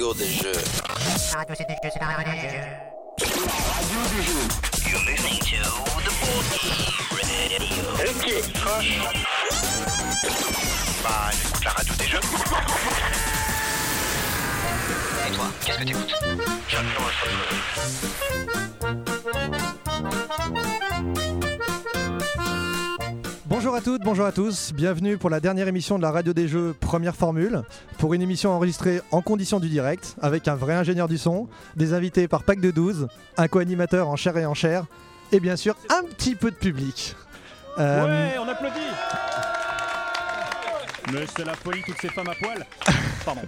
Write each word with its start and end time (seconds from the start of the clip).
radio 0.00 0.14
des 0.14 0.32
jeux. 0.32 0.52
Radio, 1.34 1.54
c'est 1.58 1.68
des 1.68 1.74
jeux, 1.74 1.90
c'est 1.92 2.00
la 2.00 2.06
radio 2.06 2.32
des 2.32 2.40
jeux. 2.40 2.64
You're 4.88 5.04
listening 5.04 5.40
to 5.40 5.60
the 6.00 6.12
Board 6.20 6.44
Radio. 6.56 7.84
Ok, 8.08 8.26
franche. 8.56 8.92
Bah, 11.04 11.30
j'écoute 11.32 11.64
la 11.64 11.70
radio 11.72 11.94
des 11.98 12.06
jeux. 12.06 12.20
Et 15.26 15.30
toi, 15.32 15.46
qu'est-ce 15.66 15.78
que 15.78 15.84
t'écoutes 15.84 16.14
J'adore 16.68 17.10
ça. 17.20 17.28
Bonjour 23.60 23.74
à 23.74 23.82
toutes, 23.82 24.02
bonjour 24.02 24.24
à 24.24 24.32
tous, 24.32 24.72
bienvenue 24.72 25.18
pour 25.18 25.28
la 25.28 25.38
dernière 25.38 25.68
émission 25.68 25.98
de 25.98 26.02
la 26.02 26.10
radio 26.10 26.32
des 26.32 26.48
jeux 26.48 26.74
première 26.80 27.14
formule, 27.14 27.60
pour 27.98 28.14
une 28.14 28.22
émission 28.22 28.52
enregistrée 28.52 29.02
en 29.10 29.20
condition 29.20 29.60
du 29.60 29.68
direct, 29.68 30.16
avec 30.22 30.48
un 30.48 30.54
vrai 30.54 30.72
ingénieur 30.72 31.08
du 31.08 31.18
son, 31.18 31.46
des 31.76 31.92
invités 31.92 32.26
par 32.26 32.42
pack 32.42 32.58
de 32.58 32.70
12, 32.70 33.08
un 33.36 33.48
co-animateur 33.48 34.08
en 34.08 34.16
chair 34.16 34.38
et 34.38 34.46
en 34.46 34.54
chair, 34.54 34.86
et 35.30 35.40
bien 35.40 35.56
sûr 35.56 35.76
un 35.90 36.04
petit 36.04 36.36
peu 36.36 36.50
de 36.50 36.56
public. 36.56 37.14
Euh, 37.78 38.06
Ouais, 38.06 38.38
on 38.42 38.48
applaudit 38.48 38.80
Mais 41.12 41.24
c'est 41.36 41.44
la 41.44 41.54
folie, 41.54 41.82
toutes 41.84 41.98
ces 42.00 42.08
femmes 42.08 42.28
à 42.28 42.34
poil 42.34 42.64
Pardon. 43.24 43.40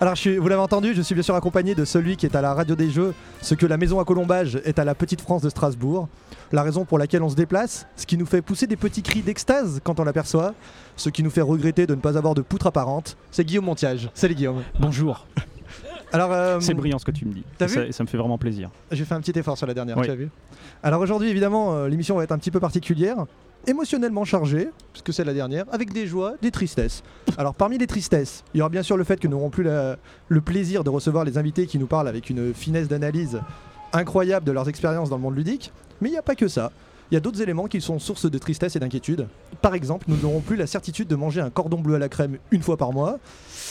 Alors 0.00 0.14
je 0.14 0.20
suis- 0.20 0.36
vous 0.38 0.48
l'avez 0.48 0.60
entendu, 0.62 0.94
je 0.94 1.02
suis 1.02 1.14
bien 1.14 1.22
sûr 1.22 1.34
accompagné 1.34 1.74
de 1.74 1.84
celui 1.84 2.16
qui 2.16 2.26
est 2.26 2.34
à 2.34 2.40
la 2.40 2.54
radio 2.54 2.74
des 2.74 2.90
jeux, 2.90 3.14
ce 3.42 3.54
que 3.54 3.66
la 3.66 3.76
maison 3.76 4.00
à 4.00 4.04
Colombage 4.04 4.60
est 4.64 4.78
à 4.78 4.84
la 4.84 4.94
petite 4.94 5.20
France 5.20 5.42
de 5.42 5.48
Strasbourg, 5.50 6.08
la 6.52 6.62
raison 6.62 6.84
pour 6.84 6.98
laquelle 6.98 7.22
on 7.22 7.28
se 7.28 7.36
déplace, 7.36 7.86
ce 7.96 8.06
qui 8.06 8.16
nous 8.16 8.26
fait 8.26 8.42
pousser 8.42 8.66
des 8.66 8.76
petits 8.76 9.02
cris 9.02 9.22
d'extase 9.22 9.80
quand 9.84 10.00
on 10.00 10.04
l'aperçoit, 10.04 10.54
ce 10.96 11.10
qui 11.10 11.22
nous 11.22 11.30
fait 11.30 11.42
regretter 11.42 11.86
de 11.86 11.94
ne 11.94 12.00
pas 12.00 12.16
avoir 12.18 12.34
de 12.34 12.42
poutre 12.42 12.66
apparente, 12.66 13.16
c'est 13.30 13.44
Guillaume 13.44 13.66
Montiage. 13.66 14.10
Salut 14.14 14.34
Guillaume. 14.34 14.62
Bonjour. 14.80 15.26
Alors 16.12 16.32
euh, 16.32 16.58
C'est 16.60 16.74
brillant 16.74 16.98
ce 16.98 17.04
que 17.04 17.12
tu 17.12 17.24
me 17.24 17.32
dis. 17.32 17.44
Vu 17.60 17.92
ça, 17.92 18.02
me 18.02 18.08
fait 18.08 18.16
vraiment 18.18 18.36
plaisir. 18.38 18.70
J'ai 18.90 19.04
fait 19.04 19.14
un 19.14 19.20
petit 19.20 19.38
effort 19.38 19.56
sur 19.56 19.68
la 19.68 19.74
dernière, 19.74 19.96
Oui. 19.96 20.04
tu 20.06 20.10
as 20.10 20.16
vu 20.16 20.28
Alors 20.82 21.00
aujourd'hui, 21.00 21.28
évidemment, 21.28 21.72
euh, 21.76 21.88
l'émission 21.88 22.16
va 22.16 22.24
être 22.24 22.32
un 22.32 22.38
petit 22.38 22.50
peu 22.50 22.58
particulière, 22.58 23.26
émotionnellement 23.66 24.24
chargée, 24.24 24.70
puisque 24.92 25.12
c'est 25.12 25.24
la 25.24 25.34
dernière, 25.34 25.64
avec 25.72 25.92
des 25.92 26.06
joies, 26.06 26.34
des 26.42 26.50
tristesses. 26.50 27.02
Alors 27.38 27.54
parmi 27.54 27.78
les 27.78 27.86
tristesses, 27.86 28.44
il 28.54 28.58
y 28.58 28.60
aura 28.60 28.70
bien 28.70 28.82
sûr 28.82 28.96
le 28.96 29.04
fait 29.04 29.18
que 29.20 29.28
nous 29.28 29.36
n'aurons 29.36 29.50
plus 29.50 29.64
le 29.64 30.40
plaisir 30.40 30.84
de 30.84 30.90
recevoir 30.90 31.24
les 31.24 31.38
invités 31.38 31.66
qui 31.66 31.78
nous 31.78 31.86
parlent 31.86 32.08
avec 32.08 32.30
une 32.30 32.54
finesse 32.54 32.88
d'analyse 32.88 33.40
incroyable 33.92 34.46
de 34.46 34.52
leurs 34.52 34.68
expériences 34.68 35.10
dans 35.10 35.16
le 35.16 35.22
monde 35.22 35.36
ludique, 35.36 35.72
mais 36.00 36.08
il 36.08 36.12
n'y 36.12 36.18
a 36.18 36.22
pas 36.22 36.34
que 36.34 36.48
ça. 36.48 36.70
Il 37.10 37.14
y 37.14 37.16
a 37.16 37.20
d'autres 37.20 37.42
éléments 37.42 37.66
qui 37.66 37.80
sont 37.80 37.98
source 37.98 38.30
de 38.30 38.38
tristesse 38.38 38.76
et 38.76 38.78
d'inquiétude. 38.78 39.26
Par 39.62 39.74
exemple, 39.74 40.06
nous 40.06 40.16
n'aurons 40.16 40.40
plus 40.40 40.54
la 40.54 40.68
certitude 40.68 41.08
de 41.08 41.16
manger 41.16 41.40
un 41.40 41.50
cordon 41.50 41.80
bleu 41.80 41.96
à 41.96 41.98
la 41.98 42.08
crème 42.08 42.38
une 42.52 42.62
fois 42.62 42.76
par 42.76 42.92
mois. 42.92 43.18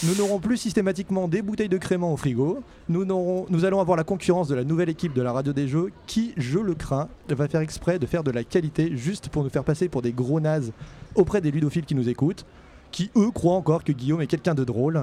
Nous 0.03 0.13
n'aurons 0.15 0.39
plus 0.39 0.57
systématiquement 0.57 1.29
des 1.29 1.41
bouteilles 1.41 1.69
de 1.69 1.77
crément 1.77 2.11
au 2.11 2.17
frigo. 2.17 2.59
Nous, 2.89 3.65
allons 3.65 3.79
avoir 3.79 3.95
la 3.95 4.03
concurrence 4.03 4.49
de 4.49 4.55
la 4.55 4.65
nouvelle 4.65 4.89
équipe 4.89 5.13
de 5.13 5.21
la 5.21 5.31
radio 5.31 5.53
des 5.53 5.69
jeux 5.69 5.91
qui, 6.05 6.33
je 6.35 6.59
le 6.59 6.73
crains, 6.73 7.07
va 7.29 7.47
faire 7.47 7.61
exprès 7.61 7.97
de 7.97 8.05
faire 8.05 8.25
de 8.25 8.31
la 8.31 8.43
qualité 8.43 8.95
juste 8.97 9.29
pour 9.29 9.45
nous 9.45 9.49
faire 9.49 9.63
passer 9.63 9.87
pour 9.87 10.01
des 10.01 10.11
gros 10.11 10.41
nazes 10.41 10.73
auprès 11.15 11.39
des 11.39 11.51
ludophiles 11.51 11.85
qui 11.85 11.95
nous 11.95 12.09
écoutent, 12.09 12.45
qui 12.91 13.09
eux 13.15 13.31
croient 13.31 13.55
encore 13.55 13.85
que 13.85 13.93
Guillaume 13.93 14.21
est 14.21 14.27
quelqu'un 14.27 14.53
de 14.53 14.65
drôle. 14.65 15.01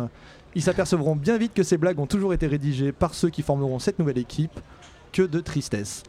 Ils 0.54 0.62
s'apercevront 0.62 1.16
bien 1.16 1.38
vite 1.38 1.54
que 1.54 1.62
ces 1.62 1.78
blagues 1.78 1.98
ont 2.00 2.06
toujours 2.06 2.34
été 2.34 2.46
rédigées 2.46 2.92
par 2.92 3.14
ceux 3.14 3.30
qui 3.30 3.40
formeront 3.40 3.78
cette 3.78 3.98
nouvelle 3.98 4.18
équipe. 4.18 4.60
Que 5.12 5.22
de 5.22 5.40
tristesse. 5.40 6.02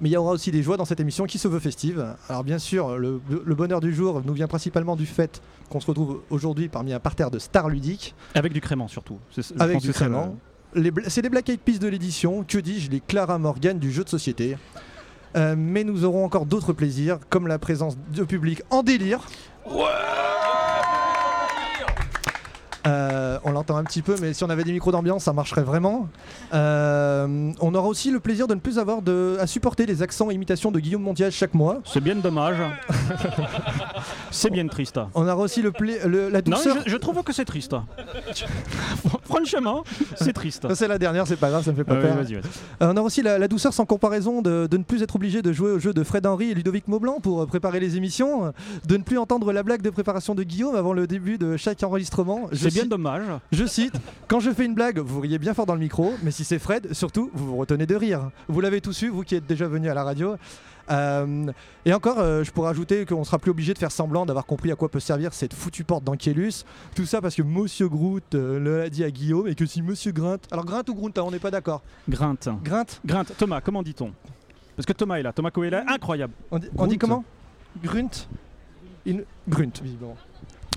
Mais 0.00 0.08
il 0.08 0.12
y 0.12 0.16
aura 0.16 0.32
aussi 0.32 0.50
des 0.50 0.62
joies 0.62 0.76
dans 0.76 0.84
cette 0.84 1.00
émission 1.00 1.24
qui 1.26 1.38
se 1.38 1.48
veut 1.48 1.58
festive. 1.60 2.06
Alors 2.28 2.44
bien 2.44 2.58
sûr, 2.58 2.98
le, 2.98 3.20
le 3.44 3.54
bonheur 3.54 3.80
du 3.80 3.94
jour 3.94 4.22
nous 4.24 4.32
vient 4.34 4.46
principalement 4.48 4.96
du 4.96 5.06
fait 5.06 5.40
qu'on 5.70 5.80
se 5.80 5.86
retrouve 5.86 6.20
aujourd'hui 6.30 6.68
parmi 6.68 6.92
un 6.92 7.00
parterre 7.00 7.30
de 7.30 7.38
stars 7.38 7.68
ludiques, 7.68 8.14
Avec 8.34 8.52
du 8.52 8.60
crément 8.60 8.88
surtout. 8.88 9.18
Avec 9.58 9.80
du 9.80 9.92
crément. 9.92 10.36
Bla- 10.74 11.08
C'est 11.08 11.22
les 11.22 11.30
Black 11.30 11.48
Eyed 11.48 11.60
Peas 11.60 11.78
de 11.78 11.88
l'édition, 11.88 12.44
que 12.44 12.58
dis-je, 12.58 12.90
les 12.90 13.00
Clara 13.00 13.38
Morgan 13.38 13.78
du 13.78 13.90
jeu 13.90 14.04
de 14.04 14.08
société. 14.10 14.58
Euh, 15.36 15.54
mais 15.56 15.84
nous 15.84 16.04
aurons 16.04 16.24
encore 16.24 16.46
d'autres 16.46 16.72
plaisirs, 16.72 17.18
comme 17.30 17.46
la 17.46 17.58
présence 17.58 17.96
de 18.14 18.24
public 18.24 18.62
en 18.70 18.82
délire. 18.82 19.20
Euh, 22.86 23.38
on 23.44 23.50
l'entend 23.52 23.76
un 23.76 23.84
petit 23.84 24.02
peu, 24.02 24.14
mais 24.20 24.32
si 24.32 24.44
on 24.44 24.50
avait 24.50 24.62
des 24.64 24.72
micros 24.72 24.92
d'ambiance, 24.92 25.24
ça 25.24 25.32
marcherait 25.32 25.62
vraiment. 25.64 26.08
Euh, 26.54 27.50
on 27.60 27.74
aura 27.74 27.88
aussi 27.88 28.10
le 28.10 28.20
plaisir 28.20 28.46
de 28.46 28.54
ne 28.54 28.60
plus 28.60 28.78
avoir 28.78 29.02
de, 29.02 29.36
à 29.40 29.46
supporter 29.46 29.86
les 29.86 30.02
accents 30.02 30.30
et 30.30 30.34
imitations 30.34 30.70
de 30.70 30.78
Guillaume 30.78 31.02
Montiage 31.02 31.32
chaque 31.34 31.54
mois. 31.54 31.80
C'est 31.84 32.00
bien 32.00 32.14
dommage. 32.16 32.56
c'est 34.30 34.50
bien 34.50 34.66
triste. 34.68 35.00
On 35.14 35.22
aura 35.26 35.36
aussi 35.36 35.62
le 35.62 35.72
pla- 35.72 36.06
le- 36.06 36.28
la 36.28 36.42
Non, 36.42 36.56
douceur. 36.56 36.76
je, 36.86 36.90
je 36.90 36.96
trouve 36.96 37.22
que 37.22 37.32
c'est 37.32 37.44
triste. 37.44 37.74
Franchement, 39.24 39.84
c'est 40.16 40.32
triste. 40.32 40.66
C'est 40.74 40.88
la 40.88 40.98
dernière, 40.98 41.26
c'est 41.26 41.36
pas 41.36 41.50
grave, 41.50 41.64
ça 41.64 41.72
me 41.72 41.76
fait 41.76 41.84
pas 41.84 41.94
Euh, 41.94 42.02
peur. 42.02 42.16
vas-y, 42.16 42.34
vas-y. 42.34 42.44
Euh, 42.82 42.92
on 42.92 42.96
a 42.96 43.00
aussi 43.00 43.22
la, 43.22 43.38
la 43.38 43.48
douceur 43.48 43.72
sans 43.74 43.84
comparaison 43.84 44.42
de, 44.42 44.66
de 44.66 44.76
ne 44.76 44.82
plus 44.84 45.02
être 45.02 45.16
obligé 45.16 45.42
de 45.42 45.52
jouer 45.52 45.72
au 45.72 45.78
jeu 45.78 45.92
de 45.92 46.02
Fred 46.04 46.26
Henry 46.26 46.50
et 46.50 46.54
Ludovic 46.54 46.88
Maublanc 46.88 47.20
pour 47.20 47.46
préparer 47.46 47.80
les 47.80 47.96
émissions, 47.96 48.52
de 48.86 48.96
ne 48.96 49.02
plus 49.02 49.18
entendre 49.18 49.52
la 49.52 49.62
blague 49.62 49.82
de 49.82 49.90
préparation 49.90 50.34
de 50.34 50.42
Guillaume 50.42 50.76
avant 50.76 50.92
le 50.92 51.06
début 51.06 51.38
de 51.38 51.56
chaque 51.56 51.82
enregistrement. 51.82 52.48
Je 52.52 52.68
C'est 52.68 52.75
bien 52.80 52.86
dommage. 52.86 53.22
Je 53.52 53.64
cite 53.64 53.94
Quand 54.28 54.40
je 54.40 54.50
fais 54.50 54.64
une 54.64 54.74
blague, 54.74 54.98
vous 54.98 55.20
riez 55.20 55.38
bien 55.38 55.54
fort 55.54 55.66
dans 55.66 55.74
le 55.74 55.80
micro, 55.80 56.14
mais 56.22 56.30
si 56.30 56.44
c'est 56.44 56.58
Fred, 56.58 56.92
surtout, 56.92 57.30
vous 57.34 57.46
vous 57.46 57.56
retenez 57.56 57.86
de 57.86 57.94
rire. 57.94 58.30
Vous 58.48 58.60
l'avez 58.60 58.80
tous 58.80 58.92
su, 58.92 59.08
vous 59.08 59.22
qui 59.22 59.34
êtes 59.34 59.46
déjà 59.46 59.68
venu 59.68 59.88
à 59.88 59.94
la 59.94 60.04
radio. 60.04 60.36
Euh, 60.90 61.52
et 61.84 61.92
encore, 61.92 62.18
euh, 62.18 62.44
je 62.44 62.50
pourrais 62.50 62.70
ajouter 62.70 63.04
qu'on 63.06 63.24
sera 63.24 63.38
plus 63.38 63.50
obligé 63.50 63.74
de 63.74 63.78
faire 63.78 63.90
semblant 63.90 64.26
d'avoir 64.26 64.46
compris 64.46 64.70
à 64.70 64.76
quoi 64.76 64.88
peut 64.88 65.00
servir 65.00 65.34
cette 65.34 65.54
foutue 65.54 65.84
porte 65.84 66.04
d'Ankelus. 66.04 66.64
Tout 66.94 67.06
ça 67.06 67.20
parce 67.20 67.34
que 67.34 67.42
Monsieur 67.42 67.88
Groot 67.88 68.34
euh, 68.34 68.82
l'a 68.82 68.88
dit 68.88 69.04
à 69.04 69.10
Guillaume 69.10 69.48
et 69.48 69.54
que 69.54 69.66
si 69.66 69.82
Monsieur 69.82 70.12
Grint. 70.12 70.38
Alors 70.50 70.64
Grint 70.64 70.84
ou 70.88 70.94
Grunt, 70.94 71.12
hein, 71.16 71.22
on 71.26 71.30
n'est 71.30 71.38
pas 71.38 71.50
d'accord. 71.50 71.82
Grinte. 72.08 72.48
Grint, 72.62 72.86
Grinte. 73.04 73.32
Thomas, 73.36 73.60
comment 73.60 73.82
dit-on? 73.82 74.12
Parce 74.76 74.86
que 74.86 74.92
Thomas 74.92 75.16
est 75.16 75.22
là. 75.22 75.32
Thomas 75.32 75.50
Coe 75.50 75.64
est 75.64 75.70
là. 75.70 75.84
Incroyable. 75.88 76.34
on 76.50 76.58
dit, 76.58 76.68
on 76.76 76.86
dit 76.86 76.96
Grunt. 76.98 77.08
comment? 77.08 77.24
Grunt. 77.82 78.28
Grunt, 79.48 79.72
visiblement. 79.82 80.16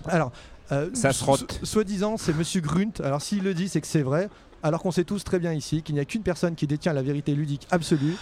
Alors, 0.06 0.32
euh, 0.72 0.90
Ça 0.94 1.12
se 1.13 1.24
rote. 1.24 1.52
so- 1.59 1.66
Soi-disant, 1.66 2.18
c'est 2.18 2.35
Monsieur 2.35 2.62
Grunt. 2.62 2.91
Alors, 3.03 3.22
s'il 3.22 3.44
le 3.44 3.53
dit, 3.53 3.69
c'est 3.69 3.81
que 3.81 3.88
c'est 3.88 4.02
vrai. 4.03 4.30
Alors 4.62 4.81
qu'on 4.81 4.91
sait 4.91 5.06
tous 5.06 5.24
très 5.24 5.40
bien 5.40 5.53
ici 5.53 5.81
qu'il 5.84 5.96
n'y 5.96 6.02
a 6.02 6.06
qu'une 6.06 6.22
personne 6.24 6.53
qui 6.56 6.68
détient 6.68 6.91
la 6.94 7.02
vérité 7.02 7.34
ludique 7.34 7.66
absolue. 7.72 8.16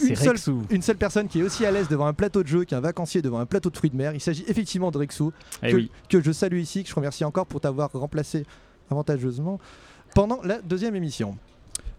Une 0.00 0.14
seule, 0.14 0.28
Rexou. 0.28 0.62
une 0.70 0.82
seule 0.82 0.96
personne 0.98 1.26
qui 1.26 1.40
est 1.40 1.42
aussi 1.42 1.66
à 1.66 1.72
l'aise 1.72 1.88
devant 1.88 2.06
un 2.06 2.12
plateau 2.12 2.42
de 2.44 2.48
jeu 2.48 2.64
qu'un 2.64 2.78
vacancier 2.78 3.20
devant 3.20 3.40
un 3.40 3.46
plateau 3.46 3.68
de 3.70 3.76
fruits 3.76 3.90
de 3.90 3.96
mer. 3.96 4.12
Il 4.14 4.20
s'agit 4.20 4.44
effectivement 4.46 4.90
de 4.92 4.98
Rexou, 4.98 5.32
Eh 5.62 5.70
que, 5.72 5.76
oui. 5.76 5.90
que 6.08 6.22
je 6.22 6.30
salue 6.30 6.58
ici, 6.60 6.84
que 6.84 6.90
je 6.90 6.94
remercie 6.94 7.24
encore 7.24 7.46
pour 7.46 7.60
t'avoir 7.60 7.90
remplacé 7.92 8.44
avantageusement 8.92 9.58
pendant 10.14 10.40
la 10.44 10.60
deuxième 10.62 10.94
émission. 10.94 11.36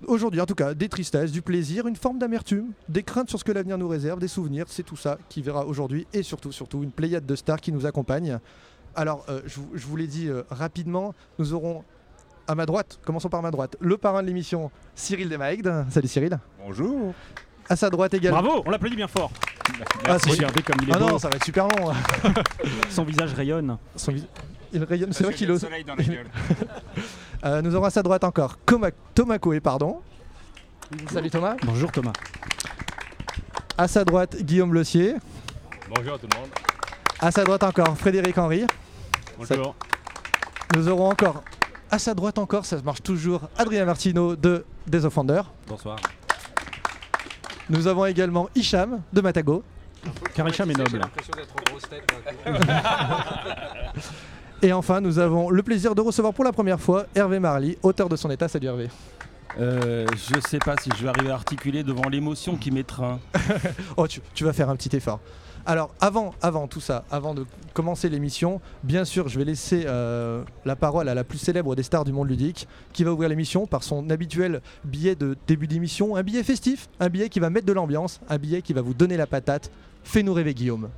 Aujourd'hui, 0.08 0.40
en 0.40 0.46
tout 0.46 0.56
cas, 0.56 0.74
des 0.74 0.88
tristesses, 0.88 1.32
du 1.32 1.42
plaisir, 1.42 1.88
une 1.88 1.98
forme 1.98 2.20
d'amertume, 2.20 2.72
des 2.88 3.04
craintes 3.04 3.28
sur 3.30 3.38
ce 3.38 3.44
que 3.44 3.52
l'avenir 3.52 3.78
nous 3.78 3.90
réserve, 3.90 4.20
des 4.20 4.30
souvenirs, 4.30 4.66
c'est 4.70 4.84
tout 4.84 4.96
ça 4.96 5.18
qui 5.28 5.42
verra 5.42 5.66
aujourd'hui 5.66 6.08
et 6.14 6.24
surtout, 6.24 6.54
surtout, 6.54 6.84
une 6.84 6.92
pléiade 6.92 7.26
de 7.26 7.36
stars 7.36 7.60
qui 7.60 7.74
nous 7.74 7.86
accompagne. 7.86 8.40
Alors, 9.00 9.24
euh, 9.30 9.40
je, 9.46 9.56
vous- 9.62 9.70
je 9.76 9.86
vous 9.88 9.96
l'ai 9.96 10.08
dit 10.08 10.28
euh, 10.28 10.44
rapidement, 10.50 11.16
nous 11.38 11.54
aurons 11.54 11.86
à 12.50 12.56
ma 12.56 12.66
droite, 12.66 13.00
commençons 13.06 13.30
par 13.30 13.42
ma 13.42 13.50
droite, 13.50 13.78
le 13.80 13.98
parrain 13.98 14.22
de 14.22 14.28
l'émission, 14.28 14.72
Cyril 14.94 15.30
Demaigde. 15.30 15.86
Salut 15.90 16.10
Cyril. 16.10 16.38
Bonjour. 16.66 17.14
À 17.70 17.78
sa 17.78 17.90
droite 17.90 18.14
également. 18.14 18.42
Bravo, 18.42 18.64
on 18.66 18.70
l'applaudit 18.72 18.98
bien 18.98 19.08
fort. 19.08 19.32
Ah, 20.06 20.20
c'est- 20.20 20.32
Regardez 20.32 20.62
comme 20.64 20.76
il 20.82 20.90
est 20.90 20.94
Ah 20.94 21.00
beau. 21.00 21.12
non, 21.12 21.18
ça 21.18 21.30
va 21.30 21.38
être 21.38 21.46
super 21.46 21.66
long. 21.70 21.94
Son 22.90 23.06
visage 23.06 23.34
rayonne. 23.36 23.78
Son 23.96 24.12
vis- 24.12 24.28
Il 24.74 24.84
rayonne, 24.84 25.14
c'est 25.14 25.24
vrai 25.24 25.34
qu'il 25.34 25.50
ose. 25.50 25.62
soleil 25.62 25.86
dans 25.86 25.96
la 25.96 26.04
gueule. 26.04 26.28
Euh, 27.46 27.62
nous 27.62 27.74
aurons 27.74 27.86
à 27.86 27.90
sa 27.90 28.04
droite 28.04 28.26
encore 28.26 28.58
Coma- 28.66 28.92
Thomas 29.16 29.38
Coé, 29.40 29.62
pardon. 29.62 30.02
Salut 31.10 31.30
Thomas. 31.30 31.56
Bonjour 31.64 31.90
Thomas. 31.90 32.12
À 33.78 33.88
sa 33.88 34.04
droite, 34.04 34.36
Guillaume 34.44 34.74
Lossier. 34.74 35.16
Bonjour 35.96 36.16
à 36.16 36.18
tout 36.18 36.28
le 36.30 36.38
monde. 36.38 36.50
À 37.22 37.32
sa 37.32 37.46
droite 37.46 37.64
encore, 37.64 37.98
Frédéric 37.98 38.38
Henry. 38.38 38.66
Bonjour. 39.40 39.74
Nous 40.76 40.90
aurons 40.90 41.10
encore, 41.10 41.44
à 41.90 41.98
sa 41.98 42.14
droite 42.14 42.38
encore, 42.38 42.66
ça 42.66 42.76
marche 42.82 43.02
toujours, 43.02 43.48
Adrien 43.58 43.86
Martino 43.86 44.36
de 44.36 44.66
Des 44.86 45.06
Offenders. 45.06 45.50
Bonsoir. 45.66 45.98
Nous 47.70 47.88
avons 47.88 48.06
également 48.06 48.50
Hicham 48.54 49.00
de 49.14 49.22
Matago. 49.22 49.64
Karicham 50.34 50.70
est 50.72 50.78
noble. 50.78 51.02
Et 54.62 54.74
enfin, 54.74 55.00
nous 55.00 55.20
avons 55.20 55.50
le 55.50 55.64
plaisir 55.64 55.96
de 55.96 56.02
recevoir 56.02 56.34
pour 56.34 56.44
la 56.44 56.52
première 56.52 56.82
fois 56.82 57.06
Hervé 57.16 57.40
Marly, 57.40 57.78
auteur 57.82 58.10
de 58.10 58.18
son 58.18 58.30
état. 58.30 58.50
Salut 58.50 58.68
Hervé. 58.68 58.90
Euh, 59.58 60.06
je 60.16 60.40
sais 60.50 60.60
pas 60.60 60.76
si 60.82 60.90
je 60.98 61.04
vais 61.04 61.10
arriver 61.10 61.32
à 61.32 61.36
articuler 61.36 61.84
devant 61.84 62.10
l'émotion 62.10 62.58
qui 62.58 62.72
m'étreint. 62.72 63.20
Oh, 63.96 64.06
tu, 64.06 64.20
tu 64.34 64.44
vas 64.44 64.52
faire 64.52 64.70
un 64.70 64.76
petit 64.76 64.94
effort. 64.98 65.22
Alors, 65.70 65.94
avant, 66.02 66.68
tout 66.68 66.80
ça, 66.80 67.06
avant 67.12 67.36
de 67.36 67.46
commencer 67.76 68.10
l'émission, 68.10 68.60
bien 68.82 69.06
sûr, 69.06 69.28
je 69.28 69.38
vais 69.38 69.46
laisser 69.46 69.84
euh, 69.86 70.44
la 70.66 70.76
parole 70.76 71.08
à 71.08 71.14
la 71.14 71.24
plus 71.24 71.38
célèbre 71.38 71.76
des 71.76 71.84
stars 71.84 72.06
du 72.06 72.12
monde 72.12 72.28
ludique, 72.28 72.68
qui 72.92 73.04
va 73.04 73.14
ouvrir 73.14 73.30
l'émission 73.30 73.68
par 73.68 73.84
son 73.84 74.10
habituel 74.10 74.62
billet 74.84 75.14
de 75.14 75.38
début 75.46 75.68
d'émission, 75.68 76.16
un 76.16 76.24
billet 76.24 76.42
festif, 76.42 76.88
un 77.00 77.10
billet 77.10 77.30
qui 77.30 77.40
va 77.40 77.52
mettre 77.52 77.68
de 77.68 77.74
l'ambiance, 77.74 78.20
un 78.30 78.40
billet 78.40 78.64
qui 78.64 78.74
va 78.74 78.82
vous 78.82 78.96
donner 78.96 79.16
la 79.16 79.28
patate. 79.28 79.70
Fais-nous 80.04 80.34
rêver, 80.34 80.56
Guillaume. 80.56 80.90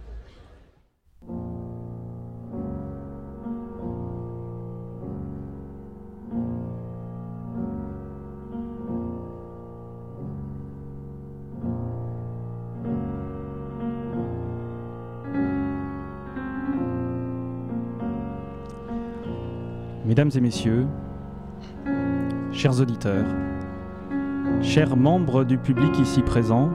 Mesdames 20.12 20.32
et 20.36 20.42
messieurs, 20.42 20.88
chers 22.52 22.82
auditeurs, 22.82 23.26
chers 24.62 24.98
membres 24.98 25.46
du 25.46 25.58
public 25.58 25.98
ici 26.00 26.22
présent, 26.22 26.70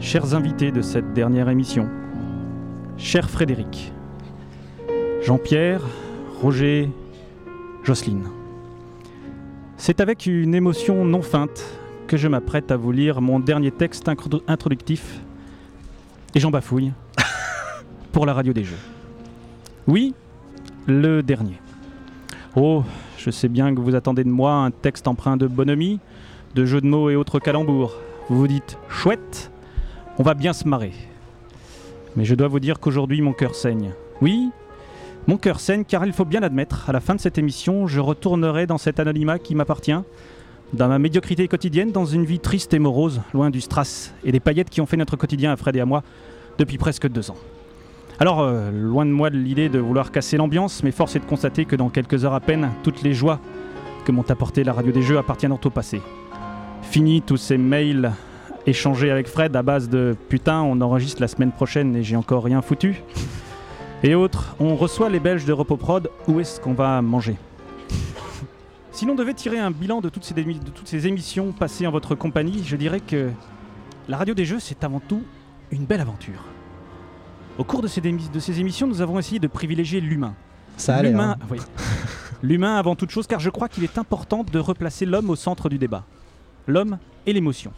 chers 0.00 0.34
invités 0.34 0.70
de 0.70 0.82
cette 0.82 1.14
dernière 1.14 1.48
émission, 1.48 1.88
cher 2.98 3.30
Frédéric, 3.30 3.90
Jean-Pierre, 5.22 5.80
Roger, 6.42 6.90
Jocelyne. 7.84 8.28
C'est 9.78 10.00
avec 10.00 10.26
une 10.26 10.54
émotion 10.54 11.06
non 11.06 11.22
feinte 11.22 11.64
que 12.06 12.18
je 12.18 12.28
m'apprête 12.28 12.70
à 12.70 12.76
vous 12.76 12.92
lire 12.92 13.22
mon 13.22 13.40
dernier 13.40 13.70
texte 13.70 14.10
introductif, 14.46 15.22
et 16.34 16.40
j'en 16.40 16.50
bafouille, 16.50 16.92
pour 18.12 18.26
la 18.26 18.34
radio 18.34 18.52
des 18.52 18.64
jeux. 18.64 18.76
Oui, 19.86 20.12
le 20.86 21.22
dernier. 21.22 21.62
Oh, 22.58 22.82
je 23.18 23.30
sais 23.30 23.48
bien 23.48 23.74
que 23.74 23.80
vous 23.80 23.94
attendez 23.94 24.24
de 24.24 24.30
moi 24.30 24.52
un 24.54 24.70
texte 24.70 25.06
empreint 25.08 25.36
de 25.36 25.46
bonhomie, 25.46 26.00
de 26.54 26.64
jeux 26.64 26.80
de 26.80 26.86
mots 26.86 27.10
et 27.10 27.16
autres 27.16 27.38
calembours. 27.38 27.92
Vous 28.30 28.38
vous 28.38 28.48
dites, 28.48 28.78
chouette, 28.88 29.50
on 30.18 30.22
va 30.22 30.32
bien 30.32 30.54
se 30.54 30.66
marrer. 30.66 30.92
Mais 32.16 32.24
je 32.24 32.34
dois 32.34 32.48
vous 32.48 32.58
dire 32.58 32.80
qu'aujourd'hui 32.80 33.20
mon 33.20 33.34
cœur 33.34 33.54
saigne. 33.54 33.92
Oui, 34.22 34.48
mon 35.26 35.36
cœur 35.36 35.60
saigne 35.60 35.84
car 35.84 36.06
il 36.06 36.14
faut 36.14 36.24
bien 36.24 36.40
l'admettre, 36.40 36.88
à 36.88 36.92
la 36.94 37.00
fin 37.00 37.14
de 37.14 37.20
cette 37.20 37.36
émission, 37.36 37.86
je 37.86 38.00
retournerai 38.00 38.66
dans 38.66 38.78
cet 38.78 39.00
anonymat 39.00 39.38
qui 39.38 39.54
m'appartient, 39.54 40.00
dans 40.72 40.88
ma 40.88 40.98
médiocrité 40.98 41.48
quotidienne, 41.48 41.92
dans 41.92 42.06
une 42.06 42.24
vie 42.24 42.40
triste 42.40 42.72
et 42.72 42.78
morose, 42.78 43.20
loin 43.34 43.50
du 43.50 43.60
strass 43.60 44.14
et 44.24 44.32
des 44.32 44.40
paillettes 44.40 44.70
qui 44.70 44.80
ont 44.80 44.86
fait 44.86 44.96
notre 44.96 45.16
quotidien 45.16 45.52
à 45.52 45.56
Fred 45.56 45.76
et 45.76 45.80
à 45.80 45.84
moi 45.84 46.02
depuis 46.56 46.78
presque 46.78 47.06
deux 47.06 47.30
ans. 47.30 47.36
Alors, 48.18 48.40
euh, 48.40 48.70
loin 48.70 49.04
de 49.04 49.10
moi 49.10 49.28
l'idée 49.28 49.68
de 49.68 49.78
vouloir 49.78 50.10
casser 50.10 50.38
l'ambiance, 50.38 50.82
mais 50.82 50.90
force 50.90 51.16
est 51.16 51.20
de 51.20 51.26
constater 51.26 51.66
que 51.66 51.76
dans 51.76 51.90
quelques 51.90 52.24
heures 52.24 52.32
à 52.32 52.40
peine, 52.40 52.70
toutes 52.82 53.02
les 53.02 53.12
joies 53.12 53.40
que 54.06 54.12
m'ont 54.12 54.24
apporté 54.30 54.64
la 54.64 54.72
radio 54.72 54.90
des 54.90 55.02
jeux 55.02 55.18
appartiendront 55.18 55.60
au 55.62 55.70
passé. 55.70 56.00
Fini 56.80 57.20
tous 57.20 57.36
ces 57.36 57.58
mails 57.58 58.12
échangés 58.66 59.10
avec 59.10 59.28
Fred 59.28 59.54
à 59.54 59.62
base 59.62 59.90
de 59.90 60.16
putain, 60.30 60.62
on 60.62 60.80
enregistre 60.80 61.20
la 61.20 61.28
semaine 61.28 61.52
prochaine 61.52 61.94
et 61.94 62.02
j'ai 62.02 62.16
encore 62.16 62.44
rien 62.44 62.62
foutu. 62.62 63.02
Et 64.02 64.14
autres, 64.14 64.56
on 64.60 64.76
reçoit 64.76 65.10
les 65.10 65.20
Belges 65.20 65.44
de 65.44 65.52
Repoprod, 65.52 66.10
où 66.26 66.40
est-ce 66.40 66.58
qu'on 66.58 66.74
va 66.74 67.02
manger? 67.02 67.36
Si 68.92 69.04
l'on 69.04 69.14
devait 69.14 69.34
tirer 69.34 69.58
un 69.58 69.70
bilan 69.70 70.00
de 70.00 70.08
toutes 70.08 70.24
ces 70.24 71.06
émissions 71.06 71.52
passées 71.52 71.86
en 71.86 71.90
votre 71.90 72.14
compagnie, 72.14 72.62
je 72.64 72.76
dirais 72.76 73.00
que 73.00 73.28
la 74.08 74.16
radio 74.16 74.32
des 74.32 74.46
jeux, 74.46 74.60
c'est 74.60 74.84
avant 74.84 75.00
tout 75.00 75.22
une 75.70 75.84
belle 75.84 76.00
aventure. 76.00 76.55
Au 77.58 77.64
cours 77.64 77.82
de 77.82 77.88
ces, 77.88 78.00
démi- 78.00 78.30
de 78.30 78.38
ces 78.38 78.60
émissions, 78.60 78.86
nous 78.86 79.00
avons 79.00 79.18
essayé 79.18 79.38
de 79.38 79.46
privilégier 79.46 80.00
l'humain. 80.00 80.34
Ça 80.76 80.96
a 80.96 81.02
l'air. 81.02 81.12
L'humain, 81.12 81.36
hein. 81.40 81.46
oui. 81.50 81.58
L'humain 82.42 82.76
avant 82.76 82.94
toute 82.96 83.10
chose, 83.10 83.26
car 83.26 83.40
je 83.40 83.48
crois 83.48 83.68
qu'il 83.68 83.82
est 83.82 83.96
important 83.96 84.44
de 84.44 84.58
replacer 84.58 85.06
l'homme 85.06 85.30
au 85.30 85.36
centre 85.36 85.68
du 85.70 85.78
débat. 85.78 86.04
L'homme 86.66 86.98
et 87.24 87.32
l'émotion. 87.32 87.72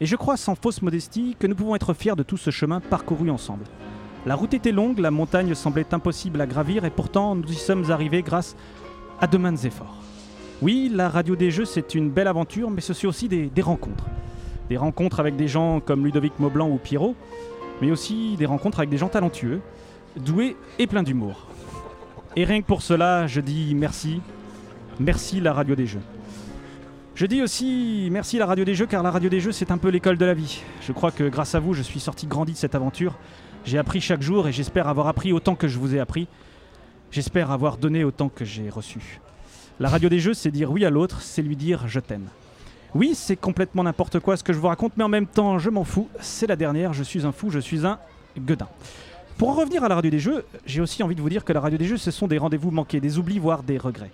Et 0.00 0.06
je 0.06 0.14
crois 0.16 0.36
sans 0.36 0.54
fausse 0.54 0.82
modestie 0.82 1.36
que 1.38 1.46
nous 1.48 1.54
pouvons 1.56 1.74
être 1.74 1.94
fiers 1.94 2.14
de 2.16 2.22
tout 2.22 2.36
ce 2.36 2.50
chemin 2.50 2.80
parcouru 2.80 3.28
ensemble. 3.30 3.64
La 4.24 4.36
route 4.36 4.54
était 4.54 4.72
longue, 4.72 5.00
la 5.00 5.10
montagne 5.10 5.52
semblait 5.54 5.92
impossible 5.92 6.40
à 6.40 6.46
gravir, 6.46 6.84
et 6.84 6.90
pourtant 6.90 7.34
nous 7.34 7.48
y 7.50 7.54
sommes 7.56 7.90
arrivés 7.90 8.22
grâce 8.22 8.56
à 9.20 9.26
de 9.26 9.36
maintes 9.36 9.64
efforts. 9.64 9.96
Oui, 10.62 10.90
la 10.94 11.08
radio 11.08 11.34
des 11.36 11.50
jeux, 11.50 11.64
c'est 11.64 11.94
une 11.94 12.08
belle 12.10 12.28
aventure, 12.28 12.70
mais 12.70 12.80
ce 12.80 12.94
sont 12.94 13.08
aussi 13.08 13.28
des, 13.28 13.46
des 13.46 13.62
rencontres. 13.62 14.04
Des 14.68 14.76
rencontres 14.76 15.20
avec 15.20 15.36
des 15.36 15.48
gens 15.48 15.80
comme 15.80 16.04
Ludovic 16.06 16.38
Maublanc 16.38 16.70
ou 16.70 16.78
Pierrot, 16.78 17.14
mais 17.84 17.90
aussi 17.90 18.36
des 18.38 18.46
rencontres 18.46 18.78
avec 18.78 18.88
des 18.88 18.96
gens 18.96 19.08
talentueux, 19.08 19.60
doués 20.16 20.56
et 20.78 20.86
pleins 20.86 21.02
d'humour. 21.02 21.48
Et 22.34 22.44
rien 22.44 22.62
que 22.62 22.66
pour 22.66 22.80
cela, 22.80 23.26
je 23.26 23.42
dis 23.42 23.74
merci. 23.74 24.22
Merci 24.98 25.38
la 25.38 25.52
radio 25.52 25.74
des 25.74 25.86
jeux. 25.86 26.00
Je 27.14 27.26
dis 27.26 27.42
aussi 27.42 28.08
merci 28.10 28.38
la 28.38 28.46
radio 28.46 28.64
des 28.64 28.74
jeux 28.74 28.86
car 28.86 29.02
la 29.02 29.10
radio 29.10 29.28
des 29.28 29.38
jeux 29.38 29.52
c'est 29.52 29.70
un 29.70 29.76
peu 29.76 29.88
l'école 29.88 30.16
de 30.16 30.24
la 30.24 30.32
vie. 30.32 30.62
Je 30.80 30.92
crois 30.92 31.10
que 31.10 31.28
grâce 31.28 31.54
à 31.54 31.60
vous 31.60 31.74
je 31.74 31.82
suis 31.82 32.00
sorti 32.00 32.26
grandi 32.26 32.52
de 32.52 32.56
cette 32.56 32.74
aventure. 32.74 33.18
J'ai 33.66 33.76
appris 33.76 34.00
chaque 34.00 34.22
jour 34.22 34.48
et 34.48 34.52
j'espère 34.52 34.88
avoir 34.88 35.06
appris 35.06 35.32
autant 35.32 35.54
que 35.54 35.68
je 35.68 35.78
vous 35.78 35.94
ai 35.94 36.00
appris. 36.00 36.26
J'espère 37.10 37.50
avoir 37.50 37.76
donné 37.76 38.02
autant 38.02 38.30
que 38.30 38.46
j'ai 38.46 38.70
reçu. 38.70 39.20
La 39.78 39.90
radio 39.90 40.08
des 40.08 40.20
jeux 40.20 40.34
c'est 40.34 40.50
dire 40.50 40.72
oui 40.72 40.86
à 40.86 40.90
l'autre, 40.90 41.20
c'est 41.20 41.42
lui 41.42 41.54
dire 41.54 41.86
je 41.86 42.00
t'aime. 42.00 42.28
Oui, 42.94 43.14
c'est 43.14 43.34
complètement 43.34 43.82
n'importe 43.82 44.20
quoi 44.20 44.36
ce 44.36 44.44
que 44.44 44.52
je 44.52 44.58
vous 44.58 44.68
raconte, 44.68 44.92
mais 44.96 45.02
en 45.02 45.08
même 45.08 45.26
temps 45.26 45.58
je 45.58 45.68
m'en 45.68 45.82
fous. 45.82 46.08
C'est 46.20 46.46
la 46.46 46.54
dernière, 46.54 46.92
je 46.92 47.02
suis 47.02 47.26
un 47.26 47.32
fou, 47.32 47.50
je 47.50 47.58
suis 47.58 47.84
un 47.84 47.98
gueudin. 48.38 48.68
Pour 49.36 49.48
en 49.48 49.54
revenir 49.54 49.82
à 49.82 49.88
la 49.88 49.96
radio 49.96 50.12
des 50.12 50.20
jeux, 50.20 50.44
j'ai 50.64 50.80
aussi 50.80 51.02
envie 51.02 51.16
de 51.16 51.20
vous 51.20 51.28
dire 51.28 51.44
que 51.44 51.52
la 51.52 51.58
radio 51.58 51.76
des 51.76 51.86
jeux, 51.86 51.96
ce 51.96 52.12
sont 52.12 52.28
des 52.28 52.38
rendez-vous 52.38 52.70
manqués, 52.70 53.00
des 53.00 53.18
oublis, 53.18 53.40
voire 53.40 53.64
des 53.64 53.78
regrets. 53.78 54.12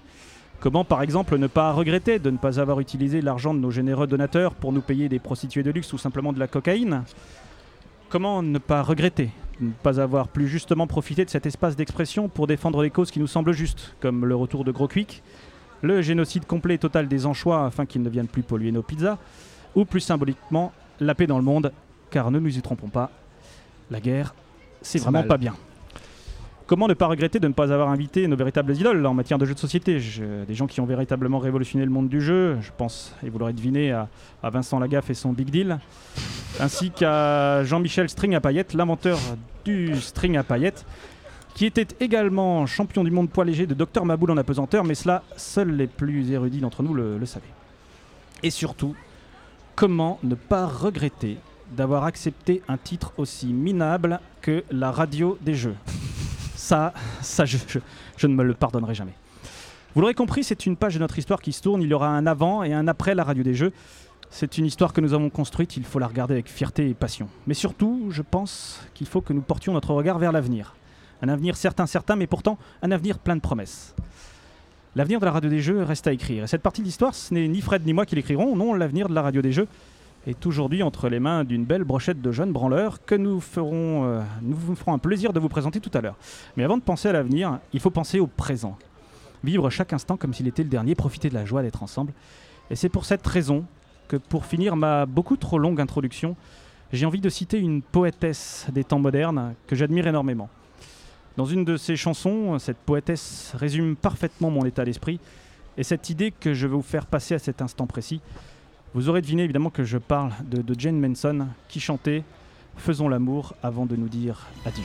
Comment 0.61 0.85
par 0.85 1.03
exemple 1.03 1.37
ne 1.37 1.47
pas 1.47 1.73
regretter 1.73 2.19
de 2.19 2.31
ne 2.31 2.39
pas 2.39 2.59
avoir 2.59 2.81
utilisé 2.81 3.21
l'argent 3.21 3.53
de 3.53 3.59
nos 3.59 3.71
généreux 3.71 4.07
donateurs 4.07 4.55
pour 4.55 4.73
nous 4.73 4.81
payer 4.81 5.11
des 5.11 5.19
prostituées 5.19 5.63
de 5.63 5.71
luxe 5.71 5.93
ou 5.93 5.99
simplement 5.99 6.33
de 6.33 6.39
la 6.39 6.49
cocaïne? 6.49 7.03
Comment 8.09 8.43
ne 8.43 8.59
pas 8.59 8.83
regretter 8.83 9.31
de 9.61 9.67
ne 9.67 9.73
pas 9.73 10.01
avoir 10.01 10.29
plus 10.29 10.49
justement 10.49 10.87
profité 10.87 11.27
de 11.27 11.31
cet 11.31 11.45
espace 11.45 11.77
d'expression 11.77 12.29
pour 12.29 12.47
défendre 12.47 12.81
des 12.83 12.89
causes 12.89 13.11
qui 13.11 13.21
nous 13.21 13.27
semblent 13.27 13.53
justes, 13.53 13.95
comme 14.01 14.25
le 14.25 14.35
retour 14.35 14.65
de 14.65 14.73
Gros 14.73 14.89
Quick, 14.89 15.23
le 15.83 16.03
génocide 16.03 16.47
complet 16.47 16.75
et 16.75 16.79
total 16.79 17.09
des 17.09 17.27
anchois 17.27 17.67
afin 17.67 17.87
qu'ils 17.87 18.03
ne 18.03 18.11
viennent 18.11 18.27
plus 18.29 18.43
polluer 18.43 18.73
nos 18.73 18.83
pizzas, 18.83 19.19
ou 19.75 19.85
plus 19.85 20.01
symboliquement, 20.01 20.73
la 21.01 21.15
paix 21.15 21.27
dans 21.27 21.39
le 21.39 21.45
monde, 21.45 21.73
car 22.11 22.31
ne 22.31 22.39
nous 22.39 22.57
y 22.59 22.61
trompons 22.63 22.89
pas, 22.89 23.11
la 23.91 24.01
guerre, 24.01 24.35
c'est 24.83 24.99
vraiment 24.99 25.21
mal. 25.21 25.29
pas 25.29 25.37
bien. 25.39 25.55
Comment 26.67 26.87
ne 26.87 26.95
pas 26.95 27.07
regretter 27.09 27.41
de 27.41 27.49
ne 27.49 27.53
pas 27.53 27.73
avoir 27.73 27.89
invité 27.89 28.29
nos 28.29 28.37
véritables 28.37 28.73
idoles 28.77 29.05
en 29.05 29.13
matière 29.13 29.39
de 29.39 29.45
jeux 29.45 29.55
de 29.55 29.59
société? 29.59 29.99
Je- 29.99 30.45
Des 30.45 30.55
gens 30.55 30.69
qui 30.69 30.81
ont 30.81 30.85
véritablement 30.87 31.41
révolutionné 31.41 31.85
le 31.85 31.91
monde 31.91 32.09
du 32.09 32.21
jeu. 32.21 32.59
Je 32.61 32.71
pense, 32.77 33.13
et 33.25 33.29
vous 33.31 33.39
l'aurez 33.41 33.53
deviné, 33.53 33.91
à, 33.91 34.09
à 34.41 34.51
Vincent 34.51 34.79
Lagaffe 34.79 35.11
et 35.11 35.15
son 35.15 35.33
Big 35.33 35.51
Deal, 35.51 35.81
ainsi 36.61 36.91
qu'à 36.93 37.65
Jean-Michel 37.65 38.09
String 38.09 38.37
à 38.37 38.41
paillettes, 38.41 38.75
l'inventeur 38.75 39.19
du 39.65 39.97
string 40.01 40.37
à 40.37 40.45
paillettes, 40.45 40.87
qui 41.55 41.67
était 41.67 41.89
également 42.01 42.67
champion 42.67 43.05
du 43.05 43.11
monde 43.11 43.31
poids 43.31 43.45
léger 43.45 43.67
de 43.67 43.75
Dr 43.75 44.05
Maboul 44.05 44.31
en 44.31 44.37
apesanteur, 44.37 44.85
mais 44.85 44.95
cela, 44.95 45.23
seuls 45.37 45.77
les 45.77 45.87
plus 45.87 46.31
érudits 46.31 46.61
d'entre 46.61 46.83
nous 46.83 46.95
le, 46.95 47.25
savaient. 47.27 47.47
Et 48.43 48.51
surtout, 48.51 48.95
comment 49.77 50.19
ne 50.23 50.35
pas 50.35 50.67
regretter 50.67 51.39
d'avoir 51.73 52.05
accepté 52.05 52.63
un 52.69 52.77
titre 52.77 53.13
aussi 53.17 53.47
minable 53.47 54.21
que 54.41 54.65
la 54.71 54.91
radio 54.91 55.39
des 55.41 55.55
jeux? 55.55 55.77
Ça, 56.57 56.93
ça 57.23 57.47
je 57.47 58.27
ne 58.27 58.35
me 58.35 58.45
le 58.45 58.53
pardonnerai 58.53 58.95
jamais. 58.95 59.15
Vous 59.95 60.03
l'aurez 60.03 60.15
compris, 60.15 60.45
c'est 60.45 60.67
une 60.67 60.77
page 60.77 60.95
de 60.95 61.01
notre 61.01 61.19
histoire 61.19 61.41
qui 61.41 61.53
se 61.53 61.63
tourne. 61.63 61.83
Il 61.83 61.89
y 61.89 61.95
aura 61.95 62.09
un 62.09 62.27
avant 62.27 62.63
et 62.63 62.73
un 62.73 62.87
après 62.87 63.15
la 63.15 63.25
radio 63.25 63.43
des 63.43 63.55
jeux. 63.55 63.73
C'est 64.31 64.57
une 64.59 64.67
histoire 64.67 64.93
que 64.93 65.01
nous 65.01 65.13
avons 65.13 65.31
construite, 65.31 65.77
il 65.77 65.85
faut 65.85 65.99
la 65.99 66.07
regarder 66.07 66.35
avec 66.35 66.49
fierté 66.49 66.89
et 66.89 66.95
passion. 66.95 67.29
Mais 67.49 67.55
surtout, 67.55 68.07
je 68.11 68.23
pense 68.23 68.81
qu'il 68.95 69.09
faut 69.09 69.21
que 69.21 69.33
nous 69.33 69.41
portions 69.41 69.73
notre 69.73 69.93
regard 69.93 70.19
vers 70.19 70.31
l'avenir. 70.31 70.75
Un 71.23 71.29
avenir 71.29 71.57
certain, 71.57 71.87
certain, 71.87 72.17
mais 72.17 72.27
pourtant 72.27 72.59
un 72.83 72.91
avenir 72.91 73.19
plein 73.19 73.37
de 73.37 73.41
promesses. 73.41 73.95
L'avenir 74.97 75.21
de 75.21 75.25
la 75.25 75.31
radio 75.31 75.49
des 75.49 75.61
jeux 75.61 75.83
reste 75.83 76.07
à 76.07 76.13
écrire. 76.13 76.45
Et 76.45 76.47
cette 76.47 76.63
partie 76.63 76.81
de 76.81 76.87
l'histoire, 76.87 77.15
ce 77.15 77.33
n'est 77.33 77.47
ni 77.47 77.61
Fred 77.61 77.87
ni 77.87 77.93
moi 77.93 78.07
qui 78.07 78.17
l'écrirons. 78.17 78.57
Non, 78.57 78.75
l'avenir 78.75 79.09
de 79.09 79.15
la 79.15 79.23
radio 79.23 79.41
des 79.41 79.53
jeux 79.53 79.69
est 80.27 80.45
aujourd'hui 80.47 80.83
entre 80.83 81.09
les 81.09 81.21
mains 81.21 81.45
d'une 81.45 81.65
belle 81.65 81.85
brochette 81.85 82.21
de 82.21 82.33
jeunes 82.33 82.53
branleurs 82.53 83.05
que 83.05 83.15
nous 83.15 83.41
ferons, 83.41 84.05
euh, 84.05 84.21
nous 84.43 84.57
vous 84.57 84.75
ferons 84.75 84.93
un 84.93 84.99
plaisir 84.99 85.33
de 85.33 85.41
vous 85.41 85.49
présenter 85.49 85.81
tout 85.81 85.91
à 85.95 86.01
l'heure. 86.01 86.17
Mais 86.57 86.65
avant 86.65 86.77
de 86.77 86.83
penser 86.83 87.09
à 87.09 87.13
l'avenir, 87.13 87.61
il 87.73 87.81
faut 87.81 87.91
penser 87.91 88.19
au 88.19 88.27
présent. 88.27 88.77
Vivre 89.45 89.71
chaque 89.71 89.93
instant 89.93 90.17
comme 90.17 90.35
s'il 90.35 90.49
était 90.49 90.63
le 90.63 90.69
dernier, 90.69 90.95
profiter 90.95 91.29
de 91.29 91.35
la 91.35 91.45
joie 91.45 91.63
d'être 91.63 91.83
ensemble. 91.83 92.13
Et 92.71 92.77
c'est 92.77 92.89
pour 92.89 93.05
cette 93.05 93.27
raison 93.27 93.65
que 94.09 94.17
pour 94.17 94.45
finir 94.45 94.77
ma 94.77 95.07
beaucoup 95.07 95.37
trop 95.37 95.59
longue 95.59 95.81
introduction, 95.81 96.37
j'ai 96.93 97.07
envie 97.07 97.21
de 97.21 97.29
citer 97.29 97.59
une 97.59 97.81
poétesse 97.81 98.67
des 98.73 98.85
temps 98.85 98.99
modernes 98.99 99.55
que 99.69 99.77
j'admire 99.77 100.09
énormément. 100.09 100.51
Dans 101.37 101.47
une 101.47 101.65
de 101.65 101.77
ses 101.77 101.97
chansons, 101.97 102.59
cette 102.59 102.79
poétesse 102.79 103.53
résume 103.55 103.97
parfaitement 103.97 104.51
mon 104.51 104.65
état 104.65 104.85
d'esprit 104.85 105.21
et 105.77 105.85
cette 105.85 106.11
idée 106.11 106.33
que 106.33 106.55
je 106.55 106.67
vais 106.67 106.75
vous 106.75 106.83
faire 106.83 107.07
passer 107.07 107.35
à 107.35 107.39
cet 107.39 107.63
instant 107.63 107.87
précis. 107.87 108.21
Vous 108.93 109.09
aurez 109.09 109.23
deviné 109.23 109.45
évidemment 109.45 109.71
que 109.71 109.85
je 109.85 109.99
parle 109.99 110.33
de, 110.45 110.75
Jane 110.77 110.99
Manson 110.99 111.47
qui 111.69 111.79
chantait 111.81 112.25
Faisons 112.77 113.09
l'amour 113.09 113.55
avant 113.63 113.87
de 113.87 113.95
nous 113.95 114.09
dire 114.09 114.49
adieu. 114.65 114.83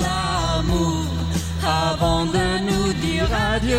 l'amour 0.00 1.06
avant 1.64 2.26
de 2.26 2.58
nous 2.64 2.92
dire 2.94 3.28
adieu. 3.32 3.78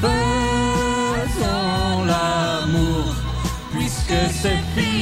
Faisons 0.00 2.04
l'amour 2.06 3.14
puisque 3.72 4.32
c'est 4.32 4.62
fini. 4.74 4.93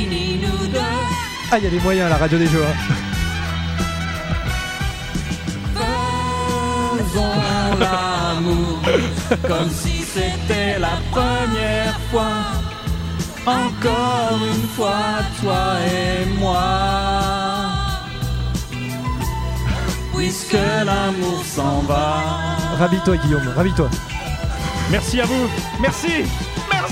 Ah, 1.54 1.58
il 1.58 1.64
y 1.64 1.66
a 1.66 1.70
des 1.70 1.80
moyens 1.80 2.06
à 2.06 2.08
la 2.10 2.16
radio 2.16 2.38
des 2.38 2.46
jeux. 2.46 2.64
hein. 2.64 2.94
Faisons 6.96 7.78
l'amour 7.78 8.80
comme 9.46 9.70
si 9.70 10.02
c'était 10.02 10.78
la 10.78 10.98
première 11.10 11.98
fois. 12.10 12.32
Encore 13.44 14.38
une 14.46 14.68
fois, 14.68 15.20
toi 15.42 15.74
et 15.86 16.26
moi. 16.38 16.70
puisque 20.16 20.52
l'amour 20.86 21.44
s'en 21.44 21.80
va. 21.80 22.22
Ravis-toi, 22.78 23.16
Guillaume, 23.16 23.52
ravis-toi. 23.56 23.90
Merci 24.90 25.20
à 25.20 25.24
vous. 25.24 25.48
Merci. 25.80 26.24
Avant 26.70 26.88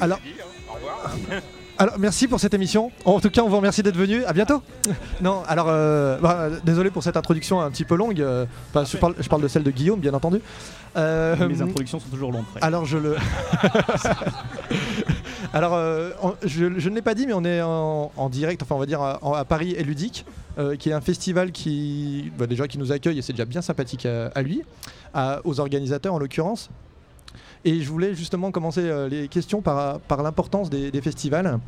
Alors- 0.00 0.18
dit, 0.18 0.34
hein. 0.40 0.44
Au 0.70 0.74
revoir. 0.74 1.10
Alors, 1.78 1.94
merci 1.98 2.28
pour 2.28 2.38
cette 2.38 2.52
émission. 2.52 2.92
En 3.06 3.20
tout 3.20 3.30
cas, 3.30 3.40
on 3.42 3.48
vous 3.48 3.56
remercie 3.56 3.82
d'être 3.82 3.96
venu. 3.96 4.22
À 4.26 4.34
bientôt. 4.34 4.62
non, 5.22 5.42
alors, 5.48 5.64
euh, 5.70 6.18
bah, 6.18 6.50
désolé 6.62 6.90
pour 6.90 7.02
cette 7.02 7.16
introduction 7.16 7.62
un 7.62 7.70
petit 7.70 7.86
peu 7.86 7.94
longue. 7.94 8.20
euh, 8.20 8.44
bah, 8.74 8.84
je, 8.84 8.98
parle, 8.98 9.14
je 9.18 9.26
parle 9.30 9.40
de 9.40 9.48
celle 9.48 9.62
de 9.62 9.70
Guillaume, 9.70 9.98
bien 9.98 10.12
entendu. 10.12 10.42
Euh, 10.98 11.36
Mes 11.48 11.62
introductions 11.62 11.98
sont 11.98 12.10
toujours 12.10 12.32
longues. 12.32 12.44
Alors, 12.60 12.84
je 12.84 12.98
le. 12.98 13.16
alors, 15.54 15.72
euh, 15.74 16.10
on- 16.22 16.34
je, 16.42 16.78
je 16.78 16.88
ne 16.90 16.94
l'ai 16.94 17.02
pas 17.02 17.14
dit, 17.14 17.26
mais 17.26 17.32
on 17.32 17.44
est 17.44 17.62
en, 17.62 18.12
en 18.14 18.28
direct, 18.28 18.62
enfin, 18.62 18.74
on 18.74 18.78
va 18.78 18.84
dire 18.86 19.00
à, 19.00 19.44
Paris 19.46 19.74
et 19.76 19.82
Ludique, 19.82 20.26
euh, 20.58 20.76
qui 20.76 20.90
est 20.90 20.92
un 20.92 21.00
festival 21.00 21.50
qui, 21.50 22.30
bah, 22.38 22.46
déjà, 22.46 22.68
qui 22.68 22.76
nous 22.78 22.92
accueille 22.92 23.18
et 23.18 23.22
c'est 23.22 23.32
déjà 23.32 23.46
bien 23.46 23.62
sympathique 23.62 24.04
à, 24.06 24.26
à 24.34 24.42
lui, 24.42 24.62
à- 25.14 25.40
aux 25.44 25.60
organisateurs 25.60 26.12
en 26.14 26.18
l'occurrence. 26.18 26.68
Et 27.64 27.80
je 27.80 27.88
voulais 27.90 28.14
justement 28.14 28.50
commencer 28.50 28.80
euh, 28.84 29.08
les 29.08 29.28
questions 29.28 29.60
par, 29.60 30.00
l'importance 30.22 30.70
des, 30.70 31.00
festivals, 31.02 31.58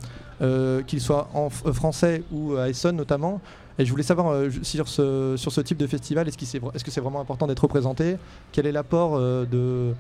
euh, 0.40 0.82
qu'ils 0.82 1.02
soient 1.02 1.28
en 1.34 1.49
euh, 1.66 1.72
français 1.72 2.22
ou 2.32 2.56
à 2.56 2.70
Essonne 2.70 2.96
notamment. 2.96 3.40
Et 3.78 3.84
je 3.84 3.90
voulais 3.90 4.02
savoir 4.02 4.37
sur, 4.62 4.87
ce, 4.87 5.34
sur 5.38 5.50
ce 5.50 5.61
type 5.62 5.78
de 5.78 5.87
festival, 5.87 6.28
est-ce 6.28 6.37
que 6.84 6.90
c'est 6.90 7.00
vraiment 7.00 7.22
important 7.22 7.46
d'être 7.46 7.61
représenté? 7.62 8.16
Quel 8.52 8.66
est 8.66 8.72
l'apport 8.72 9.18
de, 9.18 9.94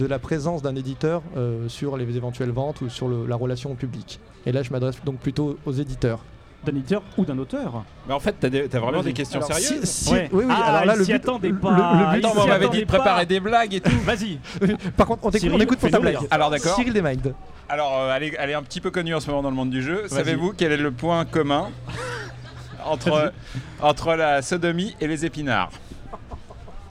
la 0.00 0.18
présence 0.18 0.62
d'un 0.62 0.74
éditeur 0.74 1.22
sur 1.68 1.98
les 1.98 2.16
éventuelles 2.16 2.52
ventes 2.52 2.80
ou 2.80 2.88
sur 2.88 3.10
la 3.10 3.36
relation 3.36 3.70
au 3.72 3.74
public? 3.74 4.18
Et 4.46 4.52
là, 4.52 4.62
je 4.62 4.70
m'adresse 4.70 4.96
donc 5.04 5.18
plutôt 5.18 5.58
aux 5.66 5.72
éditeurs. 5.72 6.24
D'un 6.64 6.72
éditeur 6.76 7.02
ou 7.18 7.24
d'un 7.24 7.36
auteur. 7.38 7.82
Mais 8.06 8.14
en 8.14 8.20
fait, 8.20 8.36
t'as 8.38 8.48
des- 8.48 8.68
t'as 8.68 8.78
vraiment 8.78 8.98
Vas-y. 8.98 9.04
des 9.06 9.12
questions 9.14 9.40
Alors, 9.42 9.52
sérieuses 9.58 9.84
si- 9.84 10.12
Ouais. 10.12 10.28
Oui, 10.32 10.44
oui, 10.46 10.54
Ah, 10.56 10.62
alors 10.76 10.84
là, 10.84 10.94
le 10.96 11.04
but, 11.04 11.12
attendait 11.14 11.48
le- 11.48 11.58
pas. 11.58 11.70
le- 11.70 12.20
but- 12.20 12.26
on 12.26 12.46
m'avait 12.46 12.68
dit 12.68 12.80
de 12.80 12.84
préparer 12.84 13.22
pas. 13.22 13.24
des 13.24 13.40
blagues 13.40 13.74
et 13.74 13.80
tout. 13.80 13.90
Vas-y. 14.04 14.38
Par 14.96 15.06
contre, 15.08 15.20
on, 15.24 15.30
t'écoute- 15.30 15.40
Cyril, 15.40 15.56
on 15.56 15.60
écoute 15.60 15.78
pour 15.80 15.90
ta 15.90 15.98
blague. 15.98 16.18
Alors 16.30 16.50
d'accord. 16.50 16.76
Cyril 16.76 16.92
Desmagdes. 16.92 17.34
Alors, 17.68 17.98
euh, 17.98 18.14
elle, 18.16 18.22
est, 18.24 18.36
elle 18.38 18.50
est 18.50 18.54
un 18.54 18.62
petit 18.62 18.80
peu 18.80 18.90
connue 18.92 19.14
en 19.14 19.20
ce 19.20 19.28
moment 19.28 19.42
dans 19.42 19.50
le 19.50 19.56
monde 19.56 19.70
du 19.70 19.82
jeu. 19.82 20.04
Savez-vous 20.06 20.52
quel 20.56 20.70
est 20.72 20.76
le 20.76 20.90
point 20.92 21.24
commun 21.24 21.70
entre, 22.84 23.32
entre 23.80 24.14
la 24.14 24.40
sodomie 24.42 24.94
et 25.00 25.06
les 25.08 25.24
épinards 25.24 25.70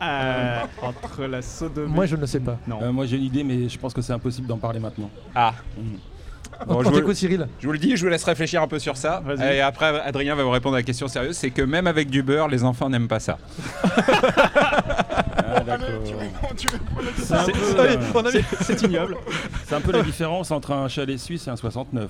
Euh, 0.02 0.60
entre 0.82 1.26
la 1.26 1.42
sodomie. 1.44 1.94
Moi, 1.94 2.08
je 2.08 2.16
ne 2.16 2.22
le 2.22 2.28
sais 2.28 2.40
pas. 2.40 2.58
Non. 2.68 2.80
Euh, 2.82 2.92
moi 2.92 3.06
j'ai 3.06 3.18
une 3.18 3.24
idée, 3.24 3.44
mais 3.44 3.70
je 3.70 3.78
pense 3.78 3.94
que 3.94 4.02
c'est 4.02 4.14
impossible 4.14 4.48
d'en 4.48 4.58
parler 4.58 4.80
maintenant. 4.80 5.10
Ah. 5.36 5.54
Mhm. 5.78 5.98
Bon, 6.68 6.76
on 6.76 6.84
je, 6.84 6.90
vous, 6.90 6.96
t'écoute, 6.96 7.16
Cyril. 7.16 7.48
je 7.60 7.66
vous 7.66 7.74
le 7.74 7.80
dis, 7.80 7.96
je 7.98 8.04
vous 8.04 8.10
laisse 8.10 8.24
réfléchir 8.24 8.62
un 8.62 8.68
peu 8.68 8.80
sur 8.80 8.98
ça. 8.98 9.24
Et 9.52 9.62
après, 9.62 10.00
Adrien 10.02 10.36
va 10.36 10.44
vous 10.44 10.50
répondre 10.52 10.76
à 10.76 10.80
la 10.80 10.84
question 10.84 11.08
sérieuse. 11.08 11.36
C'est 11.38 11.50
que 11.52 11.62
même 11.62 11.88
avec 11.88 12.10
du 12.10 12.24
beurre, 12.24 12.48
les 12.48 12.64
enfants 12.64 12.90
n'aiment 12.90 13.08
pas 13.08 13.20
ça. 13.20 13.38
Ah, 15.54 15.60
d'accord. 15.62 15.90
C'est 18.62 18.82
ignoble. 18.84 19.18
c'est 19.68 19.76
un 19.76 19.82
peu 19.82 19.92
la 19.92 20.02
différence 20.02 20.50
entre 20.52 20.72
un 20.72 20.88
chalet 20.88 21.20
suisse 21.20 21.48
et 21.48 21.50
un 21.50 21.56
69. 21.56 22.10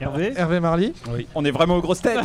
Hervé? 0.00 0.32
Hervé 0.36 0.60
Marly? 0.60 0.92
Oui. 1.10 1.26
On 1.34 1.44
est 1.44 1.50
vraiment 1.50 1.76
aux 1.76 1.80
grosses 1.80 2.02
têtes. 2.02 2.18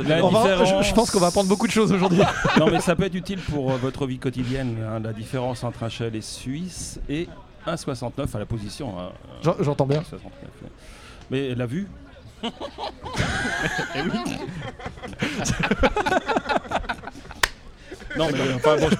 Je 0.00 0.94
pense 0.94 1.10
qu'on 1.10 1.20
va 1.20 1.28
apprendre 1.28 1.48
beaucoup 1.48 1.66
de 1.66 1.72
choses 1.72 1.92
aujourd'hui. 1.92 2.20
Non, 2.58 2.70
mais 2.70 2.80
ça 2.80 2.94
peut 2.96 3.04
être 3.04 3.14
utile 3.14 3.40
pour 3.40 3.72
euh, 3.72 3.76
votre 3.76 4.06
vie 4.06 4.18
quotidienne. 4.18 4.76
hein, 4.86 5.00
la 5.02 5.12
différence 5.12 5.64
entre 5.64 5.82
un 5.84 5.88
chalet 5.88 6.22
suisse 6.22 7.00
et 7.08 7.28
un 7.66 7.76
69 7.76 8.34
à 8.34 8.38
la 8.38 8.46
position. 8.46 8.98
hein, 8.98 9.10
J'en- 9.42 9.56
J'entends 9.60 9.86
bien. 9.86 10.00
un 10.00 10.04
69, 10.04 10.32
ouais. 10.62 10.68
Mais 11.30 11.54
la 11.54 11.66
vue 11.66 11.88
Non, 18.16 18.28
mais 18.32 18.38
enfin 18.54 18.76
bon. 18.76 18.88
je- 18.90 18.96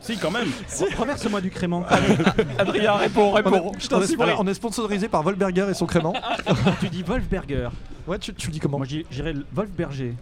Si, 0.00 0.16
quand 0.18 0.30
même. 0.30 0.48
Reverse-moi 0.96 1.40
du 1.40 1.50
crément. 1.50 1.84
Adrien, 2.58 2.94
réponds, 2.94 3.32
On 3.34 3.38
est, 3.38 3.42
Je 3.42 3.48
on 3.86 3.88
t'en 3.88 4.02
est- 4.02 4.06
supplie. 4.06 4.30
on 4.38 4.46
est 4.46 4.54
sponsorisé 4.54 5.08
par 5.08 5.22
Volberger 5.22 5.66
et 5.70 5.74
son 5.74 5.86
crément. 5.86 6.12
tu 6.80 6.88
dis 6.88 7.02
Wolfberger. 7.02 7.68
Ouais, 8.06 8.18
tu, 8.18 8.32
tu 8.34 8.46
le 8.48 8.52
dis 8.52 8.60
comment 8.60 8.78
Moi 8.78 8.86
j'i- 8.86 9.04
j'irais 9.10 9.32
le 9.32 9.44
Wolfberger. 9.52 10.14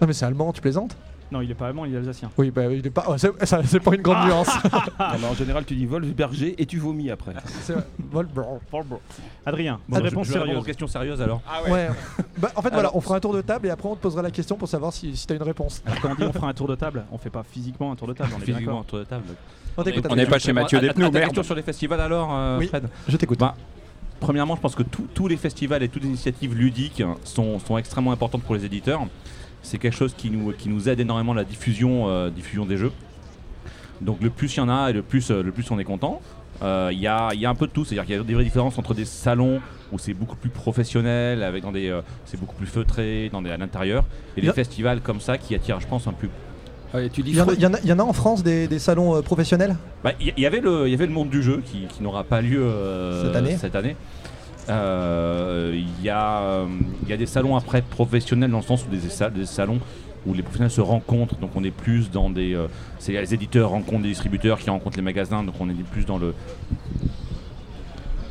Non, 0.00 0.06
mais 0.06 0.12
c'est 0.12 0.24
allemand, 0.26 0.52
tu 0.52 0.60
plaisantes? 0.60 0.94
Non, 1.32 1.40
il 1.40 1.50
est 1.50 1.54
pas 1.54 1.68
allemand, 1.68 1.84
il 1.84 1.94
est 1.94 1.98
alsacien. 1.98 2.30
Oui, 2.38 2.50
bah 2.50 2.64
il 2.72 2.84
est 2.84 2.90
pas. 2.90 3.04
oh, 3.08 3.16
c'est 3.16 3.30
ça, 3.46 3.60
c'est 3.64 3.78
pas 3.80 3.94
une 3.94 4.02
grande 4.02 4.26
nuance. 4.26 4.48
Non, 4.98 5.06
mais 5.20 5.26
en 5.28 5.34
général, 5.34 5.64
tu 5.64 5.74
dis 5.74 5.86
Wolf 5.86 6.06
berger 6.08 6.54
et 6.58 6.66
tu 6.66 6.78
vomis 6.78 7.10
après. 7.10 7.32
C'est 7.62 7.72
vrai. 7.74 7.86
Volberger. 8.10 8.50
Adrien, 9.46 9.78
Bon, 9.88 9.96
une 9.98 10.04
je- 10.04 10.08
réponse 10.10 10.26
je 10.26 10.32
vais 10.32 10.38
répondre 10.38 10.46
sérieuse. 10.52 10.62
aux 10.62 10.66
questions 10.66 10.86
sérieuses 10.86 11.22
alors. 11.22 11.40
Ah 11.48 11.62
ouais. 11.64 11.70
Ouais. 11.70 11.88
Bah, 12.38 12.50
en 12.56 12.62
fait, 12.62 12.70
voilà, 12.72 12.90
on 12.94 13.00
fera 13.00 13.16
un 13.16 13.20
tour 13.20 13.32
de 13.34 13.40
table 13.42 13.66
et 13.68 13.70
après 13.70 13.88
on 13.88 13.96
te 13.96 14.00
posera 14.02 14.22
la 14.22 14.30
question 14.30 14.56
pour 14.56 14.68
savoir 14.68 14.92
si, 14.92 15.16
si 15.16 15.26
t'as 15.26 15.36
une 15.36 15.42
réponse. 15.42 15.82
Alors, 15.86 16.00
quand 16.00 16.10
on 16.10 16.14
dit 16.16 16.24
on 16.24 16.32
fera 16.32 16.48
un 16.48 16.52
tour 16.54 16.68
de 16.68 16.74
table, 16.74 17.04
on 17.12 17.18
fait 17.18 17.30
pas 17.30 17.42
physiquement 17.42 17.92
un 17.92 17.96
tour 17.96 18.08
de 18.08 18.12
table, 18.12 18.30
on 18.32 18.36
est 18.42 18.44
bien 18.44 18.54
Physiquement 18.56 18.72
d'accord. 18.72 18.80
autour 18.80 18.98
de 18.98 19.04
table. 19.04 19.24
On 19.76 19.82
t'écoute. 19.84 20.02
On 20.04 20.06
Adrien. 20.10 20.24
n'est 20.24 20.30
pas 20.30 20.38
chez 20.38 20.52
Mathieu 20.52 20.80
Despnous, 20.80 21.10
merde. 21.10 21.24
question 21.24 21.42
sur 21.44 21.54
les 21.54 21.62
festivals 21.62 22.00
alors, 22.00 22.30
euh, 22.32 22.58
Oui. 22.58 22.66
Fred 22.66 22.88
Je 23.08 23.16
t'écoute. 23.16 23.38
Bah, 23.38 23.54
Premièrement, 24.18 24.54
je 24.56 24.60
pense 24.60 24.74
que 24.74 24.82
tous- 24.82 25.06
tous 25.14 25.28
les 25.28 25.38
festivals 25.38 25.82
et 25.82 25.88
toutes 25.88 26.02
les 26.02 26.08
initiatives 26.08 26.54
ludiques 26.54 27.02
sont, 27.24 27.58
sont 27.58 27.78
extrêmement 27.78 28.12
importantes 28.12 28.42
pour 28.42 28.54
les 28.54 28.66
éditeurs. 28.66 29.00
C'est 29.62 29.78
quelque 29.78 29.96
chose 29.96 30.14
qui 30.16 30.30
nous, 30.30 30.52
qui 30.52 30.68
nous 30.68 30.88
aide 30.88 31.00
énormément 31.00 31.32
à 31.32 31.36
la 31.36 31.44
diffusion, 31.44 32.08
euh, 32.08 32.30
diffusion 32.30 32.64
des 32.66 32.76
jeux. 32.76 32.92
Donc 34.00 34.18
le 34.22 34.30
plus 34.30 34.54
il 34.54 34.58
y 34.58 34.60
en 34.60 34.68
a 34.68 34.90
et 34.90 34.92
le 34.92 35.02
plus, 35.02 35.30
euh, 35.30 35.42
le 35.42 35.52
plus 35.52 35.70
on 35.70 35.78
est 35.78 35.84
content. 35.84 36.20
Euh, 36.62 36.90
Il 36.92 36.98
y, 36.98 37.06
a, 37.06 37.30
il 37.32 37.40
y 37.40 37.46
a 37.46 37.50
un 37.50 37.54
peu 37.54 37.66
de 37.66 37.72
tout, 37.72 37.84
c'est-à-dire 37.84 38.04
qu'il 38.04 38.16
y 38.16 38.18
a 38.18 38.22
des 38.22 38.34
vraies 38.34 38.44
différences 38.44 38.78
entre 38.78 38.92
des 38.94 39.04
salons 39.04 39.60
où 39.92 39.98
c'est 39.98 40.14
beaucoup 40.14 40.36
plus 40.36 40.50
professionnel, 40.50 41.42
avec 41.42 41.62
dans 41.62 41.72
des, 41.72 41.88
euh, 41.88 42.00
c'est 42.26 42.38
beaucoup 42.38 42.54
plus 42.54 42.66
feutré, 42.66 43.28
dans 43.32 43.42
des, 43.42 43.50
à 43.50 43.56
l'intérieur, 43.56 44.04
et 44.36 44.40
des 44.40 44.52
festivals 44.52 45.00
comme 45.00 45.20
ça 45.20 45.36
qui 45.38 45.54
attirent, 45.54 45.80
je 45.80 45.86
pense, 45.86 46.06
un 46.06 46.12
public. 46.12 46.34
Ouais, 46.92 47.08
tu 47.08 47.22
dis 47.22 47.30
Il 47.30 47.36
y, 47.36 47.40
en 47.40 47.44
a, 47.44 47.46
Freud- 47.46 47.58
il 47.58 47.62
y 47.62 47.66
en 47.66 47.74
a- 47.74 47.80
il 47.82 47.88
y 47.88 47.92
en 47.92 47.98
a 47.98 48.02
en 48.02 48.12
France 48.12 48.42
des, 48.42 48.66
des 48.68 48.78
salons 48.78 49.14
euh, 49.16 49.22
professionnels? 49.22 49.76
Bah, 50.04 50.12
Il 50.20 50.32
y, 50.36 50.40
y 50.42 50.46
avait 50.46 50.60
le, 50.60 50.86
il 50.86 50.90
y 50.90 50.94
avait 50.94 51.06
le 51.06 51.12
monde 51.12 51.30
du 51.30 51.42
jeu 51.42 51.62
qui, 51.64 51.86
qui 51.88 52.02
n'aura 52.02 52.24
pas 52.24 52.40
lieu 52.40 52.60
euh, 52.62 53.26
Cette 53.26 53.36
année 53.36 53.56
cette 53.56 53.74
année. 53.76 53.96
Euh, 54.68 55.72
Il 55.74 56.04
y, 56.04 56.08
a, 56.10 56.40
euh, 56.42 56.66
y 57.08 57.12
a 57.12 57.16
des 57.16 57.26
salons 57.26 57.56
après 57.56 57.82
professionnels 57.82 58.50
dans 58.50 58.58
le 58.58 58.62
sens 58.64 58.84
où 58.84 58.88
des, 58.88 59.46
salons 59.46 59.80
où 60.26 60.34
les 60.34 60.42
professionnels 60.42 60.70
se 60.70 60.80
rencontrent. 60.80 61.36
Donc 61.36 61.50
on 61.54 61.64
est 61.64 61.70
plus 61.70 62.10
dans 62.10 62.30
des. 62.30 62.54
euh, 62.54 62.66
c'est 62.98 63.12
les 63.12 63.34
éditeurs 63.34 63.70
rencontrent 63.70 64.02
des 64.02 64.08
distributeurs 64.08 64.58
qui 64.58 64.70
rencontrent 64.70 64.96
les 64.96 65.02
magasins. 65.02 65.42
Donc 65.42 65.54
on 65.60 65.68
est 65.68 65.74
plus 65.90 66.04
dans 66.04 66.18
le. 66.18 66.34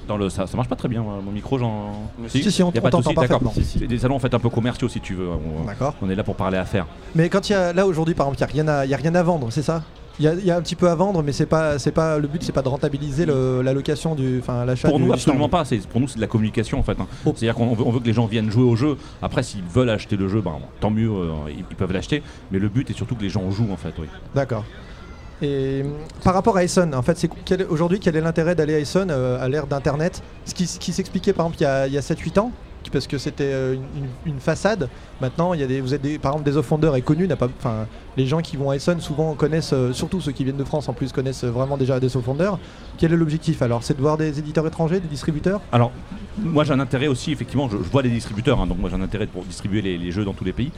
Dans 0.07 0.17
le, 0.17 0.29
ça, 0.29 0.48
ça 0.48 0.57
marche 0.57 0.69
pas 0.69 0.75
très 0.75 0.88
bien, 0.88 1.03
mon 1.03 1.31
micro, 1.31 1.59
j'en. 1.59 1.91
Si, 2.29 2.41
si, 2.51 2.62
pas 2.63 2.67
on 2.67 2.71
de 2.71 2.79
t'entend 2.79 3.13
parfaitement. 3.13 3.53
C'est 3.62 3.86
des 3.86 4.00
salons 4.00 4.15
en 4.15 4.19
fait 4.19 4.33
un 4.33 4.39
peu 4.39 4.50
commerciaux 4.50 4.89
si 4.89 5.00
tu 5.00 5.13
veux. 5.13 5.29
D'accord. 5.67 5.93
on 6.01 6.09
est 6.09 6.15
là 6.15 6.24
pour 6.24 6.36
parler 6.36 6.57
affaires. 6.57 6.88
Mais 7.13 7.29
quand 7.29 7.48
il 7.48 7.51
y 7.51 7.55
a 7.55 7.74
là 7.74 7.86
aujourd'hui, 7.86 8.15
par 8.15 8.27
exemple, 8.27 8.51
il 8.55 8.63
n'y 8.63 8.69
a, 8.69 8.79
a 8.79 8.98
rien 8.98 9.13
à 9.13 9.21
vendre, 9.21 9.51
c'est 9.51 9.62
ça? 9.62 9.83
Il 10.20 10.26
y, 10.26 10.28
a, 10.28 10.34
il 10.34 10.46
y 10.46 10.52
a 10.52 10.58
un 10.58 10.62
petit 10.62 10.76
peu 10.76 10.90
à 10.90 10.96
vendre, 10.96 11.24
mais 11.24 11.32
c'est 11.32 11.46
pas, 11.46 11.80
c'est 11.80 11.92
pas 11.92 12.18
le 12.18 12.28
but, 12.28 12.44
c'est 12.44 12.52
pas 12.52 12.62
de 12.62 12.68
rentabiliser 12.68 13.26
le- 13.26 13.62
la 13.62 13.74
location 13.74 14.16
du, 14.16 14.40
enfin 14.40 14.66
l'achat. 14.66 14.90
Pour 14.90 14.98
du- 14.98 15.04
nous, 15.06 15.10
du 15.10 15.14
absolument 15.16 15.48
stand. 15.48 15.52
pas. 15.52 15.66
C'est, 15.66 15.78
pour 15.88 16.02
nous, 16.02 16.08
c'est 16.08 16.18
de 16.18 16.22
la 16.22 16.28
communication 16.28 16.80
en 16.80 16.84
fait. 16.84 17.00
hein. 17.00 17.08
Oh. 17.26 17.34
C'est-à-dire 17.36 17.56
qu'on 17.56 17.74
veut, 17.74 17.84
on 17.86 17.92
veut 17.92 18.00
que 18.00 18.06
les 18.06 18.14
gens 18.14 18.26
viennent 18.26 18.52
jouer 18.52 18.64
au 18.64 18.76
jeu. 18.76 18.98
Après, 19.22 19.44
s'ils 19.44 19.64
veulent 19.64 19.90
acheter 19.90 20.18
le 20.18 20.28
jeu, 20.28 20.42
ben, 20.42 20.58
tant 20.82 20.90
mieux, 20.92 21.10
euh, 21.10 21.30
ils, 21.50 21.64
ils 21.70 21.76
peuvent 21.76 21.92
l'acheter. 21.94 22.22
Mais 22.52 22.60
le 22.60 22.70
but 22.70 22.90
est 22.90 22.94
surtout 22.94 23.16
que 23.16 23.22
les 23.22 23.30
gens 23.30 23.50
jouent 23.52 23.72
en 23.72 23.78
fait. 23.78 23.94
Oui. 24.00 24.08
D'accord. 24.36 24.66
Et 25.42 25.84
hum, 25.86 25.94
par 26.24 26.34
rapport 26.34 26.58
à 26.58 26.64
Essonne, 26.66 26.94
en 26.94 27.02
fait, 27.02 27.30
aujourd'hui 27.70 28.00
quel 28.02 28.16
est 28.18 28.22
l'intérêt 28.22 28.56
d'aller 28.56 28.76
à 28.76 28.80
Essonne 28.80 29.10
euh, 29.12 29.42
à 29.42 29.48
l'ère 29.48 29.68
d'Internet? 29.68 30.22
Ce 30.46 30.54
qui, 30.54 30.68
s'expliquait 30.92 31.32
par 31.34 31.46
exemple 31.46 31.62
il 31.62 31.64
y 31.64 31.68
a, 31.68 31.88
il 31.88 31.94
y 31.94 31.98
a 31.98 32.02
7-8 32.02 32.40
ans, 32.40 32.52
parce 32.91 33.07
que 33.07 33.17
c'était 33.17 33.43
euh, 33.43 33.75
une, 34.25 34.39
façade. 34.39 34.89
Maintenant, 35.21 35.53
il 35.53 35.59
y 35.59 35.63
a 35.63 35.67
des, 35.67 35.81
vous 35.81 35.93
êtes 35.93 36.01
des, 36.01 36.17
par 36.17 36.31
exemple 36.33 36.50
des 36.50 37.27
n'a 37.27 37.36
pas- 37.36 37.50
Enfin, 37.59 37.88
les 38.15 38.25
gens 38.25 38.39
qui 38.39 38.57
vont 38.57 38.69
à 38.69 38.75
Essonne 38.75 39.01
souvent 39.01 39.33
connaissent, 39.36 39.74
euh, 39.74 39.91
surtout 39.91 40.21
ceux 40.21 40.31
qui 40.31 40.43
viennent 40.43 40.57
de 40.57 40.63
France 40.63 40.88
en 40.88 40.93
plus, 40.93 41.12
connaissent 41.12 41.43
vraiment 41.43 41.77
déjà 41.77 42.00
des 42.00 42.15
off-fonders. 42.15 42.57
Quel 42.98 43.13
est 43.13 43.17
l'objectif 43.17 43.62
alors? 43.62 43.83
C'est 43.83 43.95
de 43.95 44.01
voir 44.01 44.17
des 44.17 44.39
éditeurs 44.39 44.65
étrangers, 44.65 45.00
des 45.00 45.07
distributeurs? 45.07 45.62
Alors, 45.71 45.91
moi 46.38 46.63
j'ai 46.63 46.74
un 46.74 46.79
intérêt 46.79 47.07
aussi, 47.07 47.31
effectivement, 47.31 47.69
je, 47.69 47.77
vois 47.77 48.01
les 48.01 48.09
distributeurs, 48.09 48.59
hein, 48.59 48.67
donc 48.67 48.79
moi 48.79 48.89
j'ai 48.89 48.95
un 48.95 49.01
intérêt 49.01 49.27
pour 49.27 49.43
distribuer 49.43 49.81
les 49.81 50.12
jeux 50.12 50.25
dans 50.25 50.33
tous 50.33 50.45
les 50.45 50.53
pays. 50.53 50.71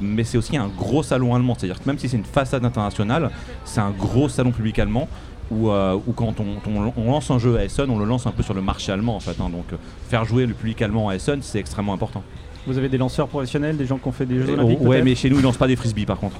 Mais 0.00 0.24
c'est 0.24 0.38
aussi 0.38 0.56
un 0.56 0.68
gros 0.68 1.02
salon 1.02 1.34
allemand, 1.34 1.54
c'est-à-dire 1.56 1.80
que 1.80 1.86
même 1.86 1.98
si 1.98 2.08
c'est 2.08 2.16
une 2.16 2.24
façade 2.24 2.64
internationale, 2.64 3.30
c'est 3.64 3.80
un 3.80 3.90
gros 3.90 4.28
salon 4.28 4.50
public 4.50 4.78
allemand 4.78 5.08
où, 5.50 5.70
euh, 5.70 5.98
où 6.06 6.12
quand 6.12 6.34
on, 6.40 6.70
on- 6.70 6.92
on 6.96 7.10
lance 7.10 7.30
un 7.30 7.38
jeu 7.38 7.56
à 7.58 7.64
Essen, 7.64 7.88
on 7.90 7.98
le 7.98 8.04
lance 8.04 8.26
un 8.26 8.30
peu 8.32 8.42
sur 8.42 8.54
le 8.54 8.62
marché 8.62 8.92
allemand 8.92 9.16
en 9.16 9.20
fait. 9.20 9.32
hein. 9.40 9.48
donc 9.50 9.66
euh, 9.72 9.76
faire 10.08 10.24
jouer 10.24 10.46
le 10.46 10.54
public 10.54 10.80
allemand 10.82 11.08
à 11.08 11.14
Essen, 11.14 11.40
c'est 11.42 11.58
extrêmement 11.58 11.92
important. 11.94 12.22
Vous 12.66 12.78
avez 12.78 12.88
des 12.88 12.96
lanceurs 12.98 13.28
professionnels, 13.28 13.76
des 13.76 13.84
gens 13.86 13.98
qui 13.98 14.08
ont 14.08 14.12
fait 14.12 14.24
des 14.26 14.38
Jeux 14.40 14.48
Et- 14.48 14.52
Olympiques 14.54 14.80
ouais, 14.80 14.88
peut-être 14.88 15.04
mais 15.04 15.14
chez 15.14 15.28
nous 15.30 15.38
ils 15.38 15.42
lancent 15.42 15.58
pas 15.58 15.66
des 15.66 15.76
frisbees 15.76 16.06
par 16.06 16.18
contre. 16.18 16.36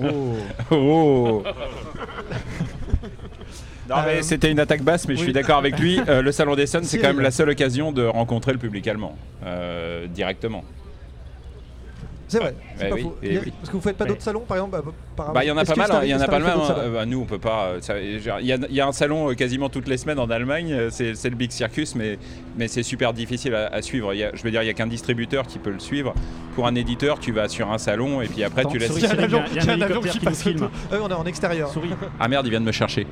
Oh. 0.00 0.04
Oh 0.70 1.42
Non 3.88 3.96
mais 4.04 4.18
Euh, 4.18 4.22
c'était 4.22 4.50
une 4.50 4.58
attaque 4.58 4.82
basse, 4.82 5.06
mais 5.06 5.14
je 5.14 5.20
suis 5.22 5.32
d'accord 5.32 5.58
avec 5.58 5.78
lui. 5.78 6.00
Euh, 6.08 6.20
le 6.22 6.32
salon 6.32 6.56
d'Essonne, 6.56 6.82
c'est 6.82 6.96
Si, 6.96 7.02
quand 7.02 7.08
même 7.08 7.20
la 7.20 7.30
seule 7.30 7.50
occasion 7.50 7.92
de 7.92 8.04
rencontrer 8.04 8.52
le 8.52 8.58
public 8.58 8.86
allemand 8.88 9.16
euh, 9.44 10.06
directement. 10.08 10.64
C'est 12.28 12.38
vrai, 12.38 12.54
c'est 12.76 12.88
pas 12.88 12.94
oui, 12.96 13.02
faux. 13.02 13.16
oui. 13.22 13.38
Parce 13.60 13.68
que 13.70 13.76
vous 13.76 13.80
faites 13.80 13.96
pas 13.96 14.04
d'autres 14.04 14.22
salons, 14.22 14.40
par 14.40 14.56
exemple 14.56 14.82
bah, 15.16 15.30
Bah, 15.32 15.44
il 15.44 15.46
y 15.46 15.50
en 15.52 15.56
a 15.56 15.64
pas 15.64 15.76
mal, 15.76 15.90
hein, 15.92 16.00
il 16.02 16.08
y 16.08 16.14
en 16.14 16.20
a 16.20 16.26
pas 16.26 16.38
le 16.40 16.44
arrivé 16.46 16.58
même. 16.58 16.68
d'autres 16.68 16.80
hein. 16.80 16.90
bah, 16.92 17.06
nous, 17.06 17.20
on 17.20 17.24
peut 17.24 17.38
pas. 17.38 17.66
euh, 17.66 17.80
Il 18.40 18.46
y, 18.46 18.52
a- 18.52 18.58
il 18.68 18.74
y 18.74 18.80
a 18.80 18.86
un 18.86 18.92
salon 18.92 19.30
euh, 19.30 19.34
quasiment 19.34 19.68
toutes 19.68 19.86
les 19.86 19.96
semaines 19.96 20.18
en 20.18 20.28
Allemagne, 20.28 20.72
euh, 20.72 20.88
c'est 20.90 21.12
le 21.30 21.36
Big 21.36 21.52
Circus, 21.52 21.94
mais, 21.94 22.18
mais 22.56 22.66
c'est 22.68 22.82
super 22.82 23.12
difficile 23.12 23.54
à, 23.54 23.66
à 23.68 23.80
suivre. 23.80 24.12
Il 24.12 24.18
y 24.18 24.24
a- 24.24 24.30
je 24.34 24.42
veux 24.42 24.50
dire, 24.50 24.62
il 24.62 24.64
n'y 24.66 24.70
a 24.70 24.74
qu'un 24.74 24.88
distributeur 24.88 25.46
qui 25.46 25.58
peut 25.60 25.70
le 25.70 25.78
suivre. 25.78 26.14
Pour 26.56 26.66
un 26.66 26.74
éditeur, 26.74 27.18
tu 27.20 27.30
vas 27.32 27.48
sur 27.48 27.70
un 27.70 27.78
salon 27.78 28.20
et 28.22 28.26
puis 28.26 28.42
après, 28.42 28.62
Attends, 28.62 28.70
tu 28.70 28.78
laisses. 28.78 28.96
Il 28.96 29.02
y 29.02 29.06
a 29.06 29.12
un 29.72 29.80
avion, 29.80 30.00
qui 30.00 30.18
passe. 30.18 30.44
Ah 30.46 30.50
oui, 30.92 30.98
on 31.02 31.08
est 31.08 31.12
en 31.12 31.26
extérieur. 31.26 31.70
Ah 32.18 32.28
merde, 32.28 32.46
il 32.46 32.50
vient 32.50 32.60
de 32.60 32.66
me 32.66 32.72
chercher. 32.72 33.06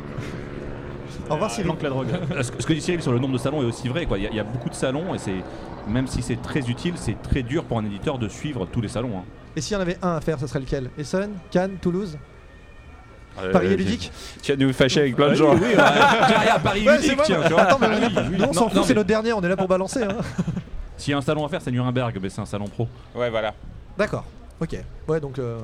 Au 1.31 1.35
revoir 1.35 1.51
Cyril. 1.51 1.73
la 1.83 1.89
drogue. 1.91 2.09
Ce 2.43 2.51
que 2.53 2.63
ce 2.63 2.67
que 2.67 2.73
dit 2.73 2.81
Cyril 2.81 3.03
sur 3.03 3.13
le 3.13 3.19
nombre 3.19 3.33
de 3.35 3.39
salons 3.39 3.63
est 3.63 3.67
aussi 3.67 3.89
vrai. 3.89 4.07
quoi. 4.07 4.19
Il 4.19 4.25
y, 4.25 4.27
a- 4.27 4.31
il 4.31 4.37
y 4.37 4.41
a 4.41 4.45
beaucoup 4.45 4.69
de 4.69 4.75
salons 4.75 5.15
et 5.15 5.19
c'est 5.19 5.43
même 5.89 6.07
si 6.07 6.23
c'est 6.23 6.41
très 6.41 6.61
utile, 6.61 6.95
c'est 6.97 7.21
très 7.23 7.43
dur 7.43 7.65
pour 7.65 7.79
un 7.79 7.85
éditeur 7.85 8.19
de 8.19 8.29
suivre 8.29 8.67
tous 8.67 8.81
les 8.81 8.89
salons. 8.89 9.19
hein. 9.19 9.25
Et 9.57 9.61
s'il 9.61 9.75
y 9.75 9.77
en 9.77 9.81
avait 9.81 9.99
un 10.03 10.17
à 10.17 10.21
faire, 10.21 10.39
ça 10.39 10.47
serait 10.47 10.61
lequel? 10.61 10.91
Essen, 10.99 11.31
Cannes, 11.51 11.77
Toulouse? 11.81 12.19
Euh, 13.41 13.51
Paris 13.53 13.67
et 13.73 13.77
Ludique 13.77 14.13
Tu 14.43 14.53
vas 14.53 14.57
nous 14.65 14.73
fâcher 14.73 15.01
avec 15.01 15.17
plein 15.17 15.31
de 15.31 15.35
gens. 15.35 15.55
oui, 15.57 15.75
à 15.77 16.59
Paris 16.63 16.87
Ouais, 16.89 16.99
tiens, 17.01 17.17
tu 17.47 17.53
vois. 17.53 17.63
Attends, 17.63 17.79
mais 17.81 17.89
Ah 17.91 17.99
oui, 18.01 18.15
oui. 18.31 18.37
nous 18.39 18.45
on 18.45 18.53
s'en 18.53 18.61
Non, 18.63 18.69
fout, 18.69 18.77
non, 18.77 18.83
c'est 18.85 18.89
mais 18.91 18.95
notre 18.97 19.09
dernier, 19.09 19.33
on 19.33 19.43
est 19.43 19.49
là 19.49 19.57
pour 19.57 19.67
balancer. 19.69 20.03
hein. 20.05 20.19
S'il 20.97 21.11
y 21.11 21.15
a 21.15 21.19
un 21.19 21.23
salon 21.23 21.45
à 21.45 21.49
faire, 21.49 21.61
c'est 21.61 21.73
Nuremberg, 21.73 22.17
mais 22.23 22.29
c'est 22.29 22.41
un 22.41 22.47
salon 22.47 22.67
pro. 22.67 22.87
Ouais, 23.15 23.31
voilà. 23.31 23.53
D'accord, 23.99 24.25
ok. 24.61 24.77
Ouais, 25.09 25.19
donc. 25.21 25.39
Euh... 25.41 25.59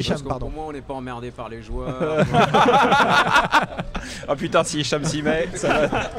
Hicham, 0.00 0.22
pardon. 0.22 0.50
moins 0.50 0.66
on 0.66 0.72
n'est 0.72 0.80
pas 0.82 0.94
emmerdé 0.94 1.30
par 1.30 1.48
les 1.48 1.62
joueurs. 1.62 2.24
Oh 4.28 4.34
putain, 4.36 4.64
si 4.64 4.80
Hicham 4.80 5.04
s'y 5.04 5.22
met, 5.22 5.48
ça 5.54 5.86
va. 5.86 6.00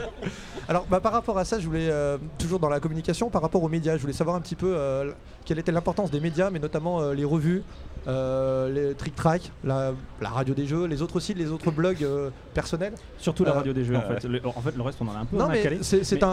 Alors, 0.68 0.86
bah, 0.88 1.00
par 1.00 1.14
rapport 1.14 1.36
à 1.40 1.46
ça, 1.46 1.60
je 1.60 1.66
voulais, 1.66 1.88
euh, 1.90 2.18
toujours 2.38 2.60
dans 2.60 2.70
la 2.70 2.80
communication, 2.80 3.32
par 3.32 3.42
rapport 3.42 3.64
aux 3.64 3.70
médias, 3.70 3.96
je 3.98 4.02
voulais 4.02 4.14
savoir 4.14 4.36
un 4.36 4.42
petit 4.42 4.56
peu 4.56 4.72
euh, 4.78 5.12
quelle 5.44 5.58
était 5.58 5.72
l'importance 5.72 6.12
des 6.12 6.20
médias, 6.20 6.52
mais 6.52 6.60
notamment 6.60 7.02
euh, 7.02 7.16
les 7.16 7.26
revues, 7.26 7.64
euh, 8.08 8.70
les 8.70 8.94
Trick 8.94 9.16
Track, 9.16 9.52
la, 9.64 9.94
la 10.22 10.30
radio 10.30 10.54
des 10.54 10.68
jeux, 10.68 10.86
les 10.86 11.02
autres 11.02 11.20
sites, 11.20 11.40
les 11.40 11.50
autres 11.50 11.72
blogs 11.72 12.04
euh, 12.04 12.30
personnels. 12.54 12.94
Surtout 13.18 13.46
la 13.46 13.52
Euh, 13.52 13.56
radio 13.56 13.74
des 13.74 13.84
jeux, 13.84 13.96
en 13.96 14.00
ouais. 14.08 14.20
fait. 14.20 14.28
Le, 14.28 14.40
en 14.46 14.62
fait, 14.62 14.76
le 14.78 14.84
reste, 14.84 15.00
on 15.02 15.08
en 15.08 15.16
a 15.16 15.20
un 15.22 15.26
peu 15.26 15.38
Non, 15.38 15.48
mais 15.48 15.64
c'est 15.82 16.04
Mais- 16.22 16.24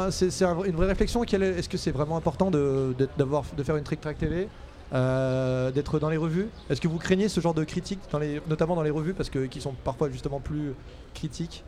un- 0.44 0.62
une 0.64 0.76
vraie 0.76 0.86
réflexion. 0.88 1.24
Est- 1.24 1.32
Est-ce 1.32 1.68
que 1.70 1.78
c'est 1.78 1.92
vraiment 1.92 2.18
important 2.18 2.50
de, 2.50 2.94
de 2.98 3.62
faire 3.62 3.76
une 3.76 3.84
Trick 3.84 4.02
Track 4.02 4.18
TV 4.18 4.48
euh, 4.92 5.70
d'être 5.72 5.98
dans 5.98 6.08
les 6.08 6.16
revues 6.16 6.48
Est-ce 6.70 6.80
que 6.80 6.88
vous 6.88 6.98
craignez 6.98 7.28
ce 7.28 7.40
genre 7.40 7.54
de 7.54 7.64
critiques, 7.64 8.00
dans 8.12 8.18
les, 8.18 8.40
notamment 8.48 8.76
dans 8.76 8.82
les 8.82 8.90
revues, 8.90 9.14
parce 9.14 9.30
que 9.30 9.46
qui 9.46 9.60
sont 9.60 9.74
parfois 9.84 10.08
justement 10.10 10.40
plus 10.40 10.74
critiques? 11.14 11.64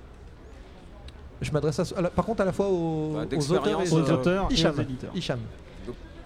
Je 1.41 1.51
m'adresse 1.53 1.95
par 2.17 2.25
contre 2.25 2.41
à 2.43 2.45
la 2.45 2.53
fois 2.53 2.69
aux, 2.69 3.15
Bah, 3.15 3.25
aux 3.37 3.53
auteurs 3.53 3.69
et 3.69 3.75
aux 3.93 3.99
euh, 3.99 4.13
auteurs 4.15 4.49
et 4.51 4.55
Hicham. 4.55 4.75
aux 4.77 4.83
éditeurs. 4.83 5.11
Hicham. 5.15 5.39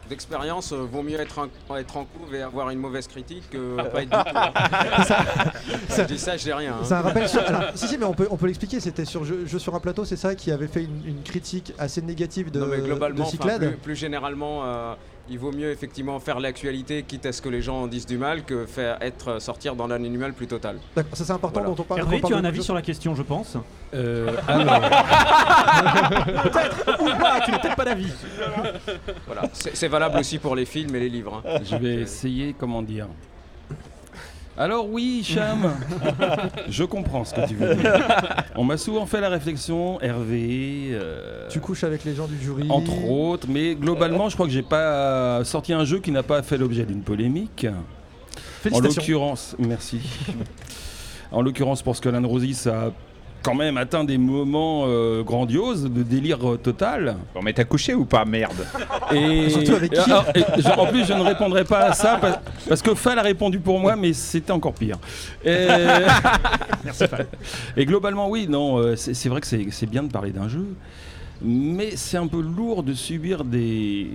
D'expérience, 0.08 0.72
euh, 0.72 0.82
vaut 0.90 1.02
mieux 1.02 1.18
être, 1.20 1.38
un- 1.38 1.76
être 1.76 1.96
en 1.96 2.04
couve 2.04 2.34
et 2.34 2.42
avoir 2.42 2.68
une 2.70 2.78
mauvaise 2.78 3.06
critique 3.06 3.48
que 3.50 3.76
pas 3.90 4.02
être 4.02 4.10
du 4.10 4.30
tout. 4.30 4.36
hein. 4.36 4.52
je 5.96 6.02
dis 6.02 6.18
ça, 6.18 6.36
je 6.36 6.42
dis 6.44 6.52
rien. 6.52 6.74
hein. 6.74 6.84
C'est 6.84 6.94
un 6.94 7.00
rappel 7.02 7.28
sur. 7.28 7.40
alors, 7.42 7.62
si, 7.74 7.88
si, 7.88 7.96
mais 7.98 8.04
on 8.04 8.12
peut, 8.12 8.26
on 8.30 8.36
peut 8.36 8.46
l'expliquer. 8.46 8.80
C'était 8.80 9.04
sur 9.04 9.24
Jeu, 9.24 9.46
Jeu 9.46 9.58
sur 9.58 9.74
un 9.74 9.80
plateau, 9.80 10.04
c'est 10.04 10.16
ça, 10.16 10.34
qui 10.34 10.50
avait 10.50 10.66
fait 10.66 10.82
une, 10.84 11.06
une 11.06 11.22
critique 11.22 11.72
assez 11.78 12.02
négative 12.02 12.50
de, 12.50 12.60
Non, 12.60 12.66
mais 12.66 12.78
de 12.78 12.82
globalement, 12.82 13.22
enfin, 13.22 13.30
Cyclade. 13.30 13.68
plus, 13.68 13.76
plus 13.78 13.96
généralement, 13.96 14.64
euh, 14.64 14.94
il 15.32 15.38
vaut 15.38 15.50
mieux 15.50 15.70
effectivement 15.70 16.20
faire 16.20 16.38
l'actualité, 16.40 17.02
quitte 17.02 17.24
à 17.24 17.32
ce 17.32 17.40
que 17.40 17.48
les 17.48 17.62
gens 17.62 17.82
en 17.82 17.86
disent 17.86 18.04
du 18.06 18.18
mal, 18.18 18.44
que 18.44 18.66
faire 18.66 18.98
être 19.00 19.40
sortir 19.40 19.74
dans 19.74 19.86
l'anonymat 19.86 20.28
plus 20.30 20.46
total. 20.46 20.76
D'accord, 20.94 21.16
ça 21.16 21.24
c'est 21.24 21.32
important 21.32 21.60
Voilà. 21.60 21.74
dont 21.74 21.82
on 21.82 21.84
parle. 21.84 22.00
Hervé, 22.00 22.20
quand 22.20 22.26
on 22.26 22.28
tu 22.28 22.34
as 22.34 22.36
parle 22.36 22.40
un 22.40 22.42
de 22.50 22.54
avis 22.54 22.62
sur 22.62 22.74
la 22.74 22.82
question, 22.82 23.14
je 23.14 23.22
pense. 23.22 23.56
Euh, 23.94 24.30
alors, 24.46 24.66
Ou 27.00 27.04
pas, 27.18 27.40
tu 27.44 27.50
n'as 27.50 27.58
peut-être 27.58 27.76
pas 27.76 27.84
d'avis. 27.84 28.12
Voilà. 29.26 29.42
C'est 29.52 29.74
c'est 29.76 29.88
valable 29.88 30.18
aussi 30.18 30.38
pour 30.38 30.54
les 30.54 30.66
films 30.66 30.94
et 30.96 31.00
les 31.00 31.08
livres. 31.08 31.42
hein. 31.46 31.58
je 31.64 31.76
vais 31.76 31.94
essayer, 31.94 32.54
comment 32.58 32.82
dire. 32.82 33.06
Alors 34.62 34.88
oui, 34.88 35.22
Cham, 35.24 35.74
je 36.68 36.84
comprends 36.84 37.24
ce 37.24 37.34
que 37.34 37.48
tu 37.48 37.56
veux 37.56 37.74
dire. 37.74 37.98
On 38.54 38.62
m'a 38.62 38.76
souvent 38.76 39.06
fait 39.06 39.20
la 39.20 39.28
réflexion, 39.28 40.00
Hervé, 40.00 40.90
euh, 40.92 41.48
Tu 41.48 41.58
couches 41.58 41.82
avec 41.82 42.04
les 42.04 42.14
gens 42.14 42.28
du 42.28 42.40
jury. 42.40 42.68
entre 42.70 43.10
autres, 43.10 43.48
mais 43.50 43.74
globalement, 43.74 44.28
je 44.28 44.34
crois 44.34 44.46
que 44.46 44.52
j'ai 44.52 44.62
pas 44.62 45.42
sorti 45.42 45.72
un 45.72 45.84
jeu 45.84 45.98
qui 45.98 46.12
n'a 46.12 46.22
pas 46.22 46.42
fait 46.42 46.58
l'objet 46.58 46.84
d'une 46.84 47.02
polémique. 47.02 47.66
En 47.66 48.38
Félicitations. 48.62 49.00
l'occurrence, 49.00 49.56
merci. 49.58 50.00
en 51.32 51.42
l'occurrence, 51.42 51.82
pour 51.82 51.96
Skull 51.96 52.14
and 52.14 52.28
Roses, 52.28 52.52
ça 52.52 52.82
a 52.82 52.90
quand 53.42 53.54
même 53.54 53.76
atteint 53.76 54.04
des 54.04 54.18
moments 54.18 54.84
euh, 54.86 55.22
grandioses 55.22 55.84
de 55.84 56.02
délire 56.02 56.52
euh, 56.52 56.56
total. 56.56 57.16
Bon, 57.34 57.42
mais 57.42 57.52
t'as 57.52 57.64
couché 57.64 57.94
ou 57.94 58.04
pas 58.04 58.24
Merde. 58.24 58.66
Et, 59.12 59.50
Surtout 59.50 59.74
avec 59.74 59.92
qui 59.92 59.98
alors, 60.00 60.24
et 60.34 60.42
je- 60.58 60.68
en 60.68 60.86
plus, 60.86 61.04
je 61.06 61.12
ne 61.12 61.22
répondrai 61.22 61.64
pas 61.64 61.80
à 61.80 61.92
ça 61.92 62.18
parce, 62.20 62.38
parce 62.68 62.82
que 62.82 62.94
Fall 62.94 63.18
a 63.18 63.22
répondu 63.22 63.58
pour 63.58 63.78
moi, 63.80 63.96
mais 63.96 64.12
c'était 64.12 64.52
encore 64.52 64.74
pire. 64.74 64.98
Et, 65.44 65.66
et 67.76 67.84
globalement, 67.84 68.28
oui, 68.28 68.46
non, 68.48 68.78
euh, 68.78 68.96
c'est 68.96 69.14
c'est 69.14 69.28
vrai 69.28 69.40
que 69.40 69.46
c'est 69.46 69.66
c'est 69.70 69.86
bien 69.86 70.02
de 70.02 70.10
parler 70.12 70.30
d'un 70.30 70.48
jeu, 70.48 70.66
mais 71.42 71.90
c'est 71.96 72.16
un 72.16 72.26
peu 72.26 72.40
lourd 72.40 72.82
de 72.82 72.94
subir 72.94 73.44
des. 73.44 74.08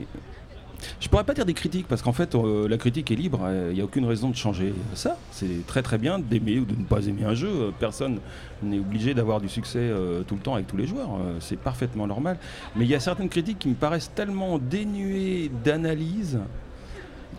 Je 0.99 1.07
pourrais 1.09 1.23
pas 1.23 1.33
dire 1.33 1.45
des 1.45 1.53
critiques 1.53 1.87
parce 1.87 2.01
qu'en 2.01 2.13
fait 2.13 2.35
euh, 2.35 2.67
la 2.67 2.77
critique 2.77 3.09
est 3.11 3.15
libre, 3.15 3.41
il 3.69 3.73
n'y 3.75 3.81
a 3.81 3.83
aucune 3.83 4.05
raison 4.05 4.29
de 4.29 4.35
changer 4.35 4.73
ça. 4.93 5.17
C'est 5.31 5.65
très 5.65 5.81
très 5.81 5.97
bien 5.97 6.19
d'aimer 6.19 6.59
ou 6.59 6.65
de 6.65 6.75
ne 6.75 6.83
pas 6.85 7.05
aimer 7.07 7.23
un 7.25 7.33
jeu. 7.33 7.49
euh, 7.49 7.71
Personne 7.79 8.19
n'est 8.61 8.79
obligé 8.79 9.13
d'avoir 9.13 9.41
du 9.41 9.49
succès 9.49 9.79
euh, 9.79 10.21
tout 10.23 10.35
le 10.35 10.41
temps 10.41 10.55
avec 10.55 10.67
tous 10.67 10.77
les 10.77 10.87
joueurs. 10.87 11.09
euh, 11.15 11.37
c'est 11.39 11.57
parfaitement 11.57 12.07
normal. 12.07 12.37
Mais 12.75 12.85
il 12.85 12.91
y 12.91 12.95
a 12.95 12.99
certaines 12.99 13.29
critiques 13.29 13.59
qui 13.59 13.69
me 13.69 13.75
paraissent 13.75 14.11
tellement 14.13 14.59
dénuées 14.59 15.49
d'analyse 15.63 16.39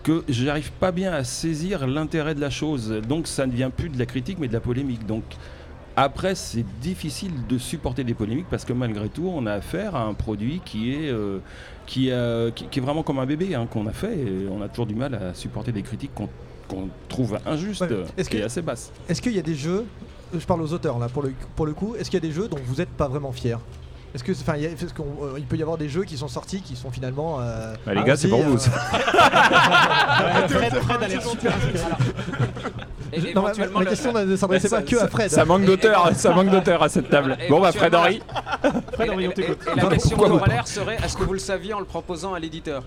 que 0.03 0.24
je 0.29 0.44
n'arrive 0.44 0.72
pas 0.72 0.92
bien 0.92 1.12
à 1.12 1.24
saisir 1.24 1.87
l'intérêt 1.87 2.35
de 2.35 2.40
la 2.40 2.51
chose. 2.51 2.90
Donc 3.09 3.27
ça 3.27 3.46
ne 3.46 3.53
vient 3.53 3.70
plus 3.70 3.88
de 3.88 3.98
la 3.98 4.07
critique 4.07 4.38
mais 4.40 4.48
de 4.48 4.53
la 4.53 4.61
polémique. 4.61 5.07
Donc 5.07 5.24
après, 5.96 6.37
c'est 6.37 6.64
difficile 6.81 7.33
de 7.48 7.59
supporter 7.59 8.05
des 8.05 8.14
polémiques 8.14 8.46
parce 8.48 8.64
que 8.64 8.72
malgré 8.72 9.09
tout, 9.09 9.29
on 9.35 9.46
a 9.46 9.53
affaire 9.55 9.96
à 9.96 10.05
un 10.05 10.14
produit 10.14 10.61
qui 10.64 10.92
est, 10.94 11.11
euh, 11.11 11.40
qui, 11.88 12.12
a- 12.12 12.51
qui- 12.55 12.66
qui 12.66 12.79
est 12.79 12.83
vraiment 12.83 13.03
comme 13.03 13.18
un 13.18 13.27
bébé 13.27 13.55
hein, 13.55 13.66
qu'on 13.68 13.87
a 13.87 13.92
fait. 13.92 14.16
Et 14.16 14.46
on 14.51 14.61
a 14.62 14.68
toujours 14.68 14.87
du 14.87 14.94
mal 14.94 15.14
à 15.14 15.33
supporter 15.35 15.72
des 15.72 15.83
critiques 15.83 16.12
qu'on 16.14 16.29
trouve 17.09 17.38
injustes 17.46 17.81
Ouais, 17.81 17.88
est-ce 18.18 18.29
que- 18.29 18.37
et 18.37 18.42
assez 18.42 18.61
basses. 18.62 18.92
Est-ce 19.09 19.22
qu'il 19.22 19.33
y 19.35 19.38
a 19.38 19.42
des 19.42 19.55
jeux, 19.55 19.87
je 20.38 20.44
parle 20.44 20.61
aux 20.62 20.72
auteurs 20.74 20.98
là 20.98 21.09
pour 21.09 21.22
le, 21.22 21.33
pour 21.57 21.64
le 21.66 21.72
coup, 21.72 21.94
est-ce 21.98 22.11
qu'il 22.11 22.22
y 22.22 22.24
a 22.24 22.29
des 22.29 22.35
jeux 22.35 22.46
dont 22.46 22.59
vous 22.66 22.77
n'êtes 22.77 22.90
pas 22.90 23.09
vraiment 23.09 23.33
fiers? 23.33 23.57
Est-ce 24.14 24.25
que, 24.25 24.33
enfin, 24.33 24.55
il 24.57 24.62
y 24.62 24.66
a- 24.66 24.71
parce 24.71 24.92
qu'on, 24.92 25.03
euh, 25.23 25.35
il 25.38 25.44
peut 25.44 25.57
y 25.57 25.62
avoir 25.62 25.77
des 25.79 25.88
jeux 25.88 26.05
qui 26.05 26.16
sont 26.16 26.29
sortis 26.29 26.61
qui 26.62 26.77
sont 26.77 26.90
finalement. 26.90 27.38
euh, 27.40 27.75
Bah, 27.87 27.94
les 27.94 28.03
gars, 28.05 28.16
c'est 28.16 28.29
pour 28.29 28.42
vous, 28.42 28.55
euh, 28.55 28.59
ça. 28.59 28.71
Fred, 30.49 30.75
Fred 30.75 31.03
a 31.03 31.09
l'air 31.09 31.23
super 31.23 31.55
inspiré. 31.55 31.85
Et 33.12 33.21
Non, 33.35 33.42
ma- 33.42 33.49
éventuellement, 33.49 33.79
ma 33.79 33.85
le- 33.85 33.90
question 33.90 34.12
ne 34.12 34.37
s'adressait 34.37 34.68
pas 34.68 34.83
que 34.83 34.97
à 34.97 35.09
Fred. 35.09 35.31
Ça 35.31 35.44
manque 35.44 35.64
d'auteur, 35.64 36.11
ça 36.14 36.33
manque 36.35 36.51
d'auteur 36.51 36.83
à 36.83 36.88
cette 36.88 37.09
table. 37.09 37.37
Bon 37.49 37.61
bah 37.61 37.73
Fred 37.73 37.94
Henry. 37.94 38.23
Fred, 38.92 39.11
Henry, 39.11 39.29
on 39.29 39.31
t'écoute. 39.33 39.59
la 39.75 39.87
question 39.87 40.16
corollaire 40.16 40.66
serait 40.68 40.97
est-ce 41.03 41.16
que 41.16 41.25
vous 41.25 41.33
le 41.33 41.38
saviez 41.38 41.73
en 41.75 41.79
le 41.81 41.87
proposant 41.87 42.35
à 42.35 42.38
l'éditeur? 42.38 42.83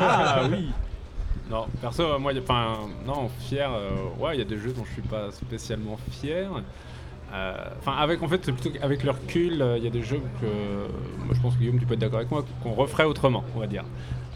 Ah 0.00 0.42
oui. 0.50 0.70
Non, 1.50 1.66
perso, 1.80 2.18
moi, 2.18 2.32
enfin, 2.42 2.76
non, 3.06 3.30
fier, 3.40 3.70
euh, 3.72 3.88
ouais, 4.22 4.36
il 4.36 4.38
y 4.38 4.42
a 4.42 4.44
des 4.44 4.58
jeux 4.58 4.72
dont 4.76 4.84
je 4.86 4.92
suis 4.92 5.02
pas 5.02 5.30
spécialement 5.32 5.96
fier. 6.10 6.46
Euh, 7.32 7.54
Enfin, 7.78 7.92
avec, 7.92 8.22
en 8.22 8.28
fait, 8.28 8.44
c'est 8.44 8.52
plutôt 8.52 8.70
avec 8.82 9.02
le 9.04 9.10
recul, 9.10 9.60
euh, 9.62 9.78
il 9.78 9.84
y 9.84 9.86
a 9.86 9.90
des 9.90 10.02
jeux 10.02 10.22
que, 10.40 10.46
moi, 11.24 11.34
je 11.34 11.40
pense 11.40 11.54
que 11.54 11.60
Guillaume, 11.60 11.78
tu 11.78 11.86
peux 11.86 11.94
être 11.94 12.00
d'accord 12.00 12.18
avec 12.18 12.30
moi, 12.30 12.44
qu'on 12.62 12.72
referait 12.72 13.04
autrement, 13.04 13.44
on 13.54 13.60
va 13.60 13.66
dire. 13.66 13.84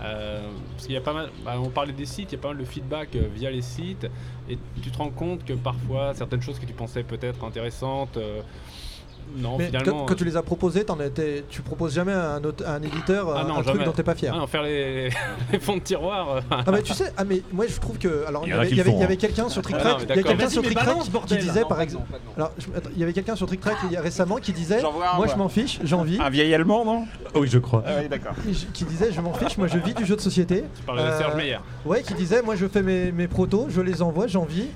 Euh, 0.03 0.41
parce 0.73 0.87
qu'il 0.87 0.95
y 0.95 0.99
a 0.99 1.01
pas 1.01 1.13
mal, 1.13 1.31
bah, 1.45 1.55
on 1.63 1.69
parlait 1.69 1.93
des 1.93 2.07
sites, 2.07 2.33
il 2.33 2.37
y 2.37 2.39
a 2.39 2.43
pas 2.43 2.49
mal 2.49 2.59
de 2.59 2.65
feedback 2.65 3.15
euh, 3.15 3.29
via 3.35 3.51
les 3.51 3.63
sites, 3.63 4.07
et 4.49 4.59
tu 4.83 4.91
te 4.91 4.99
rends 4.99 5.11
compte 5.11 5.45
que 5.45 5.53
parfois, 5.53 6.13
certaines 6.15 6.43
choses 6.43 6.59
que 6.59 6.67
tu 6.67 6.73
pensais 6.73 7.03
peut-être 7.03 7.45
intéressantes, 7.45 8.17
euh, 8.17 8.43
non, 9.37 9.57
Mais 9.59 9.67
finalement. 9.67 10.01
quand, 10.01 10.07
quand 10.07 10.15
tu 10.15 10.25
les 10.25 10.37
as 10.37 10.43
proposés, 10.43 10.85
étais- 11.05 11.45
tu 11.49 11.63
proposes 11.63 11.95
jamais 11.95 12.13
à 12.13 12.33
un, 12.35 12.45
autre- 12.45 12.65
à 12.67 12.75
un 12.75 12.83
éditeur 12.83 13.33
Ah 13.35 13.41
un- 13.41 13.45
non, 13.49 13.59
un 13.59 13.63
truc 13.63 13.85
dont 13.85 13.93
t'es 13.93 14.03
pas 14.03 14.15
fier. 14.15 14.33
Ah 14.35 14.39
non, 14.39 14.47
faire 14.47 14.63
les, 14.63 15.09
les 15.53 15.59
fonds 15.59 15.77
de 15.77 15.83
tiroir. 15.83 16.37
euh, 16.37 16.41
Ah 16.51 16.65
mais 16.73 16.83
tu 16.83 16.93
sais, 16.93 17.13
ah 17.17 17.25
mais 17.25 17.43
moi 17.53 17.67
je 17.69 17.79
trouve 17.81 17.99
que 17.99 18.25
alors 18.27 18.43
Il 18.47 18.51
y 18.51 18.53
avait, 18.53 18.71
y 18.71 19.03
hein. 19.03 19.17
quelqu'un 19.17 19.49
sur 19.49 19.63
Trick 19.63 19.77
Ah 19.79 19.83
Track, 19.83 19.93
non, 19.93 19.99
mais 20.01 20.05
il 20.05 20.17
y 20.17 20.21
a 20.21 20.23
quelqu'un 20.23 20.49
sur 20.49 20.63
Trick 20.63 20.79
Track 20.79 20.97
qui 21.27 21.37
disait 21.37 21.61
Non, 21.63 21.69
par 21.69 21.81
exemple, 21.81 22.07
alors 22.37 22.53
il 22.95 22.99
y 23.01 23.03
avait 23.03 23.13
quelqu'un 23.13 23.37
sur 23.37 23.47
Trick 23.47 23.61
Track 23.61 23.77
il 23.87 23.93
y 23.93 23.97
a 23.97 24.01
récemment 24.01 24.37
qui 24.37 24.53
disait, 24.53 24.81
J'en 24.81 24.93
moi 24.93 25.27
je 25.31 25.37
m'en 25.37 25.49
fiche, 25.49 25.79
j'ai 25.83 25.95
envie, 25.95 26.19
Un 26.21 26.31
vieil 26.31 26.53
allemand, 26.55 26.85
non? 26.85 27.05
Oui, 27.35 27.49
je 27.51 27.59
crois. 27.59 27.83
Ah 27.87 27.93
oui, 28.03 28.09
d'accord. 28.09 28.35
qui 28.73 28.85
disait 28.85 29.13
je 29.13 29.21
m'en 29.21 29.33
fiche, 29.33 29.57
moi 29.59 29.67
je 29.67 29.79
vis 29.79 29.95
du 29.95 30.05
jeu 30.05 30.17
de 30.17 30.21
société. 30.21 30.65
Tu 30.77 30.83
parles 30.83 30.99
de 30.99 31.03
Euh, 31.05 31.19
Serge 31.19 31.35
Meyer. 31.37 31.59
Ouais, 31.85 32.03
qui 32.03 32.15
disait 32.15 32.43
moi 32.43 32.55
je 32.57 32.67
fais 32.67 32.83
mes, 32.83 33.13
mes 33.13 33.29
protos, 33.29 33.67
je 33.71 33.81
les 33.81 34.03
envoie, 34.03 34.27
j'ai 34.27 34.39
envie. 34.39 34.67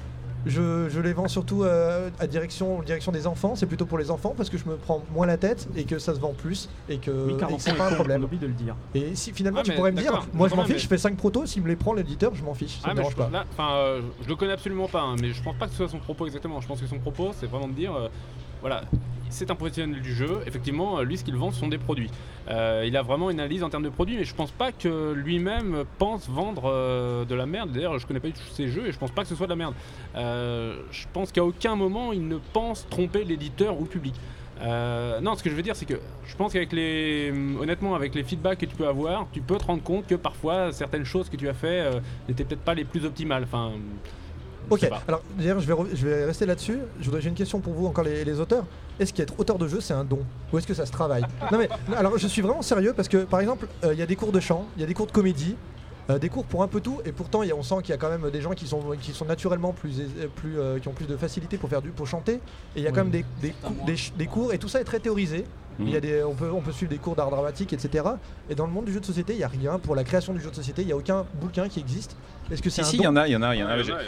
Je, 0.46 0.88
je 0.88 1.00
les 1.00 1.12
vends 1.12 1.26
surtout 1.26 1.64
euh, 1.64 2.08
à 2.20 2.28
direction, 2.28 2.80
direction 2.82 3.10
des 3.10 3.26
enfants, 3.26 3.56
c'est 3.56 3.66
plutôt 3.66 3.84
pour 3.84 3.98
les 3.98 4.12
enfants 4.12 4.32
parce 4.36 4.48
que 4.48 4.56
je 4.56 4.64
me 4.68 4.76
prends 4.76 5.02
moins 5.12 5.26
la 5.26 5.36
tête 5.36 5.66
et 5.76 5.82
que 5.84 5.98
ça 5.98 6.14
se 6.14 6.20
vend 6.20 6.34
plus 6.34 6.68
et 6.88 6.98
que, 6.98 7.10
Oui, 7.10 7.36
car 7.36 7.48
et 7.50 7.52
que 7.54 7.56
l'enfant 7.56 7.64
c'est 7.72 7.76
pas 7.76 7.88
un 7.90 7.94
problème. 7.94 8.22
oublie 8.22 8.38
de 8.38 8.46
le 8.46 8.52
dire. 8.52 8.76
Et 8.94 9.16
si 9.16 9.32
finalement 9.32 9.58
Ah, 9.62 9.64
tu 9.64 9.72
pourrais 9.72 9.90
me 9.90 10.00
dire, 10.00 10.24
moi 10.32 10.46
je 10.48 10.54
m'en 10.54 10.62
fiche, 10.62 10.74
mais- 10.74 10.78
je 10.78 10.86
fais 10.86 10.98
5 10.98 11.16
protos, 11.16 11.46
s'il 11.46 11.62
me 11.64 11.68
les 11.68 11.74
prend 11.74 11.94
l'éditeur, 11.94 12.32
je 12.34 12.44
m'en 12.44 12.54
fiche, 12.54 12.76
ça 12.78 12.82
Ah, 12.84 12.90
me 12.90 12.94
dérange 12.96 13.12
je, 13.12 13.16
pas. 13.16 13.28
là, 13.30 13.44
enfin, 13.52 13.72
euh, 13.74 14.00
je 14.22 14.28
le 14.28 14.36
connais 14.36 14.52
absolument 14.52 14.86
pas, 14.86 15.00
hein, 15.02 15.16
mais 15.20 15.32
je 15.32 15.42
pense 15.42 15.56
pas 15.56 15.66
que 15.66 15.72
ce 15.72 15.78
soit 15.78 15.88
son 15.88 15.98
propos 15.98 16.26
exactement. 16.26 16.60
Je 16.60 16.68
pense 16.68 16.80
que 16.80 16.86
son 16.86 17.00
propos, 17.00 17.32
c'est 17.38 17.46
vraiment 17.46 17.66
de 17.68 17.72
dire, 17.74 17.92
euh, 17.94 18.08
voilà, 18.60 18.82
c'est 19.30 19.50
un 19.50 19.54
professionnel 19.54 20.00
du 20.00 20.14
jeu. 20.14 20.40
Effectivement, 20.46 20.98
euh, 20.98 21.02
lui, 21.02 21.18
ce 21.18 21.24
qu'il 21.24 21.36
vend, 21.36 21.50
ce 21.50 21.60
sont 21.60 21.68
des 21.68 21.78
produits. 21.78 22.10
Euh, 22.48 22.84
il 22.86 22.96
a 22.96 23.02
vraiment 23.02 23.30
une 23.30 23.40
analyse 23.40 23.62
en 23.62 23.70
termes 23.70 23.82
de 23.82 23.88
produits, 23.88 24.16
mais 24.16 24.24
je 24.24 24.34
pense 24.34 24.50
pas 24.50 24.72
que 24.72 25.12
lui-même 25.12 25.84
pense 25.98 26.28
vendre 26.28 26.64
euh, 26.66 27.24
de 27.24 27.34
la 27.34 27.46
merde. 27.46 27.72
D'ailleurs, 27.72 27.98
je 27.98 28.06
connais 28.06 28.20
pas 28.20 28.28
du 28.28 28.34
tout 28.34 28.40
ses 28.52 28.68
jeux 28.68 28.86
et 28.86 28.92
je 28.92 28.98
pense 28.98 29.10
pas 29.10 29.22
que 29.22 29.28
ce 29.28 29.34
soit 29.34 29.46
de 29.46 29.52
la 29.52 29.56
merde. 29.56 29.74
Je 30.14 31.06
pense 31.12 31.32
qu'à 31.32 31.44
aucun 31.44 31.76
moment 31.76 32.12
il 32.12 32.26
ne 32.26 32.38
pense 32.52 32.86
tromper 32.88 33.24
l'éditeur 33.24 33.78
ou 33.78 33.84
le 33.84 33.88
public. 33.88 34.14
Non, 34.60 35.34
ce 35.36 35.42
que 35.42 35.50
je 35.50 35.54
veux 35.54 35.62
dire, 35.62 35.76
c'est 35.76 35.86
que 35.86 36.00
je 36.26 36.36
pense 36.36 36.52
qu'avec 36.52 36.72
les, 36.72 37.32
honnêtement, 37.60 37.94
avec 37.94 38.14
les 38.14 38.24
feedbacks 38.24 38.58
que 38.58 38.66
tu 38.66 38.76
peux 38.76 38.88
avoir, 38.88 39.26
tu 39.32 39.40
peux 39.40 39.58
te 39.58 39.64
rendre 39.64 39.82
compte 39.82 40.06
que 40.06 40.14
parfois 40.14 40.72
certaines 40.72 41.04
choses 41.04 41.28
que 41.28 41.36
tu 41.36 41.48
as 41.48 41.54
fait 41.54 41.90
n'étaient 42.28 42.44
peut-être 42.44 42.64
pas 42.64 42.74
les 42.74 42.84
plus 42.84 43.04
optimales. 43.04 43.46
Ok, 44.70 44.80
alors 45.08 45.22
d'ailleurs 45.38 45.60
je 45.60 45.66
vais, 45.66 45.72
re- 45.74 45.86
je 45.94 46.06
vais 46.08 46.24
rester 46.24 46.46
là-dessus. 46.46 46.78
Je 47.00 47.04
voudrais- 47.04 47.20
J'ai 47.20 47.28
une 47.28 47.34
question 47.34 47.60
pour 47.60 47.72
vous 47.74 47.86
encore 47.86 48.04
les, 48.04 48.24
les 48.24 48.40
auteurs. 48.40 48.64
Est-ce 48.98 49.12
qu'être 49.12 49.38
auteur 49.38 49.58
de 49.58 49.68
jeu 49.68 49.80
c'est 49.80 49.94
un 49.94 50.04
don? 50.04 50.20
Ou 50.52 50.58
est-ce 50.58 50.66
que 50.66 50.74
ça 50.74 50.86
se 50.86 50.92
travaille? 50.92 51.22
Non 51.52 51.58
mais 51.58 51.68
alors 51.96 52.16
je 52.18 52.26
suis 52.26 52.42
vraiment 52.42 52.62
sérieux 52.62 52.92
parce 52.96 53.08
que 53.08 53.18
par 53.24 53.40
exemple 53.40 53.68
euh, 53.84 53.92
il 53.92 53.98
y 53.98 54.02
a 54.02 54.06
des 54.06 54.16
cours 54.16 54.32
de 54.32 54.40
chant, 54.40 54.66
il 54.76 54.80
y 54.80 54.84
a 54.84 54.86
des 54.86 54.94
cours 54.94 55.06
de 55.06 55.12
comédie, 55.12 55.56
euh, 56.08 56.18
des 56.18 56.28
cours 56.28 56.44
pour 56.44 56.62
un 56.62 56.68
peu 56.68 56.80
tout 56.80 57.00
et 57.04 57.12
pourtant 57.12 57.42
il 57.42 57.48
y 57.48 57.52
a- 57.52 57.56
on 57.56 57.62
sent 57.62 57.76
qu'il 57.82 57.90
y 57.90 57.92
a 57.92 57.96
quand 57.98 58.08
même 58.10 58.30
des 58.30 58.40
gens 58.40 58.52
qui 58.52 58.66
sont, 58.66 58.80
qui 59.00 59.12
sont 59.12 59.24
naturellement 59.26 59.72
plus, 59.72 59.94
euh, 60.46 60.78
qui 60.78 60.88
ont 60.88 60.92
plus 60.92 61.06
de 61.06 61.16
facilité 61.16 61.58
pour 61.58 61.68
faire 61.68 61.82
du 61.82 61.90
pour 61.90 62.06
chanter 62.06 62.34
et 62.34 62.40
il 62.76 62.82
y 62.82 62.86
a 62.86 62.90
quand 62.90 63.04
même 63.04 63.10
des, 63.10 63.24
des, 63.42 63.50
cou- 63.50 63.74
des 63.86 63.96
ch- 63.96 64.12
des 64.16 64.26
cours 64.26 64.52
et 64.54 64.58
tout 64.58 64.68
ça 64.68 64.80
est 64.80 64.84
très 64.84 65.00
théorisé. 65.00 65.44
Il 65.80 65.90
y 65.90 65.96
a 65.96 66.00
des, 66.00 66.22
on, 66.24 66.34
peut, 66.34 66.50
on 66.50 66.60
peut 66.60 66.72
suivre 66.72 66.90
des 66.90 66.98
cours 66.98 67.14
d'art 67.16 67.30
dramatique, 67.30 67.72
etc. 67.72 68.04
Et 68.48 68.54
dans 68.54 68.66
le 68.66 68.72
monde 68.72 68.86
du 68.86 68.92
jeu 68.92 69.00
de 69.00 69.04
société, 69.04 69.34
il 69.34 69.38
n'y 69.38 69.44
a 69.44 69.48
rien 69.48 69.78
pour 69.78 69.94
la 69.94 70.04
création 70.04 70.32
du 70.32 70.40
jeu 70.40 70.50
de 70.50 70.54
société. 70.54 70.82
Il 70.82 70.86
n'y 70.86 70.92
a 70.92 70.96
aucun 70.96 71.26
bouquin 71.40 71.68
qui 71.68 71.80
existe. 71.80 72.16
Est-ce 72.50 72.62
que 72.62 72.70
c'est 72.70 72.82
Si, 72.82 72.88
un 72.88 72.90
si, 72.90 72.96
don 72.98 73.02
il 73.02 73.06
y 73.06 73.08
en 73.08 73.16
a, 73.16 73.26
il 73.28 73.32
y 73.32 73.36
en 73.36 73.42
a, 73.42 73.54
il 73.54 73.60
y 73.60 73.62
en 73.62 73.68
a. 73.68 73.76
Il 73.76 73.86
y 73.88 73.92
en 73.92 73.96
a, 73.96 74.00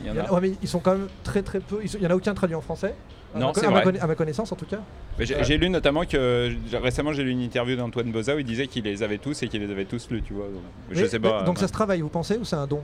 il 0.00 0.06
il 0.06 0.12
il 0.26 0.30
ouais, 0.32 0.40
mais 0.40 0.52
ils 0.62 0.68
sont 0.68 0.80
quand 0.80 0.92
même 0.92 1.08
très 1.22 1.42
très 1.42 1.60
peu. 1.60 1.80
Il 1.82 2.02
y 2.02 2.06
en 2.06 2.10
a 2.10 2.14
aucun 2.16 2.34
traduit 2.34 2.56
en 2.56 2.60
français 2.60 2.94
Non, 3.34 3.52
c'est 3.54 3.64
à 3.66 3.70
ma, 3.70 3.80
vrai. 3.80 3.84
conna- 3.92 4.02
à 4.02 4.06
ma 4.06 4.14
connaissance 4.16 4.52
en 4.52 4.56
tout 4.56 4.66
cas. 4.66 4.80
J'ai 5.18 5.42
j'ai 5.44 5.56
lu 5.58 5.70
notamment 5.70 6.04
que 6.04 6.52
récemment 6.76 7.12
j'ai 7.12 7.22
lu 7.22 7.30
une 7.30 7.40
interview 7.42 7.76
d'Antoine 7.76 8.10
Boza 8.10 8.34
où 8.34 8.38
il 8.40 8.44
disait 8.44 8.66
qu'il 8.66 8.84
les 8.84 9.02
avait 9.02 9.18
tous 9.18 9.42
et 9.44 9.48
qu'il 9.48 9.64
les 9.64 9.70
avait 9.72 9.84
tous 9.84 10.10
lus, 10.10 10.22
tu 10.22 10.34
vois. 10.34 10.46
donc, 10.46 10.62
je 10.90 11.06
sais 11.06 11.20
pas. 11.20 11.40
mais- 11.40 11.46
donc 11.46 11.56
euh, 11.56 11.60
ça 11.60 11.68
se 11.68 11.72
travaille, 11.72 12.00
vous 12.00 12.08
pensez, 12.08 12.36
ou 12.36 12.44
c'est 12.44 12.56
un 12.56 12.66
don? 12.66 12.82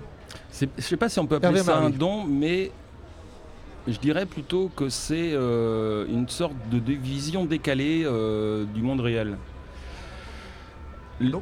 C'est- 0.51 0.69
Je 0.79 0.83
sais 0.83 0.97
pas 0.97 1.09
si 1.09 1.19
on 1.19 1.27
peut 1.27 1.35
appeler 1.37 1.49
Hervé 1.59 1.63
ça 1.63 1.77
un 1.79 1.91
don, 1.91 2.25
mais 2.25 2.71
je 3.93 3.99
dirais 4.01 4.27
plutôt 4.27 4.71
que 4.75 4.89
c'est 4.89 5.33
euh, 5.33 6.07
une 6.09 6.29
sorte 6.29 6.55
de, 6.71 6.79
de 6.79 6.93
vision 6.93 7.45
décalée 7.45 8.03
euh, 8.05 8.65
du 8.65 8.83
monde 8.83 9.01
réel. 9.01 9.37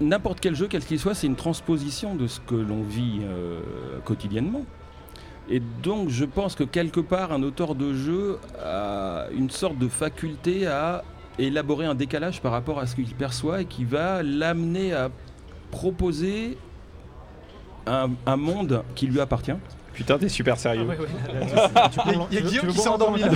N'importe 0.01 0.41
quel 0.41 0.57
jeu, 0.57 0.67
quel 0.69 0.85
qu'il 0.85 0.99
soit, 0.99 1.15
c'est 1.15 1.29
une 1.29 1.37
transposition 1.37 2.17
de 2.17 2.27
ce 2.27 2.41
que 2.41 2.57
l'on 2.57 2.83
vit 2.83 3.21
euh, 3.23 3.61
quotidiennement. 4.05 4.65
Et 5.49 5.63
donc 5.83 6.09
je 6.09 6.25
pense 6.25 6.55
que 6.55 6.65
quelque 6.65 7.01
part, 7.01 7.33
un 7.33 7.43
auteur 7.43 7.75
de 7.75 7.95
jeu 7.95 8.39
a 8.63 9.27
une 9.33 9.51
sorte 9.51 9.79
de 9.79 9.89
faculté 9.89 10.67
à 10.67 11.05
élaborer 11.39 11.87
un 11.87 11.95
décalage 11.95 12.43
par 12.43 12.53
rapport 12.53 12.81
à 12.81 12.87
ce 12.87 12.97
qu'il 12.97 13.15
perçoit 13.15 13.63
et 13.63 13.65
qui 13.65 13.85
va 13.85 14.23
l'amener 14.23 14.93
à 14.93 15.11
proposer 15.71 16.59
un, 17.87 18.11
un 18.27 18.37
monde 18.37 18.83
qui 18.95 19.07
lui 19.07 19.21
appartient. 19.21 19.55
Putain, 19.99 20.17
t'es 20.17 20.29
super 20.29 20.57
sérieux. 20.57 20.87
Il 22.31 22.35
y 22.35 22.39
a 22.39 22.41
Guillaume 22.41 22.69
qui 22.69 22.79
s'est 22.79 22.89
endormi 22.89 23.21
là. 23.21 23.31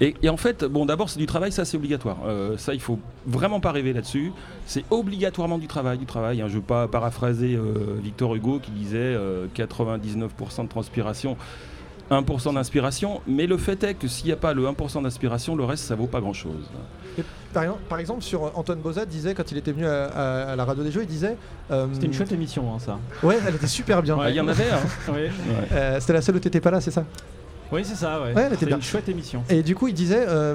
Et, 0.00 0.14
et 0.22 0.28
en 0.28 0.36
fait, 0.36 0.64
bon, 0.64 0.86
d'abord, 0.86 1.08
c'est 1.10 1.18
du 1.18 1.26
travail, 1.26 1.50
ça 1.50 1.64
c'est 1.64 1.76
obligatoire. 1.76 2.18
Euh, 2.24 2.56
ça, 2.56 2.72
il 2.72 2.80
faut 2.80 3.00
vraiment 3.26 3.58
pas 3.58 3.72
rêver 3.72 3.92
là-dessus. 3.92 4.30
C'est 4.64 4.84
obligatoirement 4.90 5.58
du 5.58 5.66
travail, 5.66 5.98
du 5.98 6.06
travail. 6.06 6.40
hein. 6.40 6.46
Je 6.48 6.54
veux 6.54 6.60
pas 6.60 6.86
paraphraser 6.86 7.56
euh, 7.56 7.96
Victor 8.00 8.32
Hugo 8.36 8.60
qui 8.60 8.70
disait 8.70 8.96
euh, 8.98 9.46
99% 9.56 10.62
de 10.62 10.68
transpiration, 10.68 11.36
1% 12.10 12.54
d'inspiration. 12.54 13.20
Mais 13.26 13.46
le 13.46 13.56
fait 13.58 13.82
est 13.84 13.94
que 13.94 14.08
s'il 14.08 14.26
n'y 14.26 14.32
a 14.32 14.36
pas 14.36 14.54
le 14.54 14.64
1% 14.66 15.02
d'inspiration, 15.02 15.56
le 15.56 15.64
reste, 15.64 15.84
ça 15.84 15.94
vaut 15.94 16.06
pas 16.06 16.20
grand-chose. 16.20 16.64
Par 17.52 17.62
exemple, 17.62 17.80
par 17.88 17.98
exemple, 17.98 18.22
sur 18.22 18.44
euh, 18.44 18.50
Antoine 18.54 18.78
Boza 18.80 19.06
disait 19.06 19.34
quand 19.34 19.50
il 19.50 19.58
était 19.58 19.72
venu 19.72 19.86
à, 19.86 20.04
à- 20.06 20.52
à 20.52 20.56
la 20.56 20.64
radio 20.64 20.84
des 20.84 20.90
jeux, 20.92 21.02
il 21.02 21.08
disait. 21.08 21.36
euh, 21.70 21.86
C'était 21.92 22.06
une 22.06 22.12
chouette 22.12 22.30
émission, 22.32 22.72
hein, 22.74 22.78
ça. 22.78 22.98
Ouais, 23.22 23.38
elle 23.46 23.54
était 23.54 23.66
super 23.66 24.02
bien. 24.02 24.16
Il 24.28 24.34
y 24.34 24.40
en 24.40 24.48
avait, 24.48 24.70
hein. 24.70 24.78
Oui, 25.12 25.28
Euh, 25.72 25.96
C'était 26.00 26.12
la 26.12 26.22
seule 26.22 26.36
où 26.36 26.38
t'étais 26.40 26.60
pas 26.60 26.70
là, 26.70 26.80
c'est 26.80 26.90
ça? 26.90 27.04
Oui 27.70 27.82
c'est 27.84 27.96
ça, 27.96 28.20
ouais. 28.22 28.32
Ouais, 28.34 28.42
elle 28.42 28.46
était 28.52 28.60
C'est 28.60 28.66
bien. 28.66 28.76
une 28.76 28.82
chouette 28.82 29.08
émission. 29.08 29.42
Et 29.50 29.62
du 29.62 29.74
coup, 29.74 29.88
il 29.88 29.94
disait, 29.94 30.24
euh, 30.28 30.54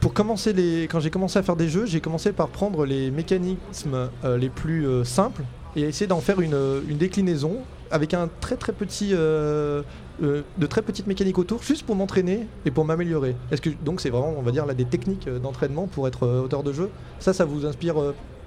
pour 0.00 0.14
commencer 0.14 0.52
les, 0.54 0.84
quand 0.84 1.00
j'ai 1.00 1.10
commencé 1.10 1.38
à 1.38 1.42
faire 1.42 1.56
des 1.56 1.68
jeux, 1.68 1.84
j'ai 1.86 2.00
commencé 2.00 2.32
par 2.32 2.48
prendre 2.48 2.86
les 2.86 3.10
mécanismes 3.10 4.08
euh, 4.24 4.36
les 4.38 4.48
plus 4.48 4.86
euh, 4.86 5.04
simples 5.04 5.42
et 5.74 5.82
essayer 5.82 6.06
d'en 6.06 6.20
faire 6.20 6.40
une, 6.40 6.56
une 6.88 6.96
déclinaison 6.96 7.56
avec 7.90 8.14
un 8.14 8.28
très 8.40 8.56
très 8.56 8.72
petit, 8.72 9.10
euh, 9.12 9.82
euh, 10.22 10.42
de 10.56 10.66
très 10.66 10.82
petites 10.82 11.06
mécaniques 11.06 11.38
autour, 11.38 11.62
juste 11.62 11.84
pour 11.84 11.96
m'entraîner 11.96 12.46
et 12.64 12.70
pour 12.70 12.84
m'améliorer. 12.84 13.36
Est-ce 13.50 13.60
que 13.60 13.70
donc 13.84 14.00
c'est 14.00 14.10
vraiment, 14.10 14.34
on 14.36 14.42
va 14.42 14.50
dire 14.50 14.66
des 14.66 14.84
techniques 14.84 15.28
euh, 15.28 15.38
d'entraînement 15.38 15.86
pour 15.86 16.08
être 16.08 16.24
euh, 16.24 16.42
auteur 16.42 16.62
de 16.62 16.72
jeu? 16.72 16.90
Ça, 17.18 17.32
ça 17.32 17.44
vous 17.44 17.66
inspire 17.66 17.96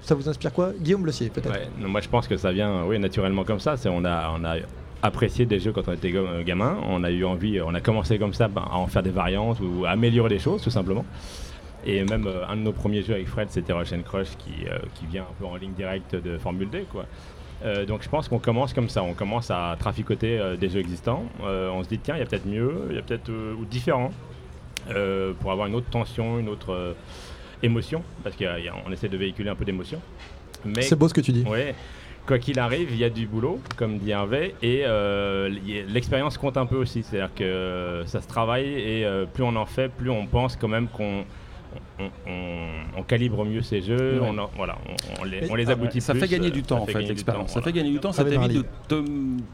Ça 0.02 0.14
vous 0.14 0.28
inspire 0.28 0.52
quoi? 0.52 0.72
Guillaume 0.80 1.02
Blessier, 1.02 1.28
peut-être 1.28 1.58
moi 1.78 2.00
je 2.00 2.08
pense 2.08 2.26
que 2.26 2.36
ça 2.36 2.52
vient 2.52 2.84
oui, 2.86 2.98
naturellement 2.98 3.44
comme 3.44 3.60
ça. 3.60 3.76
C'est, 3.76 3.88
on, 3.88 4.04
a, 4.04 4.32
on 4.36 4.44
a 4.44 4.56
apprécié 5.02 5.46
des 5.46 5.60
jeux 5.60 5.72
quand 5.72 5.86
on 5.88 5.92
était 5.92 6.12
gamin. 6.44 6.78
On 6.88 7.04
a 7.04 7.10
eu 7.10 7.24
envie, 7.24 7.60
on 7.60 7.74
a 7.74 7.80
commencé 7.80 8.18
comme 8.18 8.34
ça 8.34 8.48
ben, 8.48 8.64
à 8.70 8.76
en 8.76 8.86
faire 8.86 9.02
des 9.02 9.10
variantes 9.10 9.58
ou 9.60 9.84
à 9.84 9.90
améliorer 9.90 10.30
les 10.30 10.38
choses 10.38 10.62
tout 10.62 10.70
simplement. 10.70 11.04
Et 11.86 12.04
même 12.04 12.28
un 12.48 12.56
de 12.56 12.62
nos 12.62 12.72
premiers 12.72 13.02
jeux 13.02 13.14
avec 13.14 13.28
Fred, 13.28 13.48
c'était 13.50 13.72
Rush 13.72 13.92
and 13.92 14.02
Crush 14.02 14.36
qui, 14.38 14.66
qui 14.94 15.06
vient 15.06 15.22
un 15.22 15.34
peu 15.38 15.46
en 15.46 15.56
ligne 15.56 15.72
directe 15.72 16.14
de 16.14 16.36
Formule 16.36 16.68
D. 16.68 16.84
Quoi. 16.90 17.06
Euh, 17.64 17.84
donc 17.84 18.02
je 18.02 18.08
pense 18.08 18.28
qu'on 18.28 18.38
commence 18.38 18.72
comme 18.72 18.88
ça, 18.88 19.02
on 19.02 19.12
commence 19.12 19.50
à 19.50 19.76
traficoter 19.78 20.38
euh, 20.38 20.56
des 20.56 20.68
jeux 20.68 20.80
existants. 20.80 21.24
Euh, 21.44 21.70
on 21.70 21.82
se 21.82 21.88
dit 21.88 21.98
tiens, 21.98 22.16
il 22.16 22.20
y 22.20 22.22
a 22.22 22.26
peut-être 22.26 22.46
mieux, 22.46 22.86
il 22.90 22.96
y 22.96 22.98
a 22.98 23.02
peut-être 23.02 23.30
ou 23.30 23.64
différent 23.64 24.10
pour 25.40 25.52
avoir 25.52 25.68
une 25.68 25.74
autre 25.74 25.90
tension, 25.90 26.38
une 26.40 26.48
autre 26.48 26.96
émotion, 27.62 28.02
parce 28.24 28.34
qu'on 28.34 28.90
essaie 28.90 29.08
de 29.08 29.16
véhiculer 29.16 29.50
un 29.50 29.54
peu 29.54 29.64
d'émotion. 29.64 30.00
C'est 30.80 30.96
beau 30.96 31.06
ce 31.06 31.14
que 31.14 31.20
tu 31.20 31.32
dis. 31.32 31.44
Ouais. 31.44 31.74
Quoi 32.26 32.38
qu'il 32.38 32.58
arrive, 32.58 32.88
il 32.90 32.96
y 32.96 33.04
a 33.04 33.10
du 33.10 33.26
boulot, 33.26 33.60
comme 33.76 33.98
dit 33.98 34.10
Hervé, 34.10 34.54
et 34.62 34.84
l'expérience 35.86 36.38
compte 36.38 36.56
un 36.56 36.66
peu 36.66 36.76
aussi. 36.76 37.04
C'est-à-dire 37.04 37.32
que 37.34 38.02
ça 38.06 38.20
se 38.20 38.26
travaille 38.26 38.66
et 38.66 39.06
plus 39.32 39.44
on 39.44 39.54
en 39.54 39.66
fait, 39.66 39.90
plus 39.90 40.10
on 40.10 40.26
pense 40.26 40.56
quand 40.56 40.66
même 40.66 40.88
qu'on 40.88 41.24
on, 42.26 42.30
on- 42.30 42.98
on 42.98 43.02
calibre 43.02 43.44
mieux 43.44 43.62
ces 43.62 43.82
jeux, 43.82 44.20
Ouais. 44.20 44.28
on, 44.30 44.38
en- 44.38 44.50
voilà, 44.56 44.76
on, 44.88 45.22
on 45.22 45.24
les, 45.24 45.42
Mais- 45.42 45.50
on 45.50 45.54
les 45.54 45.70
aboutit 45.70 46.00
Ça 46.00 46.12
plus, 46.12 46.20
fait 46.20 46.28
gagner 46.28 46.48
euh, 46.48 46.50
du 46.50 46.60
ça 46.60 46.66
temps 46.66 46.82
en 46.82 46.86
fait 46.86 47.00
l'expérience. 47.02 47.52
Ça 47.52 47.62
fait 47.62 47.72
gagner 47.72 47.90
du 47.90 47.98
temps, 48.00 48.12
ça 48.12 48.24
t'évite 48.24 48.64
de 48.88 49.04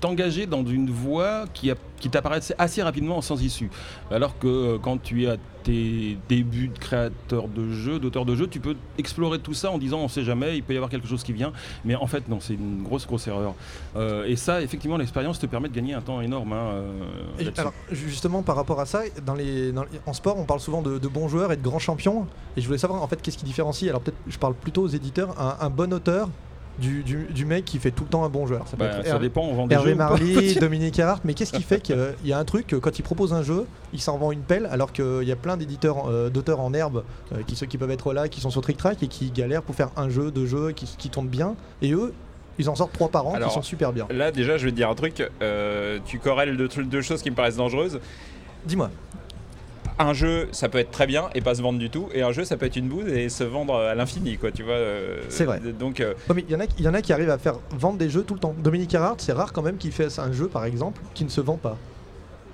t'engager 0.00 0.46
dans 0.46 0.64
une 0.64 0.90
voie 0.90 1.44
qui, 1.52 1.70
a- 1.70 1.76
qui 1.98 2.08
t'apparaît 2.10 2.40
assez 2.58 2.82
rapidement 2.82 3.20
sans 3.20 3.42
issue. 3.42 3.70
Alors 4.10 4.38
que 4.38 4.46
euh, 4.46 4.78
quand 4.80 5.02
tu 5.02 5.24
es 5.24 5.28
à 5.28 5.36
tes 5.64 6.16
débuts 6.28 6.68
de 6.68 6.78
créateur 6.78 7.48
de 7.48 7.70
jeu, 7.72 7.98
d'auteur 7.98 8.24
de 8.24 8.36
jeu, 8.36 8.46
tu 8.46 8.60
peux 8.60 8.76
explorer 8.98 9.40
tout 9.40 9.54
ça 9.54 9.70
en 9.72 9.78
disant 9.78 9.98
on 9.98 10.06
sait 10.08 10.22
jamais, 10.22 10.56
il 10.56 10.62
peut 10.62 10.72
y 10.74 10.76
avoir 10.76 10.90
quelque 10.90 11.08
chose 11.08 11.24
qui 11.24 11.32
vient. 11.32 11.52
Mais 11.84 11.96
en 11.96 12.06
fait 12.06 12.28
non, 12.28 12.38
c'est 12.40 12.54
une 12.54 12.82
grosse 12.84 13.06
grosse 13.06 13.26
erreur. 13.26 13.54
Euh, 13.96 14.24
et 14.26 14.36
ça, 14.36 14.62
effectivement, 14.62 14.96
l'expérience 14.96 15.38
te 15.40 15.46
permet 15.46 15.68
de 15.68 15.74
gagner 15.74 15.94
un 15.94 16.00
temps 16.02 16.20
énorme. 16.20 16.52
hein, 16.52 16.70
euh, 16.72 17.50
alors, 17.56 17.72
justement, 17.90 18.42
par 18.42 18.54
rapport 18.56 18.78
à 18.80 18.86
ça, 18.86 19.02
dans 19.24 19.34
les, 19.34 19.72
dans 19.72 19.82
les- 19.82 19.88
en 20.06 20.12
sport, 20.12 20.38
on 20.38 20.44
parle 20.44 20.60
souvent 20.60 20.82
de, 20.82 20.98
de 20.98 21.08
bons 21.08 21.26
joueurs 21.28 21.50
et 21.52 21.56
de 21.56 21.62
grands 21.62 21.78
champions. 21.80 22.26
Et 22.56 22.60
je 22.60 22.66
voulais 22.66 22.78
savoir, 22.78 23.02
en 23.02 23.06
fait, 23.08 23.20
qu'est-ce 23.20 23.38
qui 23.38 23.44
différencie 23.44 23.88
Alors, 23.88 24.00
peut-être, 24.00 24.16
je 24.26 24.38
parle 24.38 24.54
plutôt 24.54 24.82
aux 24.82 24.88
éditeurs, 24.88 25.34
un, 25.40 25.56
un 25.60 25.70
bon 25.70 25.92
auteur 25.92 26.28
du, 26.78 27.02
du- 27.02 27.26
du 27.30 27.44
mec 27.46 27.64
qui 27.64 27.78
fait 27.78 27.90
tout 27.90 28.04
le 28.04 28.10
temps 28.10 28.24
un 28.24 28.28
bon 28.28 28.46
joueur. 28.46 28.66
Ça 28.68 28.76
peut 28.76 28.84
Bah, 28.84 28.96
être 28.98 29.02
ça 29.04 29.10
Hervé, 29.10 29.28
dépend, 29.28 29.42
on 29.42 29.54
vend 29.54 29.66
des 29.66 29.74
Hervé 29.74 29.90
jeux 29.92 29.96
pas 29.96 30.08
Marly, 30.10 30.54
Dominique 30.60 30.98
Erhardt, 30.98 31.20
mais 31.24 31.32
qu'est-ce 31.34 31.52
qui 31.52 31.62
fait 31.62 31.80
qu'il 31.80 31.96
y 32.24 32.32
a 32.32 32.38
un 32.38 32.44
truc, 32.44 32.66
que 32.66 32.76
quand 32.76 32.98
il 32.98 33.02
propose 33.02 33.32
un 33.32 33.42
jeu, 33.42 33.66
il 33.94 34.00
s'en 34.00 34.18
vend 34.18 34.30
une 34.32 34.40
pelle, 34.42 34.66
alors 34.70 34.92
qu'il 34.92 35.22
y 35.24 35.32
a 35.32 35.36
plein 35.36 35.56
d'éditeurs, 35.56 36.06
euh, 36.08 36.28
d'auteurs 36.30 36.60
en 36.60 36.72
herbe, 36.74 37.02
euh, 37.32 37.42
qui, 37.46 37.56
ceux 37.56 37.66
qui 37.66 37.78
peuvent 37.78 37.90
être 37.90 38.12
là, 38.12 38.28
qui 38.28 38.40
sont 38.40 38.50
sur 38.50 38.60
Trick 38.62 38.76
Track 38.76 39.02
et 39.02 39.08
qui 39.08 39.30
galèrent 39.30 39.62
pour 39.62 39.74
faire 39.74 39.90
un 39.96 40.08
jeu, 40.10 40.30
deux 40.30 40.46
jeux, 40.46 40.72
qui, 40.72 40.86
qui 40.98 41.08
tournent 41.10 41.28
bien. 41.28 41.54
Et 41.82 41.92
eux, 41.92 42.12
ils 42.58 42.68
en 42.70 42.74
sortent 42.74 42.92
trois 42.92 43.08
par 43.10 43.26
an, 43.26 43.34
Alors, 43.34 43.48
qui 43.48 43.54
sont 43.54 43.62
super 43.62 43.92
bien. 43.92 44.06
Là, 44.10 44.30
déjà, 44.30 44.56
je 44.56 44.64
vais 44.64 44.70
te 44.70 44.76
dire 44.76 44.88
un 44.90 44.94
truc. 44.94 45.22
euh, 45.42 45.98
tu 46.06 46.18
corrèles 46.18 46.56
deux, 46.56 46.68
deux 46.68 47.02
choses 47.02 47.22
qui 47.22 47.30
me 47.30 47.36
paraissent 47.36 47.56
dangereuses. 47.56 48.00
Dis-moi. 48.66 48.90
Un 49.98 50.12
jeu, 50.12 50.48
ça 50.52 50.68
peut 50.68 50.78
être 50.78 50.90
très 50.90 51.06
bien 51.06 51.30
et 51.34 51.40
pas 51.40 51.54
se 51.54 51.62
vendre 51.62 51.78
du 51.78 51.88
tout. 51.88 52.08
Et 52.12 52.20
un 52.22 52.30
jeu, 52.32 52.44
ça 52.44 52.56
peut 52.58 52.66
être 52.66 52.76
une 52.76 52.88
bouse 52.88 53.08
et 53.08 53.28
se 53.30 53.44
vendre 53.44 53.76
à 53.76 53.94
l'infini, 53.94 54.36
quoi. 54.36 54.50
Tu 54.52 54.62
vois. 54.62 54.74
euh, 54.74 55.22
C'est 55.30 55.44
vrai. 55.46 55.58
Donc, 55.78 56.00
euh, 56.00 56.12
Ouais, 56.28 56.34
mais 56.36 56.44
il 56.48 56.52
y, 56.52 56.56
en 56.56 56.60
a, 56.60 56.64
il 56.78 56.84
y 56.84 56.88
en 56.88 56.92
a 56.94 57.00
qui 57.00 57.12
arrivent 57.14 57.30
à 57.30 57.38
faire 57.38 57.54
vendre 57.70 57.96
des 57.96 58.10
jeux 58.10 58.22
tout 58.22 58.34
le 58.34 58.40
temps. 58.40 58.54
Dominique 58.58 58.92
Erhardt, 58.92 59.16
c'est 59.18 59.32
rare 59.32 59.52
quand 59.54 59.62
même 59.62 59.78
qu'il 59.78 59.92
fasse 59.92 60.18
un 60.18 60.32
jeu, 60.32 60.48
par 60.48 60.66
exemple, 60.66 61.00
qui 61.14 61.24
ne 61.24 61.30
se 61.30 61.40
vend 61.40 61.56
pas. 61.56 61.78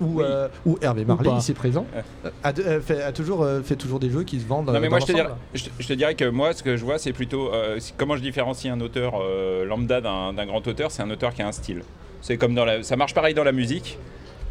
Ou, 0.01 0.19
Oui. 0.19 0.23
euh, 0.25 0.47
ou 0.65 0.77
Hervé 0.81 1.03
Marley, 1.05 1.29
pas. 1.29 1.37
ici 1.37 1.53
présent, 1.53 1.85
Ouais. 1.93 2.31
a, 2.43 2.51
de- 2.53 2.63
euh, 2.63 2.81
fait, 2.81 3.03
a 3.03 3.11
toujours, 3.11 3.43
euh, 3.43 3.61
fait 3.61 3.75
toujours 3.75 3.99
des 3.99 4.09
jeux 4.09 4.23
qui 4.23 4.39
se 4.39 4.45
vendent. 4.47 4.67
Non 4.67 4.73
euh, 4.75 4.79
mais 4.79 4.87
dans 4.87 4.91
moi 4.91 4.99
je 5.01 5.05
te, 5.05 5.11
dirais, 5.11 5.29
je, 5.53 5.63
te- 5.65 5.69
je 5.79 5.87
te 5.87 5.93
dirais 5.93 6.15
que 6.15 6.25
moi 6.29 6.53
ce 6.53 6.63
que 6.63 6.75
je 6.77 6.83
vois 6.83 6.97
c'est 6.97 7.13
plutôt 7.13 7.53
euh, 7.53 7.77
comment 7.95 8.15
je 8.17 8.21
différencie 8.21 8.73
un 8.73 8.81
auteur 8.81 9.13
euh, 9.21 9.65
lambda 9.65 10.01
d'un 10.01 10.33
d'un 10.33 10.45
grand 10.47 10.67
auteur 10.67 10.89
c'est 10.89 11.03
un 11.03 11.11
auteur 11.11 11.33
qui 11.35 11.43
a 11.43 11.47
un 11.47 11.51
style 11.51 11.83
c'est 12.21 12.37
comme 12.37 12.55
dans 12.55 12.65
la 12.65 12.81
ça 12.81 12.95
marche 12.95 13.13
pareil 13.13 13.35
dans 13.35 13.43
la 13.43 13.51
musique 13.51 13.99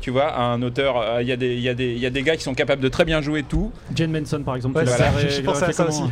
tu 0.02 0.10
vois, 0.10 0.26
à 0.26 0.42
un 0.42 0.60
auteur. 0.60 0.98
euh, 0.98 1.22
Il 1.22 1.28
y, 1.28 1.32
a 1.32 1.36
des- 1.36 1.54
il 1.54 1.60
y, 1.60 1.68
a 1.70 1.74
des- 1.74 1.92
il 1.92 1.98
y 1.98 2.04
a 2.06 2.10
des 2.10 2.22
gars 2.22 2.36
qui 2.36 2.42
sont 2.42 2.52
capables 2.54 2.82
de 2.82 2.88
très 2.88 3.06
bien 3.06 3.22
jouer 3.22 3.42
tout. 3.44 3.72
Jane 3.94 4.10
Manson 4.10 4.42
par 4.42 4.56
exemple. 4.56 4.76
Ouais, 4.76 4.84
tu 4.84 4.90
l'as 4.90 4.96
ça, 4.96 5.10
ré- 5.10 5.28
je 5.30 5.40
pensais 5.40 5.64
à 5.64 5.72
ça 5.72 5.86
aussi. 5.88 6.02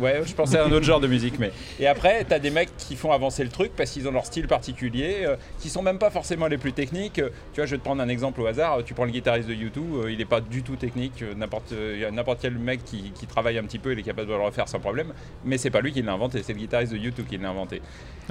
Ouais, 0.00 0.22
je 0.24 0.32
pensais 0.32 0.56
à 0.58 0.64
un 0.64 0.72
autre 0.72 0.86
genre 0.86 1.00
de 1.00 1.06
musique, 1.08 1.38
mais. 1.38 1.52
Et 1.78 1.86
après, 1.86 2.24
t'as 2.24 2.38
des 2.38 2.50
mecs 2.50 2.70
qui 2.78 2.96
font 2.96 3.12
avancer 3.12 3.44
le 3.44 3.50
truc 3.50 3.72
parce 3.76 3.90
qu'ils 3.90 4.08
ont 4.08 4.12
leur 4.12 4.24
style 4.26 4.46
particulier, 4.46 5.18
euh, 5.26 5.36
qui 5.60 5.68
sont 5.68 5.82
même 5.82 5.98
pas 5.98 6.10
forcément 6.10 6.46
les 6.46 6.56
plus 6.58 6.72
techniques. 6.72 7.18
Euh, 7.18 7.28
Tu 7.52 7.60
vois, 7.60 7.66
je 7.66 7.72
vais 7.72 7.78
te 7.78 7.84
prendre 7.84 8.00
un 8.02 8.08
exemple 8.08 8.40
au 8.40 8.46
hasard. 8.46 8.78
Tu 8.86 8.94
prends 8.94 9.04
le 9.04 9.10
guitariste 9.10 9.48
de 9.48 9.54
U2, 9.54 10.04
euh, 10.06 10.10
il 10.12 10.20
est 10.20 10.24
pas 10.24 10.40
du 10.40 10.62
tout 10.62 10.76
technique. 10.76 11.22
Euh, 11.22 11.34
N'importe, 11.34 11.72
euh, 11.72 11.98
y 12.00 12.04
a 12.04 12.10
n'importe 12.10 12.38
quel 12.40 12.54
mec 12.54 12.84
qui, 12.84 13.10
qui 13.12 13.26
travaille 13.26 13.58
un 13.58 13.64
petit 13.64 13.78
peu, 13.80 13.92
il 13.92 13.98
est 13.98 14.02
capable 14.02 14.28
de 14.28 14.34
le 14.34 14.40
refaire 14.40 14.68
sans 14.68 14.78
problème. 14.80 15.12
Mais 15.44 15.58
c'est 15.58 15.70
pas 15.70 15.80
lui 15.80 15.92
qui 15.92 16.02
l'a 16.02 16.12
inventé, 16.12 16.42
c'est 16.44 16.52
le 16.52 16.58
guitariste 16.60 16.92
de 16.92 16.98
U2 16.98 17.24
qui 17.28 17.38
l'a 17.38 17.48
inventé. 17.50 17.82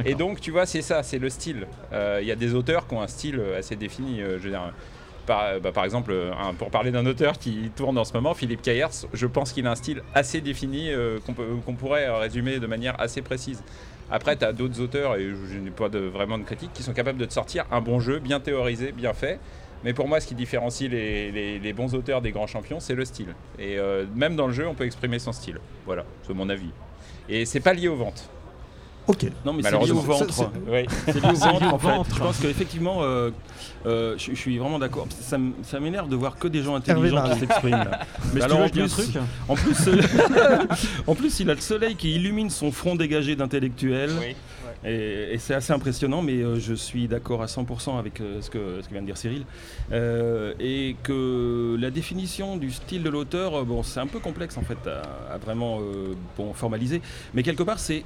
Et 0.06 0.16
donc, 0.16 0.40
tu 0.40 0.52
vois, 0.52 0.66
c'est 0.66 0.82
ça, 0.82 1.04
c'est 1.04 1.20
le 1.20 1.30
style. 1.30 1.68
Euh, 1.92 2.20
Il 2.22 2.28
y 2.28 2.32
a 2.32 2.36
des 2.36 2.54
auteurs 2.56 2.88
qui 2.88 2.96
ont 2.96 3.02
un 3.02 3.08
style 3.08 3.38
euh, 3.40 3.60
assez 3.60 3.76
défini. 3.76 4.22
euh, 4.22 4.38
je 4.40 4.44
veux 4.46 4.50
dire. 4.52 4.74
Par, 5.26 5.60
bah, 5.62 5.72
par 5.72 5.86
exemple, 5.86 6.12
euh, 6.12 6.32
un- 6.34 6.54
pour 6.54 6.70
parler 6.72 6.92
d'un 6.92 7.06
auteur 7.06 7.38
qui 7.38 7.70
tourne 7.76 7.98
en 7.98 8.04
ce 8.06 8.14
moment, 8.14 8.34
Philippe 8.34 8.62
Kayers, 8.62 9.06
je 9.14 9.28
pense 9.28 9.52
qu'il 9.54 9.68
a 9.68 9.72
un 9.72 9.76
style 9.76 10.02
assez 10.16 10.42
défini 10.42 10.92
euh, 10.92 11.20
qu'on 11.26 11.34
peut- 11.34 11.46
qu'on 11.66 11.74
pourrait 11.76 12.08
euh, 12.08 12.18
résumer 12.18 12.60
de 12.60 12.68
manière 12.68 13.00
assez 13.00 13.22
précise. 13.22 13.64
Après, 14.10 14.36
tu 14.36 14.44
as 14.44 14.52
d'autres 14.52 14.82
auteurs, 14.82 15.16
et 15.16 15.30
je, 15.50 15.58
n'ai 15.58 15.70
pas 15.72 15.88
de, 15.90 16.00
vraiment 16.00 16.38
de 16.38 16.44
critique, 16.44 16.72
qui 16.74 16.84
sont 16.84 16.94
capables 16.94 17.18
de 17.20 17.26
te 17.26 17.34
sortir 17.34 17.66
un 17.72 17.82
bon 17.82 18.00
jeu, 18.00 18.20
bien 18.20 18.40
théorisé, 18.40 18.92
bien 18.92 19.14
fait. 19.14 19.40
Mais 19.84 19.94
pour 19.94 20.08
moi, 20.08 20.20
ce 20.20 20.28
qui 20.28 20.36
différencie 20.36 20.90
les, 20.90 21.32
les- 21.32 21.60
les 21.60 21.74
bons 21.74 21.96
auteurs 21.96 22.22
des 22.22 22.32
grands 22.32 22.46
champions, 22.48 22.80
c'est 22.80 22.94
le 22.96 23.06
style. 23.06 23.34
Et 23.58 23.78
euh, 23.80 24.06
même 24.16 24.36
dans 24.36 24.48
le 24.48 24.54
jeu, 24.54 24.68
on 24.68 24.74
peut 24.76 24.86
exprimer 24.86 25.18
son 25.20 25.32
style. 25.32 25.60
Voilà, 25.86 26.04
c'est 26.28 26.34
mon 26.34 26.50
avis. 26.50 26.70
Et 27.30 27.46
c'est 27.46 27.62
pas 27.62 27.74
lié 27.74 27.88
aux 27.88 27.96
ventes. 27.96 28.28
Ok. 29.08 29.26
Non, 29.46 29.54
mais 29.54 29.64
c'est 29.64 29.72
lié 29.86 29.92
au 29.92 29.96
ventre. 30.02 30.34
C'est- 30.34 31.20
lié 31.20 31.26
au 31.32 31.34
ventre, 31.34 31.74
en 31.74 31.80
fait. 31.80 32.14
Je 32.16 32.20
pense 32.20 32.38
qu'effectivement, 32.40 32.98
euh, 33.02 33.32
euh, 33.86 34.16
je 34.18 34.32
je 34.32 34.36
suis 34.36 34.58
vraiment 34.58 34.80
d'accord. 34.80 35.08
Ça, 35.22 35.80
m'énerve 35.80 36.10
de 36.10 36.16
voir 36.16 36.38
que 36.38 36.48
des 36.48 36.64
gens 36.64 36.80
Hervé 36.86 37.10
intelligents 37.10 37.34
qui 37.34 37.40
s'expriment. 37.40 37.72
là. 37.72 38.00
Mais 38.34 38.42
Alors, 38.42 38.70
tu 38.72 38.80
veux, 38.80 38.86
en 38.86 38.88
plus, 38.88 39.12
truc. 39.12 39.22
en 39.48 39.56
plus, 39.56 39.88
euh, 39.88 40.64
en 41.08 41.16
plus, 41.16 41.40
il 41.40 41.50
a 41.50 41.54
le 41.54 41.62
soleil 41.62 41.96
qui 41.96 42.16
illumine 42.16 42.50
son 42.50 42.72
front 42.72 42.96
dégagé 42.96 43.36
d'intellectuel. 43.36 44.12
Oui. 44.20 44.36
Et, 44.84 45.38
c'est 45.38 45.54
assez 45.54 45.74
impressionnant, 45.74 46.22
mais 46.22 46.34
euh, 46.34 46.60
je 46.60 46.74
suis 46.74 47.08
d'accord 47.08 47.42
à 47.42 47.46
100% 47.46 47.98
avec 47.98 48.20
euh, 48.20 48.42
ce, 48.42 48.50
que, 48.50 48.82
ce 48.82 48.88
que 48.88 48.94
vient 48.94 49.02
de 49.02 49.08
dire 49.08 49.18
Cyril. 49.18 49.46
Euh, 49.92 50.54
et 50.60 50.96
que 51.04 51.78
la 51.80 51.92
définition 51.92 52.58
du 52.58 52.72
style 52.72 53.04
de 53.04 53.10
l'auteur, 53.10 53.66
bon, 53.66 53.84
c'est 53.84 54.00
un 54.00 54.08
peu 54.08 54.20
complexe 54.20 54.58
en 54.58 54.62
fait 54.62 54.78
à, 54.88 55.38
vraiment 55.38 55.80
bon, 56.38 56.54
formaliser. 56.54 57.02
Mais 57.34 57.44
quelque 57.44 57.64
part, 57.64 57.80
c'est 57.80 58.04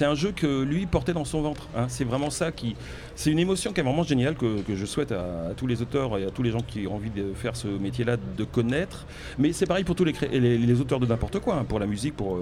un 0.00 0.14
jeu 0.14 0.32
que 0.32 0.62
lui 0.62 0.86
portait 0.86 1.12
dans 1.12 1.24
son 1.24 1.42
ventre. 1.42 1.68
hein. 1.76 1.86
C'est 1.88 2.04
vraiment 2.04 2.30
ça 2.30 2.52
qui. 2.52 2.74
C'est 3.14 3.30
une 3.30 3.38
émotion 3.38 3.72
qui 3.72 3.80
est 3.80 3.82
vraiment 3.82 4.04
géniale 4.04 4.34
que, 4.34 4.62
que 4.62 4.74
je 4.74 4.86
souhaite 4.86 5.12
à, 5.12 5.52
tous 5.56 5.66
les 5.66 5.82
auteurs 5.82 6.16
et 6.18 6.24
à 6.24 6.30
tous 6.30 6.42
les 6.42 6.50
gens 6.50 6.62
qui 6.62 6.86
ont 6.86 6.94
envie 6.94 7.10
de 7.10 7.32
faire 7.34 7.56
ce 7.56 7.68
métier-là 7.68 8.16
de 8.16 8.44
connaître. 8.44 9.06
Mais 9.38 9.52
c'est 9.52 9.66
pareil 9.66 9.84
pour 9.84 9.94
tous 9.94 10.04
les, 10.04 10.14
les, 10.30 10.80
auteurs 10.80 10.98
de 10.98 11.06
n'importe 11.06 11.38
quoi, 11.40 11.56
hein, 11.56 11.64
pour 11.64 11.78
la 11.78 11.86
musique, 11.86 12.16
pour 12.16 12.38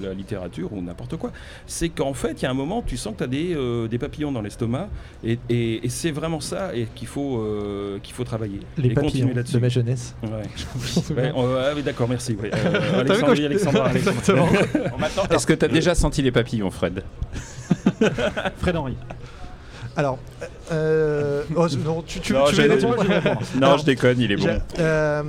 la 0.00 0.14
littérature 0.14 0.72
ou 0.72 0.80
n'importe 0.80 1.16
quoi. 1.16 1.32
C'est 1.66 1.88
qu'en 1.88 2.14
fait, 2.14 2.40
il 2.40 2.42
y 2.42 2.46
a 2.46 2.51
un 2.52 2.54
moment, 2.54 2.82
tu 2.86 2.96
sens 2.96 3.12
que 3.14 3.18
tu 3.18 3.24
as 3.24 3.26
des, 3.26 3.54
euh, 3.54 3.88
des 3.88 3.98
papillons 3.98 4.30
dans 4.32 4.40
l'estomac 4.42 4.88
et, 5.24 5.38
et- 5.48 5.84
et 5.84 5.88
c'est 5.88 6.10
vraiment 6.12 6.40
ça 6.40 6.74
et 6.74 6.86
qu'il 6.94 7.08
faut, 7.08 7.38
euh, 7.40 7.98
qu'il 8.02 8.14
faut 8.14 8.24
travailler. 8.24 8.60
Les 8.78 8.88
et 8.88 8.94
papillons 8.94 9.10
continuer 9.10 9.34
là-dessus. 9.34 9.54
de 9.54 9.58
ma 9.60 9.68
jeunesse. 9.68 10.14
Ouais. 10.22 10.28
Ouais, 11.16 11.32
on- 11.34 11.54
ah 11.56 11.70
oui, 11.74 11.82
d'accord, 11.82 12.08
merci. 12.08 12.36
ouais. 12.40 12.50
Euh, 12.64 13.00
Alexandrie, 13.00 13.46
Alexandra, 13.46 13.86
Alexandra. 13.86 14.48
Est-ce 15.30 15.46
que 15.46 15.52
tu 15.54 15.64
as 15.64 15.68
déjà 15.68 15.94
senti 15.94 16.22
les 16.22 16.30
papillons, 16.32 16.70
Fred? 16.70 17.02
Fred 18.58 18.76
Henry. 18.76 18.96
Alors, 19.94 20.18
euh, 20.72 21.42
oh, 21.54 21.66
non, 21.84 22.02
tu, 22.06 22.20
tu, 22.20 22.32
Non, 22.32 22.44
tu 22.46 22.54
j'ai- 22.54 22.66
veux 22.66 22.74
répondre, 22.76 23.02
je 23.02 23.08
vais 23.08 23.18
répondre. 23.18 23.40
Non, 23.60 23.66
Alors, 23.66 23.78
je 23.78 23.84
déconne, 23.84 24.20
il 24.20 24.32
est 24.32 24.36
bon. 24.36 24.48
euh, 24.78 25.22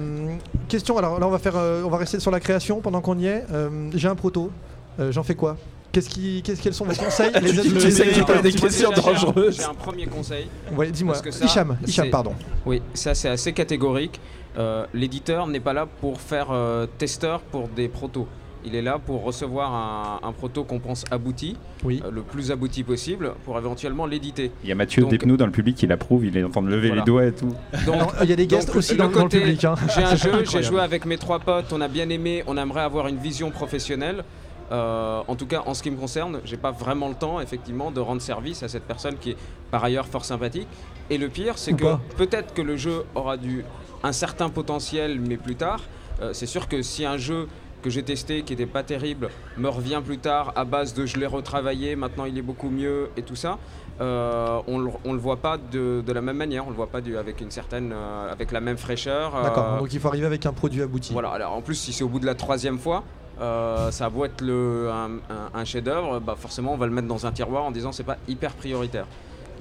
question. 0.69 0.97
Alors 0.97 1.19
là, 1.19 1.27
on 1.27 1.31
va 1.31 1.39
faire, 1.39 1.57
euh, 1.57 1.83
on 1.83 1.89
va 1.89 1.97
rester 1.97 2.19
sur 2.21 2.31
la 2.31 2.39
création 2.39 2.79
pendant 2.79 3.01
qu'on 3.01 3.17
y 3.19 3.25
est. 3.25 3.43
Euh, 3.51 3.89
J'ai 3.93 4.07
un 4.07 4.15
proto. 4.15 4.51
Euh, 4.99 5.11
J'en 5.11 5.23
fais 5.23 5.35
quoi? 5.35 5.57
Qu'est-ce 5.93 6.09
qui, 6.09 6.41
qu'est-ce 6.43 6.61
quels 6.61 6.73
sont 6.73 6.85
vos 6.85 6.93
conseils 6.95 7.31
Les- 7.41 7.51
Tu- 7.51 7.69
le- 7.69 7.79
tu 7.79 7.91
sais 7.91 8.07
que 8.07 8.13
tu 8.15 8.23
poses 8.25 8.41
des 8.41 8.51
questions 8.51 8.89
déjà, 8.89 9.01
j'ai 9.01 9.09
un- 9.09 9.11
dangereuses. 9.13 9.55
J'ai 9.57 9.63
un 9.63 9.73
premier 9.75 10.05
conseil. 10.07 10.47
Ouais, 10.75 10.89
dis-moi. 10.91 11.13
Parce 11.13 11.23
que 11.23 11.31
ça, 11.31 11.45
Hicham, 11.45 11.77
Hicham, 11.87 12.05
c'est- 12.05 12.11
pardon. 12.11 12.33
Oui, 12.65 12.81
ça 12.95 13.13
c'est 13.13 13.29
assez 13.29 13.53
catégorique. 13.53 14.19
Euh, 14.57 14.85
L'éditeur 14.93 15.47
n'est 15.47 15.59
pas 15.59 15.73
là 15.73 15.85
pour 16.01 16.19
faire 16.19 16.47
euh, 16.51 16.87
testeur 16.97 17.39
pour 17.41 17.67
des 17.69 17.87
protos. 17.87 18.27
Il 18.65 18.75
est 18.75 18.81
là 18.81 18.97
pour 18.97 19.23
recevoir 19.23 19.73
un, 19.73 20.25
un 20.27 20.31
proto 20.31 20.63
qu'on 20.63 20.79
pense 20.79 21.03
abouti, 21.11 21.57
Oui. 21.83 22.01
euh, 22.05 22.09
le 22.11 22.21
plus 22.21 22.49
abouti 22.49 22.81
possible, 22.83 23.33
pour 23.45 23.57
éventuellement 23.57 24.05
l'éditer. 24.05 24.51
Il 24.63 24.69
y 24.69 24.71
a 24.71 24.75
Mathieu 24.75 25.01
Donc- 25.01 25.11
Despnous 25.11 25.35
dans 25.37 25.45
le 25.45 25.51
public 25.51 25.75
qui 25.75 25.85
l'approuve, 25.85 26.25
il 26.25 26.37
est 26.37 26.43
en 26.43 26.49
train 26.49 26.61
de 26.63 26.69
lever 26.69 26.87
Voilà. 26.87 27.01
les 27.01 27.05
doigts 27.05 27.25
et 27.25 27.33
tout. 27.33 27.53
Donc, 27.85 28.01
Il 28.23 28.29
y 28.29 28.33
a 28.33 28.35
des 28.37 28.47
guests 28.47 28.67
donc, 28.69 28.77
aussi 28.77 28.93
le 28.93 28.99
dans, 28.99 29.09
dans 29.09 29.17
le 29.17 29.23
côté, 29.23 29.41
public. 29.41 29.65
hein. 29.65 29.75
J'ai 29.93 30.01
un 30.03 30.07
C'est 30.15 30.17
jeu, 30.17 30.29
j'ai 30.31 30.37
incroyable. 30.39 30.63
joué 30.65 30.79
avec 30.81 31.05
mes 31.05 31.17
trois 31.17 31.39
potes, 31.39 31.73
on 31.73 31.81
a 31.81 31.87
bien 31.89 32.07
aimé, 32.09 32.43
on 32.47 32.55
aimerait 32.57 32.81
avoir 32.81 33.07
une 33.09 33.17
vision 33.17 33.51
professionnelle. 33.51 34.23
Euh, 34.71 35.21
en 35.27 35.35
tout 35.35 35.45
cas, 35.45 35.63
en 35.65 35.73
ce 35.73 35.83
qui 35.83 35.91
me 35.91 35.97
concerne, 35.97 36.39
j'ai 36.45 36.57
pas 36.57 36.71
vraiment 36.71 37.09
le 37.09 37.15
temps, 37.15 37.39
effectivement, 37.39 37.91
de 37.91 37.99
rendre 37.99 38.21
service 38.21 38.63
à 38.63 38.67
cette 38.67 38.83
personne 38.83 39.17
qui 39.17 39.31
est 39.31 39.37
par 39.71 39.83
ailleurs 39.83 40.07
fort 40.07 40.25
sympathique. 40.25 40.67
Et 41.09 41.17
le 41.17 41.29
pire, 41.29 41.57
c'est 41.57 41.73
que 41.73 41.95
peut-être 42.17 42.53
que 42.53 42.61
le 42.61 42.77
jeu 42.77 43.03
aura 43.15 43.37
du 43.37 43.65
un 44.03 44.11
certain 44.11 44.49
potentiel, 44.49 45.19
mais 45.19 45.37
plus 45.37 45.55
tard. 45.55 45.81
Euh, 46.21 46.31
c'est 46.33 46.45
sûr 46.45 46.67
que 46.67 46.81
si 46.81 47.05
un 47.05 47.17
jeu 47.17 47.47
que 47.81 47.89
j'ai 47.89 48.03
testé 48.03 48.43
qui 48.43 48.53
n'était 48.53 48.65
pas 48.65 48.83
terrible 48.83 49.29
me 49.57 49.67
revient 49.67 50.01
plus 50.03 50.17
tard 50.17 50.53
à 50.55 50.63
base 50.63 50.93
de 50.93 51.05
je 51.05 51.17
l'ai 51.17 51.25
retravaillé, 51.25 51.95
maintenant 51.95 52.25
il 52.25 52.37
est 52.37 52.41
beaucoup 52.43 52.69
mieux 52.69 53.09
et 53.17 53.23
tout 53.23 53.35
ça, 53.35 53.59
euh, 53.99 54.61
on 54.67 54.79
le, 54.79 54.89
on 55.03 55.13
le 55.13 55.19
voit 55.19 55.37
pas 55.37 55.57
de, 55.57 56.01
de 56.05 56.13
la 56.13 56.21
même 56.21 56.37
manière, 56.37 56.65
on 56.65 56.69
le 56.69 56.75
voit 56.75 56.87
pas 56.87 57.01
du, 57.01 57.17
avec 57.17 57.41
une 57.41 57.51
certaine, 57.51 57.91
euh, 57.93 58.31
avec 58.31 58.51
la 58.51 58.61
même 58.61 58.77
fraîcheur. 58.77 59.41
D'accord. 59.43 59.79
Donc 59.79 59.93
il 59.93 59.99
faut 59.99 60.07
arriver 60.07 60.25
avec 60.25 60.45
un 60.45 60.53
produit 60.53 60.81
abouti. 60.81 61.13
voilà, 61.13 61.29
alors 61.29 61.53
en 61.53 61.61
plus, 61.61 61.75
si 61.75 61.91
c'est 61.93 62.03
au 62.03 62.07
bout 62.09 62.19
de 62.19 62.25
la 62.25 62.35
troisième 62.35 62.79
fois, 62.79 63.03
euh, 63.43 63.91
ça 63.91 64.05
a 64.05 64.09
beau 64.09 64.25
être 64.25 64.41
le, 64.41 64.89
un, 64.91 65.11
un- 65.33 65.59
un 65.59 65.65
chef-d'œuvre, 65.65 66.19
bah 66.19 66.35
forcément, 66.39 66.73
on 66.73 66.77
va 66.77 66.85
le 66.87 66.91
mettre 66.93 67.07
dans 67.07 67.25
un 67.25 67.31
tiroir 67.31 67.63
en 67.63 67.71
disant 67.71 67.91
c'est 67.91 68.03
pas 68.03 68.17
hyper 68.27 68.53
prioritaire. 68.53 69.05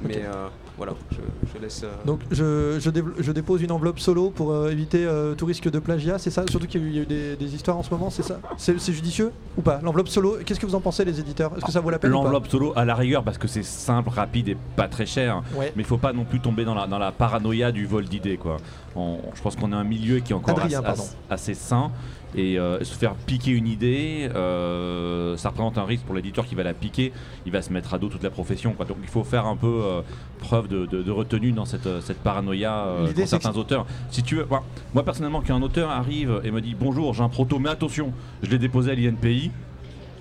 Mais 0.04 0.22
euh, 0.24 0.48
voilà, 0.78 0.94
je, 1.12 1.16
je 1.54 1.62
laisse. 1.62 1.82
euh, 1.84 1.92
Donc 2.04 2.20
je, 2.32 2.78
je, 2.80 2.90
dév- 2.90 3.12
je 3.20 3.30
dépose 3.30 3.62
une 3.62 3.70
enveloppe 3.70 4.00
solo 4.00 4.30
pour 4.30 4.50
euh, 4.50 4.70
éviter 4.70 5.04
euh, 5.06 5.34
tout 5.36 5.46
risque 5.46 5.70
de 5.70 5.78
plagiat, 5.78 6.18
c'est 6.18 6.30
ça? 6.30 6.42
Surtout 6.50 6.66
qu'il 6.66 6.80
y 6.80 6.84
a 6.84 6.86
eu, 6.86 6.90
il 6.90 6.96
y 6.96 6.98
a 6.98 7.02
eu 7.02 7.06
des, 7.06 7.36
des 7.36 7.54
histoires 7.54 7.76
en 7.76 7.84
ce 7.84 7.90
moment, 7.90 8.10
c'est 8.10 8.24
ça? 8.24 8.40
C'est 8.56 8.80
judicieux 8.92 9.30
ou 9.56 9.60
pas? 9.62 9.78
L'enveloppe 9.80 10.08
solo, 10.08 10.38
qu'est-ce 10.44 10.58
que 10.58 10.66
vous 10.66 10.74
en 10.74 10.80
pensez 10.80 11.04
les 11.04 11.20
éditeurs? 11.20 11.52
Est-ce 11.56 11.66
que 11.66 11.70
ça 11.70 11.78
vaut 11.80 11.90
la 11.90 12.00
peine 12.00 12.10
L'enveloppe 12.10 12.48
solo 12.48 12.72
à 12.74 12.84
la 12.84 12.96
rigueur 12.96 13.22
parce 13.22 13.38
que 13.38 13.46
c'est 13.46 13.62
simple, 13.62 14.08
rapide 14.10 14.48
et 14.48 14.56
pas 14.74 14.88
très 14.88 15.06
cher. 15.06 15.42
Ouais. 15.54 15.72
Mais 15.76 15.82
il 15.82 15.86
faut 15.86 15.98
pas 15.98 16.12
non 16.12 16.24
plus 16.24 16.40
tomber 16.40 16.64
dans 16.64 16.74
la, 16.74 16.88
dans 16.88 16.98
la 16.98 17.12
paranoïa 17.12 17.70
du 17.70 17.86
vol 17.86 18.06
d'idées. 18.06 18.38
quoi. 18.38 18.56
On- 18.96 19.18
je 19.34 19.40
pense 19.42 19.54
qu'on 19.54 19.70
a 19.72 19.76
un 19.76 19.84
milieu 19.84 20.18
qui 20.18 20.32
est 20.32 20.36
encore 20.36 20.58
Adrien, 20.58 20.78
assez, 20.78 20.86
pardon. 20.86 21.04
assez 21.30 21.54
sain. 21.54 21.92
Et 22.34 22.58
euh, 22.58 22.82
se 22.82 22.94
faire 22.94 23.14
piquer 23.14 23.50
une 23.50 23.66
idée, 23.66 24.28
euh, 24.34 25.36
ça 25.36 25.50
représente 25.50 25.76
un 25.78 25.84
risque 25.84 26.04
pour 26.04 26.14
l'éditeur 26.14 26.46
qui 26.46 26.54
va 26.54 26.62
la 26.62 26.72
piquer. 26.74 27.12
Il 27.46 27.52
va 27.52 27.60
se 27.62 27.72
mettre 27.72 27.92
à 27.94 27.98
dos 27.98 28.08
toute 28.08 28.22
la 28.22 28.30
profession. 28.30 28.72
quoi. 28.72 28.86
Donc 28.86 28.96
il 29.02 29.08
faut 29.08 29.22
faire 29.24 29.46
un 29.46 29.56
peu 29.56 29.66
euh, 29.84 30.00
preuve 30.38 30.66
de, 30.68 30.86
de- 30.86 31.02
de 31.02 31.10
retenue 31.10 31.52
dans 31.52 31.64
cette, 31.66 32.00
cette 32.00 32.18
paranoïa 32.18 32.72
euh, 32.86 33.12
pour 33.12 33.26
certains 33.28 33.56
auteurs. 33.56 33.84
Si 34.10 34.22
tu 34.22 34.36
veux, 34.36 34.46
moi, 34.48 34.62
moi, 34.94 35.02
personnellement, 35.04 35.40
qu'un 35.42 35.60
auteur 35.60 35.90
arrive 35.90 36.40
et 36.44 36.50
me 36.50 36.60
dit 36.60 36.74
bonjour, 36.78 37.12
j'ai 37.14 37.22
un 37.22 37.28
proto, 37.28 37.58
mais 37.58 37.68
attention, 37.68 38.12
je 38.42 38.50
l'ai 38.50 38.58
déposé 38.58 38.92
à 38.92 38.94
l'INPI. 38.94 39.50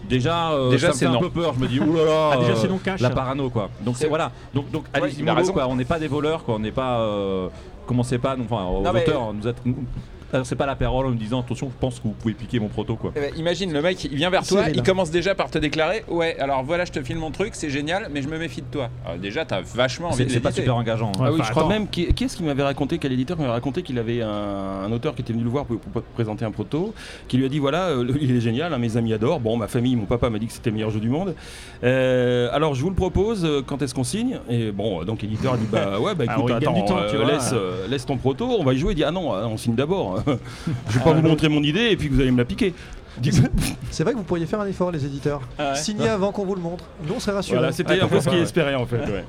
Déjà, 0.10 0.52
euh, 0.52 0.71
Déjà, 0.71 0.91
ça 0.93 1.06
me 1.06 1.12
un 1.12 1.13
non. 1.13 1.19
peu 1.21 1.30
peur. 1.30 1.54
Je 1.54 1.60
me 1.60 1.67
dis, 1.67 1.80
oulala, 1.80 2.30
Ah, 2.34 2.38
déjà, 2.38 2.52
euh, 2.52 2.56
c'est 2.56 2.67
non 2.67 2.80
cash. 2.80 3.00
la 3.00 3.12
parano 3.12 3.50
quoi. 3.50 3.69
Donc 3.86 3.95
c'est 3.97 4.08
voilà. 4.08 4.32
Donc 4.54 4.69
donc 4.71 4.86
allez-y 4.93 5.24
quoi. 5.54 5.67
On 5.69 5.76
n'est 5.76 5.86
pas 5.86 6.00
des 6.00 6.08
voleurs 6.08 6.43
quoi. 6.43 6.56
On 6.56 6.60
n'est 6.60 6.71
pas. 6.71 7.00
Euh, 7.02 7.47
commencez 7.86 8.17
pas. 8.17 8.36
non, 8.36 8.45
Enfin, 8.50 8.91
mais- 8.93 9.04
auteurs, 9.04 9.32
nous 9.34 9.47
êtes. 9.47 9.62
C'est 10.44 10.56
pas 10.56 10.65
la 10.65 10.76
parole 10.76 11.06
en 11.08 11.10
me 11.10 11.15
disant 11.15 11.41
attention, 11.41 11.70
je 11.70 11.78
pense 11.80 12.00
que 12.00 12.04
vous 12.04 12.12
pouvez 12.13 12.34
piquer 12.34 12.60
mon 12.60 12.67
proto 12.67 12.96
quoi. 12.96 13.12
Eh 13.15 13.20
ben, 13.20 13.32
imagine 13.38 13.72
le 13.74 13.82
mec, 13.82 14.04
il 14.06 14.15
vient 14.15 14.30
vers 14.30 14.46
toi, 14.46 14.63
il 14.74 14.82
commence 14.84 15.12
déjà 15.12 15.36
par 15.36 15.50
te 15.50 15.58
déclarer 15.58 16.04
Ouais, 16.08 16.38
alors 16.39 16.63
voilà, 16.63 16.86
je 16.86 16.91
te 16.91 17.02
file 17.04 17.17
mon 17.17 17.32
truc, 17.32 17.52
c'est 17.56 17.70
génial, 17.70 18.08
mais 18.12 18.22
je 18.22 18.28
me 18.28 18.38
méfie 18.38 18.62
de 18.62 18.67
toi. 18.72 18.89
Alors, 19.06 19.17
déjà, 19.20 19.46
t'as 19.46 19.62
vachement 19.62 20.08
envie 20.08 20.17
C'est 20.17 20.26
de 20.26 20.30
c'est 20.32 20.39
pas 20.39 20.52
super 20.52 20.76
engageant. 20.76 21.10
hein. 21.15 21.24
Ah 21.26 21.32
oui, 21.32 21.39
enfin, 21.39 21.44
je 21.46 21.50
crois 21.52 21.63
attends. 21.63 21.70
même. 21.70 21.88
Qui, 21.88 22.13
qui 22.13 22.24
est-ce 22.26 22.38
qui 22.38 22.44
m'avait 22.44 22.63
raconté, 22.63 22.98
quel 22.98 23.12
éditeur 23.12 23.38
m'avait 23.38 23.50
raconté 23.52 23.84
qu'il 23.84 23.98
avait 24.00 24.22
un, 24.22 24.30
un 24.30 24.91
auteur 24.91 25.15
qui 25.15 25.22
était 25.22 25.34
venu 25.34 25.44
le 25.44 25.50
voir 25.50 25.65
pour, 25.65 25.80
pour 25.80 26.02
présenter 26.02 26.46
un 26.46 26.52
proto, 26.52 26.94
qui 27.28 27.38
lui 27.38 27.46
a 27.46 27.50
dit 27.50 27.60
voilà, 27.60 27.88
euh, 27.89 28.06
il 28.22 28.36
est 28.36 28.41
génial, 28.41 28.74
hein, 28.74 28.78
mes 28.78 28.98
amis 28.98 29.13
adorent. 29.13 29.39
Bon, 29.39 29.58
ma 29.58 29.67
famille, 29.67 29.96
mon 29.96 30.06
papa 30.06 30.30
m'a 30.30 30.39
dit 30.39 30.48
que 30.48 30.54
c'était 30.54 30.70
le 30.70 30.76
meilleur 30.76 30.89
jeu 30.91 31.00
du 31.00 31.10
monde. 31.10 31.36
Euh, 31.84 32.50
alors, 32.54 32.74
je 32.76 32.82
vous 32.82 32.89
le 32.89 32.96
propose, 32.96 33.44
euh, 33.46 33.62
quand 33.65 33.82
est-ce 33.82 33.94
qu'on 33.94 34.04
signe? 34.04 34.39
Et 34.50 34.72
bon, 34.72 35.02
euh, 35.02 35.06
donc 35.06 35.22
l'éditeur 35.22 35.58
dit 35.58 35.67
bah 35.72 36.00
ouais, 36.00 36.15
bah 36.15 36.26
Ah, 36.30 36.36
écoute, 36.38 36.48
gagne 36.50 36.58
attends, 36.63 36.74
du 36.74 36.86
temps, 36.86 36.98
euh, 36.98 37.26
laisse, 37.26 37.52
euh, 37.54 37.88
laisse 37.88 38.06
ton 38.06 38.17
proto, 38.17 38.46
on 38.60 38.63
va 38.63 38.74
y 38.74 38.78
jouer. 38.78 38.94
Il 38.94 38.96
dit 38.96 39.04
ah 39.04 39.12
non, 39.12 39.34
euh, 39.34 39.46
on 39.46 39.58
signe 39.58 39.76
d'abord. 39.76 40.20
je 40.89 40.97
vais 40.97 41.03
pas 41.03 41.13
vous 41.13 41.21
montrer 41.21 41.49
mon 41.49 41.63
idée 41.63 41.89
et 41.91 41.97
puis 41.97 42.10
vous 42.10 42.19
allez 42.19 42.31
me 42.31 42.38
la 42.38 42.45
piquer. 42.45 42.73
C'est 43.91 44.03
vrai 44.03 44.13
que 44.13 44.17
vous 44.17 44.23
pourriez 44.23 44.45
faire 44.45 44.62
un 44.62 44.67
effort 44.67 44.91
les 44.91 45.05
éditeurs. 45.05 45.41
Ah 45.57 45.71
ouais. 45.71 45.75
Signer 45.77 46.07
avant 46.07 46.31
qu'on 46.31 46.45
vous 46.45 46.55
le 46.55 46.62
montre. 46.62 46.86
Nous 47.05 47.13
on 47.15 47.19
serait 47.19 47.34
rassurés. 47.34 47.57
Voilà, 47.57 47.73
c'était 47.73 47.99
un 47.99 48.07
peu 48.07 48.21
ce 48.21 48.29
qu'il 48.29 48.39
espérait 48.39 48.75
en 48.75 48.86
fait. 48.86 48.99
ouais. 48.99 49.25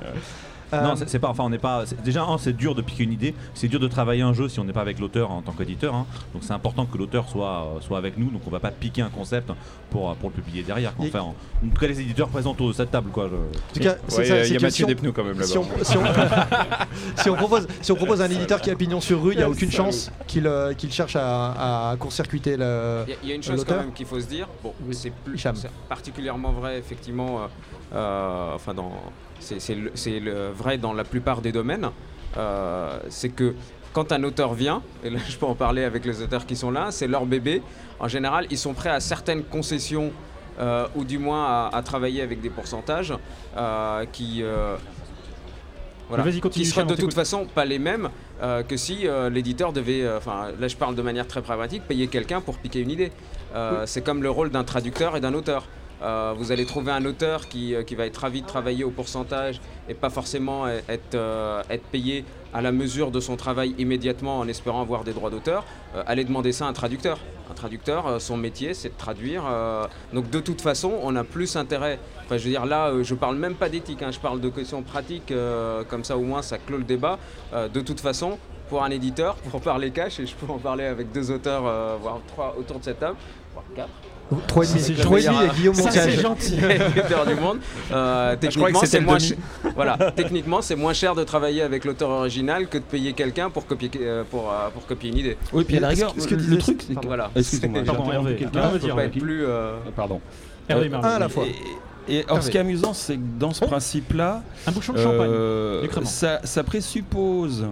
Euh, 0.72 0.82
Non, 0.82 0.94
c'est 1.06 1.18
pas. 1.18 1.28
Enfin, 1.28 1.44
on 1.44 1.50
n'est 1.50 1.58
pas. 1.58 1.85
Déjà, 2.04 2.22
un, 2.24 2.38
c'est 2.38 2.52
dur 2.54 2.74
de 2.74 2.82
piquer 2.82 3.04
une 3.04 3.12
idée. 3.12 3.35
C'est 3.54 3.68
dur 3.68 3.78
de 3.80 3.88
travailler 3.88 4.22
un 4.22 4.32
jeu 4.32 4.48
si 4.48 4.58
on 4.61 4.64
n'est 4.64 4.72
pas 4.72 4.80
avec 4.80 4.98
l'auteur 4.98 5.30
en 5.30 5.42
tant 5.42 5.52
qu'éditeur. 5.52 5.94
hein. 5.94 6.06
Donc, 6.32 6.42
c'est 6.44 6.52
important 6.52 6.87
que 6.87 6.96
l'auteur 6.98 7.28
soit 7.28 7.66
euh, 7.76 7.80
soit 7.80 7.98
avec 7.98 8.16
nous. 8.18 8.30
Donc, 8.30 8.42
on 8.46 8.50
va 8.50 8.61
pas 8.61 8.70
piquer 8.70 9.02
un 9.02 9.11
concept 9.11 9.50
pour 9.90 10.11
euh, 10.11 10.14
pour 10.14 10.30
le 10.30 10.35
publier 10.35 10.62
derrière. 10.62 10.94
quoi. 10.94 11.06
Enfin, 11.06 11.20
en, 11.20 11.35
en 11.64 11.68
tout 11.74 11.80
cas, 11.80 11.87
les 11.87 12.00
éditeurs 12.00 12.28
présents 12.28 12.52
autour 12.52 12.68
de 12.68 12.72
cette 12.72 12.90
table, 12.90 13.11
quoi. 13.11 13.28
je- 13.30 13.35
En 13.37 13.74
tout 13.74 13.80
cas, 13.80 13.96
c'est 14.08 14.18
Ouais, 14.18 14.24
ça, 14.26 14.44
il 14.46 14.52
y 14.52 14.56
a 14.56 14.61
Mathieu 14.61 14.70
si 14.70 14.85
on- 14.85 14.87
Despnous 14.88 15.12
quand 15.12 15.24
même 15.24 15.35
là-bas. 15.38 15.46
Si 15.46 15.58
on, 15.58 15.64
si 15.82 15.96
on- 15.98 16.02
si 17.22 17.30
on 17.30 17.35
propose, 17.37 17.66
si 17.80 17.92
on 17.92 17.96
propose 17.96 18.20
un 18.22 18.30
éditeur 18.30 18.61
qui 18.61 18.70
a 18.70 18.74
pignon 18.76 19.00
sur 19.00 19.22
rue, 19.22 19.32
il 19.32 19.37
n'y 19.38 19.42
a 19.42 19.50
aucune 19.50 19.70
chance 19.70 20.11
qu'il 20.26 20.46
euh, 20.46 20.72
qu'il 20.74 20.92
cherche 20.92 21.16
à, 21.16 21.90
à 21.90 21.96
court-circuiter 21.96 22.56
le. 22.56 23.04
Il 23.06 23.11
y 23.11 23.12
a- 23.12 23.16
il 23.22 23.28
y, 23.28 23.32
a 23.32 23.35
une 23.35 23.42
chose 23.42 23.64
quand 23.64 23.76
même 23.76 23.92
qu'il 23.92 24.06
faut 24.06 24.20
se 24.20 24.26
dire. 24.26 24.48
Bon, 24.62 24.72
c'est 24.92 25.11
plus 25.11 25.35
Hicham. 25.37 25.54
c'est 25.56 25.70
particulièrement 25.88 26.52
vrai 26.52 26.78
effectivement. 26.78 27.40
euh, 27.42 27.46
euh, 27.94 28.54
enfin, 28.54 28.72
dans 28.74 28.92
c'est 29.42 29.74
le, 29.74 29.90
le 30.20 30.50
vrai 30.50 30.78
dans 30.78 30.92
la 30.92 31.05
plupart 31.05 31.40
des 31.42 31.52
domaines. 31.52 31.90
euh, 32.37 32.98
c'est 33.09 33.28
que 33.28 33.55
quand 33.92 34.11
un 34.12 34.22
auteur 34.24 34.55
vient, 34.55 34.83
et 35.05 35.11
là 35.11 35.18
je 35.28 35.37
peux 35.37 35.46
en 35.46 35.55
parler 35.55 35.85
avec 35.85 36.05
les 36.07 36.22
auteurs 36.22 36.46
qui 36.46 36.57
sont 36.57 36.70
là, 36.70 36.90
c'est 36.90 37.09
leur 37.09 37.26
bébé. 37.26 37.62
En 38.00 38.09
général, 38.09 38.46
ils 38.50 38.59
sont 38.59 38.72
prêts 38.74 38.88
à 38.90 39.00
certaines 39.00 39.44
concessions 39.44 40.11
euh, 40.59 40.87
ou 40.94 41.05
du 41.05 41.18
moins 41.18 41.44
à, 41.44 41.70
à 41.76 41.83
travailler 41.83 42.22
avec 42.22 42.40
des 42.40 42.50
pourcentages 42.50 43.12
euh, 43.57 44.05
qui 44.12 44.42
voilà, 46.09 46.24
qui 46.50 46.64
seraient 46.66 46.85
de 46.85 46.94
toute 46.94 47.14
façon 47.14 47.46
pas 47.46 47.64
les 47.64 47.78
mêmes 47.78 48.09
que 48.68 48.76
si 48.76 49.07
l'éditeur 49.31 49.72
devait, 49.72 50.07
enfin 50.16 50.48
là 50.59 50.68
je 50.68 50.76
parle 50.76 50.94
de 50.94 51.00
manière 51.02 51.26
très 51.28 51.40
pragmatique, 51.42 51.85
payer 51.87 52.09
quelqu'un 52.09 52.40
pour 52.40 52.59
piquer 52.59 52.81
une 52.81 52.90
idée. 52.90 53.12
C'est 53.87 54.02
comme 54.02 54.22
le 54.22 54.28
rôle 54.31 54.50
d'un 54.50 54.64
traducteur 54.64 55.16
et 55.16 55.20
d'un 55.20 55.33
auteur. 55.33 55.66
Euh, 56.03 56.35
vous 56.37 56.51
allez 56.53 56.67
trouver 56.67 56.91
un 56.93 57.05
auteur 57.05 57.49
qui, 57.49 57.75
euh, 57.75 57.83
qui 57.85 57.95
va 57.95 58.07
être 58.07 58.17
ravi 58.19 58.43
de 58.43 58.47
travailler 58.47 58.83
au 58.85 58.91
pourcentage 58.91 59.61
et 59.88 59.95
pas 59.95 60.11
forcément 60.11 60.67
e- 60.67 60.81
être, 60.88 61.15
euh, 61.15 61.62
être 61.71 61.85
payé 61.85 62.25
à 62.53 62.61
la 62.61 62.73
mesure 62.73 63.11
de 63.11 63.21
son 63.21 63.37
travail 63.37 63.75
immédiatement 63.79 64.38
en 64.41 64.49
espérant 64.49 64.83
avoir 64.83 65.05
des 65.05 65.12
droits 65.12 65.31
d'auteur. 65.31 65.65
Euh, 65.95 66.03
allez 66.07 66.25
demander 66.25 66.53
ça 66.53 66.67
à 66.67 66.69
un 66.69 66.73
traducteur. 66.73 67.19
Un 67.51 67.55
traducteur, 67.55 68.07
euh, 68.07 68.19
son 68.19 68.37
métier, 68.37 68.75
c'est 68.75 68.88
de 68.91 68.97
traduire. 68.99 69.45
euh, 69.47 69.87
donc 70.12 70.29
de 70.31 70.41
toute 70.41 70.61
façon, 70.61 70.93
on 71.03 71.15
a 71.17 71.25
plus 71.25 71.57
intérêt. 71.57 71.99
Enfin, 72.25 72.37
je 72.37 72.45
veux 72.45 72.51
dire, 72.51 72.67
là, 72.67 72.88
euh, 72.88 73.03
je 73.05 73.15
parle 73.15 73.37
même 73.37 73.55
pas 73.55 73.69
d'éthique, 73.69 74.03
hein, 74.03 74.11
je 74.11 74.19
parle 74.19 74.41
de 74.41 74.49
questions 74.49 74.83
pratiques. 74.83 75.31
euh, 75.31 75.85
comme 75.88 76.05
ça, 76.05 76.17
au 76.17 76.23
moins, 76.23 76.43
ça 76.43 76.59
clôt 76.59 76.79
le 76.79 76.85
débat. 76.85 77.19
Euh, 77.53 77.69
de 77.69 77.81
toute 77.81 78.01
façon, 78.01 78.38
pour 78.69 78.83
un 78.83 78.91
éditeur, 78.91 79.37
pour 79.37 79.61
parler 79.61 79.91
cash, 79.91 80.19
et 80.19 80.27
je 80.27 80.35
peux 80.35 80.51
en 80.51 80.59
parler 80.59 80.85
avec 80.85 81.12
deux 81.12 81.31
auteurs, 81.31 81.62
euh, 81.67 81.97
voire 82.01 82.19
trois 82.27 82.55
autour 82.59 82.79
de 82.79 82.85
cette 82.85 82.99
table, 83.01 83.17
voire 83.53 83.65
quatre. 83.77 83.91
Trois 84.47 84.64
et 84.64 84.68
demi, 84.68 84.81
C'est 84.81 84.95
trois 85.03 85.21
et 85.21 85.25
demi 85.25 85.35
le 85.37 85.42
avec 85.45 85.55
Guillaume. 85.57 85.75
Ça, 85.75 85.90
c'est 85.90 86.11
gentil. 86.12 86.57
Du 87.27 87.35
monde. 87.40 87.59
Euh, 87.92 88.37
Je 88.42 88.57
crois 88.57 88.71
que 88.73 88.79
techniquement, 88.81 88.85
c'est 88.85 89.01
moins 89.01 89.18
cher. 89.18 89.37
Voilà, 89.75 89.97
techniquement, 90.16 90.62
c'est 90.62 90.77
moins 90.77 90.92
cher 90.92 91.14
de 91.14 91.25
travailler 91.25 91.62
avec 91.62 91.85
l'auteur 91.85 92.11
original 92.11 92.66
que 92.68 92.79
de 92.79 92.83
payer 92.83 93.12
quelqu'un 93.12 93.51
pour 93.51 93.66
copier 93.66 93.90
euh, 94.01 94.25
pour, 94.31 94.51
euh, 94.51 94.68
pour 94.73 94.87
copier 94.87 95.11
une 95.11 95.18
idée. 95.18 95.37
Oui, 95.53 95.64
puis 95.64 95.77
à 95.77 95.81
la 95.81 95.88
rigueur, 95.88 96.14
est-ce 96.16 96.27
que 96.29 96.35
le, 96.35 96.40
disait- 96.40 96.51
le 96.55 96.59
truc, 96.59 96.83
c'est 96.87 96.95
que. 96.95 97.07
Voilà. 97.07 97.31
Excusez-moi, 97.37 97.81
j'ai 97.81 97.87
Pardon, 97.87 98.11
Hervé. 98.12 98.35
plus. 99.09 99.45
euh, 99.47 99.77
Pardon. 99.95 100.21
Hervé 100.68 100.90
Euh, 100.92 100.97
un 100.99 101.03
à 101.03 101.18
la 101.18 101.29
fois. 101.29 101.45
Et, 102.09 102.18
alors, 102.25 102.31
Hervé. 102.37 102.42
ce 102.42 102.51
qui 102.51 102.57
est 102.57 102.61
amusant, 102.61 102.92
c'est 102.95 103.14
que 103.16 103.21
dans 103.38 103.53
ce 103.53 103.64
principe-là, 103.64 104.42
Un 104.66 104.73
bouchon 104.73 104.92
de 104.92 104.99
champagne. 104.99 105.31
euh, 105.31 105.87
ça, 106.05 106.40
ça 106.45 106.64
présuppose 106.64 107.66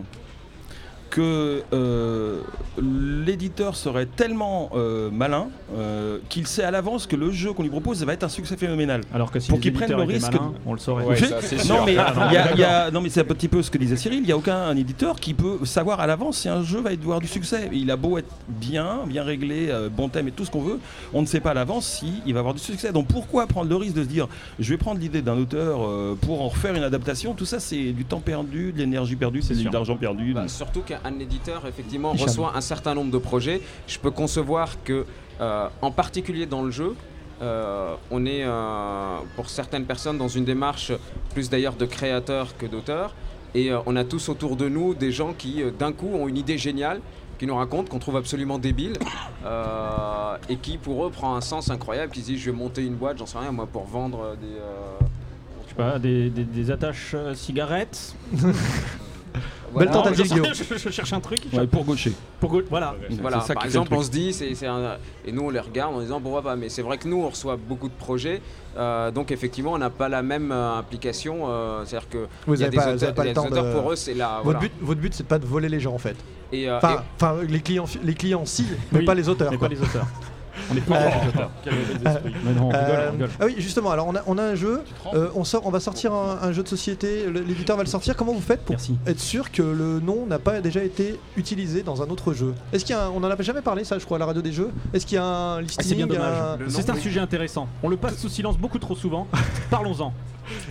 que 1.11 1.63
euh, 1.73 2.41
l'éditeur 2.81 3.77
serait 3.77 4.07
tellement 4.07 4.71
euh, 4.75 5.11
malin 5.11 5.49
euh, 5.77 6.19
qu'il 6.29 6.47
sait 6.47 6.63
à 6.63 6.71
l'avance 6.71 7.07
que 7.07 7.17
le 7.17 7.31
jeu 7.31 7.53
qu'on 7.53 7.63
lui 7.63 7.71
propose 7.71 8.03
va 8.05 8.13
être 8.13 8.25
un 8.25 8.29
succès 8.29 8.57
phénoménal. 8.57 9.03
Alors 9.13 9.31
que 9.31 9.41
si 9.41 9.49
pour 9.51 9.61
qu'ils 9.61 9.73
prennent 9.73 9.91
le 9.91 10.03
risque 10.03 10.33
malins, 10.33 10.53
on 10.67 10.73
le 10.73 10.79
saurait. 10.79 11.05
Ouais, 11.05 11.17
Je- 11.17 11.27
ça, 11.27 11.37
c'est 11.43 11.57
non 11.69 11.77
sûr. 11.77 11.87
mais 11.87 11.97
Ah, 11.99 12.13
non, 12.17 12.23
il 12.29 12.33
y 12.33 12.37
a- 12.37 12.43
d'accord. 12.43 12.57
il 12.57 12.61
y 12.61 12.65
a- 12.65 12.91
non 12.91 13.01
mais 13.01 13.09
c'est 13.09 13.21
un 13.21 13.25
petit 13.25 13.49
peu 13.49 13.63
ce 13.63 13.71
que 13.71 13.79
disait 13.79 13.97
Cyril. 13.97 14.21
Il 14.21 14.27
n'y 14.27 14.33
a 14.33 14.37
aucun 14.37 14.57
un 14.57 14.77
éditeur 14.77 15.17
qui 15.19 15.35
peut 15.35 15.59
savoir 15.65 16.01
à 16.01 16.07
l'avance 16.07 16.39
si 16.39 16.49
un 16.49 16.63
jeu 16.63 16.81
va 16.81 16.91
avoir 16.91 17.21
du 17.21 17.27
succès. 17.29 17.69
Il 17.73 17.91
a 17.91 17.97
beau 17.97 18.19
être 18.19 18.29
bien, 18.49 19.01
bien 19.07 19.25
réglé, 19.25 19.67
euh, 19.71 19.89
bon 19.89 20.09
thème 20.09 20.29
et 20.29 20.33
tout 20.33 20.45
ce 20.45 20.51
qu'on 20.51 20.63
veut, 20.63 20.79
on 21.13 21.23
ne 21.23 21.27
sait 21.27 21.41
pas 21.41 21.51
à 21.51 21.55
l'avance 21.55 21.87
si 21.87 22.23
il 22.27 22.35
va 22.35 22.41
avoir 22.41 22.55
du 22.55 22.61
succès. 22.61 22.93
Donc 22.93 23.09
pourquoi 23.09 23.47
prendre 23.47 23.69
le 23.69 23.77
risque 23.77 23.95
de 23.97 24.03
se 24.05 24.09
dire 24.09 24.29
je 24.59 24.71
vais 24.71 24.79
prendre 24.79 25.01
l'idée 25.01 25.23
d'un 25.23 25.37
auteur 25.39 25.81
euh, 25.83 26.17
pour 26.21 26.41
en 26.43 26.49
refaire 26.49 26.75
une 26.75 26.83
adaptation? 26.85 27.35
Tout 27.35 27.45
ça 27.47 27.59
c'est 27.61 27.93
du 27.93 28.05
temps 28.05 28.21
perdu, 28.21 28.73
de 28.73 28.79
l'énergie 28.79 29.17
perdue, 29.17 29.43
c'est 29.43 29.55
de 29.55 29.71
l'argent 29.73 29.97
perdu. 29.97 30.33
Bah, 30.35 30.47
surtout 30.47 30.81
qu'un 30.81 31.00
éditeur 31.21 31.67
effectivement 31.67 32.15
Hicham. 32.15 32.27
reçoit 32.29 32.53
un 32.57 32.61
certain 32.61 32.95
nombre 32.95 33.11
de 33.11 33.19
projets. 33.19 33.61
Je 33.87 33.99
peux 33.99 34.11
concevoir 34.11 34.83
que, 34.85 35.07
euh, 35.41 35.69
en 35.83 35.91
particulier 35.91 36.47
dans 36.47 36.63
le 36.63 36.71
jeu, 36.71 36.95
euh, 37.43 37.95
on 38.11 38.27
est 38.27 38.45
euh, 38.45 39.17
pour 39.37 39.49
certaines 39.49 39.87
personnes 39.87 40.19
dans 40.19 40.29
une 40.29 40.45
démarche 40.45 40.93
plus 41.33 41.49
d'ailleurs 41.49 41.75
de 41.75 41.87
créateurs 41.87 42.57
que 42.57 42.67
d'auteurs. 42.67 43.15
Et 43.55 43.73
euh, 43.73 43.79
on 43.87 43.97
a 43.97 44.05
tous 44.05 44.29
autour 44.29 44.57
de 44.57 44.69
nous 44.69 44.95
des 44.95 45.11
gens 45.13 45.33
qui 45.33 45.63
euh, 45.63 45.71
d'un 45.71 45.93
coup 45.93 46.09
ont 46.15 46.29
une 46.29 46.37
idée 46.37 46.59
géniale 46.59 47.01
qui 47.39 47.47
nous 47.47 47.57
racontent, 47.57 47.89
qu'on 47.91 47.99
trouve 47.99 48.17
absolument 48.19 48.59
débile, 48.59 48.99
euh, 49.47 50.37
et 50.51 50.57
qui 50.57 50.77
pour 50.77 51.07
eux 51.07 51.11
prend 51.11 51.35
un 51.37 51.41
sens 51.41 51.71
incroyable, 51.71 52.13
qui 52.13 52.21
se 52.21 52.27
disent 52.27 52.39
je 52.41 52.51
vais 52.51 52.57
monter 52.57 52.85
une 52.85 52.95
boîte, 52.97 53.17
j'en 53.17 53.25
sais 53.25 53.39
rien 53.39 53.51
moi, 53.51 53.67
pour 53.67 53.85
vendre 53.85 54.37
des... 54.39 54.47
euh, 54.47 54.99
Je 55.65 55.69
sais 55.71 55.75
pas, 55.75 55.99
des, 55.99 56.29
des, 56.29 56.45
des 56.45 56.71
attaches 56.71 57.13
euh, 57.15 57.35
Belle 59.79 59.91
tentative, 59.91 60.27
Guillaume. 60.27 60.47
je, 60.55 60.77
je 60.79 60.91
cherche 60.91 61.13
un 61.13 61.21
truc. 61.21 61.41
Ouais, 61.53 61.67
pour 61.67 61.85
gaucher. 61.85 62.13
Pour 62.41 62.51
go- 62.51 62.63
Voilà. 62.69 62.95
Voilà, 63.21 63.41
C'est 63.41 63.49
ça 63.49 63.55
par 63.55 63.65
exemple, 63.65 63.93
le 63.93 63.99
on 63.99 64.03
se 64.03 64.11
dit, 64.11 64.33
c'est, 64.33 64.55
c'est 64.55 64.67
un- 64.67 64.97
et 65.25 65.33
nous 65.33 65.43
on 65.43 65.51
les 65.51 65.61
regarde 65.61 65.95
en 65.95 66.01
disant 66.01 66.21
pourquoi 66.21 66.43
pas, 66.43 66.57
mais 66.57 66.69
c'est 66.69 66.83
vrai 66.83 66.99
que 66.99 67.07
nous 67.09 67.23
on 67.23 67.29
reçoit 67.29 67.57
beaucoup 67.57 67.89
de 67.89 67.95
projets, 67.95 68.41
euh, 68.77 69.11
donc 69.11 69.31
effectivement 69.31 69.73
on 69.73 69.79
n'a 69.79 69.91
pas 69.91 70.09
la 70.09 70.23
même 70.23 70.51
euh, 70.53 70.79
implication, 70.79 71.43
euh, 71.49 71.85
c'est-à-dire 71.85 72.09
que 72.09 72.27
Vous 72.47 72.55
il 72.55 72.61
y 72.61 72.65
a 72.65 72.67
avez 72.67 72.77
des 72.77 72.83
pas, 72.83 72.95
auteurs, 72.95 73.15
pas 73.15 73.25
le 73.25 73.33
temps 73.33 73.49
de. 73.51 73.73
pour 73.73 73.93
eux 73.93 73.97
c'est 73.97 74.15
la. 74.15 74.29
Votre 74.37 74.45
voilà. 74.45 74.59
but, 74.61 74.73
votre 74.81 75.01
but, 75.01 75.15
c'est 75.15 75.27
pas 75.27 75.39
de 75.39 75.47
voler 75.47 75.69
les 75.69 75.81
gens 75.81 75.95
en 75.95 75.99
fait. 75.99 76.17
Et, 76.53 76.69
euh, 76.69 76.79
Enfin, 76.79 77.03
enfin, 77.17 77.37
les 77.49 77.61
clients, 77.61 77.85
les 78.03 78.15
clients 78.15 78.45
si, 78.45 78.65
mais 78.93 79.01
Oui, 79.01 79.05
pas 79.05 79.15
les 79.15 79.29
auteurs. 79.29 79.51
Mais 79.53 79.57
quoi. 79.59 79.69
pas 79.69 79.75
les 79.75 79.81
auteurs. 79.81 80.07
On 80.73 80.77
est 80.77 80.81
pas 80.81 80.95
Euh, 80.97 81.09
rigole, 81.31 81.49
Euh, 82.07 82.19
on 82.61 82.69
rigole. 82.69 83.29
ah 83.41 83.45
oui, 83.47 83.55
justement. 83.59 83.91
Alors 83.91 84.07
on 84.09 84.15
a, 84.17 84.23
on 84.27 84.39
a 84.39 84.43
un 84.43 84.55
jeu. 84.55 84.83
euh, 85.15 85.29
on 85.35 85.45
sort, 85.45 85.63
on 85.67 85.71
va 85.71 85.81
sortir 85.81 86.13
un, 86.13 86.39
un 86.43 86.53
jeu 86.53 86.63
de 86.63 86.69
société. 86.69 87.27
le- 87.27 87.41
L'éditeur 87.41 87.77
va 87.77 87.83
le 87.83 87.89
sortir. 87.89 88.17
Comment 88.17 88.33
vous 88.33 88.41
faites 88.41 88.61
pour 88.65 88.75
Merci. 88.75 88.97
être 89.07 89.21
sûr 89.21 89.51
que 89.51 89.63
le 89.63 90.01
nom 90.01 90.27
n'a 90.27 90.39
pas 90.39 90.61
déjà 90.61 90.83
été 90.83 91.19
utilisé 91.37 91.83
dans 91.83 92.03
un 92.03 92.09
autre 92.09 92.33
jeu? 92.35 92.55
Est-ce 92.73 92.85
qu'il 92.85 92.95
y 92.95 92.99
a, 92.99 93.07
un- 93.07 93.11
on 93.11 93.19
en 93.25 93.31
a 93.31 93.41
jamais 93.43 93.63
parlé 93.63 93.85
ça, 93.85 93.99
je 93.99 94.05
crois, 94.05 94.17
à 94.17 94.21
la 94.21 94.27
radio 94.27 94.43
des 94.43 94.53
jeux. 94.53 94.71
Est-ce 94.93 95.07
qu'il 95.07 95.17
y 95.17 95.19
a 95.19 95.25
un 95.25 95.57
Ah, 95.59 95.61
listing 95.63 95.87
c'est 95.89 95.95
bien 95.95 96.05
un- 96.05 96.57
dommage. 96.57 96.69
C'est 96.69 96.97
sujet 97.01 97.21
intéressant. 97.21 97.69
On 97.83 97.89
le 97.89 97.97
passe 97.97 98.19
sous 98.19 98.29
silence 98.29 98.57
beaucoup 98.59 98.79
trop 98.79 98.95
souvent. 98.97 99.27
Parlons-en. 99.71 100.13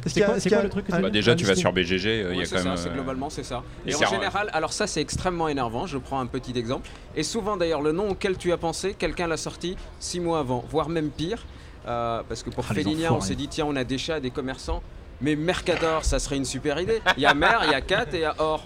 C'est 0.06 0.22
quoi- 0.50 0.64
le 0.64 0.70
truc 0.70 0.86
que 0.88 0.92
Bah, 1.02 1.10
déjà, 1.10 1.36
tu 1.36 1.46
vas 1.46 1.56
sur 1.56 1.72
BGG, 1.74 2.08
euh, 2.08 2.30
il 2.32 2.36
y 2.36 2.40
Ouais, 2.40 2.46
a 2.46 2.50
quand 2.50 2.58
ça, 2.58 2.64
même. 2.64 2.78
c'est 2.78 2.90
euh, 2.90 2.94
globalement 2.94 3.30
c'est 3.30 3.44
ça. 3.44 3.64
Et 3.86 3.96
en 3.96 4.06
général, 4.06 4.50
alors 4.54 4.74
ça 4.74 4.88
c'est 4.88 5.02
extrêmement 5.02 5.48
énervant, 5.48 5.86
je 5.88 5.98
prends 5.98 6.20
un 6.20 6.26
petit 6.26 6.58
exemple. 6.58 6.90
Et 7.16 7.24
souvent 7.24 7.58
d'ailleurs 7.58 7.82
le 7.82 7.92
nom 7.92 8.10
auquel 8.10 8.38
tu 8.38 8.52
as 8.52 8.58
pensé, 8.58 8.94
quelqu'un 8.98 9.28
l'a 9.28 9.38
sorti 9.38 9.76
six 10.00 10.20
mois 10.20 10.40
avant, 10.40 10.64
voire 10.70 10.90
même 10.90 11.10
pire. 11.10 11.46
Euh, 11.88 12.22
parce 12.28 12.44
que 12.44 12.50
pour 12.50 12.66
Ah, 12.70 12.74
Félinia, 12.74 13.14
on 13.14 13.22
s'est 13.22 13.36
dit 13.36 13.48
tiens 13.48 13.66
on 13.66 13.76
a 13.76 13.84
des 13.84 13.98
chats, 13.98 14.20
des 14.20 14.32
commerçants, 14.32 14.84
mais 15.22 15.36
Mercador 15.36 16.04
ça 16.06 16.20
serait 16.20 16.38
une 16.38 16.46
super 16.46 16.80
idée. 16.80 17.02
Il 17.18 17.24
y 17.24 17.26
a 17.26 17.34
Mer, 17.34 17.62
il 17.66 17.72
y 17.72 17.74
a 17.74 17.82
Cat 17.82 18.06
et 18.14 18.18
il 18.18 18.22
y 18.22 18.26
a 18.26 18.36
Or. 18.38 18.66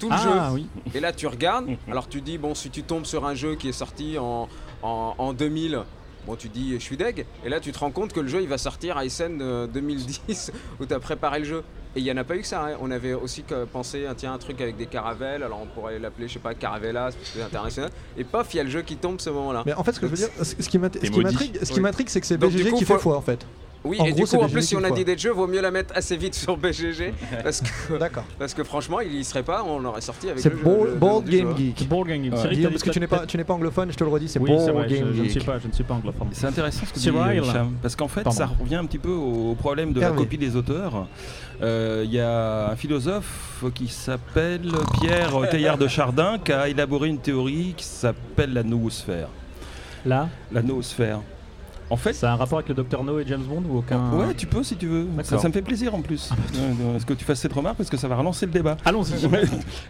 Tout 0.00 0.08
le 0.08 0.16
jeu. 0.16 0.30
Ah 0.32 0.50
oui. 0.54 0.66
Et 0.94 1.00
là, 1.00 1.12
tu 1.12 1.26
regardes, 1.26 1.66
alors 1.90 2.08
tu 2.08 2.22
dis, 2.22 2.38
bon, 2.38 2.54
si 2.54 2.70
tu 2.70 2.82
tombes 2.82 3.04
sur 3.04 3.26
un 3.26 3.34
jeu 3.34 3.56
qui 3.56 3.68
est 3.68 3.72
sorti 3.72 4.16
en, 4.18 4.48
en, 4.82 5.14
en 5.18 5.32
2000, 5.34 5.80
bon, 6.26 6.36
tu 6.36 6.48
dis, 6.48 6.72
je 6.74 6.78
suis 6.78 6.96
deg. 6.96 7.26
Et 7.44 7.48
là, 7.48 7.60
tu 7.60 7.72
te 7.72 7.78
rends 7.78 7.90
compte 7.90 8.12
que 8.12 8.20
le 8.20 8.28
jeu, 8.28 8.40
il 8.42 8.48
va 8.48 8.58
sortir 8.58 8.96
à 8.96 9.08
SN 9.08 9.38
euh, 9.40 9.66
2010, 9.66 10.52
où 10.80 10.86
tu 10.86 10.94
as 10.94 11.00
préparé 11.00 11.38
le 11.40 11.44
jeu. 11.44 11.62
Et 11.94 12.00
il 12.00 12.04
n'y 12.04 12.10
en 12.12 12.16
a 12.16 12.24
pas 12.24 12.36
eu 12.36 12.40
que 12.40 12.46
ça. 12.46 12.64
hein. 12.64 12.76
On 12.80 12.90
avait 12.90 13.12
aussi 13.12 13.44
pensé, 13.70 14.06
ah, 14.08 14.14
tiens, 14.16 14.32
un 14.32 14.38
truc 14.38 14.60
avec 14.62 14.76
des 14.78 14.86
caravelles, 14.86 15.42
alors 15.42 15.60
on 15.62 15.66
pourrait 15.66 15.98
l'appeler, 15.98 16.26
je 16.26 16.32
sais 16.34 16.38
pas, 16.38 16.54
Caravellas, 16.54 17.12
parce 17.12 17.16
que 17.16 17.26
c'est 17.26 17.42
international. 17.42 17.90
Et 18.16 18.24
paf, 18.24 18.52
il 18.54 18.56
y 18.56 18.60
a 18.60 18.64
le 18.64 18.70
jeu 18.70 18.80
qui 18.82 18.96
tombe 18.96 19.20
ce 19.20 19.28
moment-là. 19.30 19.62
Mais 19.66 19.74
en 19.74 19.84
fait, 19.84 19.92
ce 19.92 20.00
que 20.00 20.06
je 20.06 20.10
veux 20.12 20.16
dire, 20.16 20.28
ce 20.42 20.54
qui 20.54 20.62
ce 20.62 20.78
m'intrigue, 20.78 21.58
Oui. 21.62 22.08
c'est 22.08 22.20
que 22.20 22.26
c'est 22.26 22.38
BGG 22.38 22.70
coup, 22.70 22.78
qui 22.78 22.84
faut- 22.86 22.94
fait 22.94 23.00
foi 23.00 23.16
en 23.16 23.20
fait. 23.20 23.46
Oui, 23.84 23.98
en 24.00 24.04
et 24.04 24.10
gros, 24.12 24.20
du 24.24 24.26
coup, 24.26 24.36
en 24.36 24.48
plus, 24.48 24.62
si 24.62 24.76
on 24.76 24.78
a 24.78 24.82
foire. 24.88 24.94
d'idées 24.94 25.14
de 25.16 25.20
jeu, 25.20 25.30
vaut 25.32 25.46
mieux 25.48 25.60
la 25.60 25.70
mettre 25.72 25.92
assez 25.96 26.16
vite 26.16 26.34
sur 26.34 26.56
BGG, 26.56 27.12
parce 27.42 27.60
que, 27.60 27.98
D'accord. 27.98 28.24
parce 28.38 28.54
que 28.54 28.62
franchement, 28.62 29.00
il 29.00 29.14
y 29.14 29.24
serait 29.24 29.42
pas, 29.42 29.64
on 29.64 29.80
l'aurait 29.80 30.00
sorti 30.00 30.28
avec 30.28 30.40
C'est 30.40 30.54
Board. 30.54 31.24
Game 31.28 31.56
Geek. 31.56 31.74
C'est 31.78 31.88
Board 31.88 32.06
Game 32.08 32.22
Geek. 32.22 32.32
Guillaume, 32.50 32.70
parce 32.72 32.82
dit 32.82 32.88
que 32.88 32.94
tu 32.94 33.00
n'es 33.00 33.06
pas, 33.08 33.26
tu 33.26 33.36
n'es 33.36 33.44
pas 33.44 33.54
anglophone, 33.54 33.90
je 33.90 33.96
te 33.96 34.04
le 34.04 34.10
redis, 34.10 34.28
c'est 34.28 34.38
Board 34.38 34.70
vrai. 34.70 34.88
Je, 34.88 34.94
Game 34.94 35.12
je 35.14 35.22
ne 35.22 35.28
suis 35.28 35.40
Geek. 35.40 35.46
pas, 35.46 35.58
je 35.58 35.66
ne 35.66 35.72
suis 35.72 35.84
pas 35.84 35.94
anglophone. 35.94 36.28
C'est 36.32 36.46
intéressant 36.46 36.86
ce 36.86 36.90
que 36.92 36.98
dit 36.98 37.00
Cyril. 37.02 37.42
Hicham, 37.42 37.72
parce 37.82 37.96
qu'en 37.96 38.08
fait 38.08 38.22
Pardon. 38.22 38.38
ça 38.38 38.46
revient 38.46 38.76
un 38.76 38.86
petit 38.86 38.98
peu 38.98 39.10
au 39.10 39.54
problème 39.56 39.92
de 39.92 40.00
Hervé. 40.00 40.14
la 40.16 40.22
copie 40.22 40.38
des 40.38 40.54
auteurs. 40.54 41.06
Euh, 41.60 42.02
Il 42.04 42.12
y 42.12 42.20
a 42.20 42.70
un 42.70 42.76
philosophe 42.76 43.64
qui 43.74 43.88
s'appelle 43.88 44.70
Pierre 45.00 45.32
Teilhard 45.50 45.78
de 45.78 45.88
Chardin 45.88 46.38
qui 46.44 46.52
a 46.52 46.68
élaboré 46.68 47.08
une 47.08 47.18
théorie 47.18 47.74
qui 47.76 47.84
s'appelle 47.84 48.52
la 48.52 48.62
noosphère. 48.62 49.28
Là, 50.04 50.28
La 50.52 50.62
noosphère. 50.62 51.20
En 51.90 51.96
fait, 51.96 52.12
Ça 52.14 52.30
a 52.30 52.34
un 52.34 52.36
rapport 52.36 52.58
avec 52.58 52.68
le 52.68 52.74
Dr 52.82 53.04
No 53.04 53.18
et 53.18 53.24
James 53.26 53.42
Bond 53.42 53.62
ou 53.68 53.78
aucun 53.78 54.10
Ouais, 54.12 54.34
tu 54.34 54.46
peux 54.46 54.62
si 54.62 54.76
tu 54.76 54.86
veux. 54.86 55.06
Ça, 55.22 55.38
ça 55.38 55.48
me 55.48 55.52
fait 55.52 55.62
plaisir 55.62 55.94
en 55.94 56.00
plus. 56.00 56.30
Est-ce 56.96 57.04
que 57.06 57.12
tu 57.14 57.24
fasses 57.24 57.40
cette 57.40 57.52
remarque 57.52 57.76
parce 57.76 57.90
que 57.90 57.96
ça 57.96 58.08
va 58.08 58.16
relancer 58.16 58.46
le 58.46 58.52
débat. 58.52 58.76
Allons-y. 58.84 59.26
Ouais. 59.32 59.42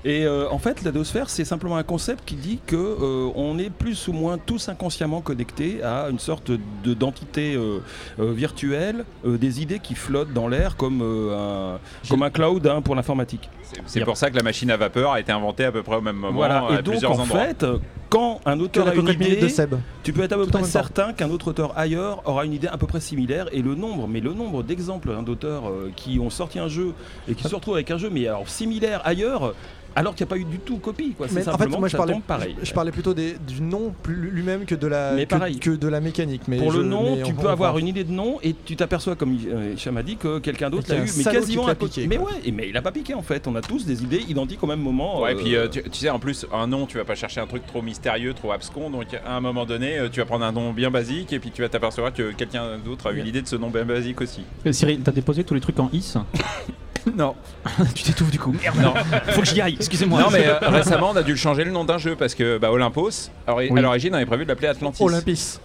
Et 0.04 0.24
euh, 0.24 0.48
en 0.50 0.58
fait, 0.58 0.82
la 0.84 0.92
noosphère, 0.92 1.28
c'est 1.30 1.44
simplement 1.44 1.76
un 1.76 1.82
concept 1.82 2.24
qui 2.24 2.34
dit 2.36 2.58
que 2.66 2.76
euh, 2.76 3.30
on 3.34 3.58
est 3.58 3.70
plus 3.70 4.08
ou 4.08 4.12
moins 4.12 4.38
tous 4.38 4.68
inconsciemment 4.68 5.20
connectés 5.20 5.82
à 5.82 6.08
une 6.10 6.18
sorte 6.18 6.50
de 6.50 6.94
d'entité 6.94 7.54
euh, 7.54 7.78
euh, 8.20 8.32
virtuelle, 8.32 9.04
euh, 9.26 9.38
des 9.38 9.62
idées 9.62 9.78
qui 9.78 9.94
flottent 9.94 10.32
dans 10.32 10.48
l'air 10.48 10.76
comme 10.76 11.00
euh, 11.02 11.74
un 11.76 12.08
comme 12.08 12.22
un 12.22 12.30
cloud 12.30 12.66
hein, 12.66 12.82
pour 12.82 12.94
l'informatique. 12.94 13.48
C'est 13.86 14.04
pour 14.04 14.16
ça 14.16 14.30
que 14.30 14.36
la 14.36 14.42
machine 14.42 14.70
à 14.70 14.76
vapeur 14.76 15.12
a 15.12 15.20
été 15.20 15.32
inventée 15.32 15.64
à 15.64 15.72
peu 15.72 15.82
près 15.82 15.96
au 15.96 16.00
même 16.02 16.16
moment 16.16 16.32
Voilà. 16.34 16.66
à 16.66 16.82
donc 16.82 16.90
plusieurs 16.92 17.12
en 17.18 17.22
endroits. 17.22 17.40
fait, 17.46 17.64
quand 18.12 18.42
un 18.44 18.60
auteur 18.60 18.88
a 18.88 18.94
une 18.94 19.08
idée, 19.08 19.36
de 19.36 19.48
Seb. 19.48 19.74
tu 20.02 20.12
peux 20.12 20.22
être 20.22 20.32
à 20.32 20.36
peu 20.36 20.46
près 20.46 20.64
certain 20.64 21.14
qu'un 21.14 21.30
autre 21.30 21.48
auteur 21.48 21.72
ailleurs 21.78 22.20
aura 22.26 22.44
une 22.44 22.52
idée 22.52 22.68
à 22.68 22.76
peu 22.76 22.86
près 22.86 23.00
similaire 23.00 23.48
et 23.52 23.62
le 23.62 23.74
nombre, 23.74 24.06
mais 24.06 24.20
le 24.20 24.34
nombre 24.34 24.62
d'exemples 24.62 25.10
hein, 25.10 25.22
d'auteurs 25.22 25.70
euh, 25.70 25.90
qui 25.96 26.20
ont 26.20 26.28
sorti 26.28 26.58
un 26.58 26.68
jeu 26.68 26.92
et 27.26 27.34
qui 27.34 27.44
se 27.44 27.54
retrouvent 27.54 27.76
avec 27.76 27.90
un 27.90 27.96
jeu 27.96 28.10
mais 28.10 28.26
alors 28.26 28.46
similaire 28.50 29.00
ailleurs 29.06 29.54
alors 29.96 30.14
qu'il 30.14 30.24
n'y 30.24 30.28
a 30.28 30.30
pas 30.34 30.38
eu 30.38 30.44
du 30.44 30.58
tout 30.58 30.78
copie 30.78 31.12
quoi. 31.12 31.28
C'est 31.28 31.34
Mais 31.34 31.40
en 31.42 31.44
fait, 31.44 31.50
simplement 31.52 31.78
moi 31.80 31.88
je 31.88 31.96
parlais, 31.96 32.14
pareil. 32.26 32.56
je, 32.60 32.66
je 32.66 32.72
parlais 32.74 32.92
plutôt 32.92 33.14
des- 33.14 33.36
du 33.46 33.60
nom 33.62 33.94
plus- 34.02 34.30
lui-même 34.30 34.64
que 34.64 34.74
de 34.74 34.86
la 34.86 35.12
Mais 35.12 35.24
que, 35.26 35.30
pareil. 35.30 35.58
que 35.58 35.70
de 35.70 35.88
la 35.88 36.00
mécanique. 36.00 36.42
Mais 36.48 36.58
Pour 36.58 36.72
je- 36.72 36.78
le 36.78 36.84
nom, 36.84 37.16
mais 37.16 37.22
tu 37.22 37.34
peux 37.34 37.48
avoir 37.48 37.78
une 37.78 37.88
idée 37.88 38.04
de 38.04 38.12
nom 38.12 38.38
et 38.42 38.54
tu 38.64 38.76
t'aperçois, 38.76 39.16
comme 39.16 39.36
euh, 39.48 39.74
Hicham 39.74 39.96
a 39.96 40.02
dit, 40.02 40.16
que 40.16 40.38
quelqu'un 40.38 40.70
d'autre 40.70 40.86
l'a 40.90 41.00
a 41.00 41.04
eu, 41.04 41.10
mais 41.16 41.24
quasiment 41.24 41.66
à 41.66 41.74
côté. 41.74 42.02
piqué, 42.02 42.06
Mais 42.08 42.18
ouais, 42.18 42.52
mais 42.52 42.68
il 42.68 42.76
a 42.76 42.82
pas 42.82 42.92
piqué 42.92 43.14
en 43.14 43.22
fait. 43.22 43.46
On 43.46 43.54
a 43.56 43.60
tous 43.60 43.84
des 43.86 44.02
idées 44.02 44.24
identiques 44.28 44.62
au 44.62 44.66
même 44.66 44.80
moment. 44.80 45.22
Ouais, 45.22 45.32
et 45.32 45.34
euh, 45.34 45.38
puis 45.38 45.56
euh, 45.56 45.68
tu, 45.68 45.82
tu 45.82 45.98
sais, 45.98 46.10
en 46.10 46.18
plus, 46.18 46.46
un 46.52 46.66
nom, 46.66 46.86
tu 46.86 46.96
vas 46.98 47.04
pas 47.04 47.14
chercher 47.14 47.40
un 47.40 47.46
truc 47.46 47.66
trop 47.66 47.82
mystérieux, 47.82 48.32
trop 48.34 48.52
abscon. 48.52 48.90
Donc 48.90 49.06
à 49.24 49.36
un 49.36 49.40
moment 49.40 49.66
donné, 49.66 49.98
euh, 49.98 50.08
tu 50.10 50.20
vas 50.20 50.26
prendre 50.26 50.44
un 50.44 50.52
nom 50.52 50.72
bien 50.72 50.90
basique 50.90 51.32
et 51.32 51.38
puis 51.38 51.50
tu 51.50 51.62
vas 51.62 51.68
t'apercevoir 51.68 52.12
que 52.12 52.32
quelqu'un 52.32 52.78
d'autre 52.84 53.08
a 53.08 53.12
eu 53.12 53.22
l'idée 53.22 53.42
de 53.42 53.48
ce 53.48 53.56
nom 53.56 53.70
bien 53.70 53.84
basique 53.84 54.20
aussi. 54.20 54.42
Euh, 54.66 54.72
Cyril, 54.72 55.00
t'as 55.02 55.12
déposé 55.12 55.44
tous 55.44 55.54
les 55.54 55.60
trucs 55.60 55.78
en 55.78 55.88
is? 55.92 56.14
Non. 57.16 57.34
tu 57.94 58.02
t'étouffes 58.04 58.30
du 58.30 58.38
coup. 58.38 58.52
Merde. 58.62 58.76
Non. 58.80 58.94
Faut 59.32 59.40
que 59.40 59.46
j'y 59.46 59.60
aille. 59.60 59.74
Excusez-moi. 59.74 60.20
Non, 60.20 60.28
mais 60.30 60.46
euh, 60.46 60.58
récemment, 60.68 61.10
on 61.12 61.16
a 61.16 61.22
dû 61.22 61.32
le 61.32 61.36
changer 61.36 61.64
le 61.64 61.70
nom 61.70 61.84
d'un 61.84 61.98
jeu 61.98 62.14
parce 62.16 62.34
que 62.34 62.58
bah, 62.58 62.70
Olympos, 62.70 63.30
alors, 63.46 63.58
à 63.60 63.80
l'origine, 63.80 64.12
on 64.12 64.16
avait 64.16 64.26
prévu 64.26 64.44
de 64.44 64.48
l'appeler 64.48 64.68
Atlantis. 64.68 65.02
Olympis. 65.02 65.58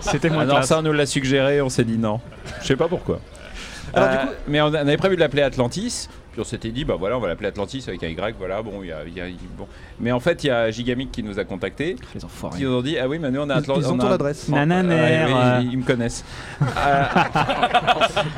C'était 0.00 0.30
moins 0.30 0.42
Alors 0.42 0.56
classe. 0.56 0.68
ça, 0.68 0.78
on 0.78 0.82
nous 0.82 0.92
l'a 0.92 1.06
suggéré, 1.06 1.60
on 1.62 1.68
s'est 1.68 1.84
dit 1.84 1.98
non. 1.98 2.20
Je 2.62 2.66
sais 2.66 2.76
pas 2.76 2.88
pourquoi. 2.88 3.20
Alors, 3.94 4.08
du 4.10 4.14
Euh, 4.16 4.18
coup- 4.20 4.28
mais 4.48 4.60
on, 4.60 4.66
on 4.66 4.74
avait 4.74 4.96
prévu 4.96 5.16
de 5.16 5.20
l'appeler 5.20 5.42
Atlantis. 5.42 6.08
Puis 6.32 6.40
on 6.40 6.44
s'était 6.44 6.70
dit, 6.70 6.84
bah 6.84 6.94
voilà, 6.96 7.16
on 7.16 7.20
va 7.20 7.26
l'appeler 7.26 7.48
Atlantis 7.48 7.82
avec 7.88 8.04
un 8.04 8.06
Y, 8.06 8.36
voilà, 8.38 8.62
bon, 8.62 8.84
il 8.84 8.88
y 8.88 8.92
a, 8.92 8.98
il 9.04 9.12
y 9.16 9.20
a- 9.20 9.26
il- 9.26 9.36
bon. 9.58 9.66
Mais 9.98 10.12
en 10.12 10.20
fait, 10.20 10.44
il 10.44 10.46
y 10.46 10.50
a 10.50 10.70
Gigamic 10.70 11.10
qui 11.10 11.24
nous 11.24 11.40
a 11.40 11.44
contactés. 11.44 11.96
Les 12.14 12.24
enfoirés. 12.24 12.58
Qui 12.58 12.64
nous 12.66 12.74
ont 12.76 12.82
dit, 12.82 12.96
ah 12.98 13.08
oui, 13.08 13.18
mais 13.18 13.32
nous 13.32 13.40
on 13.40 13.50
a 13.50 13.54
Ils- 13.54 13.58
Atlantis. 13.58 13.80
ils 13.80 13.88
ont 13.90 13.98
ton 13.98 14.12
adresse. 14.12 14.48
Nananer, 14.48 14.94
euh. 14.94 15.58
ils, 15.62 15.72
ils 15.72 15.78
me 15.78 15.82
connaissent. 15.84 16.24
Euh, 16.62 17.04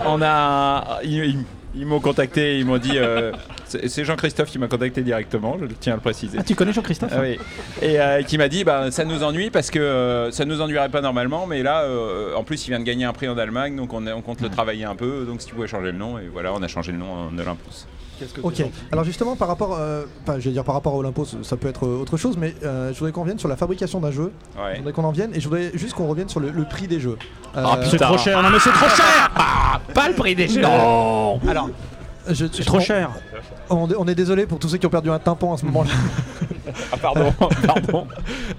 on 0.07 0.23
a. 0.23 1.01
Ils, 1.05 1.25
ils- 1.25 1.45
ils 1.75 1.87
m'ont 1.87 2.01
contacté, 2.01 2.59
ils 2.59 2.67
m'ont 2.67 2.79
dit. 2.79 2.97
euh, 2.99 3.33
c'est 3.67 4.05
Jean-Christophe 4.05 4.51
qui 4.51 4.59
m'a 4.59 4.69
contacté 4.69 5.03
directement, 5.03 5.57
je 5.59 5.67
tiens 5.81 5.95
à 5.95 5.97
le 5.97 6.03
préciser. 6.03 6.39
Ah, 6.41 6.43
tu 6.43 6.55
connais 6.55 6.73
Jean-Christophe 6.73 7.13
Ah 7.15 7.21
oui. 7.21 7.39
Et 7.81 8.01
euh, 8.01 8.23
qui 8.23 8.37
m'a 8.39 8.49
dit 8.49 8.65
bah, 8.65 8.91
ça 8.91 9.05
nous 9.05 9.23
ennuie 9.23 9.51
parce 9.51 9.71
que 9.71 9.79
euh, 9.79 10.31
ça 10.31 10.45
nous 10.45 10.61
ennuierait 10.61 10.91
pas 10.91 11.01
normalement, 11.01 11.47
mais 11.47 11.63
là, 11.63 11.83
euh, 11.83 12.35
en 12.35 12.45
plus, 12.45 12.67
il 12.67 12.71
vient 12.71 12.81
de 12.81 12.85
gagner 12.85 13.05
un 13.05 13.13
prix 13.13 13.29
en 13.29 13.39
Allemagne, 13.39 13.77
donc 13.77 13.93
on 13.95 14.23
compte 14.23 14.41
le 14.41 14.51
travailler 14.51 14.85
un 14.85 14.95
peu. 14.97 15.25
Donc 15.25 15.41
si 15.41 15.49
tu 15.49 15.55
pouvais 15.55 15.69
changer 15.69 15.93
le 15.93 15.99
nom, 15.99 16.19
et 16.19 16.29
voilà, 16.33 16.53
on 16.53 16.63
a 16.63 16.69
changé 16.69 16.93
le 16.93 16.99
nom 16.99 17.13
en 17.13 17.39
Olympus. 17.39 17.87
Qu'est-ce 18.19 18.35
que 18.35 18.41
Ok. 18.43 18.63
Alors 18.93 19.05
justement 19.05 19.37
par 19.37 19.49
rapport, 19.49 19.77
euh, 19.79 20.05
enfin 20.23 20.39
je 20.39 20.45
vais 20.45 20.51
dire 20.53 20.65
par 20.65 20.75
rapport 20.75 20.95
à 20.95 20.97
Olympus, 20.97 21.37
ça 21.43 21.57
peut 21.57 21.69
être 21.69 21.87
euh, 21.87 22.01
autre 22.01 22.17
chose, 22.17 22.37
mais 22.37 22.55
euh, 22.63 22.93
je 22.93 22.99
voudrais 22.99 23.13
qu'on 23.13 23.23
revienne 23.23 23.39
sur 23.39 23.49
la 23.49 23.57
fabrication 23.57 24.01
d'un 24.01 24.11
jeu. 24.11 24.33
Ouais. 24.57 24.73
Je 24.75 24.77
voudrais 24.79 24.93
qu'on 24.93 25.05
en 25.05 25.11
vienne 25.13 25.31
et 25.35 25.41
je 25.41 25.49
voudrais 25.49 25.71
juste 25.75 25.95
qu'on 25.95 26.07
revienne 26.09 26.29
sur 26.29 26.41
le, 26.41 26.51
le 26.51 26.65
prix 26.65 26.87
des 26.87 27.01
jeux. 27.01 27.17
Euh, 27.57 27.65
Oh, 27.67 27.77
c'est 27.91 27.97
trop 27.99 28.19
cher. 28.19 28.43
Non 28.43 28.51
mais 28.51 28.59
c'est 28.61 28.71
trop 28.73 28.89
cher. 28.89 29.31
pas 29.95 30.09
le 30.09 30.15
prix 30.15 30.35
des 30.35 30.49
jeux. 30.49 30.61
Non. 30.63 31.41
Alors, 31.49 31.69
je- 32.29 32.47
C'est 32.53 32.65
trop 32.65 32.77
on- 32.79 32.81
cher. 32.81 33.11
On, 33.71 33.89
on 33.99 34.07
est 34.07 34.15
désolé 34.15 34.47
pour 34.47 34.59
tous 34.59 34.69
ceux 34.69 34.79
qui 34.79 34.87
ont 34.87 34.91
perdu 34.91 35.11
un 35.11 35.19
tympan 35.19 35.55
à 35.55 35.57
ce 35.57 35.65
moment-là. 35.67 35.91
Ah 36.93 36.97
pardon, 36.97 37.33
pardon. 37.67 38.07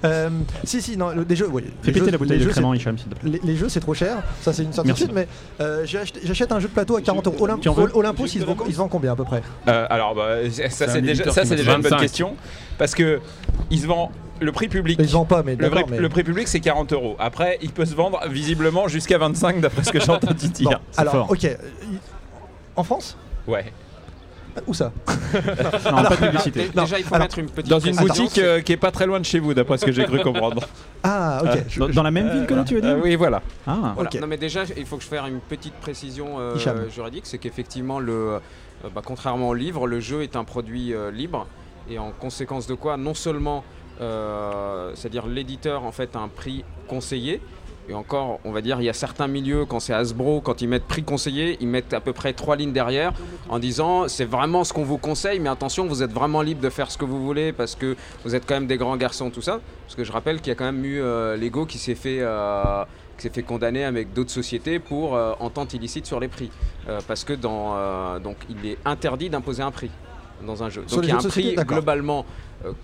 Euh, 0.03 0.29
si 0.63 0.81
si 0.81 0.97
non, 0.97 1.09
le- 1.11 1.25
des 1.25 1.35
jeux, 1.35 1.47
oui. 1.51 1.63
Fais 1.81 1.87
les 1.87 1.93
péter 1.93 2.05
jeux- 2.05 2.11
la 2.11 2.17
bouteille 2.17 2.37
les 2.37 2.43
de 2.43 2.49
jeux, 2.49 2.51
crément, 2.51 2.71
c'est- 2.73 2.77
Hicham, 2.79 2.97
s'il 2.97 3.07
te 3.09 3.15
plaît. 3.15 3.29
Les, 3.31 3.39
les 3.43 3.55
jeux 3.55 3.69
c'est 3.69 3.79
trop 3.79 3.93
cher, 3.93 4.17
ça 4.41 4.51
c'est 4.53 4.63
une 4.63 4.73
certitude, 4.73 5.11
mais 5.13 5.27
euh, 5.61 5.85
j'achète 5.85 6.51
un 6.51 6.59
jeu 6.59 6.67
de 6.67 6.73
plateau 6.73 6.97
à 6.97 7.01
40 7.01 7.27
euros. 7.27 7.47
Olymp- 7.47 7.91
Olympus 7.93 8.35
il 8.35 8.41
se, 8.41 8.45
vend, 8.45 8.55
il 8.67 8.73
se 8.73 8.77
vend 8.77 8.87
combien 8.87 9.13
à 9.13 9.15
peu 9.15 9.23
près? 9.23 9.41
Euh, 9.67 9.85
alors, 9.89 10.15
bah, 10.15 10.37
ça, 10.69 10.87
c'est 10.87 11.01
déjà, 11.01 11.31
ça, 11.31 11.43
une 11.43 11.49
bonne 11.63 11.81
25. 11.81 11.99
question. 11.99 12.35
Parce 12.77 12.95
que 12.95 13.21
il 13.69 13.79
se 13.79 13.87
vend 13.87 14.11
le 14.41 14.51
prix 14.51 14.67
public. 14.67 14.99
Ils 15.01 15.07
vendent 15.07 15.27
pas, 15.27 15.43
mais 15.43 15.51
Le, 15.55 15.57
d'accord. 15.69 15.79
vrai- 15.81 15.85
mais... 15.91 15.99
le 15.99 16.09
prix 16.09 16.23
public 16.23 16.47
c'est 16.47 16.59
40 16.59 16.91
euros. 16.93 17.15
Après, 17.19 17.59
il 17.61 17.69
peut 17.71 17.85
se 17.85 17.93
vendre 17.95 18.19
visiblement 18.29 18.87
jusqu'à 18.87 19.17
25 19.17 19.61
d'après 19.61 19.83
ce 19.83 19.91
que 19.91 19.99
j'ai 20.01 20.09
entendu 20.11 20.47
Bon, 20.63 20.69
dire. 20.69 20.79
alors, 20.97 21.13
fort. 21.13 21.31
ok. 21.31 21.47
En 22.75 22.83
France? 22.83 23.15
Ouais. 23.47 23.71
Où 24.67 24.73
ça 24.73 24.91
Non, 25.91 26.03
pas 26.03 26.09
de 26.15 26.25
publicité. 26.27 26.69
Déjà, 26.75 26.99
il 26.99 27.05
faut 27.05 27.15
alors, 27.15 27.25
mettre 27.25 27.39
une 27.39 27.49
petite 27.49 27.69
Dans 27.69 27.79
une 27.79 27.95
précision, 27.95 28.23
boutique 28.25 28.37
euh, 28.43 28.61
qui 28.61 28.71
est 28.73 28.77
pas 28.77 28.91
très 28.91 29.05
loin 29.05 29.19
de 29.19 29.25
chez 29.25 29.39
vous, 29.39 29.53
d'après 29.53 29.77
ce 29.77 29.85
que 29.85 29.91
j'ai 29.91 30.03
cru 30.05 30.19
comprendre. 30.21 30.63
Ah, 31.03 31.41
ok. 31.43 31.63
je- 31.67 31.79
Dans, 31.79 31.89
dans 31.89 32.03
la 32.03 32.11
même 32.11 32.29
ville 32.29 32.45
que 32.45 32.53
nous, 32.53 32.63
tu 32.63 32.75
veux 32.75 32.81
dire 32.81 32.91
Euh, 32.91 33.01
oui, 33.03 33.15
voilà. 33.15 33.41
Ah. 33.67 33.93
Voilà. 33.95 34.09
Ok. 34.13 34.19
Non 34.21 34.27
mais 34.27 34.37
déjà 34.37 34.63
il 34.77 34.85
faut 34.85 34.97
que 34.97 35.03
je 35.03 35.07
fasse 35.07 35.27
une 35.27 35.39
petite 35.39 35.73
précision 35.75 36.39
euh, 36.39 36.55
Hicham. 36.55 36.89
juridique, 36.89 37.25
c'est 37.25 37.37
qu'effectivement 37.39 37.99
le, 37.99 38.13
euh, 38.13 38.39
bah, 38.93 39.01
contrairement 39.03 39.49
au 39.49 39.53
livre, 39.53 39.87
le 39.87 39.99
jeu 39.99 40.21
est 40.23 40.35
un 40.35 40.43
produit 40.43 40.93
euh, 40.93 41.11
libre 41.11 41.47
et 41.89 41.97
en 41.99 42.11
conséquence 42.11 42.67
de 42.67 42.75
quoi 42.75 42.95
non 42.97 43.13
seulement 43.13 43.63
euh, 44.01 44.91
c'est-à-dire 44.95 45.27
l'éditeur 45.27 45.83
en 45.83 45.91
fait 45.91 46.15
a 46.15 46.19
un 46.19 46.27
prix 46.27 46.63
conseillé 46.87 47.41
et 47.89 47.93
encore 47.93 48.39
on 48.45 48.51
va 48.51 48.61
dire 48.61 48.79
il 48.79 48.85
y 48.85 48.89
a 48.89 48.93
certains 48.93 49.27
milieux 49.27 49.65
quand 49.65 49.79
c'est 49.79 49.93
Hasbro 49.93 50.41
quand 50.41 50.61
ils 50.61 50.69
mettent 50.69 50.85
prix 50.85 51.03
conseillé 51.03 51.57
ils 51.59 51.67
mettent 51.67 51.93
à 51.93 51.99
peu 51.99 52.13
près 52.13 52.33
trois 52.33 52.55
lignes 52.55 52.71
derrière 52.71 53.13
en 53.49 53.59
disant 53.59 54.07
c'est 54.07 54.25
vraiment 54.25 54.63
ce 54.63 54.71
qu'on 54.71 54.83
vous 54.83 54.97
conseille 54.97 55.39
mais 55.39 55.49
attention 55.49 55.85
vous 55.85 56.01
êtes 56.01 56.13
vraiment 56.13 56.41
libre 56.41 56.61
de 56.61 56.69
faire 56.69 56.89
ce 56.89 56.97
que 56.97 57.05
vous 57.05 57.23
voulez 57.23 57.51
parce 57.51 57.75
que 57.75 57.95
vous 58.23 58.35
êtes 58.35 58.45
quand 58.45 58.55
même 58.55 58.67
des 58.67 58.77
grands 58.77 58.97
garçons 58.97 59.29
tout 59.29 59.41
ça 59.41 59.59
parce 59.85 59.95
que 59.95 60.03
je 60.03 60.11
rappelle 60.11 60.39
qu'il 60.39 60.49
y 60.49 60.51
a 60.51 60.55
quand 60.55 60.65
même 60.65 60.85
eu 60.85 61.01
euh, 61.01 61.35
Lego 61.35 61.65
qui 61.65 61.77
s'est 61.77 61.95
fait 61.95 62.19
euh, 62.21 62.85
qui 63.17 63.23
s'est 63.23 63.29
fait 63.29 63.43
condamner 63.43 63.83
avec 63.83 64.13
d'autres 64.13 64.31
sociétés 64.31 64.79
pour 64.79 65.15
euh, 65.15 65.33
entente 65.39 65.73
illicite 65.73 66.05
sur 66.05 66.19
les 66.19 66.27
prix. 66.27 66.49
Euh, 66.87 66.99
parce 67.07 67.23
que 67.23 67.33
dans, 67.33 67.75
euh, 67.75 68.19
donc 68.19 68.37
il 68.49 68.65
est 68.69 68.77
interdit 68.85 69.29
d'imposer 69.29 69.63
un 69.63 69.71
prix 69.71 69.91
dans 70.45 70.63
un 70.63 70.69
jeu. 70.69 70.83
Sur 70.87 70.97
Donc 70.97 71.05
il 71.05 71.09
y 71.09 71.13
a 71.13 71.17
un 71.17 71.29
prix 71.29 71.55
globalement 71.55 72.25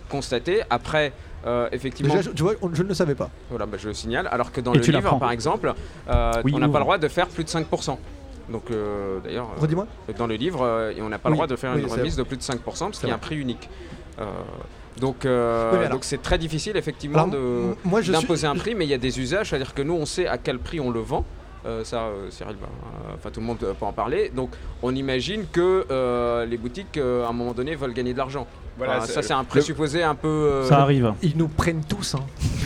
constaté. 0.10 0.62
Après, 0.70 1.14
euh, 1.46 1.70
effectivement, 1.72 2.14
Déjà, 2.16 2.30
je- 2.30 2.36
tu 2.36 2.44
vois, 2.44 2.54
on- 2.62 2.74
je 2.74 2.84
ne 2.84 2.88
le 2.90 2.94
savais 2.94 3.16
pas. 3.16 3.30
voilà, 3.50 3.66
bah, 3.66 3.78
je 3.80 3.88
le 3.88 3.94
signale. 3.94 4.28
Alors 4.32 4.52
que 4.52 4.62
dans 4.62 4.74
Et 4.74 4.80
le 4.80 4.84
livre, 4.84 5.18
par 5.20 5.32
exemple, 5.32 5.74
euh, 6.10 6.32
Oui, 6.44 6.52
on 6.56 6.60
n'a 6.60 6.68
pas 6.70 6.80
le 6.80 6.84
droit 6.84 6.98
de 6.98 7.08
faire 7.08 7.28
plus 7.28 7.44
de 7.44 7.50
5%. 7.50 7.98
Donc 8.50 8.64
euh, 8.72 9.20
d'ailleurs, 9.24 9.48
euh, 9.62 10.14
dans 10.18 10.26
le 10.28 10.36
livre, 10.36 10.62
euh, 10.64 10.92
on 11.02 11.10
n'a 11.10 11.20
pas 11.20 11.30
Oui, 11.30 11.34
le 11.34 11.38
droit 11.38 11.48
de 11.48 11.56
faire 11.56 11.74
oui, 11.76 11.82
une 11.82 11.88
remise 11.88 12.14
vrai. 12.16 12.24
de 12.24 12.28
plus 12.28 12.38
de 12.38 12.42
5% 12.42 12.86
parce 12.88 13.00
qu'il 13.00 13.10
y 13.10 13.12
a 13.12 13.16
un 13.16 13.20
prix 13.20 13.38
unique. 13.38 13.70
Euh, 14.20 14.26
donc 15.00 15.24
euh, 15.26 15.70
Oui, 15.72 15.78
mais 15.78 15.86
alors- 15.86 15.98
donc 15.98 16.04
c'est 16.04 16.22
très 16.22 16.38
difficile 16.38 16.76
effectivement 16.76 17.30
suis- 18.02 18.12
d'imposer 18.12 18.48
un 18.48 18.56
prix, 18.56 18.74
mais 18.76 18.86
il 18.86 18.90
y 18.90 18.94
a 18.94 18.98
des 18.98 19.20
usages, 19.20 19.50
c'est-à-dire 19.50 19.74
que 19.74 19.82
nous 19.84 19.94
on 19.94 20.06
sait 20.06 20.28
à 20.28 20.38
quel 20.38 20.58
prix 20.60 20.80
on 20.80 20.90
le 20.90 21.00
vend. 21.00 21.24
Euh, 21.66 21.84
ça, 21.84 22.04
euh, 22.04 22.30
Cyril, 22.32 22.56
euh, 22.62 23.14
enfin 23.16 23.30
tout 23.32 23.40
le 23.42 23.46
monde 23.46 23.58
peut 23.60 23.74
en 23.86 23.92
parler. 23.92 24.32
Donc, 24.34 24.52
on 24.82 24.96
imagine 24.96 25.44
que 25.52 25.86
euh, 25.92 26.46
les 26.46 26.58
boutiques, 26.58 26.96
euh, 26.98 27.26
à 27.26 27.30
un 27.30 27.34
moment 27.34 27.52
donné, 27.52 27.76
veulent 27.76 27.94
gagner 27.94 28.14
de 28.14 28.18
l'argent. 28.18 28.48
Voilà, 28.80 28.98
Enfin, 28.98 29.06
ça, 29.08 29.22
c'est 29.22 29.34
un 29.34 29.42
le- 29.42 29.46
présupposé 29.46 30.02
un 30.04 30.16
peu. 30.16 30.28
euh, 30.28 30.68
Ça 30.68 30.80
arrive. 30.80 31.14
Ils 31.22 31.38
nous 31.38 31.48
prennent 31.48 31.84
tous. 31.88 32.16
Hein. 32.16 32.22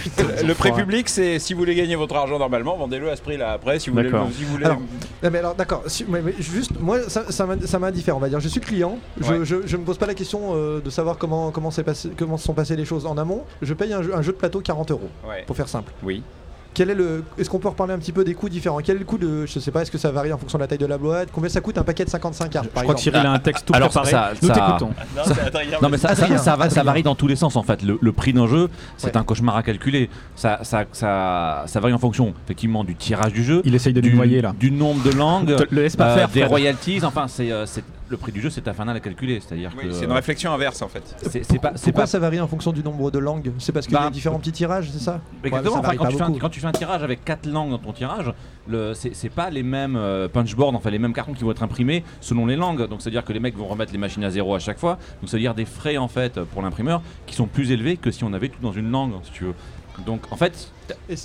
Le 0.45 0.53
prix 0.53 0.72
public, 0.72 1.09
c'est 1.09 1.39
si 1.39 1.53
vous 1.53 1.59
voulez 1.59 1.76
gagner 1.76 1.95
votre 1.95 2.16
argent 2.16 2.38
normalement, 2.39 2.78
vendez-le 2.78 3.09
à 3.11 3.16
ce 3.16 3.22
prix-là. 3.22 3.51
Après, 3.53 3.80
si 3.80 3.89
vous 3.89 3.95
voulez, 3.95 4.09
D'accord. 4.11 4.28
si 4.32 4.43
vous 4.43 4.51
voulez 4.51 4.66
Alors, 4.66 4.78
Non, 4.80 5.30
mais 5.32 5.39
alors 5.39 5.55
d'accord, 5.55 5.84
si- 5.88 6.05
mais- 6.07 6.22
mais 6.22 6.34
juste 6.39 6.72
moi 6.80 6.99
ça, 7.07 7.32
ça 7.32 7.45
m'in- 7.45 7.59
ça 7.66 7.80
m'indiffère 7.80 8.16
on 8.16 8.20
va 8.20 8.30
dire. 8.30 8.39
Je 8.39 8.47
suis 8.47 8.59
client, 8.61 8.97
je, 9.20 9.34
Ouais. 9.34 9.39
je, 9.43 9.55
je 9.66 9.78
me 9.78 9.84
pose 9.84 9.97
pas 9.97 10.05
la 10.05 10.14
question 10.14 10.51
euh, 10.53 10.80
de 10.82 10.89
savoir 10.89 11.18
comment 11.18 11.51
comment 11.51 11.72
s'est 11.72 11.84
passé 11.84 12.11
comment 12.18 12.38
se 12.38 12.43
sont 12.45 12.53
passées 12.53 12.76
les 12.76 12.86
choses 12.86 13.05
en 13.05 13.18
amont. 13.18 13.43
Je 13.61 13.74
paye 13.74 13.91
un 13.93 14.03
jeu, 14.03 14.16
un 14.16 14.22
jeu 14.22 14.34
de 14.34 14.38
plateau 14.38 14.59
40 14.61 14.91
euros 14.91 15.09
Ouais. 15.28 15.43
pour 15.47 15.55
faire 15.55 15.68
simple. 15.70 15.91
Oui. 16.03 16.22
Quel 16.74 16.89
est 16.89 16.95
le 16.95 17.24
Est-ce 17.38 17.49
qu'on 17.49 17.59
peut 17.59 17.67
reparler 17.67 17.93
un 17.93 17.99
petit 17.99 18.11
peu 18.11 18.24
des 18.24 18.34
coûts 18.34 18.49
différents? 18.49 18.80
Quel 18.84 18.95
est 18.95 18.99
le 18.99 19.05
coût 19.05 19.17
de 19.17 19.45
je 19.45 19.59
sais 19.59 19.71
pas 19.71 19.82
est-ce 19.84 19.91
que 19.91 19.97
ça 19.97 20.11
varie 20.11 20.34
en 20.34 20.38
fonction 20.38 20.57
de 20.57 20.63
la 20.63 20.67
taille 20.67 20.78
de 20.80 20.86
la 20.86 20.97
boîte? 20.97 21.30
Combien 21.32 21.49
ça 21.49 21.61
coûte 21.61 21.78
un 21.78 21.84
paquet 21.84 22.03
de 22.05 22.09
55 22.09 22.49
cartes 22.49 22.67
par 22.69 22.82
Je 22.82 22.86
crois 22.86 22.95
que 22.95 23.01
Cyril 23.01 23.26
a 23.26 23.32
un 23.32 23.39
texte 23.39 23.65
tout 23.67 23.74
Alors, 23.76 23.89
préparé. 23.89 24.11
ça- 24.11 24.32
Nous 24.41 24.47
ça- 24.47 24.53
t'écoutons. 24.55 24.91
Non 25.82 25.89
mais 25.89 25.97
ça, 25.97 26.15
ça, 26.15 26.28
ça 26.38 26.55
va- 26.55 26.69
ça 26.69 26.80
Adrien. 26.80 26.84
varie 26.84 27.03
dans 27.03 27.15
tous 27.15 27.28
les 27.28 27.36
sens 27.36 27.55
en 27.55 27.63
fait. 27.63 27.84
Le, 27.84 27.97
le 28.01 28.11
prix 28.11 28.34
d'un 28.34 28.47
jeu, 28.47 28.69
c'est 28.97 29.07
Ouais. 29.07 29.17
un 29.17 29.24
cauchemar 29.24 29.55
à 29.57 29.63
calculer. 29.63 30.09
Ça, 30.36 30.59
ça, 30.63 30.86
ça, 30.91 31.63
ça 31.67 31.80
varie 31.80 31.93
en 31.93 31.99
fonction 31.99 32.34
effectivement 32.45 32.84
du 32.84 32.95
tirage 32.95 33.34
du 33.34 33.43
jeu, 33.43 33.61
Il 33.65 33.76
essaye 33.76 33.93
de 33.93 34.01
du, 34.01 34.13
noyer 34.15 34.41
là. 34.41 34.53
du 34.59 34.71
nombre 34.71 35.03
de 35.03 35.11
langues, 35.15 35.55
le 35.69 35.82
laisse 35.84 35.95
pas 35.95 36.09
euh, 36.11 36.15
faire, 36.17 36.28
des 36.30 36.39
Fred. 36.41 36.49
royalties. 36.49 36.99
Enfin, 37.03 37.28
c'est 37.28 37.51
euh, 37.51 37.65
c'est- 37.65 37.84
le 38.09 38.17
prix 38.17 38.31
du 38.31 38.41
jeu, 38.41 38.49
c'est 38.49 38.67
infernal 38.67 38.95
à 38.95 38.99
calculer. 38.99 39.39
C'est-à-dire 39.39 39.71
Oui, 39.77 39.85
que 39.87 39.91
c'est 39.91 40.05
une 40.05 40.11
réflexion 40.11 40.51
inverse 40.53 40.81
en 40.81 40.87
fait. 40.87 41.03
c'est 41.29 41.43
c'est 41.43 41.59
pas, 41.59 41.71
c'est 41.75 41.85
Pourquoi 41.91 42.03
pas 42.03 42.07
ça 42.07 42.19
varie 42.19 42.39
en 42.39 42.47
fonction 42.47 42.71
du 42.71 42.83
nombre 42.83 43.09
de 43.11 43.19
langues? 43.19 43.51
C'est 43.59 43.71
parce 43.71 43.85
qu'il 43.87 43.95
y 43.95 43.97
a 43.97 44.03
Bah, 44.03 44.09
différents 44.09 44.39
petits 44.39 44.51
tirages, 44.51 44.89
c'est 44.91 44.99
ça? 44.99 45.21
Exactement, 45.43 45.57
Ouais, 45.57 45.63
ça 45.63 45.69
enfin, 45.71 45.81
varie 45.81 45.97
quand, 45.97 46.07
tu 46.07 46.15
fais 46.17 46.21
un, 46.23 46.27
beaucoup. 46.27 46.39
quand 46.39 46.49
tu 46.49 46.59
fais 46.59 46.67
un 46.67 46.71
tirage 46.71 47.03
avec 47.03 47.23
4 47.25 47.45
langues 47.47 47.71
dans 47.71 47.77
ton 47.79 47.93
tirage, 47.93 48.31
le- 48.67 48.93
c'est 48.93 49.13
c'est 49.15 49.29
pas 49.29 49.49
les 49.49 49.63
mêmes 49.63 49.95
euh, 49.95 50.27
punchboards, 50.27 50.75
enfin 50.75 50.89
les 50.89 50.99
mêmes 50.99 51.13
cartons 51.13 51.33
qui 51.33 51.43
vont 51.43 51.51
être 51.51 51.63
imprimés 51.63 52.03
selon 52.21 52.45
les 52.45 52.55
langues. 52.55 52.87
Donc 52.87 53.01
c'est-à-dire 53.01 53.23
que 53.23 53.33
les 53.33 53.39
mecs 53.39 53.57
vont 53.57 53.67
remettre 53.67 53.91
les 53.91 53.97
machines 53.97 54.23
à 54.23 54.29
zéro 54.29 54.53
à 54.55 54.59
chaque 54.59 54.79
fois. 54.79 54.97
Donc 55.21 55.29
c'est-à-dire 55.29 55.53
des 55.55 55.65
frais 55.65 55.97
en 55.97 56.07
fait 56.07 56.39
pour 56.43 56.61
l'imprimeur 56.61 57.01
qui 57.25 57.35
sont 57.35 57.47
plus 57.47 57.71
élevés 57.71 57.97
que 57.97 58.11
si 58.11 58.23
on 58.23 58.33
avait 58.33 58.49
tout 58.49 58.61
dans 58.61 58.73
une 58.73 58.91
langue, 58.91 59.13
si 59.23 59.31
tu 59.31 59.43
veux. 59.45 59.53
Donc 60.05 60.21
en 60.31 60.35
fait, 60.35 60.71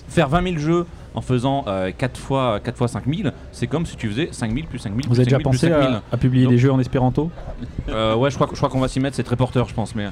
faire 0.09 0.29
20 0.29 0.43
000 0.43 0.59
jeux 0.59 0.87
en 1.15 1.21
faisant 1.23 1.65
euh, 1.67 1.91
4 1.97 2.19
fois 2.21 2.61
4 2.63 2.77
fois 2.77 2.87
5 2.89 3.05
000, 3.07 3.31
c'est 3.51 3.67
comme 3.67 3.87
si 3.87 3.97
tu 3.97 4.09
faisais 4.11 4.29
5 4.31 4.53
000 4.55 4.67
plus 4.69 4.79
5 4.79 4.91
000 4.91 5.01
Vous 5.03 5.09
plus 5.09 5.17
avez 5.21 5.25
déjà 5.25 5.37
5 5.39 5.43
000 5.43 5.51
plus 5.51 5.59
pensé 5.59 5.69
5 5.71 5.81
000. 5.83 5.93
à, 5.95 6.03
à 6.13 6.17
publier 6.17 6.45
Donc, 6.45 6.53
des 6.53 6.59
jeux 6.59 6.73
en 6.73 6.79
espéranto 6.79 7.31
euh, 7.89 8.15
Ouais, 8.15 8.31
je 8.31 8.35
crois, 8.37 8.47
que- 8.47 8.55
je 8.55 8.59
crois 8.59 8.69
qu'on 8.69 8.81
va 8.81 8.89
s'y 8.89 9.01
mettre, 9.01 9.17
c'est 9.17 9.23
très 9.25 9.37
porteur, 9.37 9.69
je 9.69 9.75
pense. 9.75 9.95
Mais 9.95 10.07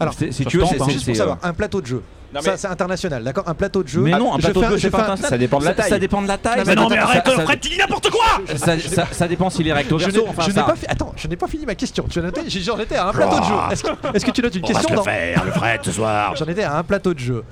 Alors, 0.00 0.14
si 0.14 0.30
tu 0.46 0.58
veux, 0.58 0.64
c'est 0.66 0.80
hein. 0.80 0.84
c'est- 0.86 0.92
Juste 0.92 1.04
pour 1.06 1.14
c'est, 1.14 1.18
savoir, 1.18 1.38
euh, 1.44 1.48
un 1.48 1.52
plateau 1.52 1.80
de 1.80 1.86
jeu. 1.86 2.02
Ça, 2.42 2.56
c'est 2.56 2.66
international, 2.68 3.24
d'accord? 3.24 3.44
Un 3.46 3.54
plateau 3.54 3.82
de 3.82 3.88
jeu. 3.88 4.00
Mais 4.02 4.10
non, 4.10 4.34
un 4.34 4.38
plateau 4.38 4.60
de 4.60 4.66
jeu, 4.68 4.76
je 4.76 4.82
c'est 4.82 4.90
pas 4.90 4.98
un- 4.98 5.00
international. 5.02 5.30
Ça 5.30 5.38
dépend 5.38 5.58
de 5.58 5.64
la 5.64 5.74
taille. 5.74 5.88
Ça 5.90 5.98
dépend 5.98 6.22
de 6.22 6.28
la 6.28 6.36
taille. 6.38 6.62
Mais 6.66 6.74
non, 6.74 6.88
mais 6.88 6.96
ça- 6.96 7.22
Fred, 7.44 7.60
tu 7.60 7.68
dis 7.70 7.78
n'importe 7.78 8.10
quoi 8.10 8.24
ça, 8.56 8.78
ça- 8.78 9.06
ça 9.10 9.28
dépend 9.28 9.48
s'il 9.50 9.66
est 9.68 9.72
recto 9.72 9.98
Je 9.98 10.06
n'ai 10.06 10.12
verso. 10.12 10.26
Enfin, 10.28 10.42
je 10.42 10.48
n'ai 10.48 10.54
ça- 10.54 10.62
pas 10.64 10.74
Attends, 10.88 11.12
je 11.16 11.28
n'ai 11.28 11.36
pas 11.36 11.46
fini 11.46 11.64
ma 11.64 11.74
question. 11.74 12.04
Tu 12.10 12.18
as 12.18 12.22
noté? 12.22 12.42
J'en 12.48 12.78
étais 12.78 12.96
à 12.96 13.08
un 13.08 13.12
plateau 13.12 13.40
de 13.40 13.44
jeu. 13.44 13.54
Est-ce 13.70 13.82
que, 13.82 13.88
est-ce 14.14 14.26
que 14.26 14.30
tu 14.32 14.42
notes 14.42 14.54
une 14.54 14.64
On 14.64 14.68
va 14.68 14.72
question 14.74 14.88
se 14.90 14.94
le 14.96 15.02
faire, 15.02 15.44
le 15.44 15.50
Fred, 15.52 15.80
ce 15.82 15.92
soir. 15.92 16.36
J'en 16.36 16.46
étais 16.46 16.64
à 16.64 16.76
un 16.78 16.82
plateau 16.82 17.14
de 17.14 17.18
jeu 17.18 17.44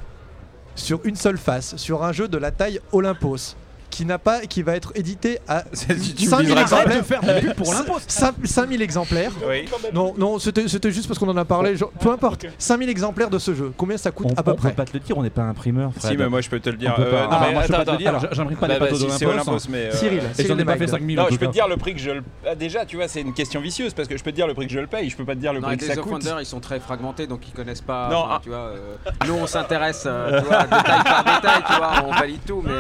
sur 0.75 1.01
une 1.05 1.17
seule 1.17 1.39
face, 1.39 1.77
sur 1.77 2.05
un 2.05 2.13
jeu 2.13 2.29
de 2.29 2.39
la 2.39 2.51
taille 2.51 2.81
Olympos 2.93 3.57
qui 3.95 4.05
n'a 4.05 4.19
pas, 4.19 4.41
qui 4.41 4.63
va 4.65 4.75
être 4.75 4.91
édité 4.97 5.39
à 5.47 5.63
C'est- 5.73 5.95
tu 6.17 6.25
me 6.25 6.31
5000 6.31 6.47
diras 6.49 6.57
pas. 6.57 6.63
exemplaires. 6.83 6.99
de 6.99 7.03
faire 7.07 7.21
de 7.23 7.27
la 7.29 7.35
pub 7.41 7.55
pour 7.55 7.69
Olympos. 7.69 7.99
5000 8.09 8.83
exemplaires. 8.83 9.31
Oui. 9.49 9.67
Non, 9.93 10.15
non, 10.19 10.39
c'était 10.41 10.67
c'était 10.67 10.91
juste 10.91 11.07
parce 11.07 11.19
qu'on 11.21 11.29
en 11.29 11.37
a 11.37 11.45
parlé. 11.45 11.77
genre, 11.77 11.93
peu 12.01 12.11
importe. 12.11 12.47
5000 12.59 12.89
exemplaires 12.89 13.31
de 13.31 13.39
ce 13.39 13.55
jeu. 13.55 13.73
Combien 13.77 13.97
ça 13.97 14.11
coûte 14.11 14.27
on, 14.31 14.35
à 14.35 14.43
peu 14.43 14.51
on 14.51 14.55
près 14.57 14.71
peut 14.71 14.75
pas 14.77 14.85
te 14.85 14.93
le 14.95 14.99
dire, 15.01 15.17
on 15.17 15.23
n'est 15.23 15.31
pas 15.31 15.43
imprimeur. 15.45 15.93
Si, 15.99 16.07
Fred. 16.09 16.19
mais 16.19 16.29
moi 16.29 16.41
je 16.41 16.51
peux 16.51 16.59
te 16.59 16.71
le 16.71 16.77
dire. 16.77 16.93
On. 16.99 17.01
Euh, 17.03 17.11
non, 17.25 17.29
Ah, 17.31 17.45
mais 17.47 17.53
moi, 17.53 17.63
je 17.63 17.69
peux 17.69 17.75
attends, 17.75 17.85
pas 17.85 17.85
te 17.85 17.91
le 17.93 17.99
dire. 17.99 18.15
attends. 18.17 18.27
J'aimerais 18.33 18.55
pas 18.57 18.67
Bah, 18.67 18.75
les 18.75 18.81
bah, 18.81 19.09
si, 19.17 19.25
Olympos, 19.27 19.59
mais. 19.69 19.79
euh, 19.79 19.93
Cyril, 19.93 20.23
Et 20.39 20.45
j'en 20.47 20.59
ai 20.59 20.65
pas 20.65 20.77
fait 20.77 20.87
5000 20.89 21.17
Non, 21.17 21.27
je 21.31 21.37
peux 21.37 21.47
te 21.47 21.53
dire 21.53 21.69
le 21.69 21.77
prix 21.77 21.95
que 21.95 22.01
je. 22.01 22.11
le- 22.11 22.23
Ah, 22.49 22.55
déjà, 22.57 22.85
tu 22.85 22.97
vois, 22.97 23.07
c'est 23.07 23.21
une 23.21 23.33
question 23.33 23.61
vicieuse 23.61 23.95
parce 23.95 24.09
que 24.09 24.17
je 24.19 24.25
peux 24.25 24.31
te 24.33 24.37
dire 24.37 24.47
le 24.49 24.55
prix 24.55 24.67
que 24.67 24.73
je 24.73 24.81
le 24.81 24.87
paye, 24.89 25.09
je 25.09 25.17
peux 25.17 25.25
pas 25.25 25.35
te 25.35 25.41
dire 25.41 25.53
le 25.53 25.61
Non, 25.61 25.69
prix 25.69 25.77
que 25.77 25.83
les 25.83 25.89
ça 25.89 25.97
coûte. 25.97 26.07
offenders, 26.13 26.41
ils 26.41 26.47
sont 26.47 26.61
très 26.61 26.81
fragmentés, 26.81 27.27
donc 27.29 27.47
ils 27.47 27.53
connaissent 27.53 27.81
pas. 27.81 28.09
Non, 28.11 28.25
ah. 28.29 28.41
tu 28.43 28.49
vois, 28.49 28.59
euh, 28.59 28.97
nous 29.27 29.35
on 29.35 29.47
s'intéresse, 29.47 30.03
euh, 30.07 30.41
détail 30.41 31.03
par 31.05 31.25
détail, 31.25 31.63
tu 31.69 31.77
vois, 31.77 31.93
on 32.07 32.11
valide 32.13 32.41
tout, 32.47 32.63
mais. 32.65 32.73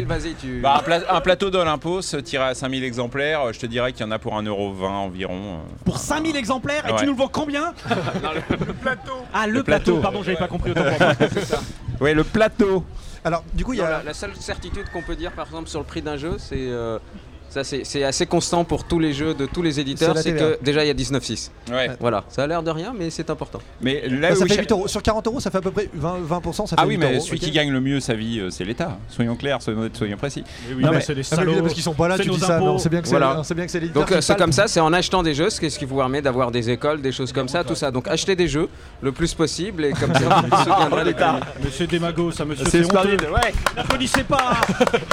Donc 0.00 0.06
Cyril, 0.06 0.06
vas-y, 0.06 0.34
tu. 0.34 0.60
Bah, 0.60 0.76
un, 0.78 0.82
pla- 0.82 1.14
un 1.16 1.20
plateau 1.20 1.50
d'Olympos 1.50 2.00
tiré 2.24 2.44
à 2.44 2.54
5000 2.54 2.84
exemplaires, 2.84 3.40
euh, 3.42 3.52
je 3.52 3.58
te 3.60 3.66
dirais 3.66 3.92
qu'il 3.92 4.04
y 4.04 4.08
en 4.08 4.10
a 4.12 4.18
pour 4.18 4.34
1,20€ 4.34 4.84
environ. 4.84 5.34
euh. 5.60 5.84
Pour 5.84 5.98
5000 5.98 6.36
exemplaires, 6.36 6.86
et 6.88 6.92
Ouais. 6.92 6.98
tu 6.98 7.06
nous 7.06 7.12
le 7.12 7.18
vends 7.18 7.28
combien? 7.28 7.72
Ah, 9.34 9.46
le, 9.46 9.54
Le 9.54 9.62
plateau. 9.62 9.62
plateau. 9.64 9.96
Pardon, 10.00 10.22
j'avais 10.22 10.36
pas 10.38 10.48
compris 10.48 10.70
autant 10.72 10.82
pour 10.84 10.98
moi. 11.00 11.12
Ouais, 12.00 12.14
le 12.14 12.24
plateau 12.24 12.84
Alors, 13.24 13.44
du 13.54 13.64
coup, 13.64 13.72
il 13.74 13.78
y 13.78 13.82
a. 13.82 13.88
la, 13.90 14.02
la 14.02 14.14
seule 14.14 14.34
certitude 14.36 14.88
qu'on 14.92 15.02
peut 15.02 15.14
dire, 15.16 15.30
par 15.32 15.46
exemple, 15.46 15.68
sur 15.68 15.78
le 15.78 15.86
prix 15.86 16.02
d'un 16.02 16.16
jeu, 16.16 16.36
c'est. 16.38 16.56
euh, 16.58 16.98
ça, 17.52 17.62
c'est 17.64 18.04
assez 18.04 18.26
constant 18.26 18.64
pour 18.64 18.84
tous 18.84 18.98
les 18.98 19.12
jeux 19.12 19.34
de 19.34 19.46
tous 19.46 19.62
les 19.62 19.78
éditeurs, 19.78 20.16
C'est 20.16 20.32
que 20.34 20.58
déjà 20.62 20.84
il 20.84 20.88
y 20.88 20.90
a 20.90 20.94
19,6. 20.94 21.50
Ouais. 21.70 21.90
Voilà, 22.00 22.24
ça 22.28 22.44
a 22.44 22.46
l'air 22.46 22.62
de 22.62 22.70
rien, 22.70 22.94
mais 22.98 23.10
c'est 23.10 23.28
important. 23.30 23.58
Mais 23.80 24.08
là 24.08 24.30
Bah, 24.30 24.36
ça 24.36 24.46
fait 24.46 24.54
je- 24.54 24.60
8 24.60 24.72
euros. 24.72 24.88
Sur 24.88 25.02
40 25.02 25.26
euros, 25.26 25.40
ça 25.40 25.50
fait 25.50 25.58
à 25.58 25.60
peu 25.60 25.70
près 25.70 25.88
20%, 25.94 26.20
20% 26.40 26.66
ça 26.66 26.76
fait 26.76 26.82
Ah 26.82 26.86
oui, 26.86 26.94
8 26.94 26.98
mais 26.98 27.14
euros, 27.14 27.24
celui 27.24 27.38
qui 27.40 27.50
gagne 27.50 27.70
le 27.70 27.80
mieux 27.80 28.00
sa 28.00 28.14
vie, 28.14 28.40
euh, 28.40 28.50
c'est 28.50 28.64
l'État. 28.64 28.98
Soyons 29.08 29.36
clairs, 29.36 29.58
soyons 29.62 30.16
précis. 30.16 30.44
oui, 30.68 30.82
Non, 30.82 30.90
mais 30.90 30.96
mais- 30.96 31.00
c'est 31.02 31.14
des 31.14 31.20
Ah, 31.30 31.36
mais 31.36 31.36
salauds. 31.36 31.60
parce 31.62 31.74
qu'ils 31.74 31.82
sont 31.82 31.94
pas 31.94 32.08
là, 32.08 32.16
C'est 32.16 32.22
tu 32.24 32.30
dis 32.30 32.40
ça, 32.40 32.48
mais 32.48 32.54
impôts. 32.54 32.66
on 32.74 32.78
sait 32.78 32.88
bien 32.88 33.00
que 33.02 33.06
c'est 33.08 33.12
Voilà. 33.18 33.42
bien 33.54 33.66
que 33.66 33.70
c'est 33.70 33.80
l'éditeur 33.80 34.02
Donc 34.02 34.12
euh, 34.12 34.20
c'est 34.20 34.36
comme 34.38 34.52
ça, 34.52 34.66
c'est 34.68 34.80
en 34.80 34.92
achetant 34.92 35.22
des 35.22 35.34
jeux, 35.34 35.50
ce 35.50 35.60
qui 35.60 35.84
vous 35.84 35.96
permet 35.96 36.22
d'avoir 36.22 36.50
des 36.50 36.70
écoles, 36.70 37.02
des 37.02 37.12
choses 37.12 37.32
comme 37.32 37.48
ça, 37.48 37.64
tout 37.64 37.74
ça. 37.74 37.90
Donc 37.90 38.08
achetez 38.08 38.34
des 38.36 38.48
jeux 38.48 38.68
le 39.02 39.12
plus 39.12 39.34
possible 39.34 39.84
et 39.84 39.92
comme 39.92 40.14
ça 40.14 40.20
vous 40.42 40.56
soutiendrez 40.56 41.12
pays. 41.12 41.24
Monsieur 41.64 41.86
Demago, 41.86 42.30
ça 42.30 42.44
monsieur, 42.44 42.64
C'est 42.66 42.82
c'est 42.84 42.96
honteux. 42.96 43.16
Applaudissez 43.76 44.24
pas 44.24 44.52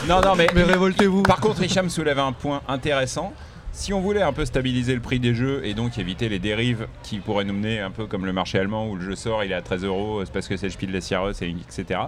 Non, 0.08 0.22
non, 0.22 0.36
mais, 0.36 0.48
Mais 0.56 0.64
révoltez-vous. 0.64 1.24
par 1.24 1.40
contre, 1.40 1.62
Hicham 1.64 1.90
soulève 1.90 2.20
un 2.20 2.29
point 2.32 2.62
intéressant. 2.68 3.34
Si 3.72 3.94
on 3.94 4.02
voulait 4.02 4.24
un 4.24 4.34
peu 4.34 4.46
stabiliser 4.46 4.96
le 4.96 5.00
prix 5.00 5.20
des 5.20 5.36
jeux 5.36 5.62
et 5.64 5.74
donc 5.74 6.00
éviter 6.00 6.28
les 6.28 6.40
dérives 6.40 6.88
qui 7.04 7.20
pourraient 7.20 7.44
nous 7.44 7.54
mener 7.54 7.80
un 7.80 7.92
peu 7.92 8.08
comme 8.08 8.26
le 8.26 8.34
marché 8.34 8.58
allemand 8.58 8.88
où 8.88 8.96
le 8.96 9.02
jeu 9.02 9.16
sort, 9.16 9.44
il 9.44 9.52
est 9.52 9.56
à 9.56 9.62
13 9.62 9.86
euros, 9.86 10.26
c'est 10.26 10.34
parce 10.34 10.48
que 10.48 10.58
c'est 10.58 10.66
le 10.66 10.72
Spiel 10.72 10.92
des 10.92 11.02
Jahres, 11.02 11.42
et 11.42 11.50
etc. 11.50 12.00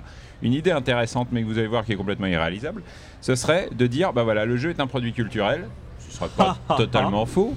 Une 0.41 0.53
idée 0.53 0.71
intéressante, 0.71 1.27
mais 1.31 1.43
que 1.43 1.47
vous 1.47 1.59
allez 1.59 1.67
voir 1.67 1.85
qui 1.85 1.93
est 1.93 1.95
complètement 1.95 2.27
irréalisable, 2.27 2.81
ce 3.21 3.35
serait 3.35 3.69
de 3.71 3.87
dire 3.87 4.11
bah 4.11 4.23
voilà, 4.23 4.45
le 4.45 4.57
jeu 4.57 4.71
est 4.71 4.79
un 4.79 4.87
produit 4.87 5.13
culturel, 5.13 5.67
ce 5.99 6.17
serait 6.17 6.29
pas 6.35 6.57
totalement 6.77 7.25
faux, 7.27 7.55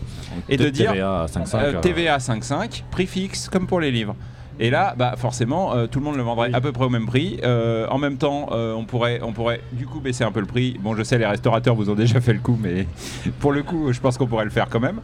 et 0.49 0.59
de 0.59 0.69
dire 0.69 0.93
TVA 0.93 1.27
5,5. 1.27 1.57
Euh, 1.57 1.75
euh, 1.75 1.81
TVA 1.81 2.19
5,5, 2.19 2.83
prix 2.91 3.07
fixe 3.07 3.49
comme 3.49 3.67
pour 3.67 3.81
les 3.81 3.91
livres. 3.91 4.15
Et 4.61 4.71
là, 4.71 4.95
bah 4.97 5.15
forcément, 5.17 5.75
euh, 5.75 5.87
tout 5.87 5.99
le 5.99 6.05
monde 6.05 6.17
le 6.17 6.23
vendrait 6.23 6.51
à 6.53 6.61
peu 6.61 6.71
près 6.71 6.85
au 6.85 6.91
même 6.91 7.07
prix. 7.07 7.41
Euh, 7.43 7.87
en 7.89 7.99
même 7.99 8.17
temps, 8.17 8.51
euh, 8.53 8.73
on 8.73 8.85
pourrait, 8.85 9.21
on 9.23 9.33
pourrait 9.33 9.61
du 9.73 9.87
coup 9.87 10.01
baisser 10.01 10.23
un 10.23 10.31
peu 10.31 10.41
le 10.41 10.47
prix. 10.47 10.77
Bon, 10.81 10.95
je 10.95 11.03
sais, 11.03 11.19
les 11.19 11.27
restaurateurs 11.27 11.75
vous 11.75 11.91
ont 11.91 11.95
déjà 11.95 12.21
fait 12.21 12.33
le 12.33 12.39
coup, 12.39 12.59
mais 12.61 12.87
pour 13.41 13.53
le 13.53 13.63
coup, 13.63 13.93
je 13.93 14.01
pense 14.01 14.17
qu'on 14.17 14.27
pourrait 14.27 14.45
le 14.45 14.51
faire 14.51 14.69
quand 14.69 14.81
même. 14.81 15.01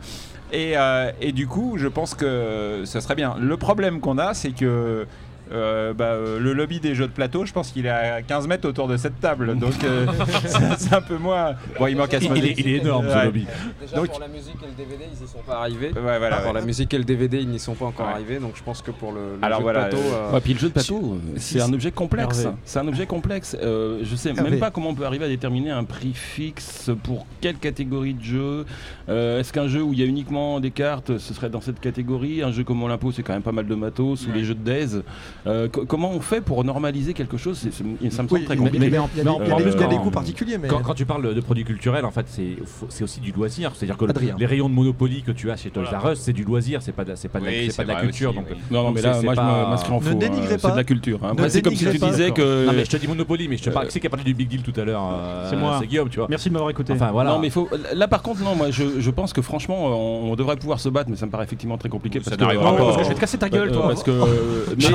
Et, 0.53 0.75
et 1.21 1.31
du 1.31 1.47
coup, 1.47 1.75
je 1.77 1.87
pense 1.87 2.15
que 2.15 2.83
ça 2.85 3.01
serait 3.01 3.15
bien. 3.15 3.37
Le 3.39 3.57
problème 3.57 4.01
qu'on 4.01 4.19
a, 4.19 4.35
c'est 4.35 4.51
que 4.51 5.07
euh, 5.53 5.93
bah, 5.95 6.05
euh, 6.07 6.39
le 6.39 6.53
lobby 6.53 6.81
des 6.81 6.95
jeux 6.95 7.07
de 7.07 7.13
plateau, 7.13 7.45
je 7.45 7.53
pense 7.53 7.71
qu'il 7.73 7.87
est 7.87 7.91
à 7.91 8.23
15 8.23 8.47
mètres 8.47 8.69
autour 8.69 8.89
de 8.89 8.97
cette 8.97 9.21
table. 9.21 9.57
Donc, 9.59 9.83
euh, 9.85 10.07
c'est- 10.79 10.95
un 10.95 11.01
peu 11.01 11.17
moins. 11.19 11.55
Bon, 11.79 11.87
il 11.87 11.97
manque 11.97 12.15
à 12.15 12.19
Il, 12.19 12.37
il 12.37 12.45
est, 12.47 12.55
il 12.59 12.69
est 12.69 12.77
énorme 12.79 13.07
ce 13.09 13.15
Ouais. 13.15 13.25
lobby. 13.25 13.47
Déjà 13.81 13.97
Donc- 13.97 14.09
pour 14.11 14.21
la 14.21 14.29
musique 14.29 14.57
et 14.63 14.67
le 14.67 14.73
DVD, 14.73 15.05
ils 15.13 15.25
y 15.25 15.29
sont 15.29 15.39
pas 15.47 15.59
arrivés. 15.61 15.89
Ouais, 15.93 16.19
voilà, 16.19 16.39
Pour 16.39 16.49
ouais. 16.53 16.61
la 16.61 16.67
musique 16.67 16.93
et 16.95 16.99
le 16.99 17.05
DVD, 17.05 17.39
ils 17.41 17.49
n'y 17.49 17.59
sont 17.59 17.75
pas 17.75 17.87
encore 17.87 18.07
Ouais. 18.07 18.13
arrivés. 18.13 18.39
Donc 18.39 18.53
je 18.57 18.63
pense 18.63 18.83
que 18.83 18.91
pour 18.91 19.13
le, 19.13 19.21
le 19.41 19.45
Alors 19.45 19.59
jeu 19.59 19.63
voilà, 19.65 19.85
de 19.85 19.91
plateau, 19.91 20.05
Ouais, 20.35 20.41
puis 20.41 20.53
le 20.55 20.59
jeu 20.59 20.69
de 20.69 20.73
plateau, 20.73 21.19
c'est 21.37 21.61
un 21.61 21.73
objet 21.73 21.91
complexe. 21.93 22.47
C'est 22.65 22.79
un 22.79 22.89
objet 22.89 23.07
complexe. 23.07 23.57
Euh, 23.63 24.01
je 24.03 24.17
sais 24.17 24.31
Hervé. 24.31 24.43
même 24.51 24.59
pas 24.61 24.71
comment 24.71 24.91
on 24.91 24.95
peut 24.95 25.05
arriver 25.07 25.25
à 25.25 25.29
déterminer 25.29 25.71
un 25.71 25.85
prix 25.85 26.13
fixe 26.15 26.91
pour 27.03 27.27
quelle 27.41 27.57
catégorie 27.57 28.15
de 28.15 28.23
jeu. 28.23 28.65
Euh, 29.09 29.41
Est-ce 29.41 29.53
qu'un 29.53 29.67
jeu 29.69 29.83
où 29.83 29.93
il 29.93 29.99
y 30.01 30.03
a 30.03 30.07
uniquement 30.07 30.61
des 30.61 30.71
cartes, 30.71 31.19
ce 31.19 31.35
serait 31.35 31.51
dans 31.51 31.61
cette 31.61 31.81
catégorie? 31.81 32.43
Un 32.43 32.53
jeu 32.53 32.65
comme 32.65 32.83
Olympus, 32.83 33.17
c'est 33.17 33.23
quand 33.23 33.33
même 33.33 33.43
pas 33.43 33.53
mal 33.53 33.67
de 33.67 33.75
matos, 33.75 34.27
ou 34.27 34.33
les 34.33 34.45
jeux 34.45 34.55
de 34.55 34.63
Days. 34.65 35.01
Euh, 35.47 35.68
co- 35.68 35.84
comment 35.86 36.11
on 36.12 36.20
fait 36.20 36.41
pour 36.41 36.62
normaliser 36.64 37.14
quelque 37.14 37.36
chose 37.36 37.59
C'est- 37.59 37.70
c'est- 37.72 37.82
Ça 38.11 38.22
me 38.22 38.28
semble 38.28 38.41
Oui, 38.41 38.45
très 38.45 38.55
mais- 38.57 38.62
compliqué. 38.62 38.91
mais- 38.91 38.99
en- 38.99 39.09
il 39.14 39.18
y 39.18 39.20
a 39.20 39.24
mais 39.24 39.24
des- 39.24 39.28
en- 39.28 39.41
il 39.45 39.49
y 39.49 39.53
a 39.53 39.57
des- 39.57 39.64
mais 39.64 39.70
il 39.72 39.80
y 39.80 39.84
a 39.84 39.86
des 39.86 39.97
coûts 39.97 40.11
particuliers, 40.11 40.59
mais. 40.59 40.68
Quand, 40.68 40.80
quand 40.82 40.95
tu 40.95 41.07
parles 41.07 41.34
de 41.34 41.41
produits 41.41 41.64
culturels, 41.64 42.05
en 42.05 42.11
fait, 42.11 42.26
c'est 42.28 43.03
aussi 43.05 43.20
du 43.20 43.32
loisir. 43.32 43.72
C'est-à-dire 43.74 43.97
que 43.97 44.05
Adrien. 44.05 44.36
les 44.38 44.47
rayons 44.47 44.68
de 44.68 44.74
Monopoly 44.74 45.22
que 45.22 45.30
tu 45.32 45.51
as 45.51 45.57
chez 45.57 45.70
Toys 45.70 45.84
R 45.84 46.12
Us, 46.12 46.18
c'est 46.18 46.32
du 46.32 46.45
loisir, 46.45 46.82
c'est 46.82 46.93
pas 46.93 47.05
de, 47.05 47.12
pas 47.12 47.41
de 47.41 47.45
la, 47.45 47.51
Oui, 47.51 47.57
c'est 47.66 47.70
c'est 47.70 47.76
pas 47.78 47.82
de 47.84 47.88
la 47.88 47.95
vrai 47.95 48.03
culture. 48.05 48.30
aussi, 48.30 48.38
donc, 48.38 48.47
oui. 48.51 48.57
Non, 48.70 48.91
mais 48.91 49.01
là, 49.03 49.20
moi, 49.22 49.34
je 49.34 49.36
pas- 49.41 49.70
m'inscris 49.70 49.93
en 49.93 49.97
Ne 49.97 50.01
faux. 50.05 50.11
hein. 50.11 50.14
dénigrez 50.14 50.47
C'est 50.49 50.62
pas. 50.62 50.70
de 50.72 50.76
la 50.76 50.84
culture. 50.84 51.20
hein. 51.22 51.32
C'est 51.49 51.62
comme 51.62 51.74
si 51.74 51.86
tu 51.86 51.99
disais 51.99 52.30
que. 52.32 52.66
Non 52.66 52.72
mais 52.72 52.84
je 52.84 52.91
te 52.91 52.97
dis 52.97 53.07
Monopoly, 53.09 53.49
mais 53.49 53.57
je 53.57 53.62
te 53.64 53.70
parle. 53.70 53.86
Qui 53.86 53.93
c'est 53.93 54.01
qui 54.01 54.07
a 54.07 54.11
parlé 54.11 54.24
du 54.24 54.34
Big 54.34 54.49
Deal 54.49 54.62
tout 54.62 54.78
à 54.80 54.84
l'heure 54.84 55.03
euh, 55.12 55.47
C'est 55.51 55.57
moi. 55.57 55.76
C'est 55.80 55.86
Guillaume, 55.86 56.09
tu 56.09 56.18
vois. 56.18 56.26
Merci 56.28 56.49
de 56.49 56.55
m'avoir 56.55 56.70
écouté. 56.70 56.93
Enfin 56.93 57.11
voilà. 57.12 57.30
Non, 57.30 57.38
mais 57.38 57.49
il 57.49 57.51
faut. 57.51 57.68
Là, 57.95 58.09
par 58.09 58.22
contre, 58.22 58.43
non, 58.43 58.55
moi, 58.55 58.70
je, 58.70 59.11
pense 59.11 59.32
que 59.32 59.43
franchement, 59.43 59.86
on, 60.30 60.36
devrait 60.36 60.57
pouvoir 60.57 60.78
se 60.80 60.88
battre, 60.88 61.11
mais 61.11 61.16
ça 61.16 61.26
me 61.26 61.30
paraît 61.30 61.45
effectivement 61.45 61.76
très 61.78 61.88
compliqué. 61.88 62.20
Ça 62.22 62.36
parce 62.36 62.53
que- 62.53 63.03
je 63.05 63.09
vais 63.09 63.14
te 63.14 63.20
casser 63.20 63.38
ta 63.38 63.49
gueule, 63.49 63.68
Euh, 63.70 63.72
toi. 63.72 63.88
parce 63.88 64.03
que, 64.03 64.11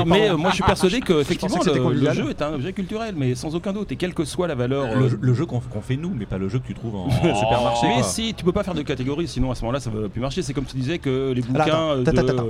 mais 0.06 0.30
euh, 0.36 0.40
moi, 0.42 0.50
je 0.50 0.54
suis 0.56 0.64
persuadé 0.64 1.00
que 1.00 1.20
effectivement, 1.20 1.58
que 1.58 1.64
c'était 1.64 1.78
le, 1.78 2.12
jeu 2.12 2.30
est 2.30 2.40
un 2.42 2.52
objet 2.54 2.72
culturel, 2.72 3.14
mais 3.16 3.34
sans 3.34 3.54
aucun 3.54 3.72
doute. 3.72 3.90
Et 3.92 3.96
quelle 3.96 4.14
que 4.14 4.24
soit 4.24 4.46
la 4.46 4.54
valeur. 4.54 4.86
le, 4.96 5.04
euh, 5.04 5.08
jeu- 5.08 5.18
le 5.20 5.34
jeu 5.34 5.46
qu'on 5.46 5.60
qu'on 5.60 5.80
fait 5.80 5.96
nous, 5.96 6.12
mais 6.16 6.26
pas 6.26 6.38
le 6.38 6.48
jeu 6.48 6.58
que 6.58 6.66
tu 6.66 6.74
trouves 6.74 6.94
en 6.96 7.10
supermarché. 7.10 7.86
mais 7.88 7.94
quoi. 7.94 8.02
si, 8.04 8.34
tu 8.34 8.44
peux 8.44 8.52
pas 8.52 8.62
faire 8.62 8.74
de 8.74 8.82
catégorie, 8.82 9.26
sinon 9.28 9.50
à 9.50 9.54
ce 9.54 9.62
moment-là, 9.62 9.80
ça 9.80 9.90
va 9.90 10.08
plus 10.08 10.20
marcher. 10.20 10.42
C'est 10.42 10.52
comme 10.54 10.64
tu 10.64 10.76
disais 10.76 10.98
que 10.98 11.32
les 11.32 11.42
bouquins 11.42 11.66
euh, 11.68 12.02
attends, 12.06 12.22
de, 12.22 12.30
attends. 12.30 12.46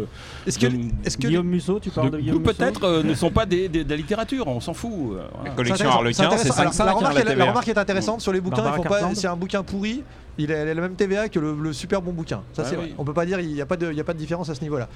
Est-ce 0.47 0.59
que, 0.59 0.66
de- 0.66 0.76
est-ce 1.05 1.16
que 1.16 1.26
Guillaume 1.28 1.47
Musso, 1.47 1.80
tu 1.80 1.91
parles 1.91 2.11
de, 2.11 2.16
de 2.16 2.22
Guillaume 2.22 2.43
peut-être 2.43 2.84
euh, 2.84 3.03
ne 3.03 3.14
sont 3.14 3.30
pas 3.30 3.47
des, 3.47 3.68
des- 3.68 3.84
de 3.84 3.91
la 3.91 3.97
littérature, 3.97 4.47
on 4.47 4.61
s'en 4.61 4.74
fout. 4.74 4.93
voilà. 4.95 5.28
La 5.45 5.51
collection 5.51 5.89
Harlequin, 5.91 6.14
c'est 6.14 6.24
intéressant. 6.24 6.61
Alors, 6.61 6.72
5,5 6.72 6.84
la, 6.87 6.93
remarque, 6.93 7.14
la 7.14 7.20
elle- 7.20 7.26
la 7.26 7.32
TVA. 7.32 7.45
remarque 7.47 7.68
est 7.68 7.78
intéressante 7.78 8.20
sur 8.20 8.32
les 8.32 8.41
bouquins. 8.41 8.57
Barbara 8.57 8.76
il 8.78 8.82
faut 8.82 8.89
pas- 8.89 8.95
Cartland. 8.97 9.16
C'est 9.16 9.26
un 9.28 9.37
bouquin 9.37 9.62
pourri. 9.62 10.03
Il 10.39 10.53
a, 10.53 10.64
la 10.66 10.74
même 10.74 10.95
TVA 10.97 11.30
que 11.30 11.39
le, 11.39 11.55
le 11.59 11.72
super 11.72 12.03
bon 12.03 12.12
bouquin. 12.12 12.43
Ça 12.53 12.62
Ouais, 12.62 12.68
c'est 12.68 12.76
oui. 12.76 12.82
vrai. 12.82 12.95
On 12.99 13.05
peut 13.05 13.14
pas 13.14 13.24
dire 13.24 13.41
il 13.41 13.49
n'y 13.49 13.61
a 13.62 13.64
pas 13.66 13.76
de 13.78 13.91
il 13.91 13.97
y 13.97 14.01
a 14.01 14.05
pas 14.05 14.12
de 14.12 14.18
différence 14.18 14.51
à 14.51 14.55
ce 14.55 14.61
niveau-là. 14.61 14.87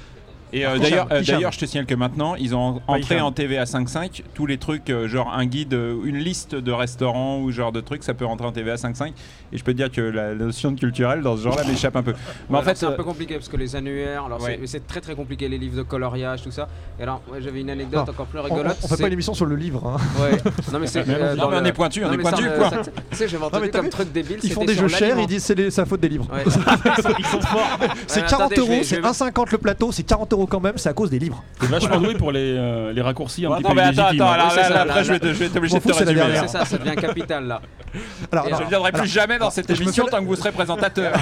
Et 0.53 0.67
euh, 0.67 0.79
d'ailleurs, 0.79 1.07
euh, 1.13 1.23
d'ailleurs, 1.23 1.53
je 1.53 1.59
te 1.59 1.65
signale 1.67 1.87
que 1.87 1.95
maintenant, 1.95 2.35
ils 2.35 2.55
ont 2.55 2.81
entré 2.89 3.21
en 3.21 3.33
TVA 3.33 3.65
5.5 3.65 4.23
tous 4.35 4.47
les 4.47 4.59
trucs, 4.59 4.91
euh, 4.91 5.07
genre 5.09 5.33
un 5.33 5.47
guide, 5.47 5.73
une 6.05 6.17
liste 6.19 6.55
de 6.55 6.73
restaurants 6.73 7.41
ou 7.41 7.51
genre 7.53 7.73
de 7.73 7.81
trucs, 7.81 8.03
ça 8.03 8.15
peut 8.15 8.25
rentrer 8.25 8.47
en 8.47 8.53
TVA 8.53 8.75
5.5. 8.77 9.13
Et 9.53 9.59
je 9.59 9.65
peux 9.65 9.73
te 9.73 9.77
dire 9.77 9.91
que 9.91 10.01
la 10.01 10.35
notion 10.35 10.71
de 10.73 10.79
culturel 10.79 11.23
dans 11.23 11.37
ce 11.37 11.43
genre-là 11.43 11.65
m'échappe 11.65 11.97
un 11.97 12.03
peu. 12.03 12.15
Mais 12.49 12.59
en 12.59 12.63
fait, 12.63 12.77
c'est 12.77 12.87
un 12.87 12.93
peu 12.93 13.03
compliqué 13.05 13.35
parce 13.35 13.49
que 13.49 13.57
les 13.57 13.75
annuaires, 13.77 14.25
alors 14.27 14.41
Ouais. 14.41 14.59
c'est- 14.63 14.67
c'est 14.67 14.87
très 14.87 15.01
très 15.01 15.15
compliqué 15.15 15.49
les 15.49 15.59
livres 15.59 15.77
de 15.77 15.83
coloriage, 15.83 16.43
tout 16.43 16.51
ça. 16.53 16.69
Et 16.99 17.03
alors, 17.03 17.21
ouais, 17.33 17.41
j'avais 17.43 17.61
une 17.61 17.71
anecdote 17.71 18.07
Non, 18.07 18.13
encore 18.13 18.27
plus 18.27 18.39
On, 18.39 18.43
on- 18.43 18.45
rigolote. 18.45 18.77
on 18.83 18.89
fait 18.89 18.95
c'est- 18.97 19.03
pas 19.03 19.07
une 19.09 19.13
émission 19.15 19.35
sur 19.35 19.47
le 19.47 19.57
livre. 19.57 19.87
hein. 19.87 19.97
Ouais. 20.23 20.39
Non 20.73 20.79
mais 20.79 20.87
c'est. 20.87 21.09
euh, 21.09 21.35
non, 21.35 21.43
dans 21.45 21.51
mais 21.51 21.57
on 21.59 21.65
est 21.65 21.73
pointu, 21.73 22.05
on 22.05 22.13
est 22.13 22.19
pointu, 22.19 22.45
ça, 22.45 22.51
quoi. 22.51 22.71
ça- 22.71 22.77
Tu 23.11 23.17
sais, 23.17 23.29
j'avais 23.29 23.41
mais 23.41 23.45
entendu 23.47 23.71
t'as 23.71 23.81
comme 23.81 23.89
truc 23.89 24.13
débile. 24.13 24.39
Ils 24.43 24.53
font 24.53 24.65
des 24.65 24.75
jeux 24.75 24.89
chers, 24.89 25.19
ils 25.19 25.27
disent 25.27 25.45
c'est 25.45 25.77
la 25.77 25.85
faute 25.85 26.01
des 26.01 26.09
livres. 26.09 26.29
Ouais. 26.33 26.43
Ils 26.47 27.25
sont 27.27 27.41
forts. 27.41 27.79
C'est 28.07 28.21
Ouais, 28.23 28.27
40 28.29 28.53
attendez, 28.53 28.57
je 28.57 28.61
euros, 28.61 28.71
c'est 28.83 28.97
je 28.97 29.01
vais- 29.01 29.09
1,50 29.09 29.51
le 29.53 29.59
plateau, 29.59 29.91
c'est 29.93 30.03
40 30.05 30.33
euros 30.33 30.40
quand 30.47 30.61
même, 30.61 30.77
c'est 30.79 30.89
à 30.89 30.93
cause 30.93 31.11
des 31.11 31.19
livres. 31.19 31.43
C'est 31.61 31.67
vachement 31.69 31.99
doué 32.01 32.15
pour 32.15 32.33
les, 32.33 32.55
euh, 32.57 32.93
les 32.93 33.03
raccourcis 33.03 33.47
un 33.47 33.51
petit 33.53 33.63
non, 33.63 33.69
peu 33.71 33.75
mais 33.77 33.83
attends, 33.83 34.03
illégitimes. 34.11 34.23
attends, 34.23 34.31
hein. 34.31 34.35
alors 34.35 34.51
c'est 34.53 34.61
là, 34.63 34.69
là, 34.69 34.75
là, 34.75 34.81
après, 34.83 35.05
je 35.05 35.09
là. 35.13 35.19
vais 35.19 35.21
te- 35.21 35.27
je 35.29 35.33
vais 35.39 35.47
être 35.47 35.57
obligé 35.57 35.75
m'en 35.75 35.79
de 35.79 35.85
te 35.85 35.89
fous, 35.89 35.99
c'est 35.99 36.05
la 36.05 36.11
résumer. 36.11 36.27
dernière. 36.27 36.43
hein. 36.43 36.47
C'est 36.49 36.59
ça, 36.59 36.65
ça 36.65 36.79
devient 36.79 36.97
capital 36.97 37.47
là. 37.47 37.61
Alors, 38.33 38.47
Et 38.47 38.51
non, 38.53 38.59
Je 38.59 38.63
ne 38.65 38.69
viendrai 38.69 38.89
alors, 38.91 39.01
plus 39.03 39.11
jamais 39.11 39.39
dans 39.39 39.51
cette 39.51 39.69
me 39.69 39.75
émission 39.75 40.05
fais- 40.05 40.11
tant 40.13 40.21
que 40.21 40.27
vous 40.27 40.37
serez 40.37 40.53
présentateur. 40.53 41.13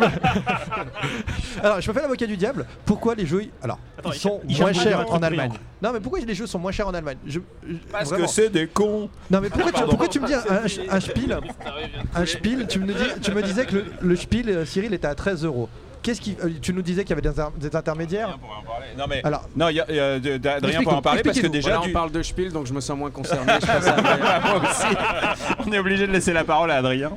alors, 1.62 1.80
je 1.80 1.88
me 1.88 1.94
fais 1.94 2.00
l'avocat 2.02 2.26
du 2.26 2.36
diable. 2.36 2.66
Pourquoi 2.84 3.14
les 3.14 3.26
jeux 3.26 3.44
alors 3.62 3.78
ils 4.06 4.14
sont 4.14 4.40
moins 4.58 4.72
chers 4.72 5.12
en 5.12 5.18
Allemagne. 5.22 5.52
Non, 5.82 5.92
mais 5.92 6.00
pourquoi 6.00 6.20
les 6.20 6.34
jeux 6.34 6.46
sont 6.46 6.58
moins 6.58 6.72
chers 6.72 6.88
en 6.88 6.94
Allemagne 6.94 7.18
Je- 7.26 7.40
je- 7.68 7.74
Parce 7.92 8.08
vraiment. 8.08 8.24
que 8.26 8.30
c'est 8.30 8.48
des 8.48 8.66
cons. 8.66 9.10
Non, 9.30 9.40
mais 9.42 9.50
pourquoi, 9.50 9.72
tu, 9.72 9.82
pourquoi 9.84 10.08
tu 10.08 10.20
me 10.20 10.26
dis 10.26 10.34
un, 10.34 10.42
un 10.96 11.00
spiel 11.00 11.38
Un 12.14 12.26
spiel, 12.26 12.66
tu 12.66 12.78
me, 12.80 12.86
dis, 12.94 13.20
tu 13.22 13.32
me 13.32 13.42
disais 13.42 13.66
que 13.66 13.74
le, 13.76 13.84
le 14.00 14.16
spiel, 14.16 14.48
euh, 14.48 14.64
Cyril, 14.64 14.94
était 14.94 15.06
à 15.06 15.14
13 15.14 15.44
euros. 15.44 15.68
Qu'est-ce 16.02 16.20
qui, 16.20 16.36
euh, 16.42 16.50
tu 16.62 16.72
nous 16.72 16.80
disais 16.82 17.02
qu'il 17.04 17.10
y 17.10 17.12
avait 17.12 17.22
des, 17.22 17.28
inter- 17.40 17.52
des 17.58 17.76
intermédiaires. 17.76 18.38
Non 18.96 19.04
mais 19.08 19.20
Alors, 19.24 19.42
non, 19.54 19.68
il 19.68 19.76
y 19.76 19.80
a, 19.80 19.86
il 19.88 19.94
y 19.96 20.00
a 20.00 20.18
de- 20.18 20.36
d'Adrien 20.38 20.56
Explique-nous, 20.56 20.84
pour 20.84 20.94
en 20.94 21.02
parler 21.02 21.22
parce 21.22 21.38
que 21.40 21.46
déjà 21.46 21.68
Voilà, 21.70 21.84
du- 21.84 21.90
on 21.90 21.92
parle 21.92 22.10
de 22.12 22.22
Spiel, 22.22 22.52
donc 22.52 22.66
je 22.66 22.72
me 22.72 22.80
sens 22.80 22.96
moins 22.96 23.10
concerné. 23.10 23.52
je 23.60 23.66
à 23.70 23.74
Adrien. 23.74 24.40
Moi 24.44 24.62
aussi. 24.70 24.96
on 25.66 25.72
est 25.72 25.78
obligé 25.78 26.06
de 26.06 26.12
laisser 26.12 26.32
la 26.32 26.44
parole 26.44 26.70
à 26.70 26.76
Adrien. 26.76 27.12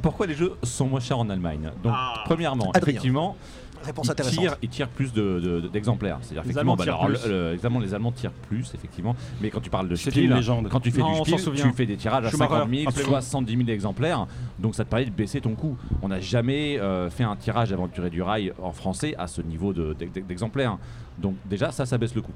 Pourquoi 0.00 0.26
les 0.26 0.34
jeux 0.34 0.54
sont 0.62 0.86
moins 0.86 1.00
chers 1.00 1.18
en 1.18 1.28
Allemagne? 1.28 1.70
Donc, 1.82 1.94
premièrement, 2.24 2.70
Adrien. 2.70 2.82
effectivement, 2.82 3.36
Réponse 3.84 4.06
ils 4.06 4.10
intéressante. 4.10 4.40
tirent, 4.40 4.56
ils 4.62 4.68
tirent 4.68 4.88
plus 4.88 5.12
de- 5.12 5.40
de- 5.40 5.68
d'exemplaires. 5.68 6.18
C'est-à-dire, 6.22 6.42
Les 6.42 6.50
effectivement, 6.50 6.74
Allemands 6.74 6.76
bah, 6.76 7.06
alors, 7.06 7.08
le- 7.08 7.52
le- 7.52 7.80
les 7.84 7.94
Allemands 7.94 8.12
tirent 8.12 8.32
plus, 8.32 8.70
effectivement. 8.74 9.14
Mais 9.40 9.50
quand 9.50 9.60
tu 9.60 9.70
parles 9.70 9.88
de 9.88 9.94
Spiel, 9.94 10.30
quand 10.70 10.80
tu 10.80 10.90
fais 10.90 11.00
Non, 11.00 11.22
du 11.22 11.30
Spiel, 11.38 11.54
tu 11.54 11.72
fais 11.72 11.86
des 11.86 11.96
tirages 11.96 12.26
à 12.26 12.30
Schumacher, 12.30 12.52
50 12.54 12.70
000, 12.70 12.84
rappelez-vous. 12.86 13.10
70 13.10 13.56
000 13.56 13.68
exemplaires. 13.70 14.26
Donc, 14.58 14.74
ça 14.74 14.84
te 14.84 14.90
permet 14.90 15.06
de 15.06 15.10
baisser 15.10 15.40
ton 15.40 15.54
coût. 15.54 15.76
On 16.02 16.08
n'a 16.08 16.20
jamais 16.20 16.78
euh, 16.78 17.08
fait 17.10 17.24
un 17.24 17.36
tirage 17.36 17.72
aventurier 17.72 18.10
du 18.10 18.22
rail 18.22 18.52
en 18.62 18.72
français 18.72 19.14
à 19.18 19.26
ce 19.26 19.40
niveau 19.42 19.72
de- 19.72 19.94
d'ex- 19.94 20.12
d'exemplaires. 20.26 20.78
Donc, 21.18 21.36
déjà, 21.48 21.70
ça, 21.72 21.86
ça 21.86 21.98
baisse 21.98 22.14
le 22.14 22.22
coût. 22.22 22.32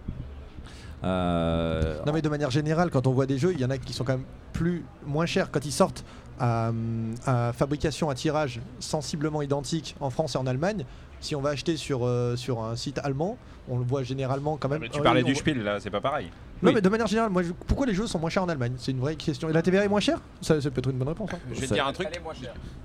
Euh, 1.04 1.98
Non 2.06 2.12
mais 2.12 2.22
de 2.22 2.28
manière 2.28 2.50
générale, 2.50 2.90
quand 2.90 3.06
on 3.06 3.12
voit 3.12 3.26
des 3.26 3.38
jeux, 3.38 3.52
il 3.52 3.60
y 3.60 3.64
en 3.64 3.70
a 3.70 3.78
qui 3.78 3.92
sont 3.92 4.04
quand 4.04 4.12
même 4.16 4.24
plus 4.52 4.84
moins 5.06 5.26
chers 5.26 5.50
quand 5.50 5.64
ils 5.64 5.72
sortent 5.72 6.04
à, 6.38 6.68
hum, 6.70 7.14
à 7.26 7.52
fabrication, 7.52 8.08
à 8.10 8.14
tirage 8.14 8.60
sensiblement 8.78 9.42
identique 9.42 9.96
en 10.00 10.10
France 10.10 10.34
et 10.34 10.38
en 10.38 10.46
Allemagne. 10.46 10.84
Si 11.22 11.34
on 11.36 11.40
va 11.40 11.50
acheter 11.50 11.76
sur, 11.76 12.04
euh, 12.04 12.36
sur 12.36 12.62
un 12.62 12.76
site 12.76 12.98
allemand, 13.02 13.38
on 13.68 13.78
le 13.78 13.84
voit 13.84 14.02
généralement 14.02 14.56
quand 14.58 14.68
même. 14.68 14.80
Mais 14.80 14.88
tu 14.88 14.98
euh, 15.00 15.02
parlais 15.02 15.22
du 15.22 15.34
Spiel 15.34 15.62
là, 15.62 15.78
c'est 15.80 15.88
pas 15.88 16.00
pareil. 16.00 16.26
Non 16.62 16.68
Oui. 16.68 16.74
mais 16.74 16.80
de 16.80 16.88
manière 16.88 17.06
générale, 17.06 17.30
moi, 17.30 17.42
je- 17.42 17.52
pourquoi 17.52 17.86
les 17.86 17.94
jeux 17.94 18.06
sont 18.06 18.18
moins 18.18 18.28
chers 18.30 18.42
en 18.42 18.48
Allemagne? 18.48 18.74
C'est 18.78 18.90
une 18.92 18.98
vraie 19.00 19.14
question. 19.16 19.48
Et 19.48 19.52
la 19.52 19.62
TVA 19.62 19.84
est 19.84 19.88
moins 19.88 20.00
chère? 20.00 20.18
Ça, 20.40 20.60
ça 20.60 20.70
peut 20.70 20.80
être 20.80 20.90
une 20.90 20.98
bonne 20.98 21.08
réponse. 21.08 21.30
hein. 21.32 21.38
Je 21.50 21.54
vais 21.54 21.60
te 21.62 21.66
Ça- 21.68 21.74
dire 21.76 21.86
un 21.86 21.92
truc. 21.92 22.08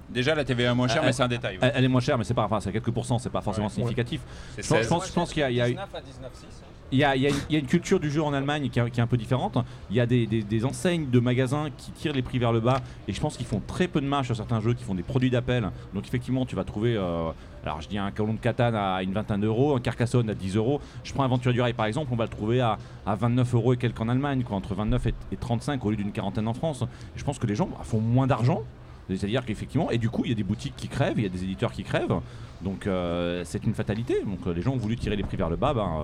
Déjà 0.09 0.33
la 0.35 0.45
TVA 0.45 0.71
est 0.71 0.75
moins 0.75 0.87
chère, 0.87 1.01
Ah, 1.03 1.07
mais 1.07 1.11
c'est 1.13 1.23
un 1.23 1.27
détail. 1.27 1.57
Elle, 1.61 1.71
elle 1.75 1.83
est 1.85 1.87
moins 1.89 1.99
chère, 2.01 2.17
mais 2.17 2.23
c'est 2.23 2.33
pas, 2.33 2.43
enfin, 2.45 2.59
c'est 2.61 2.71
quelques 2.71 2.91
pourcents, 2.91 3.19
c'est 3.19 3.29
pas 3.29 3.41
forcément 3.41 3.67
Ouais. 3.67 3.73
significatif. 3.73 4.21
C'est 4.55 4.63
Je 4.63 4.67
pense, 4.69 4.77
je 4.77 4.81
16. 4.83 4.89
pense, 4.89 5.07
je 5.07 5.13
pense 5.13 5.29
qu'il 5.33 5.41
y 5.41 5.43
a, 5.43 5.49
il 5.49 5.55
y 5.57 5.61
a- 5.61 5.67
19 5.67 5.89
à 5.95 6.01
19,6. 6.01 6.45
Il 6.91 6.99
y 6.99 7.03
a- 7.03 7.15
une- 7.49 7.65
culture 7.65 7.99
du 7.99 8.09
jeu 8.09 8.21
en 8.23 8.33
Allemagne 8.33 8.69
qui 8.69 8.79
est, 8.79 8.99
un 8.99 9.07
peu 9.07 9.17
différente. 9.17 9.57
Il 9.89 9.95
y 9.95 9.99
a 9.99 10.05
des, 10.05 10.65
enseignes 10.65 11.09
de 11.09 11.19
magasins 11.19 11.67
qui 11.77 11.91
tirent 11.91 12.13
les 12.13 12.21
prix 12.21 12.39
vers 12.39 12.51
le 12.51 12.59
bas, 12.59 12.81
et 13.07 13.13
je 13.13 13.19
pense 13.19 13.37
qu'ils 13.37 13.45
font 13.45 13.61
très 13.65 13.87
peu 13.87 14.01
de 14.01 14.05
marge 14.05 14.27
sur 14.27 14.35
certains 14.35 14.61
jeux, 14.61 14.73
qui 14.73 14.83
font 14.83 14.95
des 14.95 15.03
produits 15.03 15.29
d'appel. 15.29 15.69
Donc 15.93 16.07
effectivement, 16.07 16.45
tu 16.45 16.55
vas 16.55 16.63
trouver, 16.63 16.95
euh, 16.95 17.29
alors 17.63 17.81
je 17.81 17.87
dis 17.87 17.97
un 17.97 18.11
Callon 18.11 18.33
de 18.33 18.39
Catane 18.39 18.75
à 18.75 19.03
une 19.03 19.13
vingtaine 19.13 19.41
d'euros, 19.41 19.75
un 19.75 19.79
Carcassonne 19.79 20.29
à 20.29 20.33
10 20.33 20.55
euros. 20.55 20.81
Je 21.03 21.13
prends 21.13 21.23
Aventure 21.23 21.53
du 21.53 21.61
Rail 21.61 21.73
par 21.73 21.85
exemple, 21.85 22.09
on 22.11 22.15
va 22.15 22.23
le 22.25 22.29
trouver 22.29 22.61
à, 22.61 22.77
à 23.05 23.15
29 23.15 23.53
euros 23.55 23.73
et 23.73 23.77
quelques 23.77 23.99
en 23.99 24.09
Allemagne, 24.09 24.43
quoi, 24.43 24.57
entre 24.57 24.73
29 24.73 25.07
et, 25.07 25.13
et 25.31 25.37
35 25.37 25.83
au 25.85 25.91
lieu 25.91 25.97
d'une 25.97 26.11
quarantaine 26.11 26.47
en 26.47 26.53
France. 26.53 26.83
Je 27.15 27.23
pense 27.23 27.39
que 27.39 27.47
les 27.47 27.55
gens 27.55 27.67
bah, 27.67 27.79
font 27.83 27.99
moins 27.99 28.27
d'argent. 28.27 28.63
C'est-à-dire 29.09 29.45
qu'effectivement, 29.45 29.89
et 29.89 29.97
du 29.97 30.09
coup, 30.09 30.23
il 30.25 30.29
y 30.29 30.33
a 30.33 30.35
des 30.35 30.43
boutiques 30.43 30.75
qui 30.75 30.89
crèvent, 30.89 31.17
il 31.17 31.23
y 31.23 31.27
a 31.27 31.29
des 31.29 31.43
éditeurs 31.43 31.71
qui 31.71 31.83
crèvent. 31.83 32.19
Donc 32.61 32.87
euh, 32.87 33.43
c'est 33.45 33.63
une 33.63 33.73
fatalité. 33.73 34.21
Donc 34.25 34.39
euh, 34.45 34.53
les 34.53 34.61
gens 34.61 34.73
ont 34.73 34.77
voulu 34.77 34.97
tirer 34.97 35.15
les 35.15 35.23
prix 35.23 35.37
vers 35.37 35.49
le 35.49 35.55
bas. 35.55 35.73
Ben, 35.73 36.01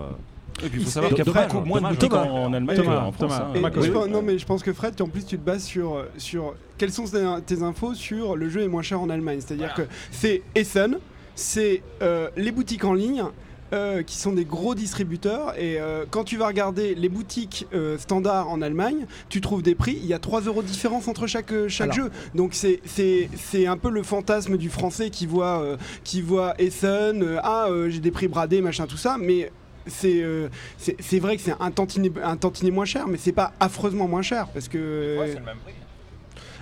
Et 0.64 0.70
puis 0.70 0.80
il 0.82 0.86
faut 0.86 0.92
savoir 0.92 1.14
qu'il 1.14 1.26
y 1.26 1.30
a 1.30 1.48
beaucoup 1.48 1.66
moins 1.66 1.82
de 1.82 1.88
boutiques 1.88 2.14
en, 2.14 2.24
Thomas. 2.26 2.32
en 2.32 2.54
Allemagne 2.54 2.76
Thomas, 2.78 2.96
qu'en 3.06 3.12
France. 3.12 3.20
Thomas. 3.54 3.60
hein. 3.60 3.92
Pense- 3.94 4.08
non 4.10 4.22
mais 4.22 4.38
je 4.38 4.46
pense 4.46 4.62
que 4.64 4.74
Fred, 4.74 5.02
en 5.02 5.08
plus 5.08 5.26
tu 5.26 5.38
te 5.38 5.44
bases 5.44 5.64
sur, 5.64 6.06
sur 6.18 6.54
quelles 6.78 6.92
sont 6.92 7.06
tes- 7.46 7.62
infos 7.64 7.94
sur 7.96 8.36
le 8.36 8.50
jeu 8.50 8.62
est 8.62 8.68
moins 8.68 8.82
cher 8.84 9.02
en 9.02 9.10
Allemagne. 9.10 9.40
C'est-à-dire 9.46 9.74
que 9.74 9.84
c'est 10.12 10.42
Essen, 10.56 11.00
c'est 11.36 11.82
euh, 12.02 12.30
les 12.38 12.52
boutiques 12.52 12.86
en 12.86 12.94
ligne. 12.94 13.24
euh, 13.72 14.04
qui 14.04 14.18
sont 14.18 14.34
des 14.34 14.46
gros 14.46 14.76
distributeurs 14.76 15.58
et 15.58 15.80
euh, 15.80 16.06
quand 16.12 16.24
tu 16.24 16.38
vas 16.38 16.46
regarder 16.46 16.94
les 16.94 17.10
boutiques 17.10 17.66
euh, 17.74 17.98
standards 17.98 18.48
en 18.52 18.62
Allemagne 18.62 19.08
tu 19.30 19.42
trouves 19.42 19.64
des 19.64 19.74
prix 19.74 19.98
il 20.00 20.06
y 20.06 20.14
a 20.14 20.20
3 20.20 20.42
euros 20.42 20.62
de 20.62 20.68
différence 20.68 21.08
entre 21.08 21.26
chaque, 21.26 21.52
chaque 21.70 21.92
Alors. 21.94 22.06
jeu 22.06 22.12
donc 22.36 22.54
c'est 22.54 22.82
c'est 22.86 23.30
c'est 23.36 23.66
un 23.66 23.78
peu 23.78 23.90
le 23.90 24.04
fantasme 24.04 24.58
du 24.58 24.70
français 24.70 25.10
qui 25.10 25.26
voit 25.26 25.60
euh, 25.64 25.78
qui 26.04 26.22
voit 26.22 26.54
Essen 26.60 27.24
euh, 27.24 27.40
ah 27.42 27.66
euh, 27.68 27.90
j'ai 27.90 28.00
des 28.00 28.12
prix 28.12 28.28
bradés 28.28 28.62
machin 28.62 28.86
tout 28.86 28.98
ça 28.98 29.18
mais 29.20 29.52
c'est 29.88 30.22
euh, 30.24 30.48
c'est 30.78 30.96
c'est 31.02 31.20
vrai 31.20 31.36
que 31.38 31.42
c'est 31.42 31.56
un 31.60 31.72
tantinet, 31.72 32.12
un 32.24 32.38
tantinet 32.38 32.72
moins 32.72 32.86
cher, 32.86 33.08
mais 33.08 33.18
c'est 33.18 33.32
pas 33.32 33.54
affreusement 33.60 34.08
moins 34.08 34.22
cher 34.22 34.48
parce 34.54 34.68
que. 34.68 35.18
Ouais, 35.20 35.28
c'est 35.34 35.40
le 35.40 35.46
même 35.46 35.58
prix. 35.64 35.74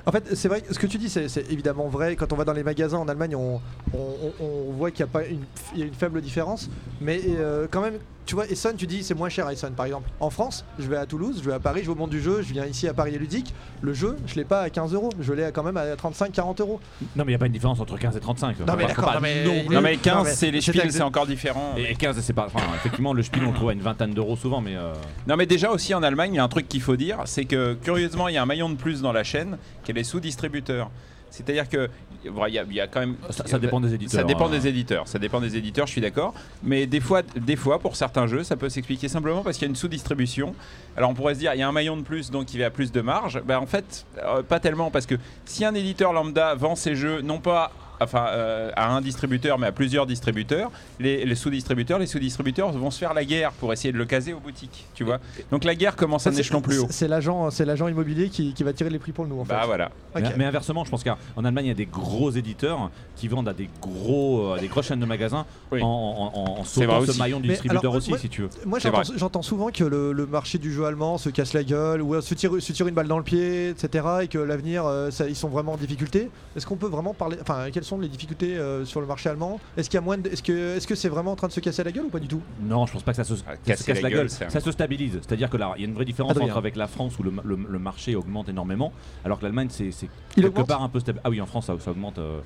En 0.03 0.11
fait, 0.11 0.35
c'est 0.35 0.47
vrai, 0.47 0.63
ce 0.71 0.79
que 0.79 0.87
tu 0.87 0.97
dis, 0.97 1.09
c'est 1.09 1.27
c'est 1.29 1.51
évidemment 1.51 1.87
vrai. 1.87 2.15
Quand 2.15 2.33
on 2.33 2.35
va 2.35 2.43
dans 2.43 2.53
les 2.53 2.63
magasins 2.63 2.97
en 2.97 3.07
Allemagne, 3.07 3.35
on, 3.35 3.61
on- 3.93 3.97
on- 4.39 4.43
on 4.43 4.71
voit 4.71 4.89
qu'il 4.89 5.01
y 5.01 5.03
a 5.03 5.07
pas 5.07 5.25
une, 5.27 5.41
il 5.73 5.79
y 5.79 5.83
a 5.83 5.85
une 5.85 5.93
faible 5.93 6.21
différence. 6.21 6.69
Mais 6.99 7.21
euh, 7.27 7.67
quand 7.69 7.81
même, 7.81 7.99
tu 8.25 8.35
vois, 8.35 8.47
Essen, 8.47 8.75
tu 8.77 8.87
dis 8.87 9.03
c'est 9.03 9.13
moins 9.15 9.29
cher 9.29 9.47
à 9.47 9.53
Essen 9.53 9.73
par 9.73 9.85
exemple. 9.85 10.09
En 10.19 10.29
France, 10.29 10.63
je 10.79 10.87
vais 10.87 10.97
à 10.97 11.05
Toulouse, 11.05 11.39
je 11.43 11.49
vais 11.49 11.55
à 11.55 11.59
Paris, 11.59 11.81
je 11.81 11.87
vais 11.87 11.91
au 11.91 11.95
monde 11.95 12.09
du 12.11 12.21
jeu, 12.21 12.41
je 12.41 12.53
viens 12.53 12.65
ici 12.65 12.87
à 12.87 12.93
Paris 12.93 13.15
et 13.15 13.17
Ludique. 13.19 13.53
Le 13.81 13.93
jeu, 13.93 14.15
je 14.27 14.35
l'ai 14.35 14.45
pas 14.45 14.61
à 14.61 14.69
15 14.69 14.93
euros, 14.93 15.09
je 15.19 15.33
l'ai 15.33 15.51
quand 15.51 15.63
même 15.63 15.77
à 15.77 15.95
35-40 15.95 16.61
euros. 16.61 16.79
Non, 17.01 17.07
mais 17.17 17.23
il 17.23 17.27
n'y 17.29 17.35
a 17.35 17.39
pas 17.39 17.47
une 17.47 17.51
différence 17.51 17.79
entre 17.79 17.97
15 17.97 18.15
et 18.15 18.19
35. 18.19 18.59
Non, 18.59 18.65
mais 18.77 18.83
Faut 18.83 18.87
d'accord, 18.89 19.05
pas 19.05 19.15
non, 19.15 19.19
mais- 19.21 19.43
non 19.43 19.65
plus- 19.65 19.75
Non 19.75 19.81
mais 19.81 19.97
15 19.97 20.15
Non, 20.15 20.23
mais 20.23 20.31
c'est 20.33 20.51
les 20.51 20.61
c'est 20.61 20.71
Spiel, 20.71 20.85
exact- 20.85 20.97
c'est 20.99 21.03
encore 21.03 21.25
différent. 21.27 21.73
Et 21.77 21.95
15, 21.95 22.19
c'est 22.21 22.33
pas. 22.33 22.45
Enfin, 22.45 22.63
effectivement, 22.75 23.13
le 23.13 23.23
Spiel, 23.23 23.43
on 23.45 23.49
le 23.49 23.55
trouve 23.55 23.69
à 23.69 23.73
une 23.73 23.81
vingtaine 23.81 24.13
d'euros 24.13 24.35
souvent, 24.35 24.61
mais. 24.61 24.75
euh, 24.75 24.93
Non 25.27 25.35
mais 25.35 25.45
déjà 25.45 25.71
aussi 25.71 25.93
en 25.93 26.03
Allemagne, 26.03 26.33
il 26.33 26.37
y 26.37 26.39
a 26.39 26.43
un 26.43 26.47
truc 26.49 26.67
qu'il 26.67 26.81
faut 26.81 26.95
dire, 26.95 27.17
c'est 27.25 27.45
que 27.45 27.73
curieusement, 27.73 28.27
il 28.27 28.35
y 28.35 28.37
a 28.37 28.41
un 28.43 28.45
maillon 28.45 28.69
de 28.69 28.75
plus 28.75 29.01
dans 29.01 29.11
la 29.11 29.23
chaîne 29.23 29.57
qui 29.83 29.91
est 29.91 29.93
les 29.95 30.03
sous-distributeurs. 30.03 30.89
C'est-à-dire 31.31 31.69
que 31.69 31.89
y, 32.25 32.29
a- 32.59 32.63
il 32.69 32.73
y 32.73 32.79
a 32.81 32.87
quand 32.87 32.99
même 32.99 33.15
Ça- 33.29 33.47
ça 33.47 33.59
dépend 33.59 33.79
des 33.79 33.93
éditeurs, 33.93 34.21
Ça 34.21 34.27
dépend 34.27 34.47
hein. 34.47 34.51
des 34.51 34.67
éditeurs, 34.67 35.07
ça 35.07 35.19
dépend 35.19 35.39
des 35.41 35.55
éditeurs, 35.57 35.87
je 35.87 35.91
suis 35.91 36.01
d'accord. 36.01 36.33
Mais 36.63 36.85
des 36.85 36.99
fois, 36.99 37.21
des 37.35 37.55
fois, 37.55 37.79
pour 37.79 37.95
certains 37.95 38.27
jeux, 38.27 38.43
ça 38.43 38.55
peut 38.55 38.69
s'expliquer 38.69 39.07
simplement 39.07 39.41
parce 39.43 39.57
qu'il 39.57 39.65
y 39.65 39.69
a 39.69 39.71
une 39.71 39.75
sous-distribution. 39.75 40.53
Alors 40.97 41.09
on 41.09 41.13
pourrait 41.13 41.33
se 41.35 41.39
dire, 41.39 41.53
il 41.53 41.59
y 41.59 41.63
a 41.63 41.67
un 41.67 41.71
maillon 41.71 41.97
de 41.97 42.01
plus, 42.03 42.31
donc 42.31 42.53
il 42.53 42.59
y 42.59 42.63
a 42.63 42.69
plus 42.69 42.91
de 42.91 43.01
marge. 43.01 43.41
Ben, 43.45 43.57
en 43.57 43.65
fait, 43.65 44.05
euh, 44.23 44.43
pas 44.43 44.59
tellement 44.59 44.91
parce 44.91 45.05
que 45.05 45.15
si 45.45 45.63
un 45.65 45.73
éditeur 45.73 46.13
lambda 46.13 46.53
vend 46.55 46.75
ses 46.75 46.95
jeux, 46.95 47.21
non 47.21 47.39
pas 47.39 47.71
enfin, 48.01 48.25
euh, 48.29 48.71
à 48.75 48.91
un 48.93 49.01
distributeur, 49.01 49.57
mais 49.59 49.67
à 49.67 49.71
plusieurs 49.71 50.05
distributeurs, 50.05 50.71
les, 50.99 51.25
les 51.25 51.35
sous-distributeurs, 51.35 51.99
les 51.99 52.07
sous-distributeurs 52.07 52.71
vont 52.71 52.91
se 52.91 52.99
faire 52.99 53.13
la 53.13 53.23
guerre 53.25 53.51
pour 53.53 53.71
essayer 53.73 53.91
de 53.91 53.97
le 53.97 54.05
caser 54.05 54.33
aux 54.33 54.39
boutiques, 54.39 54.85
tu 54.93 55.03
vois. 55.03 55.19
Donc 55.51 55.63
la 55.63 55.75
guerre 55.75 55.95
commence 55.95 56.27
à 56.27 56.31
un 56.31 56.33
échelon 56.33 56.61
plus 56.61 56.79
haut. 56.79 56.87
C'est 56.89 57.07
l'agent, 57.07 57.49
c'est 57.51 57.65
l'agent 57.65 57.87
immobilier 57.87 58.29
qui, 58.29 58.53
qui 58.53 58.63
va 58.63 58.73
tirer 58.73 58.89
les 58.89 58.99
prix 58.99 59.11
pour 59.11 59.27
nous 59.27 59.39
en 59.39 59.45
fait. 59.45 59.53
Bah 59.53 59.63
voilà. 59.65 59.91
Ok. 60.15 60.21
Mais, 60.23 60.33
mais 60.37 60.45
inversement, 60.45 60.83
je 60.85 60.89
pense 60.89 61.03
qu'en 61.03 61.43
Allemagne, 61.45 61.65
il 61.65 61.69
y 61.69 61.71
a 61.71 61.75
des 61.75 61.85
gros 61.85 62.31
éditeurs 62.31 62.89
qui 63.15 63.27
vendent 63.27 63.47
à 63.49 63.53
des 63.53 63.69
gros, 63.81 64.55
des 64.59 64.67
grosses 64.67 64.87
chaînes 64.87 64.99
de 64.99 65.05
magasins 65.05 65.45
Oui. 65.71 65.81
en, 65.81 65.87
en, 65.87 66.59
en- 66.59 66.63
sautant 66.63 67.01
ce 67.05 67.09
aussi. 67.11 67.19
maillon 67.19 67.39
du 67.39 67.47
Mais 67.47 67.53
distributeur 67.53 67.81
alors, 67.91 67.95
aussi, 67.95 68.09
moi- 68.09 68.17
si 68.19 68.29
tu 68.29 68.41
veux. 68.43 68.49
Moi 68.65 68.79
j'entends 69.15 69.41
souvent 69.41 69.69
que 69.69 69.83
le, 69.83 70.11
le 70.11 70.25
marché 70.25 70.57
du 70.57 70.71
jeu 70.73 70.85
allemand 70.85 71.17
se 71.17 71.29
casse 71.29 71.53
la 71.53 71.63
gueule 71.63 72.01
ou 72.01 72.19
se 72.21 72.33
tire, 72.33 72.51
se 72.59 72.71
tire 72.73 72.87
une 72.87 72.95
balle 72.95 73.07
dans 73.07 73.17
le 73.17 73.23
pied, 73.23 73.69
etc. 73.69 74.05
Et 74.23 74.27
que 74.27 74.37
l'avenir, 74.37 74.85
euh, 74.85 75.09
ils 75.27 75.35
sont 75.35 75.49
vraiment 75.49 75.73
en 75.73 75.77
difficulté. 75.77 76.29
Est-ce 76.55 76.65
qu'on 76.65 76.75
peut 76.77 76.87
vraiment 76.87 77.13
parler 77.13 77.37
Enfin, 77.41 77.65
quelles 77.71 77.83
sont 77.91 77.99
les 77.99 78.07
difficultés 78.07 78.57
euh, 78.57 78.85
sur 78.85 79.01
le 79.01 79.07
marché 79.07 79.27
allemand 79.29 79.59
Est-ce 79.75 79.89
qu'il 79.89 79.97
y 79.97 79.97
a 79.97 80.01
moins 80.01 80.17
de- 80.17 80.29
Est-ce 80.29 80.41
que 80.43 80.77
est-ce 80.77 80.87
que 80.87 80.95
c'est 80.95 81.09
vraiment 81.09 81.31
en 81.31 81.35
train 81.35 81.47
de 81.47 81.51
se 81.53 81.59
casser 81.59 81.83
la 81.83 81.91
gueule 81.91 82.05
ou 82.05 82.09
pas 82.09 82.19
du 82.19 82.27
tout? 82.27 82.41
Non, 82.63 82.85
je 82.85 82.93
pense 82.93 83.03
pas 83.03 83.11
que 83.11 83.17
ça 83.17 83.23
se, 83.25 83.35
ça 83.35 83.43
se 83.43 83.59
casser 83.65 83.83
casse 83.85 84.01
la 84.01 84.09
la 84.09 84.15
gueule, 84.15 84.29
Ça 84.29 84.59
se 84.59 84.71
stabilise. 84.71 85.19
C'est-à-dire 85.21 85.49
que 85.49 85.57
là, 85.57 85.73
il 85.77 85.81
y 85.81 85.85
a 85.85 85.87
une 85.87 85.93
vraie 85.93 86.05
différence 86.05 86.31
Adrien. 86.31 86.47
entre 86.47 86.57
avec 86.57 86.75
la 86.77 86.87
France 86.87 87.19
où 87.19 87.23
le, 87.23 87.33
le- 87.43 87.57
le 87.69 87.79
marché 87.79 88.15
augmente 88.15 88.47
énormément, 88.49 88.93
alors 89.25 89.39
que 89.39 89.43
l'Allemagne, 89.43 89.67
c'est 89.69 89.89
quelque 90.33 90.47
augmente? 90.47 90.67
part 90.67 90.81
un 90.83 90.89
peu 90.89 90.99
stable. 91.01 91.19
Ah 91.23 91.29
oui, 91.29 91.41
en 91.41 91.45
France, 91.45 91.65
ça, 91.65 91.75
ça 91.79 91.91
augmente. 91.91 92.17
euh, 92.19 92.39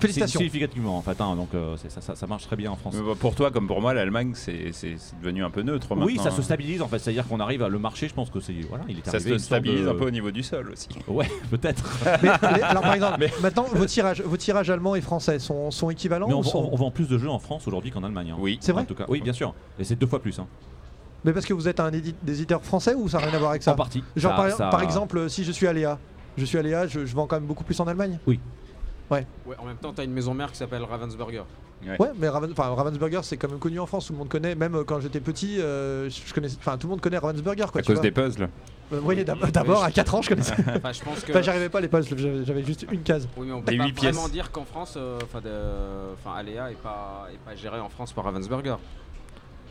Félicitations. 0.00 0.38
Significativement, 0.40 0.98
en 0.98 1.02
fait. 1.02 1.18
hein, 1.20 1.36
donc 1.36 1.48
euh, 1.54 1.76
ça, 1.88 2.00
ça- 2.00 2.14
ça 2.16 2.26
marche 2.26 2.46
très 2.46 2.56
bien 2.56 2.70
en 2.70 2.76
France. 2.76 2.94
Mais 2.96 3.02
bah, 3.02 3.14
Pour 3.18 3.34
toi 3.34 3.50
comme 3.50 3.66
pour 3.66 3.80
moi, 3.80 3.94
l'Allemagne, 3.94 4.32
c'est 4.34 4.72
devenu 5.22 5.44
un 5.44 5.50
peu 5.50 5.62
neutre 5.62 5.88
Oui, 5.92 6.14
maintenant, 6.16 6.22
ça 6.24 6.30
se 6.30 6.40
hein. 6.40 6.44
stabilise 6.44 6.82
en 6.82 6.88
fait. 6.88 6.98
C'est-à-dire 6.98 7.26
qu'on 7.26 7.40
arrive 7.40 7.62
à 7.62 7.68
le 7.68 7.78
marché. 7.78 8.08
Je 8.08 8.14
pense 8.14 8.28
que 8.30 8.40
c'est 8.40 8.52
voilà, 8.68 8.84
il 8.88 8.98
est 8.98 9.04
Ça 9.04 9.16
arrivé 9.16 9.38
se 9.38 9.44
stabilise 9.44 9.84
de- 9.84 9.88
un 9.90 9.94
peu 9.94 10.06
au 10.06 10.10
niveau 10.10 10.30
du 10.30 10.42
sol 10.42 10.70
aussi. 10.72 10.88
Ouais, 11.08 11.30
peut-être. 11.50 11.84
Alors 12.62 12.82
par 12.82 12.94
exemple, 12.94 13.26
maintenant 13.42 13.64
vos 13.72 13.86
tirages, 13.86 14.20
vos 14.22 14.36
tirages 14.36 14.68
allemands 14.70 14.94
et 14.96 15.00
français 15.00 15.38
sont, 15.38 15.70
sont 15.70 15.90
équivalents 15.90 16.26
Mais 16.28 16.34
on, 16.34 16.40
ou 16.40 16.44
sont- 16.44 16.68
on- 16.72 16.76
vend 16.76 16.90
plus 16.90 17.08
de 17.08 17.16
jeux 17.18 17.30
en 17.30 17.38
France 17.38 17.66
aujourd'hui 17.68 17.90
qu'en 17.90 18.02
Allemagne. 18.04 18.32
hein. 18.32 18.36
Oui. 18.38 18.58
C'est 18.60 18.72
vrai 18.72 18.82
En 18.82 18.86
tout 18.86 18.94
cas, 18.94 19.04
oui, 19.08 19.20
bien 19.20 19.32
sûr. 19.32 19.54
Et 19.78 19.84
c'est 19.84 19.96
deux 19.96 20.06
fois 20.06 20.20
plus. 20.20 20.38
hein. 20.38 20.46
Mais 21.24 21.32
parce 21.32 21.46
que 21.46 21.54
vous 21.54 21.68
êtes 21.68 21.80
un 21.80 21.90
édi- 21.90 22.14
des 22.22 22.34
éditeurs 22.34 22.62
français 22.62 22.94
ou 22.94 23.08
ça 23.08 23.18
n'a 23.18 23.26
rien 23.26 23.34
à 23.34 23.38
voir 23.38 23.50
avec 23.52 23.62
ça 23.62 23.72
En 23.72 23.76
partie. 23.76 24.02
Genre 24.16 24.32
Ça- 24.32 24.42
par, 24.42 24.50
ça- 24.50 24.66
par 24.68 24.82
exemple, 24.82 25.30
si 25.30 25.44
je 25.44 25.52
suis 25.52 25.66
Aléa, 25.66 25.98
je 26.36 26.44
suis 26.44 26.58
Aléa, 26.58 26.86
je, 26.86 27.06
je 27.06 27.14
vends 27.14 27.26
quand 27.26 27.36
même 27.36 27.46
beaucoup 27.46 27.64
plus 27.64 27.78
en 27.80 27.86
Allemagne. 27.86 28.18
Oui. 28.26 28.40
Ouais. 29.10 29.26
Ouais, 29.46 29.56
en 29.58 29.64
même 29.66 29.76
temps, 29.76 29.92
t'as 29.92 30.04
une 30.04 30.12
maison 30.12 30.34
mère 30.34 30.50
qui 30.50 30.56
s'appelle 30.58 30.82
Ravensburger. 30.82 31.44
Ouais, 31.98 32.12
mais 32.16 32.28
Raven- 32.30 32.54
Ravensburger 32.56 33.20
c'est 33.24 33.36
quand 33.36 33.50
même 33.50 33.58
connu 33.58 33.78
en 33.78 33.84
France, 33.84 34.06
tout 34.06 34.14
le 34.14 34.18
monde 34.18 34.30
connaît. 34.30 34.54
Même 34.54 34.74
euh, 34.74 34.84
quand 34.84 35.00
j'étais 35.00 35.20
petit, 35.20 35.60
euh, 35.60 36.08
je 36.08 36.32
connais, 36.32 36.48
enfin 36.58 36.78
tout 36.78 36.86
le 36.86 36.92
monde 36.92 37.02
connaît 37.02 37.18
Ravensburger 37.18 37.66
quoi. 37.70 37.80
À 37.80 37.82
tu 37.82 37.88
cause 37.88 37.96
vois. 37.96 38.02
des 38.02 38.10
puzzles. 38.10 38.48
Euh, 38.90 39.00
oui, 39.02 39.22
d'ab- 39.22 39.50
d'abord 39.50 39.84
à 39.84 39.90
4 39.90 40.14
ans 40.14 40.22
je 40.22 40.30
connaissais. 40.30 40.54
Enfin, 40.76 40.92
je 40.92 41.02
pense 41.02 41.20
que. 41.22 41.32
Enfin, 41.32 41.42
j'arrivais 41.42 41.68
pas 41.68 41.78
à 41.78 41.80
les 41.82 41.88
puzzles, 41.88 42.44
j'avais 42.46 42.62
juste 42.62 42.86
une 42.90 43.02
case. 43.02 43.28
Oui, 43.36 43.46
mais 43.48 43.52
on 43.52 43.60
peut 43.60 43.70
Des 43.70 43.76
pas 43.76 43.84
pièces. 43.90 44.14
vraiment 44.14 44.28
dire 44.30 44.50
qu'en 44.50 44.64
France, 44.64 44.94
euh, 44.96 45.18
enfin, 45.24 45.40
enfin, 46.14 46.36
Aléa 46.38 46.70
est 46.70 46.80
pas, 46.82 47.28
est 47.34 47.38
pas 47.44 47.54
géré 47.54 47.78
en 47.80 47.90
France 47.90 48.14
par 48.14 48.24
Ravensburger. 48.24 48.76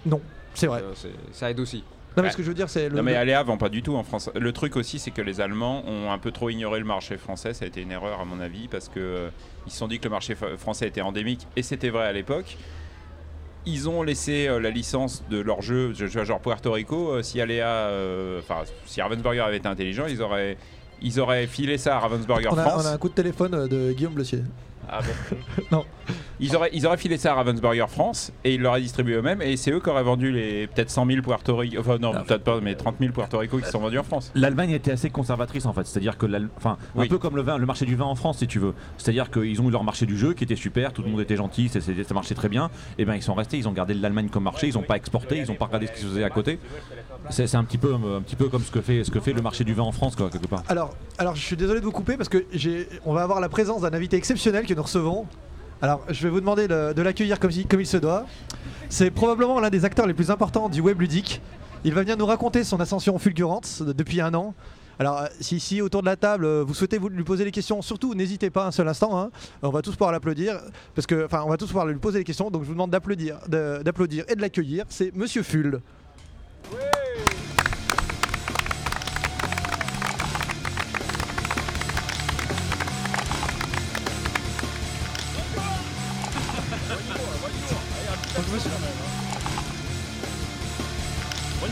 Non, 0.06 0.22
c'est 0.54 0.68
vrai. 0.68 0.84
Euh, 0.84 0.94
ça 1.32 1.50
aide 1.50 1.60
aussi. 1.60 1.84
Non 2.16 2.24
mais 2.24 2.30
ce 2.32 2.38
que 2.38 2.43
je 2.43 2.47
veux 2.47 2.53
dire 2.53 2.70
c'est 2.70 2.89
le. 2.89 2.95
Non 2.95 3.03
mais 3.03 3.14
le- 3.14 3.18
Aléa 3.18 3.41
vend 3.43 3.57
pas 3.57 3.70
du 3.70 3.82
tout 3.82 3.95
en 3.95 4.03
France. 4.03 4.30
Le 4.36 4.51
truc 4.51 4.76
aussi 4.76 4.99
c'est 4.99 5.11
que 5.11 5.22
les 5.22 5.41
Allemands 5.41 5.84
ont 5.88 6.11
un 6.11 6.18
peu 6.18 6.32
trop 6.32 6.49
ignoré 6.49 6.80
le 6.80 6.86
marché 6.86 7.18
français. 7.18 7.53
Ça 7.53 7.66
a 7.66 7.68
été 7.68 7.82
une 7.82 7.91
erreur 7.91 8.20
à 8.20 8.26
mon 8.26 8.39
avis 8.39 8.68
parce 8.68 8.88
que 8.89 8.99
euh, 8.99 9.30
ils 9.66 9.72
se 9.72 9.78
sont 9.78 9.88
dit 9.88 9.99
que 9.99 10.03
le 10.05 10.09
marché 10.11 10.36
français 10.57 10.88
était 10.88 11.01
endémique 11.01 11.47
et 11.55 11.64
c'était 11.64 11.89
vrai 11.89 12.05
à 12.05 12.11
l'époque. 12.11 12.57
Ils 13.66 13.88
ont 13.89 14.03
laissé 14.03 14.47
euh, 14.47 14.59
la 14.59 14.70
licence 14.72 15.24
de 15.30 15.39
leur 15.39 15.61
jeu, 15.61 15.93
je- 15.93 16.05
je- 16.05 16.24
genre 16.26 16.41
Puerto 16.41 16.72
Rico. 16.74 17.11
euh, 17.14 17.24
si 17.24 17.39
Aléa, 17.39 17.89
enfin 18.39 18.64
si 18.86 19.01
Ravensburger 19.01 19.39
avait 19.41 19.57
été 19.57 19.68
intelligent, 19.68 20.05
ils 20.07 20.22
auraient 20.22 20.57
ils 21.01 21.20
auraient 21.20 21.47
filé 21.47 21.78
ça 21.78 21.95
à 21.97 21.99
Ravensburger 21.99 22.49
on, 22.51 22.57
a, 22.57 22.64
France. 22.64 22.84
on 22.84 22.88
a 22.88 22.91
un 22.91 22.97
coup 22.97 23.09
de 23.09 23.14
téléphone 23.14 23.68
de 23.68 23.91
Guillaume 23.93 24.14
Blessier. 24.14 24.41
Ah 24.89 24.99
bon 25.01 25.38
Non. 25.72 25.86
Ils 26.40 26.56
auraient, 26.56 26.70
ils 26.74 26.86
auraient 26.86 26.98
filé 26.98 27.18
ça 27.18 27.32
à 27.32 27.36
Ravensburger 27.36 27.86
France 27.90 28.32
et 28.44 28.56
ils 28.56 28.62
l'auraient 28.62 28.82
distribué 28.82 29.16
eux-mêmes 29.16 29.42
et 29.42 29.56
c'est 29.58 29.72
eux 29.72 29.80
qui 29.80 29.90
auraient 29.90 30.04
vendu 30.04 30.32
les 30.32 30.68
peut-être 30.68 30.90
100 30.90 31.06
000 31.06 31.22
Puerto 31.22 31.56
Rico, 31.56 31.80
enfin 31.80 31.98
non, 32.00 32.12
peut-être 32.12 32.44
pas, 32.44 32.60
mais 32.62 32.76
30 32.76 32.96
000 33.00 33.12
Puerto 33.14 33.38
Rico 33.38 33.58
qui 33.60 33.70
sont 33.70 33.80
vendus 33.80 34.00
en 34.00 34.04
France. 34.04 34.32
L'Allemagne 34.36 34.72
était 34.72 34.92
assez 34.92 35.10
conservatrice 35.10 35.66
en 35.66 35.74
fait, 35.74 35.86
c'est-à-dire 35.86 36.18
que 36.18 36.26
enfin 36.58 36.78
Oui. 36.96 37.06
un 37.06 37.10
peu 37.10 37.18
comme 37.18 37.36
le 37.36 37.42
vin, 37.42 37.58
le 37.58 37.66
marché 37.66 37.86
du 37.86 37.96
vin 37.96 38.06
en 38.06 38.16
France 38.16 38.40
si 38.40 38.48
tu 38.48 38.60
veux. 38.60 38.74
C'est-à-dire 38.98 39.30
qu'ils 39.32 39.62
ont 39.62 39.68
eu 39.68 39.72
leur 39.72 39.84
marché 39.84 40.06
du 40.06 40.18
jeu 40.18 40.34
qui 40.34 40.44
était 40.44 40.56
super, 40.56 40.94
tout 40.94 41.04
le 41.04 41.10
monde 41.10 41.22
était 41.22 41.38
gentil, 41.38 41.70
ça, 41.70 41.80
marchait 42.14 42.36
très 42.36 42.50
bien. 42.50 42.70
Et 42.98 43.06
ben 43.06 43.16
ils 43.16 43.24
sont 43.24 43.34
restés, 43.34 43.58
ils 43.58 43.68
ont 43.68 43.74
gardé 43.74 43.94
l'Allemagne 43.94 44.30
comme 44.30 44.44
marché, 44.44 44.68
ils 44.68 44.76
n'ont 44.76 44.84
pas 44.84 44.98
exporté, 44.98 45.38
ils 45.38 45.48
n'ont 45.48 45.56
pas 45.56 45.66
regardé 45.66 45.88
ce 45.88 45.92
qui 45.94 46.02
se 46.02 46.06
faisait 46.08 46.24
à 46.24 46.30
côté. 46.30 46.60
C'est 47.30 47.48
c'est 47.48 47.58
un 47.58 47.64
petit 47.64 47.78
peu 47.78 47.94
un 47.94 48.22
petit 48.22 48.36
peu 48.36 48.50
comme 48.50 48.64
ce 48.64 48.72
que 48.72 48.82
fait 48.82 49.04
ce 49.04 49.12
que 49.12 49.20
fait 49.20 49.34
le 49.34 49.42
marché 49.42 49.64
du 49.64 49.74
vin 49.74 49.84
en 49.84 49.92
France 49.92 50.16
quoi 50.16 50.30
quelque 50.30 50.48
part. 50.48 50.64
Alors, 50.68 50.94
alors, 51.18 51.36
je 51.36 51.42
suis 51.42 51.56
désolé 51.56 51.80
de 51.80 51.86
vous 51.86 51.92
couper 51.92 52.18
parce 52.18 52.30
que 52.30 52.46
j'ai, 52.54 52.88
on 53.06 53.14
va 53.14 53.22
avoir 53.22 53.40
la 53.40 53.50
présence 53.50 53.82
d'un 53.82 53.94
invité 53.94 54.18
exceptionnel 54.18 54.66
que 54.66 54.74
nous 54.74 54.82
recevons. 54.82 55.26
Alors, 55.84 56.02
je 56.08 56.24
vais 56.24 56.30
vous 56.30 56.40
demander 56.40 56.70
de, 56.70 57.02
l'accueillir 57.02 57.42
comme, 57.42 57.52
il- 57.52 57.86
se 57.86 57.98
doit. 57.98 58.26
C'est 58.88 59.12
probablement 59.12 59.60
l'un 59.60 59.70
des 59.70 59.84
acteurs 59.84 60.08
les 60.08 60.14
plus 60.14 60.32
importants 60.32 60.70
du 60.70 60.80
web 60.80 61.02
ludique. 61.02 61.42
Il 61.84 61.94
va 61.94 62.04
venir 62.04 62.16
nous 62.16 62.26
raconter 62.26 62.64
son 62.64 62.80
ascension 62.80 63.20
fulgurante 63.20 63.84
de- 63.84 63.92
depuis 63.92 64.22
un 64.22 64.34
an. 64.34 64.54
Alors, 64.98 65.20
euh, 65.24 65.26
si 65.42 65.58
ici 65.58 65.82
autour 65.82 66.00
de 66.00 66.06
la 66.06 66.16
table, 66.16 66.46
euh, 66.46 66.64
vous 66.66 66.74
souhaitez 66.74 67.00
lui 67.00 67.26
poser 67.26 67.44
des 67.44 67.52
questions, 67.52 67.82
surtout 67.82 68.14
n'hésitez 68.16 68.50
pas 68.50 68.66
un 68.66 68.72
seul 68.72 68.88
instant. 68.88 69.20
hein. 69.20 69.30
On 69.62 69.72
va 69.72 69.82
tous 69.82 69.92
pouvoir 69.92 70.14
l'applaudir 70.14 70.62
parce 70.96 71.06
que, 71.06 71.28
on 71.34 71.50
va 71.50 71.58
tous 71.58 71.68
pouvoir 71.68 71.86
lui 71.86 71.96
poser 71.96 72.20
des 72.20 72.24
questions. 72.24 72.50
Donc, 72.50 72.62
je 72.62 72.68
vous 72.68 72.74
demande 72.76 72.92
d'applaudir, 72.92 73.40
d'applaudir 73.50 74.24
et 74.30 74.36
de 74.38 74.42
l'accueillir. 74.42 74.86
C'est 74.88 75.14
Monsieur 75.14 75.44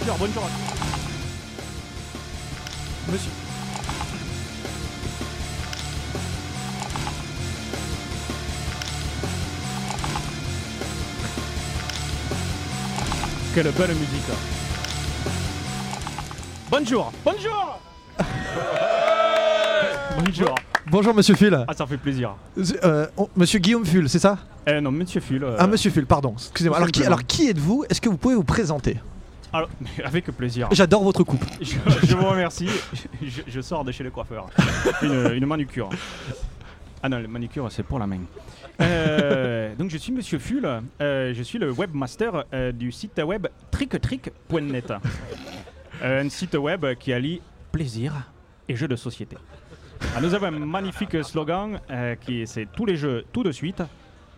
Ful. 0.02 0.14
Bonjour, 0.18 0.18
bonjour. 0.20 0.50
Monsieur. 3.12 3.32
Quelle 13.54 13.72
belle 13.72 13.90
musique. 13.96 14.32
Bonjour, 16.70 17.12
bonjour. 17.26 17.80
bonjour. 20.18 20.56
Bonjour 20.90 21.14
Monsieur 21.14 21.36
Ful. 21.36 21.66
Ah, 21.68 21.74
ça 21.78 21.86
fait 21.86 21.98
plaisir. 21.98 22.36
Euh, 22.84 23.08
on- 23.18 23.28
Monsieur 23.36 23.60
Guillaume 23.60 23.86
Ful, 23.86 24.08
c'est 24.10 24.20
ça? 24.20 24.38
Eh 24.68 24.80
non, 24.80 24.92
Monsieur 24.92 25.20
Ful. 25.22 25.44
euh, 25.44 25.58
Ah, 25.60 25.68
Monsieur 25.68 25.92
Ful, 25.92 26.06
pardon. 26.06 26.34
Excusez-moi. 26.38 26.78
tout 26.78 26.84
Alors 26.84 26.92
qui, 26.92 27.00
simplement. 27.00 27.16
alors, 27.18 27.28
qui 27.28 27.50
êtes-vous? 27.50 27.86
Est-ce 27.90 28.00
que 28.00 28.10
vous 28.10 28.18
pouvez 28.18 28.36
vous 28.36 28.44
présenter? 28.44 28.98
Alors, 29.54 29.70
avec 30.04 30.26
plaisir. 30.32 30.68
J'adore 30.72 31.04
votre 31.04 31.24
coupe. 31.24 31.44
Je, 31.62 31.76
je 32.08 32.16
vous 32.16 32.26
remercie. 32.28 32.70
Je, 33.22 33.42
je 33.48 33.62
sors 33.62 33.84
de 33.84 33.92
chez 33.92 34.04
le 34.04 34.12
coiffeur. 34.12 34.48
Une, 35.02 35.34
une 35.36 35.46
manucure. 35.46 35.90
Ah 37.04 37.10
non, 37.10 37.18
la 37.20 37.28
manucure, 37.28 37.72
c'est 37.72 37.84
pour 37.84 38.00
la 38.00 38.08
main. 38.08 38.20
Euh, 38.80 39.76
donc 39.76 39.90
je 39.90 39.98
suis 39.98 40.12
Monsieur 40.12 40.40
Ful, 40.40 40.66
euh, 41.02 41.34
je 41.34 41.44
suis 41.44 41.60
le 41.60 41.72
webmaster 41.72 42.46
euh, 42.54 42.72
du 42.72 42.92
site 42.92 43.20
web 43.24 43.48
tricktrick.net. 43.70 44.94
Euh, 46.04 46.24
un 46.24 46.30
site 46.30 46.56
web 46.56 46.86
qui 47.00 47.14
allie 47.14 47.42
plaisir 47.72 48.14
et 48.68 48.76
jeux 48.76 48.88
de 48.88 48.96
société. 48.96 49.38
Ah, 50.16 50.22
nous 50.22 50.34
avons 50.34 50.48
un 50.48 50.52
magnifique 50.52 51.24
slogan 51.24 51.80
euh, 51.90 52.16
qui 52.16 52.42
est 52.42 52.46
c'est 52.48 52.68
tous 52.76 52.86
les 52.86 52.96
jeux 52.98 53.26
tout 53.32 53.44
de 53.44 53.52
suite. 53.52 53.84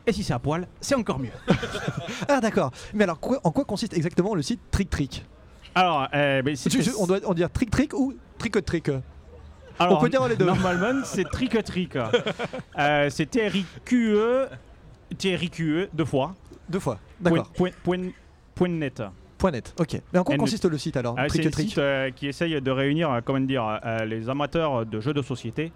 Et 0.05 0.11
si 0.11 0.23
c'est 0.23 0.33
à 0.33 0.39
poil, 0.39 0.67
c'est 0.81 0.95
encore 0.95 1.19
mieux. 1.19 1.29
Ah 2.27 2.39
d'accord. 2.41 2.71
Mais 2.93 3.03
alors 3.05 3.19
quoi- 3.19 3.39
en 3.43 3.51
quoi 3.51 3.65
consiste 3.65 3.93
exactement 3.93 4.35
le 4.35 4.41
site 4.41 4.59
Trick 4.71 4.89
Trick 4.89 5.25
Alors, 5.75 6.07
euh, 6.13 6.41
c'est- 6.55 6.69
Tu- 6.69 6.81
tu- 6.83 6.91
On 6.99 7.05
doit 7.07 7.19
on 7.25 7.33
dire 7.33 7.49
Trick 7.51 7.69
Trick 7.71 7.93
ou 7.93 8.13
Trick 8.37 8.63
Trick 8.65 8.89
Alors, 9.79 9.97
On 9.97 10.01
peut 10.01 10.09
dire 10.09 10.27
les 10.27 10.35
deux. 10.35 10.45
Normalement, 10.45 11.01
c'est 11.03 11.23
trick 11.29 11.61
trick. 11.63 11.95
Euh, 12.77 13.09
c'est 13.09 13.25
T-R-I-Q-E, 13.25 14.47
T-R-I-Q-E, 15.17 15.89
deux 15.93 16.05
fois. 16.05 16.35
Deux 16.69 16.79
fois. 16.79 16.99
D'accord. 17.19 17.49
Point, 17.51 17.69
point, 17.83 17.97
point- 17.97 18.11
point 18.55 18.67
net. 18.69 19.01
Point 19.37 19.51
net. 19.51 19.73
Ok. 19.79 20.01
Mais 20.13 20.19
en 20.19 20.23
quoi 20.23 20.35
And- 20.35 20.39
consiste 20.39 20.65
le 20.65 20.77
site 20.77 20.95
alors 20.97 21.15
Ah, 21.17 21.27
c'est 21.29 21.49
Trick 21.49 21.69
site 21.69 21.77
euh, 21.77 22.11
qui 22.11 22.27
essaye 22.27 22.59
de 22.61 22.71
réunir, 22.71 23.11
euh, 23.11 23.21
comment 23.23 23.39
dire, 23.39 23.79
euh, 23.83 24.05
les 24.05 24.29
amateurs 24.29 24.85
de 24.85 24.99
jeux 25.01 25.13
de 25.13 25.21
société 25.21 25.71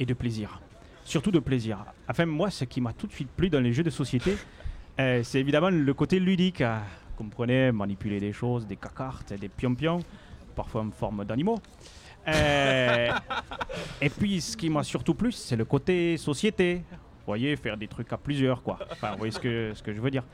et 0.00 0.06
de 0.06 0.14
plaisir. 0.14 0.60
Surtout 1.04 1.30
de 1.30 1.38
plaisir. 1.38 1.84
Enfin, 2.08 2.24
moi, 2.24 2.50
ce 2.50 2.64
qui 2.64 2.80
m'a 2.80 2.92
tout 2.94 3.06
de 3.06 3.12
suite 3.12 3.28
plu 3.28 3.50
dans 3.50 3.60
les 3.60 3.72
jeux 3.72 3.82
de 3.82 3.90
société, 3.90 4.36
euh, 5.00 5.22
c'est 5.22 5.38
évidemment 5.38 5.70
le 5.70 5.94
côté 5.94 6.18
ludique. 6.18 6.62
euh, 6.62 6.78
Comprenez, 7.16 7.70
manipuler 7.70 8.18
des 8.18 8.32
choses, 8.32 8.66
des 8.66 8.76
cartes, 8.76 9.32
des 9.34 9.48
pion-pions, 9.48 10.00
parfois 10.56 10.82
en 10.82 10.90
forme 10.90 11.24
d'animaux. 11.24 11.60
Euh, 12.26 13.12
et 14.00 14.08
puis, 14.08 14.40
ce 14.40 14.56
qui 14.56 14.68
m'a 14.68 14.82
surtout 14.82 15.14
plu, 15.14 15.30
c'est 15.30 15.54
le 15.54 15.64
côté 15.64 16.16
société. 16.16 16.82
Vous 16.90 17.26
voyez, 17.26 17.54
faire 17.56 17.76
des 17.76 17.86
trucs 17.86 18.12
à 18.12 18.16
plusieurs, 18.16 18.62
quoi. 18.62 18.78
Enfin, 18.90 19.12
vous 19.12 19.18
voyez 19.18 19.30
ce 19.30 19.38
que, 19.38 19.72
ce 19.74 19.82
que 19.82 19.92
je 19.92 20.00
veux 20.00 20.10
dire. 20.10 20.24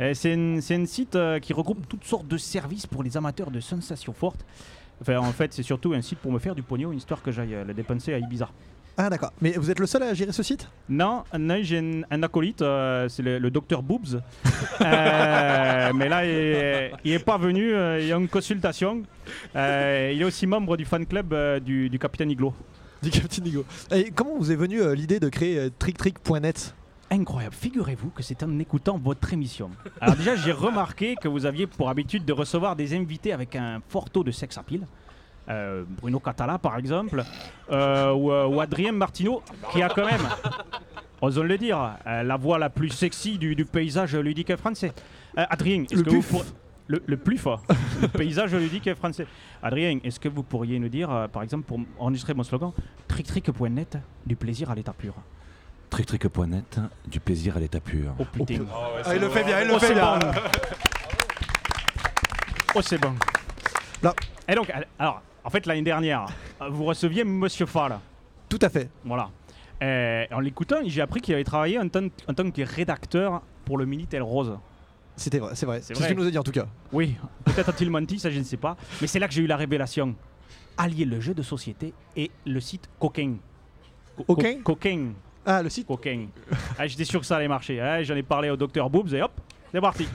Euh, 0.00 0.12
c'est 0.12 0.34
un, 0.34 0.86
site 0.86 1.16
qui 1.40 1.52
regroupe 1.52 1.86
toutes 1.86 2.04
sortes 2.04 2.26
de 2.26 2.36
services 2.36 2.86
pour 2.86 3.04
les 3.04 3.16
amateurs 3.16 3.52
de 3.52 3.60
sensations 3.60 4.12
fortes. 4.12 4.44
Enfin, 5.00 5.18
en 5.18 5.32
fait, 5.32 5.52
c'est 5.52 5.62
surtout 5.62 5.92
un 5.92 6.02
site 6.02 6.18
pour 6.18 6.32
me 6.32 6.40
faire 6.40 6.56
du 6.56 6.62
pognon, 6.62 6.90
histoire 6.92 7.22
que 7.22 7.30
j'aille 7.30 7.56
le 7.64 7.74
dépenser 7.74 8.12
à 8.12 8.18
Ibiza. 8.18 8.48
Ah 8.96 9.10
d'accord. 9.10 9.32
Mais 9.40 9.52
vous 9.52 9.70
êtes 9.70 9.80
le 9.80 9.86
seul 9.86 10.04
à 10.04 10.14
gérer 10.14 10.30
ce 10.32 10.42
site? 10.44 10.68
Non, 10.88 11.24
non 11.36 11.58
j'ai 11.62 11.78
un, 11.78 12.02
un 12.10 12.22
acolyte, 12.22 12.62
euh, 12.62 13.08
c'est 13.08 13.22
le, 13.22 13.38
le 13.38 13.50
docteur 13.50 13.82
Boobs. 13.82 14.20
Euh, 14.80 15.92
mais 15.94 16.08
là, 16.08 16.24
il 16.24 16.30
est, 16.30 16.92
il 17.04 17.12
est 17.12 17.18
pas 17.24 17.38
venu, 17.38 17.72
euh, 17.74 18.00
il 18.00 18.06
y 18.06 18.12
a 18.12 18.16
une 18.16 18.28
consultation. 18.28 19.02
Euh, 19.54 20.10
il 20.12 20.20
est 20.20 20.24
aussi 20.24 20.46
membre 20.46 20.76
du 20.76 20.84
fan 20.84 21.06
club 21.06 21.32
euh, 21.32 21.60
du, 21.60 21.88
du 21.88 21.98
Capitaine 21.98 22.30
Iglo. 22.30 22.52
Du 23.02 23.10
Captain 23.10 23.42
Nigo. 23.42 23.64
Et 23.92 24.10
comment 24.10 24.36
vous 24.38 24.50
est 24.50 24.56
venue 24.56 24.80
euh, 24.80 24.94
l'idée 24.94 25.20
de 25.20 25.28
créer 25.28 25.58
euh, 25.58 25.70
TrickTrick.net 25.78 26.74
Incroyable, 27.10 27.54
figurez-vous 27.54 28.08
que 28.10 28.22
c'est 28.22 28.42
en 28.42 28.58
écoutant 28.58 28.98
votre 28.98 29.32
émission. 29.32 29.70
Alors 30.00 30.16
déjà, 30.16 30.34
j'ai 30.36 30.52
remarqué 30.52 31.14
que 31.20 31.28
vous 31.28 31.44
aviez 31.46 31.66
pour 31.66 31.88
habitude 31.90 32.24
de 32.24 32.32
recevoir 32.32 32.74
des 32.76 32.94
invités 32.96 33.32
avec 33.32 33.54
un 33.56 33.80
fort 33.88 34.08
taux 34.10 34.24
de 34.24 34.30
sex 34.30 34.56
appeal. 34.58 34.86
Euh, 35.48 35.84
Bruno 35.86 36.18
Catala 36.20 36.58
par 36.58 36.78
exemple, 36.78 37.22
euh, 37.70 38.12
ou, 38.12 38.32
euh, 38.32 38.46
ou 38.46 38.60
Adrien 38.60 38.92
Martineau, 38.92 39.42
qui 39.72 39.82
a 39.82 39.88
quand 39.90 40.06
même, 40.06 40.26
osons 41.20 41.42
le 41.42 41.58
dire, 41.58 41.96
euh, 42.06 42.22
la 42.22 42.36
voix 42.36 42.58
la 42.58 42.70
plus 42.70 42.88
sexy 42.88 43.36
du, 43.38 43.54
du 43.54 43.64
paysage 43.66 44.14
ludique 44.16 44.56
français. 44.56 44.92
Euh, 45.36 45.44
Adrien, 45.50 45.82
est-ce 45.84 45.96
Le 45.96 46.02
que 46.02 46.08
plus 46.10 46.20
vous 46.20 46.28
pour- 46.38 46.44
le, 46.86 47.02
le 47.06 47.16
plus 47.16 47.38
fort, 47.38 47.62
le 48.02 48.08
paysage 48.08 48.54
ludique 48.54 48.94
français. 48.94 49.26
Adrien, 49.62 49.98
est-ce 50.04 50.20
que 50.20 50.28
vous 50.28 50.42
pourriez 50.42 50.78
nous 50.78 50.88
dire, 50.90 51.10
euh, 51.10 51.28
par 51.28 51.42
exemple, 51.42 51.64
pour 51.64 51.80
enregistrer 51.98 52.34
mon 52.34 52.42
slogan, 52.42 52.72
tricktrick.net, 53.08 53.98
du 54.26 54.36
plaisir 54.36 54.70
à 54.70 54.74
l'état 54.74 54.92
pur? 54.92 55.14
Tricktrick.net, 55.90 56.80
du 57.06 57.20
plaisir 57.20 57.56
à 57.56 57.60
l'état 57.60 57.80
pur. 57.80 58.12
Oh 58.18 58.24
putain. 58.24 58.64
Ah, 59.04 59.14
il 59.14 59.20
le 59.20 59.28
fait 59.28 59.44
bien, 59.44 59.60
il 59.60 59.68
le 59.68 59.74
Oh, 59.74 59.78
fait 59.78 59.86
c'est 59.88 59.94
bien. 59.94 60.18
bon. 60.18 60.26
Oh, 62.76 62.80
c'est 62.82 62.98
bon. 62.98 63.14
Là. 64.02 64.12
Et 64.48 64.54
donc, 64.54 64.70
alors, 64.98 65.22
en 65.44 65.50
fait, 65.50 65.66
l'année 65.66 65.82
dernière, 65.82 66.26
euh, 66.62 66.68
vous 66.70 66.84
receviez 66.84 67.24
Monsieur 67.24 67.66
Fall. 67.66 67.98
Tout 68.48 68.58
à 68.62 68.68
fait. 68.68 68.88
Voilà. 69.04 69.30
Et 69.80 70.26
en 70.32 70.40
l'écoutant, 70.40 70.76
j'ai 70.86 71.00
appris 71.02 71.20
qu'il 71.20 71.34
avait 71.34 71.44
travaillé 71.44 71.78
en 71.78 71.88
tant, 71.88 72.06
en 72.28 72.34
tant 72.34 72.50
que 72.50 72.62
rédacteur 72.62 73.42
pour 73.64 73.76
le 73.78 73.84
Minitel 73.86 74.22
Rose. 74.22 74.56
C'était 75.16 75.38
vrai, 75.38 75.52
c'est 75.54 75.66
vrai. 75.66 75.80
C'est 75.82 75.94
ce 75.94 76.06
qu'il 76.06 76.16
nous 76.16 76.26
a 76.26 76.30
dit 76.30 76.38
en 76.38 76.42
tout 76.42 76.52
cas. 76.52 76.66
Oui, 76.92 77.16
peut-être 77.44 77.68
a-t-il 77.68 77.90
menti, 77.90 78.18
ça 78.18 78.30
je 78.30 78.38
ne 78.38 78.44
sais 78.44 78.56
pas. 78.56 78.76
Mais 79.00 79.06
c'est 79.06 79.18
là 79.18 79.28
que 79.28 79.34
j'ai 79.34 79.42
eu 79.42 79.46
la 79.46 79.56
révélation. 79.56 80.14
Allier 80.76 81.04
le 81.04 81.20
jeu 81.20 81.34
de 81.34 81.42
société 81.42 81.92
et 82.16 82.30
le 82.46 82.58
site 82.60 82.88
Coquin. 82.98 83.36
Co- 84.16 84.24
co- 84.34 84.42
Coquin. 84.64 85.12
Ah, 85.46 85.62
le 85.62 85.68
site 85.70 85.86
Coquin. 85.86 86.26
Ah, 86.78 86.86
J'étais 86.86 87.04
sûr 87.04 87.20
que 87.20 87.26
ça 87.26 87.36
allait 87.36 87.46
marcher. 87.48 87.80
Ah, 87.80 88.02
J'en 88.02 88.16
ai 88.16 88.22
parlé 88.24 88.50
au 88.50 88.56
docteur 88.56 88.88
Boobs 88.90 89.12
et 89.14 89.22
hop, 89.22 89.32
c'est 89.70 89.80
parti. 89.80 90.08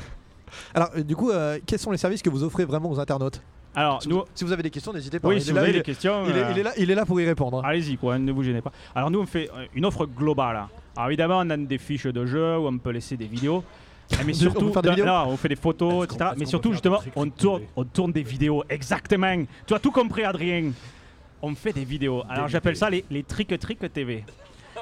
Alors 0.73 0.89
euh, 0.97 1.03
du 1.03 1.15
coup, 1.15 1.31
euh, 1.31 1.59
quels 1.65 1.79
sont 1.79 1.91
les 1.91 1.97
services 1.97 2.21
que 2.21 2.29
vous 2.29 2.43
offrez 2.43 2.65
vraiment 2.65 2.89
aux 2.91 2.99
internautes? 2.99 3.41
Alors, 3.75 4.01
si, 4.01 4.09
nous, 4.09 4.17
vous, 4.17 4.23
si 4.33 4.43
vous 4.43 4.51
avez 4.51 4.63
des 4.63 4.69
questions, 4.71 4.91
n'hésitez 4.91 5.19
pas. 5.19 5.27
Oui, 5.27 5.35
Il 5.37 5.41
si 5.41 5.49
est 5.49 5.51
vous 5.51 5.55
là, 5.57 5.61
avez 5.61 5.69
il 5.71 5.73
des 5.73 5.79
est- 5.79 5.83
questions, 5.83 6.23
il 6.27 6.35
est, 6.35 6.43
euh, 6.43 6.51
il 6.51 6.57
est 6.59 6.63
là, 6.63 6.71
il 6.77 6.91
est 6.91 6.95
là 6.95 7.05
pour 7.05 7.19
y 7.21 7.25
répondre. 7.25 7.59
hein. 7.59 7.61
Allez-y, 7.69 7.97
quoi, 7.97 8.17
ne 8.17 8.31
vous 8.31 8.43
gênez 8.43 8.61
pas. 8.61 8.71
Alors, 8.95 9.11
nous, 9.11 9.19
on 9.19 9.25
fait 9.25 9.49
euh, 9.55 9.65
une 9.75 9.85
offre 9.85 10.05
globale. 10.05 10.65
Alors, 10.97 11.09
évidemment, 11.09 11.39
on 11.43 11.49
a 11.49 11.57
des 11.57 11.77
fiches 11.77 12.07
de 12.07 12.25
jeu 12.25 12.57
où 12.57 12.67
on 12.67 12.77
peut 12.77 12.89
laisser 12.91 13.15
des 13.15 13.27
vidéos. 13.27 13.63
Eh, 14.11 14.15
Mais 14.25 14.31
On 14.33 14.35
surtout, 14.35 14.71
des 14.81 15.03
non, 15.03 15.25
on 15.27 15.37
fait 15.37 15.49
des 15.49 15.55
photos, 15.55 16.05
etc. 16.05 16.31
Mais 16.35 16.45
surtout, 16.45 16.71
justement, 16.71 16.99
on 17.15 17.29
tourne, 17.29 17.61
on 17.75 17.83
tourne 17.83 18.11
des 18.11 18.23
vidéos. 18.23 18.63
Exactement. 18.69 19.43
Tu 19.67 19.73
as 19.73 19.79
tout 19.79 19.91
compris, 19.91 20.23
Adrien. 20.23 20.71
On 21.41 21.53
fait 21.55 21.71
des 21.71 21.85
vidéos. 21.85 22.23
Alors, 22.27 22.47
j'appelle 22.47 22.75
ça 22.75 22.89
les, 22.89 23.05
les 23.11 23.23
Trick 23.23 23.57
Trick 23.59 23.79
TV. 23.93 24.25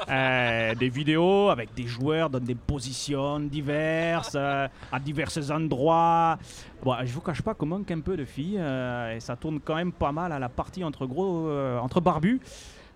Euh, 0.09 0.75
des 0.75 0.89
vidéos 0.89 1.49
avec 1.49 1.73
des 1.73 1.87
joueurs 1.87 2.29
dans 2.29 2.39
des 2.39 2.55
positions 2.55 3.39
diverses, 3.39 4.33
euh, 4.35 4.67
à 4.91 4.99
divers 4.99 5.29
endroits. 5.51 6.37
Bon, 6.83 6.95
je 7.03 7.11
vous 7.13 7.21
cache 7.21 7.41
pas 7.41 7.53
qu'on 7.53 7.65
manque 7.65 7.89
un 7.91 7.99
peu 8.01 8.15
de 8.17 8.25
filles 8.25 8.57
euh, 8.59 9.15
et 9.15 9.19
ça 9.19 9.35
tourne 9.35 9.59
quand 9.59 9.75
même 9.75 9.91
pas 9.91 10.11
mal 10.11 10.31
à 10.31 10.39
la 10.39 10.49
partie 10.49 10.83
entre 10.83 11.05
gros, 11.05 11.49
entre 11.81 12.01
barbus. 12.01 12.39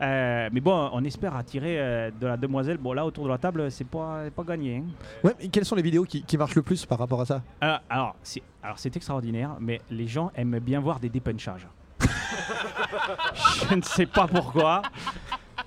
Euh, 0.01 0.49
mais 0.51 0.61
bon, 0.61 0.89
on 0.93 1.03
espère 1.03 1.35
attirer 1.35 1.79
euh, 1.79 2.09
de 2.19 2.25
la 2.25 2.35
demoiselle. 2.35 2.77
Bon, 2.77 2.91
là, 2.93 3.05
autour 3.05 3.25
de 3.25 3.29
la 3.29 3.37
table, 3.37 3.69
c'est 3.69 3.85
pas, 3.87 4.23
pas 4.35 4.43
gagné. 4.43 4.77
hein. 4.77 4.83
Ouais, 5.23 5.33
mais 5.39 5.47
quelles 5.49 5.65
sont 5.65 5.75
les 5.75 5.83
vidéos 5.83 6.05
qui, 6.05 6.23
qui 6.23 6.37
marchent 6.37 6.55
le 6.55 6.63
plus 6.63 6.85
par 6.87 6.97
rapport 6.97 7.21
à 7.21 7.25
ça? 7.25 7.43
Euh, 7.63 7.77
alors, 7.87 8.15
c'est, 8.23 8.41
alors, 8.63 8.79
c'est 8.79 8.95
extraordinaire, 8.95 9.57
mais 9.59 9.79
les 9.91 10.07
gens 10.07 10.31
aiment 10.33 10.57
bien 10.57 10.79
voir 10.79 10.99
des 10.99 11.09
dépunchages. 11.09 11.67
Je 13.69 13.75
ne 13.75 13.81
sais 13.83 14.07
pas 14.07 14.25
pourquoi. 14.27 14.81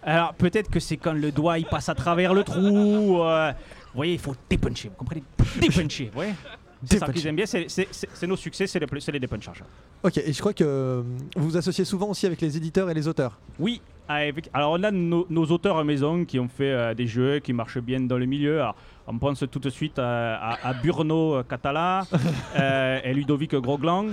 Alors, 0.05 0.35
peut-être 0.35 0.71
que 0.71 0.81
c'est 0.81 0.97
quand 0.99 1.15
le 1.15 1.33
doigt 1.33 1.59
il 1.59 1.65
passe 1.67 1.89
à 1.89 1.95
travers 1.95 2.35
le 2.35 2.45
trou. 2.45 3.23
euh, 3.23 3.53
vous 3.53 3.97
voyez, 3.97 4.13
il 4.15 4.19
faut 4.19 4.35
dépuncher, 4.51 4.89
vous 4.89 4.95
comprenez? 4.97 5.23
Dépuncher, 5.61 6.07
vous 6.07 6.15
voyez? 6.15 6.35
C'est 6.87 6.99
ça 6.99 7.11
qu'ils 7.11 7.27
aiment 7.27 7.37
bien, 7.37 7.47
c'est, 7.47 8.27
nos 8.27 8.37
succès, 8.37 8.67
c'est 8.67 8.79
les, 8.79 8.87
les 9.13 9.21
dépunchages. 9.21 9.63
Ok, 10.03 10.19
et 10.19 10.33
je 10.35 10.39
crois 10.39 10.53
que 10.53 10.65
euh, 10.65 11.03
vous 11.35 11.49
vous 11.51 11.57
associez 11.57 11.87
souvent 11.87 12.09
aussi 12.09 12.27
avec 12.27 12.43
les 12.43 12.55
éditeurs 12.59 12.91
et 12.91 12.95
les 12.95 13.09
auteurs. 13.09 13.41
Oui, 13.59 13.81
avec- 14.07 14.51
alors 14.53 14.73
on 14.73 14.83
a 14.83 14.91
nos, 14.91 15.27
nos 15.31 15.47
auteurs 15.47 15.79
à 15.79 15.85
maison 15.85 16.27
qui 16.27 16.39
ont 16.39 16.49
fait 16.49 16.71
euh, 16.73 16.93
des 16.93 17.07
jeux 17.07 17.39
qui 17.39 17.55
marchent 17.55 17.79
bien 17.79 18.01
dans 18.01 18.19
le 18.19 18.27
milieu. 18.27 18.61
Alors, 18.61 18.77
on 19.07 19.19
pense 19.19 19.45
tout 19.51 19.59
de 19.59 19.69
suite 19.71 19.99
à, 19.99 20.37
à- 20.37 20.69
à 20.69 20.73
Burno 20.73 21.43
Catala 21.45 22.03
euh, 22.57 23.01
et 23.05 23.13
Ludovic 23.13 23.55
Groglang 23.55 24.09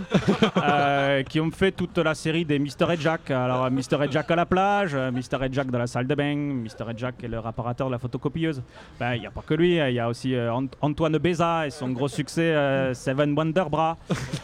euh, 0.58 1.24
qui 1.24 1.40
ont 1.40 1.52
fait 1.52 1.72
toute 1.72 1.98
la 1.98 2.14
série 2.14 2.44
des 2.46 2.60
Mister 2.60 2.86
et 2.92 2.98
Jack. 3.00 3.32
Alors 3.32 3.70
Mister 3.72 3.98
et 4.04 4.12
Jack 4.12 4.30
à 4.32 4.36
la 4.36 4.46
plage, 4.46 4.96
Mister 5.14 5.38
et 5.44 5.52
Jack 5.52 5.68
dans 5.72 5.80
la 5.80 5.88
salle 5.88 6.08
de 6.08 6.16
bain, 6.16 6.36
Mister 6.36 6.84
et 6.90 6.98
Jack 6.98 7.24
est 7.24 7.28
le 7.28 7.40
réparateur 7.40 7.88
de 7.88 7.92
la 7.94 8.00
photocopieuse. 8.00 8.62
Ben, 9.00 9.16
Il 9.16 9.22
n'y 9.22 9.28
a 9.28 9.32
pas 9.32 9.42
que 9.46 9.54
lui, 9.54 9.78
il 9.78 9.94
y 9.94 10.00
a 10.00 10.10
aussi 10.10 10.36
euh, 10.36 10.54
Ant- 10.54 10.68
Antoine 10.82 11.18
Béza 11.18 11.68
et 11.68 11.70
son 11.70 11.90
gros 11.90 12.08
succès 12.08 12.42
euh, 12.54 12.94
Seven 12.94 13.34
Wonder 13.38 13.64
Bra. 13.70 13.98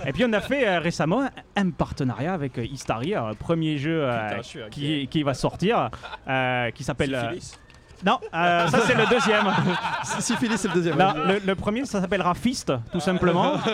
Et 0.06 0.14
puis 0.14 0.24
on 0.26 0.34
a 0.34 0.40
fait 0.42 0.78
récemment 0.78 1.28
un, 1.56 1.70
partenariat 1.72 2.34
avec 2.34 2.58
Istari, 2.58 3.10
le 3.12 3.34
premier 3.36 3.78
jeu 3.78 4.08
Putain, 4.08 4.68
qui, 4.72 5.08
qui 5.08 5.24
va 5.24 5.34
sortir, 5.34 5.90
qui 6.74 6.84
s'appelle. 6.84 7.38
Euh, 8.02 8.06
non, 8.06 8.20
euh, 8.34 8.68
ça 8.68 8.80
c'est 8.86 8.94
le 8.96 9.06
deuxième. 9.10 9.46
Syphilis, 10.20 10.58
c'est 10.58 10.68
le 10.68 10.74
deuxième. 10.76 10.98
Non, 10.98 11.14
le, 11.28 11.40
le 11.46 11.56
premier, 11.56 11.86
ça 11.86 12.00
s'appellera 12.02 12.34
Fist, 12.34 12.72
tout 12.92 13.00
simplement. 13.00 13.54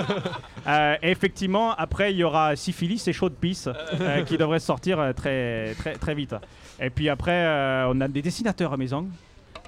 Euh, 0.66 0.96
et 1.04 1.12
effectivement, 1.12 1.74
après, 1.76 2.14
il 2.14 2.18
y 2.20 2.24
aura 2.24 2.56
Syphilis 2.56 3.06
et 3.08 3.12
Chaud 3.12 3.28
de 3.28 3.34
Pisse 3.34 3.68
euh, 4.00 4.24
qui 4.24 4.38
devraient 4.38 4.62
sortir 4.62 4.98
euh, 4.98 5.12
très, 5.12 5.74
très, 5.78 5.96
très 5.96 6.16
vite. 6.16 6.34
Et 6.80 6.90
puis 6.90 7.10
après, 7.10 7.34
euh, 7.34 7.92
on 7.94 8.00
a 8.00 8.08
des 8.08 8.22
dessinateurs 8.22 8.72
à 8.72 8.78
maison. 8.78 9.10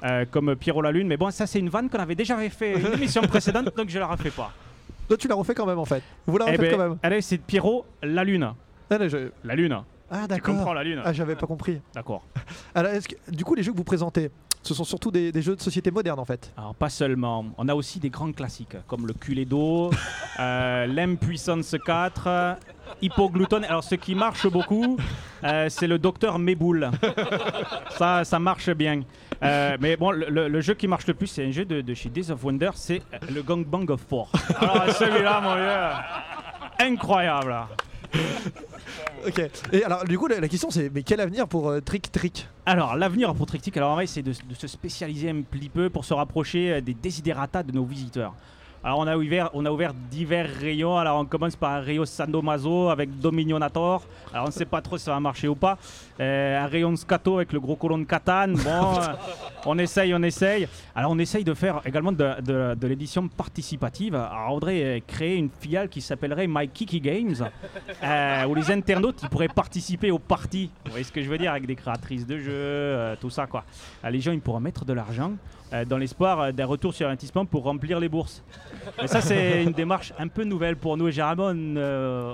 euh, 0.05 0.23
comme 0.31 0.55
Pierrot 0.55 0.81
la 0.81 0.93
Lune, 0.93 1.07
mais 1.09 1.17
bon, 1.17 1.31
ça 1.31 1.47
c'est 1.47 1.59
une 1.59 1.67
vanne 1.67 1.89
qu'on 1.89 1.97
avait 1.99 2.15
déjà 2.15 2.37
fait 2.49 2.79
une 2.79 2.93
émission 2.93 3.21
précédente, 3.27 3.75
donc 3.75 3.89
je 3.89 3.99
la 3.99 4.07
refais 4.07 4.29
pas. 4.31 4.53
Toi, 5.09 5.17
tu 5.17 5.27
l'as 5.27 5.35
refait 5.35 5.53
quand 5.53 5.65
même 5.65 5.79
en 5.79 5.85
fait. 5.85 6.01
Vous 6.27 6.37
la 6.37 6.45
Eh 6.47 6.51
refaites 6.51 6.61
ben, 6.61 6.71
quand 6.77 6.83
même. 6.91 6.97
allez, 7.03 7.19
c'est 7.21 7.39
Pierrot 7.39 7.85
la 8.01 8.23
Lune. 8.23 8.53
Allez, 8.89 9.09
je- 9.09 9.31
La 9.43 9.55
Lune. 9.55 9.77
Ah, 10.09 10.19
Tu 10.21 10.27
d'accord. 10.29 10.55
comprends 10.55 10.73
la 10.73 10.83
Lune 10.85 11.01
Ah, 11.03 11.11
j'avais 11.11 11.35
pas 11.35 11.47
compris. 11.47 11.81
D'accord. 11.93 12.23
Alors, 12.73 12.91
est-ce 12.93 13.07
que, 13.09 13.15
du 13.29 13.43
coup, 13.43 13.55
les 13.55 13.63
jeux 13.63 13.71
que 13.73 13.77
vous 13.77 13.83
présentez, 13.83 14.29
ce 14.65 14.73
sont 14.73 14.83
surtout 14.83 15.11
des, 15.11 15.31
des 15.31 15.41
jeux 15.41 15.55
de 15.55 15.61
société 15.61 15.91
moderne 15.91 16.19
en 16.19 16.25
fait. 16.25 16.51
Alors 16.57 16.73
pas 16.73 16.89
seulement, 16.89 17.45
on 17.57 17.67
a 17.69 17.75
aussi 17.75 17.99
des 17.99 18.09
grands 18.09 18.31
classiques 18.31 18.75
comme 18.87 19.05
le 19.05 19.13
culé 19.13 19.45
d'eau, 19.45 19.91
euh, 20.39 20.87
l'M 20.87 21.17
puissance 21.17 21.75
4, 21.85 22.23
euh, 22.27 22.53
hypogluton. 23.01 23.61
Alors 23.63 23.83
ce 23.83 23.95
qui 23.95 24.15
marche 24.15 24.47
beaucoup, 24.47 24.97
euh, 25.43 25.67
c'est 25.69 25.87
le 25.87 25.99
docteur 25.99 26.39
Méboul. 26.39 26.89
ça, 27.91 28.23
ça 28.23 28.39
marche 28.39 28.71
bien. 28.71 29.01
Euh, 29.43 29.77
mais 29.79 29.97
bon, 29.97 30.11
le, 30.11 30.61
jeu 30.61 30.73
qui 30.73 30.87
marche 30.87 31.05
le 31.05 31.13
plus, 31.13 31.27
c'est 31.27 31.45
un 31.45 31.51
jeu 31.51 31.65
de, 31.65 31.81
de 31.81 31.93
chez 31.93 32.09
Days 32.09 32.31
of 32.31 32.43
Wonder, 32.43 32.71
c'est 32.73 33.01
le 33.31 33.43
Gangbang 33.43 33.89
of 33.89 34.01
Four. 34.09 34.31
Alors 34.59 34.89
celui-là, 34.93 35.41
mon 35.41 35.55
vieux, 35.55 36.87
incroyable. 36.87 37.55
Ok. 39.27 39.41
Et 39.71 39.83
alors, 39.83 40.05
du 40.05 40.19
coup, 40.19 40.27
la, 40.27 40.47
question 40.47 40.69
c'est 40.69 40.91
mais 40.93 41.01
quel 41.01 41.19
avenir 41.19 41.47
pour 41.47 41.69
euh, 41.69 41.79
Trick 41.79 42.11
Trick? 42.11 42.47
Alors, 42.65 42.95
l'avenir 42.95 43.33
pour 43.33 43.47
Trictic, 43.47 43.75
alors 43.77 43.91
en 43.91 43.95
vrai, 43.95 44.07
c'est 44.07 44.21
de, 44.21 44.33
se 44.33 44.67
spécialiser 44.67 45.29
un 45.29 45.41
petit 45.41 45.69
peu 45.69 45.89
pour 45.89 46.05
se 46.05 46.13
rapprocher 46.13 46.73
euh, 46.73 46.81
des 46.81 46.93
desiderata 46.93 47.63
de 47.63 47.71
nos 47.71 47.85
visiteurs. 47.85 48.35
Alors, 48.85 48.99
on 48.99 49.07
a 49.07 49.17
ouvert, 49.17 49.49
on 49.55 49.65
a 49.65 49.71
ouvert 49.71 49.95
divers 50.11 50.47
rayons. 50.59 50.95
Alors, 50.95 51.19
on 51.19 51.25
commence 51.25 51.55
par 51.55 51.71
un 51.71 51.79
rayon 51.79 52.05
Sandomaso 52.05 52.89
avec 52.89 53.17
Dominionator. 53.19 54.03
Alors, 54.31 54.43
on 54.43 54.49
ne 54.49 54.53
sait 54.53 54.65
pas 54.65 54.79
trop 54.79 54.95
si 54.99 55.05
ça 55.05 55.11
va 55.11 55.19
marcher 55.19 55.47
ou 55.47 55.55
pas. 55.55 55.79
Euh, 56.19 56.63
un 56.63 56.67
rayon 56.67 56.95
Scato 56.95 57.37
avec 57.37 57.51
le 57.51 57.59
gros 57.59 57.75
colon 57.75 57.97
de 57.97 58.03
Catane. 58.03 58.53
Bon, 58.53 58.59
euh, 58.99 59.13
on 59.65 59.79
essaye, 59.79 60.13
on 60.13 60.21
essaye. 60.21 60.67
Alors, 60.95 61.09
on 61.09 61.17
essaye 61.17 61.43
de 61.43 61.55
faire 61.55 61.81
également 61.83 62.11
de, 62.11 62.39
de- 62.43 62.75
de 62.75 62.87
l'édition 62.87 63.27
participative. 63.27 64.13
Alors, 64.13 64.49
on 64.51 64.53
voudrait 64.53 65.01
créer 65.07 65.37
une 65.37 65.49
filiale 65.49 65.89
qui 65.89 65.99
s'appellerait 65.99 66.45
My 66.47 66.67
Kiki 66.67 67.01
Games, 67.01 67.49
euh, 68.03 68.45
où 68.45 68.53
les 68.53 68.69
internautes 68.69 69.19
ils 69.23 69.29
pourraient 69.29 69.47
participer 69.47 70.11
aux 70.11 70.19
parties. 70.19 70.69
Vous 70.85 70.91
voyez 70.91 71.03
ce 71.05 71.11
que 71.11 71.23
je 71.23 71.29
veux 71.29 71.39
dire 71.39 71.49
Avec 71.51 71.65
des 71.65 71.75
créatrices 71.75 72.27
de 72.27 72.37
jeux, 72.37 73.17
tout 73.19 73.31
ça, 73.31 73.47
quoi. 73.47 73.63
Les 74.07 74.19
gens, 74.21 74.31
ils 74.31 74.41
pourront 74.41 74.59
mettre 74.59 74.85
de 74.85 74.93
l'argent 74.93 75.31
dans 75.87 75.97
l'espoir 75.97 76.39
euh, 76.39 76.51
d'un 76.51 76.65
retour 76.65 76.93
sur 76.93 77.07
investissement 77.07 77.45
pour 77.45 77.63
remplir 77.63 77.99
les 77.99 78.09
bourses. 78.09 78.43
Et 79.01 79.07
ça, 79.07 79.21
c'est 79.21 79.63
une 79.63 79.71
démarche 79.71 80.13
un 80.19 80.27
peu 80.27 80.43
nouvelle 80.43 80.75
pour 80.75 80.97
nous. 80.97 81.07
Et 81.07 81.11
généralement, 81.11 81.47
on, 81.47 81.75
euh, 81.77 82.31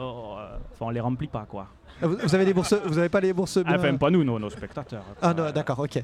enfin, 0.74 0.86
on 0.86 0.90
les 0.90 1.00
remplit 1.00 1.28
pas, 1.28 1.46
quoi. 1.50 1.68
Ah, 2.04 2.08
vous, 2.08 2.34
avez 2.36 2.46
des 2.46 2.54
bourses 2.54 2.74
Vous 2.86 2.98
avez 2.98 3.10
pas 3.10 3.22
les 3.22 3.32
bourses 3.32 3.58
bien- 3.60 3.74
Ah, 3.76 3.78
Enfin, 3.78 3.96
pas 3.96 4.10
nous, 4.10 4.24
nos, 4.24 4.40
nos 4.40 4.50
spectateurs. 4.50 5.04
Ah 5.22 5.34
non, 5.36 5.52
d'accord, 5.52 5.78
ok. 5.80 6.02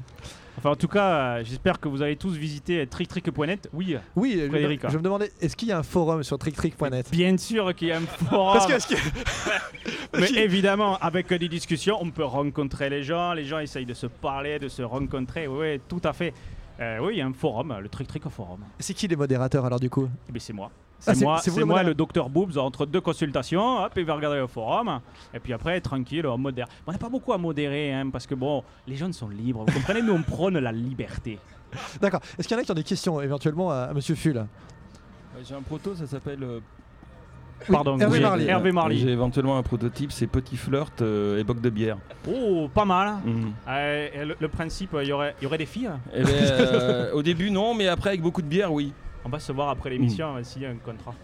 Enfin, 0.56 0.70
en 0.70 0.76
tout 0.76 0.86
cas, 0.88 1.08
euh, 1.38 1.42
j'espère 1.44 1.80
que 1.80 1.88
vous 1.88 2.02
allez 2.02 2.14
tous 2.16 2.36
visiter 2.36 2.86
tricktrick.net. 2.86 3.68
Oui, 3.72 3.96
Oui, 4.14 4.40
Frédéric. 4.48 4.88
je 4.88 4.96
me 4.96 5.02
demandais, 5.02 5.32
est-ce 5.40 5.56
qu'il 5.56 5.68
y 5.68 5.72
a 5.72 5.78
un 5.78 5.82
forum 5.82 6.22
sur 6.22 6.38
TrickTrick.net 6.38 7.10
Bien 7.10 7.36
sûr 7.36 7.74
qu'il 7.74 7.88
y 7.88 7.92
a 7.92 7.96
un 7.98 8.00
forum. 8.30 8.58
Parce 8.68 8.86
que, 8.86 8.94
Mais 10.18 10.30
évidemment, 10.36 10.96
avec 10.98 11.32
des 11.32 11.48
discussions, 11.48 11.98
on 12.00 12.10
peut 12.10 12.24
rencontrer 12.24 12.88
les 12.90 13.02
gens. 13.02 13.32
Les 13.32 13.44
gens 13.44 13.58
essayent 13.58 13.86
de 13.86 13.94
se 13.94 14.06
parler, 14.06 14.58
de 14.58 14.68
se 14.68 14.82
rencontrer. 14.82 15.46
Oui, 15.48 15.80
tout 15.88 16.00
à 16.04 16.12
fait. 16.12 16.32
Euh, 16.80 16.98
oui, 17.00 17.14
il 17.14 17.18
y 17.18 17.20
a 17.20 17.26
un 17.26 17.32
forum, 17.32 17.76
le 17.80 17.88
Trick 17.88 18.06
Trick 18.06 18.28
Forum. 18.28 18.60
c'est 18.78 18.94
qui 18.94 19.08
les 19.08 19.16
modérateurs 19.16 19.64
alors 19.64 19.80
du 19.80 19.90
coup 19.90 20.08
Eh 20.28 20.32
ben, 20.32 20.38
c'est 20.40 20.52
moi. 20.52 20.70
Ah, 21.06 21.14
C'est 21.14 21.24
moi, 21.24 21.38
c'est 21.42 21.50
vous 21.50 21.54
c'est 21.56 21.60
le 21.60 21.66
moi 21.66 21.82
le 21.82 21.94
docteur 21.94 22.28
Boobs 22.28 22.56
entre 22.56 22.84
deux 22.86 23.00
consultations. 23.00 23.84
Hop, 23.84 23.92
il 23.96 24.04
va 24.04 24.14
regarder 24.14 24.38
le 24.38 24.46
forum. 24.46 25.00
Et 25.32 25.38
puis 25.40 25.52
après, 25.52 25.80
tranquille, 25.80 26.26
on 26.26 26.38
modère. 26.38 26.66
On 26.86 26.92
n'a 26.92 26.98
pas 26.98 27.08
beaucoup 27.08 27.32
à 27.32 27.38
modérer, 27.38 27.92
hein, 27.92 28.10
parce 28.10 28.26
que 28.26 28.34
bon, 28.34 28.62
les 28.86 28.96
jeunes 28.96 29.12
sont 29.12 29.28
libres. 29.28 29.64
Vous 29.66 29.72
comprenez, 29.72 30.02
nous 30.02 30.12
on 30.12 30.22
prône 30.22 30.58
la 30.58 30.72
liberté. 30.72 31.38
D'accord. 32.00 32.20
Est-ce 32.38 32.48
qu'il 32.48 32.56
y 32.56 32.58
en 32.58 32.62
a 32.62 32.64
qui 32.64 32.70
ont 32.72 32.74
des 32.74 32.82
questions 32.84 33.20
éventuellement 33.20 33.70
à, 33.70 33.76
à 33.82 33.94
Monsieur 33.94 34.14
Full? 34.14 34.44
J'ai 35.44 35.54
un 35.54 35.62
proto, 35.62 35.94
ça 35.94 36.06
s'appelle. 36.06 36.44
Euh, 37.62 37.72
Pardon, 37.72 37.98
Hervé 37.98 38.20
Marly. 38.20 38.46
Hervé 38.46 38.72
Marly. 38.72 38.98
J'ai 38.98 39.10
éventuellement 39.10 39.58
un 39.58 39.62
prototype, 39.62 40.12
c'est 40.12 40.26
Petit 40.26 40.56
Flirt, 40.56 41.02
euh, 41.02 41.38
époque 41.38 41.60
de 41.60 41.70
bière. 41.70 41.96
Oh, 42.28 42.68
pas 42.72 42.84
mal. 42.84 43.14
Mhm. 43.24 43.52
Euh, 43.68 44.24
le, 44.24 44.36
le 44.38 44.48
principe, 44.48 44.96
il 45.00 45.08
y 45.08 45.12
aurait, 45.12 45.34
il 45.40 45.44
y 45.44 45.46
aurait 45.46 45.58
des 45.58 45.66
filles 45.66 45.90
Eh 46.14 46.22
ben, 46.22 46.30
euh, 46.32 47.12
au 47.12 47.22
début, 47.22 47.50
non, 47.50 47.74
mais 47.74 47.88
après, 47.88 48.10
avec 48.10 48.22
beaucoup 48.22 48.42
de 48.42 48.48
bière, 48.48 48.72
oui. 48.72 48.92
On 49.24 49.28
va 49.28 49.38
se 49.40 49.52
voir 49.52 49.68
après 49.68 49.90
l'émission 49.90 50.36
euh, 50.36 50.42
s'il 50.42 50.62
y 50.62 50.66
a 50.66 50.70
un 50.70 50.76
contrat. 50.76 51.14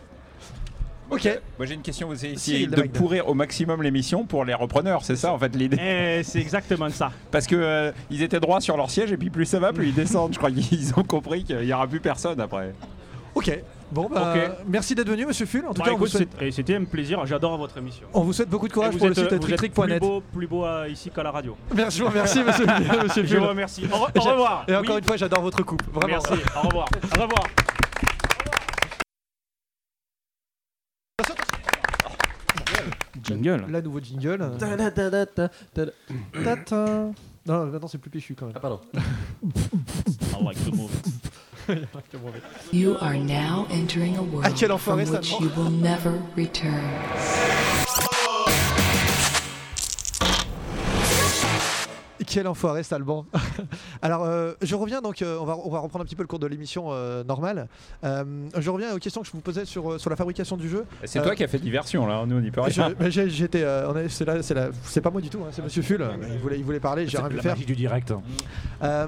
Ok. 1.11 1.29
Moi 1.59 1.67
j'ai 1.67 1.75
une 1.75 1.83
question, 1.83 2.09
vous 2.09 2.15
essayez 2.15 2.37
Si, 2.37 2.67
de 2.67 2.81
pourrir 2.83 3.29
au 3.29 3.35
maximum 3.35 3.83
l'émission 3.83 4.25
pour 4.25 4.45
les 4.45 4.55
repreneurs, 4.55 5.05
c'est 5.05 5.17
ça 5.17 5.33
en 5.33 5.39
fait 5.39 5.55
l'idée 5.55 5.77
Et 5.77 6.23
c'est 6.23 6.41
exactement 6.41 6.89
ça. 6.89 7.13
Parce 7.31 7.47
que 7.47 7.57
euh, 7.57 7.93
ils 8.11 8.23
étaient 8.23 8.41
droits 8.41 8.61
sur 8.61 8.77
leur 8.77 8.91
siège 8.91 9.13
et 9.13 9.17
puis 9.19 9.29
plus 9.31 9.45
ça 9.45 9.59
va, 9.61 9.73
plus 9.73 9.89
ils 9.89 9.95
descendent. 9.95 10.33
Je 10.33 10.39
crois 10.39 10.51
qu'ils 10.51 10.93
ont 10.97 11.03
compris 11.03 11.45
qu'il 11.45 11.59
n'y 11.61 11.73
aura 11.73 11.87
plus 11.87 12.01
personne 12.01 12.41
après. 12.41 12.73
Ok. 13.35 13.51
Bon, 13.95 14.09
bah, 14.13 14.35
merci 14.67 14.95
d'être 14.97 15.09
venu, 15.09 15.25
Monsieur 15.25 15.47
Full. 15.47 15.65
En 15.67 15.73
tout 15.73 15.79
Bah, 15.81 15.85
cas, 15.87 15.93
on 15.93 15.97
vous, 15.99 16.07
écoute, 16.07 16.17
souhaite, 16.17 16.43
et 16.43 16.51
c'était 16.51 16.75
un 16.75 16.83
plaisir. 16.85 17.25
J'adore 17.27 17.57
votre 17.57 17.79
émission. 17.79 18.07
on 18.13 18.23
vous 18.23 18.33
souhaite 18.33 18.49
beaucoup 18.51 18.67
de 18.67 18.73
Et 18.73 18.75
courage 18.75 18.97
pour 18.97 19.07
êtes, 19.07 19.17
le 19.17 19.23
site 19.23 19.33
êtes 19.33 19.73
plus 19.73 19.99
beau, 20.01 20.21
plus 20.33 20.47
beau 20.49 20.65
euh, 20.65 20.89
ici 20.89 21.11
qu'à 21.11 21.23
la 21.23 21.31
radio. 21.31 21.57
Merci, 21.73 21.99
je 21.99 22.03
vous 22.03 22.09
remercie, 22.11 22.43
Monsieur, 22.43 22.67
monsieur 23.05 23.23
Je 23.25 23.29
Full. 23.29 23.39
vous 23.39 23.47
remercie. 23.49 23.85
Au, 23.85 23.97
re- 23.97 24.19
au 24.19 24.21
revoir. 24.31 24.65
Et 24.67 24.75
encore 24.75 24.95
Oui. 24.97 24.99
une 25.01 25.05
fois, 25.07 25.17
j'adore 25.17 25.43
votre 25.43 25.63
coupe. 25.63 25.83
Vraiment. 25.93 26.09
Merci. 26.09 26.33
Au 26.57 26.67
revoir. 26.67 26.87
Au 27.17 27.23
revoir. 27.23 27.45
Jingle. 33.23 33.65
La 33.71 33.81
nouveau 33.81 34.01
jingle. 34.01 34.39
Non, 37.47 37.67
maintenant 37.67 37.89
c'est 37.89 37.99
plus 37.99 38.11
péchu 38.11 38.35
quand 38.35 38.47
même. 38.47 38.55
Ah, 38.57 38.61
pardon. 38.61 38.81
I 38.95 40.43
like 40.43 40.65
to 40.65 40.73
move. 40.75 40.91
You 42.73 42.99
are 42.99 43.15
now 43.17 43.67
entering 43.71 44.17
a 44.17 44.23
world 44.23 44.81
from 44.81 44.99
which 44.99 45.33
you 45.33 45.49
will 45.51 45.71
never 45.71 46.23
return. 46.37 46.91
Quel 52.27 52.47
enfoiré, 52.49 52.83
Stalban. 52.83 53.27
Alors, 54.03 54.25
euh, 54.25 54.53
je 54.63 54.75
reviens 54.75 55.01
donc, 55.01 55.23
euh, 55.23 55.39
on, 55.41 55.45
va, 55.45 55.57
on 55.57 55.71
va 55.71 55.79
reprendre 55.81 56.03
un 56.03 56.07
petit 56.07 56.17
peu 56.17 56.23
le 56.23 56.27
cours 56.29 56.39
de 56.39 56.47
l'émission 56.47 56.87
euh, 56.91 57.25
normale. 57.25 57.69
Euh, 58.05 58.25
je 58.59 58.71
reviens 58.71 58.95
aux 58.95 58.99
questions 58.99 59.21
que 59.23 59.27
je 59.27 59.33
vous 59.33 59.41
posais 59.41 59.65
sur, 59.65 60.01
sur 60.01 60.11
la 60.11 60.17
fabrication 60.17 60.57
du 60.57 60.69
jeu. 60.69 60.85
C'est 61.05 61.19
Euh, 61.21 61.23
toi 61.23 61.35
qui 61.35 61.45
as 61.45 61.49
fait 61.49 61.59
diversion 61.59 62.07
là, 62.07 62.25
nous 62.27 62.37
on 62.37 62.41
n'y 62.41 62.51
peut 62.51 62.61
rien. 62.61 62.95
J'étais, 63.09 63.63
euh, 63.63 64.09
c'est 64.09 64.25
là- 64.25 64.43
c'est 64.43 64.55
là- 64.55 64.69
c'est 64.85 65.01
pas 65.01 65.11
moi 65.11 65.21
du 65.21 65.29
tout, 65.31 65.41
hein, 65.43 65.49
c'est 65.53 65.63
Monsieur 65.63 65.83
Full. 65.83 66.07
Il 66.33 66.39
voulait, 66.39 66.59
il 66.59 66.65
voulait 66.65 66.81
parler, 66.81 67.07
j'ai 67.07 67.19
rien 67.19 67.29
pu 67.29 67.37
la 67.37 67.43
faire. 67.43 67.53
magie 67.53 67.67
du 67.67 67.77
direct. 67.77 68.13
Euh, 68.83 69.07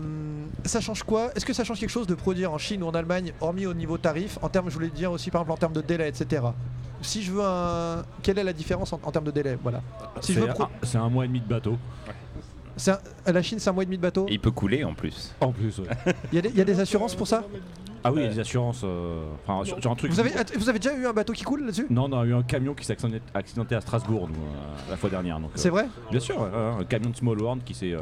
ça 0.65 0.81
change 0.81 1.03
quoi? 1.03 1.31
Est-ce 1.35 1.45
que 1.47 1.53
ça 1.53 1.65
change 1.65 1.81
quelque 1.81 1.91
chose 1.91 2.07
de 2.07 2.15
produire 2.15 2.53
en 2.53 2.59
Chine 2.59 2.83
ou 2.83 2.87
en 2.87 2.93
Allemagne, 2.95 3.33
hormis 3.41 3.67
au 3.67 3.75
niveau 3.75 3.99
tarif, 3.99 4.39
en 4.43 4.49
termes, 4.49 4.69
je 4.71 4.75
voulais 4.75 4.89
dire 4.91 5.11
aussi 5.13 5.31
par 5.31 5.43
exemple 5.43 5.53
en 5.53 5.57
termes 5.61 5.73
de 5.75 5.81
délai, 5.81 6.09
etc. 6.09 6.43
Si 7.03 7.23
je 7.23 7.33
veux 7.33 7.45
un, 7.45 8.03
quelle 8.23 8.39
est 8.39 8.45
la 8.45 8.53
différence 8.55 8.93
en, 8.93 9.01
en 9.03 9.11
termes 9.11 9.27
de 9.27 9.31
délai? 9.31 9.59
Voilà. 9.63 9.83
Si 10.21 10.33
je 10.33 10.41
C'est 10.41 10.47
pro- 10.49 10.63
un, 10.65 10.69
c'est 10.83 10.99
un 10.99 11.09
mois 11.09 11.25
et 11.25 11.29
demi 11.29 11.41
de 11.41 11.47
bateau. 11.47 11.77
Un- 12.91 12.99
à 13.25 13.33
la 13.33 13.43
Chine, 13.43 13.59
c'est 13.59 13.71
un 13.71 13.73
mois 13.73 13.83
et 13.83 13.87
demi 13.87 13.97
de 13.97 14.03
bateau. 14.03 14.27
Et 14.29 14.33
il 14.35 14.41
peut 14.41 14.51
couler 14.51 14.85
en 14.85 14.95
plus. 14.95 15.33
En 15.41 15.53
plus, 15.53 15.79
ouais. 15.79 15.87
Y, 16.33 16.43
il 16.51 16.57
y 16.57 16.61
a 16.61 16.65
des 16.65 16.79
assurances 16.81 17.15
pour 17.15 17.27
ça? 17.27 17.45
Ah 18.07 18.13
oui, 18.13 18.23
les 18.29 18.39
assurances. 18.39 18.83
euh, 18.85 19.25
Enfin, 19.47 19.65
sur, 19.65 19.81
sur 19.81 19.91
un 19.91 19.95
truc. 19.95 20.11
vous 20.13 20.21
avez, 20.21 20.31
vous 20.57 20.69
avez 20.69 20.79
déjà 20.79 20.95
eu 20.97 21.07
un 21.07 21.13
bateau 21.13 21.33
qui 21.33 21.43
coule 21.45 21.61
là-dessus? 21.63 21.87
Non, 21.91 22.09
on 22.11 22.21
a 22.21 22.25
eu 22.25 22.35
un 22.35 22.43
camion 22.43 22.75
qui 22.75 22.85
s'est 22.85 22.93
accident- 22.93 23.19
accidenté 23.35 23.75
à 23.75 23.81
Strasbourg 23.81 24.29
nous, 24.29 24.35
euh, 24.35 24.91
la 24.91 24.97
fois 24.97 25.11
dernière. 25.11 25.39
donc, 25.41 25.51
euh, 25.51 25.55
C'est 25.57 25.71
vrai? 25.71 25.87
Bien 26.11 26.21
sûr, 26.21 26.37
ouais, 26.41 26.49
ouais, 26.49 26.81
un 26.81 26.85
camion 26.85 27.11
de 27.11 27.17
Small 27.17 27.41
World 27.41 27.63
qui 27.65 27.75
s'est 27.75 27.93
euh, 27.93 27.99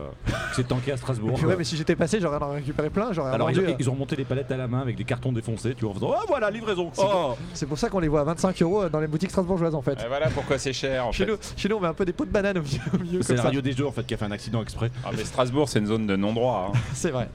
qui 0.50 0.56
s'est 0.56 0.64
tanké 0.64 0.92
à 0.92 0.96
Strasbourg. 0.96 1.38
Ouais, 1.44 1.56
mais 1.56 1.64
si 1.64 1.76
j'étais 1.76 1.96
passé, 1.96 2.18
j'aurais 2.20 2.42
en 2.42 2.52
récupéré 2.52 2.90
plein. 2.90 3.12
J'aurais 3.12 3.32
Alors 3.32 3.50
ils, 3.50 3.56
vendu, 3.60 3.72
ont- 3.72 3.76
ils 3.78 3.90
ont 3.90 3.94
monté 3.94 4.16
les 4.16 4.24
palettes 4.24 4.50
à 4.50 4.56
la 4.56 4.66
main 4.68 4.80
avec 4.80 4.96
des 4.96 5.04
cartons 5.04 5.32
défoncés, 5.32 5.74
tu 5.74 5.82
vois, 5.84 5.90
en 5.90 5.94
faisant 5.94 6.12
Ah 6.16 6.22
voilà, 6.28 6.50
livraison 6.50 6.90
C'est 6.92 7.02
pour- 7.02 7.38
C'est 7.54 7.66
pour 7.66 7.78
ça 7.78 7.88
qu'on 7.88 8.00
les 8.00 8.08
voit 8.08 8.20
à 8.20 8.24
25 8.24 8.60
euros 8.62 8.88
dans 8.88 9.00
les 9.00 9.06
boutiques 9.06 9.30
strasbourgeoises 9.30 9.74
en 9.74 9.82
fait. 9.82 10.00
Et 10.04 10.08
voilà 10.08 10.28
pourquoi 10.28 10.58
c'est 10.58 10.72
cher 10.72 11.06
en 11.06 11.12
Chez 11.12 11.24
fait. 11.24 11.32
nous, 11.32 11.38
chez 11.56 11.68
nous, 11.68 11.76
on 11.76 11.80
met 11.80 11.88
un 11.88 11.94
peu 11.94 12.04
des 12.04 12.12
pots 12.12 12.24
de 12.26 12.30
banane 12.30 12.58
au 12.58 12.62
milieu. 12.62 12.80
au 12.94 12.98
milieu 12.98 13.22
C'est 13.22 13.28
comme 13.28 13.36
la 13.36 13.42
ça. 13.42 13.48
radio 13.48 13.60
des 13.60 13.72
jeux 13.72 13.86
en 13.86 13.92
fait 13.92 14.04
qui 14.06 14.14
a 14.14 14.16
fait 14.16 14.24
un 14.26 14.30
accident 14.32 14.62
exprès. 14.62 14.90
Ah, 15.04 15.10
mais 15.16 15.24
Strasbourg, 15.24 15.68
c'est 15.68 15.78
une 15.78 15.86
zone 15.86 16.06
de 16.06 16.16
non-droit. 16.16 16.70
hein. 16.74 16.78
C'est 16.94 17.10
vrai. 17.10 17.28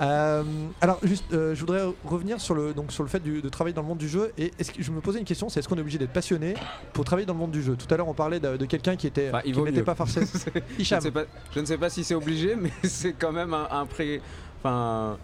Euh, 0.00 0.42
alors 0.80 0.98
juste, 1.02 1.32
euh, 1.32 1.54
je 1.54 1.60
voudrais 1.60 1.82
revenir 2.04 2.40
sur 2.40 2.54
le 2.54 2.72
donc 2.74 2.92
sur 2.92 3.02
le 3.02 3.08
fait 3.08 3.20
du- 3.20 3.42
de 3.42 3.48
travailler 3.48 3.74
dans 3.74 3.82
le 3.82 3.88
monde 3.88 3.98
du 3.98 4.08
jeu 4.08 4.32
et 4.38 4.52
est-ce 4.58 4.70
que 4.72 4.82
je 4.82 4.90
me 4.92 5.00
posais 5.00 5.18
une 5.18 5.24
question, 5.24 5.48
c'est 5.48 5.58
est-ce 5.60 5.68
qu'on 5.68 5.76
est 5.76 5.80
obligé 5.80 5.98
d'être 5.98 6.12
passionné 6.12 6.54
pour 6.92 7.04
travailler 7.04 7.26
dans 7.26 7.32
le 7.34 7.38
monde 7.40 7.50
du 7.50 7.62
jeu? 7.62 7.76
Tout 7.76 7.92
à 7.92 7.96
l'heure, 7.96 8.08
on 8.08 8.14
parlait 8.14 8.38
de, 8.40 8.56
de 8.56 8.64
quelqu'un 8.66 8.96
qui 8.96 9.06
était 9.06 9.30
il 9.44 9.54
qui 9.54 9.60
n'était 9.62 9.82
pas 9.82 9.94
forcément. 9.94 10.26
je, 10.78 10.94
ne 10.94 11.00
sais 11.00 11.10
pas, 11.10 11.24
je 11.54 11.60
ne 11.60 11.64
sais 11.64 11.78
pas 11.78 11.90
si 11.90 12.04
c'est 12.04 12.14
obligé, 12.14 12.54
mais 12.54 12.70
c'est 12.84 13.12
quand 13.14 13.32
même 13.32 13.54
un, 13.54 13.66
un 13.70 13.86
pré. 13.86 14.20
Enfin. 14.60 15.18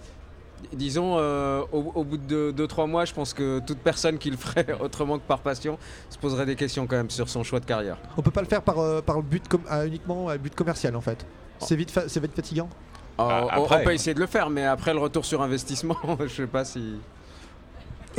Disons, 0.72 1.16
euh, 1.18 1.62
au, 1.72 1.90
au 1.96 2.04
bout 2.04 2.18
de 2.18 2.54
2-3 2.56 2.88
mois, 2.88 3.04
je 3.04 3.12
pense 3.12 3.34
que 3.34 3.58
toute 3.66 3.78
personne 3.78 4.16
qui 4.18 4.30
le 4.30 4.36
ferait 4.36 4.64
autrement 4.80 5.18
que 5.18 5.24
par 5.26 5.40
passion 5.40 5.76
se 6.08 6.16
poserait 6.18 6.46
des 6.46 6.54
questions 6.54 6.86
quand 6.86 6.94
même 6.94 7.10
sur 7.10 7.28
son 7.28 7.42
choix 7.42 7.58
de 7.58 7.64
carrière. 7.64 7.96
On 8.16 8.22
peut 8.22 8.30
pas 8.30 8.42
le 8.42 8.46
faire 8.46 8.62
par 8.62 8.78
euh, 8.78 9.00
par 9.02 9.20
but 9.22 9.48
com- 9.48 9.60
à 9.68 9.84
uniquement 9.86 10.28
à 10.28 10.38
but 10.38 10.54
commercial 10.54 10.94
en 10.94 11.00
fait. 11.00 11.26
Oh. 11.60 11.64
C'est 11.66 11.74
vite 11.74 11.90
fa- 11.90 12.08
c'est 12.08 12.20
vite 12.20 12.32
fatigant. 12.36 12.68
Euh, 13.30 13.46
Ah, 13.50 13.58
on- 13.58 13.64
après. 13.64 13.80
on 13.80 13.84
peut 13.84 13.94
essayer 13.94 14.14
de 14.14 14.20
le 14.20 14.26
faire, 14.26 14.50
mais 14.50 14.64
après 14.64 14.92
le 14.92 14.98
retour 15.00 15.24
sur 15.24 15.42
investissement, 15.42 15.96
je 16.20 16.26
sais 16.28 16.46
pas 16.46 16.64
si. 16.64 16.96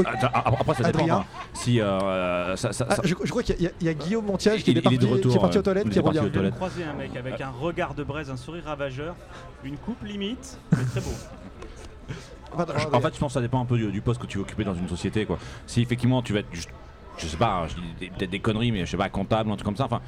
Attends, 0.05 0.27
a- 0.33 0.49
après 0.59 0.73
ça 0.73 0.91
dépend. 0.91 1.03
Enfin, 1.03 1.25
Si 1.53 1.79
euh, 1.79 2.55
ça, 2.55 2.73
ça- 2.73 2.87
Ah, 2.89 2.95
ça- 2.95 3.01
je, 3.05 3.13
je 3.23 3.29
crois 3.29 3.43
qu'il 3.43 3.61
y, 3.61 3.67
a- 3.67 3.71
il 3.79 3.85
y 3.85 3.89
a 3.89 3.93
Guillaume 3.93 4.25
Montiage 4.25 4.61
Il- 4.61 4.63
qui, 4.63 4.69
est 4.71 4.73
il 4.73 4.77
est 4.79 4.81
parti, 4.81 4.97
de 4.97 5.05
retour, 5.05 5.31
qui 5.31 5.37
est 5.37 5.41
parti 5.41 5.57
aux 5.57 5.59
euh, 5.59 5.63
toilettes, 5.63 5.83
il 5.85 5.91
qui 5.91 5.99
est 5.99 6.01
parti 6.01 6.17
revient. 6.19 6.29
aux 6.29 6.33
toilettes. 6.33 6.55
croisé 6.55 6.83
un 6.83 6.93
mec 6.93 7.15
avec 7.15 7.39
un 7.41 7.49
regard 7.51 7.93
de 7.93 8.03
braise, 8.03 8.29
un 8.31 8.37
sourire 8.37 8.63
ravageur, 8.65 9.15
une 9.63 9.77
coupe 9.77 10.03
limite, 10.03 10.57
mais 10.71 10.83
très 10.85 11.01
beau. 11.01 11.11
En 12.55 12.99
fait, 13.01 13.13
je 13.15 13.19
pense 13.19 13.31
que 13.31 13.33
ça 13.33 13.41
dépend 13.41 13.61
un 13.61 13.65
peu 13.65 13.77
du, 13.77 13.91
du 13.91 14.01
poste 14.01 14.21
que 14.21 14.27
tu 14.27 14.37
veux 14.37 14.43
occuper 14.43 14.63
dans 14.63 14.75
une 14.75 14.87
société. 14.87 15.25
Quoi. 15.25 15.39
Si 15.65 15.81
effectivement 15.81 16.21
tu 16.21 16.33
vas 16.33 16.39
être, 16.41 16.51
juste- 16.53 16.69
je 17.17 17.25
sais 17.27 17.37
pas, 17.37 17.61
hein, 17.63 17.67
je 17.67 17.75
dis 17.75 17.81
des- 17.99 18.07
peut-être 18.09 18.29
des 18.29 18.39
conneries, 18.39 18.71
mais 18.71 18.85
je 18.85 18.91
sais 18.91 18.97
pas, 18.97 19.09
comptable, 19.09 19.49
un 19.49 19.55
truc 19.55 19.65
comme 19.65 19.75
ça. 19.77 19.85
Enfin, 19.85 20.01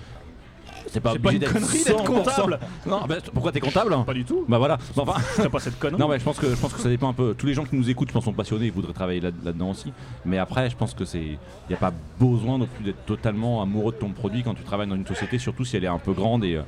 c'est 0.95 0.99
pas 1.01 1.13
obligé 1.13 1.39
d'être 1.39 1.53
connerie 1.53 1.83
d'être 1.83 2.03
100%. 2.03 2.05
comptable. 2.05 2.59
Non, 2.87 3.01
bah, 3.07 3.15
pourquoi 3.33 3.51
t'es 3.51 3.59
comptable? 3.59 3.95
Pas 4.05 4.13
du 4.13 4.25
tout. 4.25 4.45
Bah 4.47 4.57
voilà. 4.57 4.77
Bon, 4.95 5.03
enfin, 5.03 5.21
T'as 5.37 5.49
pas 5.49 5.59
cette 5.59 5.77
connerie. 5.77 5.99
non, 6.01 6.07
mais 6.07 6.17
je 6.19 6.23
pense 6.23 6.37
que 6.39 6.49
je 6.49 6.55
pense 6.55 6.73
que 6.73 6.79
ça 6.79 6.89
dépend 6.89 7.09
un 7.09 7.13
peu. 7.13 7.35
Tous 7.37 7.45
les 7.45 7.53
gens 7.53 7.63
qui 7.65 7.75
nous 7.75 7.89
écoutent, 7.89 8.07
je 8.09 8.13
pense, 8.13 8.25
sont 8.25 8.33
passionnés, 8.33 8.65
ils 8.67 8.71
voudraient 8.71 8.93
travailler 8.93 9.19
là- 9.21 9.31
là-dedans 9.43 9.69
aussi. 9.71 9.91
Mais 10.25 10.37
après, 10.37 10.69
je 10.69 10.75
pense 10.75 10.93
que 10.93 11.05
c'est, 11.05 11.21
il 11.21 11.37
y 11.71 11.73
a 11.73 11.77
pas 11.77 11.93
besoin 12.19 12.57
non 12.57 12.67
plus 12.67 12.83
d'être 12.85 13.05
totalement 13.05 13.61
amoureux 13.61 13.91
de 13.91 13.97
ton 13.97 14.09
produit 14.09 14.41
quand 14.43 14.53
tu 14.55 14.63
travailles 14.63 14.87
dans 14.87 14.95
une 14.95 15.05
société, 15.07 15.37
surtout 15.37 15.65
si 15.65 15.77
elle 15.77 15.83
est 15.83 15.87
un 15.87 15.99
peu 15.99 16.13
grande 16.13 16.43
et 16.45 16.55
euh, 16.55 16.61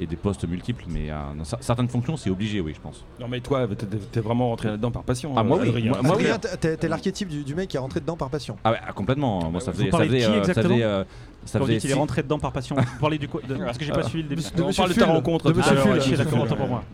et 0.00 0.06
des 0.06 0.16
postes 0.16 0.44
multiples. 0.48 0.84
Mais 0.88 1.08
euh, 1.10 1.14
dans 1.38 1.44
certaines 1.60 1.88
fonctions, 1.88 2.16
c'est 2.16 2.28
obligé, 2.28 2.60
oui, 2.60 2.72
je 2.74 2.80
pense. 2.80 3.04
Non 3.20 3.28
mais 3.28 3.38
toi, 3.40 3.68
t'es- 4.10 4.20
vraiment 4.20 4.48
rentré 4.48 4.68
là-dedans 4.70 4.90
par 4.90 5.04
passion. 5.04 5.32
Ah, 5.36 5.44
moi, 5.44 5.58
euh, 5.58 5.62
oui. 5.62 5.68
Adrien. 5.68 5.90
Moi- 5.92 6.02
moi, 6.02 6.16
oui. 6.18 6.26
Adrien, 6.28 6.56
t'es- 6.76 6.88
l'archétype 6.88 7.28
du, 7.28 7.44
du 7.44 7.54
mec 7.54 7.68
qui 7.68 7.76
est 7.76 7.80
rentré 7.80 8.00
dedans 8.00 8.16
par 8.16 8.28
passion. 8.28 8.56
Ah 8.64 8.72
ouais, 8.72 8.78
ah, 8.84 8.92
complètement. 8.92 9.48
Moi, 9.52 9.60
ça 9.60 9.70
Vous 9.70 9.78
faisait, 9.78 9.90
ça 9.92 9.98
faisait, 9.98 10.18
qui 10.18 10.24
euh, 10.24 10.28
ça 10.32 10.38
exactement? 10.38 10.68
faisait, 10.74 10.82
euh, 10.82 11.04
ça 11.46 11.58
Quand 11.58 11.64
on 11.64 11.66
faisait 11.66 11.78
dit 11.78 11.82
qu'il 11.82 11.90
est 11.90 11.94
rentré 11.94 12.22
dedans 12.22 12.38
par 12.38 12.52
passion. 12.52 12.76
Vous 12.78 12.98
parlez 13.00 13.18
du 13.18 13.28
quoi 13.28 13.40
de- 13.46 13.54
Parce 13.56 13.78
que 13.78 13.84
j'ai 13.84 13.92
pas 13.92 14.02
suivi 14.04 14.22
le 14.22 14.28
début. 14.28 14.42
De 14.42 14.62
On 14.62 14.66
Monsieur 14.68 14.80
parle 14.82 14.90
de 14.90 14.94
ta 14.98 15.04
Full. 15.06 15.14
rencontre. 15.14 15.46
De 15.48 15.52
tout 15.52 15.58
à 15.58 15.62
Monsieur 15.62 15.74
l'heure, 15.74 15.82
Full. 15.84 15.92
ouais, 15.92 15.98
Ok, 15.98 16.02
Monsieur 16.04 16.16
d'accord, 16.16 16.32
Full. 16.38 16.46
autant 16.46 16.56
pour 16.56 16.68
moi. 16.68 16.84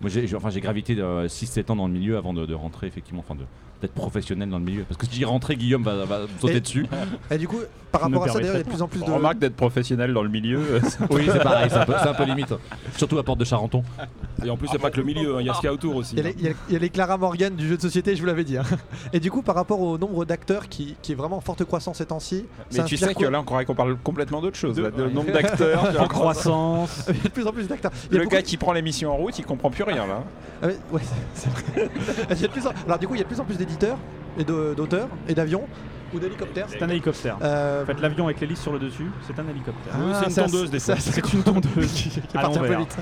Moi, 0.00 0.10
j'ai, 0.10 0.26
j'ai- 0.26 0.36
enfin, 0.36 0.50
j'ai 0.50 0.60
gravité 0.60 0.94
de 0.94 1.26
6-7 1.28 1.70
ans 1.70 1.76
dans 1.76 1.86
le 1.86 1.92
milieu 1.92 2.16
avant 2.16 2.32
de, 2.32 2.46
de 2.46 2.54
rentrer 2.54 2.86
effectivement, 2.86 3.22
enfin 3.26 3.34
de 3.38 3.44
d'être 3.80 3.94
professionnel 3.94 4.48
dans 4.50 4.58
le 4.58 4.64
milieu. 4.64 4.84
Parce 4.84 4.98
que 4.98 5.06
si 5.06 5.14
j'y 5.16 5.24
rentrais, 5.24 5.56
Guillaume 5.56 5.82
va, 5.82 6.04
va 6.04 6.20
me 6.22 6.26
sauter 6.40 6.56
Et- 6.56 6.60
dessus. 6.60 6.86
Et 7.30 7.38
du 7.38 7.48
coup, 7.48 7.58
par 7.92 8.02
Je 8.02 8.06
rapport 8.06 8.24
à 8.24 8.28
ça, 8.28 8.34
d'ailleurs, 8.38 8.54
il 8.54 8.58
y 8.58 8.60
a 8.60 8.64
de 8.64 8.68
plus 8.68 8.82
en 8.82 8.88
plus 8.88 9.00
de. 9.00 9.10
Remarque 9.10 9.38
d'être 9.38 9.56
professionnel 9.56 10.12
dans 10.12 10.22
le 10.22 10.28
milieu. 10.28 10.60
oui, 11.10 11.28
c'est 11.32 11.42
pareil, 11.42 11.68
c'est 11.70 11.76
un, 11.78 11.86
peu, 11.86 11.94
c'est 12.00 12.08
un 12.08 12.14
peu 12.14 12.24
limite. 12.24 12.54
Surtout 12.96 13.18
à 13.18 13.22
Porte 13.24 13.38
de 13.40 13.44
Charenton. 13.44 13.82
Et 14.44 14.50
en 14.50 14.56
plus, 14.56 14.68
a 14.74 14.78
pas 14.78 14.90
que 14.90 14.98
le 14.98 15.04
milieu, 15.04 15.36
hein, 15.36 15.40
il 15.40 15.46
y 15.46 15.50
a 15.50 15.54
ce 15.54 15.60
qu'il 15.60 15.66
y 15.66 15.70
a 15.70 15.72
autour 15.72 15.96
aussi. 15.96 16.14
Il 16.14 16.18
y, 16.18 16.20
a 16.20 16.24
les, 16.30 16.36
il 16.38 16.44
y 16.44 16.48
a- 16.48 16.52
il 16.68 16.72
y 16.74 16.76
a 16.76 16.78
les 16.78 16.88
Clara 16.88 17.16
Morgan 17.18 17.54
du 17.54 17.66
jeu 17.68 17.76
de 17.76 17.82
société, 17.82 18.14
je 18.14 18.20
vous 18.20 18.26
l'avais 18.26 18.44
dit. 18.44 18.56
hein. 18.58 18.62
Et 19.12 19.18
du 19.20 19.30
coup, 19.30 19.42
par 19.42 19.54
rapport 19.56 19.80
au 19.80 19.98
nombre 19.98 20.24
d'acteurs 20.24 20.68
qui, 20.68 20.96
qui 21.02 21.12
est 21.12 21.14
vraiment 21.16 21.36
en 21.38 21.40
forte 21.40 21.64
croissance 21.64 21.98
ces 21.98 22.06
temps-ci, 22.06 22.46
Mais 22.72 22.84
tu 22.84 22.96
sais 22.96 23.14
que 23.14 23.24
là, 23.24 23.40
on 23.40 23.44
croirait 23.44 23.64
qu'on 23.64 23.74
parle 23.74 23.96
complètement 23.96 24.40
d'autre 24.40 24.56
chose. 24.56 24.76
De- 24.76 24.82
là, 24.84 24.90
de 24.90 25.02
ouais. 25.04 25.12
nombre 25.12 25.32
d'acteurs. 25.32 25.84
En 26.00 26.06
croissance. 26.06 27.04
il 27.08 27.16
y 27.16 27.20
a 27.20 27.22
de 27.24 27.28
plus 27.28 27.46
en 27.46 27.52
plus 27.52 27.66
d'acteurs. 27.66 27.90
Il 28.10 28.12
y 28.12 28.16
a 28.16 28.18
Le 28.18 28.24
beaucoup- 28.24 28.36
gars 28.36 28.42
qui 28.42 28.56
prend 28.56 28.72
l'émission 28.72 29.10
en 29.12 29.16
route, 29.16 29.38
il 29.38 29.44
comprend 29.44 29.70
plus 29.70 29.82
rien 29.84 30.06
là. 30.06 30.22
Ah 30.62 30.66
ouais, 30.92 31.00
c'est 31.34 31.48
vrai. 31.50 31.88
Alors 32.86 32.98
du 32.98 33.08
coup, 33.08 33.14
il 33.14 33.18
y 33.18 33.20
a 33.20 33.24
de 33.24 33.28
plus 33.28 33.40
en 33.40 33.44
plus 33.44 33.56
d'éditeurs 33.70 33.98
et 34.38 34.44
d'auteurs 34.44 35.08
et 35.28 35.34
d'avions 35.34 35.62
ou 36.12 36.18
d'hélicoptères. 36.18 36.66
C'est 36.68 36.82
un 36.82 36.88
hélicoptère. 36.88 37.38
Euh, 37.42 37.82
En 37.82 37.86
fait, 37.86 38.00
l'avion 38.00 38.24
avec 38.26 38.40
l'hélice 38.40 38.60
sur 38.60 38.72
le 38.72 38.78
dessus, 38.80 39.10
c'est 39.26 39.38
un 39.38 39.46
hélicoptère. 39.48 39.94
Oui, 39.98 40.12
c'est 40.20 40.40
une 40.40 40.46
tondeuse, 40.50 40.70
des 40.70 40.80
fois. 40.80 40.96
C'est 40.98 41.32
une 41.32 41.42
tondeuse 41.42 41.92
qui 41.94 42.08
est 42.18 42.36
à 42.38 42.42
partie 42.42 42.58
un 42.58 42.62
peu 42.62 42.66
l'envers. 42.72 42.80
vite. 42.80 42.96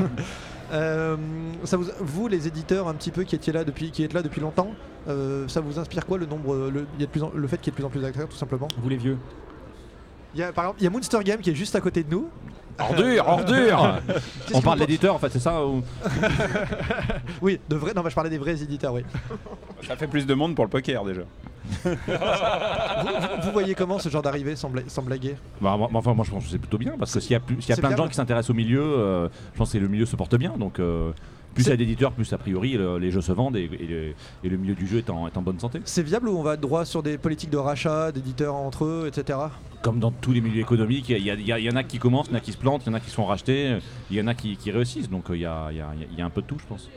Euh, 0.71 1.17
ça 1.65 1.79
vous, 1.79 1.87
vous, 2.01 2.29
les 2.29 2.47
éditeurs, 2.47 2.89
un 2.89 2.95
petit 2.95 3.11
peu 3.11 3.23
qui 3.25 3.35
étiez 3.35 3.53
là 3.55 3.65
depuis, 3.65 3.91
qui 3.91 4.05
êtes 4.05 4.13
là 4.13 4.21
depuis 4.23 4.43
longtemps, 4.43 4.69
euh, 5.09 5.49
ça 5.49 5.63
vous 5.63 5.79
inspire 5.79 6.05
quoi 6.05 6.19
le 6.19 6.27
nombre, 6.27 6.55
le, 6.71 6.87
il 6.97 7.01
y 7.01 7.05
a 7.05 7.07
de 7.07 7.11
plus 7.11 7.23
en- 7.23 7.33
le 7.35 7.49
fait 7.49 7.57
qu'il 7.57 7.69
y 7.69 7.69
ait 7.69 7.73
de 7.73 7.77
plus 7.77 7.85
en 7.87 7.89
plus 7.89 8.01
d'acteurs, 8.03 8.29
tout 8.29 8.37
simplement? 8.37 8.69
Vous 8.83 8.89
les 8.91 8.99
vieux? 8.99 9.17
Il 10.35 10.41
y 10.41 10.43
a 10.43 10.53
par 10.53 10.65
exemple, 10.65 10.81
il 10.83 10.85
y 10.85 10.87
a 10.87 10.91
Monster 10.91 11.19
Game 11.25 11.41
qui 11.41 11.49
est 11.49 11.55
juste 11.55 11.75
à 11.75 11.81
côté 11.81 12.03
de 12.05 12.11
nous. 12.11 12.29
Ordure, 12.79 13.27
ordure 13.27 13.99
On 14.55 14.61
parle 14.61 14.79
vous 14.79 14.87
d'éditeur 14.87 15.15
en 15.15 15.19
fait, 15.19 15.31
c'est 15.31 15.39
ça 15.41 15.65
ou- 15.67 15.83
Oui, 17.43 17.59
de 17.69 17.77
vrais. 17.77 17.93
Non, 17.95 18.03
mais 18.03 18.11
je 18.11 18.15
parlais 18.15 18.31
des 18.31 18.39
vrais 18.39 18.63
éditeurs, 18.63 18.95
oui. 18.95 19.03
Ça 19.87 19.97
fait 19.97 20.07
plus 20.07 20.27
de 20.27 20.35
monde 20.35 20.55
pour 20.55 20.65
le 20.65 20.71
poker 20.71 21.05
déjà. 21.05 21.23
vous, 21.85 21.91
vous- 21.91 23.43
vous 23.43 23.53
voyez 23.53 23.75
comment 23.75 23.99
ce 23.99 24.09
genre 24.09 24.23
d'arrivée 24.23 24.57
sans, 24.57 24.71
bla- 24.71 24.83
sans 24.87 25.03
blaguer? 25.03 25.37
Bah, 25.61 25.77
moi- 25.77 25.89
enfin, 25.95 26.15
moi 26.15 26.25
je 26.25 26.31
pense 26.31 26.45
que 26.45 26.51
c'est 26.51 26.59
plutôt 26.59 26.79
bien 26.79 26.95
parce 26.99 27.13
que 27.13 27.21
s'il 27.21 27.33
y 27.33 27.37
a, 27.37 27.41
plus- 27.41 27.61
s'il 27.61 27.71
y 27.71 27.73
a 27.73 27.75
C'est 27.77 27.81
plein 27.83 27.91
de 27.91 27.95
gens 27.97 28.03
viable. 28.05 28.11
qui 28.11 28.17
s'intéressent 28.17 28.51
au 28.51 28.55
milieu, 28.55 28.81
euh, 28.83 29.29
je 29.53 29.59
pense 29.59 29.73
que 29.73 29.79
le 29.79 29.89
milieu 29.89 30.07
se 30.07 30.17
porte 30.17 30.37
bien. 30.37 30.55
Donc 30.57 30.79
euh, 30.79 31.11
plus 31.63 31.67
il 31.67 31.71
y 31.71 31.73
a 31.73 31.77
d'éditeurs, 31.77 32.13
plus 32.13 32.33
a 32.33 32.39
priori 32.39 32.73
le- 32.73 32.99
les 32.99 33.11
jeux 33.11 33.21
se 33.21 33.33
vendent 33.33 33.57
et, 33.57 33.65
et 33.81 33.87
le, 33.87 34.15
et 34.45 34.49
le 34.49 34.57
milieu 34.57 34.75
du 34.75 34.87
jeu 34.87 34.99
est 34.99 35.11
en, 35.11 35.27
est 35.29 35.37
en 35.37 35.43
bonne 35.43 35.59
santé. 35.59 35.81
C'est 35.85 36.03
viable 36.03 36.29
ou 36.29 36.39
on 36.39 36.43
va 36.43 36.57
droit 36.57 36.85
sur 36.85 37.03
des 37.03 37.19
politiques 37.19 37.51
de 37.51 37.57
rachat, 37.57 38.13
d'éditeurs 38.13 38.55
entre 38.55 38.85
eux, 38.85 39.05
etc. 39.09 39.39
Comme 39.83 40.01
dans 40.01 40.11
tous 40.11 40.33
les 40.33 40.41
milieux 40.41 40.61
économiques, 40.63 41.09
il 41.11 41.19
y, 41.19 41.71
en 41.71 41.77
a 41.77 41.83
qui 41.85 41.99
commencent, 41.99 42.27
il 42.29 42.33
y 42.33 42.35
en 42.35 42.39
a 42.39 42.41
qui 42.41 42.53
se 42.53 42.59
plantent, 42.59 42.83
il 42.85 42.89
y 42.89 42.91
en 42.91 42.95
a 42.95 43.01
qui 43.01 43.11
se 43.11 43.15
font 43.15 43.27
racheter, 43.27 43.79
il 44.11 44.17
y 44.17 44.21
en 44.21 44.27
a 44.27 44.35
qui, 44.35 44.57
qui 44.57 44.71
réussissent. 44.71 45.09
Donc 45.11 45.31
euh, 45.31 45.37
il 45.37 45.43
y, 45.43 45.47
a, 45.47 45.71
y 45.73 46.23
un 46.23 46.31
peu 46.31 46.43
de 46.43 46.47
tout, 46.47 46.59
je 46.59 46.67
pense. 46.67 46.89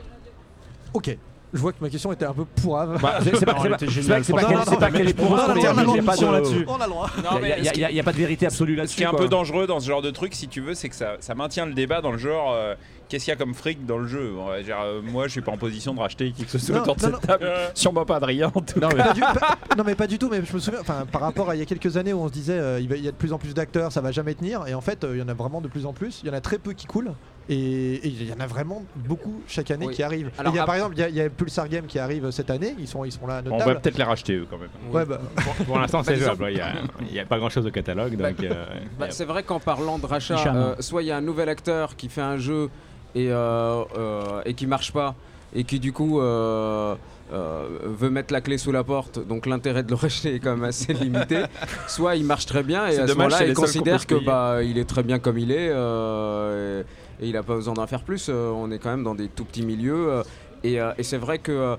Ok. 0.94 1.16
Je 1.54 1.58
vois 1.58 1.72
que 1.72 1.78
ma 1.82 1.90
question 1.90 2.10
était 2.12 2.24
un 2.24 2.32
peu 2.32 2.46
pourrave. 2.46 2.98
Bah, 3.02 3.18
c'est- 3.22 3.32
pas- 3.44 3.52
pas- 3.52 3.68
pas- 3.68 4.76
pas 4.78 4.90
qu'elle- 4.90 5.08
est 5.10 5.12
pour 5.14 5.30
On 5.32 5.34
a 5.36 5.48
le 5.48 5.54
droit, 5.54 5.56
il 5.58 5.62
y 5.62 5.98
a 5.98 6.02
pas 6.02 6.16
de- 6.16 6.24
là-dessus. 6.32 6.64
On 6.66 6.76
a 6.80 6.84
le 6.86 6.90
droit. 6.90 7.10
Non, 7.22 7.38
Il 7.42 7.48
y 7.48 7.52
a- 7.52 7.58
il 7.58 7.64
y 7.64 7.68
a- 7.68 7.72
il 7.74 7.80
y 7.80 7.84
a- 7.84 7.90
il 7.90 7.96
y 7.96 8.00
a 8.00 8.02
pas 8.02 8.12
de 8.12 8.16
vérité 8.16 8.46
absolue 8.46 8.72
Ce 8.72 8.78
là-dessus. 8.78 8.96
qui 8.96 9.02
est 9.02 9.06
un 9.06 9.12
peu 9.12 9.28
dangereux 9.28 9.66
dans 9.66 9.78
ce 9.78 9.86
genre 9.86 10.00
de 10.00 10.10
truc, 10.10 10.32
si 10.34 10.48
tu 10.48 10.62
veux, 10.62 10.72
c'est 10.72 10.88
que 10.88 10.94
ça, 10.94 11.16
ça 11.20 11.34
maintient 11.34 11.66
le 11.66 11.74
débat 11.74 12.00
dans 12.00 12.10
le 12.12 12.16
genre 12.16 12.52
euh, 12.54 12.74
qu'est-ce 13.12 13.24
qu'il 13.26 13.32
y 13.32 13.34
a 13.34 13.38
comme 13.38 13.52
fric 13.54 13.84
dans 13.84 13.98
le 13.98 14.06
jeu. 14.08 14.32
Euh, 14.34 15.02
moi, 15.02 15.26
je 15.26 15.32
suis 15.32 15.40
pas 15.42 15.52
en 15.52 15.58
position 15.58 15.92
de 15.94 16.00
racheter 16.00 16.32
qui 16.32 16.44
que 16.44 16.50
ce 16.50 16.58
soit 16.58 16.80
autour 16.80 16.96
de 16.96 17.06
non, 17.06 17.18
cette 17.20 17.26
table. 17.26 17.50
Sûrement 17.74 18.04
pas 18.06 18.16
Adrien. 18.16 18.50
en 18.54 18.60
tout 18.62 18.80
Non, 18.80 18.88
cas. 18.88 18.96
mais- 18.96 19.02
Pas 19.04 19.12
du- 19.12 19.20
pas- 19.20 19.58
non 19.76 19.84
mais 19.84 19.94
pas 19.94 20.06
du 20.06 20.18
tout, 20.18 20.28
mais 20.30 20.42
je 20.44 20.52
me 20.54 20.58
souviens, 20.58 20.80
enfin 20.80 21.04
par 21.10 21.20
rapport 21.20 21.50
à 21.50 21.54
il 21.54 21.58
y 21.58 21.62
a 21.62 21.66
quelques 21.66 21.96
années 21.98 22.12
où 22.14 22.20
on 22.20 22.28
se 22.28 22.32
disait 22.32 22.58
euh, 22.58 22.80
il 22.80 22.88
va- 22.88 22.96
il 22.96 23.04
y 23.04 23.08
a 23.08 23.10
de 23.12 23.16
plus 23.16 23.32
en 23.32 23.38
plus 23.38 23.52
d'acteurs, 23.54 23.92
ça 23.92 24.00
va 24.00 24.12
jamais 24.12 24.34
tenir, 24.34 24.66
et 24.66 24.74
en 24.74 24.80
fait 24.80 25.04
euh, 25.04 25.14
il 25.16 25.18
y 25.20 25.22
en 25.22 25.28
a 25.28 25.34
vraiment 25.34 25.60
de 25.60 25.68
plus 25.68 25.84
en 25.86 25.92
plus, 25.92 26.20
il 26.22 26.28
y 26.28 26.30
en 26.30 26.34
a 26.34 26.40
très 26.40 26.58
peu 26.58 26.72
qui 26.72 26.86
coulent, 26.86 27.12
et 27.48 27.56
et 27.94 28.06
il 28.08 28.28
y 28.28 28.32
en 28.32 28.40
a 28.40 28.46
vraiment 28.46 28.82
beaucoup 28.96 29.42
chaque 29.46 29.70
année 29.70 29.86
Oui. 29.86 29.94
qui 29.94 30.02
arrivent. 30.02 30.30
Alors, 30.38 30.52
il 30.52 30.56
y 30.56 30.60
a, 30.60 30.64
par 30.64 30.74
exemple, 30.76 30.94
il 30.96 31.00
y 31.00 31.04
a- 31.04 31.08
il 31.08 31.14
y, 31.16 31.20
a 31.20 31.28
Pulsar 31.28 31.68
Game 31.68 31.86
qui 31.86 31.98
arrive 31.98 32.30
cette 32.30 32.50
année, 32.50 32.74
ils 32.78 32.88
sont, 32.88 33.04
ils 33.04 33.12
sont 33.12 33.26
là 33.26 33.36
à 33.38 33.42
notre 33.42 33.54
On 33.56 33.58
table. 33.58 33.72
va 33.74 33.80
peut-être 33.80 33.98
les 33.98 34.04
racheter 34.04 34.34
eux 34.36 34.46
quand 34.48 34.58
même. 34.58 34.68
Ouais, 34.92 35.04
bah, 35.04 35.18
Pour 35.66 35.78
l'instant, 35.78 36.02
c'est 36.02 36.16
Bah, 36.16 36.24
jouable. 36.34 36.46
Il 36.50 36.54
n'y 36.54 36.60
a, 36.60 36.72
il 37.10 37.14
y 37.14 37.20
a 37.20 37.24
pas 37.26 37.38
grand 37.38 37.50
chose 37.50 37.66
au 37.66 37.70
catalogue. 37.70 38.16
Donc, 38.16 38.40
euh, 38.42 38.64
Bah, 38.98 39.06
c'est 39.10 39.24
vrai 39.24 39.42
qu'en 39.42 39.60
parlant 39.60 39.98
de 39.98 40.06
rachat, 40.06 40.36
euh, 40.54 40.74
soit 40.80 41.02
il 41.02 41.06
y 41.08 41.10
a 41.12 41.16
un 41.16 41.20
nouvel 41.20 41.48
acteur 41.48 41.96
qui 41.96 42.08
fait 42.08 42.20
un 42.20 42.38
jeu 42.38 42.70
et, 43.14 43.28
euh, 43.30 43.84
euh, 43.96 44.42
et 44.44 44.54
qui 44.54 44.66
marche 44.66 44.92
pas 44.92 45.14
et 45.54 45.64
qui 45.64 45.78
du 45.78 45.92
coup 45.92 46.20
euh, 46.20 46.94
euh, 47.32 47.68
veut 47.84 48.10
mettre 48.10 48.32
la 48.32 48.40
clé 48.40 48.58
sous 48.58 48.72
la 48.72 48.84
porte, 48.84 49.26
donc 49.26 49.46
l'intérêt 49.46 49.82
de 49.82 49.90
le 49.90 49.94
racheter 49.96 50.34
est 50.34 50.38
quand 50.38 50.54
même 50.54 50.64
assez 50.64 50.92
limité. 50.92 51.44
soit 51.88 52.16
il 52.16 52.24
marche 52.24 52.46
très 52.46 52.62
bien 52.62 52.86
et 52.88 52.98
à 52.98 53.06
ce 53.06 53.14
moment-là 53.14 53.46
il 53.46 53.54
considère 53.54 54.06
que 54.06 54.14
bah 54.14 54.62
il 54.62 54.78
est 54.78 54.88
très 54.88 55.02
bien 55.02 55.18
comme 55.18 55.38
il 55.38 55.50
est 55.50 55.68
euh, 55.70 56.82
et, 57.20 57.24
et 57.24 57.28
il 57.28 57.32
n'a 57.34 57.42
pas 57.42 57.54
besoin 57.54 57.74
d'en 57.74 57.86
faire 57.86 58.02
plus. 58.02 58.28
On 58.28 58.70
est 58.70 58.78
quand 58.78 58.90
même 58.90 59.04
dans 59.04 59.14
des 59.14 59.28
tout 59.28 59.44
petits 59.44 59.64
milieux. 59.64 60.22
et, 60.64 60.76
et 60.76 61.02
c'est 61.02 61.18
vrai 61.18 61.38
que 61.38 61.76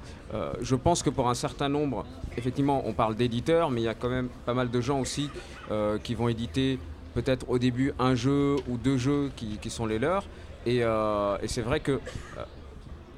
je 0.62 0.76
pense 0.76 1.04
que 1.04 1.10
pour 1.10 1.30
un 1.30 1.34
certain 1.34 1.70
nombre, 1.70 2.06
effectivement, 2.38 2.84
on 2.86 2.94
parle 2.94 3.16
d'éditeurs, 3.16 3.70
mais 3.72 3.82
il 3.82 3.86
y 3.86 3.90
a 3.90 3.94
quand 3.94 4.10
même 4.10 4.30
pas 4.46 4.54
mal 4.54 4.70
de 4.70 4.82
gens 4.82 5.00
aussi 5.00 5.30
qui 6.04 6.16
vont 6.16 6.30
éditer 6.30 6.80
peut-être 7.14 7.50
au 7.50 7.60
début 7.60 7.94
un 8.00 8.16
jeu 8.16 8.56
ou 8.68 8.78
deux 8.78 8.98
jeux 8.98 9.32
qui, 9.36 9.58
qui 9.62 9.70
sont 9.70 9.86
les 9.86 10.00
leurs. 10.00 10.26
Et, 10.66 10.80
euh, 10.84 11.38
et 11.42 11.48
c'est 11.48 11.62
vrai 11.62 11.80
que 11.80 11.92
euh, 11.94 12.42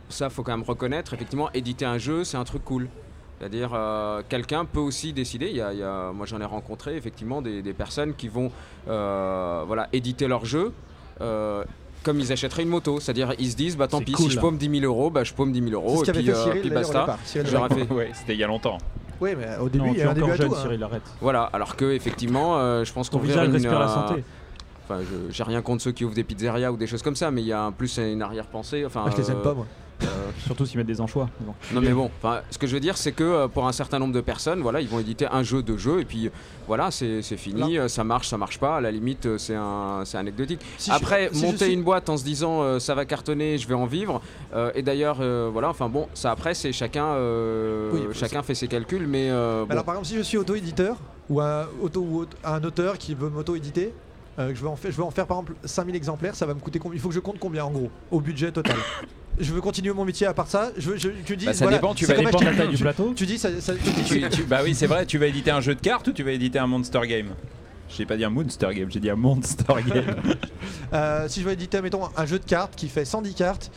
ça, 0.09 0.29
faut 0.29 0.43
quand 0.43 0.51
même 0.55 0.65
reconnaître, 0.65 1.13
effectivement, 1.13 1.49
éditer 1.53 1.85
un 1.85 1.97
jeu, 1.97 2.23
c'est 2.23 2.37
un 2.37 2.43
truc 2.43 2.63
cool. 2.63 2.87
C'est-à-dire, 3.39 3.71
euh, 3.73 4.21
quelqu'un 4.29 4.63
peut 4.65 4.79
aussi 4.79 5.11
décider. 5.13 5.49
Il 5.49 5.57
y 5.57 5.61
a, 5.61 5.73
il 5.73 5.79
y 5.79 5.83
a- 5.83 6.11
moi, 6.13 6.25
j'en 6.25 6.39
ai 6.39 6.45
rencontré 6.45 6.95
effectivement 6.95 7.41
des, 7.41 7.61
des 7.61 7.73
personnes 7.73 8.13
qui 8.13 8.27
vont, 8.29 8.49
euh, 8.87 9.63
voilà, 9.67 9.89
éditer 9.93 10.27
leur 10.27 10.45
jeu. 10.45 10.71
euh, 11.21 11.63
comme 12.03 12.19
ils 12.19 12.31
achèteraient 12.31 12.61
une 12.61 12.69
moto, 12.69 12.99
c'est-à-dire 12.99 13.33
ils 13.39 13.49
se 13.49 13.55
disent 13.55 13.75
bah 13.77 13.87
tant 13.87 13.97
pis 13.99 14.11
cool. 14.11 14.25
si 14.27 14.31
je 14.35 14.39
paume 14.39 14.57
10 14.59 14.79
000 14.81 14.85
euros, 14.85 15.09
bah 15.09 15.23
je 15.23 15.33
paume 15.33 15.51
10 15.51 15.57
000 15.59 15.69
C'est 15.69 15.73
euros 15.73 16.05
ce 16.05 16.11
et 16.11 16.13
puis, 16.13 16.25
fait 16.27 16.35
Cyril, 16.43 16.61
puis 16.61 16.69
d'ailleurs, 16.69 16.89
au 16.89 16.93
basta. 16.93 17.17
fait- 17.69 17.91
Ouais, 17.91 18.11
c'était 18.13 18.33
il 18.33 18.39
y 18.39 18.43
a 18.43 18.47
longtemps. 18.47 18.77
Oui, 19.19 19.31
mais 19.35 19.47
au 19.59 19.69
début, 19.69 19.85
Non, 19.87 19.91
il 19.93 19.97
y 19.97 20.01
a 20.03 20.11
un 20.11 20.13
début 20.13 20.23
encore 20.25 20.33
à 20.33 20.35
jeune, 20.37 20.49
tout. 20.49 20.55
hein. 20.55 20.61
Cyril, 20.61 20.83
arrête. 20.83 21.01
Voilà, 21.19 21.43
alors 21.51 21.75
que 21.75 21.85
effectivement, 21.93 22.59
euh, 22.59 22.83
je 22.83 22.93
pense 22.93 23.09
visage 23.17 23.47
une, 23.47 23.53
la 23.79 23.87
santé. 23.87 24.23
Enfin, 24.87 25.01
je- 25.01 25.33
j'ai 25.33 25.43
rien 25.43 25.61
contre 25.61 25.81
ceux 25.83 25.91
qui 25.91 26.05
ouvrent 26.05 26.13
des 26.15 26.23
pizzerias 26.23 26.71
ou 26.71 26.77
des 26.77 26.87
choses 26.87 27.01
comme 27.01 27.15
ça, 27.15 27.31
mais 27.31 27.41
il 27.41 27.47
y 27.47 27.53
a 27.53 27.63
en 27.65 27.71
plus 27.71 27.97
une 27.97 28.21
arrière-pensée. 28.21 28.85
Enfin, 28.85 29.05
Ah, 29.07 29.09
je 29.11 29.17
les 29.21 29.31
aime 29.31 29.37
euh, 29.37 29.43
pas, 29.43 29.53
moi. 29.55 29.65
euh, 30.03 30.05
Surtout 30.45 30.65
s'ils 30.67 30.77
mettent 30.77 30.85
des 30.87 31.01
anchois. 31.01 31.27
bon. 31.39 31.53
non 31.73 31.81
mais 31.81 31.91
bon, 31.91 32.11
enfin, 32.21 32.41
ce 32.51 32.57
que 32.59 32.67
je 32.67 32.73
veux 32.73 32.79
dire, 32.79 32.95
c'est 32.97 33.11
que 33.13 33.23
euh, 33.23 33.47
pour 33.47 33.67
un 33.67 33.71
certain 33.71 33.97
nombre 33.97 34.13
de 34.13 34.21
personnes, 34.21 34.61
voilà, 34.61 34.81
ils 34.81 34.87
vont 34.87 34.99
éditer 34.99 35.25
un 35.31 35.41
jeu, 35.41 35.63
deux 35.63 35.77
jeux, 35.77 36.01
et 36.01 36.05
puis 36.05 36.27
euh, 36.27 36.31
voilà, 36.67 36.91
c'est 36.91 37.21
c'est 37.23 37.37
fini, 37.37 37.79
euh, 37.79 37.87
ça 37.87 38.03
marche, 38.03 38.27
ça 38.27 38.37
marche 38.37 38.59
pas. 38.59 38.77
À 38.77 38.81
la 38.81 38.91
limite, 38.91 39.25
euh, 39.25 39.37
c'est 39.39 39.55
un, 39.55 40.03
c'est 40.05 40.17
anecdotique. 40.19 40.59
Si 40.77 40.91
je- 40.91 40.95
Après, 40.95 41.29
si 41.33 41.39
je 41.39 41.45
monter 41.47 41.65
suis- 41.65 41.73
une 41.73 41.83
boîte 41.83 42.07
en 42.09 42.17
se 42.17 42.23
disant 42.23 42.61
euh, 42.61 42.77
ça 42.79 42.93
va 42.93 43.05
cartonner, 43.05 43.57
je 43.57 43.67
vais 43.67 43.73
en 43.73 43.85
vivre. 43.87 44.21
euh, 44.53 44.69
et 44.75 44.83
d'ailleurs, 44.83 45.17
euh, 45.21 45.49
voilà, 45.51 45.69
enfin 45.69 45.89
bon, 45.89 46.07
ça 46.13 46.29
après, 46.31 46.53
c'est 46.53 46.71
chacun, 46.73 47.05
euh, 47.05 47.89
Oui, 47.93 48.01
chacun 48.13 48.43
fait 48.43 48.53
ses 48.55 48.67
calculs, 48.67 49.07
mais 49.07 49.29
euh, 49.31 49.63
bon. 49.65 49.71
Alors 49.71 49.83
par 49.83 49.95
exemple, 49.95 50.07
si 50.09 50.15
je 50.17 50.21
suis 50.21 50.37
auto-éditeur 50.37 50.97
ou 51.29 51.41
un, 51.41 51.65
auto, 51.81 52.01
ou 52.01 52.25
un 52.43 52.63
auteur 52.63 52.97
qui 52.99 53.15
veut 53.15 53.29
m'auto-éditer, 53.29 53.93
euh, 54.39 54.51
je, 54.53 54.61
veux 54.61 54.67
en 54.67 54.75
faire, 54.75 54.91
je 54.91 54.97
veux 54.97 55.03
en 55.03 55.11
faire 55.11 55.27
par 55.27 55.37
exemple 55.37 55.53
5000 55.65 55.95
exemplaires, 55.95 56.35
ça 56.35 56.45
va 56.45 56.53
me 56.53 56.59
coûter 56.59 56.79
combien 56.79 56.95
Il 56.97 57.01
faut 57.01 57.09
que 57.09 57.15
je 57.15 57.19
compte 57.19 57.37
combien 57.39 57.63
en 57.65 57.71
gros 57.71 57.89
au 58.11 58.19
budget 58.19 58.51
total? 58.51 58.75
Je 59.37 59.51
veux 59.51 59.59
continuer 59.59 59.91
mon 59.91 60.05
métier 60.05 60.25
à 60.27 60.33
part 60.33 60.47
ça. 60.47 60.71
Je 60.77 60.91
veux, 60.91 60.97
je, 60.97 61.09
tu 61.25 61.35
dis, 61.35 61.45
Bah, 61.45 61.51
ça 61.51 61.65
voilà, 61.65 61.75
dépend, 61.77 61.93
tu 61.93 62.05
vas 62.05 62.15
de 62.15 62.21
la 62.23 62.53
taille 62.55 62.69
du 62.69 62.77
plateau. 62.77 63.11
Tu 63.13 63.25
dis, 63.25 63.37
ça, 63.37 63.49
ça- 63.59 63.73
tu 63.73 63.89
dis- 63.89 64.03
Tu- 64.05 64.29
tu- 64.29 64.43
bah 64.43 64.61
oui, 64.63 64.73
c'est 64.73 64.87
vrai, 64.87 65.05
tu 65.05 65.17
vas 65.17 65.27
éditer 65.27 65.51
un 65.51 65.59
jeu 65.59 65.75
de 65.75 65.81
cartes 65.81 66.07
ou 66.07 66.13
tu 66.13 66.23
vas 66.23 66.31
éditer 66.31 66.57
un 66.57 66.67
Monster 66.67 67.01
Game? 67.05 67.31
J'ai 67.89 68.05
pas 68.05 68.17
dit 68.17 68.25
un 68.25 68.29
Monster 68.29 68.67
Game, 68.73 68.89
j'ai 68.91 68.99
dit 68.99 69.09
un 69.09 69.15
Monster 69.15 69.73
Game. 69.87 70.03
Euh, 70.93 71.27
si 71.27 71.41
je 71.41 71.45
veux 71.45 71.51
éditer, 71.51 71.81
mettons, 71.81 72.01
un 72.15 72.25
jeu 72.25 72.39
de 72.39 72.45
cartes 72.45 72.75
qui 72.75 72.87
fait 72.87 73.05
110 73.05 73.33
cartes, 73.33 73.71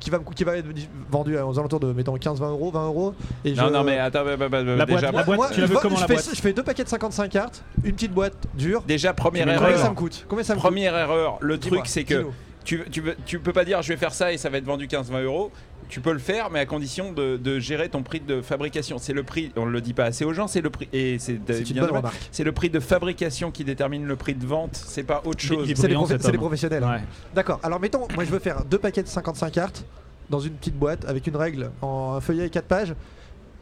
qui 0.00 0.10
va, 0.10 0.18
qui 0.34 0.44
va 0.44 0.56
être 0.56 0.66
vendu 1.10 1.36
aux 1.38 1.58
alentours 1.58 1.78
de, 1.78 1.92
mettons, 1.92 2.16
15-20 2.16 2.50
euros, 2.50 2.70
20 2.70 2.86
euros. 2.86 3.14
Et 3.44 3.52
non, 3.54 3.66
je- 3.68 3.72
non, 3.72 3.84
mais 3.84 3.98
attends, 3.98 4.24
bah, 4.24 4.36
bah, 4.36 4.48
bah, 4.48 4.62
La 4.62 4.86
déjà, 4.86 5.12
boîte, 5.12 5.26
la 5.28 5.36
Moi, 5.36 5.48
tu 5.52 5.60
la 5.60 5.66
je 5.66 5.72
veux 5.72 5.78
comment 5.78 5.96
je 5.96 6.00
la 6.00 6.06
fais, 6.08 6.14
boîte 6.14 6.30
je 6.34 6.40
fais 6.40 6.52
deux 6.52 6.62
paquets 6.62 6.84
de 6.84 6.88
55 6.88 7.30
cartes, 7.30 7.64
une 7.84 7.92
petite 7.92 8.12
boîte 8.12 8.34
dure. 8.54 8.82
déjà 8.82 9.12
première 9.12 9.48
erreur. 9.48 9.62
Combien 9.68 9.82
ça 9.82 9.90
me 9.90 9.94
coûte? 9.94 10.26
Combien 10.28 10.44
ça 10.44 10.54
me 10.54 10.58
coûte? 10.60 10.68
Première 10.70 10.96
erreur, 10.96 11.38
le 11.40 11.58
truc 11.60 11.82
c'est 11.84 12.04
que 12.04 12.14
dis-nous. 12.14 12.32
Tu, 12.64 12.82
tu, 12.90 13.00
veux- 13.00 13.16
tu 13.26 13.38
peux 13.38 13.52
pas 13.52 13.64
dire 13.64 13.82
je 13.82 13.88
vais 13.88 13.96
faire 13.98 14.12
ça 14.14 14.32
et 14.32 14.38
ça 14.38 14.48
va 14.50 14.58
être 14.58 14.64
vendu 14.64 14.86
15-20 14.86 15.22
euros. 15.22 15.50
Tu 15.90 16.00
peux 16.00 16.12
le 16.14 16.18
faire, 16.18 16.48
mais 16.50 16.60
à 16.60 16.66
condition 16.66 17.12
de, 17.12 17.36
de 17.36 17.58
gérer 17.60 17.90
ton 17.90 18.02
prix 18.02 18.18
de 18.20 18.40
fabrication. 18.40 18.96
C'est 18.98 19.12
le 19.12 19.22
prix, 19.22 19.52
on 19.54 19.66
le 19.66 19.80
dit 19.82 19.92
pas 19.92 20.04
assez 20.04 20.24
aux 20.24 20.32
gens, 20.32 20.46
c'est 20.48 20.62
le 20.62 20.70
prix 20.70 20.88
et 20.94 21.18
c'est 21.18 21.38
C'est 22.32 22.42
le 22.44 22.52
prix 22.52 22.70
de 22.70 22.80
fabrication 22.80 23.50
qui 23.50 23.64
détermine 23.64 24.06
le 24.06 24.16
prix 24.16 24.34
de 24.34 24.46
vente. 24.46 24.74
C'est 24.74 25.02
pas 25.02 25.20
autre 25.26 25.40
chose. 25.40 25.70
C'est 25.76 25.88
les, 25.88 26.38
professionnels. 26.38 26.82
hein. 26.84 26.94
Ouais. 26.96 27.02
D'accord. 27.34 27.60
Alors 27.62 27.80
mettons, 27.80 28.08
moi 28.14 28.24
je 28.24 28.30
veux 28.30 28.38
faire 28.38 28.64
deux 28.64 28.78
paquets 28.78 29.02
de 29.02 29.08
55 29.08 29.50
cartes 29.52 29.84
dans 30.30 30.40
une 30.40 30.54
petite 30.54 30.74
boîte 30.78 31.04
avec 31.06 31.26
une 31.26 31.36
règle 31.36 31.70
en 31.82 32.18
feuillet 32.20 32.48
4 32.48 32.64
pages. 32.66 32.94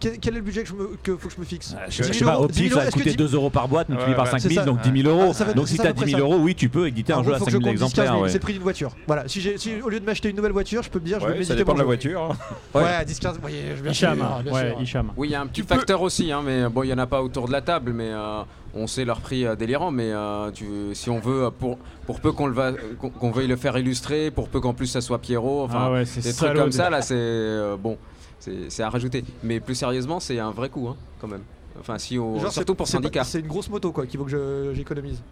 Quel, 0.02 0.18
quel 0.18 0.34
est 0.34 0.36
le 0.38 0.42
budget 0.42 0.64
que 0.64 0.68
je 0.68 0.74
me, 0.74 0.90
que 1.00 1.16
faut 1.16 1.28
que 1.28 1.34
je 1.34 1.38
me 1.40 1.44
fixe 1.44 1.76
Je 1.88 2.02
10 2.02 2.08
sais 2.08 2.12
000 2.14 2.28
pas, 2.30 2.34
euros, 2.36 2.44
au 2.46 2.48
10 2.48 2.54
000 2.54 2.64
pif, 2.70 2.74
ça 2.76 2.84
va 2.86 2.90
coûter 2.90 3.10
10 3.10 3.16
2 3.16 3.34
euros 3.36 3.50
par 3.50 3.68
boîte, 3.68 3.88
multiplié 3.88 4.10
Ouais, 4.16 4.16
par 4.16 4.24
ouais, 4.32 4.40
5000, 4.40 4.50
c'est 4.50 4.54
ça. 4.60 4.64
donc 4.66 4.80
10 4.80 5.02
000 5.02 5.08
euros. 5.16 5.28
Ah, 5.30 5.32
ça 5.32 5.44
va- 5.44 5.52
donc 5.52 5.68
si 5.68 5.76
t'as 5.76 5.90
à 5.90 5.94
peu 5.94 6.04
10 6.04 6.10
000 6.10 6.18
près 6.18 6.28
ça. 6.28 6.34
euros, 6.34 6.42
oui, 6.42 6.54
tu 6.56 6.68
peux 6.68 6.88
éditer 6.88 7.12
un 7.12 7.22
jeu 7.22 7.32
à 7.34 7.38
faut 7.38 7.44
que 7.44 7.50
je 7.52 7.56
5000 7.58 7.68
compte 7.68 7.74
10 7.76 7.80
15 7.80 7.90
exemplaires. 7.92 8.12
000, 8.14 8.22
ouais. 8.24 8.28
C'est 8.28 8.34
le 8.34 8.40
prix 8.40 8.52
d'une 8.54 8.62
voiture. 8.62 8.90
Voilà. 9.06 9.28
Si, 9.28 9.40
si 9.56 9.80
au 9.80 9.88
lieu 9.88 10.00
de 10.00 10.04
m'acheter 10.04 10.28
une 10.30 10.36
nouvelle 10.36 10.50
voiture, 10.50 10.82
je 10.82 10.90
peux 10.90 10.98
me 10.98 11.04
dire, 11.04 11.20
je 11.20 11.26
vais 11.26 11.30
Ouais, 11.30 11.32
ça 11.36 11.38
méditer 11.38 11.54
dépend 11.54 11.74
de 11.74 11.78
la 11.78 11.84
voiture. 11.84 12.32
hein. 12.74 12.78
Ouais, 12.80 13.04
10 13.06 13.18
15 13.20 13.38
oui, 13.44 13.52
je- 13.76 13.82
bien 13.82 13.92
Hicham, 13.92 14.18
ouais. 14.50 14.74
Oui, 15.16 15.28
il 15.28 15.30
y 15.30 15.34
a 15.36 15.40
un 15.40 15.46
petit 15.46 15.62
facteur 15.62 16.02
aussi, 16.02 16.32
hein, 16.32 16.42
mais 16.44 16.68
bon, 16.68 16.82
il 16.82 16.88
y 16.88 16.92
en 16.92 16.98
a 16.98 17.06
pas 17.06 17.22
autour 17.22 17.46
de 17.46 17.52
la 17.52 17.60
table, 17.60 17.92
mais 17.92 18.08
euh, 18.10 18.42
on 18.74 18.88
sait 18.88 19.04
leur 19.04 19.20
prix 19.20 19.46
euh, 19.46 19.54
délirant. 19.54 19.92
Mais 19.92 20.10
euh, 20.12 20.50
tu- 20.50 20.94
si 20.94 21.10
on 21.10 21.20
veut, 21.20 21.44
euh, 21.44 21.50
pour, 21.56 21.78
pour 22.06 22.18
peu 22.20 22.32
qu'on 22.32 22.46
le 22.46 22.54
va, 22.54 22.72
qu'on 22.98 23.10
qu'on 23.10 23.30
veuille 23.30 23.46
le 23.46 23.56
faire 23.56 23.78
illustrer, 23.78 24.32
pour 24.32 24.48
peu 24.48 24.58
qu'en 24.60 24.74
plus 24.74 24.86
ça 24.88 25.00
soit 25.00 25.18
Pierrot, 25.20 25.62
enfin, 25.64 25.78
Ah 25.86 25.92
ouais, 25.92 26.04
c'est 26.06 26.22
des 26.22 26.32
trucs 26.34 26.54
comme 26.54 26.70
de- 26.70 26.74
ça, 26.74 26.90
là, 26.90 27.02
c'est 27.02 27.14
euh, 27.16 27.76
bon, 27.76 27.96
c'est 28.68 28.82
à 28.82 28.90
rajouter. 28.90 29.24
Mais 29.42 29.60
plus 29.60 29.74
sérieusement, 29.74 30.20
c'est 30.20 30.38
un 30.38 30.50
vrai 30.50 30.68
coup, 30.68 30.88
hein, 30.88 30.96
quand 31.20 31.28
même. 31.28 31.42
Enfin, 31.80 31.98
si 31.98 32.18
on, 32.18 32.38
Genre, 32.38 32.52
surtout 32.52 32.72
c'est- 32.72 32.76
pour 32.76 32.88
syndicat. 32.88 33.24
C'est 33.24 33.40
une 33.40 33.46
grosse 33.46 33.68
moto 33.70 33.92
quoi 33.92 34.06
qu'il 34.06 34.18
faut 34.18 34.24
que 34.26 34.30
je- 34.30 34.72
j'économise. 34.74 35.22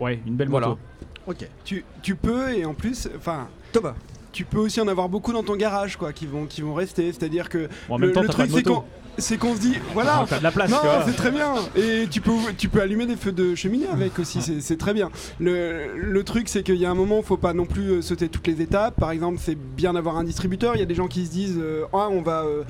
Ouais, 0.00 0.20
une 0.26 0.36
belle 0.36 0.48
Voilà. 0.48 0.68
moto. 0.68 0.80
Ok. 1.26 1.48
Tu, 1.64 1.84
tu 2.02 2.14
peux, 2.14 2.50
et 2.54 2.64
en 2.64 2.74
plus, 2.74 3.08
enfin, 3.16 3.48
Thomas. 3.72 3.94
Tu 4.36 4.44
peux 4.44 4.58
aussi 4.58 4.80
en 4.82 4.88
avoir 4.88 5.08
beaucoup 5.08 5.32
dans 5.32 5.42
ton 5.42 5.56
garage, 5.56 5.96
quoi, 5.96 6.12
qui 6.12 6.26
vont, 6.26 6.44
qui 6.44 6.60
vont 6.60 6.74
rester. 6.74 7.10
C'est-à-dire 7.12 7.48
que 7.48 7.68
Bon, 7.88 7.94
en 7.94 7.98
le, 7.98 8.06
même 8.08 8.14
temps, 8.14 8.20
le 8.20 8.26
t'as 8.28 8.34
truc, 8.34 8.50
c'est 8.52 8.62
qu'on 8.62 8.84
c'est 9.18 9.38
qu'on 9.38 9.54
se 9.54 9.60
dit, 9.60 9.72
voilà, 9.94 10.26
de 10.30 10.42
la 10.42 10.50
place, 10.52 10.70
non, 10.70 10.76
c'est 11.06 11.16
très 11.16 11.30
bien. 11.30 11.54
Et 11.74 12.06
tu 12.10 12.20
peux, 12.20 12.32
tu 12.58 12.68
peux 12.68 12.82
allumer 12.82 13.06
des 13.06 13.16
feux 13.16 13.32
de 13.32 13.54
cheminée 13.54 13.86
avec 13.90 14.18
aussi, 14.18 14.42
c'est- 14.42 14.60
c'est 14.60 14.76
très 14.76 14.92
bien. 14.92 15.08
Le, 15.40 15.96
le 15.96 16.22
truc, 16.22 16.50
c'est 16.50 16.62
qu'il 16.62 16.74
y 16.76 16.84
a 16.84 16.90
un 16.90 16.94
moment, 16.94 17.22
faut 17.22 17.38
pas 17.38 17.54
non 17.54 17.64
plus 17.64 17.88
euh, 17.92 18.02
sauter 18.02 18.28
toutes 18.28 18.46
les 18.46 18.60
étapes. 18.60 18.96
Par 19.00 19.10
exemple, 19.12 19.38
c'est 19.40 19.54
bien 19.54 19.94
d'avoir 19.94 20.18
un 20.18 20.24
distributeur. 20.24 20.76
Il 20.76 20.80
y 20.80 20.82
a 20.82 20.86
des 20.86 20.94
gens 20.94 21.06
qui 21.08 21.24
se 21.24 21.30
disent, 21.30 21.58
euh, 21.58 21.84
ah, 21.94 22.08
on 22.10 22.20
va, 22.20 22.42
euh, 22.42 22.64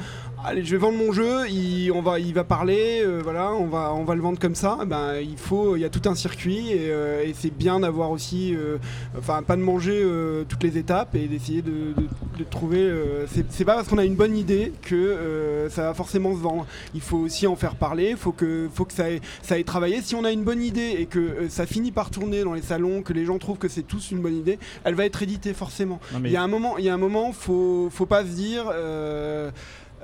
allez, 0.47 0.65
je 0.65 0.71
vais 0.71 0.77
vendre 0.79 0.97
mon 0.97 1.13
jeu, 1.13 1.49
il, 1.51 1.91
on 1.93 2.01
va, 2.03 2.21
il 2.21 2.33
va 2.33 2.45
parler, 2.45 3.03
euh, 3.05 3.21
voilà, 3.23 3.53
on 3.53 3.67
va, 3.67 3.93
on 3.95 4.05
va 4.05 4.15
le 4.15 4.21
vendre 4.23 4.39
comme 4.39 4.55
ça. 4.55 4.79
Ben, 4.87 5.15
il 5.21 5.37
faut, 5.37 5.77
il 5.77 5.81
y 5.81 5.85
a 5.85 5.89
tout 5.91 6.09
un 6.09 6.15
circuit 6.15 6.71
et, 6.71 6.87
euh, 6.91 7.25
et 7.25 7.35
c'est 7.35 7.51
bien 7.51 7.81
d'avoir 7.81 8.11
aussi, 8.11 8.55
euh, 8.55 8.79
enfin, 9.19 9.43
pas 9.43 9.57
de 9.57 9.61
manger 9.63 10.01
euh, 10.03 10.45
toutes 10.49 10.63
les 10.63 10.79
étapes 10.79 11.15
et 11.17 11.27
d'essayer 11.27 11.63
de, 11.63 11.71
de- 11.97 12.07
de 12.39 12.45
trouver. 12.45 12.79
euh, 12.81 13.27
c'est 13.51 13.65
pas 13.65 13.75
parce 13.75 13.89
qu'on 13.89 13.99
a 13.99 14.05
une 14.05 14.15
bonne 14.15 14.37
idée 14.37 14.73
que 14.83 14.95
euh, 14.95 15.69
ça 15.71 15.83
va 15.83 15.95
forcément 15.95 16.33
se 16.35 16.41
vendre. 16.41 16.67
Il 16.95 17.01
faut 17.01 17.17
aussi 17.19 17.47
en 17.47 17.57
faire 17.57 17.75
parler, 17.75 18.15
faut 18.17 18.33
que, 18.33 18.69
faut 18.73 18.85
que 18.85 18.93
ça 18.93 19.11
ait, 19.11 19.21
ça 19.43 19.59
ait 19.59 19.65
travaillé. 19.65 20.01
Si 20.03 20.15
on 20.15 20.25
a 20.25 20.31
une 20.31 20.45
bonne 20.45 20.63
idée 20.63 20.97
et 20.99 21.07
que 21.07 21.49
ça 21.49 21.67
finit 21.67 21.93
par 21.93 22.11
tourner 22.11 22.45
dans 22.45 22.53
les 22.55 22.63
salons, 22.63 23.03
que 23.03 23.13
les 23.13 23.25
gens 23.25 23.39
trouvent 23.39 23.59
que 23.59 23.69
c'est 23.69 23.83
tous 23.83 24.11
une 24.11 24.21
bonne 24.21 24.37
idée, 24.37 24.59
elle 24.85 24.95
va 24.95 25.07
être 25.07 25.23
éditée 25.23 25.55
forcément. 25.55 25.99
Mais- 26.21 26.29
Il 26.29 26.33
y 26.33 26.37
a 26.37 26.43
un 26.43 26.49
moment, 26.49 26.77
il 26.79 26.85
y 26.85 26.89
a 26.89 26.95
un 26.95 26.99
moment, 26.99 27.33
faut, 27.33 27.89
faut 27.91 28.07
pas 28.07 28.23
se 28.23 28.29
dire. 28.31 28.65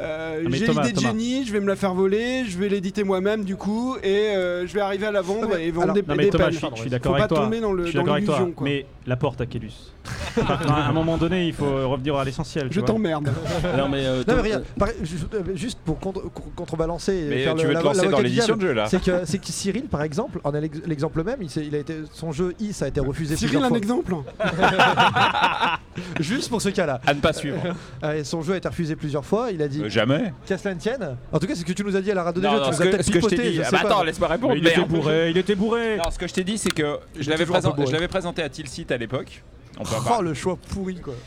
Euh, 0.01 0.43
Ah, 0.47 0.49
j'ai 0.51 0.67
l'idée 0.67 0.93
de 0.93 1.01
génie, 1.01 1.45
je 1.47 1.53
vais 1.53 1.61
me 1.61 1.67
la 1.69 1.77
faire 1.77 1.95
voler, 1.95 2.45
je 2.47 2.59
vais 2.59 2.69
l'éditer 2.69 3.05
moi-même 3.05 3.45
du 3.45 3.57
coup, 3.57 3.97
et 4.03 4.09
euh, 4.35 4.67
je 4.67 4.73
vais 4.75 4.81
arriver 4.81 5.07
à 5.07 5.13
la 5.13 5.21
vendre 5.23 5.51
Ah, 5.55 5.61
et 5.61 5.71
vendre 5.71 5.85
alors- 5.85 5.95
des, 5.95 6.03
Non 6.03 6.15
mais 6.17 6.25
des 6.25 6.31
Thomas, 6.31 6.45
pelles. 6.47 6.55
je, 6.55 6.59
suis- 6.59 6.69
je 6.71 6.75
suis 6.77 6.85
Faut 6.85 6.91
d'accord 6.91 7.13
pas 7.13 7.19
avec 7.19 7.29
toi. 7.29 7.39
tomber 7.45 7.61
dans 7.61 7.73
le 7.73 7.85
je 7.85 7.89
suis 7.91 7.97
dans 7.97 8.03
d'accord 8.03 8.15
avec 8.15 8.25
toi. 8.27 8.35
l'illusion, 8.37 8.55
quoi. 8.55 8.65
Mais 8.65 8.87
la 9.07 9.17
porte 9.17 9.41
à 9.41 9.47
Kélus. 9.47 9.92
à 10.49 10.89
un 10.89 10.93
moment 10.93 11.17
donné, 11.17 11.47
il 11.47 11.53
faut 11.53 11.89
revenir 11.89 12.17
à 12.17 12.25
l'essentiel. 12.25 12.69
tu 12.69 12.75
Je 12.75 12.81
vois. 12.81 12.87
t'emmerde. 12.89 13.29
Non, 13.77 13.89
mais 13.89 14.05
euh, 14.05 14.23
Non, 14.27 14.35
pareil, 14.79 14.95
ju- 15.03 15.17
euh, 15.35 15.41
juste 15.55 15.79
pour 15.85 15.99
contre- 16.01 16.23
contre- 16.33 16.55
contrebalancer 16.55 17.15
et 17.15 17.25
Mais 17.29 17.45
faire 17.45 17.55
tu 17.55 17.63
le- 17.63 17.69
veux 17.69 17.75
te 17.75 17.79
la- 17.79 17.85
lancer 17.85 17.97
l'avocat 17.99 18.11
dans 18.17 18.19
du 18.19 18.25
l'édition 18.25 18.47
diable, 18.57 18.63
de 18.63 18.67
jeu 18.69 18.73
là 18.75 18.87
C'est 18.89 19.03
que, 19.03 19.25
c'est 19.25 19.39
que 19.39 19.47
Cyril, 19.47 19.85
par 19.85 20.03
exemple, 20.03 20.41
en 20.45 20.53
est 20.55 20.61
l'ex- 20.61 20.81
l'exemple 20.87 21.23
même, 21.23 21.37
il, 21.41 21.51
s'est- 21.51 21.65
il 21.67 21.75
a 21.75 21.79
été, 21.79 21.95
son 22.13 22.33
jeu 22.33 22.55
Is 22.61 22.83
a 22.83 22.89
été 22.89 23.01
refusé 23.01 23.37
Cyril, 23.37 23.51
plusieurs 23.51 23.65
un 23.65 23.69
fois. 23.69 23.79
exemple 23.79 24.15
Juste 26.21 26.49
pour 26.49 26.63
ce 26.63 26.71
cas-là. 26.71 27.01
À 27.07 27.15
ne 27.15 27.21
pas 27.21 27.33
suivre. 27.33 27.59
Euh, 28.03 28.15
et 28.15 28.25
son 28.25 28.43
jeu 28.43 28.55
a 28.55 28.57
été 28.57 28.69
refusé 28.69 28.97
plusieurs 28.97 29.25
fois. 29.25 29.51
Il 29.51 29.61
a 29.63 29.69
dit 29.69 29.83
Euh, 29.83 29.89
jamais. 29.89 30.33
qu'à 30.47 30.57
cela 30.59 30.75
ne 30.75 30.81
tienne? 30.81 31.17
En 31.33 31.39
tout 31.39 31.47
cas, 31.47 31.55
c'est 31.55 31.61
ce 31.61 31.65
que 31.67 31.73
tu 31.73 31.85
nous 31.85 31.95
as 31.97 32.01
dit 32.01 32.11
à 32.11 32.15
la 32.15 32.23
radio 32.23 32.41
des 32.41 32.47
Non, 32.49 32.55
jeux. 32.55 32.59
non, 32.61 32.65
tu 32.65 32.71
nous 32.71 32.83
as 32.83 32.85
que, 32.85 32.91
peut-être 32.91 33.05
ce 33.05 33.11
que 33.11 33.21
je 33.21 33.27
t'ai 33.27 33.37
pipoté, 33.37 33.51
dit. 33.51 33.57
je 33.57 33.63
Ah 33.63 33.65
sais 33.67 33.71
bah 33.77 33.83
pas. 33.83 33.89
attends, 33.89 34.03
laisse-moi 34.05 34.29
répondre. 34.29 34.55
Il 34.57 34.67
était 34.67 34.77
merde. 34.79 34.89
bourré, 34.91 35.31
il 35.31 35.39
était 35.39 35.55
bourré. 35.55 35.97
Non, 35.99 36.11
ce 36.11 36.19
que 36.19 36.27
je 36.27 36.33
t'ai 36.35 36.45
dit, 36.45 36.59
c'est 36.59 36.71
que 36.73 36.99
je 37.15 37.21
est 37.21 37.31
l'avais 37.31 37.45
toujours 37.45 37.57
un 37.57 37.59
peu 37.61 37.63
présent- 37.63 37.71
bourré. 37.75 37.87
je 37.89 37.93
l'avais 37.93 38.09
présenté 38.09 38.43
à 38.43 38.49
Tilsit 38.49 38.87
à 38.91 38.97
l'époque. 38.97 39.43
On 39.79 39.85
peut 39.85 39.95
en 39.97 40.19
Oh, 40.19 40.23
le 40.23 40.35
choix 40.35 40.57
pourri 40.57 40.97
quoi. 40.97 41.15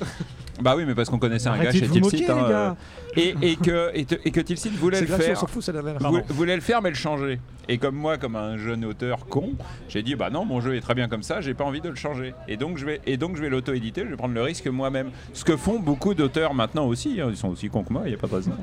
Bah 0.62 0.74
oui, 0.78 0.86
mais 0.88 0.96
parce 0.96 1.10
qu'on 1.10 1.20
connaissait 1.20 1.50
un 1.50 1.58
gars 1.62 1.74
de 1.74 1.78
chez 1.78 1.86
Tilsit. 1.86 2.26
hein, 2.30 2.38
euh, 2.50 2.74
et, 3.18 3.36
et 3.42 3.56
que, 3.58 3.92
et, 3.94 4.06
te- 4.06 4.16
et 4.24 4.32
que 4.32 4.40
Tilsit 4.40 4.70
voulait 4.78 5.00
C'est 5.00 5.06
le 5.10 5.18
faire. 5.18 5.38
s'en 5.38 5.48
fout, 5.48 5.68
la 5.68 5.82
voulait 6.30 6.56
le 6.56 6.62
faire 6.62 6.82
mais 6.82 6.92
le 6.92 6.96
changer. 6.96 7.42
Et 7.68 7.78
comme 7.78 7.96
moi, 7.96 8.18
comme 8.18 8.38
un 8.38 8.58
jeune 8.58 8.86
auteur 8.86 9.26
con, 9.26 9.50
j'ai 9.90 10.02
dit 10.02 10.16
bah 10.16 10.30
non, 10.30 10.46
mon 10.46 10.62
jeu 10.62 10.76
est 10.78 10.80
très 10.80 10.94
bien 10.96 11.10
comme 11.10 11.24
ça, 11.24 11.42
j'ai 11.42 11.54
pas 11.54 11.66
envie 11.66 11.82
de 11.82 11.90
le 11.90 11.96
changer. 11.96 12.34
Et 12.48 12.56
donc 12.56 12.78
je 12.78 12.86
vais, 12.86 13.02
et 13.06 13.18
donc 13.18 13.36
je 13.36 13.42
vais 13.42 13.50
l'auto-éditer, 13.50 14.04
je 14.06 14.12
vais 14.12 14.16
prendre 14.16 14.34
le 14.34 14.42
risque 14.44 14.68
moi-même. 14.68 15.10
Ce 15.34 15.44
que 15.44 15.58
font 15.58 15.78
beaucoup 15.78 16.14
d'auteurs 16.14 16.54
maintenant 16.54 16.86
aussi, 16.86 17.20
hein, 17.20 17.28
ils 17.30 17.36
sont 17.36 17.50
aussi 17.50 17.68
cons 17.70 17.84
que 17.84 17.92
moi, 17.92 18.04
il 18.06 18.12
y 18.12 18.16
a 18.16 18.18
pas 18.18 18.28
de 18.28 18.36
raison. 18.36 18.54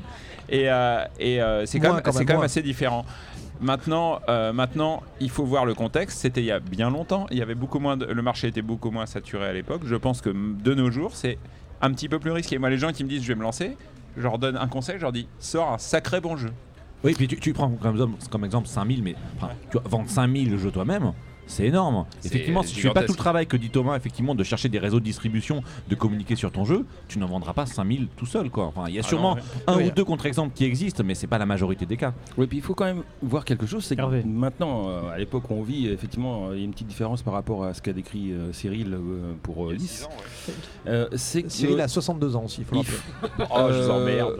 Et, 0.49 0.71
euh, 0.71 1.03
et 1.19 1.41
euh, 1.43 1.67
c'est 1.67 1.79
quand, 1.79 1.93
même, 1.93 2.01
quand 2.01 2.11
c'est 2.11 2.19
même, 2.19 2.25
quand 2.27 2.33
même 2.33 2.37
moins. 2.37 2.45
assez 2.45 2.63
différent. 2.63 3.05
Maintenant, 3.63 4.19
euh, 4.29 4.51
maintenant, 4.53 5.01
il 5.21 5.29
faut 5.29 5.45
voir 5.45 5.65
le 5.65 5.73
contexte. 5.73 6.19
C'était 6.19 6.41
il 6.41 6.45
y 6.47 6.51
a 6.51 6.59
bien 6.59 6.89
longtemps. 6.89 7.25
Il 7.31 7.37
y 7.37 7.41
avait 7.41 7.55
beaucoup 7.55 7.79
moins, 7.79 7.95
de- 7.97 8.05
le 8.05 8.21
marché 8.21 8.47
était 8.47 8.61
beaucoup 8.61 8.91
moins 8.91 9.05
saturé 9.05 9.45
à 9.47 9.53
l'époque. 9.53 9.81
Je 9.85 9.95
pense 9.95 10.21
que 10.21 10.29
de 10.29 10.73
nos 10.73 10.91
jours, 10.91 11.15
c'est 11.15 11.37
un 11.81 11.91
petit 11.91 12.09
peu 12.09 12.19
plus 12.19 12.31
risqué. 12.31 12.57
Moi, 12.57 12.69
les 12.69 12.77
gens 12.77 12.91
qui 12.91 13.03
me 13.03 13.09
disent 13.09 13.23
je 13.23 13.27
vais 13.29 13.35
me 13.35 13.43
lancer, 13.43 13.77
je 14.17 14.21
leur 14.23 14.37
donne 14.37 14.57
un 14.57 14.67
conseil, 14.67 14.95
je 14.97 15.01
leur 15.03 15.11
dis 15.13 15.27
sors 15.39 15.71
un 15.71 15.77
sacré 15.77 16.19
bon 16.21 16.35
jeu. 16.35 16.51
Oui, 17.03 17.13
puis 17.13 17.27
tu, 17.27 17.37
tu 17.37 17.53
prends 17.53 17.69
comme 17.69 17.91
exemple, 17.93 18.13
comme 18.29 18.45
exemple 18.45 18.67
5000, 18.67 19.01
mais 19.03 19.15
enfin, 19.37 19.49
tu 19.71 19.77
vois, 19.77 19.83
vendre 19.89 20.09
5000 20.09 20.57
jeux 20.57 20.71
toi-même, 20.71 21.11
c'est 21.47 21.65
énorme. 21.65 22.05
Effectivement, 22.23 22.63
si 22.63 22.73
tu 22.75 22.81
fais 22.81 22.91
pas 22.91 23.03
tout 23.03 23.11
le 23.13 23.17
travail 23.17 23.47
que 23.47 23.57
dit 23.57 23.69
Thomas, 23.69 23.95
effectivement, 23.95 24.35
de 24.35 24.43
chercher 24.43 24.69
des 24.69 24.79
réseaux 24.79 24.99
de 24.99 25.05
distribution, 25.05 25.61
de 25.89 25.95
communiquer 25.95 26.35
sur 26.35 26.51
ton 26.51 26.65
jeu, 26.65 26.85
tu 27.07 27.19
n'en 27.19 27.27
vendras 27.27 27.53
pas 27.53 27.65
5000 27.65 28.07
tout 28.15 28.25
seul. 28.25 28.49
Quoi. 28.49 28.65
Enfin, 28.67 28.85
il 28.87 28.95
y 28.95 28.97
a 28.99 29.01
Ah 29.03 29.07
sûrement 29.07 29.35
non, 29.35 29.41
ouais. 29.41 29.47
un 29.67 29.77
Oui. 29.77 29.87
ou 29.87 29.91
deux 29.91 30.05
contre-exemples 30.05 30.53
qui 30.55 30.65
existent, 30.65 31.03
mais 31.05 31.15
c'est 31.15 31.27
pas 31.27 31.37
la 31.37 31.45
majorité 31.45 31.85
des 31.85 31.97
cas. 31.97 32.13
Oui, 32.37 32.47
puis 32.47 32.57
il 32.57 32.63
faut 32.63 32.73
quand 32.75 32.85
même 32.85 33.03
voir 33.21 33.45
quelque 33.45 33.65
chose, 33.65 33.83
c'est 33.85 33.95
que 33.95 34.01
Hervé. 34.01 34.23
maintenant, 34.25 34.87
euh, 34.89 35.09
à 35.11 35.17
l'époque 35.17 35.49
où 35.49 35.53
on 35.53 35.63
vit, 35.63 35.87
effectivement, 35.87 36.51
il 36.53 36.59
y 36.59 36.61
a 36.61 36.65
une 36.65 36.71
petite 36.71 36.87
différence 36.87 37.21
par 37.21 37.33
rapport 37.33 37.63
à 37.65 37.73
ce 37.73 37.81
qu'a 37.81 37.93
décrit 37.93 38.31
euh, 38.31 38.51
Cyril 38.53 38.93
euh, 38.93 39.33
pour 39.43 39.69
euh, 39.69 39.73
Lys. 39.73 40.07
C'est 41.15 41.49
Cyril 41.51 41.79
a 41.81 41.87
62 41.87 42.35
ans 42.35 42.43
aussi, 42.45 42.61
il 42.61 42.65
faut 42.65 42.75
il 42.75 42.83
Oh, 43.51 43.67
je 43.71 43.81
vous 43.83 43.89
emmerde. 43.89 44.39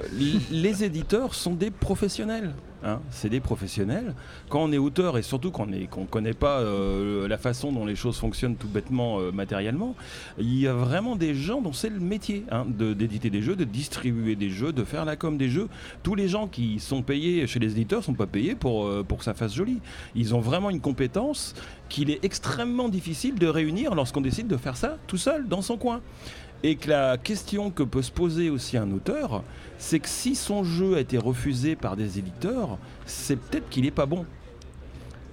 les 0.51 0.83
éditeurs 0.83 1.33
sont 1.35 1.53
des 1.53 1.71
professionnels. 1.71 2.53
Hein, 2.83 2.99
c'est 3.09 3.29
des 3.29 3.39
professionnels. 3.39 4.13
Quand 4.49 4.63
on 4.63 4.71
est 4.71 4.77
auteur 4.77 5.17
et 5.17 5.21
surtout 5.21 5.51
qu'on 5.51 5.65
ne 5.65 5.85
connaît 6.09 6.33
pas 6.33 6.59
euh, 6.59 7.27
la 7.27 7.37
façon 7.37 7.71
dont 7.71 7.85
les 7.85 7.95
choses 7.95 8.17
fonctionnent 8.17 8.55
tout 8.55 8.67
bêtement 8.67 9.19
euh, 9.19 9.31
matériellement, 9.31 9.95
il 10.37 10.59
y 10.59 10.67
a 10.67 10.73
vraiment 10.73 11.15
des 11.15 11.35
gens 11.35 11.61
dont 11.61 11.73
c'est 11.73 11.89
le 11.89 11.99
métier 11.99 12.45
hein, 12.51 12.65
d'éditer 12.67 13.29
des 13.29 13.41
jeux, 13.41 13.55
de 13.55 13.63
distribuer 13.63 14.35
des 14.35 14.49
jeux, 14.49 14.71
de 14.71 14.83
faire 14.83 15.05
la 15.05 15.15
com 15.15 15.37
des 15.37 15.49
jeux. 15.49 15.69
Tous 16.03 16.15
les 16.15 16.27
gens 16.27 16.47
qui 16.47 16.79
sont 16.79 17.01
payés 17.01 17.47
chez 17.47 17.59
les 17.59 17.71
éditeurs 17.71 18.03
sont 18.03 18.13
pas 18.13 18.27
payés 18.27 18.55
pour, 18.55 18.85
euh, 18.85 19.03
pour 19.03 19.19
que 19.19 19.23
ça 19.23 19.33
fasse 19.33 19.53
joli. 19.53 19.79
Ils 20.15 20.35
ont 20.35 20.41
vraiment 20.41 20.69
une 20.69 20.81
compétence 20.81 21.55
qu'il 21.89 22.09
est 22.09 22.23
extrêmement 22.23 22.89
difficile 22.89 23.35
de 23.35 23.47
réunir 23.47 23.95
lorsqu'on 23.95 24.21
décide 24.21 24.47
de 24.47 24.57
faire 24.57 24.77
ça 24.77 24.97
tout 25.07 25.17
seul 25.17 25.47
dans 25.47 25.61
son 25.61 25.77
coin. 25.77 26.01
Et 26.65 26.77
que 26.77 26.89
la 26.89 27.17
question 27.17 27.71
que 27.71 27.83
peut 27.83 28.01
se 28.01 28.11
poser 28.11 28.49
aussi 28.49 28.77
un 28.77 28.89
auteur, 28.91 29.43
c'est 29.77 29.99
que 29.99 30.07
si 30.07 30.33
son 30.33 30.63
jeu 30.63 30.95
a 30.95 31.01
été 31.01 31.17
refusé 31.17 31.75
par 31.75 31.97
des 31.97 32.19
éditeurs, 32.19 32.77
c'est 33.05 33.35
peut-être 33.35 33.69
qu'il 33.69 33.83
n'est 33.83 33.91
pas 33.91 34.05
bon. 34.05 34.25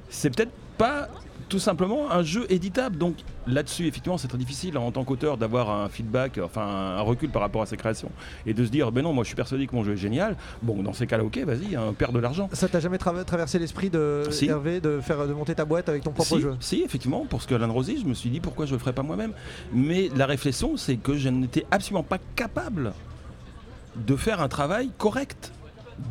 C'est 0.08 0.34
peut-être 0.34 0.50
pas 0.80 1.08
tout 1.50 1.58
simplement 1.58 2.10
un 2.10 2.22
jeu 2.22 2.46
éditable. 2.48 2.96
Donc 2.96 3.16
là-dessus, 3.46 3.86
effectivement, 3.86 4.16
c'est 4.16 4.28
très 4.28 4.38
difficile 4.38 4.78
en 4.78 4.90
tant 4.92 5.04
qu'auteur 5.04 5.36
d'avoir 5.36 5.68
un 5.68 5.90
feedback, 5.90 6.40
enfin 6.42 6.62
un 6.62 7.00
recul 7.02 7.28
par 7.28 7.42
rapport 7.42 7.60
à 7.60 7.66
ses 7.66 7.76
créations. 7.76 8.10
Et 8.46 8.54
de 8.54 8.64
se 8.64 8.70
dire, 8.70 8.90
ben 8.90 9.02
non, 9.02 9.12
moi 9.12 9.24
je 9.24 9.26
suis 9.26 9.36
persuadé 9.36 9.66
que 9.66 9.74
mon 9.74 9.84
jeu 9.84 9.92
est 9.92 9.98
génial. 9.98 10.36
Bon, 10.62 10.82
dans 10.82 10.94
ces 10.94 11.06
cas-là, 11.06 11.22
ok, 11.24 11.38
vas-y, 11.38 11.76
hein, 11.76 11.92
perds 11.98 12.12
de 12.12 12.20
l'argent. 12.20 12.48
Ça 12.54 12.66
t'a 12.66 12.80
jamais 12.80 12.96
tra- 12.96 13.24
traversé 13.24 13.58
l'esprit 13.58 13.90
de 13.90 14.22
Si. 14.30 14.46
Hervé 14.46 14.80
de 14.80 15.00
faire 15.00 15.26
de 15.26 15.34
monter 15.34 15.54
ta 15.54 15.66
boîte 15.66 15.90
avec 15.90 16.02
ton 16.02 16.12
propre 16.12 16.36
si, 16.36 16.40
jeu? 16.40 16.56
Si, 16.60 16.82
effectivement, 16.82 17.26
pour 17.26 17.42
ce 17.42 17.46
que 17.46 17.54
Alan 17.54 17.70
Rosy, 17.72 18.00
je 18.00 18.06
me 18.06 18.14
suis 18.14 18.30
dit 18.30 18.40
pourquoi 18.40 18.64
je 18.64 18.72
le 18.72 18.78
ferais 18.78 18.94
pas 18.94 19.02
moi-même? 19.02 19.32
Mais 19.74 20.08
la 20.16 20.24
réflexion, 20.24 20.78
c'est 20.78 20.96
que 20.96 21.16
je 21.16 21.28
n'étais 21.28 21.66
absolument 21.70 22.04
pas 22.04 22.18
capable 22.36 22.94
de 23.96 24.16
faire 24.16 24.40
un 24.40 24.48
travail 24.48 24.90
correct 24.96 25.52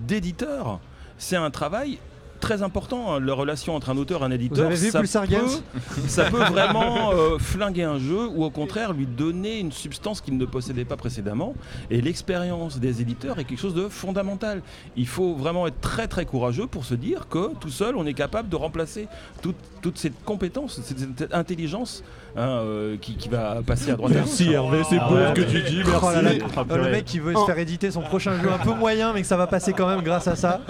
d'éditeur. 0.06 0.80
C'est 1.18 1.38
un 1.38 1.50
travail 1.50 1.98
très 2.40 2.64
important, 2.64 3.14
hein, 3.14 3.20
la 3.20 3.34
relation 3.34 3.76
entre 3.76 3.90
un 3.90 3.98
auteur 3.98 4.22
et 4.22 4.26
un 4.26 4.32
éditeur. 4.32 4.66
avez 4.66 4.76
vu 4.76 4.90
ça, 4.90 5.02
peut, 5.02 5.36
ça 6.08 6.26
peut 6.26 6.44
vraiment 6.44 7.12
euh, 7.12 7.38
flinguer 7.38 7.84
un 7.84 8.00
jeu 8.00 8.28
ou 8.28 8.44
au 8.44 8.50
contraire 8.50 8.94
lui 8.94 9.06
donner 9.06 9.60
une 9.60 9.72
substance 9.72 10.22
qu'il 10.22 10.38
ne 10.38 10.46
possédait 10.46 10.86
pas 10.86 10.98
précédemment. 10.98 11.54
Et 11.90 12.02
l'expérience 12.02 12.80
des 12.80 13.02
éditeurs 13.02 13.40
est 13.40 13.44
quelque 13.44 13.60
chose 13.60 13.76
de 13.76 13.90
fondamental. 13.90 14.62
Il 14.96 15.08
faut 15.08 15.36
vraiment 15.36 15.68
être 15.68 15.80
très 15.82 16.08
très 16.08 16.26
courageux 16.26 16.68
pour 16.68 16.86
se 16.86 16.96
dire 16.96 17.28
que 17.28 17.54
tout 17.60 17.70
seul 17.70 17.96
on 17.96 18.06
est 18.06 18.14
capable 18.14 18.50
de 18.50 18.56
remplacer 18.56 19.08
toute, 19.42 19.56
toute 19.82 19.98
cette 19.98 20.24
compétence, 20.26 20.80
cette, 20.84 21.00
cette 21.18 21.34
intelligence 21.34 22.04
hein, 22.36 22.42
euh, 22.42 22.98
qui, 23.00 23.16
qui 23.16 23.30
va 23.30 23.62
passer 23.66 23.92
à 23.92 23.96
droite 23.96 24.14
Merci. 24.14 24.52
Hervé, 24.52 24.82
c'est 24.90 24.98
beau 25.00 25.16
ce 25.18 25.34
que 25.34 25.42
tu 25.50 25.62
dis, 25.64 25.78
merci. 25.86 25.92
Oh 26.04 26.12
là 26.12 26.22
là, 26.22 26.32
Ah, 26.56 26.60
le 26.62 26.66
purée. 26.76 26.92
mec 26.92 27.06
qui 27.06 27.20
veut 27.20 27.34
se 27.34 27.46
faire 27.46 27.58
éditer 27.58 27.92
son 27.92 28.02
prochain 28.02 28.40
jeu 28.42 28.50
un 28.52 28.58
peu 28.58 28.74
moyen, 28.74 29.14
mais 29.14 29.22
que 29.22 29.28
ça 29.28 29.38
va 29.38 29.48
passer 29.48 29.74
quand 29.74 29.88
même 29.88 30.02
grâce 30.02 30.28
à 30.28 30.36
ça. 30.36 30.62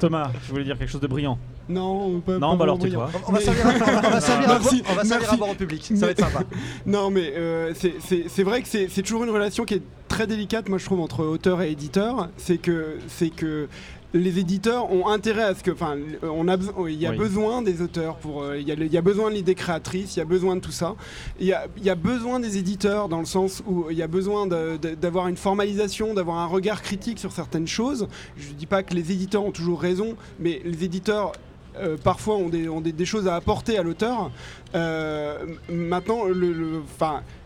Thomas, 0.00 0.30
je 0.46 0.50
voulais 0.50 0.64
dire 0.64 0.78
quelque 0.78 0.90
chose 0.90 1.00
de 1.00 1.06
brillant. 1.06 1.38
Non, 1.68 2.20
pas, 2.20 2.38
Non, 2.38 2.50
pas 2.52 2.56
bah 2.56 2.64
alors 2.64 2.78
tais-toi. 2.78 3.08
On 3.28 3.32
va 3.32 3.40
servir 3.40 3.66
à- 3.66 3.70
on 4.06 4.10
va 4.10 4.20
servir 4.20 4.50
à 4.50 4.58
Merci, 4.58 4.82
on 4.90 4.94
va 4.94 5.04
servir 5.04 5.32
à 5.32 5.36
boire 5.36 5.50
au 5.50 5.54
public, 5.54 5.84
ça 5.94 6.06
va 6.06 6.10
être 6.12 6.20
sympa. 6.20 6.40
Non, 6.86 7.10
mais 7.10 7.32
euh, 7.36 7.72
c'est- 7.74 8.42
vrai 8.42 8.62
que 8.62 8.68
c'est 8.68 8.88
c'est 8.90 9.02
toujours 9.02 9.22
une 9.24 9.30
relation 9.30 9.64
qui 9.64 9.74
est 9.74 9.82
très 10.08 10.26
délicate, 10.26 10.68
moi 10.68 10.78
je 10.78 10.84
trouve, 10.84 11.00
entre 11.00 11.24
auteur 11.24 11.62
et 11.62 11.70
éditeur. 11.70 12.28
C'est 12.36 12.58
que, 12.58 12.98
c'est 13.08 13.30
que 13.30 13.68
les 14.14 14.38
éditeurs 14.38 14.92
ont 14.92 15.08
intérêt 15.08 15.42
à 15.44 15.54
ce 15.54 15.62
que, 15.62 15.70
enfin, 15.70 15.96
on 16.22 16.46
a, 16.48 16.56
beso- 16.56 16.86
il 16.88 17.00
y 17.00 17.06
a 17.06 17.10
Oui. 17.10 17.16
besoin 17.16 17.62
des 17.62 17.80
auteurs 17.80 18.16
pour, 18.16 18.42
euh, 18.42 18.58
il 18.58 18.68
y, 18.68 18.72
a 18.72 18.74
le- 18.74 18.86
il 18.86 18.92
y 18.92 18.98
a 18.98 19.02
besoin 19.02 19.30
de 19.30 19.34
l'idée 19.36 19.54
créatrice, 19.54 20.16
il 20.16 20.18
y 20.18 20.22
a 20.22 20.26
besoin 20.26 20.56
de 20.56 20.60
tout 20.60 20.70
ça. 20.72 20.94
Il 21.40 21.46
y 21.46 21.52
a, 21.52 21.66
il 21.78 21.84
y 21.84 21.90
a 21.90 21.94
besoin 21.94 22.38
des 22.38 22.58
éditeurs 22.58 23.08
dans 23.08 23.20
le 23.20 23.24
sens 23.26 23.62
où 23.66 23.86
il 23.90 23.96
y 23.96 24.02
a 24.02 24.06
besoin 24.08 24.46
d'avoir 24.46 25.28
une 25.28 25.36
formalisation, 25.36 26.12
d'avoir 26.14 26.38
un 26.38 26.46
regard 26.46 26.82
critique 26.82 27.18
sur 27.18 27.32
certaines 27.32 27.66
choses. 27.68 28.06
Je 28.36 28.52
dis 28.52 28.66
pas 28.66 28.82
que 28.82 28.94
les 28.94 29.12
éditeurs 29.12 29.44
ont 29.44 29.50
toujours 29.52 29.80
raison, 29.80 30.16
mais 30.38 30.60
les 30.64 30.84
éditeurs 30.84 31.32
euh, 31.78 31.96
parfois 31.96 32.36
ont, 32.36 32.50
des, 32.50 32.68
ont 32.68 32.82
des, 32.82 32.92
des 32.92 33.06
choses 33.06 33.26
à 33.26 33.34
apporter 33.34 33.78
à 33.78 33.82
l'auteur. 33.82 34.30
Euh, 34.74 35.38
maintenant, 35.70 36.24
le, 36.24 36.82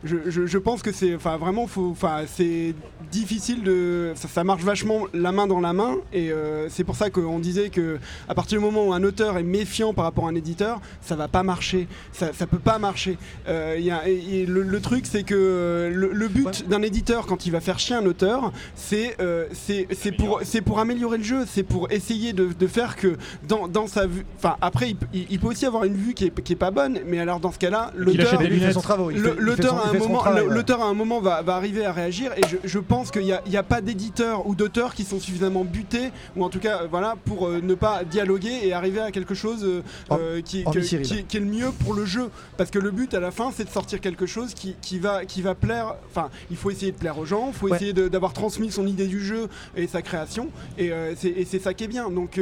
je, 0.04 0.16
je- 0.26 0.46
je 0.46 0.58
pense 0.58 0.82
que 0.82 0.92
c'est 0.92 1.14
enfin, 1.14 1.36
vraiment 1.36 1.66
c'est 2.26 2.74
difficile 3.10 3.62
de. 3.62 4.12
Ça, 4.14 4.28
ça 4.28 4.44
marche 4.44 4.62
vachement 4.62 5.06
la 5.12 5.32
main 5.32 5.46
dans 5.46 5.60
la 5.60 5.72
main, 5.72 5.96
et 6.12 6.30
euh, 6.30 6.68
c'est 6.68 6.84
pour 6.84 6.96
ça 6.96 7.10
qu'on 7.10 7.38
disait 7.38 7.68
que 7.70 7.98
à 8.28 8.34
partir 8.34 8.58
du 8.58 8.64
moment 8.64 8.86
où 8.86 8.92
un 8.92 9.02
auteur 9.04 9.38
est 9.38 9.42
méfiant 9.42 9.92
par 9.94 10.04
rapport 10.04 10.26
à 10.26 10.30
un 10.30 10.34
éditeur, 10.34 10.80
ça 11.00 11.16
va 11.16 11.28
pas 11.28 11.42
marcher. 11.42 11.88
Ça, 12.12 12.32
ça 12.32 12.46
peut 12.46 12.58
pas 12.58 12.78
marcher. 12.78 13.18
Euh, 13.48 13.76
il 13.78 13.84
y 13.84 13.90
a- 13.90 14.08
et- 14.08 14.42
et 14.42 14.46
le, 14.46 14.62
le 14.62 14.80
truc, 14.80 15.06
c'est 15.06 15.22
que 15.22 15.90
le, 15.92 16.10
le 16.12 16.28
but 16.28 16.68
d'un 16.68 16.82
éditeur 16.82 17.26
quand 17.26 17.46
il 17.46 17.50
va 17.52 17.60
faire 17.60 17.78
chier 17.78 17.96
un 17.96 18.06
auteur, 18.06 18.52
c'est 18.74 19.16
c'est 19.94 20.12
pour, 20.12 20.40
c'est 20.44 20.60
pour 20.60 20.78
améliorer 20.78 21.18
le 21.18 21.24
jeu, 21.24 21.44
c'est 21.46 21.62
pour 21.62 21.90
essayer 21.90 22.32
de, 22.32 22.48
de 22.58 22.66
faire 22.66 22.96
que 22.96 23.16
dans, 23.48 23.68
dans 23.68 23.86
sa 23.86 24.06
vue. 24.06 24.24
Enfin, 24.38 24.56
après, 24.60 24.90
il, 24.90 24.96
peut- 24.96 25.06
il- 25.12 25.26
il 25.30 25.38
peut 25.40 25.48
aussi 25.48 25.66
avoir 25.66 25.84
une 25.84 25.94
vue 25.94 26.14
qui 26.14 26.26
est, 26.26 26.42
qui 26.42 26.52
est 26.52 26.56
pas 26.56 26.70
bonne, 26.70 27.00
mais 27.06 27.15
alors 27.18 27.40
dans 27.40 27.52
ce 27.52 27.58
cas-là, 27.58 27.92
l'auteur. 27.96 28.40
à 28.40 29.88
un 29.88 29.92
moment, 29.98 30.24
l'auteur 30.48 30.82
à 30.82 30.86
un 30.86 30.94
moment 30.94 31.20
va, 31.20 31.42
va 31.42 31.56
arriver 31.56 31.84
à 31.84 31.92
réagir, 31.92 32.32
et 32.36 32.40
je, 32.48 32.56
je 32.64 32.78
pense 32.78 33.10
qu'il 33.10 33.22
n'y 33.22 33.32
a, 33.32 33.42
a 33.58 33.62
pas 33.62 33.80
d'éditeur 33.80 34.46
ou 34.46 34.54
d'auteur 34.54 34.94
qui 34.94 35.04
sont 35.04 35.20
suffisamment 35.20 35.64
butés, 35.64 36.10
ou 36.36 36.44
en 36.44 36.48
tout 36.48 36.58
cas, 36.58 36.82
voilà, 36.90 37.14
pour 37.24 37.46
euh, 37.48 37.60
ne 37.62 37.74
pas 37.74 38.04
dialoguer 38.04 38.60
et 38.62 38.72
arriver 38.72 39.00
à 39.00 39.10
quelque 39.10 39.34
chose 39.34 39.64
euh, 39.64 39.82
euh, 40.12 40.40
qui, 40.42 40.64
que- 40.64 40.78
qui- 40.80 41.24
qui 41.24 41.36
est 41.36 41.40
le 41.40 41.46
mieux 41.46 41.70
pour 41.84 41.94
le 41.94 42.04
jeu. 42.04 42.30
Parce 42.56 42.70
que 42.70 42.78
le 42.78 42.90
but 42.90 43.14
à 43.14 43.20
la 43.20 43.30
fin, 43.30 43.50
c'est 43.54 43.64
de 43.64 43.70
sortir 43.70 44.00
quelque 44.00 44.26
chose 44.26 44.54
qui, 44.54 44.76
qui 44.80 44.98
va, 44.98 45.24
qui 45.24 45.42
va 45.42 45.54
plaire. 45.54 45.94
Enfin, 46.10 46.30
il 46.50 46.56
faut 46.56 46.70
essayer 46.70 46.92
de 46.92 46.96
plaire 46.98 47.18
aux 47.18 47.26
gens, 47.26 47.48
il 47.48 47.54
faut 47.54 47.68
Ouais. 47.68 47.76
essayer 47.76 47.92
d'avoir 47.92 48.32
transmis 48.32 48.70
son 48.70 48.86
idée 48.86 49.06
du 49.06 49.20
jeu 49.24 49.48
et 49.76 49.86
sa 49.86 50.02
création. 50.02 50.48
Et 50.78 50.92
euh, 50.92 51.14
c'est 51.16 51.58
ça 51.58 51.74
qui 51.74 51.84
est 51.84 51.88
bien. 51.88 52.10
Donc, 52.10 52.40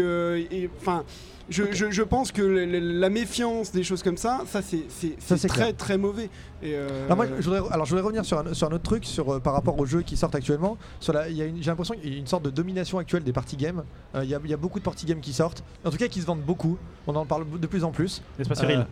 enfin. 0.80 1.04
Je, 1.50 1.64
je- 1.72 1.90
je 1.90 2.02
pense 2.02 2.32
que 2.32 2.40
le- 2.40 2.64
le- 2.64 2.78
la 3.00 3.10
méfiance 3.10 3.70
des 3.70 3.82
choses 3.84 4.02
comme 4.02 4.16
ça, 4.16 4.40
ça 4.46 4.62
c'est 4.62 4.84
c'est- 4.88 5.08
Ça, 5.20 5.36
c'est 5.36 5.38
c'est 5.38 5.48
très 5.48 5.56
clair. 5.62 5.76
très 5.76 5.98
mauvais. 5.98 6.30
Et 6.62 6.74
euh, 6.74 7.04
Alors, 7.04 7.16
moi, 7.18 7.26
je 7.38 7.44
voudrais, 7.44 7.60
alors 7.70 7.84
je 7.84 7.90
voudrais 7.90 8.02
revenir 8.04 8.24
sur 8.24 8.38
un, 8.38 8.54
sur 8.54 8.66
un 8.68 8.72
autre 8.72 8.82
truc 8.82 9.04
sur, 9.04 9.34
euh, 9.34 9.40
par 9.40 9.52
rapport 9.52 9.78
aux 9.78 9.84
jeux 9.84 10.00
qui 10.02 10.16
sortent 10.16 10.34
actuellement. 10.34 10.78
Sur 11.00 11.12
la- 11.12 11.28
il 11.28 11.36
y 11.36 11.42
a 11.42 11.44
une- 11.44 11.62
J'ai 11.62 11.70
l'impression 11.70 11.94
qu'il 11.94 12.12
y 12.12 12.16
a 12.16 12.18
une 12.18 12.26
sorte 12.26 12.44
de 12.44 12.50
domination 12.50 12.98
actuelle 12.98 13.24
des 13.24 13.32
party 13.32 13.56
games. 13.56 13.82
Euh, 14.14 14.24
Il 14.24 14.30
y, 14.30 14.34
a- 14.34 14.40
il 14.42 14.50
y 14.50 14.54
a 14.54 14.56
beaucoup 14.56 14.78
de 14.78 14.84
party 14.84 15.04
games 15.06 15.20
qui 15.20 15.32
sortent, 15.34 15.62
en 15.84 15.90
tout 15.90 15.98
cas 15.98 16.08
qui 16.08 16.20
se 16.22 16.26
vendent 16.26 16.40
beaucoup. 16.42 16.78
On 17.06 17.14
en 17.14 17.26
parle 17.26 17.44
de 17.60 17.66
plus 17.66 17.84
en 17.84 17.90
plus. 17.90 18.22
N'est-ce 18.38 18.48
pas, 18.48 18.54
Cyril 18.54 18.86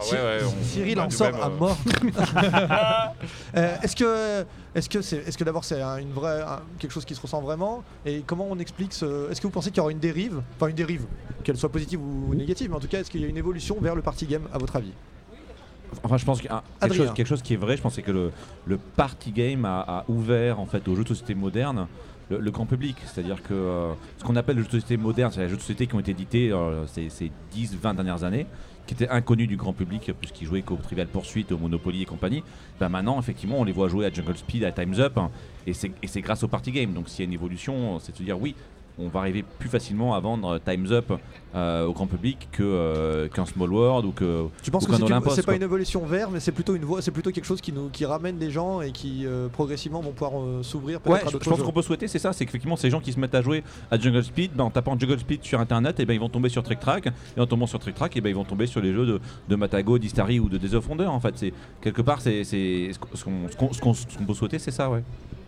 Ah 0.00 0.04
ouais, 0.12 0.18
ouais, 0.20 0.38
on- 0.44 0.64
Cyril 0.64 0.98
on 0.98 1.02
a 1.02 1.04
en 1.04 1.08
du 1.08 1.16
sort 1.16 1.32
même, 1.32 1.40
à 1.42 1.46
euh. 1.46 1.50
mort. 1.58 1.78
Euh, 3.56 3.76
est-ce 3.82 3.96
que, 3.96 4.44
est-ce 4.74 4.88
que, 4.88 5.00
c'est, 5.02 5.16
est-ce 5.16 5.36
que 5.38 5.44
d'abord 5.44 5.64
c'est 5.64 5.80
un- 5.80 5.96
une 5.98 6.12
vraie, 6.12 6.42
un- 6.42 6.60
quelque 6.78 6.92
chose 6.92 7.04
qui 7.04 7.14
se 7.14 7.20
ressent 7.20 7.40
vraiment 7.40 7.82
Et 8.04 8.22
comment 8.26 8.46
on 8.48 8.58
explique 8.58 8.92
ce 8.92 9.30
Est-ce 9.30 9.40
que 9.40 9.46
vous 9.46 9.52
pensez 9.52 9.70
qu'il 9.70 9.78
y 9.78 9.80
aura 9.80 9.90
une 9.90 9.98
dérive 9.98 10.42
Enfin 10.56 10.68
une 10.68 10.76
dérive, 10.76 11.06
qu'elle 11.42 11.56
soit 11.56 11.70
positive 11.72 12.00
ou 12.00 12.34
négative, 12.34 12.68
mais 12.70 12.76
en 12.76 12.80
tout 12.80 12.88
cas, 12.88 13.00
est-ce 13.00 13.10
qu'il 13.10 13.20
y 13.20 13.24
a 13.24 13.28
une 13.28 13.36
évolution 13.38 13.76
vers 13.80 13.94
le 13.94 14.02
party 14.02 14.26
game 14.26 14.42
à 14.52 14.58
votre 14.58 14.76
avis? 14.76 14.92
Enfin, 16.02 16.18
je 16.18 16.24
pense 16.26 16.38
que 16.42 16.48
quelque 16.48 16.62
Adrien. 16.82 17.04
chose, 17.06 17.14
quelque 17.14 17.26
chose 17.26 17.42
qui 17.42 17.54
est 17.54 17.56
vrai, 17.56 17.76
je 17.78 17.82
pense 17.82 17.94
c'est 17.94 18.02
que 18.02 18.10
le, 18.10 18.30
le 18.66 18.76
party 18.76 19.32
game 19.32 19.64
a, 19.64 19.80
a 19.80 20.04
ouvert 20.08 20.60
en 20.60 20.66
fait 20.66 20.86
aux 20.86 20.94
jeux 20.94 21.02
de 21.02 21.08
société 21.08 21.34
modernes 21.34 21.86
le, 22.30 22.38
le 22.38 22.50
grand 22.50 22.66
public. 22.66 22.96
C'est-à-dire 23.06 23.42
que 23.42 23.54
euh, 23.54 23.92
ce 24.18 24.24
qu'on 24.24 24.36
appelle 24.36 24.56
les 24.56 24.62
jeux 24.62 24.68
de 24.68 24.72
société 24.72 24.96
modernes, 24.96 25.32
c'est 25.32 25.40
les 25.40 25.48
jeux 25.48 25.56
de 25.56 25.60
société 25.60 25.86
qui 25.86 25.94
ont 25.94 26.00
été 26.00 26.12
édités 26.12 26.52
euh, 26.52 26.86
ces, 26.86 27.08
ces 27.10 27.30
10-20 27.54 27.96
dernières 27.96 28.24
années, 28.24 28.46
qui 28.86 28.94
étaient 28.94 29.08
inconnus 29.08 29.48
du 29.48 29.56
grand 29.56 29.72
public 29.72 30.12
puisqu'ils 30.18 30.46
jouaient 30.46 30.62
qu'au 30.62 30.76
Trivial 30.76 31.06
Pursuit, 31.06 31.46
au 31.50 31.58
Monopoly 31.58 32.02
et 32.02 32.06
compagnie. 32.06 32.42
Ben 32.80 32.88
maintenant, 32.88 33.18
effectivement, 33.18 33.60
on 33.60 33.64
les 33.64 33.72
voit 33.72 33.88
jouer 33.88 34.06
à 34.06 34.10
Jungle 34.10 34.36
Speed, 34.36 34.64
à 34.64 34.72
Time's 34.72 34.98
Up, 34.98 35.18
hein, 35.18 35.30
et 35.66 35.74
c'est 35.74 35.90
et 36.02 36.06
c'est 36.06 36.22
grâce 36.22 36.42
au 36.42 36.48
party 36.48 36.72
game. 36.72 36.92
Donc 36.94 37.08
s'il 37.08 37.20
y 37.20 37.22
a 37.22 37.26
une 37.26 37.34
évolution, 37.34 37.98
c'est 37.98 38.12
de 38.12 38.16
se 38.16 38.22
dire 38.22 38.40
oui. 38.40 38.54
On 38.98 39.08
va 39.08 39.20
arriver 39.20 39.44
plus 39.58 39.68
facilement 39.68 40.14
à 40.14 40.20
vendre 40.20 40.58
Time's 40.58 40.90
Up 40.90 41.12
euh, 41.54 41.86
au 41.86 41.92
grand 41.92 42.06
public 42.06 42.48
que, 42.52 42.62
euh, 42.62 43.28
qu'un 43.28 43.46
Small 43.46 43.72
World 43.72 44.04
ou 44.06 44.12
que 44.12 44.46
Tu 44.62 44.70
penses 44.70 44.84
ou 44.84 44.86
que 44.86 44.96
qu'un 45.06 45.20
c'est, 45.30 45.46
pas 45.46 45.54
une 45.54 45.62
évolution 45.62 46.04
vers, 46.04 46.30
mais 46.30 46.40
c'est 46.40 46.52
plutôt 46.52 46.74
une 46.74 46.84
voie, 46.84 47.00
c'est 47.00 47.10
plutôt 47.10 47.30
quelque 47.30 47.44
chose 47.44 47.60
qui 47.60 47.72
nous, 47.72 47.88
qui 47.88 48.04
ramène 48.04 48.38
des 48.38 48.50
gens 48.50 48.80
et 48.82 48.90
qui 48.90 49.24
euh, 49.24 49.48
progressivement 49.48 50.00
vont 50.00 50.12
pouvoir 50.12 50.40
euh, 50.42 50.62
s'ouvrir 50.62 51.00
Ouais, 51.06 51.20
je, 51.30 51.36
pense 51.38 51.62
qu'on 51.62 51.72
peut 51.72 51.82
souhaiter, 51.82 52.08
c'est 52.08 52.18
ça, 52.18 52.32
c'est 52.32 52.44
qu'effectivement 52.44 52.76
ces 52.76 52.90
gens 52.90 53.00
qui 53.00 53.12
se 53.12 53.20
mettent 53.20 53.34
à 53.34 53.42
jouer 53.42 53.62
à 53.90 53.98
Jungle 53.98 54.24
Speed, 54.24 54.52
ben, 54.54 54.64
en 54.64 54.70
tapant 54.70 54.98
Jungle 54.98 55.20
Speed 55.20 55.44
sur 55.44 55.60
internet, 55.60 56.00
et 56.00 56.04
ben, 56.04 56.14
ils 56.14 56.20
vont 56.20 56.28
tomber 56.28 56.48
sur 56.48 56.62
Trick 56.62 56.80
Track, 56.80 57.08
et 57.36 57.40
en 57.40 57.46
tombant 57.46 57.66
sur 57.66 57.78
Trick 57.78 57.94
Track, 57.94 58.16
et 58.16 58.20
ben, 58.20 58.30
ils 58.30 58.34
vont 58.36 58.44
tomber 58.44 58.66
sur 58.66 58.80
les 58.80 58.92
jeux 58.92 59.06
de, 59.06 59.20
de 59.48 59.56
Matago, 59.56 59.98
d'Istari 59.98 60.40
ou 60.40 60.48
de 60.48 60.58
Days 60.58 60.74
of 60.74 60.88
Wonder 60.88 61.06
en 61.06 61.20
fait. 61.20 61.34
C'est, 61.36 61.52
quelque 61.80 62.02
part, 62.02 62.20
c'est, 62.20 62.44
c'est, 62.44 62.90
ce 62.92 62.98
qu'on, 62.98 63.16
ce 63.16 63.24
qu'on- 63.56 63.72
ce 63.72 63.80
qu'on- 63.80 63.94
ce 63.94 64.18
qu'on 64.18 64.24
peut 64.24 64.34
souhaiter, 64.34 64.58
c'est 64.58 64.70
ça, 64.72 64.90
ouais. 64.90 65.02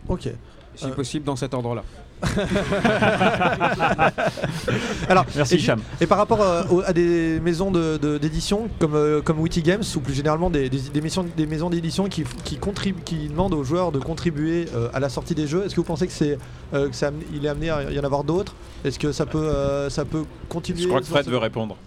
Ok. 0.07 0.29
Si 0.75 0.87
possible, 0.87 1.25
dans 1.25 1.35
cet 1.35 1.53
ordre-là. 1.53 1.83
Alors, 5.09 5.25
Merci, 5.35 5.55
et, 5.55 5.57
Hicham. 5.57 5.81
Et 5.99 6.07
par 6.07 6.17
rapport 6.17 6.41
euh, 6.41 6.63
au- 6.69 6.81
à 6.81 6.93
des 6.93 7.39
maisons 7.41 7.71
de- 7.71 7.97
de- 7.97 8.17
d'édition 8.17 8.69
comme, 8.79 8.95
euh, 8.95 9.21
comme 9.21 9.39
Witty 9.39 9.61
Games 9.61 9.83
ou 9.95 9.99
plus 9.99 10.13
généralement 10.13 10.49
des, 10.49 10.69
des- 10.69 10.79
des 10.93 11.01
maisons, 11.01 11.25
des 11.35 11.45
maisons 11.45 11.69
d'édition 11.69 12.07
qui, 12.07 12.23
qui, 12.43 12.57
contribuent- 12.57 13.01
qui 13.03 13.27
demandent 13.27 13.53
aux 13.53 13.63
joueurs 13.63 13.91
de 13.91 13.99
contribuer 13.99 14.67
euh, 14.75 14.89
à 14.93 14.99
la 14.99 15.09
sortie 15.09 15.35
des 15.35 15.47
jeux, 15.47 15.65
est-ce 15.65 15.75
que 15.75 15.81
vous 15.81 15.85
pensez 15.87 16.07
que 16.07 16.13
c'est 16.13 16.37
euh, 16.73 16.89
que 16.89 16.95
ça 16.95 17.07
am- 17.07 17.15
il 17.33 17.45
est 17.45 17.49
amené 17.49 17.69
à 17.69 17.91
y 17.91 17.99
en 17.99 18.03
avoir 18.03 18.23
d'autres? 18.23 18.55
Est-ce 18.85 18.99
que 18.99 19.11
ça 19.11 19.25
peut, 19.25 19.37
euh, 19.39 19.89
ça 19.89 20.05
peut 20.05 20.23
continuer 20.49 20.83
Je 20.83 20.87
crois 20.87 20.99
que 20.99 21.05
sur 21.05 21.13
Fred 21.15 21.25
ce- 21.25 21.29
veut 21.31 21.37
répondre. 21.37 21.77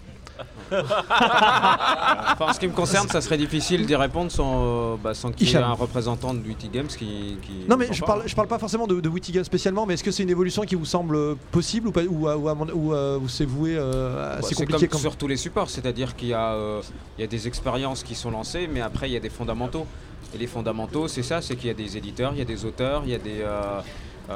Enfin, 0.73 2.36
en 2.49 2.53
ce 2.53 2.61
qui 2.61 2.66
me 2.69 2.73
concerne, 2.73 3.09
ça 3.09 3.20
serait 3.20 3.36
difficile 3.36 3.86
d'y 3.86 3.95
répondre 3.97 4.31
sans, 4.31 4.62
euh, 4.95 4.97
bah, 5.03 5.15
sans 5.15 5.31
qu'il 5.32 5.47
y 5.47 5.51
ait 5.51 5.55
Hicham. 5.55 5.65
un 5.65 5.73
représentant 5.74 6.35
de 6.35 6.41
Witty 6.47 6.69
Games 6.69 6.86
qui. 6.86 7.39
qui 7.43 7.53
Non 7.69 7.77
mais 7.77 7.86
je 7.93 8.01
parle. 8.01 8.19
parle, 8.20 8.28
je 8.28 8.35
parle 8.35 8.49
pas 8.49 8.59
forcément 8.59 8.86
de, 8.86 9.01
de 9.01 9.09
Witty 9.09 9.32
Games 9.32 9.45
spécialement, 9.45 9.86
mais 9.86 9.95
est-ce 9.95 10.05
que 10.05 10.11
c'est 10.11 10.23
une 10.23 10.31
évolution 10.31 10.62
qui 10.62 10.74
vous 10.74 10.85
semble 10.85 11.36
possible 11.53 11.89
ou, 11.89 11.93
pas, 11.93 12.03
ou, 12.05 12.28
à- 12.28 12.36
ou, 12.36 12.49
à 12.49 12.55
mon- 12.55 12.70
ou, 12.73 12.93
euh, 12.95 13.19
ou 13.19 13.28
c'est 13.28 13.45
voué 13.45 13.74
euh, 13.77 14.15
Bah, 14.16 14.36
assez 14.39 14.55
c'est 14.55 14.65
compliqué 14.66 14.89
comme 14.89 15.01
sur 15.01 15.16
tous 15.16 15.28
les 15.28 15.36
supports, 15.36 15.70
c'est-à-dire 15.70 16.16
qu'il 16.16 16.28
y, 16.28 16.35
a, 16.35 16.53
euh, 16.53 16.81
il 17.19 17.23
y 17.23 17.24
a 17.24 17.28
des 17.28 17.47
expériences 17.49 18.03
qui 18.03 18.15
sont 18.15 18.31
lancées, 18.31 18.69
mais 18.73 18.81
après 18.81 19.09
il 19.09 19.12
y 19.12 19.16
a 19.16 19.20
des 19.20 19.31
fondamentaux. 19.31 19.86
Et 20.35 20.39
les 20.39 20.47
fondamentaux, 20.49 21.07
c'est 21.07 21.23
ça, 21.23 21.41
c'est 21.43 21.55
qu'il 21.55 21.69
y 21.69 21.70
a 21.70 21.74
des 21.74 21.97
éditeurs, 21.97 22.32
il 22.32 22.39
y 22.39 22.43
a 22.43 22.47
des 22.47 22.65
auteurs, 22.65 23.03
il 23.05 23.11
y 23.11 23.15
a 23.15 23.19
des... 23.19 23.41
euh, 23.43 23.81
euh, 24.31 24.35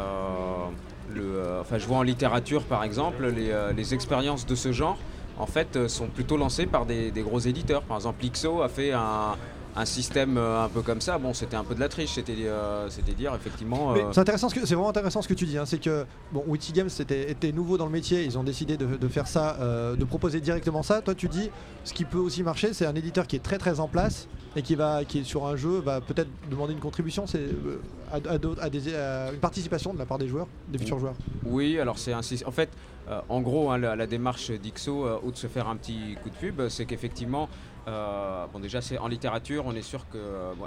le, 1.12 1.22
euh, 1.22 1.60
enfin, 1.62 1.78
je 1.78 1.86
vois 1.86 1.96
en 1.96 2.02
littérature 2.02 2.62
par 2.64 2.84
exemple, 2.84 3.26
les, 3.34 3.50
euh, 3.50 3.72
les 3.72 3.94
expériences 3.94 4.44
de 4.46 4.54
ce 4.54 4.70
genre, 4.72 4.98
en 5.38 5.46
fait, 5.46 5.76
euh, 5.76 5.88
sont 5.88 6.08
plutôt 6.08 6.36
lancées 6.36 6.66
par 6.66 6.86
des, 6.86 7.10
des 7.10 7.22
gros 7.22 7.38
éditeurs. 7.38 7.82
Par 7.82 7.96
exemple, 7.96 8.24
Ixo 8.24 8.62
a 8.62 8.68
fait 8.68 8.92
un, 8.92 9.36
un 9.78 9.84
système 9.84 10.36
euh, 10.36 10.64
un 10.64 10.68
peu 10.68 10.82
comme 10.82 11.00
ça. 11.00 11.18
Bon, 11.18 11.32
c'était 11.32 11.54
un 11.56 11.62
peu 11.62 11.74
de 11.74 11.80
la 11.80 11.88
triche, 11.88 12.14
c'était 12.14 12.34
euh, 12.46 12.90
c'était 12.90 13.12
dire 13.12 13.32
effectivement... 13.34 13.94
Euh, 13.94 14.10
c'est 14.12 14.18
intéressant, 14.20 14.48
ce 14.48 14.54
que- 14.56 14.66
c'est 14.66 14.74
vraiment 14.74 14.88
intéressant 14.90 15.22
ce 15.22 15.28
que 15.28 15.34
tu 15.34 15.46
dis. 15.46 15.56
hein, 15.56 15.66
c'est 15.66 15.78
que 15.78 16.04
bon, 16.32 16.42
Witty 16.48 16.72
Games 16.72 16.88
était, 16.98 17.30
était 17.30 17.52
nouveau 17.52 17.78
dans 17.78 17.86
le 17.86 17.92
métier, 17.92 18.24
ils 18.24 18.36
ont 18.36 18.42
décidé 18.44 18.76
de, 18.76 18.96
de 18.96 19.08
faire 19.08 19.28
ça, 19.28 19.56
euh, 19.60 19.94
de 19.94 20.04
proposer 20.04 20.40
directement 20.40 20.82
ça. 20.82 21.00
Toi, 21.00 21.14
tu 21.14 21.28
dis, 21.28 21.48
ce 21.84 21.92
qui 21.94 22.04
peut 22.04 22.18
aussi 22.18 22.42
marcher, 22.42 22.72
c'est 22.72 22.86
un 22.86 22.94
éditeur 22.96 23.26
qui 23.26 23.36
est 23.36 23.42
très 23.42 23.58
très 23.58 23.78
en 23.78 23.86
place 23.88 24.26
et 24.56 24.62
qui 24.62 24.74
va, 24.74 25.04
qui 25.04 25.20
est 25.20 25.24
sur 25.24 25.46
un 25.46 25.54
jeu, 25.54 25.78
va 25.78 26.00
peut-être 26.00 26.30
demander 26.50 26.72
une 26.72 26.80
contribution, 26.80 27.26
c'est 27.28 27.44
à, 28.10 28.16
à 28.16 28.38
d'autres- 28.38 28.62
à 28.62 28.70
des- 28.70 28.94
à 28.94 29.30
une 29.32 29.38
participation 29.38 29.92
de 29.94 29.98
la 29.98 30.06
part 30.06 30.18
des 30.18 30.26
joueurs, 30.26 30.48
des 30.68 30.78
futurs 30.78 30.98
joueurs. 30.98 31.14
Oui, 31.44 31.78
alors 31.78 31.98
c'est 31.98 32.12
un 32.12 32.20
En 32.46 32.50
fait, 32.50 32.70
euh, 33.08 33.20
en 33.28 33.40
gros, 33.40 33.70
hein, 33.70 33.78
la, 33.78 33.94
la 33.94 34.06
démarche 34.06 34.50
d'IXO, 34.50 35.06
euh, 35.06 35.18
ou 35.22 35.30
de 35.30 35.36
se 35.36 35.46
faire 35.46 35.68
un 35.68 35.76
petit 35.76 36.16
coup 36.22 36.30
de 36.30 36.34
pub, 36.34 36.68
c'est 36.68 36.84
qu'effectivement, 36.84 37.48
euh, 37.88 38.46
bon 38.52 38.60
déjà 38.60 38.80
c'est 38.80 38.98
en 38.98 39.08
littérature, 39.08 39.64
on 39.66 39.74
est 39.74 39.82
sûr 39.82 40.04
que 40.10 40.18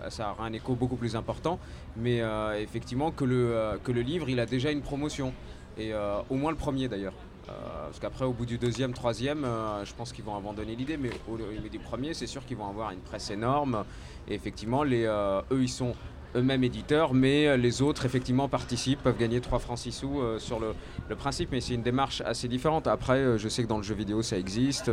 ça 0.09 0.31
aura 0.31 0.45
un 0.45 0.53
écho 0.53 0.73
beaucoup 0.75 0.95
plus 0.95 1.15
important, 1.15 1.59
mais 1.95 2.21
euh, 2.21 2.59
effectivement 2.59 3.11
que 3.11 3.25
le, 3.25 3.51
euh, 3.53 3.77
que 3.83 3.91
le 3.91 4.01
livre, 4.01 4.27
il 4.29 4.39
a 4.39 4.45
déjà 4.45 4.71
une 4.71 4.81
promotion, 4.81 5.33
et 5.77 5.93
au 6.29 6.35
moins 6.35 6.51
le 6.51 6.57
premier 6.57 6.87
d'ailleurs. 6.89 7.13
Parce 7.47 7.99
qu'après, 7.99 8.23
au 8.23 8.31
bout 8.31 8.45
du 8.45 8.57
deuxième, 8.57 8.93
troisième, 8.93 9.45
je 9.83 9.93
pense 9.93 10.13
qu'ils 10.13 10.23
vont 10.23 10.37
abandonner 10.37 10.75
l'idée, 10.75 10.95
mais 10.95 11.09
au 11.29 11.37
mais 11.37 11.69
du 11.69 11.79
premier, 11.79 12.13
c'est 12.13 12.27
sûr 12.27 12.45
qu'ils 12.45 12.55
vont 12.57 12.67
avoir 12.67 12.91
une 12.91 12.99
presse 12.99 13.29
énorme. 13.31 13.83
Et 14.27 14.35
effectivement, 14.35 14.83
les, 14.83 15.05
eux, 15.05 15.61
ils 15.61 15.69
sont 15.69 15.93
eux-mêmes 16.35 16.63
éditeurs, 16.63 17.13
mais 17.13 17.57
les 17.57 17.81
autres, 17.81 18.05
effectivement, 18.05 18.47
participent, 18.47 19.01
peuvent 19.01 19.17
gagner 19.17 19.41
3 19.41 19.59
francs 19.59 19.79
6 19.79 19.91
sous 19.91 20.21
sur 20.39 20.59
le, 20.59 21.15
principe. 21.15 21.49
Mais 21.51 21.61
c'est 21.61 21.73
une 21.73 21.83
démarche 21.83 22.21
assez 22.21 22.47
différente. 22.47 22.87
Après, 22.87 23.37
je 23.37 23.49
sais 23.49 23.63
que 23.63 23.67
dans 23.67 23.77
le 23.77 23.83
jeu 23.83 23.95
vidéo, 23.95 24.21
ça 24.21 24.37
existe. 24.37 24.91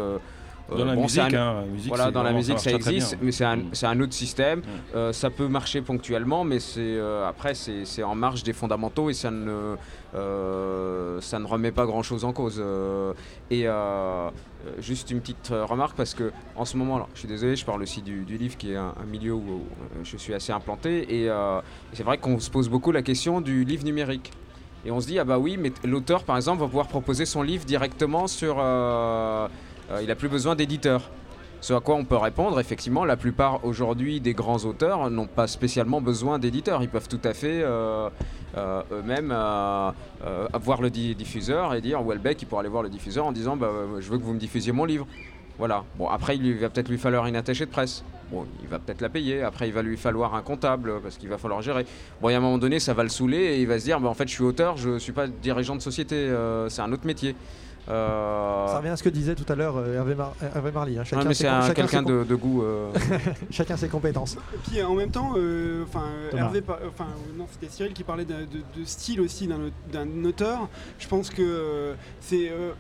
Dans 0.70 0.84
la 0.84 0.96
musique, 0.96 1.20
un- 1.20 1.34
hein, 1.34 1.54
la 1.62 1.66
musique, 1.66 1.88
voilà, 1.88 2.10
dans 2.10 2.22
la 2.22 2.32
musique, 2.32 2.58
ça 2.60 2.70
existe, 2.72 3.16
mais 3.22 3.32
c'est 3.32 3.44
un, 3.44 3.58
c'est 3.72 3.86
un 3.86 4.00
autre 4.00 4.12
système. 4.12 4.62
Euh, 4.94 5.12
ça 5.14 5.30
peut 5.30 5.48
marcher 5.48 5.80
ponctuellement, 5.80 6.44
mais 6.44 6.60
c'est 6.60 6.80
euh, 6.80 7.26
après, 7.26 7.54
c'est 7.54 8.02
en 8.02 8.14
marge 8.14 8.42
des 8.42 8.52
fondamentaux 8.52 9.08
et 9.08 9.14
ça 9.14 9.30
ne, 9.30 9.76
euh, 10.14 11.20
ça 11.20 11.38
ne 11.38 11.46
remet 11.46 11.72
pas 11.72 11.86
grand-chose 11.86 12.24
en 12.24 12.32
cause. 12.32 12.58
Euh, 12.62 13.12
et 13.50 13.66
euh, 13.66 13.70
euh, 13.72 14.30
juste 14.80 15.10
une 15.10 15.20
petite 15.20 15.50
euh, 15.52 15.64
remarque, 15.64 15.96
parce 15.96 16.14
que 16.14 16.32
en 16.56 16.64
ce 16.64 16.76
moment, 16.76 16.96
alors, 16.96 17.08
je 17.14 17.20
suis 17.20 17.28
désolé, 17.28 17.56
je 17.56 17.64
parle 17.64 17.82
aussi 17.82 18.02
du, 18.02 18.24
du 18.24 18.36
livre 18.36 18.56
qui 18.56 18.72
est 18.72 18.76
un, 18.76 18.92
un 19.00 19.06
milieu 19.06 19.32
où, 19.32 19.38
où, 19.38 19.60
euh, 19.60 20.04
je 20.04 20.16
suis 20.16 20.34
assez 20.34 20.52
implanté, 20.52 21.22
et 21.22 21.30
euh, 21.30 21.60
c'est 21.92 22.02
vrai 22.02 22.18
qu'on 22.18 22.38
se 22.40 22.50
pose 22.50 22.68
beaucoup 22.68 22.92
la 22.92 23.02
question 23.02 23.40
du 23.40 23.64
livre 23.64 23.84
numérique. 23.84 24.32
Et 24.84 24.90
on 24.90 25.00
se 25.00 25.06
dit, 25.08 25.18
ah 25.18 25.24
bah 25.24 25.38
oui, 25.38 25.56
mais 25.58 25.72
l'auteur, 25.84 26.22
par 26.24 26.36
exemple, 26.36 26.60
va 26.60 26.66
pouvoir 26.66 26.86
proposer 26.88 27.24
son 27.26 27.42
livre 27.42 27.64
directement 27.64 28.26
sur... 28.26 28.58
euh, 28.58 28.62
euh, 28.62 29.48
il 30.00 30.06
n'a 30.08 30.14
plus 30.14 30.28
besoin 30.28 30.54
d'éditeur. 30.54 31.10
Ce 31.60 31.74
à 31.74 31.80
quoi 31.80 31.96
on 31.96 32.04
peut 32.04 32.16
répondre, 32.16 32.60
effectivement, 32.60 33.04
la 33.04 33.16
plupart 33.16 33.64
aujourd'hui 33.64 34.20
des 34.20 34.32
grands 34.32 34.58
auteurs 34.64 35.10
n'ont 35.10 35.26
pas 35.26 35.48
spécialement 35.48 36.00
besoin 36.00 36.38
d'éditeurs. 36.38 36.82
Ils 36.84 36.88
peuvent 36.88 37.08
tout 37.08 37.20
à 37.24 37.34
fait 37.34 37.62
euh, 37.62 38.08
euh, 38.56 38.82
eux-mêmes 38.92 39.32
euh, 39.32 39.90
euh, 40.24 40.46
avoir 40.52 40.80
le 40.80 40.88
di- 40.88 41.16
diffuseur 41.16 41.74
et 41.74 41.80
dire, 41.80 42.00
Welbeck, 42.00 42.40
il 42.42 42.46
pourra 42.46 42.60
aller 42.60 42.70
voir 42.70 42.84
le 42.84 42.88
diffuseur 42.88 43.26
en 43.26 43.32
disant, 43.32 43.56
bah, 43.56 43.66
euh, 43.66 44.00
je 44.00 44.08
veux 44.08 44.18
que 44.18 44.22
vous 44.22 44.34
me 44.34 44.38
diffusiez 44.38 44.70
mon 44.70 44.84
livre. 44.84 45.04
Voilà. 45.58 45.82
Bon, 45.98 46.08
après, 46.08 46.36
il 46.36 46.58
va 46.58 46.68
peut-être 46.68 46.88
lui 46.90 46.98
falloir 46.98 47.26
une 47.26 47.34
attachée 47.34 47.66
de 47.66 47.70
presse. 47.72 48.04
Bon, 48.30 48.46
il 48.62 48.68
va 48.68 48.78
peut-être 48.78 49.00
la 49.00 49.08
payer. 49.08 49.42
Après, 49.42 49.66
il 49.66 49.74
va 49.74 49.82
lui 49.82 49.96
falloir 49.96 50.36
un 50.36 50.42
comptable 50.42 50.90
euh, 50.90 50.98
parce 51.02 51.16
qu'il 51.16 51.28
va 51.28 51.38
falloir 51.38 51.60
gérer. 51.60 51.86
Bon, 52.22 52.28
et 52.28 52.34
à 52.34 52.36
un 52.36 52.40
moment 52.40 52.58
donné, 52.58 52.78
ça 52.78 52.94
va 52.94 53.02
le 53.02 53.08
saouler 53.08 53.38
et 53.38 53.60
il 53.62 53.66
va 53.66 53.80
se 53.80 53.84
dire, 53.84 53.98
bah, 53.98 54.08
en 54.08 54.14
fait, 54.14 54.28
je 54.28 54.34
suis 54.34 54.44
auteur, 54.44 54.76
je 54.76 54.96
suis 54.98 55.10
pas 55.12 55.26
dirigeant 55.26 55.74
de 55.74 55.82
société, 55.82 56.14
euh, 56.14 56.68
c'est 56.68 56.82
un 56.82 56.92
autre 56.92 57.04
métier. 57.04 57.34
Euh, 58.78 58.80
Ça 58.80 58.82
revient 58.82 58.88
à 58.92 58.96
ce 58.96 59.02
que 59.02 59.08
disait 59.08 59.34
tout 59.34 59.50
à 59.52 59.56
l'heure 59.56 59.76
euh, 59.76 59.96
Hervé, 59.96 60.14
Mar- 60.14 60.34
Hervé 60.54 60.70
Marly. 60.70 60.98
hein, 60.98 61.02
Ouais, 61.12 61.18
mais 61.24 61.34
ses 61.34 61.44
c'est 61.44 61.44
chacun 61.50 61.72
quelqu'un 61.74 62.02
de, 62.02 62.24
de 62.24 62.34
goût. 62.34 62.62
euh, 62.62 62.90
chacun 63.50 63.76
ses 63.76 63.88
compétences. 63.88 64.36
Et 64.54 64.58
puis 64.70 64.82
en 64.82 64.94
même 64.94 65.10
temps, 65.10 65.32
euh, 65.36 65.82
enfin 65.84 66.04
euh. 66.32 66.36
Hervé, 66.36 66.62
enfin 66.68 67.04
euh, 67.10 67.38
non, 67.38 67.46
c'était 67.50 67.72
Cyril 67.72 67.92
qui 67.92 68.04
parlait 68.04 68.24
de, 68.24 68.34
de 68.34 68.84
style 68.84 69.20
aussi 69.20 69.46
d'un 69.48 69.56
au- 69.56 69.92
d'un 69.92 70.24
auteur. 70.24 70.68
Je 70.98 71.08
pense 71.08 71.30
que 71.30 71.42
euh, 71.42 71.94
c'est 72.20 72.50
euh, 72.50 72.72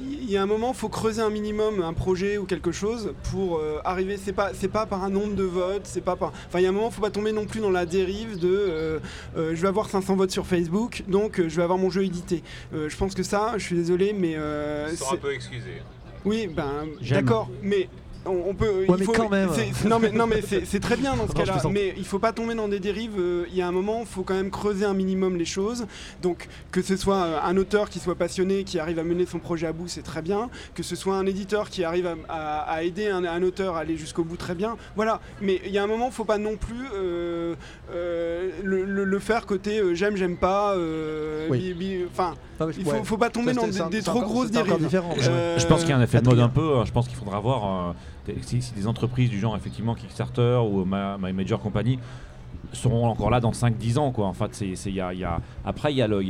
il 0.00 0.30
y 0.30 0.36
a 0.36 0.42
un 0.42 0.46
moment, 0.46 0.72
faut 0.74 0.88
creuser 0.90 1.22
un 1.22 1.30
minimum 1.30 1.82
un 1.82 1.92
projet 1.94 2.36
ou 2.38 2.44
quelque 2.44 2.70
chose 2.70 3.14
pour 3.30 3.58
euh, 3.58 3.78
arriver. 3.84 4.16
C'est 4.22 4.32
pas, 4.32 4.50
c'est 4.54 4.68
pas 4.68 4.84
par 4.86 5.02
un 5.02 5.10
nombre 5.10 5.34
de 5.34 5.42
votes, 5.42 5.82
c'est 5.84 6.02
pas 6.02 6.16
par. 6.16 6.32
Enfin, 6.46 6.60
il 6.60 6.62
y 6.62 6.66
a 6.66 6.68
un 6.68 6.72
moment, 6.72 6.90
faut 6.90 7.00
pas 7.00 7.10
tomber 7.10 7.32
non 7.32 7.46
plus 7.46 7.60
dans 7.60 7.70
la 7.70 7.86
dérive 7.86 8.38
de. 8.38 8.48
euh, 8.48 8.98
euh, 9.36 9.54
je 9.54 9.60
vais 9.62 9.68
avoir 9.68 9.88
500 9.88 10.16
votes 10.16 10.30
sur 10.30 10.46
Facebook, 10.46 11.02
donc 11.08 11.40
euh, 11.40 11.48
je 11.48 11.56
vais 11.56 11.62
avoir 11.62 11.78
mon 11.78 11.90
jeu 11.90 12.04
édité. 12.04 12.42
Euh, 12.74 12.88
je 12.88 12.96
pense 12.96 13.14
que 13.14 13.22
ça, 13.22 13.54
je 13.56 13.64
suis 13.64 13.76
désolé, 13.76 14.12
mais. 14.12 14.34
euh, 14.36 14.88
Ils 14.90 14.96
sont 14.98 15.06
c'est- 15.06 15.14
un 15.14 15.18
peu 15.18 15.32
excusés. 15.32 15.82
oui, 16.24 16.46
ben 16.46 16.86
d'accord, 17.10 17.48
mais 17.62 17.88
on, 18.26 18.50
on 18.50 18.54
peut. 18.54 18.68
Ouais, 18.70 18.86
il 18.88 18.94
mais 18.98 19.04
faut, 19.04 19.12
quand 19.12 19.28
même. 19.30 19.48
c'est- 19.54 19.88
Non 19.88 19.98
mais 19.98 20.10
non 20.10 20.26
mais 20.26 20.42
c'est 20.42 20.80
très 20.80 20.96
bien 20.96 21.16
dans 21.16 21.26
ce 21.28 21.32
cas-là, 21.32 21.60
mais 21.70 21.94
il 21.96 22.04
faut 22.04 22.18
pas 22.18 22.32
tomber 22.32 22.54
dans 22.54 22.68
des 22.68 22.80
dérives. 22.80 23.18
euh, 23.18 23.44
Il 23.50 23.56
y 23.56 23.62
a 23.62 23.68
un 23.68 23.72
moment, 23.72 24.00
il 24.00 24.06
faut 24.06 24.22
quand 24.22 24.34
même 24.34 24.50
creuser 24.50 24.84
un 24.84 24.94
minimum 24.94 25.36
les 25.36 25.44
choses. 25.44 25.86
Donc 26.22 26.48
que 26.70 26.82
ce 26.82 26.96
soit 26.96 27.16
euh, 27.24 27.38
un 27.42 27.56
auteur 27.56 27.88
qui 27.88 27.98
soit 28.00 28.14
passionné, 28.16 28.64
qui 28.64 28.78
arrive 28.78 28.98
à 28.98 29.04
mener 29.04 29.24
son 29.26 29.38
projet 29.38 29.66
à 29.66 29.72
bout, 29.72 29.88
c'est 29.88 30.02
très 30.02 30.22
bien. 30.22 30.50
Que 30.74 30.82
ce 30.82 30.96
soit 30.96 31.16
un 31.16 31.26
éditeur 31.26 31.70
qui 31.70 31.84
arrive 31.84 32.06
à, 32.06 32.16
à- 32.28 32.60
à 32.72 32.82
aider 32.82 33.06
un, 33.08 33.24
un 33.24 33.42
auteur 33.42 33.76
à 33.76 33.80
aller 33.80 33.96
jusqu'au 33.96 34.24
bout, 34.24 34.36
très 34.36 34.54
bien. 34.54 34.76
Voilà. 34.96 35.20
Mais 35.40 35.60
il 35.64 35.70
y 35.72 35.78
a 35.78 35.82
un 35.82 35.86
moment, 35.86 36.10
faut 36.10 36.24
pas 36.24 36.38
non 36.38 36.56
plus 36.56 36.86
euh, 36.94 37.54
euh, 37.92 38.50
le, 38.62 38.84
le- 38.84 39.04
le 39.04 39.18
faire 39.18 39.46
côté 39.46 39.78
euh, 39.80 39.94
j'aime, 39.94 40.16
j'aime 40.16 40.36
pas. 40.36 40.74
euh, 40.74 41.46
Oui. 41.50 42.04
Enfin, 42.10 42.34
il 42.76 42.86
ouais. 42.86 42.98
faut, 42.98 43.04
faut 43.04 43.16
pas 43.18 43.30
tomber 43.30 43.52
dans 43.52 43.66
des, 43.66 43.80
des 43.90 44.02
trop 44.02 44.20
grosses 44.20 44.50
dérives. 44.50 44.88
Euh, 45.28 45.58
Je 45.58 45.66
pense 45.66 45.80
qu'il 45.80 45.90
y 45.90 45.92
a 45.92 45.96
un 45.96 46.02
effet 46.02 46.20
de 46.20 46.26
mode 46.28 46.40
un 46.40 46.48
peu. 46.48 46.76
hein. 46.76 46.84
Je 46.84 46.92
pense 46.92 47.06
qu'il 47.08 47.16
faudra 47.16 47.38
voir 47.40 47.88
euh, 47.88 47.92
si, 48.42 48.60
des 48.74 48.86
entreprises 48.86 49.30
du 49.30 49.38
genre 49.38 49.56
effectivement 49.56 49.94
Kickstarter 49.94 50.60
ou 50.64 50.84
My 50.84 51.32
Major 51.32 51.58
Company 51.60 51.98
seront 52.72 53.06
encore 53.06 53.30
là 53.30 53.40
dans 53.40 53.52
5-10 53.52 53.98
ans 53.98 54.10
quoi. 54.12 54.26
En 54.26 54.32
fait, 54.34 54.48
c'est, 54.52 54.74
c'est- 54.76 54.92
y 54.92 55.00
après 55.64 55.92
il 55.92 55.96
y 55.98 56.02
a 56.02 56.06
le- 56.08 56.20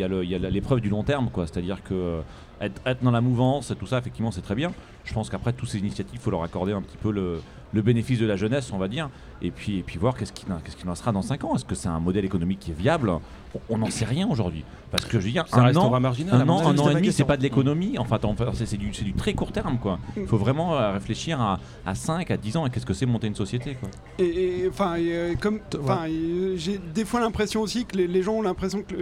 l'épreuve 0.50 0.80
du 0.80 0.88
long 0.88 1.02
terme 1.02 1.30
quoi. 1.32 1.46
C'est-à-dire 1.46 1.82
que 1.82 1.94
euh, 1.94 2.20
être, 2.60 2.80
être 2.86 3.02
dans 3.02 3.10
la 3.10 3.20
mouvance, 3.20 3.72
tout 3.78 3.86
ça 3.86 3.98
effectivement 3.98 4.30
c'est 4.30 4.42
très 4.42 4.54
bien. 4.54 4.72
Je 5.08 5.14
pense 5.14 5.30
qu'après 5.30 5.52
toutes 5.54 5.68
ces 5.70 5.78
initiatives, 5.78 6.12
il 6.14 6.20
faut 6.20 6.30
leur 6.30 6.42
accorder 6.42 6.72
un 6.72 6.82
petit 6.82 6.98
peu 6.98 7.10
le, 7.10 7.40
le 7.72 7.82
bénéfice 7.82 8.18
de 8.18 8.26
la 8.26 8.36
jeunesse, 8.36 8.70
on 8.72 8.78
va 8.78 8.88
dire, 8.88 9.08
et 9.40 9.50
puis, 9.50 9.78
et 9.78 9.82
puis 9.82 9.98
voir 9.98 10.14
qu'est-ce 10.16 10.32
qu'il, 10.32 10.52
en- 10.52 10.58
qu'est-ce 10.58 10.76
qu'il 10.76 10.88
en 10.90 10.94
sera 10.94 11.12
dans 11.12 11.22
5 11.22 11.44
ans. 11.44 11.54
Est-ce 11.56 11.64
que 11.64 11.74
c'est 11.74 11.88
un 11.88 12.00
modèle 12.00 12.24
économique 12.26 12.58
qui 12.60 12.72
est 12.72 12.78
viable? 12.78 13.10
On- 13.70 13.78
n'en 13.78 13.88
sait 13.90 14.04
rien 14.04 14.28
aujourd'hui. 14.28 14.62
Parce 14.90 15.04
que 15.06 15.18
je 15.20 15.26
veux 15.26 15.32
dire, 15.32 15.46
Ça 15.48 15.60
un 15.60 15.74
an, 15.76 16.00
marginal, 16.00 16.34
à 16.34 16.38
un 16.44 16.48
an, 16.48 16.60
un 16.66 16.78
an 16.78 16.90
et 16.90 16.94
demi, 16.94 17.12
c'est 17.12 17.24
pas 17.24 17.36
de 17.38 17.42
l'économie. 17.42 17.96
Enfin, 17.98 18.18
en 18.22 18.34
fait, 18.34 18.44
c'est, 18.66 18.76
du, 18.76 18.92
c'est 18.92 19.04
du 19.04 19.12
très 19.14 19.32
court 19.34 19.52
terme 19.52 19.78
quoi. 19.78 19.98
Il 20.16 20.26
faut 20.26 20.36
vraiment 20.38 20.74
euh, 20.76 20.92
réfléchir 20.92 21.40
à, 21.40 21.58
à 21.86 21.94
5, 21.94 22.30
à 22.30 22.36
10 22.36 22.56
ans 22.58 22.66
et 22.66 22.70
qu'est-ce 22.70 22.84
que 22.86 22.92
c'est 22.94 23.06
monter 23.06 23.26
une 23.26 23.34
société 23.34 23.74
quoi. 23.74 23.88
Et 24.18 24.66
enfin, 24.68 24.96
euh, 24.98 25.34
comme, 25.40 25.60
enfin, 25.82 26.00
j'ai 26.56 26.78
des 26.94 27.04
fois 27.06 27.20
l'impression 27.20 27.60
aussi 27.62 27.84
que 27.86 27.96
les, 27.96 28.06
les 28.06 28.22
gens 28.22 28.34
ont 28.34 28.42
l'impression 28.42 28.82
que 28.82 28.94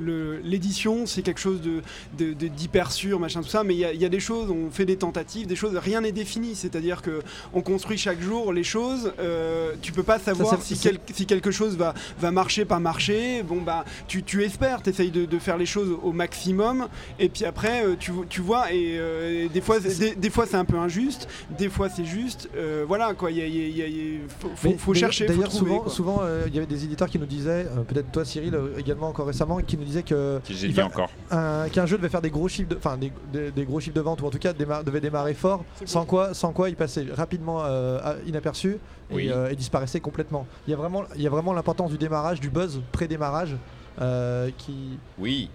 l'édition 0.45 1.07
c'est 1.07 1.23
quelque 1.23 1.41
chose 1.41 1.61
de 1.61 1.83
de- 2.19 2.33
de- 2.35 2.49
d'hyper 2.49 2.91
sûr, 2.93 3.19
machin 3.21 3.41
tout 3.43 3.49
ça. 3.49 3.65
Mais 3.65 3.75
il 3.75 3.79
y, 3.97 3.99
y 3.99 4.05
a 4.05 4.09
des 4.09 4.21
choses, 4.21 4.51
on 4.51 4.71
fait 4.71 4.85
des 4.87 4.97
tentatives, 4.97 5.47
des 5.47 5.57
choses, 5.57 5.77
rien 5.77 5.96
n'est 6.01 6.13
défini. 6.13 6.55
C'est-à-dire 6.55 7.03
que 7.03 7.21
on 7.55 7.63
construit 7.63 7.99
chaque 7.99 8.21
jour 8.21 8.53
les 8.53 8.65
choses. 8.65 9.13
euh, 9.19 9.73
tu 9.83 9.93
peux 9.93 10.03
pas 10.03 10.19
savoir 10.19 10.51
Ça, 10.51 10.61
si, 10.61 10.77
c'est- 10.77 10.91
quel- 10.91 11.01
si 11.15 11.27
quelque 11.27 11.51
chose 11.51 11.77
va 11.77 11.95
va 12.21 12.31
marcher, 12.31 12.65
pas 12.65 12.79
marcher. 12.79 13.43
Bon 13.43 13.61
bah, 13.63 13.85
tu, 14.09 14.23
tu 14.23 14.43
espères, 14.45 14.83
tu 14.83 14.91
essayes 14.91 15.11
de, 15.11 15.25
de 15.25 15.39
faire 15.39 15.57
les 15.59 15.67
choses 15.67 15.97
au 16.03 16.13
maximum. 16.13 16.89
Et 17.19 17.29
puis 17.29 17.45
après, 17.45 17.85
euh, 17.85 17.95
tu, 17.99 18.13
tu 18.29 18.41
vois, 18.41 18.73
et 18.73 18.97
euh, 18.99 19.49
des 19.49 19.61
fois, 19.61 19.81
c'est- 19.81 19.99
des, 19.99 20.15
des 20.15 20.31
fois 20.31 20.47
c'est 20.47 20.57
un 20.57 20.65
peu 20.65 20.77
injuste, 20.79 21.29
des 21.59 21.69
fois 21.69 21.89
c'est 21.89 22.05
juste. 22.05 22.49
euh, 22.57 22.85
voilà 22.87 23.15
quoi, 23.15 23.31
il 23.31 23.39
y 23.39 23.43
a- 23.43 23.47
il 23.47 23.57
y 23.57 23.63
a- 23.63 23.69
il 23.69 23.77
y 23.77 23.83
a- 23.83 23.87
il 23.87 23.97
y 23.97 24.17
a- 24.17 24.21
faut, 24.41 24.49
faut- 24.55 24.69
Mais 24.69 24.77
faut 24.77 24.95
chercher, 24.95 25.27
D'ailleurs, 25.27 25.49
trouver. 25.49 25.79
souvent, 25.89 26.21
euh, 26.23 26.45
il 26.47 26.55
y 26.55 26.59
avait 26.59 26.67
des 26.67 26.85
éditeurs 26.85 27.09
qui 27.09 27.19
nous 27.19 27.27
disaient, 27.27 27.67
euh, 27.67 27.83
peut-être 27.87 28.11
toi 28.13 28.25
Cyril 28.25 28.55
euh, 28.55 28.69
également 28.79 29.09
encore 29.09 29.27
récemment, 29.27 29.59
qui 29.59 29.77
nous 29.77 29.85
disaient 29.85 30.03
que 30.03 30.41
Si 30.45 30.55
j'ai 30.55 30.69
dit 30.69 30.81
encore. 30.83 31.11
un- 31.31 31.69
qu'un 31.69 31.87
jeu 31.87 31.97
devait 31.97 32.09
faire 32.09 32.23
des 32.23 32.31
gros 32.31 32.49
chiffres, 32.49 32.69
de, 32.69 32.77
enfin 32.77 32.97
des, 32.97 33.13
des- 33.33 33.51
des 33.51 33.65
gros 33.65 33.81
chiffres 33.81 33.95
de 33.97 34.01
vente 34.01 34.21
ou 34.23 34.27
en 34.27 34.31
tout 34.31 34.39
cas 34.39 34.53
devait 34.53 35.01
démarrer 35.01 35.35
fort, 35.35 35.65
sans 35.85 36.05
quoi, 36.05 36.35
sans 36.35 36.53
quoi 36.53 36.69
il 36.71 36.77
passait 36.77 37.07
rapidement 37.13 37.61
euh, 37.65 38.15
inaperçu 38.27 38.79
et, 39.11 39.15
Oui. 39.15 39.29
euh, 39.31 39.51
et 39.51 39.57
disparaissait 39.57 40.01
complètement. 40.01 40.47
Il 40.67 40.71
y 40.71 40.75
a 40.75 40.77
vraiment, 40.77 41.05
il 41.15 41.23
y 41.23 41.27
a 41.27 41.31
vraiment 41.31 41.53
l'importance 41.53 41.91
du 41.91 41.99
démarrage, 41.99 42.41
du 42.41 42.51
buzz 42.51 42.81
pré-démarrage, 42.93 43.57
euh, 44.01 44.51
qui. 44.59 44.99
Oui, 45.19 45.51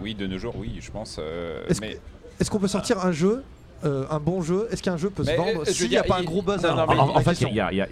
oui, 0.00 0.14
de 0.14 0.26
nos 0.26 0.38
jours, 0.38 0.54
oui, 0.56 0.78
je 0.80 0.90
pense. 0.90 1.16
euh, 1.20 1.64
Est-ce 1.68 1.80
mais 1.80 1.98
Est-ce 2.40 2.50
qu'on 2.50 2.58
peut 2.58 2.68
sortir 2.68 3.04
un 3.04 3.12
jeu 3.12 3.42
euh, 3.84 4.06
un 4.10 4.18
bon 4.18 4.42
jeu, 4.42 4.66
est-ce 4.72 4.82
qu'un 4.82 4.96
jeu 4.96 5.08
peut 5.08 5.22
se 5.22 5.30
vendre 5.36 5.64
s'il 5.64 5.88
n'y 5.90 5.96
a 5.96 6.02
pas 6.02 6.16
un 6.16 6.22
il- 6.22 6.26
gros 6.26 6.42
buzz? 6.42 6.60
Non, 6.64 6.74
non, 6.74 6.82
En, 7.14 7.20
fait, 7.20 7.40
il 7.42 7.54
y 7.54 7.60
a, 7.60 7.72
y 7.72 7.76
y 7.76 7.80
un 7.80 7.86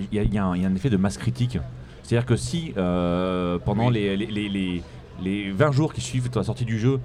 il 0.56 0.62
y 0.62 0.64
a 0.64 0.68
un 0.68 0.74
effet 0.74 0.90
de 0.90 0.96
masse 0.96 1.16
critique. 1.16 1.58
C'est-à-dire 2.02 2.26
que 2.26 2.34
si 2.34 2.72
euh, 2.76 3.58
pendant 3.64 3.88
les, 3.88 4.16
les, 4.16 4.26
les- 4.26 4.48
les- 4.48 4.82
les 5.22 5.50
20 5.52 5.70
jours 5.70 5.92
qui 5.94 6.00
suivent 6.00 6.28
la 6.34 6.42
sortie 6.42 6.64
du 6.64 6.78
jeu, 6.78 6.98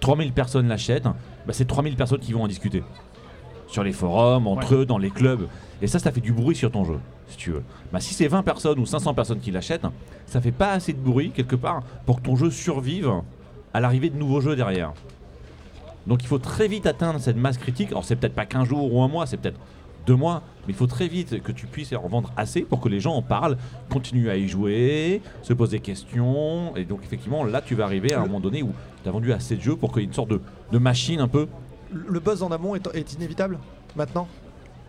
3000 0.00 0.32
personnes 0.32 0.66
l'achètent, 0.66 1.04
bah, 1.04 1.52
c'est 1.52 1.66
3000 1.66 1.94
personnes 1.94 2.18
qui 2.18 2.32
vont 2.32 2.42
en 2.42 2.48
discuter. 2.48 2.82
Sur 3.66 3.82
les 3.82 3.92
forums, 3.92 4.46
entre 4.46 4.74
eux, 4.74 4.86
dans 4.86 4.98
les 4.98 5.10
clubs. 5.10 5.48
Et 5.82 5.86
ça, 5.86 5.98
ça 5.98 6.12
fait 6.12 6.20
du 6.20 6.32
bruit 6.32 6.56
sur 6.56 6.70
ton 6.70 6.84
jeu, 6.84 6.98
si 7.28 7.36
tu 7.36 7.50
veux. 7.50 7.62
Bah, 7.92 8.00
si 8.00 8.14
c'est 8.14 8.28
20 8.28 8.42
personnes 8.42 8.78
ou 8.78 8.86
500 8.86 9.12
personnes 9.14 9.40
qui 9.40 9.50
l'achètent, 9.50 9.86
ça 10.26 10.40
fait 10.40 10.52
pas 10.52 10.72
assez 10.72 10.92
de 10.92 10.98
bruit, 10.98 11.30
quelque 11.30 11.56
part, 11.56 11.82
pour 12.06 12.16
que 12.16 12.22
ton 12.22 12.36
jeu 12.36 12.50
survive 12.50 13.12
à 13.74 13.80
l'arrivée 13.80 14.10
de 14.10 14.16
nouveaux 14.16 14.40
jeux 14.40 14.56
derrière. 14.56 14.92
Donc 16.06 16.22
il 16.22 16.26
faut 16.26 16.38
très 16.38 16.68
vite 16.68 16.86
atteindre 16.86 17.20
cette 17.20 17.36
masse 17.36 17.58
critique. 17.58 17.88
Alors 17.90 18.04
c'est 18.04 18.16
peut-être 18.16 18.34
pas 18.34 18.46
qu'un 18.46 18.64
jour 18.64 18.92
ou 18.92 19.02
un 19.02 19.08
mois, 19.08 19.26
c'est 19.26 19.36
peut-être 19.36 19.58
deux 20.06 20.14
mois, 20.14 20.42
mais 20.66 20.72
il 20.72 20.76
faut 20.76 20.86
très 20.86 21.08
vite 21.08 21.42
que 21.42 21.50
tu 21.50 21.66
puisses 21.66 21.92
en 21.92 22.08
vendre 22.08 22.32
assez 22.36 22.62
pour 22.62 22.80
que 22.80 22.88
les 22.88 23.00
gens 23.00 23.14
en 23.14 23.22
parlent, 23.22 23.56
continuent 23.90 24.30
à 24.30 24.36
y 24.36 24.46
jouer, 24.46 25.20
se 25.42 25.52
posent 25.52 25.70
des 25.70 25.80
questions. 25.80 26.76
Et 26.76 26.84
donc 26.84 27.00
effectivement, 27.02 27.44
là 27.44 27.60
tu 27.60 27.74
vas 27.74 27.84
arriver 27.84 28.14
à 28.14 28.20
un 28.20 28.26
moment 28.26 28.40
donné 28.40 28.62
où 28.62 28.72
tu 29.02 29.08
as 29.08 29.12
vendu 29.12 29.32
assez 29.32 29.56
de 29.56 29.62
jeux 29.62 29.76
pour 29.76 29.92
qu'il 29.92 30.02
y 30.02 30.04
ait 30.04 30.08
une 30.08 30.14
sorte 30.14 30.30
de, 30.30 30.40
de 30.70 30.78
machine 30.78 31.20
un 31.20 31.28
peu. 31.28 31.48
Le 32.08 32.20
buzz 32.20 32.42
en 32.42 32.50
amont 32.50 32.74
est, 32.74 32.88
est 32.94 33.12
inévitable 33.14 33.58
maintenant? 33.96 34.28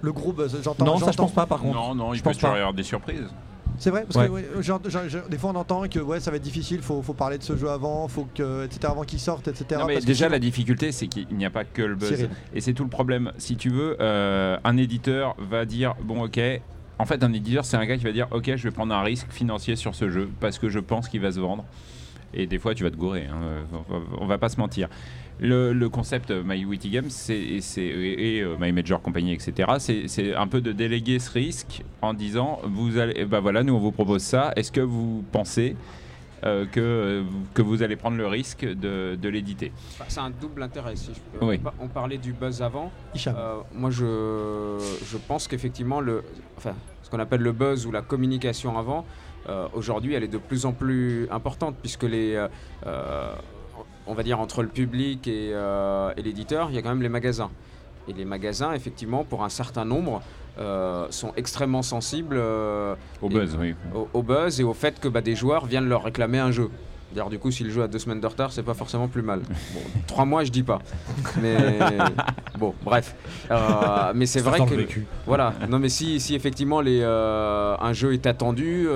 Le 0.02 0.12
gros 0.12 0.32
buzz, 0.34 0.58
j'entends. 0.64 0.86
Non, 0.86 0.98
ça, 0.98 1.12
je 1.12 1.18
pense 1.18 1.32
pas, 1.34 1.46
par 1.46 1.60
contre. 1.60 1.76
Non, 1.76 1.96
non, 1.96 2.14
il 2.14 2.18
Je 2.18 2.24
peut 2.24 2.30
pense 2.30 2.38
toujours 2.38 2.52
pas. 2.52 2.56
y 2.58 2.60
avoir 2.60 2.74
des 2.74 2.84
surprises. 2.84 3.28
C'est 3.80 3.90
vrai, 3.92 4.06
parce 4.06 4.16
Ouais. 4.16 4.28
que 4.28 4.32
ouais, 4.58 4.64
genre, 4.64 4.80
genre, 4.90 5.08
genre, 5.08 5.28
des 5.30 5.38
fois 5.38 5.52
on 5.52 5.56
entend 5.56 5.88
que 5.88 6.00
ouais, 6.00 6.20
ça 6.20 6.32
va 6.32 6.38
être 6.38 6.44
difficile, 6.44 6.82
faut, 6.82 7.02
faut 7.04 7.14
parler 7.14 7.38
de 7.38 7.44
ce 7.44 7.56
jeu 7.56 7.70
avant, 7.70 8.08
faut 8.08 8.28
que, 8.34 8.66
etc., 8.66 8.80
avant 8.86 9.04
qu'il 9.04 9.20
sorte, 9.20 9.48
etc. 9.48 9.66
Non, 9.80 9.86
mais 9.86 9.94
parce 9.96 10.06
déjà, 10.06 10.30
la 10.30 10.40
difficulté, 10.40 10.92
c'est 10.92 11.06
qu'il 11.08 11.28
n'y 11.32 11.46
a 11.46 11.52
pas 11.52 11.64
que 11.64 11.84
le 11.84 11.94
buzz. 11.96 12.10
Cyril. 12.10 12.30
Et 12.56 12.62
c'est 12.62 12.74
tout 12.74 12.84
le 12.84 12.90
problème. 12.90 13.32
Si 13.38 13.56
tu 13.56 13.70
veux, 13.70 13.96
euh, 14.00 14.58
un 14.64 14.78
éditeur 14.78 15.36
va 15.38 15.66
dire 15.66 15.94
Bon, 16.04 16.24
ok. 16.24 16.40
En 17.00 17.06
fait, 17.06 17.24
un 17.24 17.32
éditeur, 17.34 17.66
c'est 17.66 17.78
un 17.78 17.86
gars 17.86 17.98
qui 17.98 18.04
va 18.04 18.12
dire 18.12 18.28
Ok, 18.32 18.52
je 18.56 18.64
vais 18.64 18.72
prendre 18.72 18.96
un 18.96 19.04
risque 19.04 19.32
financier 19.32 19.76
sur 19.76 19.94
ce 19.94 20.10
jeu 20.10 20.28
parce 20.40 20.58
que 20.58 20.70
je 20.70 20.80
pense 20.80 21.08
qu'il 21.08 21.22
va 21.22 21.32
se 21.32 21.40
vendre. 21.40 21.64
Et 22.34 22.48
des 22.48 22.58
fois, 22.58 22.74
tu 22.74 22.84
vas 22.84 22.90
te 22.90 22.98
gourer. 22.98 23.28
hein. 23.32 23.64
On 24.20 24.26
va 24.26 24.40
pas 24.40 24.50
se 24.50 24.60
mentir. 24.60 24.90
Le, 25.40 25.72
le 25.72 25.90
concept 25.90 26.32
euh, 26.32 26.42
My 26.44 26.66
Witty 26.66 26.90
Games 26.90 27.10
c'est, 27.10 27.36
et, 27.38 27.60
et, 27.78 28.38
et, 28.38 28.42
euh, 28.42 28.56
My 28.60 28.72
Major 28.72 29.00
Company, 29.02 29.34
etc., 29.34 29.74
c'est, 30.08 30.34
un 30.36 30.48
peu 30.48 30.62
de 30.62 30.72
déléguer 30.72 31.20
ce 31.20 31.30
risque 31.32 31.84
en 32.02 32.14
disant 32.16 32.60
vous 32.64 32.98
allez, 32.98 33.24
bah 33.26 33.40
voilà, 33.40 33.62
nous 33.64 33.76
on 33.76 33.80
vous 33.80 33.92
propose 33.92 34.24
ça. 34.24 34.52
Est-ce 34.56 34.72
que 34.72 34.82
vous 34.82 35.24
pensez 35.32 35.76
euh, 36.44 36.66
que, 36.66 37.24
que 37.54 37.62
vous 37.62 37.84
allez 37.84 37.96
prendre 37.96 38.18
le 38.18 38.26
risque 38.28 38.66
de, 38.66 39.16
de 39.16 39.30
l'éditer? 39.30 39.72
Bah, 40.00 40.06
C'est 40.08 40.20
un 40.22 40.32
double 40.32 40.64
intérêt. 40.64 40.96
Si 40.96 41.12
je 41.14 41.20
peux. 41.40 41.46
Oui. 41.46 41.58
on, 41.60 41.64
par- 41.64 41.74
on 41.82 41.88
parlait 41.88 42.18
du 42.18 42.34
buzz 42.34 42.62
avant. 42.64 42.92
Euh, 43.28 43.58
moi, 43.76 43.90
je, 43.92 44.78
je 45.06 45.18
pense 45.18 45.48
qu'effectivement, 45.48 46.02
enfin, 46.58 46.74
ce 47.04 47.10
qu'on 47.12 47.20
appelle 47.20 47.42
le 47.42 47.52
buzz 47.52 47.86
ou 47.86 47.92
la 47.92 48.02
communication 48.02 48.78
avant, 48.78 49.06
euh, 49.50 49.68
aujourd'hui, 49.74 50.14
elle 50.16 50.24
est 50.24 50.28
de 50.28 50.38
plus 50.40 50.66
en 50.66 50.74
plus 50.74 51.28
importante 51.32 51.76
puisque 51.82 52.04
les, 52.04 52.36
euh, 52.86 53.34
on 54.08 54.14
va 54.14 54.24
dire 54.24 54.40
entre 54.40 54.62
le 54.62 54.68
public 54.70 55.28
et, 55.28 55.52
euh, 55.54 56.12
et 56.18 56.22
l'éditeur, 56.22 56.70
il 56.70 56.76
y 56.76 56.78
a 56.78 56.82
quand 56.82 56.90
même 56.90 57.02
les 57.02 57.10
magasins. 57.10 57.50
Et 58.08 58.14
les 58.14 58.26
magasins, 58.26 58.74
effectivement, 58.74 59.24
pour 59.24 59.44
un 59.44 59.50
certain 59.50 59.84
nombre, 59.86 60.22
euh, 60.60 61.06
sont 61.10 61.34
extrêmement 61.36 61.82
sensibles 61.82 62.38
euh, 62.38 62.96
Au 63.22 63.30
et- 63.30 63.34
buzz, 63.34 63.58
oui. 63.60 63.76
au, 63.94 64.08
au 64.14 64.24
buzz 64.24 64.60
et 64.60 64.64
au 64.64 64.74
fait 64.74 65.00
que 65.00 65.08
bah, 65.08 65.22
des 65.22 65.36
joueurs 65.36 65.66
viennent 65.66 65.90
leur 65.90 66.04
réclamer 66.04 66.40
un 66.40 66.52
jeu. 66.52 66.70
D'ailleurs, 67.12 67.30
du 67.30 67.40
coup, 67.40 67.52
si 67.52 67.64
le 67.64 67.70
jeu 67.70 67.84
a 67.84 67.88
deux 67.88 68.00
semaines 68.00 68.20
de 68.20 68.28
retard, 68.28 68.52
c'est 68.52 68.64
pas 68.64 68.74
forcément 68.74 69.08
plus 69.08 69.22
mal. 69.22 69.40
Bon, 69.74 69.80
trois 70.08 70.26
mois, 70.26 70.44
je 70.44 70.52
dis 70.52 70.64
pas. 70.64 70.80
Mais 71.42 71.56
bon, 72.60 72.74
bref. 72.84 73.16
Euh, 73.50 74.12
mais 74.14 74.26
c'est 74.26 74.42
vrai 74.42 74.60
que 74.66 74.74
vécu. 74.76 75.06
voilà. 75.26 75.54
Non, 75.70 75.80
mais 75.80 75.90
si, 75.90 76.20
si 76.20 76.36
effectivement 76.36 76.82
les, 76.82 77.00
euh, 77.02 77.76
un 77.80 77.94
jeu 77.94 78.14
est 78.14 78.28
attendu, 78.28 78.88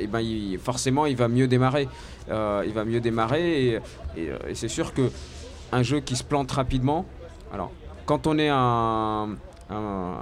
et 0.00 0.06
ben 0.06 0.20
il- 0.20 0.58
forcément, 0.58 1.04
il 1.06 1.16
va 1.16 1.26
mieux 1.28 1.48
démarrer. 1.48 1.88
Euh, 2.30 2.62
il 2.66 2.72
va 2.74 2.84
mieux 2.84 3.00
démarrer 3.00 3.64
et, 3.64 3.74
et, 4.16 4.28
euh, 4.30 4.36
et 4.48 4.54
c'est 4.54 4.68
sûr 4.68 4.92
que 4.92 5.10
un 5.72 5.82
jeu 5.82 6.00
qui 6.00 6.14
se 6.14 6.22
plante 6.24 6.52
rapidement. 6.52 7.06
Alors, 7.52 7.72
quand 8.06 8.26
on 8.26 8.38
est 8.38 8.50
un, 8.50 9.30
un, 9.70 9.74
euh, 9.74 10.16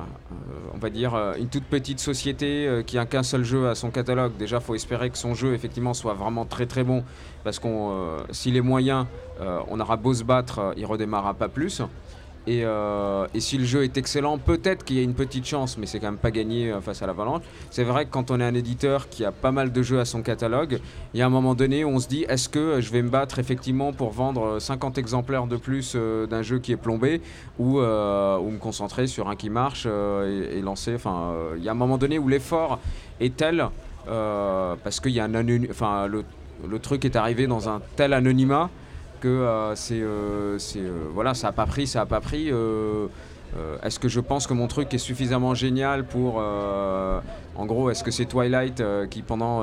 on 0.74 0.78
va 0.78 0.90
dire 0.90 1.14
euh, 1.14 1.34
une 1.38 1.48
toute 1.48 1.64
petite 1.64 2.00
société 2.00 2.66
euh, 2.66 2.82
qui 2.82 2.98
a 2.98 3.06
qu'un 3.06 3.22
seul 3.22 3.44
jeu 3.44 3.68
à 3.68 3.74
son 3.74 3.90
catalogue, 3.90 4.32
déjà 4.38 4.60
faut 4.60 4.74
espérer 4.74 5.10
que 5.10 5.18
son 5.18 5.34
jeu 5.34 5.54
effectivement 5.54 5.94
soit 5.94 6.14
vraiment 6.14 6.44
très 6.44 6.66
très 6.66 6.84
bon 6.84 7.04
parce 7.44 7.58
qu'on 7.58 8.18
s'il 8.30 8.56
est 8.56 8.60
moyen, 8.60 9.06
on 9.40 9.78
aura 9.78 9.96
beau 9.96 10.12
se 10.12 10.24
battre, 10.24 10.74
il 10.76 10.84
redémarrera 10.84 11.34
pas 11.34 11.48
plus. 11.48 11.80
Et, 12.46 12.64
euh, 12.64 13.26
et 13.34 13.40
si 13.40 13.58
le 13.58 13.64
jeu 13.64 13.82
est 13.82 13.96
excellent, 13.96 14.38
peut-être 14.38 14.84
qu'il 14.84 14.96
y 14.96 15.00
a 15.00 15.02
une 15.02 15.14
petite 15.14 15.46
chance, 15.46 15.76
mais 15.78 15.86
c'est 15.86 15.98
quand 15.98 16.06
même 16.06 16.16
pas 16.16 16.30
gagné 16.30 16.70
euh, 16.70 16.80
face 16.80 17.02
à 17.02 17.06
l'Avalanche. 17.06 17.42
C'est 17.70 17.82
vrai 17.82 18.04
que 18.04 18.10
quand 18.10 18.30
on 18.30 18.40
est 18.40 18.44
un 18.44 18.54
éditeur 18.54 19.08
qui 19.08 19.24
a 19.24 19.32
pas 19.32 19.50
mal 19.50 19.72
de 19.72 19.82
jeux 19.82 19.98
à 19.98 20.04
son 20.04 20.22
catalogue, 20.22 20.78
il 21.12 21.20
y 21.20 21.22
a 21.22 21.26
un 21.26 21.30
moment 21.30 21.54
donné 21.54 21.84
où 21.84 21.88
on 21.88 21.98
se 21.98 22.06
dit 22.06 22.24
est-ce 22.28 22.48
que 22.48 22.58
euh, 22.58 22.80
je 22.80 22.92
vais 22.92 23.02
me 23.02 23.08
battre 23.08 23.40
effectivement 23.40 23.92
pour 23.92 24.12
vendre 24.12 24.44
euh, 24.44 24.60
50 24.60 24.96
exemplaires 24.98 25.46
de 25.46 25.56
plus 25.56 25.96
d'un 25.96 26.42
jeu 26.42 26.58
qui 26.58 26.72
est 26.72 26.76
plombé 26.76 27.20
ou, 27.58 27.78
me 27.78 28.58
concentrer 28.58 29.06
sur 29.06 29.28
un 29.28 29.36
qui 29.36 29.50
marche 29.50 29.86
et, 29.86 30.60
lancer. 30.60 30.96
Il 31.56 31.64
y 31.64 31.68
a 31.68 31.72
un 31.72 31.74
moment 31.74 31.98
donné 31.98 32.18
où 32.18 32.28
l'effort 32.28 32.78
est 33.20 33.36
tel 33.36 33.68
parce 34.06 35.00
qu'il 35.00 35.12
y 35.12 35.20
a 35.20 35.24
un 35.24 35.70
enfin 35.70 36.06
le 36.06 36.78
truc 36.78 37.04
est 37.04 37.16
arrivé 37.16 37.46
dans 37.46 37.68
un 37.68 37.80
tel 37.96 38.12
anonymat 38.12 38.70
que 39.20 39.28
euh, 39.28 39.74
c'est 39.74 40.00
euh, 40.00 40.58
euh, 40.76 40.90
voilà 41.12 41.34
ça 41.34 41.48
a 41.48 41.52
pas 41.52 41.66
pris 41.66 41.86
ça 41.86 42.02
a 42.02 42.06
pas 42.06 42.20
pris 42.20 42.50
est-ce 43.82 43.98
que 43.98 44.08
je 44.08 44.20
pense 44.20 44.46
que 44.46 44.52
mon 44.52 44.66
truc 44.66 44.92
est 44.92 44.98
suffisamment 44.98 45.54
génial 45.54 46.04
pour 46.04 46.36
en 46.36 47.66
gros 47.66 47.90
est-ce 47.90 48.04
que 48.04 48.10
c'est 48.10 48.26
Twilight 48.26 48.82
qui 49.10 49.22
pendant 49.22 49.62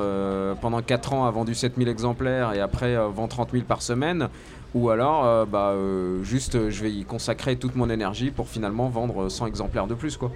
pendant 0.61 0.81
4 0.81 1.13
ans 1.13 1.25
a 1.25 1.31
vendu 1.31 1.53
7000 1.53 1.87
exemplaires 1.87 2.53
et 2.53 2.59
après 2.59 2.95
vend 3.09 3.27
30 3.27 3.51
000 3.51 3.63
par 3.65 3.81
semaine? 3.81 4.29
Ou 4.73 4.89
alors 4.89 5.45
bah 5.45 5.75
juste 6.23 6.69
je 6.69 6.81
vais 6.81 6.91
y 6.91 7.05
consacrer 7.05 7.55
toute 7.55 7.75
mon 7.75 7.89
énergie 7.89 8.31
pour 8.31 8.47
finalement 8.47 8.89
vendre 8.89 9.29
100 9.29 9.45
exemplaires 9.45 9.85
de 9.85 9.93
plus 9.93 10.17
quoi 10.17 10.31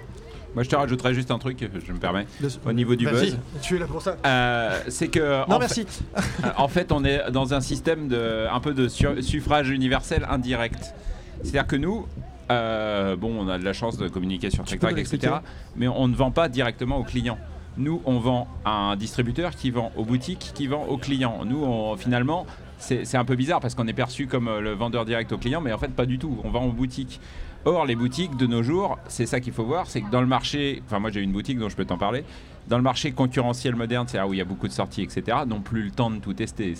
Moi, 0.54 0.64
je 0.64 0.68
te 0.70 0.76
rajouterais 0.76 1.14
juste 1.14 1.30
un 1.30 1.38
truc, 1.38 1.58
je 1.86 1.92
me 1.92 1.98
permets, 1.98 2.26
au 2.66 2.72
niveau 2.72 2.96
du 2.96 3.04
Vas-y, 3.04 3.30
buzz. 3.32 3.38
tu 3.62 3.76
es 3.76 3.78
là 3.78 3.86
pour 3.86 4.02
ça. 4.02 4.16
Euh, 4.26 4.80
c'est 4.88 5.08
que 5.08 5.46
Non, 5.48 5.56
en 5.56 5.58
merci. 5.58 5.86
euh, 6.16 6.48
en 6.56 6.68
fait, 6.68 6.90
on 6.90 7.04
est 7.04 7.30
dans 7.30 7.54
un 7.54 7.60
système 7.60 8.08
de 8.08 8.46
un 8.50 8.60
peu 8.60 8.74
de 8.74 8.88
su- 8.88 9.22
suffrage 9.22 9.68
universel 9.70 10.26
indirect. 10.28 10.94
C'est-à-dire 11.42 11.66
que 11.66 11.76
nous, 11.76 12.06
euh, 12.50 13.14
bon, 13.16 13.34
on 13.38 13.48
a 13.48 13.58
de 13.58 13.64
la 13.64 13.72
chance 13.72 13.98
de 13.98 14.08
communiquer 14.08 14.50
sur 14.50 14.64
nous 14.64 14.98
etc. 14.98 15.34
Mais 15.76 15.86
on 15.86 16.08
ne 16.08 16.16
vend 16.16 16.30
pas 16.30 16.48
directement 16.48 16.96
aux 16.96 17.04
clients. 17.04 17.38
Nous, 17.76 18.02
on 18.06 18.18
vend 18.18 18.48
à 18.64 18.72
un 18.72 18.96
distributeur 18.96 19.52
qui 19.54 19.70
vend 19.70 19.92
aux 19.96 20.04
boutiques, 20.04 20.50
qui 20.54 20.66
vend 20.66 20.84
aux 20.86 20.96
clients. 20.98 21.44
Nous, 21.44 21.62
on- 21.62 21.96
finalement, 21.96 22.46
c'est 22.78 23.16
un 23.16 23.24
peu 23.24 23.36
bizarre 23.36 23.60
parce 23.60 23.74
qu'on 23.76 23.86
est 23.86 23.92
perçu 23.92 24.26
comme 24.26 24.50
le 24.60 24.72
vendeur 24.72 25.04
direct 25.04 25.30
aux 25.32 25.38
clients, 25.38 25.60
mais 25.60 25.72
en 25.72 25.78
fait, 25.78 25.88
pas 25.94 26.06
du 26.06 26.18
tout. 26.18 26.38
On 26.42 26.50
vend 26.50 26.64
aux 26.64 26.72
boutiques. 26.72 27.20
Or, 27.64 27.84
les 27.86 27.96
boutiques 27.96 28.36
de 28.36 28.46
nos 28.46 28.62
jours, 28.62 28.98
c'est 29.08 29.26
ça 29.26 29.40
qu'il 29.40 29.52
faut 29.52 29.64
voir, 29.64 29.86
c'est 29.86 30.00
que 30.00 30.10
dans 30.10 30.20
le 30.20 30.26
marché, 30.26 30.82
enfin 30.86 31.00
moi 31.00 31.10
j'ai 31.10 31.20
une 31.20 31.32
boutique 31.32 31.58
dont 31.58 31.68
je 31.68 31.76
peux 31.76 31.84
t'en 31.84 31.98
parler, 31.98 32.24
dans 32.68 32.76
le 32.76 32.82
marché 32.82 33.12
concurrentiel 33.12 33.74
moderne, 33.74 34.06
c'est 34.08 34.16
là 34.16 34.26
où 34.26 34.32
il 34.32 34.38
y 34.38 34.40
a 34.40 34.44
beaucoup 34.44 34.68
de 34.68 34.72
sorties, 34.72 35.02
etc., 35.02 35.38
n'ont 35.46 35.60
plus 35.60 35.82
le 35.82 35.90
temps 35.90 36.10
de 36.10 36.18
tout 36.18 36.32
tester. 36.34 36.74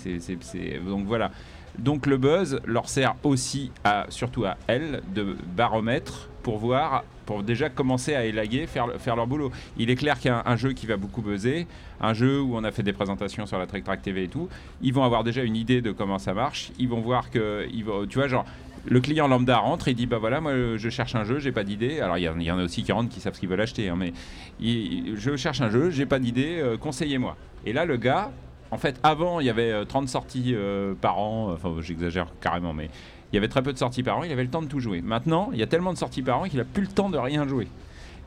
Donc 0.87 1.05
voilà. 1.05 1.31
Donc 1.77 2.05
le 2.05 2.17
buzz 2.17 2.59
leur 2.65 2.89
sert 2.89 3.15
aussi, 3.23 3.71
surtout 4.09 4.45
à 4.45 4.57
elles, 4.67 5.01
de 5.13 5.35
baromètre 5.55 6.29
pour 6.43 6.57
voir, 6.57 7.03
pour 7.25 7.43
déjà 7.43 7.69
commencer 7.69 8.15
à 8.15 8.25
élaguer, 8.25 8.65
faire, 8.65 8.87
le- 8.87 8.97
faire 8.97 9.15
leur 9.15 9.27
boulot. 9.27 9.51
Il 9.77 9.89
est 9.89 9.95
clair 9.95 10.19
qu'un 10.19 10.41
un 10.45 10.55
jeu 10.55 10.73
qui 10.73 10.85
va 10.87 10.97
beaucoup 10.97 11.21
buzzer, 11.21 11.67
un 12.01 12.13
jeu 12.13 12.41
où 12.41 12.55
on 12.55 12.63
a 12.63 12.71
fait 12.71 12.83
des 12.83 12.93
présentations 12.93 13.45
sur 13.45 13.57
la 13.59 13.67
Track 13.67 14.01
TV 14.01 14.23
et 14.23 14.27
tout, 14.27 14.47
ils 14.81 14.93
vont 14.93 15.03
avoir 15.03 15.23
déjà 15.23 15.43
une 15.43 15.55
idée 15.55 15.81
de 15.81 15.91
comment 15.91 16.17
ça 16.17 16.33
marche. 16.33 16.71
Ils 16.79 16.89
vont 16.89 17.01
voir 17.01 17.29
que, 17.29 17.67
tu 18.07 18.17
vois, 18.17 18.27
genre, 18.27 18.45
le 18.85 18.99
client 19.01 19.27
lambda 19.27 19.57
rentre 19.57 19.87
et 19.87 19.93
dit 19.93 20.05
bah 20.05 20.17
voilà 20.19 20.41
moi 20.41 20.51
euh, 20.51 20.77
je 20.77 20.89
cherche 20.89 21.15
un 21.15 21.23
jeu 21.23 21.39
j'ai 21.39 21.51
pas 21.51 21.63
d'idée. 21.63 21.99
Alors 21.99 22.17
il 22.17 22.23
y, 22.23 22.51
en- 22.51 22.59
a 22.59 22.63
aussi 22.63 22.83
qui 22.83 22.91
rentrent 22.91 23.09
qui 23.09 23.19
savent 23.19 23.33
ce 23.33 23.39
qu'ils 23.39 23.49
veulent 23.49 23.61
acheter 23.61 23.89
hein, 23.89 23.95
mais 23.97 24.13
je 24.61 25.35
cherche 25.35 25.61
un 25.61 25.69
jeu 25.69 25.89
j'ai 25.89 26.05
pas 26.05 26.19
d'idée 26.19 26.59
euh, 26.59 26.77
conseillez-moi. 26.77 27.35
Et 27.65 27.73
là 27.73 27.85
le 27.85 27.97
gars 27.97 28.31
en 28.71 28.77
fait 28.77 28.99
avant 29.03 29.39
il 29.39 29.45
y 29.47 29.49
avait 29.49 29.71
euh, 29.71 29.85
30 29.85 30.07
sorties 30.09 30.53
euh, 30.55 30.93
par 30.99 31.19
an 31.19 31.51
enfin 31.51 31.73
j'exagère 31.81 32.27
carrément 32.41 32.73
mais 32.73 32.89
il 33.31 33.35
y 33.35 33.37
avait 33.37 33.47
très 33.47 33.61
peu 33.61 33.73
de 33.73 33.77
sorties 33.77 34.03
par 34.03 34.17
an 34.19 34.23
il 34.23 34.31
avait 34.31 34.43
le 34.43 34.49
temps 34.49 34.61
de 34.61 34.67
tout 34.67 34.79
jouer. 34.79 35.01
Maintenant 35.01 35.49
il 35.53 35.59
y 35.59 35.63
a 35.63 35.67
tellement 35.67 35.93
de 35.93 35.97
sorties 35.97 36.21
par 36.21 36.39
an 36.39 36.43
qu'il 36.45 36.59
a 36.59 36.65
plus 36.65 36.83
le 36.83 36.87
temps 36.89 37.09
de 37.09 37.17
rien 37.17 37.47
jouer. 37.47 37.67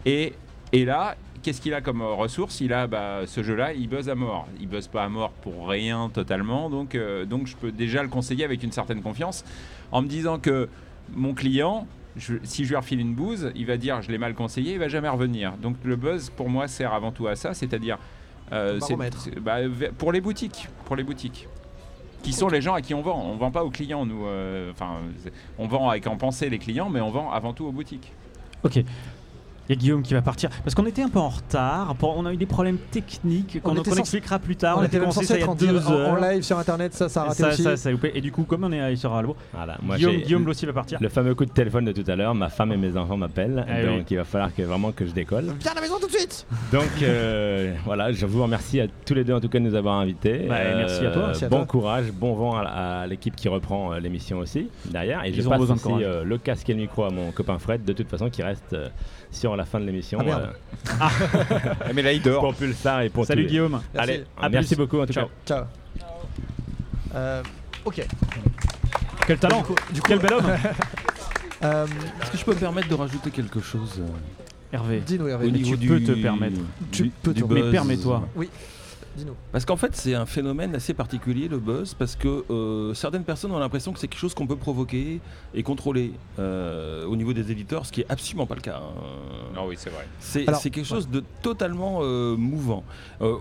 Et, 0.06 0.32
et 0.72 0.84
là, 0.84 1.16
qu'est-ce 1.42 1.60
qu'il 1.60 1.74
a 1.74 1.80
comme 1.80 2.00
euh, 2.02 2.12
ressource? 2.14 2.60
Il 2.60 2.72
a 2.72 2.86
bah, 2.86 3.20
ce 3.26 3.42
jeu-là, 3.42 3.72
il 3.72 3.88
buzz 3.88 4.08
à 4.08 4.14
mort. 4.14 4.46
Il 4.60 4.68
buzz 4.68 4.88
pas 4.88 5.04
à 5.04 5.08
mort 5.08 5.30
pour 5.30 5.68
rien 5.68 6.10
totalement, 6.12 6.70
donc, 6.70 6.94
euh, 6.94 7.24
donc 7.24 7.46
je 7.46 7.56
peux 7.56 7.72
déjà 7.72 8.02
le 8.02 8.08
conseiller 8.08 8.44
avec 8.44 8.62
une 8.62 8.72
certaine 8.72 9.02
confiance 9.02 9.44
en 9.90 10.02
me 10.02 10.08
disant 10.08 10.38
que 10.38 10.68
mon 11.14 11.34
client, 11.34 11.86
je- 12.16 12.36
si 12.44 12.64
je 12.64 12.70
lui 12.70 12.76
refile 12.76 13.00
une 13.00 13.14
bouse, 13.14 13.50
il 13.54 13.66
va 13.66 13.76
dire 13.76 14.02
je 14.02 14.10
l'ai 14.10 14.18
mal 14.18 14.34
conseillé, 14.34 14.74
il 14.74 14.78
va 14.78 14.88
jamais 14.88 15.08
revenir. 15.08 15.52
Donc 15.56 15.76
le 15.84 15.96
buzz 15.96 16.30
pour 16.30 16.48
moi 16.48 16.68
sert 16.68 16.92
avant 16.92 17.12
tout 17.12 17.26
à 17.26 17.36
ça, 17.36 17.54
c'est-à-dire 17.54 17.98
euh, 18.52 18.78
bah, 19.40 19.56
pour 19.98 20.12
les 20.12 20.20
boutiques, 20.20 20.68
pour 20.84 20.96
les 20.96 21.02
boutiques. 21.02 21.48
Qui 22.22 22.32
sont 22.32 22.46
les 22.48 22.60
gens 22.60 22.74
à 22.74 22.82
qui 22.82 22.94
on 22.94 23.02
vend. 23.02 23.20
On 23.20 23.34
vend 23.36 23.50
pas 23.50 23.64
aux 23.64 23.70
clients, 23.70 24.06
nous. 24.06 24.26
Enfin, 24.70 24.98
on 25.58 25.66
vend 25.66 25.88
avec 25.88 26.06
en 26.06 26.16
pensée 26.16 26.48
les 26.50 26.60
clients, 26.60 26.88
mais 26.88 27.00
on 27.00 27.10
vend 27.10 27.32
avant 27.32 27.52
tout 27.52 27.64
aux 27.64 27.72
boutiques. 27.72 28.12
Ok. 28.62 28.84
Il 29.68 29.76
y 29.76 29.78
a 29.78 29.80
Guillaume 29.80 30.02
qui 30.02 30.12
va 30.14 30.22
partir. 30.22 30.50
Parce 30.64 30.74
qu'on 30.74 30.86
était 30.86 31.02
un 31.02 31.08
peu 31.08 31.18
en 31.18 31.28
retard. 31.28 31.94
On 32.02 32.26
a 32.26 32.32
eu 32.32 32.36
des 32.36 32.46
problèmes 32.46 32.78
techniques 32.90 33.60
qu'on 33.62 33.70
On 33.70 33.74
qu'on 33.74 33.80
était 33.80 33.90
censé- 33.90 34.00
expliquera 34.00 34.38
plus 34.38 34.56
tard. 34.56 34.78
on 34.78 34.82
était 34.82 34.98
même 34.98 35.06
censé 35.12 35.26
censé 35.26 35.26
ça 35.28 35.34
il 35.34 35.40
y 35.40 35.42
être 35.42 35.88
a 35.88 36.10
en, 36.10 36.16
en- 36.16 36.20
live 36.20 36.42
sur 36.42 36.58
internet, 36.58 36.94
ça, 36.94 37.08
ça 37.08 37.22
a 37.22 37.24
raté 37.26 37.42
ça, 37.42 37.48
aussi. 37.48 37.62
ça, 37.62 37.76
ça 37.76 37.88
a 37.88 37.92
loupé. 37.92 38.10
Et 38.14 38.20
du 38.20 38.32
coup, 38.32 38.42
comme 38.42 38.64
on 38.64 38.72
est 38.72 38.96
sur 38.96 39.12
Albo, 39.14 39.36
Voilà, 39.54 39.78
moi, 39.82 39.96
Guillaume, 39.96 40.16
Guillaume 40.16 40.46
aussi 40.48 40.66
va 40.66 40.72
partir. 40.72 40.98
Le 41.00 41.08
fameux 41.08 41.34
coup 41.34 41.44
de 41.44 41.50
téléphone 41.52 41.84
de 41.84 41.92
tout 41.92 42.08
à 42.10 42.16
l'heure, 42.16 42.34
ma 42.34 42.48
femme 42.48 42.72
et 42.72 42.76
mes 42.76 42.96
enfants 42.96 43.16
m'appellent, 43.16 43.64
Ah 43.68 43.82
donc 43.84 43.98
oui. 43.98 44.04
il 44.10 44.16
va 44.16 44.24
falloir 44.24 44.54
que, 44.54 44.62
vraiment 44.62 44.90
que 44.92 45.06
je 45.06 45.12
décolle. 45.12 45.44
Viens 45.60 45.72
à 45.72 45.74
la 45.76 45.80
maison 45.80 45.94
tout 46.00 46.06
de 46.08 46.12
suite 46.12 46.46
Donc 46.72 46.88
euh, 47.02 47.72
voilà, 47.84 48.12
je 48.12 48.26
vous 48.26 48.42
remercie 48.42 48.80
à 48.80 48.86
tous 49.06 49.14
les 49.14 49.24
deux 49.24 49.32
en 49.34 49.40
tout 49.40 49.48
cas 49.48 49.58
de 49.58 49.64
nous 49.64 49.74
avoir 49.74 49.94
invités. 50.00 50.46
Bah, 50.48 50.56
merci 50.76 51.06
à 51.06 51.10
toi, 51.10 51.26
merci 51.28 51.44
à 51.44 51.48
bon 51.48 51.58
toi. 51.58 51.66
courage, 51.66 52.12
bon 52.12 52.34
vent 52.34 52.56
à, 52.56 52.62
à 53.02 53.06
l'équipe 53.06 53.36
qui 53.36 53.48
reprend 53.48 53.92
euh, 53.92 54.00
l'émission 54.00 54.38
aussi 54.38 54.68
derrière. 54.86 55.24
Et 55.24 55.28
Ils 55.30 55.40
je 55.40 55.46
ont 55.46 55.50
passe 55.50 55.60
besoin 55.60 55.76
de 55.76 55.80
aussi 55.80 56.04
euh, 56.04 56.24
le 56.24 56.38
casque 56.38 56.68
et 56.68 56.74
le 56.74 56.80
micro 56.80 57.04
à 57.04 57.10
mon 57.10 57.30
copain 57.30 57.58
Fred, 57.58 57.84
de 57.84 57.92
toute 57.92 58.08
façon 58.08 58.28
qui 58.28 58.42
reste 58.42 58.72
euh, 58.72 58.88
sur 59.32 59.56
la 59.56 59.64
fin 59.64 59.80
de 59.80 59.86
l'émission. 59.86 60.18
Ah, 60.20 60.24
merde. 60.24 60.52
Ah. 61.00 61.10
mais 61.94 62.02
là 62.02 62.12
il 62.12 62.22
dort. 62.22 62.40
Pour 62.42 62.54
Pulsar 62.54 63.02
et 63.02 63.08
pour 63.08 63.24
Salut 63.26 63.42
tous 63.42 63.46
les- 63.46 63.50
Guillaume. 63.50 63.80
Allez, 63.96 64.18
Merci. 64.18 64.30
À 64.40 64.48
merci 64.48 64.68
plus. 64.76 64.82
beaucoup 64.84 65.00
en 65.00 65.06
tout 65.06 65.12
Ciao. 65.12 65.26
cas. 65.26 65.30
Ciao. 65.46 65.64
Euh, 67.14 67.42
ok. 67.84 68.06
Quel 69.26 69.38
talent 69.38 69.62
Quel 70.06 70.18
bel 70.18 70.32
homme 70.34 70.46
Euh, 71.64 71.86
Est-ce 72.20 72.30
que 72.32 72.38
je 72.38 72.44
peux 72.44 72.54
me 72.54 72.58
permettre 72.58 72.88
de 72.88 72.94
rajouter 72.94 73.30
quelque 73.30 73.60
chose 73.60 74.00
euh, 74.00 74.74
Hervé. 74.74 75.00
Dis-nous, 75.06 75.28
Hervé. 75.28 75.46
au 75.46 75.50
Mais 75.52 75.58
niveau 75.58 75.76
tu 75.76 75.80
du, 75.82 75.88
peux 75.88 76.00
te 76.02 76.10
permettre. 76.20 76.56
Tu 76.90 77.04
du- 77.04 77.10
peux 77.22 77.32
du 77.32 77.42
te- 77.44 77.52
Mais 77.54 77.70
permets-toi. 77.70 78.26
Oui. 78.34 78.50
Dis-nous. 79.16 79.34
Parce 79.52 79.64
qu'en 79.66 79.76
fait, 79.76 79.94
c'est 79.94 80.14
un 80.14 80.24
phénomène 80.26 80.74
assez 80.74 80.94
particulier, 80.94 81.46
le 81.48 81.58
buzz, 81.58 81.92
parce 81.94 82.16
que 82.16 82.44
euh, 82.50 82.94
certaines 82.94 83.24
personnes 83.24 83.52
ont 83.52 83.58
l'impression 83.58 83.92
que 83.92 83.98
c'est 83.98 84.08
quelque 84.08 84.20
chose 84.20 84.32
qu'on 84.34 84.46
peut 84.46 84.56
provoquer 84.56 85.20
et 85.54 85.62
contrôler 85.62 86.12
euh, 86.38 87.04
au 87.06 87.14
niveau 87.16 87.32
des 87.34 87.50
éditeurs, 87.52 87.84
ce 87.84 87.92
qui 87.92 88.00
est 88.00 88.06
absolument 88.08 88.46
pas 88.46 88.54
le 88.54 88.62
cas. 88.62 88.76
hein. 88.76 89.52
Non, 89.54 89.66
oui, 89.66 89.74
c'est 89.76 89.90
vrai. 89.90 90.06
C'est 90.18 90.48
Alors, 90.48 90.60
c'est 90.60 90.70
quelque 90.70 90.86
chose 90.86 91.08
de 91.08 91.22
totalement 91.42 91.98
euh, 92.02 92.36
mouvant. 92.36 92.84
Euh, 93.20 93.34
euh, 93.34 93.38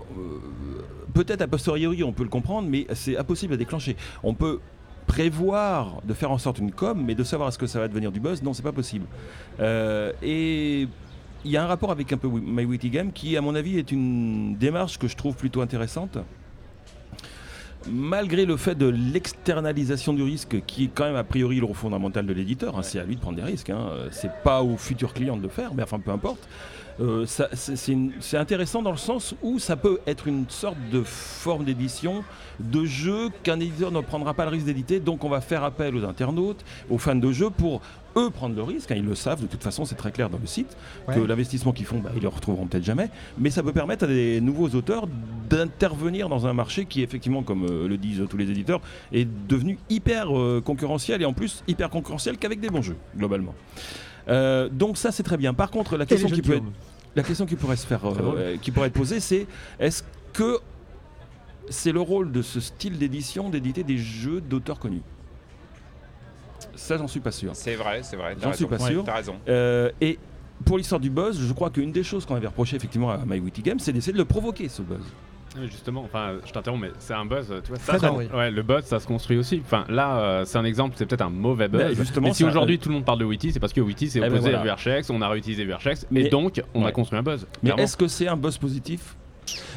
Peut-être 1.14 1.42
a 1.42 1.46
posteriori, 1.46 2.02
on 2.04 2.12
peut 2.12 2.22
le 2.24 2.28
comprendre, 2.28 2.68
mais 2.68 2.86
c'est 2.94 3.16
impossible 3.16 3.54
à 3.54 3.56
déclencher. 3.56 3.96
On 4.22 4.34
peut 4.34 4.60
prévoir 5.06 6.00
de 6.04 6.14
faire 6.14 6.30
en 6.30 6.38
sorte 6.38 6.58
une 6.58 6.70
com, 6.72 7.02
mais 7.04 7.14
de 7.14 7.24
savoir 7.24 7.48
est-ce 7.48 7.58
que 7.58 7.66
ça 7.66 7.78
va 7.80 7.88
devenir 7.88 8.12
du 8.12 8.20
buzz, 8.20 8.42
non, 8.42 8.52
c'est 8.54 8.62
pas 8.62 8.72
possible. 8.72 9.04
Euh, 9.60 10.12
et 10.22 10.88
il 11.44 11.50
y 11.50 11.56
a 11.56 11.64
un 11.64 11.66
rapport 11.66 11.90
avec 11.90 12.12
un 12.12 12.16
peu 12.16 12.28
My 12.28 12.64
Witty 12.64 12.90
Game 12.90 13.12
qui, 13.12 13.36
à 13.36 13.40
mon 13.40 13.54
avis, 13.54 13.78
est 13.78 13.92
une 13.92 14.56
démarche 14.56 14.98
que 14.98 15.08
je 15.08 15.16
trouve 15.16 15.34
plutôt 15.34 15.60
intéressante. 15.60 16.18
Malgré 17.90 18.44
le 18.44 18.56
fait 18.56 18.76
de 18.76 18.86
l'externalisation 18.86 20.12
du 20.12 20.22
risque, 20.22 20.62
qui 20.66 20.84
est 20.84 20.90
quand 20.94 21.04
même 21.04 21.16
a 21.16 21.24
priori 21.24 21.58
le 21.58 21.64
rôle 21.64 21.74
fondamental 21.74 22.24
de 22.24 22.32
l'éditeur, 22.32 22.78
hein, 22.78 22.82
c'est 22.82 23.00
à 23.00 23.04
lui 23.04 23.16
de 23.16 23.20
prendre 23.20 23.36
des 23.36 23.42
risques. 23.42 23.70
Hein, 23.70 23.88
euh, 23.90 24.08
c'est 24.12 24.30
pas 24.44 24.62
aux 24.62 24.76
futurs 24.76 25.12
clients 25.12 25.36
de 25.36 25.42
le 25.42 25.48
faire, 25.48 25.74
mais 25.74 25.82
enfin 25.82 25.98
peu 25.98 26.12
importe. 26.12 26.48
Euh, 27.00 27.24
c'est 27.26 28.36
intéressant 28.36 28.82
dans 28.82 28.90
le 28.90 28.98
sens 28.98 29.34
où 29.42 29.58
ça 29.58 29.76
peut 29.76 30.00
être 30.06 30.28
une 30.28 30.44
sorte 30.48 30.76
de 30.92 31.02
forme 31.02 31.64
d'édition 31.64 32.22
de 32.60 32.84
jeu 32.84 33.30
qu'un 33.42 33.58
éditeur 33.58 33.90
ne 33.90 34.00
prendra 34.00 34.34
pas 34.34 34.44
le 34.44 34.50
risque 34.50 34.66
d'éditer, 34.66 35.00
donc 35.00 35.24
on 35.24 35.28
va 35.28 35.40
faire 35.40 35.64
appel 35.64 35.96
aux 35.96 36.04
internautes, 36.04 36.64
aux 36.90 36.98
fans 36.98 37.14
de 37.14 37.32
jeux 37.32 37.50
pour 37.50 37.80
eux 38.16 38.30
prendre 38.30 38.54
le 38.54 38.62
risque. 38.62 38.90
hein, 38.90 38.96
ils 38.96 39.04
le 39.04 39.14
savent, 39.14 39.42
de 39.42 39.46
toute 39.46 39.62
façon 39.62 39.84
c'est 39.84 39.94
très 39.94 40.12
clair 40.12 40.30
dans 40.30 40.38
le 40.38 40.46
site, 40.46 40.76
que 41.08 41.20
l'investissement 41.20 41.72
qu'ils 41.72 41.86
font, 41.86 41.98
bah, 41.98 42.10
ils 42.14 42.22
le 42.22 42.28
retrouveront 42.28 42.66
peut-être 42.66 42.84
jamais, 42.84 43.10
mais 43.38 43.50
ça 43.50 43.62
peut 43.62 43.72
permettre 43.72 44.04
à 44.04 44.08
des 44.08 44.40
nouveaux 44.40 44.68
auteurs 44.70 45.06
d'intervenir 45.48 46.28
dans 46.28 46.46
un 46.46 46.52
marché 46.52 46.86
qui 46.86 47.02
effectivement, 47.02 47.42
comme 47.42 47.64
euh, 47.64 47.88
le 47.88 47.96
disent 47.96 48.22
tous 48.28 48.36
les 48.36 48.50
éditeurs, 48.50 48.80
est 49.12 49.28
devenu 49.48 49.78
hyper 49.90 50.36
euh, 50.36 50.62
concurrentiel 50.64 51.22
et 51.22 51.24
en 51.24 51.32
plus 51.32 51.62
hyper 51.68 51.90
concurrentiel 51.90 52.38
qu'avec 52.38 52.60
des 52.60 52.70
bons 52.70 52.82
jeux, 52.82 52.96
globalement. 53.16 53.54
Euh, 54.28 54.68
donc 54.68 54.96
ça 54.96 55.12
c'est 55.12 55.22
très 55.22 55.36
bien. 55.36 55.54
Par 55.54 55.70
contre, 55.70 55.96
la 55.96 56.06
question 56.06 56.28
qui 56.28 56.40
de 56.40 56.46
peut 56.46 56.54
être, 56.54 56.60
Guillaume. 56.60 56.74
la 57.16 57.22
question 57.22 57.46
qui 57.46 57.56
pourrait 57.56 57.76
se 57.76 57.86
faire, 57.86 58.02
qui 58.60 58.70
pourrait 58.70 58.88
être 58.88 58.94
posée, 58.94 59.20
c'est 59.20 59.46
est-ce 59.80 60.02
que 60.32 60.60
c'est 61.68 61.92
le 61.92 62.00
rôle 62.00 62.32
de 62.32 62.42
ce 62.42 62.60
style 62.60 62.98
d'édition 62.98 63.48
d'éditer 63.48 63.82
des 63.82 63.98
jeux 63.98 64.40
d'auteurs 64.40 64.78
connus? 64.78 65.02
Ça, 66.82 66.96
j'en 66.98 67.08
suis 67.08 67.20
pas 67.20 67.30
sûr. 67.32 67.50
C'est 67.54 67.74
vrai, 67.76 68.00
c'est 68.02 68.16
vrai. 68.16 68.34
t'as 68.38 68.48
J'en 68.48 68.52
suis 68.54 68.64
raison. 68.64 68.76
pas 68.76 68.84
Ouais, 68.84 68.90
sûr. 68.92 69.04
T'as 69.04 69.14
raison. 69.14 69.34
Euh, 69.48 69.90
et 70.00 70.18
pour 70.64 70.78
l'histoire 70.78 71.00
du 71.00 71.10
buzz, 71.10 71.40
je 71.40 71.52
crois 71.52 71.70
qu'une 71.70 71.92
des 71.92 72.02
choses 72.02 72.24
qu'on 72.26 72.34
avait 72.36 72.46
reproché 72.46 72.76
effectivement 72.76 73.10
à 73.10 73.18
My 73.26 73.38
Witty 73.40 73.62
Game, 73.62 73.78
c'est 73.78 73.92
d'essayer 73.92 74.12
de 74.12 74.18
le 74.18 74.24
provoquer 74.24 74.68
ce 74.68 74.82
buzz. 74.82 74.98
Oui, 75.58 75.68
Justement, 75.70 76.02
enfin, 76.02 76.36
je 76.46 76.50
t'interromps, 76.52 76.80
mais 76.80 76.90
c'est 76.98 77.12
un 77.12 77.26
buzz, 77.26 77.52
tu 77.62 77.68
vois. 77.68 77.78
Ça, 77.78 77.98
ça- 77.98 78.10
ouais, 78.12 78.50
le 78.50 78.62
buzz, 78.62 78.84
ça 78.84 78.98
se 79.00 79.06
construit 79.06 79.36
aussi. 79.36 79.60
Enfin, 79.62 79.84
là, 79.90 80.18
euh, 80.18 80.44
c'est 80.46 80.56
un 80.56 80.64
exemple, 80.64 80.94
c'est 80.96 81.04
peut-être 81.04 81.20
un 81.20 81.28
mauvais 81.28 81.68
buzz. 81.68 81.82
Mais 81.90 81.94
justement, 81.94 82.28
mais 82.28 82.34
si 82.34 82.42
aujourd'hui 82.44 82.78
tout 82.78 82.88
le 82.88 82.94
monde 82.94 83.04
parle 83.04 83.18
de 83.18 83.26
Witty, 83.26 83.52
c'est 83.52 83.60
parce 83.60 83.74
que 83.74 83.82
Witty 83.82 84.08
s'est 84.08 84.18
Eh 84.18 84.22
ben 84.22 84.32
opposé 84.32 84.50
voilà. 84.52 84.60
à 84.72 84.76
VRChex, 84.76 85.10
on 85.10 85.20
a 85.20 85.28
réutilisé 85.28 85.64
VRChex, 85.66 86.06
Mais- 86.10 86.22
et 86.22 86.28
donc 86.30 86.62
on 86.74 86.86
a 86.86 86.92
construit 86.92 87.18
un 87.18 87.22
buzz. 87.22 87.46
Mais 87.62 87.72
est-ce 87.76 87.98
que 87.98 88.08
c'est 88.08 88.28
un 88.28 88.36
buzz 88.36 88.56
positif 88.56 89.14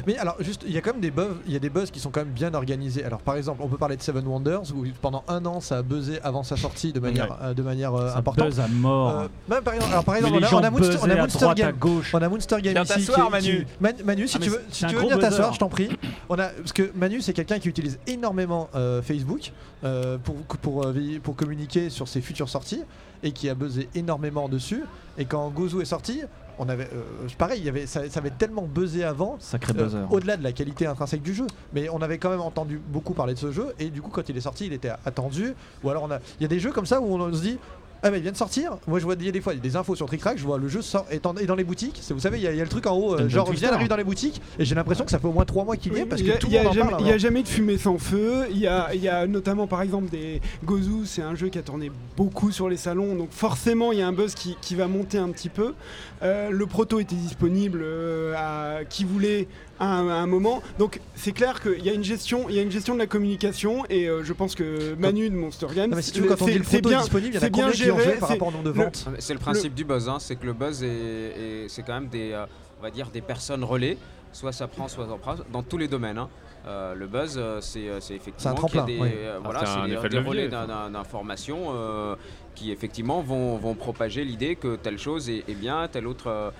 Mais 0.06 0.16
alors, 0.18 0.36
juste, 0.40 0.62
il 0.66 0.72
y 0.72 0.78
a 0.78 0.80
quand 0.80 0.92
même 0.92 1.00
des 1.00 1.10
buzz, 1.10 1.34
il 1.46 1.52
y 1.52 1.56
a 1.56 1.58
des 1.58 1.68
buzz 1.70 1.90
qui 1.90 1.98
sont 2.00 2.10
quand 2.10 2.20
même 2.20 2.32
bien 2.32 2.54
organisés. 2.54 3.04
Alors, 3.04 3.20
par 3.20 3.36
exemple, 3.36 3.60
on 3.62 3.68
peut 3.68 3.76
parler 3.76 3.96
de 3.96 4.02
Seven 4.02 4.26
Wonders 4.26 4.62
où 4.74 4.84
pendant 5.02 5.24
un 5.28 5.44
an 5.46 5.60
ça 5.60 5.78
a 5.78 5.82
buzzé 5.82 6.20
avant 6.22 6.42
sa 6.42 6.56
sortie 6.56 6.92
de 6.92 7.00
manière, 7.00 7.36
euh, 7.42 7.54
de 7.54 7.62
manière 7.62 7.94
euh, 7.94 8.10
Ça 8.10 8.18
importante. 8.18 8.46
buzz 8.46 8.60
à 8.60 8.68
mort. 8.68 9.10
Euh, 9.20 9.28
même 9.48 9.62
par 9.62 9.74
exemple, 9.74 9.92
alors 9.92 10.04
par 10.04 10.16
exemple, 10.16 10.34
on 10.40 10.42
a, 10.42 10.54
on 10.54 10.58
a 10.64 10.70
Monster, 10.70 10.98
on 11.44 11.48
a 11.50 11.54
Game, 11.54 11.76
gauche. 11.78 12.14
on 12.14 12.22
a 12.22 12.28
Monster 12.28 12.56
Game 12.62 12.82
ici. 12.84 13.10
qui- 13.12 13.30
Manu. 13.30 13.66
Man- 13.80 13.94
Manu, 14.04 14.28
si 14.28 14.36
Ah, 14.36 14.42
tu 14.44 14.50
veux, 14.50 14.62
si 14.70 14.86
tu 14.86 14.94
veux 14.94 15.00
venir 15.00 15.18
t'asseoir, 15.18 15.52
je 15.52 15.58
t'en 15.58 15.68
prie. 15.68 15.88
On 16.28 16.38
a 16.38 16.46
parce 16.48 16.72
que 16.72 16.90
Manu 16.94 17.20
c'est 17.20 17.32
quelqu'un 17.32 17.58
qui 17.58 17.68
utilise 17.68 17.98
énormément 18.06 18.68
euh, 18.74 19.02
Facebook 19.02 19.52
euh, 19.84 20.18
pour 20.18 20.36
pour 20.36 20.84
euh, 20.84 20.94
pour 21.22 21.36
communiquer 21.36 21.90
sur 21.90 22.08
ses 22.08 22.20
futures 22.20 22.48
sorties 22.48 22.82
et 23.22 23.32
qui 23.32 23.48
a 23.48 23.54
buzzé 23.54 23.88
énormément 23.94 24.48
dessus. 24.48 24.84
Et 25.18 25.24
quand 25.24 25.48
Gozu 25.50 25.80
est 25.80 25.86
sorti, 25.86 26.20
on 26.58 26.68
avait 26.68 26.88
euh, 26.92 27.28
pareil, 27.38 27.60
il 27.60 27.66
y 27.66 27.68
avait 27.68 27.86
ça, 27.86 28.08
ça 28.08 28.20
avait 28.20 28.30
tellement 28.30 28.62
buzzé 28.62 29.04
avant. 29.04 29.36
Sacré 29.40 29.72
euh, 29.76 29.84
buzzer. 29.84 30.06
au-delà 30.10 30.36
de 30.36 30.42
la 30.42 30.52
qualité 30.52 30.86
intrinsèque 30.86 31.22
du 31.22 31.34
jeu, 31.34 31.46
mais 31.72 31.88
on 31.88 32.00
avait 32.02 32.18
quand 32.18 32.30
même 32.30 32.40
entendu 32.40 32.80
beaucoup 32.88 33.14
parler 33.14 33.34
de 33.34 33.38
ce 33.38 33.52
jeu 33.52 33.74
et 33.78 33.90
du 33.90 34.02
coup 34.02 34.10
quand 34.10 34.28
il 34.28 34.36
est 34.36 34.40
sorti, 34.40 34.66
il 34.66 34.72
était 34.72 34.92
attendu. 35.04 35.54
Ou 35.82 35.90
alors 35.90 36.04
on 36.04 36.10
a, 36.10 36.18
il 36.38 36.42
y 36.42 36.46
a 36.46 36.48
des 36.48 36.60
jeux 36.60 36.72
comme 36.72 36.86
ça 36.86 37.00
où 37.00 37.06
on 37.06 37.32
se 37.32 37.42
dit. 37.42 37.58
Ah 38.06 38.10
mais 38.10 38.18
il 38.18 38.22
vient 38.22 38.32
de 38.32 38.36
sortir. 38.36 38.76
Moi 38.86 38.98
je 38.98 39.04
vois 39.04 39.16
des, 39.16 39.32
des 39.32 39.40
fois 39.40 39.54
des 39.54 39.76
infos 39.76 39.94
sur 39.96 40.06
Trick 40.06 40.20
Track. 40.20 40.38
Je 40.38 40.44
vois 40.44 40.58
le 40.58 40.68
jeu 40.68 40.82
sort 40.82 41.06
est, 41.10 41.26
en- 41.26 41.36
est 41.36 41.46
dans 41.46 41.54
les 41.56 41.64
boutiques. 41.64 42.00
Vous 42.10 42.20
savez 42.20 42.38
il 42.38 42.44
y, 42.44 42.46
a- 42.46 42.52
il 42.52 42.56
y 42.58 42.60
a 42.60 42.64
le 42.64 42.70
truc 42.70 42.86
en 42.86 42.94
haut 42.96 43.14
euh, 43.14 43.28
genre 43.28 43.50
vient 43.50 43.70
d'arriver 43.70 43.88
dans 43.88 43.96
les 43.96 44.04
boutiques 44.04 44.40
et 44.58 44.64
j'ai 44.64 44.74
l'impression 44.74 45.04
que 45.04 45.10
ça 45.10 45.18
fait 45.18 45.26
au 45.26 45.32
moins 45.32 45.44
3 45.44 45.64
mois 45.64 45.76
qu'il 45.76 45.92
y 45.92 45.96
est 45.96 46.02
Oui, 46.02 46.06
parce 46.08 46.22
que 46.22 46.26
y 46.26 46.30
a- 46.32 46.36
tout 46.38 46.48
le 46.50 46.58
monde 46.58 46.66
en 46.68 46.72
jamais- 46.72 46.90
parle. 46.90 47.02
Il 47.02 47.06
n'y 47.06 47.12
a 47.12 47.18
jamais 47.18 47.42
de 47.42 47.48
fumée 47.48 47.78
sans 47.78 47.98
feu. 47.98 48.44
Il 48.50 48.58
y 48.58 48.66
a, 48.66 48.94
il 48.94 49.00
y 49.02 49.08
a 49.08 49.26
notamment 49.26 49.66
par 49.66 49.82
exemple 49.82 50.08
des 50.10 50.40
Gozu, 50.64 51.04
c'est 51.06 51.22
un 51.22 51.34
jeu 51.34 51.48
qui 51.48 51.58
a 51.58 51.62
tourné 51.62 51.90
beaucoup 52.16 52.50
sur 52.52 52.68
les 52.68 52.76
salons, 52.76 53.14
donc 53.14 53.30
forcément 53.32 53.92
il 53.92 53.98
y 53.98 54.02
a 54.02 54.06
un 54.06 54.12
buzz 54.12 54.34
qui, 54.34 54.56
qui 54.60 54.74
va 54.74 54.86
monter 54.88 55.18
un 55.18 55.28
petit 55.30 55.48
peu. 55.48 55.74
Euh, 56.22 56.50
le 56.50 56.66
proto 56.66 56.98
était 57.00 57.14
disponible 57.16 57.80
euh, 57.82 58.34
à 58.36 58.84
qui 58.84 59.04
voulait 59.04 59.48
à 59.78 59.86
un, 59.86 60.08
à 60.08 60.14
un 60.14 60.26
moment, 60.26 60.62
donc 60.78 61.00
c'est 61.14 61.32
clair 61.32 61.60
qu'il 61.60 61.84
y 61.84 61.90
a 61.90 61.92
une 61.92 62.04
gestion, 62.04 62.48
il 62.48 62.54
y 62.54 62.58
a 62.58 62.62
une 62.62 62.70
gestion 62.70 62.94
de 62.94 62.98
la 62.98 63.06
communication 63.06 63.84
et 63.90 64.08
euh, 64.08 64.22
je 64.24 64.32
pense 64.32 64.54
que 64.54 64.94
Manu 64.94 65.28
de 65.30 65.34
Monster 65.36 65.66
Games, 65.74 65.90
Non, 65.90 65.96
mais 65.96 66.02
si 66.02 66.12
tu 66.12 66.20
veux, 66.22 66.28
quand 66.28 66.40
on 66.42 66.46
c'est- 66.46 66.52
dit 66.52 66.58
le 66.58 66.64
c'est 66.64 66.70
proto 66.80 66.88
est 66.88 66.92
bien- 66.92 67.00
disponible, 67.02 67.28
il 67.34 67.34
y 67.34 67.38
en 67.38 67.46
a 67.46 67.50
qui 67.50 67.60
ont 67.62 67.70
géré, 67.72 68.04
joué 68.04 68.12
par 68.14 68.28
rapport 68.30 68.48
au 68.48 68.52
nombre 68.52 68.64
de 68.64 68.70
le- 68.70 68.84
ventes? 68.84 69.06
C'est 69.18 69.34
le 69.34 69.38
principe 69.40 69.74
du 69.74 69.84
buzz, 69.84 70.08
hein, 70.08 70.16
c'est 70.18 70.36
que 70.36 70.46
le 70.46 70.52
buzz 70.54 70.82
est, 70.82 70.86
est- 70.88 71.68
c'est 71.68 71.82
quand 71.82 71.94
même 71.94 72.08
des, 72.08 72.32
euh, 72.32 72.46
on 72.80 72.82
va 72.82 72.90
dire 72.90 73.10
des 73.10 73.20
personnes 73.20 73.64
relais. 73.64 73.98
Soit 74.32 74.52
ça 74.52 74.66
prend, 74.66 74.86
soit 74.88 75.06
ça 75.06 75.14
prend, 75.16 75.34
dans 75.52 75.62
tous 75.62 75.78
les 75.78 75.88
domaines. 75.88 76.18
hein. 76.18 76.28
Euh, 76.66 76.94
le 76.94 77.06
buzz, 77.06 77.40
c'est 77.60 77.84
c'est 78.00 78.14
effectivement 78.16 78.54
qu'il 78.54 78.64
y 78.64 78.66
a 78.66 78.82
tremplin, 78.82 78.84
des, 78.86 78.98
oui. 79.00 79.08
euh, 79.14 79.38
voilà, 79.42 79.60
c'est 79.60 79.66
un 79.66 80.00
c'est 80.02 80.08
des- 80.08 80.18
relais 80.18 80.48
d'informations 80.48 81.66
euh, 81.74 82.16
qui 82.56 82.72
effectivement 82.72 83.20
vont, 83.22 83.56
vont 83.56 83.74
propager 83.74 84.24
l'idée 84.24 84.56
que 84.56 84.74
telle 84.76 84.98
chose 84.98 85.30
est, 85.30 85.44
est 85.48 85.54
bien, 85.54 85.86
telle 85.88 86.06
autre 86.06 86.52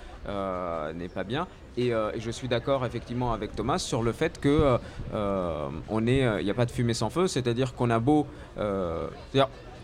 n'est 0.95 1.09
pas 1.09 1.23
bien. 1.23 1.47
Et, 1.77 1.93
euh, 1.93 2.09
et 2.15 2.19
je 2.19 2.31
suis 2.31 2.47
d'accord 2.47 2.85
effectivement 2.85 3.33
avec 3.33 3.55
Thomas 3.55 3.77
sur 3.77 4.01
le 4.01 4.11
fait 4.11 4.39
que 4.41 4.49
euh, 4.49 4.77
euh, 5.13 5.67
on 5.89 6.07
est, 6.07 6.25
il 6.39 6.43
n'y 6.45 6.51
a 6.51 6.55
pas 6.55 6.65
de 6.65 6.71
fumée 6.71 6.95
sans 6.95 7.09
feu, 7.11 7.27
c'est-à-dire 7.27 7.75
qu'on 7.75 7.89
a 7.91 7.99
beau, 7.99 8.25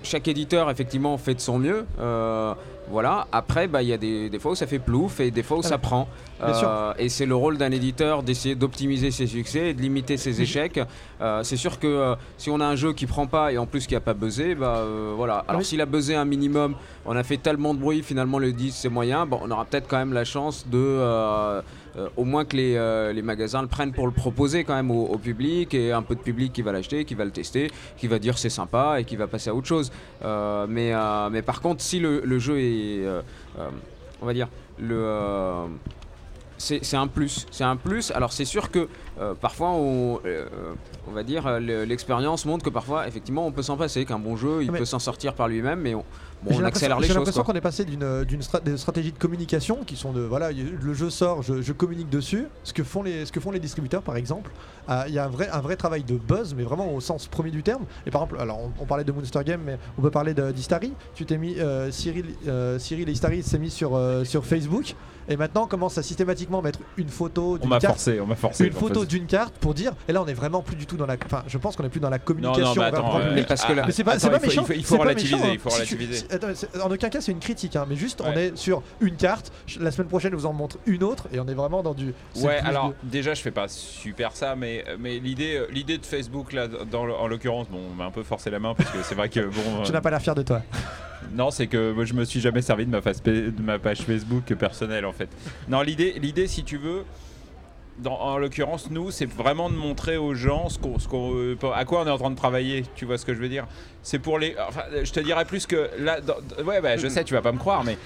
chaque 0.05 0.27
éditeur 0.27 0.69
effectivement 0.69 1.17
fait 1.17 1.35
de 1.35 1.39
son 1.39 1.59
mieux. 1.59 1.85
voilà. 2.89 3.27
Après, 3.31 3.67
bah, 3.67 3.81
il 3.81 3.87
y 3.87 3.93
a 3.93 3.97
des, 3.97 4.29
des 4.29 4.39
fois 4.39 4.51
où 4.51 4.55
ça 4.55 4.67
fait 4.67 4.79
plouf 4.79 5.21
et 5.21 5.31
des 5.31 5.43
fois 5.43 5.57
où 5.57 5.61
Ah 5.63 5.67
ça 5.69 5.77
prend. 5.77 6.09
Et 6.99 7.07
c'est 7.07 7.25
le 7.25 7.35
rôle 7.35 7.57
d'un 7.57 7.71
éditeur 7.71 8.21
d'essayer 8.23 8.55
d'optimiser 8.55 9.11
ses 9.11 9.27
succès 9.27 9.69
et 9.69 9.73
de 9.73 9.81
limiter 9.81 10.17
ses 10.17 10.41
échecs. 10.41 10.79
C'est 11.43 11.55
sûr 11.57 11.79
que 11.79 12.15
si 12.37 12.49
on 12.49 12.59
a 12.59 12.65
un 12.65 12.75
jeu 12.75 12.91
qui 12.91 13.05
prend 13.05 13.27
pas 13.27 13.53
et 13.53 13.57
en 13.57 13.65
plus 13.65 13.87
qui 13.87 13.95
a 13.95 14.01
pas 14.01 14.13
buzzé, 14.13 14.55
bah 14.55 14.83
voilà. 15.15 15.45
Alors 15.47 15.59
Oui. 15.59 15.65
s'il 15.65 15.79
a 15.79 15.85
buzzé 15.85 16.15
un 16.15 16.25
minimum, 16.25 16.75
on 17.05 17.15
a 17.15 17.23
fait 17.23 17.37
tellement 17.37 17.73
de 17.73 17.79
bruit, 17.79 18.01
finalement 18.03 18.39
le 18.39 18.51
10 18.51 18.71
c'est 18.75 18.89
moyen, 18.89 19.25
bon, 19.25 19.39
on 19.41 19.51
aura 19.51 19.63
peut-être 19.63 19.87
quand 19.87 19.97
même 19.97 20.13
la 20.13 20.25
chance 20.25 20.67
de 20.67 20.99
euh, 21.97 22.09
au 22.17 22.23
moins 22.23 22.45
que 22.45 22.55
les, 22.57 22.75
euh, 22.75 23.13
les 23.13 23.21
magasins 23.21 23.61
le 23.61 23.67
prennent 23.67 23.91
pour 23.93 24.05
le 24.07 24.13
proposer 24.13 24.63
quand 24.63 24.75
même 24.75 24.91
au, 24.91 25.05
au 25.05 25.17
public 25.17 25.73
et 25.73 25.91
un 25.91 26.01
peu 26.01 26.15
de 26.15 26.21
public 26.21 26.51
qui 26.53 26.61
va 26.61 26.71
l'acheter, 26.71 27.05
qui 27.05 27.15
va 27.15 27.25
le 27.25 27.31
tester, 27.31 27.69
qui 27.97 28.07
va 28.07 28.19
dire 28.19 28.37
c'est 28.37 28.49
sympa 28.49 28.99
et 28.99 29.03
qui 29.05 29.15
va 29.15 29.27
passer 29.27 29.49
à 29.49 29.55
autre 29.55 29.67
chose. 29.67 29.91
Euh, 30.23 30.65
mais, 30.67 30.91
mais 31.31 31.41
par 31.41 31.61
contre, 31.61 31.81
si 31.81 31.99
le, 31.99 32.21
le 32.25 32.39
jeu 32.39 32.59
est, 32.59 33.03
on 34.21 34.25
va 34.25 34.33
dire, 34.33 34.47
le 34.79 35.67
c'est 36.57 36.95
un 36.95 37.07
plus. 37.07 37.45
C'est 37.51 37.65
un 37.65 37.75
plus. 37.75 38.11
Alors 38.11 38.31
c'est 38.31 38.45
sûr 38.45 38.71
que 38.71 38.87
euh, 39.19 39.33
parfois 39.33 39.71
on, 39.71 40.19
euh, 40.25 40.45
on 41.09 41.11
va 41.11 41.23
dire 41.23 41.59
le- 41.59 41.83
l'expérience 41.83 42.45
montre 42.45 42.63
que 42.63 42.69
parfois 42.69 43.05
effectivement 43.07 43.45
on 43.45 43.51
peut 43.51 43.63
s'en 43.63 43.75
passer, 43.75 44.05
qu'un 44.05 44.19
bon 44.19 44.37
jeu 44.37 44.63
il 44.63 44.71
mais- 44.71 44.79
peut 44.79 44.85
s'en 44.85 44.99
sortir 44.99 45.33
par 45.33 45.49
lui-même, 45.49 45.81
mais 45.81 45.93
on, 45.93 46.05
bon, 46.43 46.51
J'ai 46.51 46.57
on 46.57 46.59
l'impression- 46.61 46.65
accélère 46.67 46.97
les 46.99 47.03
J'ai 47.03 47.07
choses. 47.09 47.17
l'impression 47.17 47.43
quoi. 47.43 47.53
qu'on 47.53 47.57
est 47.57 47.61
passé 47.61 47.85
d'une 47.85 48.23
d'une 48.25 48.41
stra- 48.41 48.61
des 48.63 48.77
stratégies 48.77 49.11
de 49.11 49.17
communication 49.17 49.83
qui 49.85 49.95
sont 49.95 50.11
de 50.13 50.21
voilà 50.21 50.51
le 50.51 50.93
jeu 50.93 51.09
sort, 51.09 51.41
je, 51.41 51.61
je 51.61 51.73
communique 51.73 52.09
dessus. 52.09 52.47
Ce 52.63 52.73
que 52.73 52.83
font 52.83 53.03
les 53.03 53.25
ce 53.25 53.31
que 53.31 53.39
font 53.39 53.51
les 53.51 53.59
distributeurs 53.59 54.01
par 54.03 54.15
exemple. 54.17 54.51
Ah, 54.87 55.05
Il 55.07 55.13
y 55.13 55.19
a 55.19 55.25
un 55.25 55.29
vrai 55.29 55.49
un 55.49 55.61
vrai 55.61 55.75
travail 55.75 56.03
de 56.03 56.15
buzz, 56.17 56.53
mais 56.53 56.63
vraiment 56.63 56.93
au 56.93 56.99
sens 57.01 57.27
premier 57.27 57.51
du 57.51 57.63
terme. 57.63 57.83
Et 58.05 58.11
par 58.11 58.21
exemple, 58.23 58.41
alors 58.41 58.59
on, 58.59 58.71
on 58.81 58.85
parlait 58.85 59.03
de 59.03 59.11
Monster 59.11 59.39
Game, 59.45 59.61
mais 59.65 59.77
on 59.97 60.01
peut 60.01 60.11
parler 60.11 60.33
d'Istari. 60.53 60.93
Tu 61.15 61.25
t'es 61.25 61.37
mis 61.37 61.59
euh, 61.59 61.91
Cyril 61.91 62.25
euh, 62.47 62.77
Cyril 62.79 63.07
et 63.09 63.11
Istari 63.13 63.43
s'est 63.43 63.59
mis 63.59 63.69
sur 63.71 63.95
euh, 63.95 64.23
sur 64.23 64.45
Facebook. 64.45 64.95
Et 65.29 65.37
maintenant, 65.37 65.63
on 65.63 65.67
commence 65.67 65.97
à 65.97 66.03
systématiquement 66.03 66.61
mettre 66.61 66.79
une 66.97 67.09
photo 67.09 67.57
d'une 67.57 67.69
carte, 67.69 67.85
forcé, 67.85 68.19
on 68.19 68.25
m'a 68.27 68.35
forcé. 68.35 68.65
une 68.65 68.73
photo 68.73 69.05
d'une 69.05 69.25
carte 69.25 69.53
pour 69.59 69.73
dire. 69.73 69.93
Et 70.07 70.11
là, 70.13 70.21
on 70.21 70.27
est 70.27 70.33
vraiment 70.33 70.61
plus 70.61 70.75
du 70.75 70.85
tout 70.85 70.97
dans 70.97 71.05
la. 71.05 71.15
Enfin, 71.25 71.43
je 71.47 71.57
pense 71.57 71.75
qu'on 71.75 71.83
est 71.83 71.89
plus 71.89 71.99
dans 71.99 72.09
la 72.09 72.17
Non, 72.17 72.23
communication. 72.25 72.65
non, 72.65 72.73
mais 72.75 72.91
le 72.91 72.97
attends, 72.97 73.19
euh, 73.19 73.27
public. 73.29 73.47
parce 73.47 73.65
que 73.65 73.73
là- 73.73 73.83
Mais 73.85 73.91
c'est 73.91 74.03
pas, 74.03 74.13
attends, 74.13 74.29
pas 74.29 74.35
il 74.35 74.39
faut- 74.41 74.47
méchant. 74.47 74.61
il 74.61 74.67
faut- 74.67 74.73
il 74.73 74.83
faut 74.85 74.97
relativiser, 74.97 75.35
méchant, 75.35 75.47
hein. 75.47 75.51
il 75.53 75.59
faut 75.59 75.69
Si 75.69 75.75
tu- 75.75 75.95
relativiser. 75.95 76.25
si- 76.27 76.33
attends, 76.35 76.47
c'est- 76.53 76.81
en 76.81 76.91
aucun 76.91 77.09
cas, 77.09 77.21
c'est 77.21 77.31
une 77.31 77.39
critique, 77.39 77.75
hein, 77.75 77.85
mais 77.89 77.95
juste 77.95 78.21
on 78.25 78.31
est 78.33 78.55
sur 78.57 78.81
une 79.01 79.15
carte. 79.15 79.51
La 79.79 79.91
semaine 79.91 80.07
prochaine, 80.09 80.31
je 80.31 80.35
vous 80.37 80.45
en 80.45 80.53
montre 80.53 80.77
une 80.85 81.03
autre, 81.03 81.27
et 81.33 81.39
on 81.39 81.47
est 81.47 81.53
vraiment 81.53 81.83
dans 81.83 81.93
du. 81.93 82.13
Ouais, 82.37 82.57
alors 82.59 82.89
de- 82.89 82.95
déjà, 83.03 83.33
je 83.33 83.41
fais 83.41 83.51
pas 83.51 83.67
super 83.67 84.35
ça, 84.35 84.55
mais, 84.55 84.83
mais 84.99 85.19
l'idée, 85.19 85.55
euh, 85.55 85.67
l'idée 85.71 85.97
de 85.97 86.05
Facebook, 86.05 86.51
là, 86.53 86.67
dans, 86.67 87.03
en 87.09 87.27
l'occurrence, 87.27 87.67
bon, 87.69 87.79
on 87.91 87.95
m'a 87.95 88.05
un 88.05 88.11
peu 88.11 88.23
forcé 88.23 88.49
la 88.49 88.59
main 88.59 88.73
parce 88.75 88.89
que 88.89 88.97
c'est 89.03 89.15
vrai 89.15 89.29
que 89.29 89.39
bon. 89.41 89.53
Tu 89.83 89.89
euh, 89.89 89.93
n'as 89.93 90.01
pas 90.01 90.09
l'air 90.09 90.21
fier 90.21 90.35
de 90.35 90.41
toi. 90.43 90.61
Non, 91.33 91.51
c'est 91.51 91.67
que 91.67 91.91
moi, 91.91 92.05
je 92.05 92.13
me 92.13 92.25
suis 92.25 92.39
jamais 92.39 92.61
servi 92.61 92.85
de 92.85 93.61
ma, 93.61 93.79
page 93.79 93.99
Facebook 93.99 94.53
personnelle 94.55 95.05
en 95.05 95.13
fait. 95.13 95.29
Non, 95.67 95.81
l'idée, 95.81 96.47
si 96.47 96.63
tu 96.63 96.77
veux, 96.77 97.03
en 98.05 98.37
l'occurrence, 98.37 98.89
nous, 98.89 99.11
c'est 99.11 99.25
vraiment 99.25 99.69
de 99.69 99.75
montrer 99.75 100.17
aux 100.17 100.33
gens 100.33 100.69
ce 100.69 100.79
qu'on, 100.79 100.99
ce 100.99 101.07
euh, 101.13 101.55
à 101.73 101.85
quoi 101.85 102.01
on 102.01 102.07
est 102.07 102.11
en 102.11 102.17
train 102.17 102.31
de 102.31 102.35
travailler. 102.35 102.83
Tu 102.95 103.05
vois 103.05 103.17
ce 103.17 103.25
que 103.25 103.33
je 103.33 103.39
veux 103.39 103.49
dire? 103.49 103.67
C'est 104.01 104.19
pour 104.19 104.39
les. 104.39 104.55
Je 105.03 105.11
te 105.11 105.19
dirais 105.19 105.45
plus 105.45 105.65
que 105.65 105.89
là. 105.99 106.19
ouais, 106.65 106.81
bah, 106.81 106.97
je 106.97 107.07
sais, 107.07 107.23
tu 107.23 107.33
vas 107.33 107.41
pas 107.41 107.51
me 107.51 107.59
croire, 107.59 107.83
mais. 107.83 107.97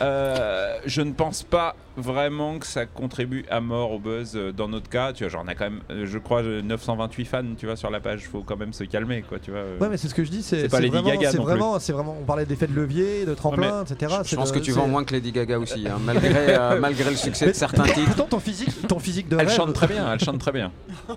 Euh, 0.00 0.78
je 0.86 1.02
ne 1.02 1.12
pense 1.12 1.42
pas 1.42 1.76
vraiment 1.96 2.58
que 2.58 2.66
ça 2.66 2.86
contribue 2.86 3.44
à 3.50 3.60
mort 3.60 3.92
au 3.92 3.98
buzz 3.98 4.32
euh, 4.34 4.50
dans 4.52 4.66
notre 4.68 4.88
cas. 4.88 5.12
Tu 5.12 5.24
vois, 5.24 5.30
genre 5.30 5.42
on 5.44 5.48
a 5.48 5.54
quand 5.54 5.64
même, 5.64 5.80
euh, 5.90 6.06
je 6.06 6.18
crois, 6.18 6.42
euh, 6.42 6.62
928 6.62 7.24
fans, 7.26 7.42
tu 7.58 7.66
vois, 7.66 7.76
sur 7.76 7.90
la 7.90 8.00
page. 8.00 8.22
Faut 8.30 8.42
quand 8.42 8.56
même 8.56 8.72
se 8.72 8.84
calmer, 8.84 9.22
quoi, 9.28 9.38
tu 9.38 9.50
vois. 9.50 9.60
euh. 9.60 9.78
Ouais, 9.78 9.88
mais 9.90 9.96
c'est 9.98 10.08
ce 10.08 10.14
que 10.14 10.24
je 10.24 10.30
dis. 10.30 10.42
C'est 10.42 10.68
pas 10.68 10.80
Lady 10.80 10.92
vraiment, 10.96 11.10
Gaga 11.10 11.30
c'est 11.30 11.36
non 11.36 11.44
plus. 11.44 11.52
vraiment, 11.52 11.78
c'est 11.78 11.92
vraiment. 11.92 12.16
On 12.20 12.24
parlait 12.24 12.46
d'effet 12.46 12.66
de 12.66 12.74
levier, 12.74 13.26
de 13.26 13.34
tremplin, 13.34 13.84
etc. 13.84 14.14
Je 14.24 14.28
c'est 14.30 14.36
pense 14.36 14.50
de- 14.52 14.58
que 14.58 14.64
tu 14.64 14.72
c'est- 14.72 14.78
vends 14.78 14.88
moins 14.88 15.04
que 15.04 15.12
Lady 15.12 15.32
Gaga 15.32 15.58
aussi, 15.58 15.86
hein, 15.86 15.98
malgré, 16.04 16.32
euh, 16.56 16.80
malgré 16.80 17.10
le 17.10 17.16
succès 17.16 17.46
de 17.48 17.52
certains 17.52 17.82
titres. 17.84 18.06
Pourtant, 18.06 18.24
ton 18.24 18.40
physique, 18.40 18.86
ton 18.88 18.98
physique 18.98 19.28
de 19.28 19.36
Elle 19.38 19.46
rêve- 19.48 19.56
chante 19.56 19.72
très 19.74 19.86
bien, 19.88 20.10
elle 20.12 20.20
chante 20.20 20.38
très 20.38 20.52
bien. 20.52 20.72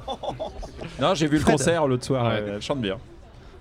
Non, 0.99 1.13
j'ai 1.13 1.27
vu 1.27 1.37
le 1.37 1.41
Fred. 1.41 1.57
concert 1.57 1.87
l'autre 1.87 2.05
soir, 2.05 2.25
Ouais. 2.27 2.43
elle 2.55 2.61
chante 2.61 2.79
bien. 2.81 2.97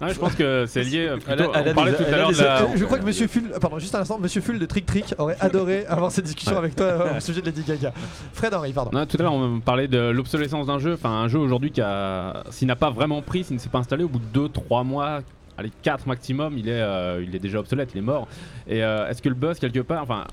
Ouais, 0.00 0.12
je 0.12 0.18
pense 0.18 0.34
que 0.34 0.64
c'est 0.66 0.82
lié. 0.82 1.06
euh, 1.08 1.16
plutôt- 1.18 1.44
on 1.54 1.74
parlait 1.74 1.92
des- 1.92 1.96
tout 1.98 2.02
à 2.12 2.16
l'heure 2.16 2.30
de 2.32 2.36
la. 2.42 2.76
Je 2.76 2.84
crois 2.84 2.98
que 2.98 3.04
Monsieur 3.04 3.26
Full, 3.28 3.50
pardon, 3.60 3.78
juste 3.78 3.94
un 3.94 4.00
instant, 4.00 4.18
Monsieur 4.18 4.40
Full 4.40 4.58
de 4.58 4.66
Trick 4.66 4.86
Trick 4.86 5.14
aurait 5.18 5.36
adoré 5.40 5.86
avoir 5.88 6.10
cette 6.10 6.24
discussion 6.24 6.56
avec 6.58 6.74
toi 6.76 6.86
euh, 6.86 7.16
au 7.16 7.20
sujet 7.20 7.40
de 7.40 7.46
Lady 7.46 7.62
Gaga. 7.66 7.92
Fred 8.32 8.52
Henry, 8.54 8.72
pardon. 8.72 8.90
Non, 8.92 9.06
tout 9.06 9.16
à 9.18 9.22
l'heure, 9.22 9.32
on 9.32 9.60
parlait 9.60 9.88
de 9.88 9.98
l'obsolescence 10.10 10.66
d'un 10.66 10.78
jeu. 10.78 10.94
Enfin, 10.94 11.10
un 11.10 11.28
jeu 11.28 11.38
aujourd'hui 11.38 11.70
qui 11.70 11.80
a, 11.80 12.42
s'il 12.50 12.66
n'a 12.68 12.76
pas 12.76 12.90
vraiment 12.90 13.22
pris, 13.22 13.44
s'il 13.44 13.54
ne 13.56 13.60
s'est 13.60 13.68
pas 13.68 13.78
installé 13.78 14.04
au 14.04 14.08
bout 14.08 14.18
de 14.20 14.48
2-3 14.48 14.84
mois, 14.84 15.20
allez 15.56 15.70
4 15.82 16.06
maximum, 16.08 16.58
il 16.58 16.68
est, 16.68 16.72
euh, 16.82 17.24
il 17.26 17.34
est 17.36 17.38
déjà 17.38 17.60
obsolète, 17.60 17.90
il 17.94 17.98
est 17.98 18.02
mort. 18.02 18.26
Et 18.66 18.82
euh, 18.82 19.08
est-ce 19.08 19.22
que 19.22 19.28
le 19.28 19.36
buzz 19.36 19.58
quelque 19.60 19.80
part, 19.80 20.02
enfin, 20.02 20.24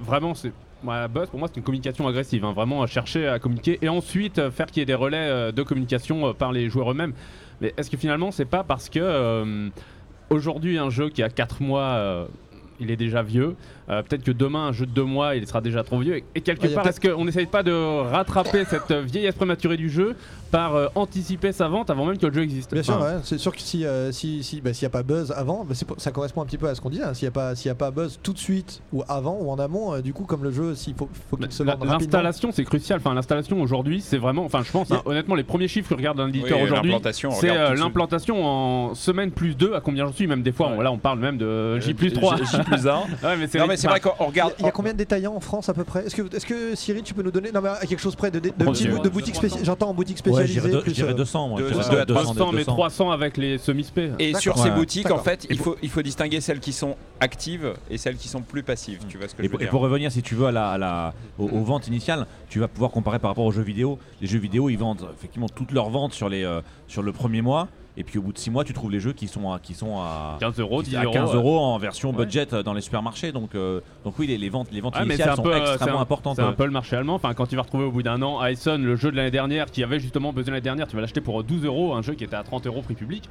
vraiment, 0.00 0.34
c'est 0.34 0.52
ouais, 0.84 1.08
buzz 1.08 1.28
pour 1.30 1.38
moi, 1.38 1.48
c'est 1.48 1.56
une 1.56 1.64
communication 1.64 2.06
agressive. 2.06 2.44
hein, 2.44 2.52
vraiment 2.54 2.86
chercher 2.86 3.26
à 3.28 3.38
communiquer 3.38 3.78
et 3.80 3.88
ensuite 3.88 4.50
faire 4.50 4.66
qu'il 4.66 4.80
y 4.80 4.82
ait 4.82 4.86
des 4.86 4.94
relais 4.94 5.52
de 5.52 5.62
communication 5.62 6.34
par 6.34 6.52
les 6.52 6.68
joueurs 6.68 6.90
eux-mêmes. 6.90 7.14
Mais 7.60 7.72
est-ce 7.76 7.90
que 7.90 7.96
finalement, 7.96 8.30
c'est 8.30 8.44
pas 8.44 8.64
parce 8.64 8.88
que 8.88 8.98
euh, 9.00 9.68
aujourd'hui 10.30 10.78
un 10.78 10.90
jeu 10.90 11.08
qui 11.08 11.22
a 11.22 11.28
4 11.28 11.62
mois 11.62 11.82
euh, 11.82 12.26
il 12.80 12.90
est 12.90 12.96
déjà 12.96 13.22
vieux. 13.22 13.56
Euh, 13.88 14.02
peut-être 14.02 14.24
que 14.24 14.30
demain, 14.32 14.66
un 14.68 14.72
jeu 14.72 14.86
de 14.86 14.90
2 14.90 15.04
mois, 15.04 15.36
il 15.36 15.46
sera 15.46 15.60
déjà 15.60 15.82
trop 15.84 15.98
vieux. 16.00 16.16
Et, 16.16 16.24
et 16.34 16.40
quelque 16.40 16.66
Ouais, 16.66 16.74
part, 16.74 16.86
est-ce 16.86 17.00
qu'on 17.00 17.24
n'essaye 17.24 17.46
pas 17.46 17.62
de 17.62 17.72
rattraper 17.72 18.64
cette 18.64 18.90
euh, 18.90 19.02
vieillesse 19.02 19.34
prématurée 19.34 19.76
du 19.76 19.88
jeu 19.88 20.16
par 20.50 20.74
euh, 20.74 20.86
anticiper 20.94 21.52
sa 21.52 21.68
vente 21.68 21.90
avant 21.90 22.04
même 22.06 22.18
que 22.18 22.26
le 22.26 22.32
jeu 22.32 22.42
existe? 22.42 22.72
Bien 22.72 22.82
sûr, 22.82 23.00
ouais. 23.00 23.16
c'est 23.22 23.38
sûr 23.38 23.54
que 23.54 23.60
si 23.60 23.84
euh, 23.84 24.10
si 24.12 24.42
si 24.42 24.60
bah, 24.60 24.72
s'il 24.72 24.84
n'y 24.84 24.90
a 24.90 24.90
pas 24.90 25.02
buzz 25.02 25.32
avant, 25.32 25.64
bah, 25.64 25.74
ça 25.98 26.10
correspond 26.10 26.42
un 26.42 26.46
petit 26.46 26.58
peu 26.58 26.68
à 26.68 26.74
ce 26.74 26.80
qu'on 26.80 26.90
disait. 26.90 27.04
hein. 27.04 27.14
S'il 27.14 27.26
n'y 27.26 27.28
a 27.28 27.32
pas 27.32 27.54
s'il 27.54 27.68
y 27.68 27.72
a 27.72 27.74
pas 27.76 27.90
buzz 27.90 28.18
tout 28.22 28.32
de 28.32 28.38
suite 28.38 28.82
ou 28.92 29.02
avant 29.08 29.38
ou 29.40 29.50
en 29.50 29.58
amont, 29.58 29.94
euh, 29.94 30.00
du 30.02 30.12
coup 30.12 30.24
comme 30.24 30.42
le 30.42 30.50
jeu, 30.50 30.74
s'il 30.74 30.94
faut 30.94 31.08
faut 31.30 31.36
qu'il 31.36 31.50
se 31.52 31.62
la- 31.62 31.72
vende 31.76 31.82
rapidement. 31.88 31.98
L'installation, 32.18 32.50
c'est 32.52 32.64
crucial. 32.64 32.98
Enfin, 32.98 33.14
l'installation 33.14 33.60
aujourd'hui, 33.60 34.00
c'est 34.00 34.18
vraiment. 34.18 34.44
Enfin, 34.44 34.62
je 34.64 34.70
pense, 34.72 34.90
hein, 34.90 35.02
honnêtement, 35.04 35.34
les 35.36 35.44
premiers 35.44 35.68
chiffres 35.68 35.88
que 35.90 35.94
regarde 35.94 36.18
un 36.20 36.28
éditeur 36.28 36.58
Oui, 36.58 36.64
aujourd'hui, 36.64 36.94
c'est 37.40 37.50
euh, 37.50 37.74
l'implantation 37.74 38.44
en 38.44 38.94
semaine 38.94 39.30
plus 39.30 39.56
2 39.56 39.74
à 39.74 39.80
combien 39.80 40.06
j'en 40.06 40.12
suis. 40.12 40.26
Même 40.26 40.42
des 40.42 40.52
fois, 40.52 40.68
on- 40.76 40.80
là, 40.80 40.90
on 40.90 40.98
parle 40.98 41.18
même 41.20 41.38
de 41.38 41.78
J 41.80 41.94
plus 41.94 42.12
3. 42.12 42.36
J- 42.36 42.42
J 42.44 42.58
plus 42.66 42.86
un. 42.88 42.98
ouais, 43.22 43.36
mais 43.38 43.46
c'est 43.46 43.58
Non, 43.58 43.66
mais 43.66 43.76
c'est 43.76 43.86
vrai 43.88 44.00
enfin, 44.04 44.14
qu'on 44.18 44.26
regarde. 44.26 44.54
Il 44.58 44.64
y 44.64 44.68
a 44.68 44.70
combien 44.72 44.92
de 44.92 44.98
détaillants 44.98 45.34
en 45.34 45.40
France 45.40 45.68
à 45.68 45.74
peu 45.74 45.84
près? 45.84 46.06
Est-ce 46.06 46.14
que, 46.16 46.34
est-ce 46.36 46.46
que 46.46 46.74
Cyril, 46.74 47.02
tu 47.02 47.14
peux 47.14 47.22
nous 47.22 47.30
donner 47.30 47.50
non, 47.52 47.60
mais 47.60 47.68
à 47.70 47.86
quelque 47.86 48.00
chose 48.00 48.16
près 48.16 48.30
de, 48.30 48.38
de, 48.40 48.50
de, 48.50 49.08
boutiques 49.08 49.36
spécialisées 49.36 49.64
J'entends 49.64 49.88
en 49.90 49.94
boutique 49.94 50.16
Ouais, 50.18 50.32
spécialisée. 50.32 50.52
j'irais 50.54 50.70
deux- 50.70 50.80
plus, 50.82 50.90
je 50.90 50.94
dirais 50.96 51.12
euh, 51.12 51.14
200, 51.14 51.48
moi. 51.48 51.58
deux- 51.60 51.68
je 51.68 51.72
dirais 51.74 51.86
deux 52.06 52.14
à 52.14 52.18
200, 52.20 52.34
200, 52.34 52.52
mais 52.52 52.58
200. 52.58 52.72
300 52.72 53.10
avec 53.10 53.36
les 53.36 53.58
semi-spé. 53.58 54.10
Et 54.18 54.34
sur 54.34 54.56
ces 54.58 54.68
Ouais. 54.70 54.74
boutiques, 54.74 55.10
en 55.10 55.18
fait, 55.18 55.46
il 55.50 55.58
faut, 55.58 55.76
il 55.82 55.90
faut 55.90 56.02
distinguer 56.02 56.40
celles 56.40 56.60
qui 56.60 56.72
sont 56.72 56.96
actives 57.20 57.72
et 57.90 57.98
celles 57.98 58.16
qui 58.16 58.28
sont 58.28 58.42
plus 58.42 58.62
passives. 58.62 59.00
Tu 59.08 59.18
vois 59.18 59.28
ce 59.28 59.34
que 59.34 59.42
Et, 59.42 59.44
je 59.44 59.48
veux 59.48 59.52
pour- 59.52 59.60
et 59.60 59.64
dire 59.64 59.70
pour 59.70 59.80
revenir, 59.80 60.10
si 60.12 60.22
tu 60.22 60.34
veux, 60.34 60.46
à 60.46 60.52
la, 60.52 60.70
à 60.70 60.78
la- 60.78 61.14
aux, 61.38 61.48
aux 61.48 61.62
ventes 61.64 61.86
initiales, 61.88 62.26
tu 62.48 62.58
vas 62.60 62.68
pouvoir 62.68 62.90
comparer 62.90 63.18
par 63.18 63.30
rapport 63.30 63.44
aux 63.44 63.52
jeux 63.52 63.62
vidéo. 63.62 63.98
Les 64.20 64.26
jeux 64.26 64.38
vidéo, 64.38 64.68
ils 64.68 64.76
vendent 64.76 65.06
effectivement 65.16 65.48
toutes 65.48 65.72
leurs 65.72 65.90
ventes 65.90 66.12
sur, 66.12 66.28
les, 66.28 66.44
euh, 66.44 66.60
sur 66.88 67.02
le 67.02 67.12
premier 67.12 67.42
mois. 67.42 67.68
Et 67.98 68.04
puis 68.04 68.18
au 68.18 68.22
bout 68.22 68.32
de 68.32 68.38
6 68.38 68.50
mois, 68.50 68.62
tu 68.64 68.74
trouves 68.74 68.90
les 68.90 69.00
jeux 69.00 69.12
qui 69.14 69.26
sont 69.26 69.50
à, 69.50 69.58
qui 69.58 69.72
sont 69.72 69.98
à 69.98 70.36
15 70.38 70.58
euros, 70.60 70.82
qui- 70.82 70.90
10 70.90 70.96
à 70.96 71.04
euros. 71.04 71.12
15 71.14 71.30
ouais. 71.30 71.36
euros 71.36 71.58
en 71.58 71.78
version 71.78 72.10
Ouais. 72.10 72.16
budget 72.24 72.52
euh, 72.52 72.62
dans 72.62 72.74
les 72.74 72.82
supermarchés. 72.82 73.32
Donc, 73.32 73.54
euh, 73.54 73.80
donc 74.04 74.18
oui, 74.18 74.26
les, 74.26 74.36
les 74.36 74.48
ventes, 74.50 74.68
les 74.70 74.80
ventes 74.82 74.96
initiales 75.02 75.34
sont 75.36 75.42
peu, 75.42 75.54
euh, 75.54 75.72
extrêmement 75.72 75.98
un- 75.98 76.02
importantes. 76.02 76.36
C'est 76.36 76.42
un 76.42 76.52
peu 76.52 76.66
le 76.66 76.70
marché 76.72 76.94
allemand. 76.96 77.14
Enfin, 77.14 77.32
quand 77.32 77.46
tu 77.46 77.56
vas 77.56 77.62
retrouver 77.62 77.84
au 77.84 77.90
bout 77.90 78.02
d'un 78.02 78.20
an 78.22 78.44
Hyson, 78.44 78.76
le 78.78 78.96
jeu 78.96 79.10
de 79.10 79.16
l'année 79.16 79.30
dernière, 79.30 79.66
qui 79.70 79.82
avait 79.82 79.98
justement 79.98 80.32
besoin 80.32 80.52
l'année 80.52 80.60
dernière, 80.62 80.86
tu 80.88 80.94
vas 80.96 81.00
l'acheter 81.02 81.22
pour 81.22 81.42
12 81.42 81.64
euros, 81.64 81.94
un 81.94 82.02
jeu 82.02 82.12
qui 82.14 82.24
était 82.24 82.36
à 82.36 82.42
30 82.42 82.66
euros 82.66 82.82
prix 82.82 82.94
public. 82.94 83.28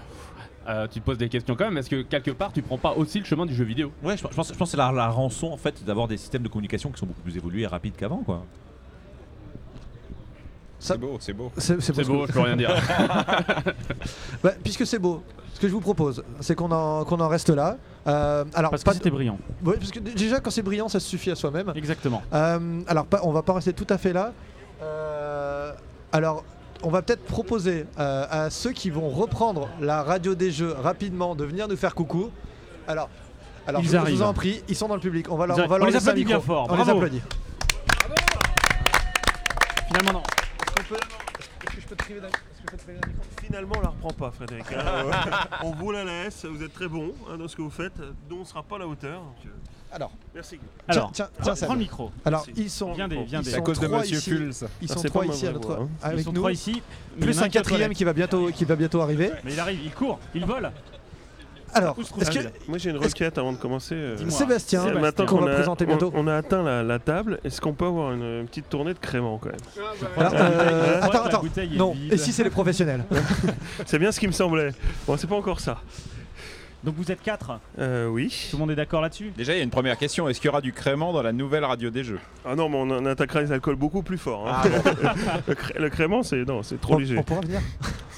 Euh, 0.67 0.87
tu 0.91 0.99
te 0.99 1.05
poses 1.05 1.19
des 1.19 1.29
questions 1.29 1.55
quand 1.55 1.65
même. 1.65 1.77
Est-ce 1.77 1.91
que 1.91 2.01
quelque 2.01 2.31
part, 2.31 2.51
tu 2.51 2.63
prends 2.63 2.79
pas 2.79 2.93
aussi 2.93 3.19
le 3.19 3.25
chemin 3.25 3.45
du 3.45 3.53
jeu 3.53 3.63
vidéo? 3.65 3.91
Ouais, 4.03 4.17
je, 4.17 4.23
pense- 4.23 4.31
je 4.31 4.35
pense, 4.35 4.47
je 4.51 4.57
pense 4.57 4.69
que 4.69 4.71
c'est 4.71 4.77
la, 4.77 4.91
la 4.91 5.09
rançon 5.09 5.51
en 5.51 5.57
fait 5.57 5.83
d'avoir 5.85 6.07
des 6.07 6.17
systèmes 6.17 6.41
de 6.41 6.47
communication 6.47 6.89
qui 6.89 6.97
sont 6.99 7.05
beaucoup 7.05 7.21
plus 7.21 7.37
évolués 7.37 7.61
et 7.61 7.67
rapides 7.67 7.95
qu'avant, 7.95 8.23
quoi. 8.25 8.43
C'est 10.79 10.97
beau, 10.99 11.17
c'est 11.19 11.33
beau. 11.33 11.51
C'est 11.57 11.81
C'est 11.81 11.93
beau, 12.05 12.25
je 12.27 12.31
peux 12.33 12.39
rien 12.41 12.55
dire. 12.55 12.69
Bah, 14.43 14.51
puisque 14.63 14.85
c'est 14.85 14.99
beau, 14.99 15.23
ce 15.53 15.59
que 15.59 15.67
je 15.67 15.73
vous 15.73 15.79
propose, 15.81 16.23
c'est 16.41 16.53
qu'on 16.55 16.71
en, 16.71 17.03
qu'on 17.05 17.19
en 17.19 17.27
reste 17.27 17.49
là. 17.49 17.77
Euh, 18.07 18.43
alors, 18.53 18.69
Parce 18.71 18.83
que 18.83 18.89
pas 18.89 18.93
c'était 18.93 19.09
brillant. 19.09 19.39
Ouais, 19.63 19.77
parce 19.77 19.89
que 19.91 19.99
d- 19.99 20.13
déjà, 20.13 20.39
quand 20.39 20.51
c'est 20.51 20.61
brillant, 20.61 20.87
ça 20.89 20.99
se 20.99 21.07
suffit 21.07 21.31
à 21.31 21.35
soi-même. 21.35 21.71
Exactement. 21.75 22.21
Euh, 22.33 22.81
alors, 22.87 23.05
pas, 23.05 23.21
on 23.23 23.31
va 23.31 23.41
pas 23.41 23.53
rester 23.53 23.73
tout 23.73 23.87
à 23.89 23.97
fait 23.97 24.13
là. 24.13 24.33
Euh, 24.83 25.71
alors, 26.11 26.43
on 26.83 26.89
va 26.89 27.01
peut-être 27.01 27.23
proposer 27.23 27.85
euh, 27.97 28.25
à 28.29 28.49
ceux 28.51 28.71
qui 28.73 28.89
vont 28.91 29.09
reprendre 29.09 29.69
la 29.81 30.03
radio 30.03 30.35
des 30.35 30.51
jeux 30.51 30.73
rapidement 30.83 31.33
de 31.35 31.45
venir 31.45 31.67
nous 31.67 31.77
faire 31.77 31.95
coucou. 31.95 32.29
Alors, 32.87 33.09
alors 33.65 33.81
Ils 33.81 33.85
je, 33.87 33.91
je 33.93 33.97
arrivent. 33.97 34.17
vous 34.17 34.21
en 34.23 34.33
prie, 34.33 34.61
ils 34.67 34.75
sont 34.75 34.87
dans 34.87 34.95
le 34.95 35.01
public. 35.01 35.31
On 35.31 35.37
va 35.37 35.47
leur, 35.47 35.57
on 35.57 35.67
va 35.67 35.77
leur 35.79 35.87
les 35.87 35.95
applaudit 35.95 36.25
bien 36.25 36.39
fort. 36.39 36.67
On 36.69 36.75
les 36.75 36.83
Bravo. 36.83 36.91
applaudit. 36.99 37.21
Finalement, 39.87 40.13
non. 40.19 40.23
Est-ce 40.79 41.75
que 41.75 41.81
je 41.81 41.87
peux 41.87 41.95
te 41.95 42.03
priver 42.03 42.19
d'un- 42.21 42.27
est-ce 42.27 42.33
que 42.35 42.41
je 42.65 42.71
peux 42.71 42.77
te 42.77 42.83
priver 42.83 42.99
d'un 42.99 43.07
micro 43.07 43.23
Finalement, 43.43 43.73
on 43.77 43.81
la 43.81 43.87
reprend 43.89 44.09
pas, 44.11 44.31
Frédéric. 44.31 44.65
hein. 44.73 45.05
on 45.63 45.71
vous 45.71 45.91
la 45.91 46.03
laisse, 46.03 46.45
vous 46.45 46.61
êtes 46.63 46.73
très 46.73 46.87
bon 46.87 47.13
hein, 47.29 47.37
dans 47.37 47.47
ce 47.47 47.55
que 47.55 47.61
vous 47.61 47.69
faites. 47.69 47.97
Nous, 48.29 48.35
on 48.37 48.39
ne 48.39 48.45
sera 48.45 48.63
pas 48.63 48.75
à 48.75 48.79
la 48.79 48.87
hauteur. 48.87 49.19
donc, 49.21 49.35
euh, 49.45 49.49
Alors, 49.95 50.11
Merci. 50.33 50.59
Alors, 50.87 51.11
tiens, 51.13 51.29
prends- 51.33 51.43
tiens, 51.43 51.55
Seb. 51.55 51.65
prends 51.67 51.73
le 51.75 51.79
micro. 51.79 52.11
Alors, 52.25 52.45
ils 52.55 52.69
sont, 52.69 52.93
Viens 52.93 53.07
des- 53.07 53.23
viens 53.23 53.39
ils 53.39 53.45
des. 53.45 53.49
sont 53.51 53.55
C'est 53.55 53.57
à 53.57 53.61
cause 53.61 53.79
de 53.79 53.85
trois 53.87 53.99
Monsieur 54.01 54.17
ici. 54.17 54.53
Ça. 54.53 54.67
Ils 54.81 54.87
Ah, 54.89 54.93
sont 54.93 54.99
c'est 55.01 55.07
trois 55.09 55.21
pas 55.21 55.27
ma 55.29 55.33
ici 55.33 55.47
à 55.47 55.51
notre, 55.53 55.67
voix, 55.67 55.79
hein. 55.83 55.89
avec 56.01 56.19
Ils 56.19 56.23
sont 56.23 56.31
nous. 56.33 56.41
trois 56.41 56.51
ici. 56.51 56.71
mais 56.71 56.81
il 57.17 57.21
y 57.21 57.25
Plus 57.25 57.39
a 57.39 57.43
un 57.45 57.49
quatrième 57.49 57.93
qui 57.93 58.03
va 58.03 58.13
bientôt, 58.13 58.51
qui 58.51 58.65
va 58.65 58.75
bientôt 58.75 59.01
arriver. 59.01 59.31
Mais 59.43 59.53
il 59.53 59.59
arrive, 59.59 59.79
il 59.83 59.91
court, 59.93 60.19
il 60.33 60.45
vole. 60.45 60.71
Alors, 61.75 61.95
est-ce 62.19 62.31
que 62.31 62.39
Moi, 62.67 62.77
j'ai 62.77 62.89
une 62.89 62.97
requête 62.97 63.37
avant 63.37 63.51
de 63.53 63.57
commencer. 63.57 63.95
euh. 63.95 64.29
Sébastien, 64.29 64.91
Maintenant 64.93 65.25
qu'on 65.25 65.39
va 65.41 65.51
a, 65.51 65.55
présenter 65.55 65.83
on- 65.85 65.87
bientôt. 65.87 66.11
on, 66.15 66.27
a 66.27 66.35
atteint 66.35 66.63
la, 66.63 66.83
la 66.83 66.99
table, 66.99 67.39
est-ce 67.43 67.59
qu'on 67.61 67.73
peut 67.73 67.85
avoir 67.85 68.13
une, 68.13 68.23
une 68.41 68.47
petite 68.47 68.69
tournée 68.69 68.93
de 68.93 68.99
crément 68.99 69.37
quand 69.37 69.49
même? 69.49 69.59
Alors, 70.17 70.33
euh, 70.35 71.01
Je 71.03 71.07
crois 71.09 71.27
attends, 71.27 71.39
attends. 71.41 71.67
Non, 71.75 71.95
et 72.09 72.17
si 72.17 72.31
c'est 72.31 72.43
les 72.43 72.49
professionnels? 72.49 73.03
C'est 73.85 73.99
bien 73.99 74.11
ce 74.11 74.19
qui 74.19 74.27
me 74.27 74.31
semblait. 74.31 74.71
Bon, 75.05 75.17
c'est 75.17 75.27
pas 75.27 75.35
encore 75.35 75.59
ça. 75.59 75.77
Donc 76.85 76.95
vous 76.97 77.11
êtes 77.11 77.21
quatre. 77.21 77.59
Euh, 77.79 78.07
oui. 78.07 78.47
Tout 78.51 78.57
le 78.57 78.59
monde 78.61 78.71
est 78.71 78.75
d'accord 78.75 79.01
là-dessus? 79.01 79.31
Déjà, 79.35 79.53
il 79.53 79.57
y 79.57 79.59
a 79.59 79.63
une 79.63 79.71
première 79.71 79.97
question. 79.97 80.29
Est-ce 80.29 80.39
qu'il 80.39 80.47
y 80.47 80.49
aura 80.49 80.61
du 80.61 80.71
crément 80.71 81.11
dans 81.13 81.23
la 81.23 81.33
nouvelle 81.33 81.65
radio 81.65 81.89
des 81.89 82.03
jeux? 82.03 82.19
Ah 82.45 82.55
non, 82.55 82.69
mais 82.69 82.77
on, 82.77 82.89
on 82.91 83.05
attaquera 83.07 83.41
les 83.41 83.51
alcools 83.51 83.75
beaucoup 83.75 84.03
plus 84.03 84.19
fort. 84.19 84.47
hein. 84.47 84.61
Ah 84.63 84.67
bon. 84.69 84.91
le, 85.47 85.55
cré- 85.55 85.79
le 85.79 85.89
crément, 85.89 86.21
c'est 86.21 86.45
non, 86.45 86.61
c'est 86.61 86.79
trop 86.79 86.95
on, 86.95 86.97
léger. 86.99 87.17
on 87.17 87.23
pourra 87.23 87.41
venir 87.41 87.59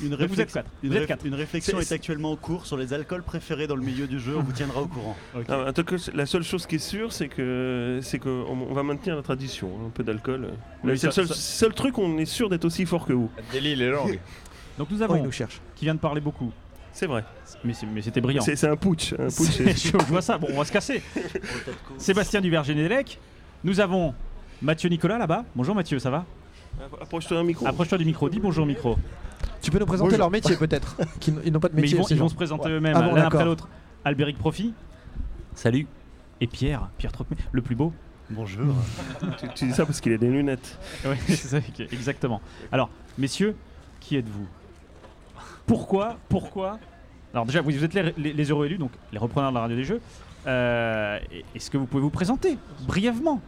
Une, 0.03 0.09
Donc 0.09 0.19
vous 0.19 0.23
êtes 0.25 0.29
réflexion, 0.29 0.61
quatre. 0.61 0.69
une, 0.83 0.89
Vous 0.89 0.95
êtes 0.97 1.03
réf- 1.03 1.07
quatre. 1.07 1.25
une 1.25 1.33
réflexion 1.35 1.77
C'est- 1.79 1.91
est 1.93 1.95
actuellement 1.95 2.31
en 2.31 2.35
cours 2.35 2.65
sur 2.65 2.75
les 2.75 2.91
alcools 2.93 3.23
préférés 3.23 3.67
dans 3.67 3.75
le 3.77 3.83
milieu 3.83 4.05
du 4.05 4.19
jeu. 4.19 4.35
On 4.37 4.41
vous 4.43 4.51
tiendra 4.51 4.81
au 4.81 4.87
courant. 4.87 5.15
Ah, 5.47 5.69
en 5.69 5.73
tout 5.73 5.83
cas, 5.85 5.95
la 6.13 6.25
seule 6.25 6.43
chose 6.43 6.65
qui 6.67 6.75
est 6.75 6.79
sûre, 6.79 7.13
c'est 7.13 7.29
que 7.29 7.99
c'est 8.01 8.19
qu'on 8.19 8.29
on 8.69 8.73
va 8.73 8.83
maintenir 8.83 9.15
la 9.15 9.21
tradition, 9.21 9.69
hein, 9.79 9.85
un 9.87 9.89
peu 9.91 10.03
d'alcool. 10.03 10.49
Oui, 10.83 10.97
c'est 10.97 11.07
le 11.07 11.11
ça- 11.11 11.15
seul, 11.23 11.27
ça- 11.29 11.33
seul 11.35 11.73
truc, 11.73 11.97
on 11.97 12.17
est 12.17 12.25
sûr 12.25 12.49
d'être 12.49 12.65
aussi 12.65 12.85
fort 12.85 13.05
que 13.05 13.13
vous. 13.13 13.29
Délie 13.53 13.75
les 13.75 13.89
langues. 13.89 14.19
Donc 14.77 14.91
nous 14.91 14.99
Oh, 14.99 15.03
avons 15.05 15.15
il 15.15 15.23
nous 15.23 15.31
cherche. 15.31 15.61
qui 15.75 15.85
vient 15.85 15.95
de 15.95 15.99
parler 15.99 16.19
beaucoup. 16.21 16.51
C'est 16.93 17.05
vrai. 17.07 17.23
Mais 17.63 17.73
mais 17.93 18.01
c'était 18.01 18.21
brillant. 18.21 18.41
C'est 18.41 18.63
un 18.67 18.75
putsch. 18.75 19.13
Un 19.13 19.27
putsch 19.27 19.61
je 19.91 19.97
vois 20.07 20.21
ça. 20.21 20.37
Bon, 20.37 20.47
on 20.51 20.57
va 20.57 20.65
se 20.65 20.71
casser. 20.71 21.01
Sébastien 21.97 22.41
Duverger-Nédélec. 22.41 23.19
Nous 23.63 23.79
avons 23.79 24.13
Mathieu 24.61 24.89
Nicolas 24.89 25.17
là-bas. 25.17 25.45
Bonjour 25.55 25.75
Mathieu, 25.75 25.99
ça 25.99 26.09
va? 26.09 26.25
Approche-toi 27.01 27.37
d'un 27.37 27.43
micro. 27.43 27.65
Approche-toi 27.67 27.97
du 27.97 28.05
micro. 28.05 28.29
Dis 28.29 28.39
bonjour 28.39 28.63
au 28.63 28.67
micro. 28.67 28.97
Tu 29.61 29.71
peux 29.71 29.79
nous 29.79 29.85
présenter 29.85 30.09
Bonjour. 30.09 30.19
leur 30.19 30.31
métier 30.31 30.55
peut-être 30.55 30.97
Ils 31.45 31.51
n'ont 31.51 31.59
pas 31.59 31.69
de 31.69 31.75
Mais 31.75 31.81
métier. 31.81 31.97
ils 31.97 32.01
vont, 32.01 32.07
ils 32.09 32.17
vont 32.17 32.29
se 32.29 32.35
présenter 32.35 32.65
Ouais. 32.67 32.71
eux-mêmes 32.73 32.93
Ah 32.95 33.01
bon, 33.01 33.15
l'un 33.15 33.25
après 33.25 33.45
l'autre. 33.45 33.67
Albéric 34.05 34.37
Profi. 34.37 34.73
Salut. 35.55 35.87
Et 36.39 36.47
Pierre, 36.47 36.89
Pierre 36.97 37.11
Trocmé, 37.11 37.35
le 37.51 37.61
plus 37.61 37.75
beau. 37.75 37.91
Bonjour. 38.29 38.75
tu, 39.39 39.47
tu 39.55 39.65
dis 39.65 39.73
ça 39.73 39.85
parce 39.85 39.99
qu'il 40.01 40.13
a 40.13 40.17
des 40.17 40.29
lunettes. 40.29 40.77
Oui, 41.05 41.15
c'est 41.27 41.35
ça, 41.35 41.57
exactement. 41.91 42.41
Alors, 42.71 42.89
messieurs, 43.17 43.55
qui 43.99 44.17
êtes-vous? 44.17 44.45
Pourquoi 45.67 46.17
Pourquoi 46.29 46.79
Alors 47.33 47.45
déjà, 47.45 47.61
vous 47.61 47.69
vous 47.69 47.83
êtes 47.83 47.93
les, 47.93 48.13
les- 48.17 48.33
les 48.33 48.49
heureux 48.51 48.65
élus, 48.65 48.77
donc 48.79 48.91
les 49.11 49.19
repreneurs 49.19 49.51
de 49.51 49.55
la 49.55 49.61
radio 49.61 49.77
des 49.77 49.83
jeux. 49.83 50.01
Euh, 50.47 51.19
Est-ce 51.53 51.69
que 51.69 51.77
vous 51.77 51.85
pouvez 51.85 52.01
vous 52.01 52.09
présenter 52.09 52.57
brièvement? 52.87 53.41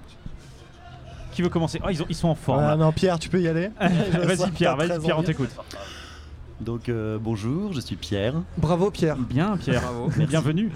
Qui 1.32 1.42
veut 1.42 1.50
commencer? 1.50 1.80
Ah, 1.84 1.92
ils, 1.92 2.02
ont- 2.04 2.08
ils 2.10 2.16
sont 2.16 2.28
en 2.28 2.36
forme. 2.36 2.64
Ah 2.64 2.76
non, 2.76 2.92
Pierre, 2.92 3.18
tu 3.20 3.30
peux 3.30 3.42
y 3.42 3.48
aller. 3.48 3.70
Vas-y 3.80 4.52
Pierre, 4.52 4.76
vas-y 4.76 4.90
très 4.90 5.00
Pierre, 5.00 5.18
on 5.20 5.24
t'écoute. 5.24 5.50
Donc 6.60 6.90
euh, 6.90 7.18
bonjour, 7.22 7.72
je 7.72 7.80
suis 7.80 7.96
Pierre. 7.96 8.34
Bravo 8.58 8.92
Pierre. 8.92 9.16
Bien 9.16 9.56
Pierre, 9.58 9.82
Bravo. 9.82 10.10
Et 10.20 10.26
bienvenue. 10.26 10.72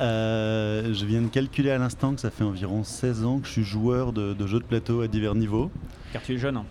Euh, 0.00 0.92
je 0.92 1.04
viens 1.06 1.22
de 1.22 1.28
calculer 1.28 1.70
à 1.70 1.78
l'instant 1.78 2.14
que 2.14 2.20
ça 2.20 2.30
fait 2.30 2.44
environ 2.44 2.84
16 2.84 3.24
ans 3.24 3.38
que 3.38 3.46
je 3.46 3.52
suis 3.52 3.64
joueur 3.64 4.12
de, 4.12 4.34
de 4.34 4.46
jeux 4.46 4.58
de 4.60 4.64
plateau 4.64 5.00
à 5.00 5.08
divers 5.08 5.34
niveaux. 5.34 5.70
Car 6.12 6.20
tu 6.22 6.34
es 6.34 6.38
jeune. 6.38 6.62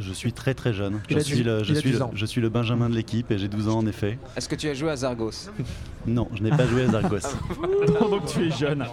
Je 0.00 0.12
suis 0.12 0.32
très 0.32 0.54
très 0.54 0.72
jeune. 0.72 1.00
Je 1.08 1.18
suis, 1.20 1.42
le, 1.44 1.62
je, 1.62 1.72
il 1.72 1.76
a 1.76 1.80
suis 1.80 1.90
10 1.92 1.96
le, 1.98 2.02
ans. 2.04 2.10
je 2.14 2.26
suis 2.26 2.40
le 2.40 2.48
Benjamin 2.48 2.90
de 2.90 2.94
l'équipe 2.96 3.30
et 3.30 3.38
j'ai 3.38 3.48
12 3.48 3.68
ans 3.68 3.78
en 3.78 3.86
effet. 3.86 4.18
Est-ce 4.36 4.48
que 4.48 4.56
tu 4.56 4.68
as 4.68 4.74
joué 4.74 4.90
à 4.90 4.96
Zargos? 4.96 5.50
Non, 6.06 6.28
je 6.34 6.42
n'ai 6.42 6.50
pas 6.50 6.66
joué 6.66 6.82
à 6.84 6.88
Zargos. 6.88 7.18
Non, 8.00 8.08
donc 8.10 8.26
tu 8.26 8.46
es 8.46 8.50
jeune. 8.50 8.84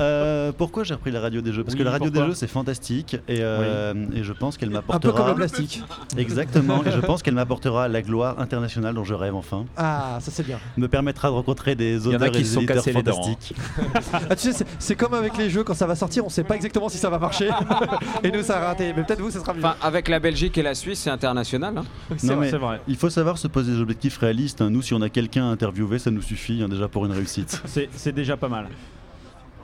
Euh, 0.00 0.52
pourquoi 0.56 0.84
j'ai 0.84 0.94
repris 0.94 1.10
la 1.10 1.20
radio 1.20 1.40
des 1.40 1.52
jeux? 1.52 1.62
Parce 1.64 1.74
Oui, 1.74 1.78
que 1.80 1.84
la 1.84 1.90
radio 1.90 2.10
des 2.10 2.20
jeux 2.20 2.34
c'est 2.34 2.46
fantastique 2.46 3.14
et, 3.28 3.38
euh, 3.40 3.94
et 4.14 4.22
je 4.24 4.32
pense 4.32 4.56
qu'elle 4.56 4.70
Un 4.70 4.72
m'apportera. 4.72 5.12
peu 5.12 5.18
comme 5.18 5.28
le 5.28 5.34
plastique. 5.34 5.82
Exactement, 6.16 6.82
et 6.84 6.90
je 6.90 7.00
pense 7.00 7.22
qu'elle 7.22 7.34
m'apportera 7.34 7.88
la 7.88 8.02
gloire 8.02 8.40
internationale 8.40 8.94
dont 8.94 9.04
je 9.04 9.14
rêve 9.14 9.34
enfin. 9.34 9.64
Ah, 9.76 10.18
ça 10.20 10.30
c'est 10.30 10.46
bien. 10.46 10.58
Me 10.76 10.88
permettra 10.88 11.28
de 11.28 11.34
rencontrer 11.34 11.74
des 11.74 12.06
auteurs 12.06 12.30
qui 12.32 12.38
et 12.38 12.42
des 12.42 12.44
sont 12.48 12.60
éditeurs 12.60 12.84
dents, 12.84 12.92
fantastiques. 12.92 13.54
Ah, 14.30 14.36
tu 14.36 14.42
sais, 14.48 14.52
c'est- 14.52 14.66
c'est 14.78 14.94
comme 14.96 15.14
avec 15.14 15.36
les 15.36 15.50
jeux 15.50 15.64
quand 15.64 15.74
ça 15.74 15.86
va 15.86 15.94
sortir, 15.94 16.24
on 16.24 16.28
sait 16.28 16.44
pas 16.44 16.56
exactement 16.56 16.88
si 16.88 16.98
ça 16.98 17.10
va 17.10 17.18
marcher. 17.18 17.48
Et 18.24 18.30
nous 18.30 18.42
ça 18.42 18.58
a 18.62 18.66
raté. 18.68 18.92
Mais 18.96 19.02
peut-être 19.04 19.20
vous, 19.20 19.30
ça 19.30 19.40
sera 19.40 19.52
mieux. 19.54 19.60
Enfin, 19.64 19.76
avec 19.82 20.08
la 20.08 20.20
Belgique 20.20 20.56
et 20.58 20.62
la 20.62 20.74
Suisse, 20.74 21.00
c'est 21.00 21.10
international. 21.10 21.76
hein. 21.78 21.84
Non, 22.22 22.36
mais 22.36 22.50
Il 22.88 22.96
faut 22.96 23.10
savoir 23.10 23.38
se 23.38 23.48
poser 23.48 23.72
des 23.72 23.80
objectifs 23.80 24.18
réalistes. 24.18 24.60
hein. 24.62 24.70
Nous, 24.70 24.82
si 24.82 24.94
on 24.94 25.02
a 25.02 25.08
quelqu'un 25.08 25.44
à 25.48 25.52
interviewer, 25.52 25.98
ça 25.98 26.10
nous 26.10 26.22
suffit 26.22 26.62
hein, 26.62 26.68
déjà 26.68 26.88
pour 26.88 27.04
une 27.06 27.12
réussite. 27.12 27.60
C'est 27.66 27.88
c'est 27.94 28.12
déjà 28.12 28.36
pas 28.36 28.48
mal. 28.48 28.68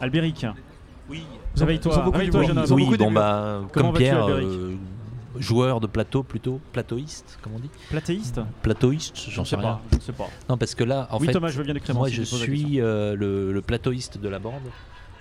Albéric. 0.01 0.47
Oui. 1.09 1.23
Réveille-toi, 1.57 2.11
réveille-toi, 2.13 2.43
jeune 2.45 2.59
homme. 2.59 2.67
Oui, 2.73 2.97
bon 2.97 3.11
bah, 3.11 3.63
Comment 3.73 3.89
comme 3.91 3.99
Pierre, 3.99 4.27
euh, 4.29 4.75
joueur 5.39 5.81
de 5.81 5.87
plateau 5.87 6.23
plutôt, 6.23 6.61
plateauiste, 6.73 7.39
comme 7.43 7.55
on 7.55 7.59
dit 7.59 7.71
Platéiste 7.89 8.41
Plateauiste, 8.63 9.17
j'en 9.31 9.45
Je 9.45 9.49
sais 9.51 9.57
sais 9.57 9.61
rien. 9.63 9.75
pas, 9.75 9.83
je 9.99 10.05
sais 10.05 10.13
pas. 10.13 10.29
Non, 10.49 10.57
parce 10.59 10.75
que 10.75 10.85
là, 10.85 11.09
en 11.11 11.19
Oui, 11.19 11.27
fait, 11.27 11.33
Thomas, 11.33 11.49
je 11.49 11.59
veux 11.59 11.65
bien 11.65 11.75
moi 11.95 12.09
si 12.09 12.15
je 12.15 12.23
suis 12.23 12.81
euh, 12.81 13.15
le, 13.17 13.53
le 13.53 13.61
plateauiste 13.63 14.19
de 14.19 14.29
la 14.29 14.39
bande, 14.39 14.63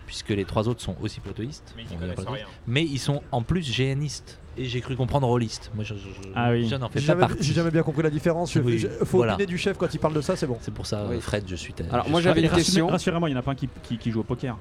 puisque 0.06 0.30
les 0.30 0.46
trois 0.46 0.68
autres 0.68 0.82
sont 0.82 0.96
aussi 1.02 1.20
plateauistes. 1.22 1.74
Mais 1.76 1.84
ils 1.84 1.88
On 1.92 1.96
est 1.96 2.00
connaissent 2.00 2.16
plateauistes. 2.16 2.46
rien. 2.46 2.56
Mais 2.68 2.84
ils 2.84 3.00
sont 3.00 3.22
en 3.32 3.42
plus 3.42 3.70
GNistes. 3.76 4.40
Et 4.58 4.66
j'ai 4.66 4.82
cru 4.82 4.96
comprendre 4.96 5.28
rôlistes. 5.28 5.70
Moi, 5.76 5.84
je, 5.84 5.94
je- 5.94 6.30
Ah 6.36 6.50
oui. 6.52 6.68
je 6.68 6.76
n'en 6.76 6.90
fais 6.90 7.00
J'ai 7.00 7.14
pas 7.14 7.28
partie. 7.28 7.36
j'ai 7.42 7.54
jamais 7.54 7.70
bien 7.72 7.84
compris 7.84 8.02
la 8.04 8.10
différence. 8.10 8.56
Oui, 8.56 8.80
je- 8.80 8.88
faut 9.06 9.18
voilà. 9.18 9.34
opiner 9.34 9.46
du 9.46 9.58
chef 9.58 9.78
quand 9.78 9.94
il 9.94 10.00
parle 10.00 10.14
de 10.16 10.22
ça, 10.22 10.36
c'est 10.36 10.48
bon. 10.48 10.58
C'est 10.62 10.74
pour 10.74 10.86
ça, 10.88 11.06
Oui. 11.10 11.22
Fred, 11.22 11.44
je 11.48 11.56
suis. 11.56 11.74
Alors, 11.92 12.06
je 12.06 12.12
moi, 12.12 12.22
j'avais 12.22 12.42
une 12.42 12.50
question. 12.50 12.88
Rassurez-moi, 12.88 13.30
il 13.30 13.34
n'y 13.34 13.38
en 13.38 13.40
a 13.40 13.44
pas 13.44 13.52
un 13.52 13.56
qui, 13.56 13.70
qui- 13.84 13.98
qui 13.98 14.12
joue 14.12 14.22
au 14.22 14.24
poker. 14.24 14.58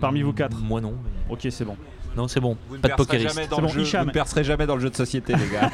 Parmi 0.00 0.22
vous 0.22 0.32
quatre 0.32 0.56
Moi 0.56 0.80
non. 0.80 0.94
Ok, 1.28 1.46
c'est 1.50 1.64
bon. 1.64 1.76
Non, 2.16 2.26
c'est 2.26 2.40
bon. 2.40 2.56
Vous 2.68 2.78
Pas 2.78 2.88
de 2.88 2.94
pokeriste. 2.94 3.34
jamais 3.34 3.46
dans 3.46 3.56
C'est 3.56 3.62
le 3.62 3.68
bon. 3.68 3.98
Vous 4.00 4.06
ne 4.06 4.10
percerez 4.12 4.44
jamais 4.44 4.66
dans 4.66 4.74
le 4.76 4.80
jeu 4.80 4.90
de 4.90 4.96
société, 4.96 5.34
les 5.34 5.48
gars. 5.48 5.70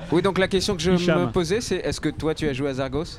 Oui, 0.12 0.20
donc 0.22 0.38
la 0.38 0.48
question 0.48 0.74
que 0.74 0.82
je 0.82 0.92
Hicham. 0.92 1.20
me 1.26 1.30
posais, 1.30 1.60
c'est 1.60 1.76
est-ce 1.76 2.00
que 2.00 2.08
toi, 2.08 2.34
tu 2.34 2.48
as 2.48 2.52
joué 2.52 2.68
à 2.70 2.74
Zargos? 2.74 3.18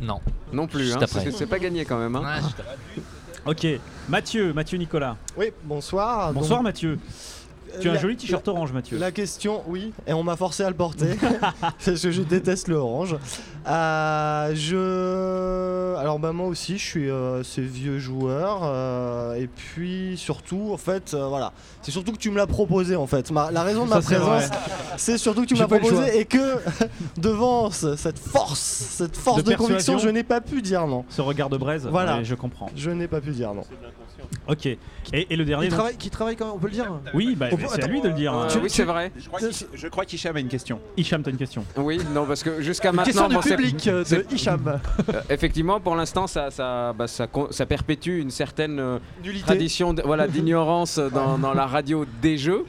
Non. 0.00 0.20
Non 0.52 0.66
plus, 0.66 0.92
hein, 0.94 0.98
c'est 1.06 1.30
c'est 1.32 1.46
pas 1.46 1.58
gagné 1.58 1.84
quand 1.84 1.98
même. 1.98 2.14
hein. 2.16 2.22
Ok, 3.46 3.66
Mathieu, 4.08 4.52
Mathieu 4.52 4.76
Nicolas. 4.76 5.16
Oui, 5.36 5.46
bonsoir. 5.64 6.32
Bonsoir 6.34 6.58
Donc, 6.58 6.64
Mathieu. 6.66 6.98
Tu 7.80 7.88
as 7.88 7.92
un 7.92 7.98
joli 7.98 8.16
t-shirt 8.16 8.46
orange, 8.48 8.72
Mathieu. 8.72 8.98
La 8.98 9.12
question, 9.12 9.62
oui, 9.66 9.92
et 10.06 10.12
on 10.12 10.22
m'a 10.22 10.36
forcé 10.36 10.62
à 10.62 10.68
le 10.68 10.76
porter 10.76 11.16
parce 11.60 12.02
que 12.02 12.10
je 12.10 12.22
déteste 12.22 12.68
le 12.68 12.76
orange. 12.76 13.16
Euh, 13.66 14.52
je, 14.54 15.96
alors 15.98 16.18
bah 16.18 16.32
moi 16.32 16.46
aussi, 16.48 16.78
je 16.78 16.84
suis 16.84 17.10
euh, 17.10 17.42
ce 17.42 17.60
vieux 17.60 17.98
joueur 17.98 18.60
euh, 18.64 19.34
et 19.34 19.46
puis 19.48 20.14
surtout, 20.16 20.70
en 20.72 20.76
fait, 20.76 21.12
euh, 21.14 21.26
voilà, 21.28 21.52
c'est 21.82 21.90
surtout 21.90 22.12
que 22.12 22.18
tu 22.18 22.30
me 22.30 22.36
l'as 22.36 22.46
proposé 22.46 22.96
en 22.96 23.06
fait. 23.06 23.30
Ma- 23.30 23.50
la 23.50 23.62
raison 23.62 23.84
de 23.84 23.90
ma 23.90 24.00
Ça, 24.00 24.16
présence, 24.16 24.44
c'est 24.96 25.18
surtout 25.18 25.42
que 25.42 25.46
tu 25.46 25.54
me 25.54 25.60
l'as 25.60 25.68
proposé 25.68 26.18
et 26.20 26.24
que 26.24 26.56
devant 27.18 27.70
ce- 27.70 27.96
cette 27.96 28.18
force, 28.18 28.58
cette 28.60 29.16
force 29.16 29.42
De 29.44 29.50
de, 29.52 29.56
conviction, 29.56 29.98
je 29.98 30.08
n'ai 30.08 30.22
pas 30.24 30.40
pu 30.40 30.62
dire 30.62 30.86
non. 30.86 31.04
Ce 31.08 31.20
regard 31.20 31.50
de 31.50 31.56
braise, 31.58 31.86
Voilà. 31.90 32.22
je 32.22 32.34
comprends. 32.34 32.70
Je 32.76 32.90
n'ai 32.90 33.08
pas 33.08 33.20
pu 33.20 33.30
dire 33.30 33.52
non. 33.54 33.62
Ok. 34.48 34.66
Et, 34.66 34.78
et 35.12 35.36
le 35.36 35.44
dernier 35.44 35.68
Qui 35.68 35.72
travaille, 35.74 35.96
qui 35.96 36.10
travaille 36.10 36.36
quand 36.36 36.44
même, 36.46 36.54
on 36.54 36.58
peut 36.58 36.66
le 36.68 36.72
dire? 36.72 36.86
Oui, 37.14 37.34
bah, 37.36 37.46
c'est 37.68 37.82
à 37.84 37.86
lui 37.86 38.00
de 38.00 38.08
le 38.08 38.14
dire. 38.14 38.34
Euh, 38.36 38.44
hein. 38.44 38.60
oui, 38.62 38.68
c'est 38.70 38.84
vrai. 38.84 39.12
Je 39.74 39.88
crois 39.88 40.04
qu'Hicham- 40.04 40.36
a 40.36 40.40
une 40.40 40.48
question. 40.48 40.78
Hicham, 40.96 41.22
t'as 41.22 41.30
une 41.30 41.36
question. 41.36 41.64
Oui, 41.76 42.00
non, 42.14 42.26
parce 42.26 42.42
que 42.42 42.60
jusqu'à 42.60 42.92
maintenant, 42.92 43.28
public 43.56 43.86
euh, 43.88 43.98
de 44.00 44.04
c'est- 44.04 44.32
Hicham. 44.32 44.80
Euh, 45.12 45.20
effectivement, 45.30 45.80
pour 45.80 45.96
l'instant, 45.96 46.26
ça, 46.26 46.50
ça, 46.50 46.92
bah, 46.92 47.06
ça, 47.08 47.26
con- 47.26 47.48
ça 47.50 47.66
perpétue 47.66 48.20
une 48.20 48.30
certaine 48.30 48.78
euh, 48.78 48.98
Nullité. 49.24 49.44
tradition 49.46 49.92
de- 49.94 50.02
voilà, 50.02 50.26
d'ignorance 50.34 50.98
dans, 50.98 51.38
dans 51.38 51.54
la 51.54 51.66
radio 51.66 52.04
des 52.22 52.36
jeux. 52.38 52.64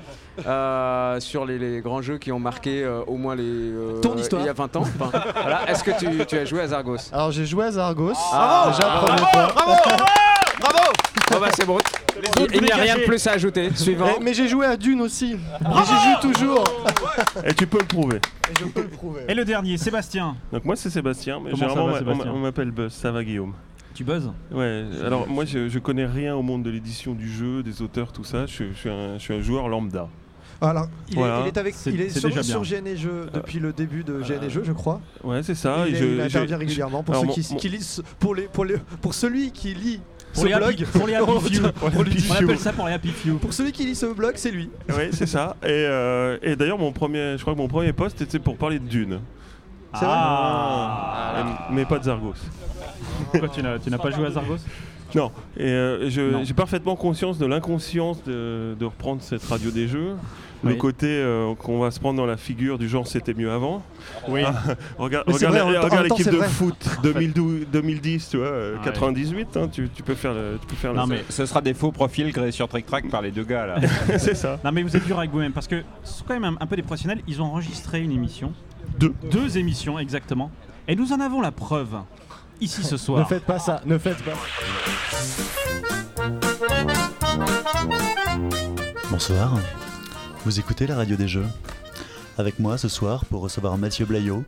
euh, 0.47 1.19
sur 1.19 1.45
les, 1.45 1.59
les 1.59 1.81
grands 1.81 2.01
jeux 2.01 2.17
qui 2.17 2.31
ont 2.31 2.39
marqué 2.39 2.83
euh, 2.83 3.01
au 3.05 3.17
moins 3.17 3.35
les 3.35 3.43
euh, 3.43 3.99
Ton 4.01 4.15
histoire. 4.17 4.41
il 4.41 4.45
y 4.45 4.49
a 4.49 4.53
20 4.53 4.75
ans. 4.77 4.81
Enfin, 5.01 5.11
voilà. 5.41 5.69
Est-ce 5.69 5.83
que 5.83 5.91
tu, 5.99 6.25
tu 6.25 6.37
as 6.37 6.45
joué 6.45 6.61
à 6.61 6.67
Zargos? 6.67 6.97
Alors 7.11 7.31
j'ai 7.31 7.45
joué 7.45 7.65
à 7.65 7.71
Zargos. 7.71 8.13
Ah, 8.33 8.71
déjà 8.71 8.87
bravo. 8.87 9.25
Bravo 10.61 10.77
Bon 11.31 11.39
bah 11.39 11.47
c'est 11.53 11.65
bon. 11.65 11.77
Il, 12.37 12.55
il 12.55 12.61
n'y 12.63 12.71
a 12.71 12.75
rien 12.75 12.97
de 12.97 13.03
plus 13.03 13.25
à 13.27 13.31
ajouter. 13.31 13.69
Suivant. 13.75 14.19
Mais 14.21 14.33
j'ai 14.33 14.47
joué 14.47 14.65
à 14.65 14.75
Dune 14.75 15.01
aussi. 15.01 15.33
Et 15.33 15.35
j'y 15.85 16.21
joue 16.21 16.33
toujours. 16.33 16.63
Et 17.45 17.53
tu 17.53 17.65
peux 17.67 17.79
le 17.79 17.85
prouver. 17.85 18.17
Et 18.17 18.53
je 18.59 18.65
peux 18.65 18.81
le 18.81 18.87
prouver. 18.89 19.21
Et 19.29 19.33
le 19.33 19.45
dernier, 19.45 19.77
Sébastien. 19.77 20.35
Donc 20.51 20.65
moi 20.65 20.75
c'est 20.75 20.89
Sébastien, 20.89 21.39
mais 21.43 21.51
Comment 21.51 21.63
ça 21.63 21.69
généralement 21.69 21.85
va, 21.85 21.91
on 21.91 21.93
m'a- 21.93 21.99
Sébastien 22.13 22.31
on 22.33 22.39
m'appelle 22.39 22.71
Buzz, 22.71 22.91
ça 22.93 23.11
va 23.11 23.23
Guillaume? 23.23 23.53
Tu 23.93 24.03
buzzes 24.03 24.31
Ouais, 24.51 24.85
alors 25.05 25.27
moi 25.27 25.43
je, 25.45 25.67
je 25.69 25.79
connais 25.79 26.05
rien 26.05 26.35
au 26.35 26.41
monde 26.41 26.63
de 26.63 26.69
l'édition 26.69 27.13
du 27.13 27.29
jeu, 27.31 27.61
des 27.63 27.81
auteurs, 27.81 28.11
tout 28.13 28.23
ça, 28.23 28.45
je, 28.45 28.51
suis- 28.51 28.69
je 28.73 28.77
suis 28.79 28.89
un, 28.89 29.13
je 29.17 29.19
suis 29.23 29.33
un 29.33 29.41
joueur 29.41 29.67
lambda. 29.69 30.07
Alors, 30.63 30.87
il, 31.09 31.15
Voilà. 31.15 31.39
est, 31.39 31.41
il 31.41 31.47
est 31.47 31.57
avec, 31.57 31.73
C'est- 31.75 31.89
il 31.91 32.01
est 32.01 32.09
c'est 32.09 32.19
sur, 32.19 32.29
déjà 32.29 32.41
bien. 32.41 32.49
sur 32.51 32.61
GN 32.63 32.85
et 32.87 32.95
Jeux 32.95 33.27
depuis 33.33 33.59
le 33.59 33.73
début 33.73 34.03
de 34.03 34.21
GN 34.21 34.43
et 34.43 34.49
Jeux, 34.49 34.63
je 34.65 34.71
crois. 34.73 35.01
Ouais, 35.23 35.41
c'est 35.43 35.55
ça. 35.55 35.85
il, 35.87 35.95
est- 35.95 35.97
je- 35.99 36.05
il 36.05 36.21
intervient 36.21 36.57
régulièrement 36.57 37.03
pour 37.03 37.15
alors, 37.15 37.23
ceux 37.23 37.27
mon- 37.29 37.33
qui, 37.33 37.47
mon- 37.53 37.59
qui 37.59 37.69
lisent, 37.69 38.03
pour 38.19 38.35
les, 38.35 38.43
pour 38.43 38.63
les, 38.65 38.75
pour 39.01 39.13
celui 39.13 39.51
qui 39.51 39.73
lit 39.73 39.99
Pour 40.33 40.43
ce 40.43 40.47
les 40.47 40.53
happy- 40.53 40.75
blog. 40.77 40.87
pour 40.87 41.07
les 41.07 41.15
happy 41.15 41.29
on- 41.31 41.39
few. 41.41 41.61
on 41.81 42.01
les 42.03 42.31
On 42.31 42.33
appelle 42.35 42.57
ça 42.59 42.73
pour 42.73 42.87
les 42.87 42.93
happy 42.93 43.09
few. 43.09 43.35
Pour 43.37 43.53
celui 43.53 43.71
qui 43.71 43.85
lit 43.85 43.95
ce 43.95 44.05
blog, 44.07 44.33
c'est 44.35 44.51
lui. 44.51 44.69
Oui, 44.89 45.09
c'est 45.11 45.25
ça. 45.27 45.55
Et, 45.63 45.67
euh, 45.69 46.37
et 46.41 46.55
d'ailleurs, 46.55 46.77
mon 46.79 46.91
premier, 46.91 47.35
je 47.37 47.41
crois 47.41 47.53
que 47.53 47.59
mon 47.59 47.67
premier 47.67 47.93
poste 47.93 48.21
était 48.21 48.39
pour 48.39 48.57
parler 48.57 48.79
de 48.79 48.85
Dune. 48.87 49.19
C'est 49.93 50.05
vrai 50.05 50.13
Ah. 50.17 51.67
Mais 51.71 51.85
pas 51.85 51.99
de 51.99 52.03
Zargos. 52.05 52.33
Pourquoi 53.31 53.49
tu 53.49 53.61
n'as 53.61 53.77
tu 53.79 53.89
n'as 53.89 53.97
pas 53.97 54.11
joué 54.11 54.25
à 54.27 54.31
Zargos? 54.31 54.57
Non. 55.13 55.31
Et 55.57 55.65
euh, 55.67 56.09
j'ai 56.09 56.53
parfaitement 56.53 56.95
conscience 56.95 57.37
de 57.37 57.45
l'inconscience 57.45 58.23
de, 58.23 58.75
de 58.79 58.85
reprendre 58.85 59.21
cette 59.21 59.43
radio 59.43 59.69
des 59.71 59.87
jeux. 59.87 60.15
Le 60.63 60.75
côté 60.75 61.07
euh, 61.07 61.55
qu'on 61.55 61.79
va 61.79 61.89
se 61.91 61.99
prendre 61.99 62.17
dans 62.17 62.25
la 62.25 62.37
figure 62.37 62.77
du 62.77 62.87
genre 62.87 63.07
c'était 63.07 63.33
mieux 63.33 63.51
avant. 63.51 63.83
Oui. 64.27 64.41
Ah, 64.45 64.53
regarde 64.97 65.27
vrai, 65.29 66.03
l'équipe 66.03 66.29
de 66.29 66.37
vrai. 66.37 66.47
foot 66.47 66.87
2012, 67.03 67.67
2010, 67.71 68.29
tu 68.29 68.37
vois, 68.37 68.45
euh, 68.47 68.75
Ah, 68.79 68.83
98, 68.85 69.57
hein, 69.57 69.67
tu, 69.71 69.89
tu 69.89 70.03
peux 70.03 70.13
faire 70.15 70.33
le, 70.33 70.57
tu 70.61 70.67
peux 70.67 70.75
faire 70.75 70.93
Non, 70.93 71.03
le- 71.05 71.15
mais- 71.15 71.23
Ce 71.29 71.45
sera 71.45 71.61
des 71.61 71.73
faux 71.73 71.91
profils 71.91 72.31
créés 72.31 72.51
sur 72.51 72.67
Trick 72.67 72.85
Track 72.85 73.09
par 73.09 73.21
les 73.21 73.31
deux 73.31 73.43
gars 73.43 73.65
là. 73.65 73.75
c'est 74.19 74.35
ça. 74.35 74.59
Non 74.63 74.71
mais 74.71 74.83
vous 74.83 74.95
êtes 74.95 75.05
dur 75.05 75.17
avec 75.17 75.31
vous-même 75.31 75.51
parce 75.53 75.67
que 75.67 75.81
ce 76.03 76.19
sont 76.19 76.25
quand 76.27 76.39
même 76.39 76.43
un, 76.43 76.55
un 76.63 76.65
peu 76.67 76.75
des 76.75 76.83
professionnels. 76.83 77.21
Ils 77.27 77.41
ont 77.41 77.45
enregistré 77.45 78.01
une 78.01 78.11
émission. 78.11 78.53
Deux. 78.99 79.13
Deux 79.31 79.57
émissions 79.57 79.97
exactement. 79.97 80.51
Et 80.87 80.95
nous 80.95 81.11
en 81.13 81.19
avons 81.19 81.41
la 81.41 81.51
preuve 81.51 81.95
ici 82.59 82.83
ce 82.83 82.97
soir. 82.97 83.19
Ne 83.21 83.25
faites 83.25 83.45
pas 83.45 83.57
ça, 83.59 83.81
ne 83.85 83.97
faites 83.97 84.21
pas. 84.23 84.33
Bonsoir, 89.09 89.57
vous 90.45 90.59
écoutez 90.59 90.87
la 90.87 90.95
radio 90.95 91.15
des 91.15 91.27
jeux. 91.27 91.45
Avec 92.37 92.59
moi 92.59 92.77
ce 92.77 92.87
soir 92.87 93.25
pour 93.25 93.41
recevoir 93.41 93.77
Mathieu 93.77 94.05
Blaillot, 94.05 94.43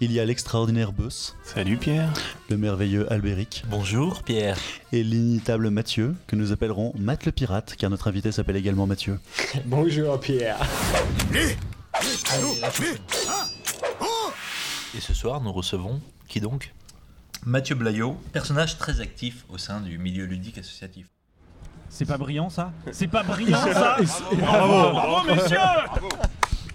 il 0.00 0.12
y 0.12 0.20
a 0.20 0.24
l'extraordinaire 0.24 0.92
Boss, 0.92 1.36
Salut 1.42 1.76
Pierre. 1.78 2.12
le 2.50 2.56
merveilleux 2.58 3.10
Albéric 3.10 3.64
Bonjour 3.68 4.22
Pierre. 4.22 4.58
et 4.92 5.02
l'inimitable 5.02 5.70
Mathieu, 5.70 6.14
que 6.26 6.36
nous 6.36 6.52
appellerons 6.52 6.92
Matt 6.98 7.24
le 7.24 7.32
Pirate, 7.32 7.76
car 7.78 7.88
notre 7.90 8.08
invité 8.08 8.32
s'appelle 8.32 8.56
également 8.56 8.86
Bonjour 9.66 10.20
Pierre. 10.20 10.58
Et 14.94 15.00
ce 15.00 15.14
soir, 15.14 15.40
nous 15.40 15.52
recevons 15.52 16.00
qui 16.28 16.40
donc? 16.40 16.72
Mathieu 17.44 17.74
Blaillot, 17.76 18.18
personnage 18.32 18.76
très 18.78 19.00
actif 19.00 19.44
au 19.48 19.56
sein 19.58 19.80
du 19.80 19.98
milieu 19.98 20.24
ludique 20.24 20.58
associatif. 20.58 21.06
C'est 21.96 22.04
pas 22.04 22.18
brillant 22.18 22.50
ça 22.50 22.72
C'est 22.92 23.06
pas 23.08 23.22
brillant 23.22 23.56
ça 23.56 23.96
Bravo. 24.36 24.90
Bravo 24.92 25.34
messieurs 25.34 25.56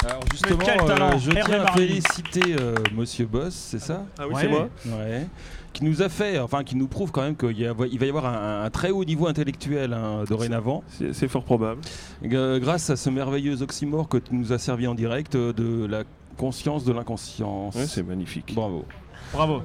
Alors 0.03 0.22
justement, 0.31 0.64
euh, 0.64 1.18
je 1.19 1.30
Hervé 1.30 1.41
tiens 1.45 1.60
à 1.61 1.64
Marie. 1.64 1.77
féliciter 1.80 2.56
euh, 2.60 2.73
Monsieur 2.95 3.27
Boss, 3.27 3.53
c'est 3.53 3.80
ça 3.80 4.03
Ah 4.18 4.23
oui, 4.27 4.34
c'est 4.39 4.48
moi. 4.48 4.68
Ouais. 4.88 5.27
Qui 5.73 5.84
nous 5.85 6.02
a 6.02 6.10
fait, 6.10 6.39
enfin 6.39 6.64
qui 6.64 6.76
nous 6.76 6.88
prouve 6.88 7.11
quand 7.11 7.22
même 7.22 7.35
qu'il 7.35 7.57
y 7.60 7.68
a- 7.68 7.73
il 7.91 7.99
va 7.99 8.06
y 8.06 8.10
avoir 8.10 8.26
un, 8.26 8.64
un 8.65 8.69
très 8.72 8.89
haut 8.89 9.06
niveau 9.06 9.27
intellectuel 9.27 9.93
hein, 9.93 10.23
dorénavant. 10.27 10.84
C'est 11.14 11.27
fort 11.27 11.43
probable. 11.43 11.81
G- 12.23 12.57
grâce 12.60 12.89
à 12.89 12.95
ce 12.95 13.10
merveilleux 13.11 13.61
oxymore 13.61 14.10
que 14.10 14.18
tu 14.18 14.34
nous 14.34 14.52
as 14.53 14.57
servi 14.57 14.88
en 14.88 14.95
direct 14.95 15.35
euh, 15.35 15.53
de 15.53 15.85
la 15.85 16.02
conscience 16.35 16.84
de 16.84 16.93
l'inconscience. 16.93 17.76
Ouais, 17.76 17.85
c'est 17.85 18.02
magnifique. 18.03 18.53
Bravo. 18.56 18.85
Bravo. 19.34 19.61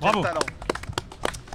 Bravo. 0.00 0.24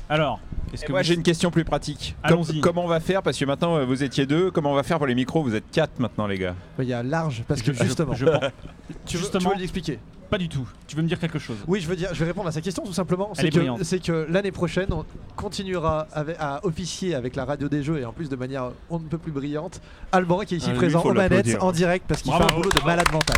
Alors, 0.10 0.40
que 0.84 0.91
moi 0.91 1.02
vous- 1.02 1.07
j'ai 1.07 1.14
une 1.14 1.23
question 1.23 1.52
plus 1.52 1.64
pratique. 1.64 2.15
Allons-y. 2.23 2.60
comment 2.61 2.84
on 2.84 2.88
va 2.88 2.99
faire 2.99 3.22
Parce 3.23 3.38
que 3.38 3.45
maintenant 3.45 3.77
euh, 3.77 3.85
vous 3.85 4.03
étiez 4.03 4.26
deux, 4.26 4.52
comment 4.52 4.72
on 4.72 4.76
va 4.76 4.84
faire 4.84 4.97
pour 4.97 5.07
les 5.07 5.15
micros 5.15 5.43
Vous 5.43 5.56
êtes 5.56 5.69
quatre 5.72 5.99
maintenant 5.99 6.27
les 6.27 6.38
gars. 6.38 6.56
Il 6.80 6.85
y 6.85 6.93
a 6.93 7.03
large, 7.03 7.43
parce 7.47 7.61
que 7.61 7.72
Je- 7.73 7.84
justement. 7.84 8.14
je 8.14 8.26
pense- 8.26 8.39
tu 9.06 9.18
veux, 9.18 9.23
Justement. 9.23 9.49
tu 9.52 9.56
veux 9.56 9.61
l'expliquer 9.61 9.99
Pas 10.30 10.38
du 10.39 10.49
tout. 10.49 10.68
Tu 10.88 10.95
veux 10.95 11.03
me 11.03 11.07
dire 11.07 11.19
quelque 11.19 11.38
chose? 11.39 11.57
Oui, 11.68 11.80
je 11.81 11.88
veux 11.88 11.95
dire, 11.95 12.10
je 12.14 12.19
vais 12.19 12.26
répondre 12.26 12.47
à 12.47 12.52
sa 12.52 12.60
question 12.61 12.84
tout 12.84 12.93
simplement. 12.93 13.30
Elle 13.34 13.41
C'est 13.41 13.47
est 13.47 13.49
que, 13.52 13.56
brillante. 13.57 13.84
c'est 13.84 13.99
que 13.99 14.26
l'année 14.30 14.52
prochaine, 14.52 14.88
on 14.91 15.06
continuera 15.35 16.07
avec- 16.11 16.38
à 16.39 16.60
officier 16.65 17.14
avec 17.15 17.35
la 17.35 17.45
radio 17.45 17.69
des 17.69 17.84
jeux 17.84 17.99
et 17.99 18.06
en 18.06 18.11
plus 18.11 18.27
de 18.30 18.35
manière 18.35 18.72
on 18.89 18.97
ne 18.99 19.06
peut 19.06 19.19
plus 19.19 19.31
brillante. 19.31 19.81
Alban 20.11 20.39
qui 20.39 20.56
est 20.56 20.57
ici 20.57 20.69
Ah, 20.72 20.76
présent 20.76 21.02
aux 21.03 21.14
manettes 21.14 21.57
en 21.61 21.72
direct 21.72 22.06
parce 22.07 22.22
qu'il 22.23 22.34
fait 22.34 22.43
un 22.43 22.47
boulot 22.56 22.72
de 22.72 22.84
malade 22.85 23.07
mental. 23.14 23.38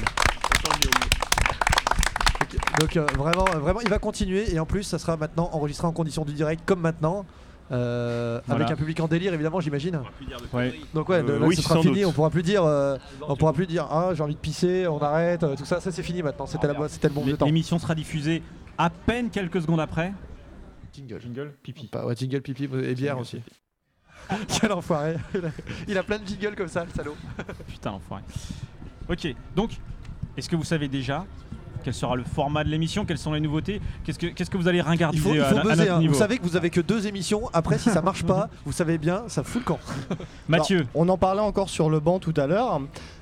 Donc 2.80 2.96
euh, 2.98 3.06
vraiment, 3.18 3.46
vraiment, 3.60 3.82
il 3.82 3.90
va 3.90 4.00
continuer 4.00 4.54
et 4.54 4.60
en 4.60 4.66
plus, 4.66 4.84
ça 4.84 5.00
sera 5.00 5.18
maintenant 5.18 5.50
enregistré 5.54 5.88
en 5.88 5.92
conditions 5.94 6.26
du 6.26 6.34
direct 6.34 6.62
comme 6.66 6.82
maintenant. 6.82 7.26
euh, 7.72 8.40
Voilà. 8.46 8.66
Avec 8.66 8.74
un 8.74 8.78
public 8.78 9.00
en 9.00 9.08
délire 9.08 9.34
évidemment 9.34 9.60
j'imagine. 9.60 10.00
Ouais. 10.54 10.80
Donc 10.94 11.10
ouais, 11.10 11.24
Euh, 11.28 11.40
là, 11.40 11.46
oui, 11.48 11.56
ce 11.56 11.62
sera 11.64 11.82
fini, 11.82 12.02
doute. 12.02 12.06
on 12.10 12.12
pourra 12.12 12.30
plus 12.30 12.44
dire, 12.44 12.64
euh, 12.64 12.98
on 13.28 13.36
pourra 13.36 13.54
plus 13.54 13.66
dire 13.68 13.88
ah 13.90 14.12
j'ai 14.14 14.22
envie 14.24 14.36
de 14.36 14.40
pisser, 14.40 14.88
on 14.88 15.00
arrête, 15.02 15.44
euh, 15.44 15.56
tout 15.56 15.66
ça, 15.66 15.80
ça 15.82 15.92
c'est 15.92 16.04
fini 16.04 16.22
maintenant, 16.22 16.46
c'était 16.46 16.68
c'était 16.90 17.08
le 17.10 17.14
bon 17.14 17.24
vieux 17.24 17.36
temps. 17.36 17.46
L'émission 17.46 17.80
sera 17.80 17.96
diffusée 17.96 18.42
à 18.78 18.90
peine 18.90 19.30
quelques 19.32 19.62
secondes 19.62 19.80
après. 19.80 20.14
Jingle. 20.94 21.20
Jingle, 21.22 21.54
pipi. 21.64 21.88
Pas, 21.88 22.06
ouais, 22.06 22.16
jingle 22.16 22.42
pipi 22.42 22.64
et 22.84 22.96
bière 22.96 23.18
aussi. 23.20 23.42
Quel 24.60 24.72
enfoiré. 24.72 25.16
Il 25.34 25.46
a- 25.46 25.50
Il 25.88 25.98
a 25.98 26.04
plein 26.04 26.18
de 26.20 26.26
jingles 26.28 26.56
comme 26.56 26.68
ça, 26.68 26.84
le 26.86 26.92
salaud. 26.92 27.16
Putain, 27.68 27.92
l'enfoiré. 27.92 28.24
Ok, 29.10 29.28
donc, 29.56 29.72
est-ce 30.36 30.50
que 30.50 30.56
vous 30.56 30.64
savez 30.66 30.88
déjà 30.88 31.26
quel 31.88 31.94
sera 31.94 32.18
le 32.18 32.26
format 32.26 32.66
de 32.66 32.70
l'émission 32.70 33.06
Quelles 33.06 33.18
sont 33.18 33.32
les 33.32 33.40
nouveautés 33.40 33.80
Qu'est-ce 34.04 34.20
que, 34.20 34.28
qu'est-ce 34.28 34.50
que 34.50 34.58
vous 34.58 34.68
allez 34.68 34.80
Il 34.80 34.82
ringardiser 34.82 35.24
faut, 35.24 35.34
il 35.34 35.40
à, 35.40 35.46
faut 35.46 35.60
à 35.60 35.62
buzzer, 35.62 35.78
notre 35.78 35.92
hein. 35.94 36.00
niveau 36.00 36.14
Vous 36.14 36.20
savez 36.20 36.38
que 36.38 36.44
vous 36.44 36.58
avez 36.58 36.70
que 36.70 36.82
deux 36.82 37.08
émissions. 37.08 37.50
Après, 37.54 37.78
si 37.78 37.90
ça 37.90 38.02
marche 38.02 38.24
pas, 38.24 38.50
vous 38.66 38.74
savez 38.74 38.98
bien, 38.98 39.24
ça 39.28 39.42
fout 39.42 39.62
le 39.62 39.68
camp. 39.68 39.80
Mathieu. 40.50 40.80
Alors, 40.80 40.90
on 40.96 41.08
en 41.08 41.18
parlait 41.18 41.40
encore 41.40 41.70
sur 41.70 41.90
le 41.90 42.02
banc 42.02 42.20
tout 42.20 42.34
à 42.36 42.46
l'heure, 42.46 42.82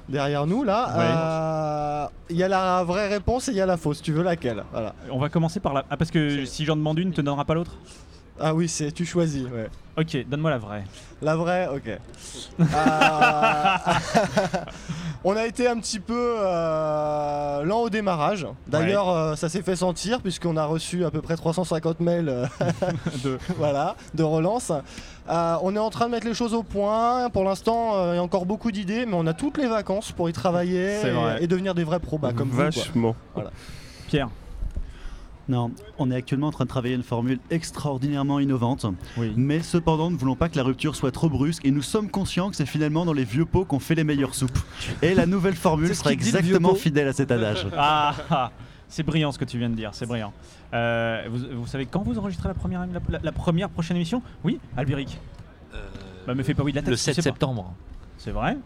derrière 0.09 0.47
nous 0.47 0.63
là. 0.63 0.89
Euh, 0.97 2.07
Il 2.31 2.37
y 2.37 2.43
a 2.43 2.47
la 2.47 2.83
vraie 2.83 3.07
réponse 3.07 3.49
et 3.49 3.51
il 3.51 3.57
y 3.57 3.61
a 3.61 3.67
la 3.67 3.77
fausse. 3.77 4.01
Tu 4.01 4.13
veux 4.13 4.23
laquelle? 4.23 4.63
Voilà. 4.71 4.95
On 5.11 5.19
va 5.19 5.29
commencer 5.29 5.59
par 5.59 5.75
la. 5.75 5.85
Ah, 5.91 5.95
parce 5.95 6.09
que 6.09 6.43
si 6.45 6.65
j'en 6.65 6.75
demande 6.75 6.97
une, 6.97 7.11
te 7.11 7.21
donnera 7.21 7.45
pas 7.45 7.53
l'autre? 7.53 7.77
Ah 8.39 8.55
oui, 8.55 8.67
c'est 8.67 8.91
tu 8.91 9.05
choisis. 9.05 9.43
Ouais. 9.43 9.69
Ok, 9.95 10.25
donne-moi 10.27 10.49
la 10.49 10.57
vraie. 10.57 10.83
La 11.21 11.35
vraie, 11.35 11.67
ok. 11.67 11.99
Euh, 12.59 13.77
on 15.27 15.35
a 15.35 15.45
été 15.47 15.67
un 15.67 15.77
petit 15.79 15.99
peu 15.99 16.35
euh, 16.37 17.63
lent 17.63 17.81
au 17.81 17.89
démarrage. 17.89 18.45
D'ailleurs, 18.67 19.09
euh, 19.09 19.35
ça 19.35 19.49
s'est 19.49 19.63
fait 19.63 19.75
sentir 19.75 20.21
puisqu'on 20.21 20.55
a 20.55 20.65
reçu 20.65 21.03
à 21.03 21.09
peu 21.09 21.19
près 21.21 21.35
350 21.35 21.99
mails 21.99 22.29
euh, 22.29 22.45
de, 23.23 23.39
voilà, 23.57 23.95
de 24.13 24.21
relance. 24.21 24.71
Euh, 25.27 25.55
on 25.63 25.75
est 25.75 25.79
en 25.79 25.89
train 25.89 26.05
de 26.05 26.11
mettre 26.11 26.27
les 26.27 26.35
choses 26.35 26.53
au 26.53 26.61
point. 26.61 27.31
Pour 27.31 27.43
l'instant, 27.43 27.95
euh, 27.95 28.13
il 28.13 28.15
y 28.17 28.19
a 28.19 28.23
encore 28.23 28.45
beaucoup 28.45 28.71
d'idées, 28.71 29.07
mais 29.07 29.15
on 29.15 29.25
a 29.25 29.33
toutes 29.33 29.57
les 29.57 29.67
vacances 29.67 30.11
pour 30.11 30.29
y 30.29 30.33
travailler 30.33 31.01
et, 31.39 31.43
et 31.43 31.47
devenir 31.47 31.73
des 31.73 31.83
vrais 31.83 31.99
pros, 31.99 32.19
bah, 32.19 32.31
comme 32.31 32.49
vous. 32.49 32.57
Vachement. 32.57 33.15
Voilà. 33.33 33.49
Pierre. 34.07 34.29
Non, 35.47 35.71
on 35.99 36.09
est 36.09 36.15
actuellement 36.15 36.47
en 36.47 36.51
train 36.51 36.63
de 36.65 36.69
travailler 36.69 36.95
une 36.95 37.03
formule 37.03 37.39
extraordinairement 37.51 38.39
innovante. 38.39 38.85
Oui. 39.17 39.31
Mais 39.35 39.61
cependant, 39.61 40.09
nous 40.09 40.15
ne 40.15 40.19
voulons 40.19 40.35
pas 40.35 40.49
que 40.49 40.57
la 40.57 40.63
rupture 40.63 40.95
soit 40.95 41.11
trop 41.11 41.29
brusque 41.29 41.63
et 41.65 41.71
nous 41.71 41.83
sommes 41.83 42.09
conscients 42.09 42.49
que 42.49 42.55
c'est 42.55 42.65
finalement 42.65 43.05
dans 43.05 43.13
les 43.13 43.25
vieux 43.25 43.45
pots 43.45 43.63
qu'on 43.63 43.79
fait 43.79 43.93
les 43.95 44.03
meilleures 44.03 44.33
soupes. 44.33 44.57
Et 45.03 45.13
la 45.13 45.27
nouvelle 45.27 45.55
formule 45.55 45.93
sera 45.95 46.11
exactement 46.11 46.73
fidèle 46.73 47.07
à 47.07 47.13
cet 47.13 47.31
adage. 47.31 47.67
Ah, 47.77 48.15
ah, 48.31 48.51
c'est 48.87 49.03
brillant 49.03 49.31
ce 49.31 49.37
que 49.39 49.45
tu 49.45 49.57
viens 49.59 49.69
de 49.69 49.75
dire, 49.75 49.89
c'est 49.93 50.05
brillant. 50.07 50.33
Euh, 50.73 51.23
vous, 51.29 51.61
vous 51.61 51.67
savez 51.67 51.85
quand 51.85 52.01
vous 52.01 52.17
enregistrez 52.17 52.47
la 52.47 52.53
première, 52.55 52.79
la, 52.87 52.99
la- 53.09 53.19
la 53.21 53.31
première 53.31 53.69
prochaine 53.69 53.97
émission? 53.97 54.21
Oui, 54.43 54.59
Albéric? 54.75 55.19
Bah, 56.25 56.33
me 56.33 56.41
fais 56.43 56.53
pas 56.55 56.63
oui 56.63 56.71
de 56.71 56.77
la 56.77 56.81
tête. 56.81 56.89
Le 56.89 56.95
je 56.95 57.01
7 57.01 57.15
sais 57.15 57.21
pas. 57.21 57.23
septembre. 57.33 57.73
C'est 58.25 58.31
vrai 58.31 58.57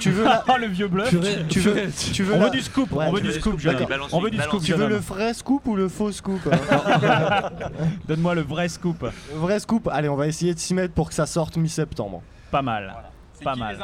Tu 0.00 0.10
veux 0.10 0.24
la- 0.24 0.42
Ah, 0.48 0.58
le 0.60 0.66
vieux 0.66 0.88
bluff 0.88 1.08
Tu 1.08 1.16
veux- 1.16 1.46
tu 1.48 1.60
veux- 1.60 1.76
tu 2.12 2.22
veux 2.24 2.34
On 2.34 2.38
la- 2.40 2.44
veut 2.46 2.50
du 2.50 2.60
scoop, 2.60 2.90
Ouais, 2.92 3.04
on 3.08 3.12
veut 3.12 3.20
tu 3.20 3.26
du 3.28 3.32
veux- 3.32 3.38
scoop, 3.38 3.58
jeune 3.60 3.76
D'accord. 3.76 3.90
homme. 4.02 4.08
On 4.12 4.20
veut 4.20 4.30
du 4.30 4.38
scoop, 4.40 4.60
Tu 4.62 4.66
jeune 4.72 4.80
veux 4.80 4.88
le 4.88 4.94
homme. 4.96 5.00
vrai 5.00 5.32
scoop 5.32 5.64
ou 5.68 5.76
le 5.76 5.88
faux 5.88 6.10
scoop 6.10 6.40
hein 6.50 7.50
Donne-moi 8.08 8.34
le 8.34 8.40
vrai 8.42 8.68
scoop. 8.68 9.00
Le 9.32 9.38
vrai 9.38 9.60
scoop, 9.60 9.88
allez, 9.92 10.08
on 10.08 10.16
va 10.16 10.26
essayer 10.26 10.52
de 10.54 10.58
s'y 10.58 10.74
mettre 10.74 10.92
pour 10.92 11.08
que 11.08 11.14
ça 11.14 11.24
sorte 11.26 11.56
mi-septembre. 11.56 12.20
Pas 12.50 12.62
mal. 12.62 12.92
Pas 13.44 13.54
mal. 13.56 13.78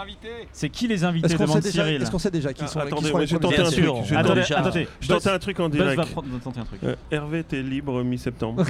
C'est 0.53 0.71
qui 0.71 0.89
les 0.89 1.05
invités 1.05 1.27
Est-ce 1.27 1.37
qu'on 1.37 1.45
demande 1.45 1.63
sait 1.63 1.71
déjà, 1.71 1.85
Cyril. 1.85 2.03
est-ce 2.03 2.11
qu'on 2.11 2.19
sait 2.19 2.31
déjà 2.31 2.53
qui 2.53 2.63
Ah, 2.65 2.67
sont, 2.67 2.81
qui 2.81 2.87
attendez, 2.87 3.03
seront 3.03 3.11
moi, 3.13 3.21
les 3.21 3.27
j'ai 3.29 3.39
premiers 3.39 3.57
tenté 3.57 3.63
un 3.63 3.67
invités 3.67 3.83
truc. 3.87 4.05
j'ai 4.09 4.17
Attendez, 4.17 4.41
tenté- 4.43 4.55
attendez. 4.55 4.89
j'ai 5.01 5.09
Buzz- 5.09 5.23
tenté 5.23 5.35
un 5.35 5.39
truc 5.39 5.61
en 5.61 5.69
Buzz 5.69 5.79
va 5.83 5.91
direct. 5.93 6.11
prendre- 6.13 6.41
tenter 6.43 6.61
un 6.61 6.65
truc. 6.65 6.81
Euh, 6.85 6.95
Hervé, 7.13 7.45
t'es 7.45 7.63
libre 7.63 8.03
mi-septembre. 8.03 8.65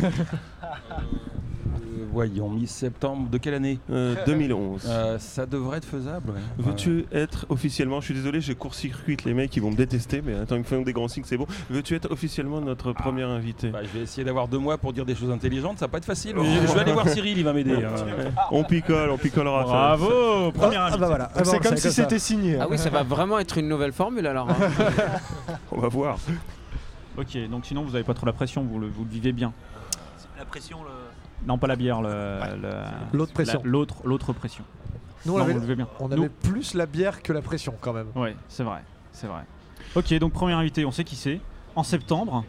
Euh, 2.11 2.13
voyons, 2.13 2.49
mi-septembre, 2.51 3.29
de 3.31 3.39
quelle 3.39 3.55
année 3.55 3.79
Euh, 3.91 4.15
2011. 4.27 4.85
Euh, 4.89 5.19
Ça 5.19 5.47
devrait 5.47 5.79
être 5.79 5.85
faisable. 5.85 6.31
ouais. 6.33 6.41
Veux-tu 6.59 7.07
être 7.13 7.47
officiellement, 7.49 8.01
je 8.01 8.07
suis 8.07 8.15
désolé, 8.15 8.41
j'ai 8.41 8.55
court-circuite 8.55 9.25
les 9.25 9.35
mecs, 9.35 9.55
ils 9.57 9.61
vont 9.63 9.71
me 9.71 9.77
détester, 9.77 10.23
mais 10.25 10.35
attends, 10.35 10.57
ils 10.57 10.61
me 10.61 10.65
font 10.65 10.83
des 10.83 10.93
grands 10.93 11.09
signes, 11.09 11.23
c'est 11.25 11.37
bon. 11.37 11.47
Veux-tu 11.71 11.95
être 11.95 12.11
officiellement 12.11 12.61
notre 12.61 12.93
premier 12.93 13.23
invité 13.23 13.69
Bah, 13.71 13.81
je 13.83 13.89
vais 13.99 14.05
essayer 14.05 14.25
d'avoir 14.25 14.49
deux 14.49 14.59
mois 14.59 14.77
pour 14.79 14.93
dire 14.93 15.05
des 15.07 15.15
choses 15.15 15.31
intelligentes, 15.31 15.79
ça 15.79 15.87
va 15.87 15.91
pas 15.93 15.99
être 15.99 16.05
facile. 16.05 16.35
Je, 16.37 16.43
je 16.69 16.75
vais 16.75 16.81
aller 16.81 16.93
voir 16.93 17.09
Cyril, 17.09 17.39
il 17.39 17.45
va 17.45 17.53
m'aider. 17.53 17.75
hein. 17.75 18.31
On 18.51 18.65
picole, 18.65 19.11
on 19.11 19.19
picolera. 19.19 19.65
ça- 19.65 19.71
Bravo, 19.71 20.53
premier 20.53 20.77
Ah 20.77 20.87
invité. 20.87 21.01
bah 21.01 21.07
voilà. 21.07 21.31
C'est 21.37 21.45
bon, 21.45 21.59
comme 21.59 21.77
si 21.77 21.83
ça. 21.83 21.91
c'était 22.03 22.19
signé. 22.19 22.59
Ah 22.61 22.67
oui, 22.71 22.79
ça 22.79 22.91
va 22.91 23.03
vraiment 23.03 23.39
être 23.39 23.57
une 23.59 23.69
nouvelle 23.69 23.93
formule 23.93 24.27
alors. 24.27 24.49
hein. 24.51 24.57
On 25.73 25.79
va 25.81 25.89
voir. 25.89 26.19
Ok, 27.19 27.37
donc 27.51 27.67
sinon 27.67 27.83
vous 27.85 27.95
avez 27.95 28.05
pas 28.05 28.15
trop 28.15 28.27
la 28.27 28.33
pression, 28.33 28.63
vous 28.65 28.79
le, 28.79 28.87
vous 28.89 29.05
le 29.05 29.11
vivez 29.11 29.33
bien. 29.33 29.53
La 30.39 30.45
pression, 30.45 30.79
le... 30.83 30.91
Non, 31.47 31.59
pas 31.59 31.67
la 31.67 31.77
bière, 31.77 32.03
le, 32.03 32.09
le- 32.61 33.17
L'autre 33.17 33.33
pression. 33.33 33.61
la- 33.65 33.71
L'autre, 33.71 33.97
l'autre 34.05 34.33
pression. 34.33 34.65
Nous, 35.27 35.35
on 35.35 35.39
Non, 35.39 35.45
avait, 35.45 35.75
bien. 35.77 35.89
on 35.99 36.09
Nous- 36.09 36.15
avait 36.15 36.29
plus 36.29 36.75
la 36.75 36.87
bière 36.87 37.23
que 37.23 37.33
la 37.33 37.43
pression 37.43 37.75
quand 37.81 37.93
même. 37.93 38.09
Ouais, 38.15 38.37
c'est 38.49 38.63
vrai, 38.65 38.83
c'est 39.13 39.27
vrai. 39.27 39.43
Ok, 39.95 40.13
donc 40.19 40.33
premier 40.33 40.53
invité, 40.55 40.85
on 40.85 40.91
sait 40.93 41.05
qui 41.05 41.17
c'est. 41.17 41.41
En 41.77 41.83
septembre. 41.83 42.45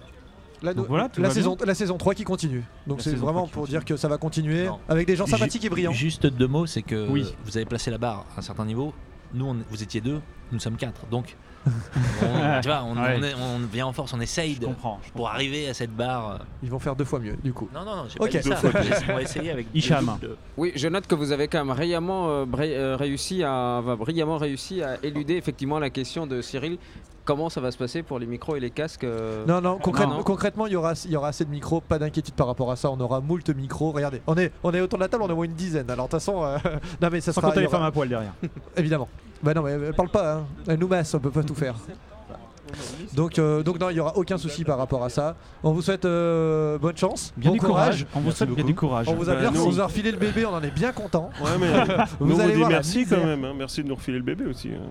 Donc 0.63 0.75
nous- 0.75 0.83
voilà, 0.85 1.09
la, 1.17 1.29
saison, 1.31 1.57
la 1.65 1.73
saison 1.73 1.97
3 1.97 2.13
qui 2.13 2.23
continue. 2.23 2.63
Donc 2.85 2.99
La 2.99 3.03
c'est 3.03 3.15
vraiment 3.15 3.39
3 3.39 3.45
qui 3.47 3.51
pour 3.53 3.61
continue. 3.63 3.79
dire 3.79 3.85
que 3.85 3.97
ça 3.97 4.07
va 4.07 4.17
continuer 4.17 4.65
Non. 4.67 4.79
avec 4.89 5.07
des 5.07 5.15
gens 5.15 5.25
Ju- 5.25 5.31
sympathiques 5.31 5.65
et 5.65 5.69
brillants. 5.69 5.91
Juste 5.91 6.27
deux 6.27 6.47
mots, 6.47 6.67
c'est 6.67 6.83
que 6.83 7.09
Oui. 7.09 7.33
vous 7.45 7.57
avez 7.57 7.65
placé 7.65 7.89
la 7.89 7.97
barre 7.97 8.25
à 8.35 8.39
un 8.39 8.41
certain 8.43 8.65
niveau. 8.65 8.93
Nous, 9.33 9.45
on- 9.45 9.57
vous 9.69 9.81
étiez 9.83 10.01
deux, 10.01 10.21
nous 10.51 10.59
sommes 10.59 10.75
quatre. 10.77 11.05
Donc, 11.09 11.35
on, 11.65 11.71
tu 12.61 12.67
vois, 12.67 12.83
on, 12.83 12.95
Ouais. 12.95 13.15
on 13.19 13.23
est- 13.23 13.33
on 13.35 13.59
vient 13.71 13.85
en 13.87 13.93
force, 13.93 14.13
on 14.13 14.21
essaye 14.21 14.55
de, 14.55 14.65
comprends, 14.65 14.99
je 15.05 15.11
pour 15.11 15.29
arriver 15.29 15.67
à 15.69 15.73
cette 15.73 15.95
barre. 15.95 16.31
euh, 16.31 16.37
Ils 16.63 16.69
vont 16.69 16.79
faire 16.79 16.95
deux 16.95 17.05
fois 17.05 17.19
mieux 17.19 17.35
du 17.43 17.53
coup. 17.53 17.69
Non, 17.73 17.85
non, 17.85 17.95
non, 17.97 18.03
j'ai 18.09 18.19
Ok. 18.19 18.31
pas 18.31 18.39
dit 18.39 18.49
Deux 18.49 18.55
ça. 18.55 19.03
On 19.09 19.13
va 19.13 19.21
essayer 19.21 19.51
avec. 19.51 19.67
Hicham. 19.73 20.17
de- 20.21 20.35
Oui, 20.57 20.71
je 20.75 20.87
note 20.87 21.07
que 21.07 21.15
vous 21.15 21.31
avez 21.31 21.47
quand 21.47 21.63
même 21.63 21.75
brillamment, 21.75 22.29
euh, 22.29 22.45
bri- 22.45 22.73
euh, 22.73 22.95
réussi 22.95 23.43
à, 23.43 23.81
brillamment 23.81 24.37
réussi 24.37 24.81
à 24.81 24.97
éluder 25.03 25.35
effectivement 25.35 25.79
la 25.79 25.89
question 25.89 26.27
de 26.27 26.41
Cyril. 26.41 26.77
Comment 27.23 27.49
ça 27.49 27.61
va 27.61 27.71
se 27.71 27.77
passer 27.77 28.01
pour 28.01 28.17
les 28.19 28.25
micros 28.25 28.55
et 28.55 28.59
les 28.59 28.71
casques 28.71 29.03
euh, 29.03 29.45
Non, 29.45 29.61
non, 29.61 29.77
concrètement, 29.77 30.17
non. 30.17 30.23
concrètement, 30.23 30.65
il 30.65 30.73
y 30.73 30.75
aura, 30.75 30.93
il 31.05 31.11
y 31.11 31.15
aura 31.15 31.27
assez 31.27 31.45
de 31.45 31.51
micros, 31.51 31.79
pas 31.79 31.99
d'inquiétude 31.99 32.33
par 32.33 32.47
rapport 32.47 32.71
à 32.71 32.75
ça. 32.75 32.89
On 32.89 32.99
aura 32.99 33.21
moult 33.21 33.47
micros. 33.55 33.91
Regardez, 33.91 34.21
on 34.27 34.35
est, 34.37 34.51
on 34.63 34.73
est 34.73 34.81
autour 34.81 34.97
de 34.97 35.03
la 35.03 35.07
table, 35.09 35.23
on 35.23 35.29
a 35.29 35.33
au 35.33 35.35
moins 35.35 35.45
une 35.45 35.53
dizaine. 35.53 35.89
Alors 35.91 36.07
de 36.07 36.11
toute 36.11 36.19
façon, 36.19 36.43
euh, 36.43 36.57
non 37.01 37.09
mais 37.11 37.21
ça 37.21 37.31
Sans 37.31 37.41
sera. 37.41 37.47
compter 37.51 37.59
il 37.61 37.63
y 37.63 37.65
les 37.65 37.69
aura- 37.69 37.77
femmes 37.77 37.87
à 37.87 37.91
poil 37.91 38.09
derrière. 38.09 38.33
Évidemment. 38.75 39.07
Bah 39.43 39.53
non, 39.53 39.61
mais 39.63 39.71
elle 39.71 39.93
parle 39.93 40.09
pas. 40.09 40.35
Hein. 40.35 40.43
Elle 40.67 40.79
nous 40.79 40.87
masse, 40.87 41.13
on 41.13 41.19
peut 41.19 41.31
pas 41.31 41.43
tout 41.43 41.55
faire. 41.55 41.75
Donc, 43.13 43.37
euh, 43.39 43.63
donc 43.63 43.79
non, 43.79 43.89
il 43.89 43.97
y 43.97 43.99
aura 43.99 44.15
aucun 44.17 44.37
souci 44.37 44.63
par 44.63 44.77
rapport 44.77 45.03
à 45.03 45.09
ça. 45.09 45.35
On 45.63 45.71
vous 45.71 45.81
souhaite 45.81 46.05
euh, 46.05 46.77
bonne 46.77 46.97
chance, 46.97 47.33
Bien 47.37 47.49
bon 47.51 47.55
du 47.55 47.59
courage. 47.61 48.05
On 48.15 48.19
vous 48.21 48.31
souhaite 48.31 48.49
bien 48.51 48.63
du 48.63 48.75
courage. 48.75 49.07
On 49.09 49.15
vous 49.15 49.29
a 49.29 49.33
Bah, 49.35 49.41
bien, 49.41 49.51
nous- 49.51 49.61
on 49.65 49.69
vous 49.69 49.81
a 49.81 49.85
refilé 49.85 50.11
le 50.11 50.17
bébé, 50.17 50.45
on 50.45 50.53
en 50.53 50.61
est 50.63 50.71
bien 50.73 50.91
content. 50.91 51.29
Ouais, 51.41 51.49
mais 51.59 51.67
Vous 52.19 52.27
nous 52.27 52.35
on 52.35 52.39
allez 52.39 52.53
vous 52.53 52.59
voir 52.59 52.69
merci 52.69 53.05
quand 53.05 53.23
même, 53.23 53.43
hein. 53.45 53.53
merci 53.57 53.83
de 53.83 53.87
nous 53.89 53.95
refiler 53.95 54.17
le 54.17 54.23
bébé 54.23 54.45
aussi. 54.45 54.69
hein. 54.69 54.81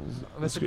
bah, 0.40 0.46
Parce 0.46 0.54
C'est 0.54 0.60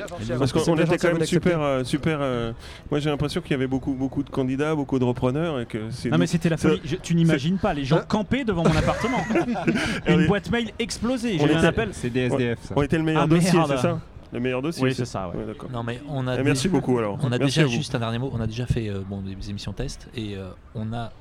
qu'on 0.63 0.77
était 0.77 0.97
quand 0.97 1.13
même 1.13 1.25
super, 1.25 1.61
euh, 1.61 1.83
super. 1.83 2.17
euh, 2.21 2.51
moi 2.91 2.99
j'ai 2.99 3.09
l'impression 3.09 3.41
qu'il 3.41 3.51
y 3.51 3.55
avait 3.55 3.67
beaucoup, 3.67 3.93
beaucoup 3.93 4.23
de 4.23 4.29
candidats, 4.29 4.75
beaucoup 4.75 4.99
de 4.99 5.03
repreneurs 5.05 5.59
et 5.59 5.65
que 5.65 5.89
c'est. 5.91 6.09
Non 6.09 6.15
nous- 6.17 6.21
mais 6.21 6.27
c'était 6.27 6.49
la 6.49 6.57
folie. 6.57 6.81
Je- 6.83 6.95
tu 6.97 7.15
n'imagines 7.15 7.57
pas, 7.57 7.73
les 7.73 7.85
gens 7.85 7.97
Hein 7.97 8.05
campaient 8.07 8.43
devant 8.43 8.63
mon 8.63 8.75
appartement. 8.75 9.19
Une 10.07 10.27
boîte 10.27 10.49
mail 10.51 10.71
explosée. 10.79 11.37
on 11.39 11.47
J'ai 11.47 11.53
eu 11.53 11.55
un 11.55 11.63
appel. 11.63 11.89
C'est 11.93 12.09
des 12.09 12.21
SDF 12.21 12.59
ça. 12.63 12.73
On 12.77 12.81
était 12.83 12.97
le 12.97 13.03
meilleur 13.03 13.23
Ah, 13.23 13.27
dossier, 13.27 13.59
c'est 13.67 13.77
ça 13.77 13.99
Le 14.33 14.39
meilleur 14.39 14.61
dossier. 14.61 14.83
Oui, 14.83 14.93
c'est 14.93 15.05
ça, 15.05 15.29
ouais. 15.29 15.35
Non 15.71 15.83
mais 15.83 16.01
on 16.09 16.27
a 16.27 16.39
Eh, 16.39 16.43
merci 16.43 16.63
déjà- 16.67 16.77
beaucoup 16.79 16.97
alors. 16.97 17.17
On 17.21 17.31
a 17.31 17.37
Merci 17.37 17.59
déjà 17.59 17.67
juste 17.67 17.93
un 17.95 17.99
dernier 17.99 18.17
mot. 18.19 18.31
On 18.33 18.41
a 18.41 18.47
déjà 18.47 18.65
fait 18.65 18.89
euh, 18.89 19.01
bon, 19.07 19.21
des 19.21 19.49
émissions 19.49 19.73
test 19.73 20.09
et 20.15 20.35
euh, 20.35 20.49
on 20.75 20.91
a 20.93 21.11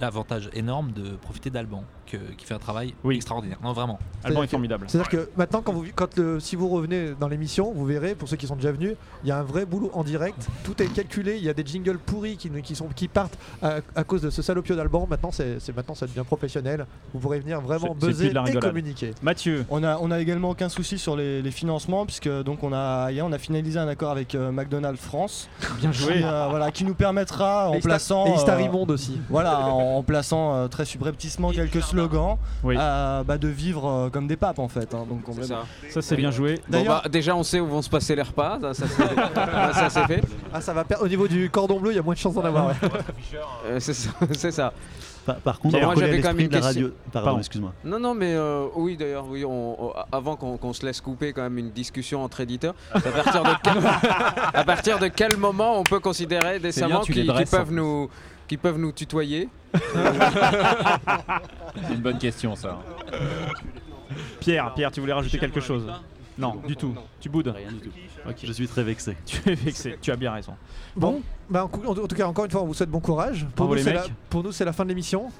l'avantage 0.00 0.50
énorme 0.52 0.92
de 0.92 1.10
profiter 1.16 1.50
d'Alban 1.50 1.84
que- 2.10 2.32
qui 2.36 2.44
fait 2.46 2.54
un 2.54 2.58
travail 2.58 2.94
extraordinaire. 3.10 3.58
Non 3.62 3.72
vraiment. 3.72 3.98
Alban 4.24 4.42
est 4.42 4.46
formidable. 4.48 4.86
C'est-à-dire 4.88 5.10
que 5.10 5.28
maintenant, 5.36 5.62
quand, 5.62 5.72
vous, 5.72 5.84
quand 5.94 6.16
le, 6.16 6.40
si 6.40 6.56
vous 6.56 6.68
revenez 6.68 7.10
dans 7.18 7.28
l'émission, 7.28 7.72
vous 7.72 7.84
verrez, 7.84 8.14
pour 8.14 8.28
ceux 8.28 8.36
qui 8.36 8.46
sont 8.46 8.56
déjà 8.56 8.72
venus, 8.72 8.94
il 9.24 9.28
y 9.28 9.32
a 9.32 9.38
un 9.38 9.42
vrai 9.42 9.64
boulot 9.66 9.90
en 9.94 10.02
direct. 10.04 10.46
Tout 10.64 10.80
est 10.82 10.86
calculé. 10.92 11.36
Il 11.36 11.44
y 11.44 11.48
a 11.48 11.54
des 11.54 11.64
jingles 11.64 11.98
pourris 11.98 12.36
qui, 12.36 12.50
qui, 12.62 12.74
sont, 12.74 12.88
qui 12.94 13.08
partent 13.08 13.38
à, 13.62 13.76
à 13.94 14.04
cause 14.04 14.22
de 14.22 14.30
ce 14.30 14.42
salopio 14.42 14.74
d'Alban. 14.74 15.06
Maintenant, 15.08 15.30
c'est 15.30 15.60
c'est- 15.60 15.74
maintenant, 15.76 15.94
ça 15.94 16.06
devient 16.06 16.24
professionnel. 16.26 16.86
Vous 17.12 17.20
pourrez 17.20 17.40
venir 17.40 17.60
vraiment 17.60 17.94
buzzer 17.94 18.32
et 18.48 18.54
communiquer. 18.58 19.12
Mathieu. 19.22 19.64
On 19.70 19.82
a, 19.84 19.98
on 19.98 20.10
a 20.10 20.18
également 20.20 20.50
aucun 20.50 20.68
souci 20.68 20.98
sur 20.98 21.16
les, 21.16 21.42
les 21.42 21.50
financements 21.50 22.06
puisque 22.06 22.28
donc 22.42 22.62
on 22.62 22.72
a 22.72 23.10
hier 23.12 23.24
on 23.26 23.32
a 23.32 23.38
finalisé 23.38 23.78
un 23.78 23.88
accord 23.88 24.10
avec 24.10 24.34
euh, 24.34 24.50
McDonald's 24.50 25.00
France. 25.00 25.48
Bien 25.80 25.92
joué. 25.92 26.14
Qui, 26.14 26.22
euh, 26.24 26.46
voilà, 26.48 26.70
qui 26.70 26.84
nous 26.84 26.94
permettra 26.94 27.68
en 27.70 27.74
Et 27.74 27.80
plaçant 27.80 28.26
et 28.26 28.30
euh, 28.30 28.34
Istarimonde 28.36 28.90
aussi. 28.90 29.20
Voilà, 29.28 29.60
en, 29.68 29.96
en 29.98 30.02
plaçant 30.02 30.54
euh, 30.54 30.68
très 30.68 30.84
subrepticement 30.84 31.50
quelques 31.50 31.82
slogans 31.82 31.97
euh, 32.00 33.22
bah, 33.24 33.38
de 33.38 33.48
vivre 33.48 33.86
euh, 33.88 34.10
comme 34.10 34.26
des 34.26 34.36
papes 34.36 34.58
en 34.58 34.68
fait. 34.68 34.94
hein, 34.94 35.04
donc 35.08 35.22
ça. 35.44 35.64
Ça, 35.90 36.02
c'est 36.02 36.16
bien 36.16 36.30
joué. 36.30 36.60
Bon, 36.68 36.84
bah, 36.84 37.02
déjà, 37.10 37.34
on 37.36 37.42
sait 37.42 37.60
où 37.60 37.66
vont 37.66 37.82
se 37.82 37.90
passer 37.90 38.14
les 38.14 38.22
repas. 38.22 38.58
Ça, 38.60 38.74
ça, 38.74 38.86
c'est- 39.90 40.06
fait. 40.06 40.22
Ah, 40.52 40.60
ça 40.60 40.72
va 40.72 40.84
Au 41.00 41.08
niveau 41.08 41.28
du 41.28 41.50
cordon 41.50 41.80
bleu, 41.80 41.92
il 41.92 41.96
y 41.96 41.98
a 41.98 42.02
moins 42.02 42.14
de 42.14 42.18
chances 42.18 42.34
d'en 42.34 42.44
avoir. 42.44 42.68
ouais. 42.68 42.74
Euh, 43.66 43.80
c'est 43.80 43.94
ça. 43.94 44.10
c'est 44.32 44.50
ça. 44.52 44.72
Par, 45.26 45.36
par 45.36 45.58
contre, 45.60 45.78
moi 45.82 45.94
j'avais 45.94 46.20
quand 46.22 46.28
même 46.28 46.40
une 46.40 46.48
question. 46.48 46.66
radio. 46.66 46.90
Pardon, 47.12 47.38
excuse-moi. 47.38 47.72
Non, 47.84 48.00
non, 48.00 48.14
mais 48.14 48.32
euh, 48.34 48.66
oui, 48.76 48.96
d'ailleurs, 48.96 49.26
oui, 49.28 49.44
on- 49.44 49.88
on- 49.88 49.92
avant 50.10 50.36
qu'on 50.36 50.72
se 50.72 50.86
laisse 50.86 51.02
couper 51.02 51.34
quand 51.34 51.42
même 51.42 51.58
une 51.58 51.70
discussion 51.70 52.24
entre 52.24 52.40
éditeurs, 52.40 52.74
à 52.94 53.00
partir 53.00 53.42
de 53.42 53.50
quel, 53.62 53.74
à 54.54 54.64
partir 54.64 54.98
de 54.98 55.08
quel 55.08 55.36
moment 55.36 55.78
on 55.78 55.82
peut 55.82 56.00
considérer 56.00 56.58
décemment 56.60 57.00
qu'ils 57.00 57.30
en 57.30 57.44
peuvent 57.44 57.72
nous 57.72 58.08
qui 58.48 58.56
peuvent 58.56 58.78
nous 58.78 58.92
tutoyer 58.92 59.48
C'est 59.74 59.94
une 61.94 62.00
bonne 62.00 62.18
question, 62.18 62.56
ça. 62.56 62.78
Pierre, 64.40 64.72
Pierre, 64.74 64.90
tu 64.90 65.00
voulais 65.00 65.12
rajouter 65.12 65.38
quelque 65.38 65.60
chose? 65.60 65.86
Non, 66.38 66.56
du 66.66 66.76
tout. 66.76 66.94
Tu 67.20 67.28
boudes? 67.28 67.48
Rien 67.48 67.72
du 67.72 67.80
tout. 67.80 67.90
Ok. 68.28 68.36
Je 68.44 68.52
suis 68.52 68.68
très 68.68 68.84
vexé. 68.84 69.16
Tu 69.26 69.50
es 69.50 69.54
vexé, 69.54 69.98
tu 70.00 70.10
as 70.12 70.16
bien 70.16 70.32
raison. 70.32 70.54
Bon, 70.94 71.20
bah, 71.50 71.64
en, 71.64 71.94
tout 71.94 72.14
cas, 72.14 72.26
encore 72.26 72.44
une 72.44 72.50
fois, 72.50 72.62
on 72.62 72.66
vous 72.66 72.74
souhaite 72.74 72.90
bon 72.90 73.00
courage. 73.00 73.46
Pour, 73.56 73.66
Bravo 73.66 73.72
nous, 73.72 73.76
les 73.76 73.82
c'est 73.82 73.92
mecs. 73.92 74.08
la, 74.08 74.14
pour 74.30 74.44
nous, 74.44 74.52
c'est 74.52 74.64
la 74.64 74.72
fin 74.72 74.84
de 74.84 74.88
l'émission. 74.88 75.30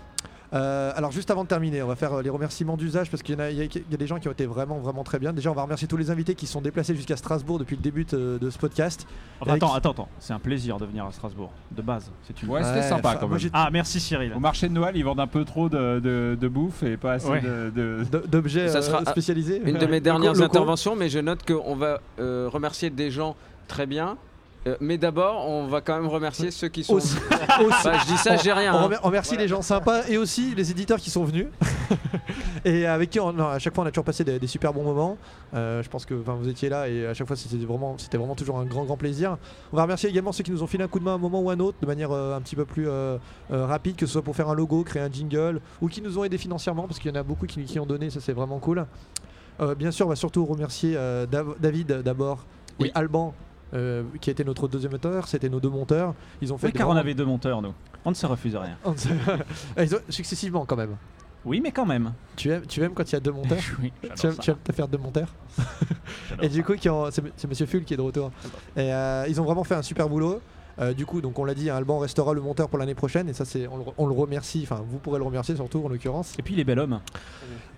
Euh, 0.54 0.92
alors, 0.96 1.12
juste 1.12 1.30
avant 1.30 1.42
de 1.44 1.48
terminer, 1.48 1.82
on 1.82 1.86
va 1.88 1.94
faire 1.96 2.14
euh, 2.14 2.22
les 2.22 2.30
remerciements 2.30 2.76
d'usage 2.78 3.10
parce 3.10 3.22
qu'il 3.22 3.36
y, 3.36 3.40
a- 3.42 3.50
y 3.50 3.64
y 3.64 3.96
des 3.96 4.06
gens 4.06 4.18
qui 4.18 4.28
ont 4.28 4.32
été 4.32 4.46
vraiment, 4.46 4.78
vraiment 4.78 5.04
très 5.04 5.18
bien. 5.18 5.32
Déjà, 5.34 5.50
on 5.50 5.54
va 5.54 5.62
remercier 5.62 5.86
tous 5.86 5.98
les 5.98 6.10
invités 6.10 6.34
qui 6.34 6.46
se 6.46 6.54
sont 6.54 6.62
déplacés 6.62 6.94
jusqu'à 6.94 7.16
Strasbourg 7.16 7.58
depuis 7.58 7.76
le 7.76 7.82
début 7.82 8.04
de, 8.04 8.38
de 8.40 8.48
ce 8.50 8.56
podcast. 8.58 9.06
Enfin, 9.40 9.54
attends, 9.54 9.68
qui- 9.70 9.76
attends, 9.76 9.90
attends. 9.90 10.08
C'est 10.18 10.32
un 10.32 10.38
plaisir 10.38 10.78
de 10.78 10.86
venir 10.86 11.04
à 11.04 11.12
Strasbourg. 11.12 11.50
De 11.70 11.82
base, 11.82 12.10
c'est 12.26 12.42
une. 12.42 12.48
Ouais, 12.48 12.62
c'était 12.64 12.82
sympa 12.82 13.16
quand 13.16 13.28
même. 13.28 13.38
Ah, 13.52 13.68
merci 13.70 14.00
Cyril. 14.00 14.32
Au 14.34 14.40
marché 14.40 14.68
de 14.68 14.72
Noël, 14.72 14.96
ils 14.96 15.04
vendent 15.04 15.20
un 15.20 15.26
peu 15.26 15.44
trop 15.44 15.68
de, 15.68 16.00
de- 16.00 16.38
de 16.40 16.48
bouffe 16.48 16.82
et 16.82 16.96
pas 16.96 17.12
assez 17.14 17.28
Ouais. 17.28 17.40
de- 17.42 17.70
de, 17.74 18.04
D- 18.10 18.26
D'objets 18.28 18.68
Ça 18.68 18.80
sera 18.80 19.02
euh, 19.02 19.10
spécialisés. 19.10 19.60
Une 19.64 19.76
de 19.76 19.86
mes 19.86 20.00
dernières 20.00 20.40
interventions, 20.40 20.96
mais 20.96 21.08
je 21.10 21.18
note 21.18 21.46
qu'on 21.46 21.76
va 21.76 22.00
euh, 22.20 22.48
remercier 22.50 22.88
des 22.90 23.10
gens 23.10 23.36
très 23.66 23.86
bien. 23.86 24.16
Euh, 24.66 24.76
mais 24.80 24.98
d'abord, 24.98 25.48
on 25.48 25.66
va 25.68 25.80
quand 25.80 25.94
même 25.94 26.08
remercier 26.08 26.50
ceux 26.50 26.68
qui 26.68 26.82
sont. 26.84 26.94
Aussi- 26.94 27.16
Bah, 27.84 27.92
je 28.00 28.06
dis 28.06 28.16
ça, 28.18 28.36
j'ai 28.36 28.52
rien. 28.52 28.74
On, 28.74 28.90
hein. 28.92 28.96
on 29.02 29.06
remercie 29.06 29.36
les 29.36 29.48
gens 29.48 29.62
sympas 29.62 30.02
et 30.08 30.18
aussi 30.18 30.54
les 30.54 30.70
éditeurs 30.70 30.98
qui 30.98 31.10
sont 31.10 31.24
venus 31.24 31.46
et 32.64 32.86
avec 32.86 33.10
qui 33.10 33.20
on, 33.20 33.32
non, 33.32 33.48
à 33.48 33.58
chaque 33.58 33.74
fois 33.74 33.84
on 33.84 33.86
a 33.86 33.90
toujours 33.90 34.04
passé 34.04 34.24
des, 34.24 34.38
des 34.38 34.46
super 34.46 34.72
bons 34.72 34.82
moments. 34.84 35.16
Euh, 35.54 35.82
je 35.82 35.88
pense 35.88 36.04
que 36.04 36.14
vous 36.14 36.48
étiez 36.48 36.68
là 36.68 36.88
et 36.88 37.06
à 37.06 37.14
chaque 37.14 37.26
fois 37.26 37.36
c'était 37.36 37.56
vraiment, 37.64 37.96
c'était 37.98 38.18
vraiment 38.18 38.34
toujours 38.34 38.58
un 38.58 38.64
grand 38.64 38.84
grand 38.84 38.96
plaisir. 38.96 39.38
On 39.72 39.76
va 39.76 39.82
remercier 39.82 40.08
également 40.10 40.32
ceux 40.32 40.44
qui 40.44 40.50
nous 40.50 40.62
ont 40.62 40.66
filé 40.66 40.84
un 40.84 40.88
coup 40.88 40.98
de 40.98 41.04
main 41.04 41.12
à 41.12 41.14
un 41.14 41.18
moment 41.18 41.40
ou 41.40 41.50
à 41.50 41.54
un 41.54 41.60
autre 41.60 41.78
de 41.80 41.86
manière 41.86 42.10
euh, 42.12 42.36
un 42.36 42.40
petit 42.40 42.56
peu 42.56 42.64
plus 42.64 42.88
rapide, 43.50 43.96
que 43.96 44.06
ce 44.06 44.12
soit 44.12 44.22
pour 44.22 44.36
faire 44.36 44.48
un 44.48 44.54
logo, 44.54 44.82
créer 44.84 45.02
un 45.02 45.10
jingle 45.10 45.60
ou 45.80 45.88
qui 45.88 46.02
nous 46.02 46.18
ont 46.18 46.24
aidé 46.24 46.38
financièrement 46.38 46.86
parce 46.86 46.98
qu'il 46.98 47.10
y 47.10 47.16
en 47.16 47.20
a 47.20 47.22
beaucoup 47.24 47.46
qui, 47.46 47.64
qui 47.64 47.78
ont 47.80 47.86
donné, 47.86 48.10
ça 48.10 48.20
c'est 48.20 48.32
vraiment 48.32 48.58
cool. 48.58 48.86
Bien 49.76 49.90
sûr, 49.90 50.06
on 50.06 50.10
va 50.10 50.16
surtout 50.16 50.44
remercier 50.44 50.94
Dav- 51.30 51.56
David 51.60 52.02
d'abord 52.04 52.44
et 52.80 52.92
Alban. 52.94 53.34
Euh, 53.74 54.02
qui 54.20 54.30
était 54.30 54.44
notre 54.44 54.68
deuxième 54.68 54.94
auteur, 54.94 55.26
c'était 55.28 55.48
nos 55.48 55.60
deux 55.60 55.68
monteurs. 55.68 56.14
Ils 56.40 56.52
ont 56.52 56.58
fait 56.58 56.68
Oui, 56.68 56.72
car 56.72 56.88
on 56.88 56.96
avait 56.96 57.14
deux 57.14 57.24
monteurs, 57.26 57.60
nous. 57.62 57.74
On 58.04 58.10
ne 58.10 58.14
se 58.14 58.26
refuse 58.26 58.56
rien. 58.56 58.76
se- 58.96 59.08
Ah, 59.76 59.84
Ils 59.84 59.94
ont- 59.94 60.00
Successivement 60.08 60.64
quand 60.64 60.76
même. 60.76 60.96
Oui, 61.44 61.60
mais 61.62 61.70
quand 61.70 61.86
même. 61.86 62.12
Tu 62.36 62.50
aimes, 62.50 62.66
tu 62.66 62.82
aimes 62.82 62.92
quand 62.94 63.08
il 63.10 63.12
y 63.12 63.16
a 63.16 63.20
deux 63.20 63.30
monteurs 63.32 63.58
Oui, 63.82 63.92
tu, 64.16 64.26
aimes, 64.26 64.32
ça. 64.34 64.42
tu 64.42 64.50
aimes 64.50 64.56
te 64.62 64.72
faire 64.72 64.88
deux 64.88 64.98
monteurs 64.98 65.32
Et 66.42 66.48
du 66.48 66.62
coup, 66.64 66.74
qui 66.74 66.88
ont- 66.88 67.10
c'est 67.10 67.48
Monsieur 67.48 67.66
Full 67.66 67.84
qui 67.84 67.94
est 67.94 67.96
de 67.96 68.02
retour. 68.02 68.30
Et 68.76 68.92
euh, 68.92 69.24
ils 69.28 69.40
ont 69.40 69.44
vraiment 69.44 69.64
fait 69.64 69.74
un 69.74 69.82
super 69.82 70.08
boulot. 70.08 70.40
Euh, 70.80 70.94
du 70.94 71.06
coup, 71.06 71.20
donc 71.20 71.36
on 71.40 71.44
l'a 71.44 71.54
dit, 71.54 71.70
hein, 71.70 71.76
Alban 71.76 71.98
restera 71.98 72.32
le 72.34 72.40
monteur 72.40 72.68
pour 72.68 72.78
l'année 72.78 72.94
prochaine 72.94 73.28
et 73.28 73.32
ça 73.32 73.44
c'est 73.44 73.66
on, 73.66 73.78
le- 73.78 73.84
on 73.98 74.06
le 74.06 74.14
remercie. 74.14 74.60
Enfin, 74.62 74.80
vous 74.88 74.98
pourrez 74.98 75.18
le 75.18 75.24
remercier 75.24 75.56
surtout 75.56 75.84
en 75.84 75.88
l'occurrence. 75.88 76.34
Et 76.38 76.42
puis 76.42 76.54
il 76.54 76.60
est 76.60 76.64
bel 76.64 76.78
homme. 76.78 77.00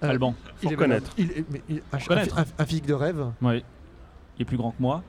Euh, 0.03 0.09
Alban. 0.11 0.35
il 0.63 0.69
Faut 0.69 0.75
est 0.75 0.77
bel 0.77 0.93
homme. 0.93 0.99
reconnaître. 1.01 1.13
Il 1.17 1.31
est- 1.31 1.45
mais 1.51 1.63
il- 1.71 1.83
un, 1.93 1.99
Faut 1.99 2.13
un- 2.13 2.45
un 2.59 2.67
physique 2.67 2.87
de 2.87 2.93
rêve. 2.95 3.25
Oui. 3.41 3.65
Il 4.39 4.43
est 4.43 4.45
plus 4.45 4.59
grand 4.59 4.73
que 4.73 4.81
moi. 4.83 5.03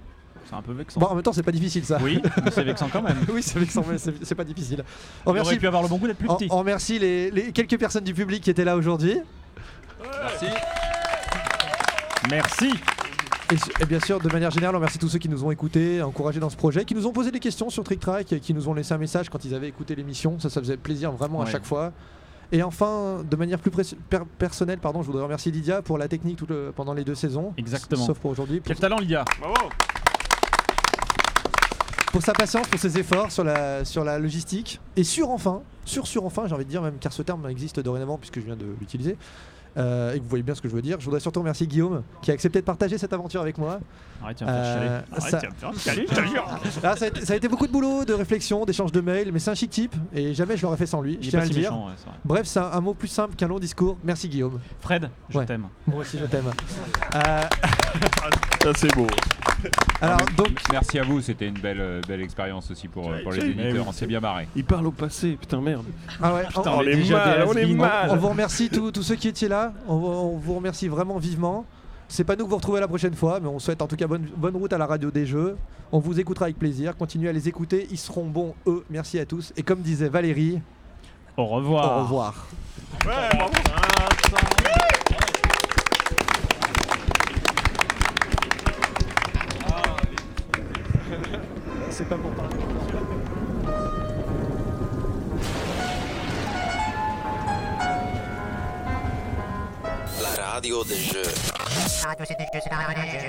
C'est 0.49 0.55
un 0.55 0.61
peu 0.61 0.73
vexant. 0.73 0.99
Bon, 0.99 1.07
en 1.07 1.15
même 1.15 1.23
temps, 1.23 1.33
c'est 1.33 1.43
pas 1.43 1.51
difficile 1.51 1.85
ça. 1.85 1.97
Oui, 2.01 2.21
c'est 2.51 2.63
vexant 2.63 2.89
quand 2.91 3.01
même. 3.01 3.17
oui, 3.33 3.41
c'est 3.43 3.59
vexant, 3.59 3.83
mais 3.89 3.97
c'est 3.97 4.35
pas 4.35 4.43
difficile. 4.43 4.83
Il 5.25 5.29
aurait 5.29 5.57
pu 5.57 5.67
avoir 5.67 5.81
le 5.83 5.87
bon 5.89 5.97
goût 5.97 6.07
d'être 6.07 6.17
plus 6.17 6.29
on- 6.29 6.35
petit. 6.35 6.47
On 6.51 6.57
remercie 6.57 6.99
les, 6.99 7.31
les 7.31 7.51
quelques 7.51 7.77
personnes 7.79 8.03
du 8.03 8.13
public 8.13 8.43
qui 8.43 8.49
étaient 8.49 8.65
là 8.65 8.75
aujourd'hui. 8.75 9.17
Merci. 10.01 10.45
Merci. 12.29 12.73
Et, 13.81 13.85
bien 13.85 13.99
sûr, 13.99 14.19
de 14.19 14.29
manière 14.29 14.51
générale, 14.51 14.75
on 14.75 14.77
remercie 14.79 14.97
tous 14.97 15.09
ceux 15.09 15.19
qui 15.19 15.27
nous 15.27 15.43
ont 15.43 15.51
écoutés, 15.51 16.01
encouragés 16.01 16.39
dans 16.39 16.49
ce 16.49 16.55
projet, 16.55 16.85
qui 16.85 16.95
nous 16.95 17.05
ont 17.05 17.11
posé 17.11 17.31
des 17.31 17.39
questions 17.41 17.69
sur 17.69 17.83
Trick 17.83 17.99
Track, 17.99 18.31
et 18.31 18.39
qui 18.39 18.53
nous 18.53 18.69
ont 18.69 18.73
laissé 18.73 18.93
un 18.93 18.97
message 18.97 19.29
quand 19.29 19.43
ils 19.43 19.53
avaient 19.53 19.67
écouté 19.67 19.93
l'émission. 19.95 20.39
Ça, 20.39 20.49
ça 20.49 20.61
faisait 20.61 20.77
plaisir 20.77 21.11
vraiment 21.11 21.41
à 21.41 21.45
chaque 21.45 21.65
fois. 21.65 21.91
Et 22.53 22.63
enfin, 22.63 23.23
de 23.29 23.35
manière 23.37 23.59
plus 23.59 23.71
per- 24.09 24.19
personnelle, 24.37 24.79
pardon, 24.79 25.01
je 25.01 25.07
voudrais 25.07 25.23
remercier 25.23 25.51
Lydia 25.51 25.81
pour 25.81 25.97
la 25.97 26.07
technique 26.07 26.37
tout 26.37 26.47
le- 26.47 26.71
pendant 26.75 26.93
les 26.93 27.03
deux 27.03 27.15
saisons. 27.15 27.53
Exactement. 27.57 28.05
Sauf 28.05 28.19
pour 28.19 28.31
aujourd'hui. 28.31 28.61
Quel 28.63 28.77
talent, 28.77 28.97
Lydia 28.99 29.23
Pour 32.11 32.21
sa 32.21 32.33
patience, 32.33 32.67
pour 32.67 32.79
ses 32.79 32.97
efforts 32.97 33.31
sur 33.31 33.43
la, 33.43 33.85
sur 33.85 34.03
la 34.03 34.19
logistique. 34.19 34.79
Et 34.97 35.03
sur 35.03 35.29
enfin, 35.29 35.61
sur 35.85 36.07
sur 36.07 36.25
enfin, 36.25 36.43
j'ai 36.47 36.53
envie 36.53 36.65
de 36.65 36.69
dire, 36.69 36.81
même 36.81 36.97
car 36.99 37.13
ce 37.13 37.21
terme 37.21 37.47
existe 37.49 37.79
dorénavant 37.79 38.17
puisque 38.17 38.39
je 38.39 38.45
viens 38.45 38.57
de 38.57 38.65
l'utiliser. 38.79 39.17
euh, 39.77 40.13
et 40.13 40.17
que 40.17 40.23
vous 40.23 40.29
voyez 40.29 40.43
bien 40.43 40.53
ce 40.53 40.61
que 40.61 40.67
je 40.67 40.73
veux 40.75 40.81
dire. 40.81 40.97
Je 40.99 41.05
voudrais 41.05 41.21
surtout 41.21 41.39
remercier 41.39 41.65
Guillaume 41.65 42.03
qui 42.21 42.29
a 42.29 42.33
accepté 42.33 42.59
de 42.59 42.65
partager 42.65 42.97
cette 42.97 43.13
aventure 43.13 43.39
avec 43.39 43.57
moi. 43.57 43.79
Arrête, 44.21 44.35
tu 44.35 44.43
vas 44.43 44.51
me 44.51 44.57
faire 44.57 44.73
chialer. 44.73 44.89
Arrête, 44.89 45.31
ça- 45.31 45.39
tu 45.39 45.47
vas 45.47 45.69
me 45.71 45.73
faire 45.77 45.81
chialer, 45.93 46.07
je 46.09 46.15
te 46.15 46.27
jure. 46.27 46.59
Ah, 46.83 46.95
ça, 46.97 47.05
a 47.05 47.07
été, 47.07 47.25
ça 47.25 47.31
a 47.31 47.35
été 47.37 47.47
beaucoup 47.47 47.67
de 47.67 47.71
boulot, 47.71 48.03
de 48.03 48.13
réflexion, 48.13 48.65
d'échange 48.65 48.91
de 48.91 48.99
mails, 48.99 49.31
mais 49.31 49.39
c'est 49.39 49.51
un 49.51 49.55
chic 49.55 49.69
type 49.69 49.95
et 50.13 50.33
jamais 50.33 50.57
je 50.57 50.63
l'aurais 50.63 50.75
fait 50.75 50.85
sans 50.87 50.99
lui. 51.01 51.17
Il 51.21 51.23
je 51.23 51.29
tiens 51.29 51.39
pas 51.39 51.45
à 51.45 51.47
le 51.47 51.53
dire. 51.53 51.71
méchant, 51.71 51.87
ouais. 51.87 51.93
Bref, 52.25 52.45
c'est 52.47 52.59
un, 52.59 52.69
un 52.73 52.81
mot 52.81 52.93
plus 52.93 53.07
simple 53.07 53.35
qu'un 53.37 53.47
long 53.47 53.59
discours. 53.59 53.97
Merci 54.03 54.27
Guillaume. 54.27 54.59
Fred, 54.81 55.09
je 55.29 55.37
Ouais. 55.37 55.45
t'aime. 55.45 55.67
Moi 55.87 55.99
aussi, 56.01 56.17
je 56.19 56.25
t'aime. 56.25 56.51
Euh, 57.15 57.41
Ça 58.61 58.71
c'est 58.75 58.93
beau. 58.93 59.07
Alors, 60.01 60.19
donc, 60.37 60.49
merci 60.71 60.99
à 60.99 61.03
vous, 61.03 61.21
c'était 61.21 61.47
une 61.47 61.59
belle, 61.59 61.79
euh, 61.79 62.01
belle 62.07 62.21
expérience 62.21 62.71
aussi 62.71 62.87
pour, 62.87 63.09
euh, 63.11 63.21
pour 63.23 63.31
les 63.31 63.45
éditeurs, 63.45 63.85
on 63.87 63.91
s'est 63.91 64.07
bien 64.07 64.19
marré. 64.19 64.47
Il 64.55 64.63
parle 64.65 64.87
au 64.87 64.91
passé, 64.91 65.37
putain 65.39 65.61
merde. 65.61 65.85
Ah 66.21 66.33
ouais, 66.33 66.43
Putain, 66.47 66.71
on- 66.71 66.77
on, 66.79 66.81
est 66.81 67.09
mal, 67.11 67.45
on 67.47 67.53
est 67.53 67.65
mal. 67.67 68.09
On, 68.11 68.15
vous 68.17 68.29
remercie 68.29 68.69
tous 68.69 68.91
tous 68.91 69.03
ceux 69.03 69.15
qui 69.15 69.27
étiez 69.27 69.47
là. 69.47 69.73
On, 69.87 69.93
on 69.93 70.37
vous 70.37 70.55
remercie 70.55 70.87
vraiment 70.87 71.17
vivement. 71.17 71.65
C'est 72.07 72.23
pas 72.25 72.35
nous 72.35 72.43
que 72.45 72.49
vous 72.49 72.57
retrouvez 72.57 72.79
la 72.81 72.87
prochaine 72.89 73.13
fois, 73.13 73.39
mais 73.39 73.47
on 73.47 73.57
souhaite 73.59 73.81
en 73.81 73.87
tout 73.87 73.95
cas 73.95 74.05
bonne, 74.07 74.27
bonne 74.35 74.55
route 74.55 74.73
à 74.73 74.77
la 74.77 74.85
radio 74.85 75.11
des 75.11 75.25
jeux. 75.25 75.55
On 75.93 75.99
vous 75.99 76.19
écoutera 76.19 76.45
avec 76.45 76.59
plaisir. 76.59 76.97
Continuez 76.97 77.29
à 77.29 77.33
les 77.33 77.47
écouter, 77.47 77.87
ils 77.89 77.97
seront 77.97 78.25
bons 78.25 78.53
eux. 78.67 78.83
Merci 78.89 79.17
à 79.19 79.25
tous. 79.25 79.53
Et 79.55 79.63
comme 79.63 79.79
disait 79.81 80.09
Valérie, 80.09 80.59
Au 81.37 81.45
revoir. 81.45 81.99
au 81.99 82.03
revoir. 82.03 82.47
C'est 92.01 92.09
pas 92.09 92.17
pour 92.17 92.31
parler. 92.31 92.55
La 100.19 100.45
radio 100.53 100.83
des 100.83 100.95
jeux. 100.95 101.21
Radio, 102.03 102.25
c'est 102.27 102.37
des 102.39 102.45
jeux, 102.45 102.59
c'est 102.63 102.69
la 102.71 102.77
radio 102.77 103.03
des 103.03 103.19
jeux. 103.19 103.27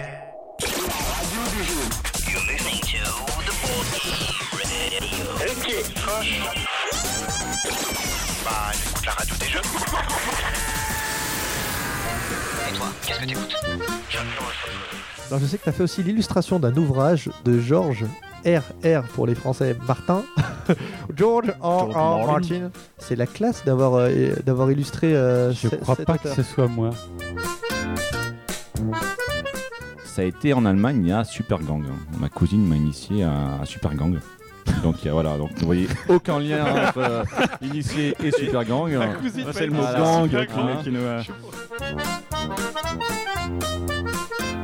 Radio 1.13 1.43
des 1.53 1.65
jeux. 1.65 1.87
You're 2.33 2.41
listening 2.49 2.81
to 2.81 2.97
the 3.45 3.53
Board 3.61 3.87
Radio. 3.93 5.13
Ok, 5.51 5.69
Froche. 5.97 6.41
Bah, 8.43 8.73
j'écoute 8.73 9.05
la 9.05 9.13
radio 9.13 9.35
des 9.39 9.49
jeux. 9.49 9.61
Et 12.69 12.73
toi, 12.73 12.87
qu'est-ce 13.07 13.21
que 13.21 13.27
t'écoutes 13.27 13.55
Alors 15.29 15.41
je 15.41 15.47
sais 15.47 15.59
que 15.59 15.65
tu 15.65 15.69
as 15.69 15.73
fait 15.73 15.83
aussi 15.83 16.03
l'illustration 16.03 16.59
d'un 16.59 16.75
ouvrage 16.75 17.29
de 17.45 17.61
Georges 17.61 18.07
R.R. 18.45 19.03
pour 19.15 19.27
les 19.27 19.35
Français 19.35 19.77
Martin. 19.87 20.23
George 21.17 21.53
R.R. 21.61 21.87
Martin. 21.89 22.27
Martin. 22.33 22.71
C'est 22.99 23.17
la 23.17 23.27
classe 23.27 23.65
d'avoir 23.65 23.95
euh, 23.95 24.35
d'avoir 24.45 24.71
illustré. 24.71 25.15
euh, 25.15 25.53
Je 25.53 25.69
crois 25.69 25.97
pas 25.97 26.19
que 26.19 26.29
ce 26.29 26.43
soit 26.43 26.69
moi. 26.69 26.91
Ça 30.05 30.23
a 30.23 30.25
été 30.27 30.53
en 30.53 30.65
Allemagne 30.67 31.11
à 31.13 31.25
Super 31.25 31.59
Gang. 31.61 31.85
Ma 32.21 32.29
cousine 32.29 32.67
m'a 32.67 32.77
initié 32.77 33.25
à, 33.25 33.61
à 33.63 33.65
Super 33.65 33.95
Gang. 33.95 34.19
Donc 34.83 34.97
il 35.03 35.07
y 35.07 35.09
a- 35.09 35.13
voilà, 35.13 35.37
donc 35.39 35.51
vous 35.59 35.67
voyez 35.67 35.89
aucun 36.09 36.39
lien 36.39 36.65
entre 36.65 36.99
euh, 36.99 37.25
initié 37.63 38.15
et 38.23 38.31
Super 38.39 38.65
Gang. 38.65 38.93
Ma 38.97 39.07
cousine 39.15 39.47
fait 39.47 39.53
c'est 39.53 39.67
le 39.67 39.73
mot 39.73 39.83
gang 39.83 40.29
qui 40.29 40.37
nous- 40.37 40.83
qui 40.85 40.91
nous, 40.91 41.01
euh, 41.01 41.23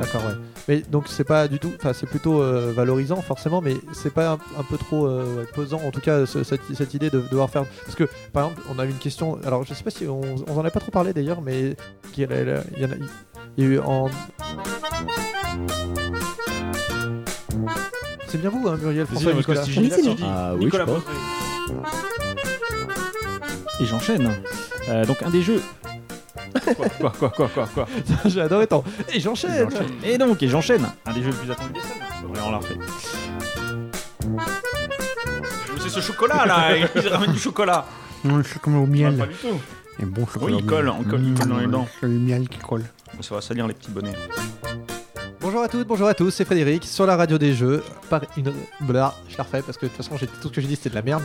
D'accord, 0.01 0.21
ouais. 0.25 0.35
Mais 0.67 0.81
donc 0.89 1.05
c'est 1.07 1.23
pas 1.23 1.47
du 1.47 1.59
tout, 1.59 1.71
enfin 1.77 1.93
c'est 1.93 2.05
plutôt 2.05 2.41
euh, 2.41 2.71
valorisant 2.75 3.21
forcément, 3.21 3.59
mais 3.61 3.75
c'est 3.91 4.13
pas 4.13 4.29
un, 4.31 4.37
un 4.57 4.63
peu 4.69 4.77
trop 4.77 5.07
euh, 5.07 5.45
pesant 5.53 5.81
en 5.85 5.91
tout 5.91 5.99
cas 5.99 6.25
ce- 6.25 6.43
cette, 6.43 6.61
cette 6.73 6.93
idée 6.93 7.09
de 7.09 7.19
devoir 7.29 7.49
faire. 7.49 7.65
Parce 7.83 7.95
que 7.95 8.05
par 8.31 8.45
exemple, 8.45 8.61
on 8.73 8.79
a 8.79 8.85
eu 8.85 8.89
une 8.89 8.97
question, 8.97 9.37
alors 9.45 9.65
je 9.65 9.73
sais 9.73 9.83
pas 9.83 9.89
si 9.89 10.07
on, 10.07 10.21
on 10.47 10.57
en 10.57 10.63
a 10.63 10.69
pas 10.69 10.79
trop 10.79 10.91
parlé 10.91 11.11
d'ailleurs, 11.11 11.41
mais 11.41 11.75
qui- 12.13 12.21
il 12.21 12.23
y, 12.23 12.25
en 12.27 12.29
a- 12.31 12.61
il 12.77 12.81
y 12.81 12.85
en 12.85 12.89
a 12.91 12.95
eu 13.57 13.79
en. 13.79 14.09
C'est 18.27 18.39
bien 18.39 18.49
vous, 18.51 18.67
hein, 18.67 18.77
Muriel, 18.79 19.05
François, 19.07 19.31
que 19.31 19.37
Nicolas. 19.37 19.63
si 19.63 19.73
si 19.73 20.17
Ah 20.23 20.53
oui, 20.55 20.65
Nicolas 20.65 20.85
je 20.85 20.91
pense. 20.91 21.03
Et 23.81 23.85
j'enchaîne. 23.85 24.31
Euh, 24.89 25.05
donc 25.05 25.21
un 25.23 25.29
des 25.29 25.41
jeux. 25.41 25.61
Quoi, 26.75 26.89
quoi, 26.89 27.09
quoi, 27.11 27.29
quoi, 27.29 27.47
quoi, 27.53 27.67
quoi 27.73 27.87
J'ai 28.25 28.41
adoré 28.41 28.67
tant. 28.67 28.83
Et 29.13 29.19
j'enchaîne. 29.19 29.69
Et 30.03 30.17
donc, 30.17 30.41
et 30.43 30.47
j'enchaîne. 30.47 30.85
Un 31.05 31.13
des 31.13 31.21
jeux 31.23 31.29
les 31.29 31.35
plus 31.35 31.51
attendus 31.51 31.73
des 31.73 31.79
salles. 31.81 32.29
Ouais, 32.31 32.39
on 32.45 32.51
l'a 32.51 32.57
refait. 32.57 32.77
C'est 35.81 35.89
ce 35.89 36.01
chocolat 36.01 36.45
là, 36.45 36.75
il 36.95 37.07
ramène 37.07 37.31
du 37.31 37.39
chocolat. 37.39 37.85
Non, 38.23 38.41
c'est 38.43 38.61
comme 38.61 38.75
au 38.77 38.85
miel. 38.85 39.17
pas 39.17 39.25
du 39.27 39.33
tout. 39.35 39.59
Et 40.01 40.05
bon 40.05 40.25
chocolat. 40.27 40.55
Oui, 40.55 40.61
il 40.61 40.65
colle, 40.65 40.89
on 40.89 41.03
colle, 41.03 41.23
il 41.23 41.33
colle 41.33 41.47
dans 41.47 41.57
les 41.57 41.67
dents. 41.67 41.87
C'est 41.99 42.07
le 42.07 42.13
miel 42.19 42.47
qui 42.47 42.59
colle. 42.59 42.83
Ça 43.21 43.35
va 43.35 43.41
salir 43.41 43.67
les 43.67 43.73
petits 43.73 43.91
bonnets. 43.91 44.13
Bonjour 45.41 45.61
à 45.61 45.67
toutes, 45.69 45.87
bonjour 45.87 46.07
à 46.07 46.13
tous, 46.13 46.31
c'est 46.31 46.45
Frédéric 46.45 46.83
sur 46.85 47.05
la 47.05 47.15
radio 47.15 47.37
des 47.37 47.53
jeux. 47.53 47.83
Par 48.09 48.21
une. 48.37 48.53
Blah, 48.81 49.15
je 49.29 49.37
la 49.37 49.43
refais 49.43 49.61
parce 49.61 49.77
que 49.77 49.85
de 49.85 49.91
toute 49.91 49.97
façon 49.97 50.17
j'ai- 50.17 50.27
tout 50.27 50.49
ce 50.49 50.53
que 50.53 50.61
j'ai 50.61 50.67
dit 50.67 50.75
c'était 50.75 50.89
de 50.91 50.95
la 50.95 51.01
merde. 51.01 51.23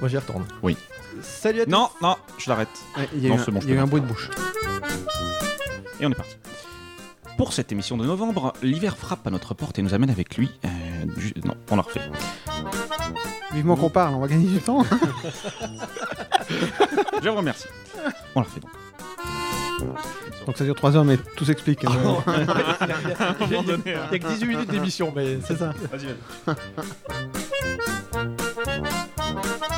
Moi 0.00 0.08
j'y 0.08 0.16
retourne. 0.16 0.44
Oui. 0.62 0.76
Salut 1.22 1.62
à 1.62 1.64
tous. 1.64 1.70
Non, 1.70 1.88
non, 2.02 2.16
je 2.38 2.48
l'arrête. 2.50 2.68
il 3.14 3.22
y 3.22 3.26
a 3.26 3.30
non, 3.30 3.36
eu 3.36 3.38
un- 3.38 3.44
c'est 3.44 3.50
bon, 3.50 3.60
je 3.60 3.66
il 3.66 3.70
y 3.70 3.72
a 3.72 3.76
eu 3.76 3.80
un 3.80 3.86
bruit 3.86 4.00
de 4.00 4.06
bouche. 4.06 4.30
Et 6.00 6.06
on 6.06 6.10
est 6.10 6.14
parti. 6.14 6.36
Pour 7.36 7.52
cette 7.52 7.70
émission 7.72 7.96
de 7.96 8.04
novembre, 8.04 8.52
l'hiver 8.62 8.96
frappe 8.96 9.26
à 9.26 9.30
notre 9.30 9.54
porte 9.54 9.78
et 9.78 9.82
nous 9.82 9.94
amène 9.94 10.10
avec 10.10 10.36
lui. 10.36 10.50
euh, 10.64 10.68
du- 11.16 11.34
Non, 11.44 11.54
on 11.70 11.76
la 11.76 11.82
refait. 11.82 12.00
Vivement 13.52 13.76
qu'on 13.76 13.90
parle, 13.90 14.14
on 14.14 14.20
va 14.20 14.28
gagner 14.28 14.46
du 14.46 14.60
temps. 14.60 14.84
Je 17.22 17.28
vous 17.28 17.36
remercie. 17.36 17.66
On 18.34 18.40
la 18.40 18.46
refait 18.46 18.60
donc. 18.60 18.70
Donc 20.46 20.56
ça 20.56 20.64
dure 20.64 20.74
3 20.74 20.96
heures, 20.96 21.04
mais 21.04 21.16
tout 21.36 21.44
s'explique. 21.44 21.84
Ah, 21.86 21.90
Il 23.50 23.52
y 23.52 23.56
a- 23.56 23.60
il 23.62 24.12
y 24.12 24.14
a 24.14 24.18
que 24.18 24.28
18 24.28 24.46
minutes 24.46 24.70
d'émission, 24.70 25.12
mais 25.14 25.38
C'est 25.46 25.58
ça. 25.58 25.72
Vas-y, 25.92 26.06
vas-y. 26.46 26.56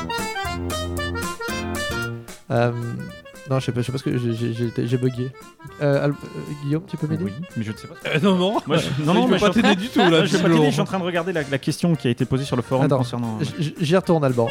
Euh, 2.51 2.71
non, 3.49 3.59
je 3.59 3.65
sais 3.65 3.71
pas, 3.71 3.81
je 3.81 3.85
sais 3.87 3.91
pas 3.91 3.97
ce 3.97 4.03
que 4.03 4.17
j'ai- 4.17 4.97
bugué. 4.97 5.31
Euh, 5.81 6.05
Al- 6.05 6.11
euh, 6.11 6.15
Guillaume, 6.63 6.83
tu 6.87 6.95
peux 6.97 7.07
m'aider 7.07 7.23
Oui, 7.23 7.31
mais 7.57 7.63
je 7.63 7.71
ne 7.71 7.77
sais 7.77 7.87
pas. 7.87 7.95
Euh, 8.07 8.19
non, 8.21 8.35
non. 8.35 8.57
Moi, 8.67 8.77
je, 8.77 8.87
Non, 9.03 9.13
non, 9.13 9.25
mais 9.25 9.31
mais 9.33 9.37
je 9.39 9.45
pas 9.45 9.51
suis 9.51 9.59
en 9.59 9.63
t'aider 9.63 9.75
du 9.81 9.89
tout, 9.89 9.99
là, 9.99 10.05
Je 10.09 10.11
vais 10.11 10.19
pas 10.19 10.23
visiblement. 10.25 10.55
t'aider, 10.57 10.67
je 10.67 10.71
suis 10.73 10.81
en 10.81 10.85
train 10.85 10.99
de 10.99 11.03
regarder 11.03 11.33
la, 11.33 11.41
la 11.49 11.57
question 11.57 11.95
qui 11.95 12.07
a 12.07 12.11
été 12.11 12.25
posée 12.25 12.43
sur 12.45 12.55
le 12.55 12.61
forum 12.61 12.85
Attends, 12.85 12.97
concernant. 12.99 13.39
j- 13.59 13.73
J'y 13.79 13.95
retourne, 13.95 14.23
Alban. 14.23 14.47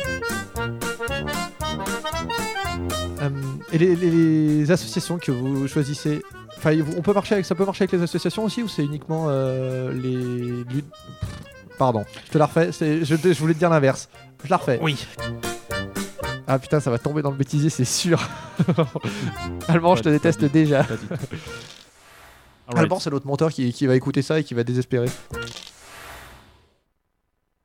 Euh, 3.23 3.29
et 3.73 3.79
les, 3.79 3.95
les- 3.97 4.11
les 4.11 4.71
associations 4.71 5.19
que 5.19 5.31
vous 5.31 5.69
choisissez, 5.69 6.23
enfin, 6.57 6.73
on 6.97 7.03
peut 7.03 7.13
marcher 7.13 7.35
avec, 7.35 7.45
ça 7.45 7.55
peut 7.55 7.65
marcher 7.67 7.85
avec 7.85 7.93
les 7.93 8.03
associations 8.03 8.45
aussi 8.45 8.63
ou 8.63 8.69
c'est 8.69 8.85
uniquement 8.85 9.27
euh, 9.29 9.93
les. 9.93 10.65
Pardon, 11.79 12.05
je 12.27 12.31
te 12.33 12.39
la 12.39 12.47
refais. 12.47 12.73
c'est- 12.73 13.05
Je, 13.05 13.15
je 13.17 13.39
voulais 13.39 13.55
te 13.55 13.59
dire 13.59 13.71
l'inverse. 13.71 14.09
Je 14.45 14.51
la 14.51 14.57
refais. 14.57 14.79
Oui. 14.83 15.07
Ah 16.53 16.59
putain, 16.59 16.81
ça 16.81 16.91
va 16.91 16.99
tomber 16.99 17.23
dans 17.23 17.31
le 17.31 17.37
bêtisier, 17.37 17.71
c'est 17.71 17.85
sûr. 17.85 18.21
Alban, 19.69 19.95
je 19.95 20.03
te 20.03 20.09
déteste 20.09 20.45
déjà. 20.47 20.85
Alban, 22.75 22.99
c'est 22.99 23.09
l'autre 23.09 23.29
monteur 23.29 23.53
qui, 23.53 23.73
qui 23.73 23.87
va 23.87 23.95
écouter 23.95 24.21
ça 24.21 24.41
et 24.41 24.43
qui 24.43 24.55
va 24.55 24.65
désespérer. 24.65 25.07